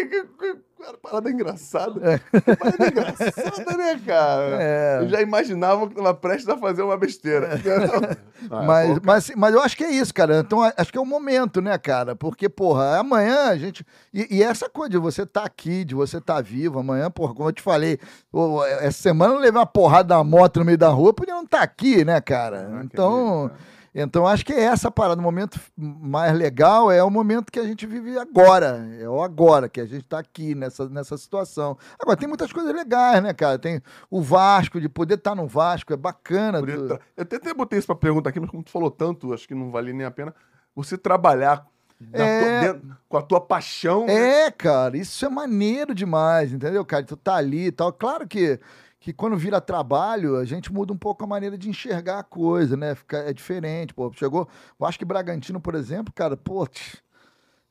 parada 1.01 1.29
engraçada. 1.29 2.21
Que 2.31 2.55
parada 2.55 2.87
engraçada, 2.87 3.77
né, 3.77 4.01
cara? 4.05 4.57
É. 4.61 4.99
Eu 5.01 5.09
já 5.09 5.21
imaginava 5.21 5.87
que 5.87 5.95
tava 5.95 6.13
prestes 6.13 6.47
a 6.49 6.57
fazer 6.57 6.81
uma 6.81 6.97
besteira. 6.97 7.49
Ah, 8.51 8.61
Mas, 8.61 8.93
pô, 8.93 9.01
mas, 9.03 9.31
mas 9.35 9.53
eu 9.55 9.61
acho 9.61 9.75
que 9.75 9.83
é 9.83 9.89
isso, 9.89 10.13
cara. 10.13 10.39
Então, 10.39 10.61
acho 10.61 10.91
que 10.91 10.97
é 10.97 11.01
o 11.01 11.05
momento, 11.05 11.59
né, 11.59 11.75
cara? 11.75 12.15
Porque, 12.15 12.47
porra, 12.47 12.99
amanhã 12.99 13.49
a 13.49 13.57
gente. 13.57 13.83
E, 14.13 14.37
e 14.37 14.43
essa 14.43 14.69
coisa 14.69 14.91
de 14.91 14.97
você 14.99 15.23
estar 15.23 15.43
aqui, 15.43 15.83
de 15.83 15.95
você 15.95 16.19
estar 16.19 16.39
vivo, 16.43 16.77
amanhã, 16.77 17.09
porra, 17.09 17.33
como 17.33 17.49
eu 17.49 17.53
te 17.53 17.63
falei, 17.63 17.99
essa 18.79 19.01
semana 19.01 19.33
eu 19.33 19.39
levei 19.39 19.59
uma 19.59 19.65
porrada 19.65 20.09
da 20.09 20.23
moto 20.23 20.59
no 20.59 20.65
meio 20.65 20.77
da 20.77 20.87
rua, 20.89 21.13
podia 21.15 21.33
não 21.33 21.43
estar 21.43 21.63
aqui, 21.63 22.05
né, 22.05 22.21
cara? 22.21 22.69
Ah, 22.71 22.81
Então. 22.83 23.43
ver, 23.45 23.49
cara. 23.49 23.59
Então, 23.99 24.27
acho 24.27 24.45
que 24.45 24.53
é 24.53 24.61
essa 24.61 24.91
parada. 24.91 25.19
O 25.19 25.23
momento 25.23 25.59
mais 25.75 26.31
legal 26.37 26.91
é 26.91 27.03
o 27.03 27.09
momento 27.09 27.51
que 27.51 27.59
a 27.59 27.63
gente 27.63 27.87
vive 27.87 28.15
agora. 28.17 28.87
É 28.99 29.09
o 29.09 29.23
agora, 29.23 29.67
que 29.67 29.81
a 29.81 29.85
gente 29.87 30.03
tá 30.05 30.19
aqui 30.19 30.53
nessa, 30.53 30.87
nessa 30.87 31.17
situação. 31.17 31.75
Agora, 31.99 32.15
tem 32.15 32.27
muitas 32.27 32.53
coisas 32.53 32.71
legais, 32.71 33.23
né, 33.23 33.33
cara? 33.33 33.57
Tem 33.57 33.81
o 34.11 34.21
Vasco, 34.21 34.79
de 34.79 34.87
poder 34.87 35.15
estar 35.15 35.33
no 35.33 35.47
Vasco, 35.47 35.91
é 35.93 35.97
bacana. 35.97 36.61
Do- 36.61 36.69
isso- 36.69 36.99
Eu 37.17 37.23
até, 37.23 37.37
até 37.37 37.53
botei 37.55 37.79
isso 37.79 37.87
pra 37.87 37.95
pergunta 37.95 38.29
aqui, 38.29 38.39
mas 38.39 38.51
como 38.51 38.61
tu 38.61 38.69
falou 38.69 38.91
tanto, 38.91 39.33
acho 39.33 39.47
que 39.47 39.55
não 39.55 39.71
vale 39.71 39.91
nem 39.93 40.05
a 40.05 40.11
pena. 40.11 40.31
Você 40.75 40.95
trabalhar 40.95 41.65
É. 42.13 42.39
tua- 42.39 42.73
dentro- 42.73 42.97
com 43.09 43.17
a 43.17 43.21
tua 43.23 43.41
paixão. 43.41 44.05
né? 44.05 44.45
É, 44.45 44.51
cara, 44.51 44.95
isso 44.95 45.25
é 45.25 45.29
maneiro 45.29 45.95
demais, 45.95 46.53
entendeu, 46.53 46.85
cara? 46.85 47.03
Tu 47.03 47.17
tá 47.17 47.35
ali 47.35 47.65
e 47.65 47.71
tal. 47.71 47.91
Claro 47.91 48.27
que, 48.27 48.59
que 49.07 49.13
quando 49.13 49.37
vira 49.37 49.61
trabalho, 49.61 50.35
a 50.35 50.43
gente 50.43 50.69
muda 50.73 50.91
um 50.91 50.97
pouco 50.97 51.23
a 51.23 51.27
maneira 51.27 51.57
de 51.57 51.69
enxergar 51.69 52.19
a 52.19 52.23
coisa, 52.23 52.75
né? 52.75 52.93
Fica, 52.93 53.19
é 53.19 53.31
diferente, 53.31 53.93
pô. 53.93 54.11
Chegou, 54.11 54.49
eu 54.77 54.85
acho 54.85 54.99
que 54.99 55.05
Bragantino, 55.05 55.61
por 55.61 55.75
exemplo, 55.75 56.13
cara, 56.13 56.35
pô, 56.35 56.67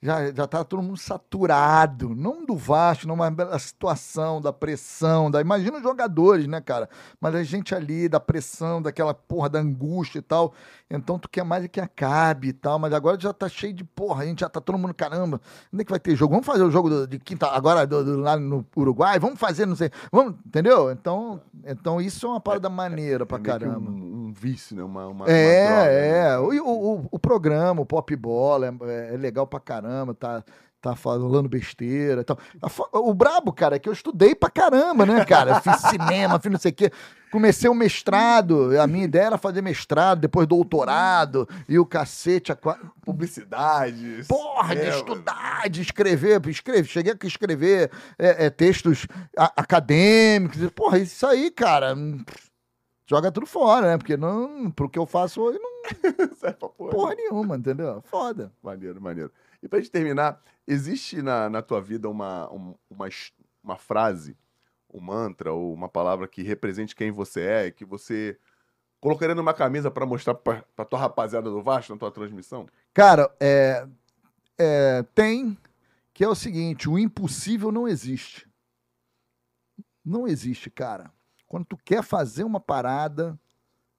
já, 0.06 0.32
já 0.32 0.46
tá 0.46 0.64
todo 0.64 0.82
mundo 0.82 0.96
saturado. 0.96 2.14
Não 2.14 2.44
do 2.46 2.56
Vasco, 2.56 3.06
não, 3.06 3.16
mas 3.16 3.34
da 3.34 3.58
situação, 3.58 4.40
da 4.40 4.52
pressão, 4.52 5.30
da. 5.30 5.40
Imagina 5.40 5.76
os 5.78 5.82
jogadores, 5.82 6.46
né, 6.46 6.60
cara? 6.60 6.88
Mas 7.20 7.34
a 7.34 7.42
gente 7.42 7.74
ali, 7.74 8.08
da 8.08 8.20
pressão, 8.20 8.80
daquela 8.80 9.12
porra 9.12 9.48
da 9.48 9.58
angústia 9.58 10.18
e 10.18 10.22
tal. 10.22 10.54
Então 10.88 11.18
tu 11.18 11.28
quer 11.28 11.44
mais 11.44 11.64
é 11.64 11.68
que 11.68 11.80
acabe 11.80 12.48
e 12.48 12.52
tal, 12.52 12.78
mas 12.78 12.92
agora 12.92 13.18
já 13.18 13.32
tá 13.32 13.48
cheio 13.48 13.72
de 13.74 13.82
porra, 13.82 14.22
a 14.22 14.26
gente 14.26 14.40
já 14.40 14.48
tá 14.48 14.60
todo 14.60 14.78
mundo, 14.78 14.94
caramba, 14.94 15.40
onde 15.72 15.82
é 15.82 15.84
que 15.84 15.90
vai 15.90 15.98
ter 15.98 16.14
jogo? 16.14 16.30
Vamos 16.32 16.46
fazer 16.46 16.62
o 16.62 16.70
jogo 16.70 16.88
do- 16.88 17.06
de 17.08 17.18
quinta, 17.18 17.48
agora 17.48 17.84
do- 17.84 18.04
do- 18.04 18.20
lá 18.20 18.36
no 18.36 18.64
Uruguai, 18.76 19.18
vamos 19.18 19.40
fazer, 19.40 19.66
não 19.66 19.74
sei, 19.74 19.90
vamos, 20.12 20.36
entendeu? 20.46 20.92
Então, 20.92 21.40
então 21.64 22.00
isso 22.00 22.24
é 22.26 22.30
uma 22.30 22.40
parada 22.40 22.68
maneira 22.68 23.26
pra 23.26 23.36
É 23.36 23.40
que 23.40 23.46
caramba. 23.46 23.90
Um, 23.90 24.26
um 24.28 24.32
vício, 24.32 24.76
né? 24.76 24.84
Uma, 24.84 25.08
uma, 25.08 25.24
uma 25.24 25.28
É, 25.28 25.66
droga, 25.66 25.90
é. 25.90 26.12
né? 26.12 26.38
O, 26.38 26.64
o, 26.64 26.94
o- 27.00 27.08
o 27.10 27.18
programa, 27.18 27.80
o 27.82 27.86
Pop 27.86 28.14
Bola, 28.14 28.72
é, 28.82 29.14
é 29.14 29.16
legal 29.16 29.44
pra 29.44 29.58
caramba, 29.58 29.95
tá, 30.18 30.42
tá 30.80 30.94
falando 30.94 31.48
besteira 31.48 32.20
e 32.20 32.24
tal. 32.24 32.38
O 32.92 33.12
brabo, 33.14 33.52
cara, 33.52 33.76
é 33.76 33.78
que 33.78 33.88
eu 33.88 33.92
estudei 33.92 34.34
pra 34.34 34.50
caramba, 34.50 35.04
né, 35.04 35.24
cara? 35.24 35.60
Fiz 35.60 35.76
cinema, 35.90 36.38
fiz 36.38 36.52
não 36.52 36.58
sei 36.58 36.70
o 36.70 36.74
quê. 36.74 36.90
Comecei 37.30 37.68
o 37.68 37.74
mestrado, 37.74 38.78
a 38.80 38.86
minha 38.86 39.04
ideia 39.04 39.24
era 39.24 39.38
fazer 39.38 39.60
mestrado, 39.60 40.20
depois 40.20 40.46
doutorado, 40.46 41.46
e 41.68 41.78
o 41.78 41.84
cacete. 41.84 42.52
A... 42.52 42.56
Publicidade. 43.04 44.22
Porra, 44.28 44.76
de 44.76 44.82
é, 44.82 44.88
estudar, 44.90 45.68
de 45.68 45.82
escrever, 45.82 46.40
escrever, 46.48 46.84
cheguei 46.84 47.12
a 47.12 47.26
escrever 47.26 47.90
é, 48.18 48.46
é, 48.46 48.50
textos 48.50 49.06
acadêmicos. 49.36 50.58
Porra, 50.70 50.98
isso 50.98 51.26
aí, 51.26 51.50
cara, 51.50 51.94
hum, 51.94 52.24
joga 53.08 53.32
tudo 53.32 53.46
fora, 53.46 53.88
né? 53.88 53.98
Porque 53.98 54.16
não, 54.16 54.70
pro 54.70 54.88
que 54.88 54.98
eu 54.98 55.06
faço 55.06 55.40
hoje, 55.42 55.58
não 55.58 55.70
serve 56.38 56.56
pra 56.56 56.68
porra 56.68 56.90
porra 56.90 57.14
nenhuma, 57.16 57.56
entendeu? 57.56 58.02
Foda. 58.06 58.52
Maneiro, 58.62 59.00
maneiro. 59.00 59.32
E 59.62 59.68
pra 59.68 59.78
gente 59.78 59.90
terminar, 59.90 60.42
existe 60.66 61.22
na, 61.22 61.48
na 61.50 61.62
tua 61.62 61.80
vida 61.80 62.08
uma, 62.08 62.52
um- 62.52 62.74
uma, 62.90 63.08
uma 63.62 63.76
frase, 63.76 64.36
um 64.92 65.00
mantra 65.00 65.52
ou 65.52 65.72
uma 65.74 65.88
palavra 65.88 66.28
que 66.28 66.42
represente 66.42 66.94
quem 66.94 67.10
você 67.10 67.40
é, 67.42 67.70
que 67.70 67.84
você 67.84 68.38
colocaria 69.00 69.34
numa 69.34 69.54
camisa 69.54 69.90
pra 69.90 70.06
mostrar 70.06 70.34
pra 70.34 70.84
tua 70.88 70.98
rapaziada 70.98 71.50
do 71.50 71.62
Vasco 71.62 71.92
na 71.92 71.98
tua 71.98 72.10
transmissão? 72.10 72.66
Cara, 72.94 73.30
é, 73.40 73.86
é, 74.58 75.02
tem 75.14 75.56
que 76.14 76.24
é 76.24 76.28
o 76.28 76.34
seguinte: 76.34 76.88
o 76.88 76.98
impossível 76.98 77.70
não 77.70 77.86
existe. 77.86 78.48
Não 80.04 80.26
existe, 80.26 80.70
cara. 80.70 81.10
Quando 81.46 81.64
tu 81.66 81.76
quer 81.76 82.02
fazer 82.02 82.44
uma 82.44 82.60
parada, 82.60 83.38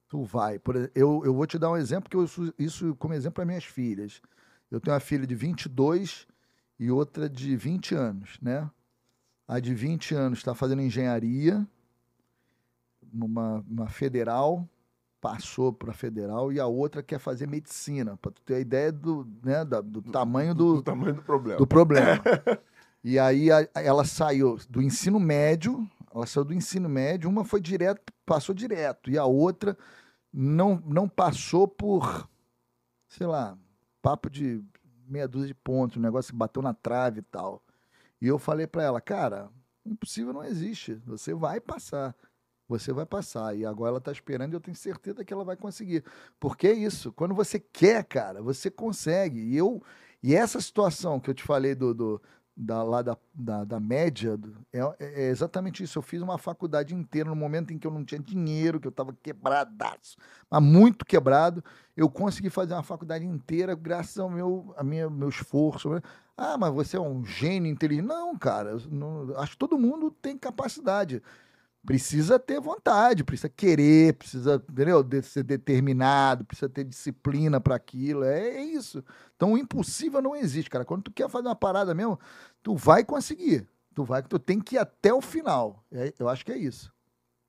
tu 0.08 0.22
vai. 0.24 0.58
Por 0.58 0.76
eu, 0.94 1.22
eu 1.24 1.34
vou 1.34 1.46
te 1.46 1.58
dar 1.58 1.70
um 1.70 1.76
exemplo 1.76 2.10
que 2.10 2.16
eu 2.16 2.20
uso 2.20 2.52
isso 2.58 2.94
como 2.96 3.14
exemplo 3.14 3.34
para 3.36 3.44
minhas 3.44 3.64
filhas. 3.64 4.20
Eu 4.70 4.80
tenho 4.80 4.94
uma 4.94 5.00
filha 5.00 5.26
de 5.26 5.34
22 5.34 6.26
e 6.78 6.90
outra 6.90 7.28
de 7.28 7.56
20 7.56 7.94
anos, 7.94 8.38
né? 8.40 8.70
A 9.46 9.58
de 9.60 9.74
20 9.74 10.14
anos 10.14 10.38
está 10.38 10.54
fazendo 10.54 10.82
engenharia 10.82 11.66
numa 13.12 13.64
uma 13.68 13.88
federal, 13.88 14.68
passou 15.20 15.72
para 15.72 15.92
federal, 15.92 16.52
e 16.52 16.60
a 16.60 16.66
outra 16.66 17.02
quer 17.02 17.18
fazer 17.18 17.46
medicina, 17.48 18.16
para 18.18 18.30
tu 18.30 18.42
ter 18.42 18.56
a 18.56 18.60
ideia 18.60 18.92
do, 18.92 19.26
né, 19.42 19.64
da- 19.64 19.80
do 19.80 20.02
tamanho 20.02 20.54
do, 20.54 20.74
Do 20.76 20.82
tamanho 20.82 21.14
do 21.14 21.22
problema. 21.22 21.58
do 21.58 21.66
problema. 21.66 22.22
e 23.02 23.18
aí 23.18 23.50
a- 23.50 23.66
ela 23.74 24.04
saiu 24.04 24.58
do 24.68 24.82
ensino 24.82 25.18
médio, 25.18 25.88
ela 26.14 26.26
saiu 26.26 26.44
do 26.44 26.54
ensino 26.54 26.88
médio, 26.88 27.28
uma 27.28 27.44
foi 27.44 27.60
direto, 27.60 28.12
passou 28.26 28.54
direto, 28.54 29.10
e 29.10 29.16
a 29.18 29.24
outra 29.24 29.76
não, 30.32 30.80
não 30.86 31.08
passou 31.08 31.66
por, 31.66 32.28
sei 33.08 33.26
lá, 33.26 33.56
papo 34.02 34.30
de 34.30 34.62
meia 35.06 35.26
dúzia 35.28 35.48
de 35.48 35.54
pontos, 35.54 35.96
um 35.96 36.00
negócio 36.00 36.32
que 36.32 36.38
bateu 36.38 36.62
na 36.62 36.74
trave 36.74 37.20
e 37.20 37.22
tal. 37.22 37.62
E 38.20 38.26
eu 38.26 38.38
falei 38.38 38.66
pra 38.66 38.82
ela, 38.82 39.00
cara, 39.00 39.50
impossível 39.86 40.32
não 40.32 40.44
existe, 40.44 40.94
você 41.06 41.34
vai 41.34 41.60
passar. 41.60 42.14
Você 42.68 42.92
vai 42.92 43.06
passar. 43.06 43.56
E 43.56 43.64
agora 43.64 43.92
ela 43.92 44.00
tá 44.00 44.12
esperando 44.12 44.52
e 44.52 44.56
eu 44.56 44.60
tenho 44.60 44.76
certeza 44.76 45.24
que 45.24 45.32
ela 45.32 45.44
vai 45.44 45.56
conseguir. 45.56 46.04
Porque 46.38 46.66
é 46.68 46.72
isso. 46.74 47.10
Quando 47.12 47.34
você 47.34 47.58
quer, 47.58 48.04
cara, 48.04 48.42
você 48.42 48.70
consegue. 48.70 49.40
E 49.40 49.56
eu 49.56 49.82
e 50.22 50.34
essa 50.34 50.60
situação 50.60 51.18
que 51.18 51.30
eu 51.30 51.34
te 51.34 51.42
falei 51.42 51.74
do, 51.74 51.94
do- 51.94 52.22
da, 52.60 52.82
lá 52.82 53.02
da, 53.02 53.16
da, 53.32 53.62
da 53.62 53.78
média 53.78 54.36
é, 54.72 54.80
é 54.98 55.28
exatamente 55.28 55.82
isso. 55.84 55.96
Eu 55.98 56.02
fiz 56.02 56.20
uma 56.20 56.36
faculdade 56.38 56.92
inteira 56.92 57.30
no 57.30 57.36
momento 57.36 57.72
em 57.72 57.78
que 57.78 57.86
eu 57.86 57.90
não 57.92 58.04
tinha 58.04 58.20
dinheiro, 58.20 58.80
que 58.80 58.88
eu 58.88 58.90
estava 58.90 59.16
quebradaço, 59.22 60.16
mas 60.50 60.60
muito 60.60 61.04
quebrado. 61.04 61.62
Eu 61.96 62.10
consegui 62.10 62.50
fazer 62.50 62.74
uma 62.74 62.82
faculdade 62.82 63.24
inteira 63.24 63.76
graças 63.76 64.18
ao 64.18 64.28
meu, 64.28 64.74
a 64.76 64.82
minha, 64.82 65.08
meu 65.08 65.28
esforço. 65.28 65.88
né? 65.90 66.00
Ah, 66.36 66.58
mas 66.58 66.74
você 66.74 66.96
é 66.96 67.00
um 67.00 67.24
gênio 67.24 67.70
inteligente. 67.70 68.06
Não, 68.06 68.36
cara. 68.36 68.76
não- 68.90 69.36
acho 69.38 69.52
que 69.52 69.58
todo 69.58 69.78
mundo 69.78 70.10
tem 70.10 70.36
capacidade 70.36 71.22
precisa 71.84 72.38
ter 72.38 72.60
vontade, 72.60 73.24
precisa 73.24 73.48
querer, 73.48 74.14
precisa, 74.14 74.62
entendeu? 74.68 75.02
De 75.02 75.22
ser 75.22 75.42
determinado, 75.42 76.44
precisa 76.44 76.68
ter 76.68 76.84
disciplina 76.84 77.60
para 77.60 77.74
aquilo. 77.74 78.24
É, 78.24 78.56
é 78.56 78.62
isso. 78.62 79.04
Então 79.36 79.52
o 79.52 79.58
impossível 79.58 80.20
não 80.20 80.36
existe, 80.36 80.70
cara. 80.70 80.84
Quando 80.84 81.04
tu 81.04 81.10
quer 81.12 81.28
fazer 81.28 81.48
uma 81.48 81.56
parada 81.56 81.94
mesmo, 81.94 82.18
tu 82.62 82.74
vai 82.76 83.04
conseguir. 83.04 83.66
Tu 83.94 84.04
vai, 84.04 84.22
tu 84.22 84.38
tem 84.38 84.60
que 84.60 84.76
ir 84.76 84.78
até 84.78 85.12
o 85.12 85.20
final. 85.20 85.84
É, 85.90 86.12
eu 86.18 86.28
acho 86.28 86.44
que 86.44 86.52
é 86.52 86.56
isso. 86.58 86.92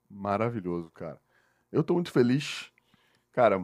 Maravilhoso, 0.10 0.90
cara. 0.92 1.20
Eu 1.72 1.84
tô 1.84 1.94
muito 1.94 2.12
feliz. 2.12 2.72
Cara, 3.32 3.64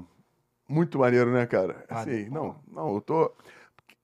muito 0.68 1.00
maneiro, 1.00 1.32
né, 1.32 1.45
cara? 1.48 1.84
Assim, 1.90 2.30
não, 2.30 2.61
não, 2.68 2.94
eu 2.94 3.02
tô. 3.02 3.34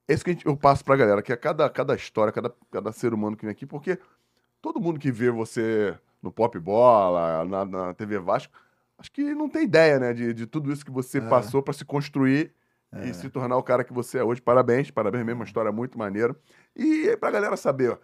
Esse 0.08 0.24
que 0.24 0.30
a 0.30 0.32
gente- 0.32 0.46
eu 0.46 0.56
passo 0.56 0.84
pra 0.84 0.96
galera, 0.96 1.22
que 1.22 1.32
é 1.32 1.36
cada, 1.36 1.68
cada 1.70 1.94
história, 1.94 2.32
cada, 2.32 2.52
cada 2.70 2.92
ser 2.92 3.14
humano 3.14 3.36
que 3.36 3.44
vem 3.44 3.52
aqui, 3.52 3.64
porque 3.64 3.98
todo 4.60 4.80
mundo 4.80 4.98
que 4.98 5.12
vê 5.12 5.30
você 5.30 5.96
no 6.22 6.30
Pop 6.32 6.58
Bola, 6.58 7.44
na, 7.44 7.64
na 7.64 7.94
TV 7.94 8.18
Vasco, 8.18 8.52
acho 8.98 9.10
que 9.10 9.34
não 9.34 9.48
tem 9.48 9.64
ideia, 9.64 9.98
né, 9.98 10.12
de, 10.12 10.32
de 10.32 10.46
tudo 10.46 10.72
isso 10.72 10.84
que 10.84 10.90
você 10.90 11.20
passou 11.28 11.62
pra 11.62 11.74
se 11.74 11.84
construir 11.84 12.52
e 13.04 13.14
se 13.14 13.28
tornar 13.30 13.56
o 13.56 13.62
cara 13.62 13.82
que 13.84 13.92
você 13.92 14.18
é 14.18 14.24
hoje. 14.24 14.40
Parabéns, 14.40 14.90
parabéns 14.90 15.24
mesmo, 15.24 15.40
uma 15.40 15.46
história 15.46 15.72
muito 15.72 15.98
maneira. 15.98 16.36
E 16.76 17.16
pra 17.16 17.30
galera 17.30 17.56
saber, 17.56 17.98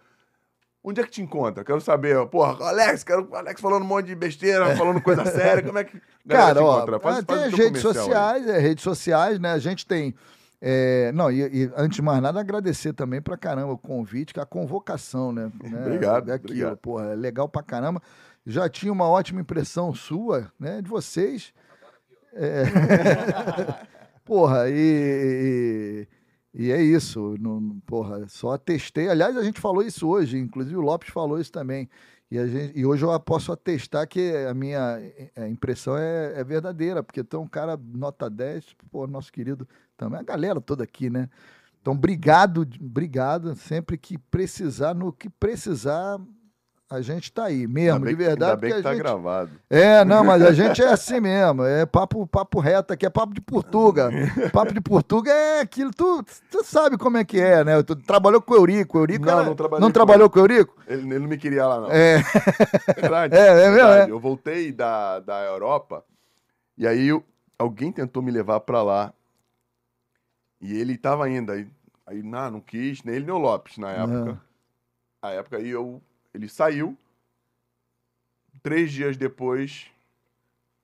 onde 0.83 0.99
é 0.99 1.03
que 1.03 1.11
te 1.11 1.21
encontra? 1.21 1.63
Quero 1.63 1.79
saber, 1.79 2.25
porra, 2.27 2.67
Alex, 2.69 3.03
quero 3.03 3.29
Alex 3.35 3.61
falando 3.61 3.83
um 3.83 3.87
monte 3.87 4.07
de 4.07 4.15
besteira, 4.15 4.73
falando 4.75 4.99
coisa 5.01 5.23
séria, 5.25 5.63
como 5.63 5.77
é 5.77 5.83
que 5.83 6.01
Cara, 6.27 6.55
te 6.55 6.63
ó? 6.63 6.99
Faz- 6.99 7.19
ah, 7.19 7.23
faz 7.23 7.25
tem 7.25 7.37
teu 7.49 7.57
redes 7.65 7.81
comercial 7.83 7.91
aí. 7.91 7.95
sociais, 7.99 8.47
é, 8.47 8.57
redes 8.59 8.83
sociais, 8.83 9.39
né? 9.39 9.51
A 9.51 9.59
gente 9.59 9.85
tem. 9.85 10.15
É, 10.61 11.11
não, 11.13 11.31
e, 11.31 11.39
e 11.41 11.71
antes 11.75 11.95
de 11.95 12.01
mais 12.01 12.21
nada, 12.21 12.39
agradecer 12.39 12.91
também 12.93 13.21
pra 13.21 13.37
caramba 13.37 13.73
o 13.73 13.77
convite, 13.77 14.33
que 14.33 14.39
a 14.39 14.45
convocação, 14.45 15.31
né? 15.31 15.51
né, 15.63 15.85
Obrigado, 15.85 16.29
É 16.29 16.33
aquilo, 16.33 16.51
obrigado. 16.51 16.77
porra, 16.77 17.05
é 17.05 17.15
legal 17.15 17.47
pra 17.47 17.63
caramba. 17.63 18.01
Já 18.45 18.67
tinha 18.67 18.91
uma 18.91 19.07
ótima 19.07 19.39
impressão 19.41 19.93
sua, 19.93 20.51
né? 20.59 20.81
De 20.81 20.89
vocês. 20.89 21.53
É. 22.33 22.63
porra, 24.25 24.69
e, 24.69 26.07
e, 26.53 26.67
e 26.67 26.71
é 26.71 26.81
isso. 26.81 27.35
Não, 27.39 27.79
porra, 27.85 28.27
só 28.27 28.53
atestei. 28.53 29.07
Aliás, 29.07 29.37
a 29.37 29.43
gente 29.43 29.61
falou 29.61 29.81
isso 29.81 30.07
hoje, 30.07 30.37
inclusive 30.37 30.75
o 30.75 30.81
Lopes 30.81 31.09
falou 31.09 31.39
isso 31.39 31.51
também. 31.51 31.89
E, 32.31 32.37
a 32.37 32.45
gente, 32.45 32.77
e 32.77 32.85
hoje 32.85 33.03
eu 33.03 33.19
posso 33.19 33.51
atestar 33.51 34.07
que 34.07 34.31
a 34.47 34.53
minha 34.53 34.99
eh, 35.35 35.47
impressão 35.47 35.97
é, 35.97 36.39
é 36.39 36.43
verdadeira, 36.43 37.01
porque 37.01 37.23
tem 37.23 37.39
um 37.39 37.47
cara 37.47 37.75
nota 37.77 38.29
10, 38.29 38.75
pô, 38.91 39.07
nosso 39.07 39.31
querido 39.31 39.67
também, 39.99 40.19
a 40.19 40.23
galera 40.23 40.61
toda 40.61 40.83
aqui, 40.83 41.09
né? 41.09 41.29
Então, 41.81 41.93
obrigado, 41.93 42.67
obrigado. 42.81 43.55
Sempre 43.55 43.97
que 43.97 44.17
precisar, 44.17 44.93
no 44.93 45.11
que 45.13 45.29
precisar, 45.29 46.17
a 46.89 47.01
gente 47.01 47.31
tá 47.31 47.45
aí 47.45 47.67
mesmo, 47.67 47.99
bem 47.99 48.09
de 48.09 48.15
verdade. 48.23 48.51
Ainda 48.51 48.55
bem 48.61 48.73
que 48.73 48.81
tá 48.81 48.89
gente- 48.93 48.99
gravado. 49.01 49.51
É, 49.69 50.03
não, 50.03 50.23
mas 50.23 50.41
a 50.41 50.51
gente 50.51 50.81
é 50.81 50.87
assim 50.87 51.19
mesmo. 51.21 51.63
É 51.63 51.85
papo, 51.85 52.25
papo 52.27 52.59
reto 52.59 52.93
aqui, 52.93 53.05
é 53.05 53.09
papo 53.09 53.33
de 53.33 53.39
Portuga. 53.41 54.09
Papo 54.51 54.73
de 54.73 54.81
Portuga 54.81 55.31
é 55.31 55.59
aquilo, 55.61 55.91
tu, 55.93 56.23
tu 56.51 56.63
sabe 56.65 56.97
como 56.97 57.17
é 57.17 57.23
que 57.23 57.39
é, 57.39 57.63
né? 57.63 57.81
Tu 57.83 57.95
trabalhou 57.95 58.41
com 58.41 58.53
o 58.53 58.57
Eurico. 58.57 58.97
o 58.97 59.01
Eurico 59.01 59.25
Não, 59.25 59.33
era- 59.39 59.43
não 59.43 59.55
trabalhei 59.55 59.81
não 59.81 59.91
trabalhou 59.91 60.29
com 60.29 60.39
o 60.39 60.41
Eurico? 60.41 60.75
Ele, 60.87 61.01
ele 61.01 61.19
não 61.19 61.27
me 61.29 61.37
queria 61.37 61.65
lá, 61.67 61.79
não. 61.81 61.91
É, 61.91 62.17
Verdade. 62.97 63.35
É, 63.35 63.39
é 63.47 63.53
mesmo, 63.55 63.73
verdade. 63.75 64.09
é. 64.09 64.13
Eu 64.13 64.19
voltei 64.19 64.71
da, 64.71 65.19
da 65.19 65.43
Europa 65.45 66.03
e 66.77 66.85
aí 66.87 67.07
eu- 67.07 67.23
alguém 67.57 67.91
tentou 67.91 68.21
me 68.23 68.31
levar 68.31 68.59
pra 68.61 68.81
lá. 68.83 69.13
E 70.61 70.73
ele 70.77 70.97
tava 70.97 71.25
ainda. 71.25 71.53
Aí, 71.53 71.67
aí 72.05 72.21
não, 72.23 72.51
não 72.51 72.61
quis, 72.61 73.03
nem 73.03 73.15
ele 73.15 73.25
nem 73.25 73.33
o 73.35 73.37
Lopes 73.37 73.77
na 73.77 73.89
época. 73.91 74.41
A 75.21 75.29
época 75.31 75.57
aí 75.57 75.69
eu. 75.69 76.01
Ele 76.33 76.47
saiu. 76.49 76.97
Três 78.61 78.91
dias 78.91 79.15
depois 79.15 79.87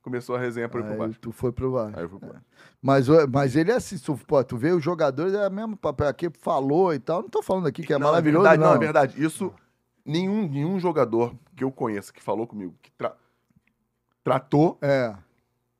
começou 0.01 0.35
a 0.35 0.39
resenha 0.39 0.69
pra 0.69 0.79
ir 0.81 0.83
pro 0.85 0.97
Vasco. 0.97 1.19
tu 1.19 1.31
foi 1.31 1.51
pro 1.51 1.71
Vasco. 1.71 1.97
Aí 1.97 2.05
eu 2.05 2.09
fui 2.09 2.19
pro 2.19 2.29
Vasco. 2.29 2.45
Mas, 2.81 3.09
o- 3.09 3.27
mas 3.27 3.55
ele 3.55 3.71
é 3.71 3.75
assim, 3.75 3.97
tu, 3.97 4.15
pô, 4.25 4.43
tu 4.43 4.55
vê 4.55 4.71
os 4.71 4.83
jogadores, 4.83 5.33
é 5.33 5.47
o 5.47 5.51
mesmo 5.51 5.75
papel 5.75 6.07
aqui, 6.07 6.29
falou 6.39 6.93
e 6.93 6.99
tal. 6.99 7.23
Não 7.23 7.29
tô 7.29 7.41
falando 7.41 7.67
aqui 7.67 7.83
que 7.83 7.91
é 7.93 7.97
Não, 7.97 8.07
maravilhoso, 8.07 8.43
verdade, 8.43 8.61
não. 8.63 8.69
não, 8.69 8.75
é 8.75 8.79
verdade. 8.79 9.21
Isso, 9.23 9.53
nenhum, 10.05 10.47
nenhum 10.47 10.79
jogador 10.79 11.35
que 11.55 11.63
eu 11.63 11.71
conheça 11.71 12.13
que 12.13 12.21
falou 12.21 12.45
comigo, 12.47 12.75
que 12.81 12.91
tra- 12.91 13.15
tratou, 14.23 14.77
É, 14.81 15.15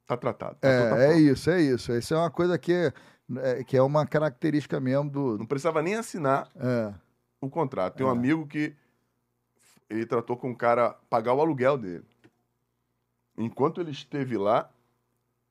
tá 0.08 0.18
tratado. 0.18 0.58
Tratou, 0.60 0.90
tá 0.90 1.04
é, 1.04 1.14
é 1.14 1.18
isso, 1.20 1.50
é 1.50 1.62
isso. 1.62 1.92
Isso 1.94 2.14
é 2.14 2.18
uma 2.18 2.32
coisa 2.32 2.58
que 2.58 2.92
é, 3.38 3.64
que 3.64 3.76
é 3.78 3.82
uma 3.82 4.06
característica 4.06 4.80
mesmo 4.80 5.10
do... 5.10 5.38
Não 5.38 5.46
precisava 5.46 5.82
nem 5.82 5.96
assinar 5.96 6.50
É, 6.56 6.94
o 7.42 7.50
contrato. 7.50 7.96
Tem 7.98 8.06
um 8.06 8.10
É. 8.10 8.12
amigo 8.12 8.46
que 8.48 8.76
ele 9.90 10.06
tratou 10.06 10.36
com 10.38 10.52
o 10.52 10.56
cara 10.56 10.96
pagar 11.10 11.34
o 11.34 11.42
aluguel 11.42 11.78
dele. 11.78 12.04
Enquanto 13.38 13.82
ele 13.82 13.92
esteve 13.92 14.38
lá, 14.38 14.70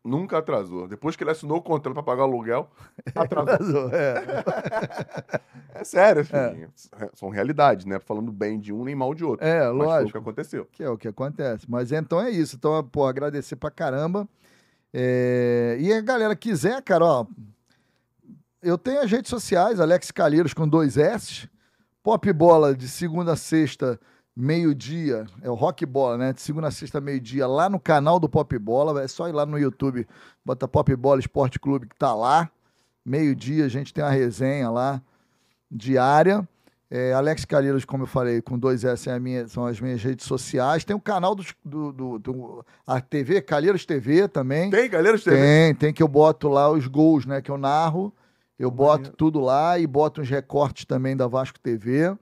nunca 0.03 0.39
atrasou. 0.39 0.89
Depois 0.89 1.17
que 1.17 1.23
ele 1.25 1.31
assinou 1.31 1.59
o 1.59 1.63
contrato 1.63 1.93
para 1.95 2.03
pagar 2.03 2.23
o 2.23 2.25
aluguel, 2.27 2.71
atrasou. 3.15 3.91
é. 3.93 4.15
É 5.77 5.83
sério, 5.83 6.23
assim, 6.23 6.69
são 7.15 7.29
realidades, 7.31 7.85
né? 7.85 7.99
Falando 7.99 8.31
bem 8.31 8.61
de 8.61 8.73
um 8.73 8.85
nem 8.85 8.95
mal 8.95 9.13
de 9.13 9.25
outro. 9.25 9.45
É, 9.45 9.59
Mas 9.59 9.67
foi 9.67 9.75
o 9.75 9.79
que 9.81 9.85
lógico. 9.85 10.19
aconteceu. 10.19 10.69
Que 10.71 10.85
é 10.85 10.89
o 10.89 10.97
que 10.97 11.09
acontece. 11.09 11.67
Mas 11.69 11.91
então 11.91 12.21
é 12.21 12.31
isso. 12.31 12.55
Então, 12.55 12.81
pô, 12.85 13.05
agradecer 13.05 13.57
pra 13.57 13.73
caramba. 13.73 14.29
É, 14.93 15.77
E 15.81 15.93
a 15.93 16.01
galera 16.01 16.37
quiser, 16.37 16.81
cara, 16.81 17.05
ó. 17.05 17.27
Eu 18.65 18.79
tenho 18.79 19.01
as 19.01 19.11
redes 19.11 19.29
sociais, 19.31 19.79
Alex 19.79 20.11
Calheiros 20.11 20.55
com 20.55 20.67
dois 20.67 20.97
S. 20.97 21.49
Pop 22.03 22.33
Bola 22.33 22.75
de 22.75 22.89
segunda 22.89 23.33
a 23.33 23.37
sexta, 23.37 23.99
meio-dia. 24.37 25.27
É 25.43 25.51
o 25.51 25.55
Rock 25.55 25.85
Bola, 25.87 26.19
né? 26.19 26.33
De 26.33 26.41
segunda 26.41 26.69
a 26.69 26.71
sexta, 26.71 27.01
meio-dia, 27.01 27.47
lá 27.47 27.69
no 27.69 27.79
canal 27.81 28.19
do 28.21 28.29
Pop 28.29 28.59
Bola. 28.59 29.03
É 29.03 29.09
só 29.09 29.29
ir 29.29 29.33
lá 29.33 29.47
no 29.47 29.59
YouTube, 29.59 30.07
bota 30.45 30.67
Pop 30.69 30.95
Bola 30.97 31.21
Esporte 31.21 31.59
Clube 31.59 31.87
que 31.89 31.97
tá 31.97 32.15
lá. 32.15 32.51
Meio-dia, 33.05 33.65
a 33.67 33.69
gente 33.69 33.93
tem 33.93 34.03
uma 34.03 34.11
resenha 34.11 34.71
lá 34.71 35.01
diária. 35.71 36.47
É, 36.91 37.13
Alex 37.13 37.45
Calheiros, 37.45 37.85
como 37.85 38.05
eu 38.05 38.07
falei, 38.07 38.41
com 38.41 38.59
dois 38.59 38.85
S 38.85 39.09
é 39.11 39.19
minha- 39.19 39.49
são 39.49 39.67
as 39.67 39.81
minhas 39.81 40.03
redes 40.03 40.27
sociais. 40.27 40.85
Tem 40.85 40.95
o 40.95 41.01
canal 41.01 41.35
dos- 41.35 41.55
do, 41.65 41.91
do, 41.93 42.19
do- 42.19 42.67
a 42.87 43.01
TV, 43.01 43.41
Calheiros 43.43 43.85
TV 43.85 44.29
também. 44.29 44.71
Tem, 44.71 44.89
galera? 44.89 45.19
Tem. 45.19 45.33
Tem, 45.35 45.75
tem 45.75 45.93
que 45.93 46.03
eu 46.03 46.07
boto 46.09 46.49
lá 46.49 46.71
os 46.71 46.87
gols, 46.87 47.27
né? 47.27 47.41
Que 47.43 47.51
eu 47.51 47.59
narro. 47.59 48.13
Eu 48.59 48.71
boto 48.71 49.11
tudo 49.13 49.41
lá 49.41 49.79
e 49.79 49.87
boto 49.87 50.21
uns 50.21 50.31
recortes 50.31 50.85
também 50.85 51.17
da 51.17 51.27
Vasco 51.27 51.59
TV. 51.59 52.17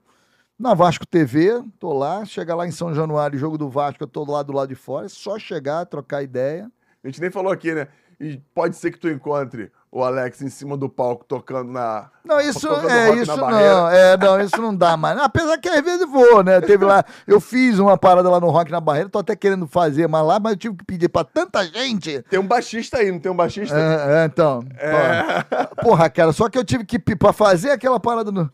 Na 0.57 0.73
Vasco 0.73 1.05
TV, 1.05 1.63
tô 1.79 1.93
lá. 1.93 2.25
Chega 2.25 2.55
lá 2.55 2.67
em 2.67 2.71
São 2.71 2.93
Januário, 2.93 3.37
jogo 3.37 3.57
do 3.57 3.69
Vasco, 3.69 4.03
eu 4.03 4.07
tô 4.07 4.23
lá 4.29 4.41
do 4.41 4.53
lado 4.53 4.69
de 4.69 4.75
fora. 4.75 5.05
É 5.05 5.09
só 5.09 5.37
chegar, 5.37 5.85
trocar 5.85 6.23
ideia. 6.23 6.71
A 7.03 7.07
gente 7.07 7.21
nem 7.21 7.29
falou 7.29 7.51
aqui, 7.51 7.73
né? 7.73 7.87
E 8.19 8.37
pode 8.53 8.75
ser 8.75 8.91
que 8.91 8.99
tu 8.99 9.09
encontre 9.09 9.71
o 9.95 10.03
Alex 10.03 10.41
em 10.41 10.49
cima 10.49 10.75
do 10.75 10.89
palco 10.89 11.23
tocando 11.23 11.71
na. 11.71 12.09
Não, 12.25 12.39
isso 12.41 12.67
é 12.67 13.13
isso 13.15 13.37
não. 13.37 13.89
É, 13.89 14.17
não, 14.17 14.41
isso 14.41 14.59
não 14.59 14.75
dá 14.75 14.97
mais. 14.97 15.17
Apesar 15.21 15.55
que 15.59 15.69
às 15.69 15.81
vezes 15.83 16.09
vou, 16.09 16.43
né? 16.43 16.59
Teve 16.61 16.83
lá, 16.83 17.05
eu 17.27 17.39
fiz 17.39 17.77
uma 17.77 17.95
parada 17.95 18.27
lá 18.27 18.39
no 18.39 18.49
Rock 18.49 18.71
na 18.71 18.81
Barreira, 18.81 19.07
tô 19.07 19.19
até 19.19 19.35
querendo 19.35 19.67
fazer 19.67 20.07
mais 20.07 20.25
lá, 20.25 20.39
mas 20.39 20.53
eu 20.53 20.57
tive 20.57 20.75
que 20.77 20.83
pedir 20.83 21.09
pra 21.09 21.23
tanta 21.23 21.63
gente. 21.63 22.23
Tem 22.23 22.39
um 22.39 22.47
baixista 22.47 22.97
aí, 22.97 23.11
não 23.11 23.19
tem 23.19 23.31
um 23.31 23.35
baixista? 23.35 23.77
É, 23.77 24.23
é, 24.23 24.25
então. 24.25 24.63
É. 24.79 25.83
Porra, 25.83 26.09
cara, 26.09 26.33
só 26.33 26.49
que 26.49 26.57
eu 26.57 26.63
tive 26.65 26.83
que 26.85 26.97
pra 27.15 27.31
fazer 27.31 27.69
aquela 27.69 27.99
parada 27.99 28.31
no 28.31 28.49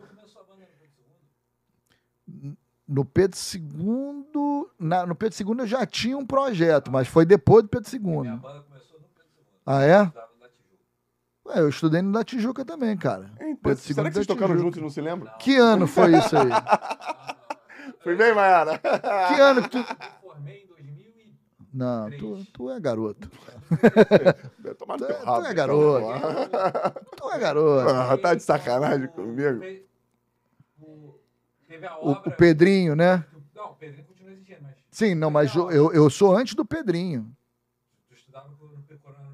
no 2.88 3.06
Pedro 3.06 3.38
II, 3.53 4.66
na- 4.80 5.06
no 5.06 5.14
Pedro 5.16 5.38
II 5.40 5.59
eu 5.59 5.68
já 5.68 5.85
tinha 5.85 6.18
um 6.18 6.26
projeto, 6.26 6.92
mas 6.92 7.08
foi 7.08 7.24
depois 7.26 7.64
do 7.64 7.69
Pedro 7.69 7.88
Minha 8.01 8.34
II. 8.34 8.38
banda 8.40 8.64
começou 8.68 9.00
no 9.00 9.06
Pedro 9.08 9.30
II. 9.38 9.45
Ah, 9.66 9.84
é? 9.84 10.28
Ué, 11.50 11.60
eu 11.60 11.69
estudei 11.69 12.02
no 12.02 12.11
da 12.11 12.24
Tijuca 12.24 12.64
também, 12.64 12.95
cara. 12.95 13.32
Então, 13.42 13.76
será 13.76 14.08
que 14.10 14.14
vocês 14.16 14.28
tocaram 14.28 14.58
juntos 14.58 14.78
e 14.78 14.82
não 14.82 14.90
se 14.90 15.02
lembram? 15.02 15.32
Que 15.40 15.56
ano 15.58 15.88
foi 15.88 16.16
isso 16.18 16.36
aí? 16.38 16.50
Foi 18.02 18.16
bem, 18.16 18.34
Mayara. 18.34 18.78
Que 18.80 19.42
ano 19.42 19.61
que 19.64 19.69
tu. 19.72 19.78
Eu 19.80 19.86
formei 20.22 20.64
em 20.64 20.68
2000. 20.68 21.34
Não, 21.74 22.10
tu, 22.11 22.45
tu 22.53 22.69
é 22.69 22.80
garoto. 22.80 23.30
Tomar 24.78 24.98
Tu 24.98 25.03
é- 25.03 25.08
teu 25.08 25.26
rabo. 25.26 25.42
tu 25.42 25.45
é 25.48 25.52
então, 25.52 25.53
garoto. 25.56 26.06
Tu 27.18 27.30
é 27.32 27.40
garoto. 27.40 27.90
Ah, 28.14 28.18
tá 28.18 28.36
de 28.36 28.44
sacanagem 28.44 29.08
comigo? 29.10 29.60
O- 30.82 31.14
Teve 31.68 31.86
a 31.88 31.98
O, 32.00 32.11
obra... 32.11 32.30
o 32.30 32.32
Pedrinho, 32.32 32.95
né? 32.95 33.26
Não, 33.53 33.72
o 33.72 33.76
Pedrinho 33.76 34.06
continua 34.08 34.32
existindo, 34.32 34.60
mas... 34.61 34.74
Sim, 34.90 35.16
não, 35.16 35.30
mas 35.30 35.53
eu, 35.53 35.92
eu 35.92 36.10
sou 36.10 36.34
antes 36.38 36.53
do 36.56 36.64
Pedrinho. 36.64 37.30
Tu 38.08 38.16
estudava 38.16 38.48
no, 38.48 38.56
no, 38.56 38.78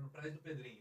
no 0.02 0.10
prédio 0.10 0.34
do 0.34 0.40
Pedrinho. 0.40 0.80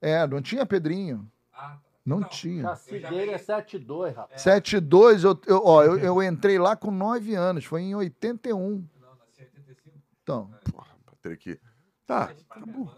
É, 0.00 0.26
não 0.26 0.40
tinha 0.40 0.64
Pedrinho. 0.66 1.30
Ah, 1.52 1.76
tá. 1.76 1.80
Não 2.04 2.22
tinha. 2.24 2.62
Chassi 2.62 2.94
Eu 2.94 3.00
já 3.00 3.10
dele 3.10 3.30
é 3.32 3.38
peguei- 3.38 3.46
7,2, 3.46 4.14
rapaz. 4.14 4.40
7-2, 4.42 5.22
eu, 5.24 5.38
eu, 5.46 5.62
ó, 5.64 5.82
eu, 5.84 5.98
eu 5.98 6.22
entrei 6.22 6.58
lá 6.58 6.74
com 6.74 6.90
9 6.90 7.34
anos, 7.34 7.64
foi 7.64 7.82
em 7.82 7.94
81. 7.94 8.56
Não, 9.00 9.14
nasci 9.18 9.42
em 9.42 9.44
85. 9.44 9.98
Então, 10.22 10.50
Porra, 10.72 10.86
pra 11.04 11.14
ter 11.22 11.36
que. 11.36 11.60
Tá. 12.06 12.26
Pedro 12.54 12.80
II. 12.80 12.88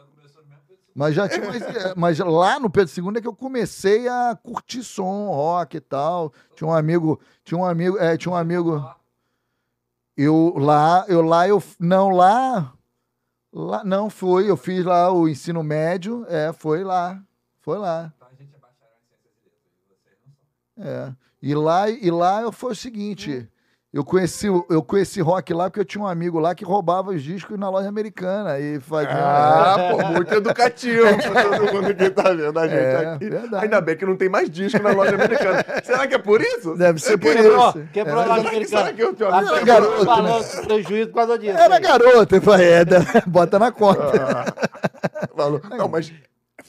mas 0.94 1.14
já 1.14 1.28
tinha. 1.28 1.46
Mas, 1.46 1.62
é, 1.62 1.94
mas 1.96 2.18
lá 2.20 2.60
no 2.60 2.70
Pedro 2.70 2.92
II 2.96 3.18
é 3.18 3.20
que 3.20 3.26
eu 3.28 3.34
comecei 3.34 4.08
a 4.08 4.38
curtir 4.42 4.82
som, 4.84 5.26
rock 5.30 5.76
e 5.76 5.80
tal. 5.80 6.32
Tinha 6.54 6.68
um 6.68 6.72
amigo. 6.72 7.20
Tinha 7.44 7.58
um 7.58 7.64
amigo. 7.64 7.98
É, 7.98 8.16
tinha 8.16 8.32
um 8.32 8.36
amigo. 8.36 8.82
Eu 10.16 10.54
lá, 10.56 11.04
eu 11.08 11.22
lá, 11.22 11.48
eu. 11.48 11.62
Não, 11.80 12.10
lá. 12.10 12.72
Lá, 13.52 13.84
não, 13.84 14.08
foi. 14.08 14.48
Eu 14.48 14.56
fiz 14.56 14.84
lá 14.84 15.12
o 15.12 15.28
ensino 15.28 15.62
médio. 15.62 16.24
É, 16.28 16.52
foi 16.52 16.82
lá. 16.82 17.22
Foi 17.60 17.76
lá. 17.78 18.12
Então 18.16 18.28
a 18.28 18.34
gente 18.34 18.54
é 18.54 18.58
bacharel 18.58 18.96
em 18.96 19.06
ciências 19.06 19.42
e 19.44 19.88
letras. 19.90 20.00
Vocês 20.02 20.18
não 20.26 20.84
são. 20.84 21.10
É. 21.10 21.16
E 21.42 21.54
lá, 21.54 21.90
e 21.90 22.10
lá 22.10 22.52
foi 22.52 22.72
o 22.72 22.76
seguinte. 22.76 23.48
Eu 23.92 24.02
conheci, 24.02 24.46
eu 24.46 24.82
conheci 24.82 25.20
rock 25.20 25.52
lá 25.52 25.64
porque 25.64 25.80
eu 25.80 25.84
tinha 25.84 26.02
um 26.02 26.06
amigo 26.06 26.38
lá 26.38 26.54
que 26.54 26.64
roubava 26.64 27.10
os 27.10 27.22
discos 27.22 27.58
na 27.58 27.68
loja 27.68 27.90
americana 27.90 28.58
e 28.58 28.80
fazia. 28.80 29.10
Ah, 29.12 29.76
pô, 29.90 30.02
muito 30.16 30.32
educativo 30.32 31.04
pra 31.30 31.42
todo 31.42 31.74
mundo 31.74 31.94
que 31.94 32.08
tá 32.08 32.30
vendo 32.32 32.58
a 32.58 32.66
gente 32.66 32.78
É, 32.78 32.96
aqui. 33.12 33.28
verdade. 33.28 33.64
Ainda 33.66 33.80
bem 33.82 33.94
que 33.94 34.06
não 34.06 34.16
tem 34.16 34.30
mais 34.30 34.48
disco 34.48 34.82
na 34.82 34.92
loja 34.92 35.14
americana. 35.14 35.62
Será 35.84 36.06
que 36.06 36.14
é 36.14 36.18
por 36.18 36.40
isso? 36.40 36.74
Deve 36.74 37.00
ser 37.00 37.18
por 37.18 37.34
Quebrou, 37.34 37.68
isso. 37.68 37.88
quebrou 37.92 38.18
a 38.18 38.22
Será 38.22 38.36
loja 38.36 38.48
que, 38.50 38.64
será 38.64 38.80
americana. 38.80 38.92
que 38.94 39.02
eu 39.02 39.14
tenho 39.14 39.30
A 39.30 39.38
amigo? 39.38 39.54
Era 39.56 39.64
garoto, 39.66 40.04
falando 40.06 40.44
com 40.56 40.64
prejuízo 40.66 41.08
por 41.10 41.14
causa 41.16 41.38
disso. 41.38 41.58
Era 41.58 41.78
garoto. 41.78 42.34
Eu 42.36 42.42
falei, 42.42 42.68
é, 42.72 42.84
bota 43.28 43.58
na 43.58 43.70
conta. 43.70 44.54
Falou. 45.36 45.60
Não, 45.68 45.88
mas 45.88 46.10
é 46.10 46.12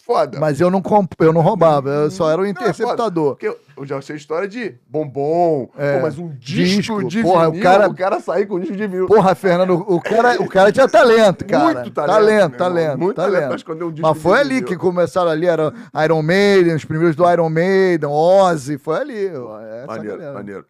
foda. 0.05 0.39
Mas 0.39 0.59
eu 0.59 0.69
não, 0.69 0.81
comp... 0.81 1.11
eu 1.19 1.31
não 1.31 1.41
roubava, 1.41 1.89
eu 1.89 2.11
só 2.11 2.29
era 2.29 2.41
o 2.41 2.43
Não, 2.43 2.49
é 2.51 2.53
foda, 2.53 2.65
interceptador. 2.69 3.31
Porque 3.35 3.47
eu, 3.47 3.57
eu 3.77 3.85
já 3.85 4.01
sei 4.01 4.15
a 4.15 4.17
história 4.17 4.47
de 4.47 4.75
bombom, 4.87 5.69
É, 5.77 5.95
pô, 5.97 6.01
mas 6.03 6.17
um 6.19 6.29
disco, 6.29 6.99
disco, 6.99 7.03
de 7.07 7.21
porra, 7.21 7.47
o 7.47 7.51
vinil, 7.51 7.63
cara- 7.63 7.89
o 7.89 7.95
cara 7.95 8.19
sair 8.19 8.45
com 8.45 8.59
disco 8.59 8.75
de 8.75 8.85
vinil. 8.87 9.07
Porra, 9.07 9.33
Fernando, 9.33 9.73
o 9.75 10.01
cara, 10.01 10.41
o 10.41 10.49
cara 10.49 10.71
tinha 10.71 10.87
talento, 10.89 11.45
cara. 11.45 11.63
Muito 11.63 11.91
talento, 11.91 12.13
Talento, 12.13 12.57
talento. 12.57 12.97
Muito 12.99 13.15
talento 13.15 13.33
talento. 13.41 13.55
esconder 13.55 13.83
um 13.85 13.91
disco 13.91 14.07
Mas 14.09 14.21
foi 14.21 14.39
ali 14.39 14.55
vinil. 14.55 14.67
que 14.67 14.75
começaram 14.75 15.29
ali, 15.31 15.47
era 15.47 15.73
Iron 16.03 16.21
Maiden, 16.21 16.75
os 16.75 16.85
primeiros 16.85 17.15
do 17.15 17.29
Iron 17.31 17.49
Maiden, 17.49 18.09
Ozzy, 18.09 18.77
foi 18.77 18.97
ali. 18.97 19.25
essa 19.27 19.85
Maneiro, 19.87 20.17
galera. 20.17 20.33
maneiro. 20.33 20.65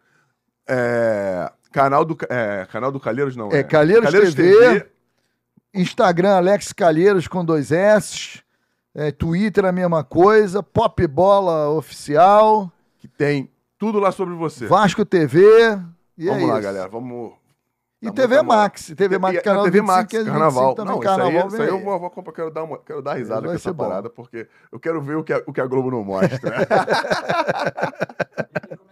É, 0.66 1.50
canal, 1.72 2.04
do, 2.04 2.16
é, 2.30 2.66
canal 2.70 2.90
do 2.92 3.00
Calheiros 3.00 3.36
não, 3.36 3.50
É, 3.52 3.62
Calheiros 3.62 4.34
TV. 4.34 4.86
Instagram, 5.74 6.36
Alex 6.36 6.72
Calheiros 6.72 7.26
com 7.26 7.44
dois 7.44 7.72
S. 7.72 8.43
É, 8.94 9.10
Twitter, 9.10 9.64
a 9.64 9.72
mesma 9.72 10.04
coisa. 10.04 10.62
Pop 10.62 11.04
Bola 11.06 11.68
Oficial. 11.70 12.70
que 12.98 13.08
tem 13.08 13.50
tudo 13.78 13.98
lá 13.98 14.12
sobre 14.12 14.34
você. 14.34 14.66
Vasco 14.66 15.04
TV. 15.04 15.40
E 16.16 16.26
Vamos 16.26 16.42
é 16.42 16.46
lá, 16.46 16.52
isso. 16.54 16.62
galera. 16.62 16.88
Vamos. 16.88 17.32
E 18.00 18.06
Tá 18.06 18.12
TV 18.12 18.36
muito 18.36 18.50
amor. 18.52 18.56
Max. 18.62 18.92
TV 18.94 19.18
Max, 19.18 19.40
canal 19.42 19.64
TV 19.64 19.80
25, 19.80 19.86
Max, 19.96 20.10
525 20.10 20.38
carnaval. 20.38 20.74
também, 20.74 20.92
Não, 20.92 21.00
isso 21.00 21.08
aí, 21.08 21.16
carnaval 21.16 21.48
isso 21.48 21.62
aí 21.62 21.68
eu 21.68 21.80
vou, 21.82 21.98
vou 21.98 22.10
comprar, 22.10 22.32
quero 22.34 22.50
dar, 22.50 22.62
uma, 22.62 22.78
quero 22.78 23.00
dar 23.02 23.14
risada 23.14 23.48
com 23.48 23.54
essa 23.54 23.72
bom. 23.72 23.82
parada, 23.82 24.10
porque 24.10 24.46
eu 24.70 24.78
quero 24.78 25.00
ver 25.00 25.16
o 25.16 25.24
que 25.24 25.32
a, 25.32 25.42
o 25.46 25.52
que 25.54 25.60
a 25.60 25.66
Globo 25.66 25.90
não 25.90 26.04
mostra. 26.04 26.38
É 26.38 26.66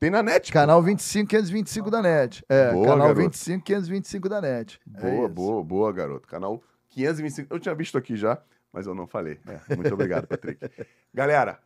tem. 0.00 0.10
Na 0.10 0.22
net. 0.22 0.52
Canal 0.52 0.82
25, 0.82 1.28
525 1.28 1.90
da 1.90 2.02
NET. 2.02 2.42
É, 2.48 2.72
Boa, 2.72 2.84
canal 2.86 2.98
garoto. 3.08 3.20
25, 3.22 3.64
525 3.64 4.28
da 4.28 4.40
NET. 4.40 4.80
É 4.96 5.00
Boa, 5.00 5.24
isso. 5.26 5.28
boa, 5.34 5.62
boa, 5.64 5.92
garoto. 5.92 6.26
Canal 6.26 6.60
525. 6.90 7.52
Eu 7.54 7.58
tinha 7.58 7.74
visto 7.74 7.96
aqui 7.96 8.16
já, 8.16 8.40
mas 8.72 8.86
eu 8.86 8.94
não 8.94 9.06
falei. 9.06 9.40
É, 9.46 9.74
muito 9.76 9.92
obrigado, 9.94 10.26
Patrick. 10.26 10.60
Galera, 11.14 11.58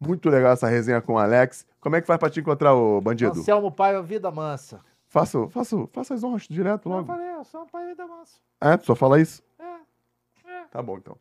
muito 0.00 0.28
legal 0.30 0.52
essa 0.52 0.68
resenha 0.68 1.00
com 1.00 1.14
o 1.14 1.18
Alex. 1.18 1.66
Como 1.80 1.96
é 1.96 2.00
que 2.00 2.06
faz 2.06 2.18
pra 2.18 2.30
te 2.30 2.40
encontrar, 2.40 2.74
ô 2.74 3.00
bandido? 3.00 3.32
Anselmo 3.32 3.70
Paiva, 3.70 4.02
Vida 4.02 4.30
Mansa. 4.30 4.80
Faça, 5.08 5.48
faça, 5.48 5.86
faça 5.88 6.14
as 6.14 6.22
honras 6.22 6.42
direto 6.42 6.88
Não, 6.88 6.96
eu 6.96 7.00
logo. 7.02 7.12
falei, 7.12 7.28
Anselmo 7.30 7.66
Paiva, 7.70 7.88
Vida 7.90 8.06
Mansa. 8.06 8.38
É, 8.60 8.76
tu 8.76 8.86
só 8.86 8.94
fala 8.94 9.20
isso? 9.20 9.42
É. 9.58 10.64
Tá 10.70 10.82
bom, 10.82 10.98
então. 10.98 11.16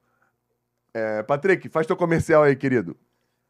É, 0.94 1.24
Patrick, 1.24 1.70
faz 1.70 1.88
teu 1.88 1.96
comercial 1.96 2.44
aí, 2.44 2.56
querido. 2.56 2.98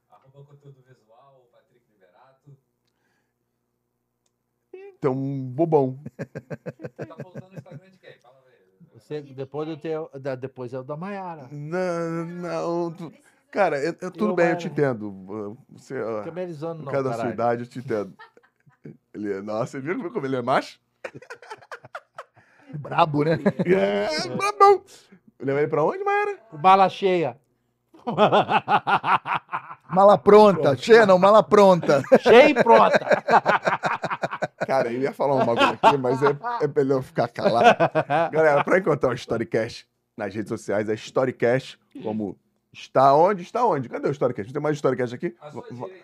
Arroba 0.09 0.43
conteúdo 0.45 0.81
visual, 0.87 1.47
Patrick 1.51 1.81
Liberato. 1.91 2.57
Então, 4.73 5.15
bobão. 5.49 5.99
Tá 6.95 7.15
faltando 7.15 7.47
o 7.51 7.55
Instagram 7.55 7.89
de 7.89 7.97
quem? 7.97 8.17
Você, 9.07 9.21
depois, 9.21 9.69
do 9.69 9.77
teu, 9.77 10.09
da, 10.19 10.35
depois 10.35 10.73
é 10.73 10.79
o 10.79 10.83
da 10.83 10.97
Maiara. 10.97 11.47
Não, 11.49 12.25
não. 12.25 12.91
tu- 12.91 13.13
Cara, 13.49 13.77
eu- 13.79 13.95
eu- 14.01 14.11
tudo 14.11 14.31
Eu, 14.31 14.35
bem, 14.35 14.45
eu 14.47 14.49
mano. 14.49 14.59
te 14.59 14.67
entendo. 14.67 15.57
Você, 15.69 16.01
ó, 16.01 16.19
Fica 16.19 16.35
merizando, 16.35 16.83
por 16.83 16.85
não, 16.87 16.91
causa 16.91 17.09
da 17.09 17.15
sua 17.15 17.29
idade, 17.29 17.61
eu 17.63 17.67
te 17.69 17.79
entendo. 17.79 18.13
Ele 19.13 19.31
é, 19.31 19.41
nossa, 19.41 19.71
você 19.71 19.79
viu 19.79 20.11
como 20.11 20.25
ele 20.25 20.35
é 20.35 20.41
macho? 20.41 20.77
Brabo, 22.79 23.23
né? 23.23 23.39
É, 23.65 24.27
brabão. 24.27 24.83
Leva 25.39 25.59
ele 25.59 25.69
pra 25.69 25.83
onde, 25.85 26.03
Maera? 26.03 26.37
Bala 26.51 26.89
cheia. 26.89 27.37
Mala 29.89 30.17
pronta. 30.17 30.75
Cheia 30.75 31.05
não, 31.05 31.17
mala 31.17 31.41
pronta. 31.41 32.03
cheia 32.21 32.49
e 32.49 32.53
pronta. 32.53 32.99
Cara, 34.65 34.91
eu 34.91 35.01
ia 35.01 35.13
falar 35.13 35.35
um 35.35 35.45
bagulho 35.45 35.79
aqui, 35.81 35.97
mas 35.97 36.21
é, 36.23 36.37
é 36.61 36.67
melhor 36.67 37.01
ficar 37.01 37.27
calado. 37.27 37.77
Galera, 38.31 38.63
pra 38.63 38.79
encontrar 38.79 39.09
o 39.09 39.13
Storycast 39.13 39.87
nas 40.15 40.33
redes 40.33 40.49
sociais, 40.49 40.89
é 40.89 40.93
Storycast, 40.93 41.79
como 42.01 42.37
está 42.73 43.13
onde? 43.13 43.43
Está 43.43 43.65
onde? 43.65 43.89
Cadê 43.89 44.07
o 44.07 44.11
Storycast? 44.11 44.49
Não 44.49 44.53
tem 44.53 44.61
mais 44.61 44.75
Storycast 44.77 45.15
aqui? 45.15 45.35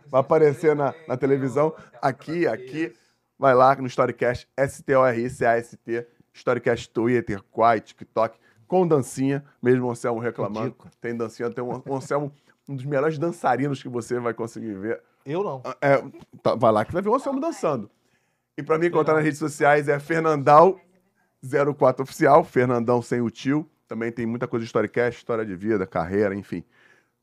Vai 0.07 0.21
aparecer 0.21 0.75
na, 0.75 0.93
na 1.07 1.17
televisão. 1.17 1.73
a 2.01 2.09
Aqui, 2.09 2.47
aqui. 2.47 2.93
Vai 3.37 3.53
lá 3.55 3.75
no 3.75 3.87
Storycast, 3.87 4.47
S-T-O-R-I-C-A-S-T, 4.55 6.07
Storycast 6.33 6.89
Twitter, 6.89 7.41
Quai, 7.51 7.81
TikTok, 7.81 8.37
com 8.67 8.87
dancinha, 8.87 9.43
mesmo 9.61 9.87
o 9.87 9.91
Anselmo 9.91 10.19
reclamando. 10.19 10.75
Tem 11.01 11.15
dancinha, 11.15 11.49
tem 11.49 11.63
um, 11.63 11.81
o 11.85 11.95
Anselmo, 11.95 12.31
um 12.67 12.75
dos 12.75 12.85
melhores 12.85 13.17
dançarinos 13.17 13.81
que 13.81 13.89
você 13.89 14.19
vai 14.19 14.33
conseguir 14.33 14.73
ver. 14.75 15.01
Eu 15.25 15.43
não. 15.43 15.61
É, 15.81 16.03
tá, 16.41 16.55
vai 16.55 16.71
lá 16.71 16.85
que 16.85 16.93
vai 16.93 17.01
ver 17.01 17.09
o 17.09 17.15
Anselmo 17.15 17.39
dançando. 17.39 17.89
E 18.57 18.63
pra 18.63 18.77
mim 18.77 18.87
encontrar 18.87 19.15
nas 19.15 19.23
redes 19.23 19.39
sociais 19.39 19.87
é 19.87 19.97
Fernandal04 19.99 22.01
Oficial, 22.01 22.43
Fernandão 22.43 23.01
sem 23.01 23.21
o 23.21 23.29
tio. 23.29 23.69
Também 23.87 24.11
tem 24.11 24.25
muita 24.25 24.47
coisa 24.47 24.63
de 24.63 24.67
Storycast, 24.67 25.19
história 25.19 25.45
de 25.45 25.55
vida, 25.55 25.85
carreira, 25.87 26.35
enfim. 26.35 26.63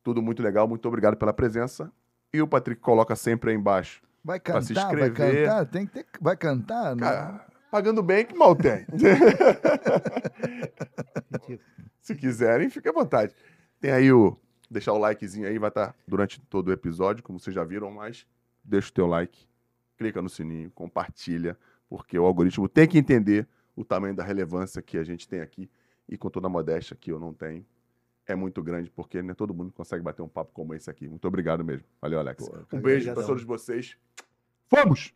Tudo 0.03 0.23
muito 0.23 0.43
legal. 0.43 0.67
Muito 0.69 0.87
obrigado 0.89 1.17
pela 1.17 1.33
presença. 1.33 1.91
E 2.33 2.41
o 2.41 2.47
Patrick 2.49 2.81
coloca 2.81 3.17
sempre 3.17 3.51
aí 3.51 3.57
embaixo. 3.57 4.03
Vai 4.25 4.39
Pra 4.39 4.61
se 4.63 4.75
cantar, 4.75 4.97
vai 4.97 5.09
inscrever. 5.09 5.47
cantar. 5.49 5.67
Tem 5.67 5.87
que 5.87 5.93
ter... 5.93 6.07
Vai 6.21 6.37
cantar? 6.37 6.95
Não. 6.95 7.03
Cara, 7.03 7.47
pagando 7.71 8.03
bem, 8.03 8.25
que 8.25 8.37
mal 8.37 8.55
tem. 8.55 8.87
Se 12.01 12.15
quiserem, 12.15 12.71
fique 12.71 12.89
à 12.89 12.93
vontade. 12.93 13.35
Tem 13.81 13.91
aí 13.93 14.13
o. 14.13 14.37
Deixar 14.71 14.93
o 14.93 14.99
likezinho 14.99 15.49
aí, 15.49 15.59
vai 15.59 15.69
estar 15.69 15.95
durante 16.07 16.41
todo 16.43 16.69
o 16.69 16.73
episódio, 16.73 17.25
como 17.25 17.41
vocês 17.41 17.55
já 17.55 17.65
viram, 17.65 17.91
mas 17.91 18.25
deixa 18.63 18.91
o 18.91 18.93
teu 18.93 19.07
like, 19.07 19.47
clica 20.01 20.23
no 20.23 20.31
sininho, 20.31 20.71
compartilha, 20.71 21.59
porque 21.87 22.19
o 22.19 22.25
algoritmo 22.25 22.67
tem 22.67 22.89
que 22.89 22.97
entender 22.97 23.47
o 23.77 23.85
tamanho 23.85 24.17
da 24.17 24.25
relevância 24.25 24.81
que 24.81 24.97
a 24.97 25.05
gente 25.05 25.29
tem 25.29 25.43
aqui 25.43 25.71
e 26.09 26.17
com 26.17 26.31
toda 26.31 26.47
a 26.47 26.51
modéstia 26.51 26.97
que 26.99 27.13
eu 27.13 27.21
não 27.21 27.35
tenho. 27.35 27.67
É 28.27 28.35
muito 28.35 28.63
grande, 28.63 28.91
porque 28.91 29.21
nem 29.21 29.35
todo 29.35 29.53
mundo 29.53 29.71
consegue 29.73 30.03
bater 30.03 30.23
um 30.23 30.29
papo 30.29 30.53
como 30.55 30.73
esse 30.73 30.89
aqui. 30.89 31.07
Muito 31.07 31.29
obrigado 31.29 31.63
mesmo. 31.63 31.85
Valeu, 32.01 32.19
Alex. 32.19 32.49
Pô, 32.49 32.77
um 32.77 32.81
beijo 32.81 33.13
para 33.13 33.27
todos 33.27 33.43
vocês. 33.43 33.95
Vamos! 34.71 35.13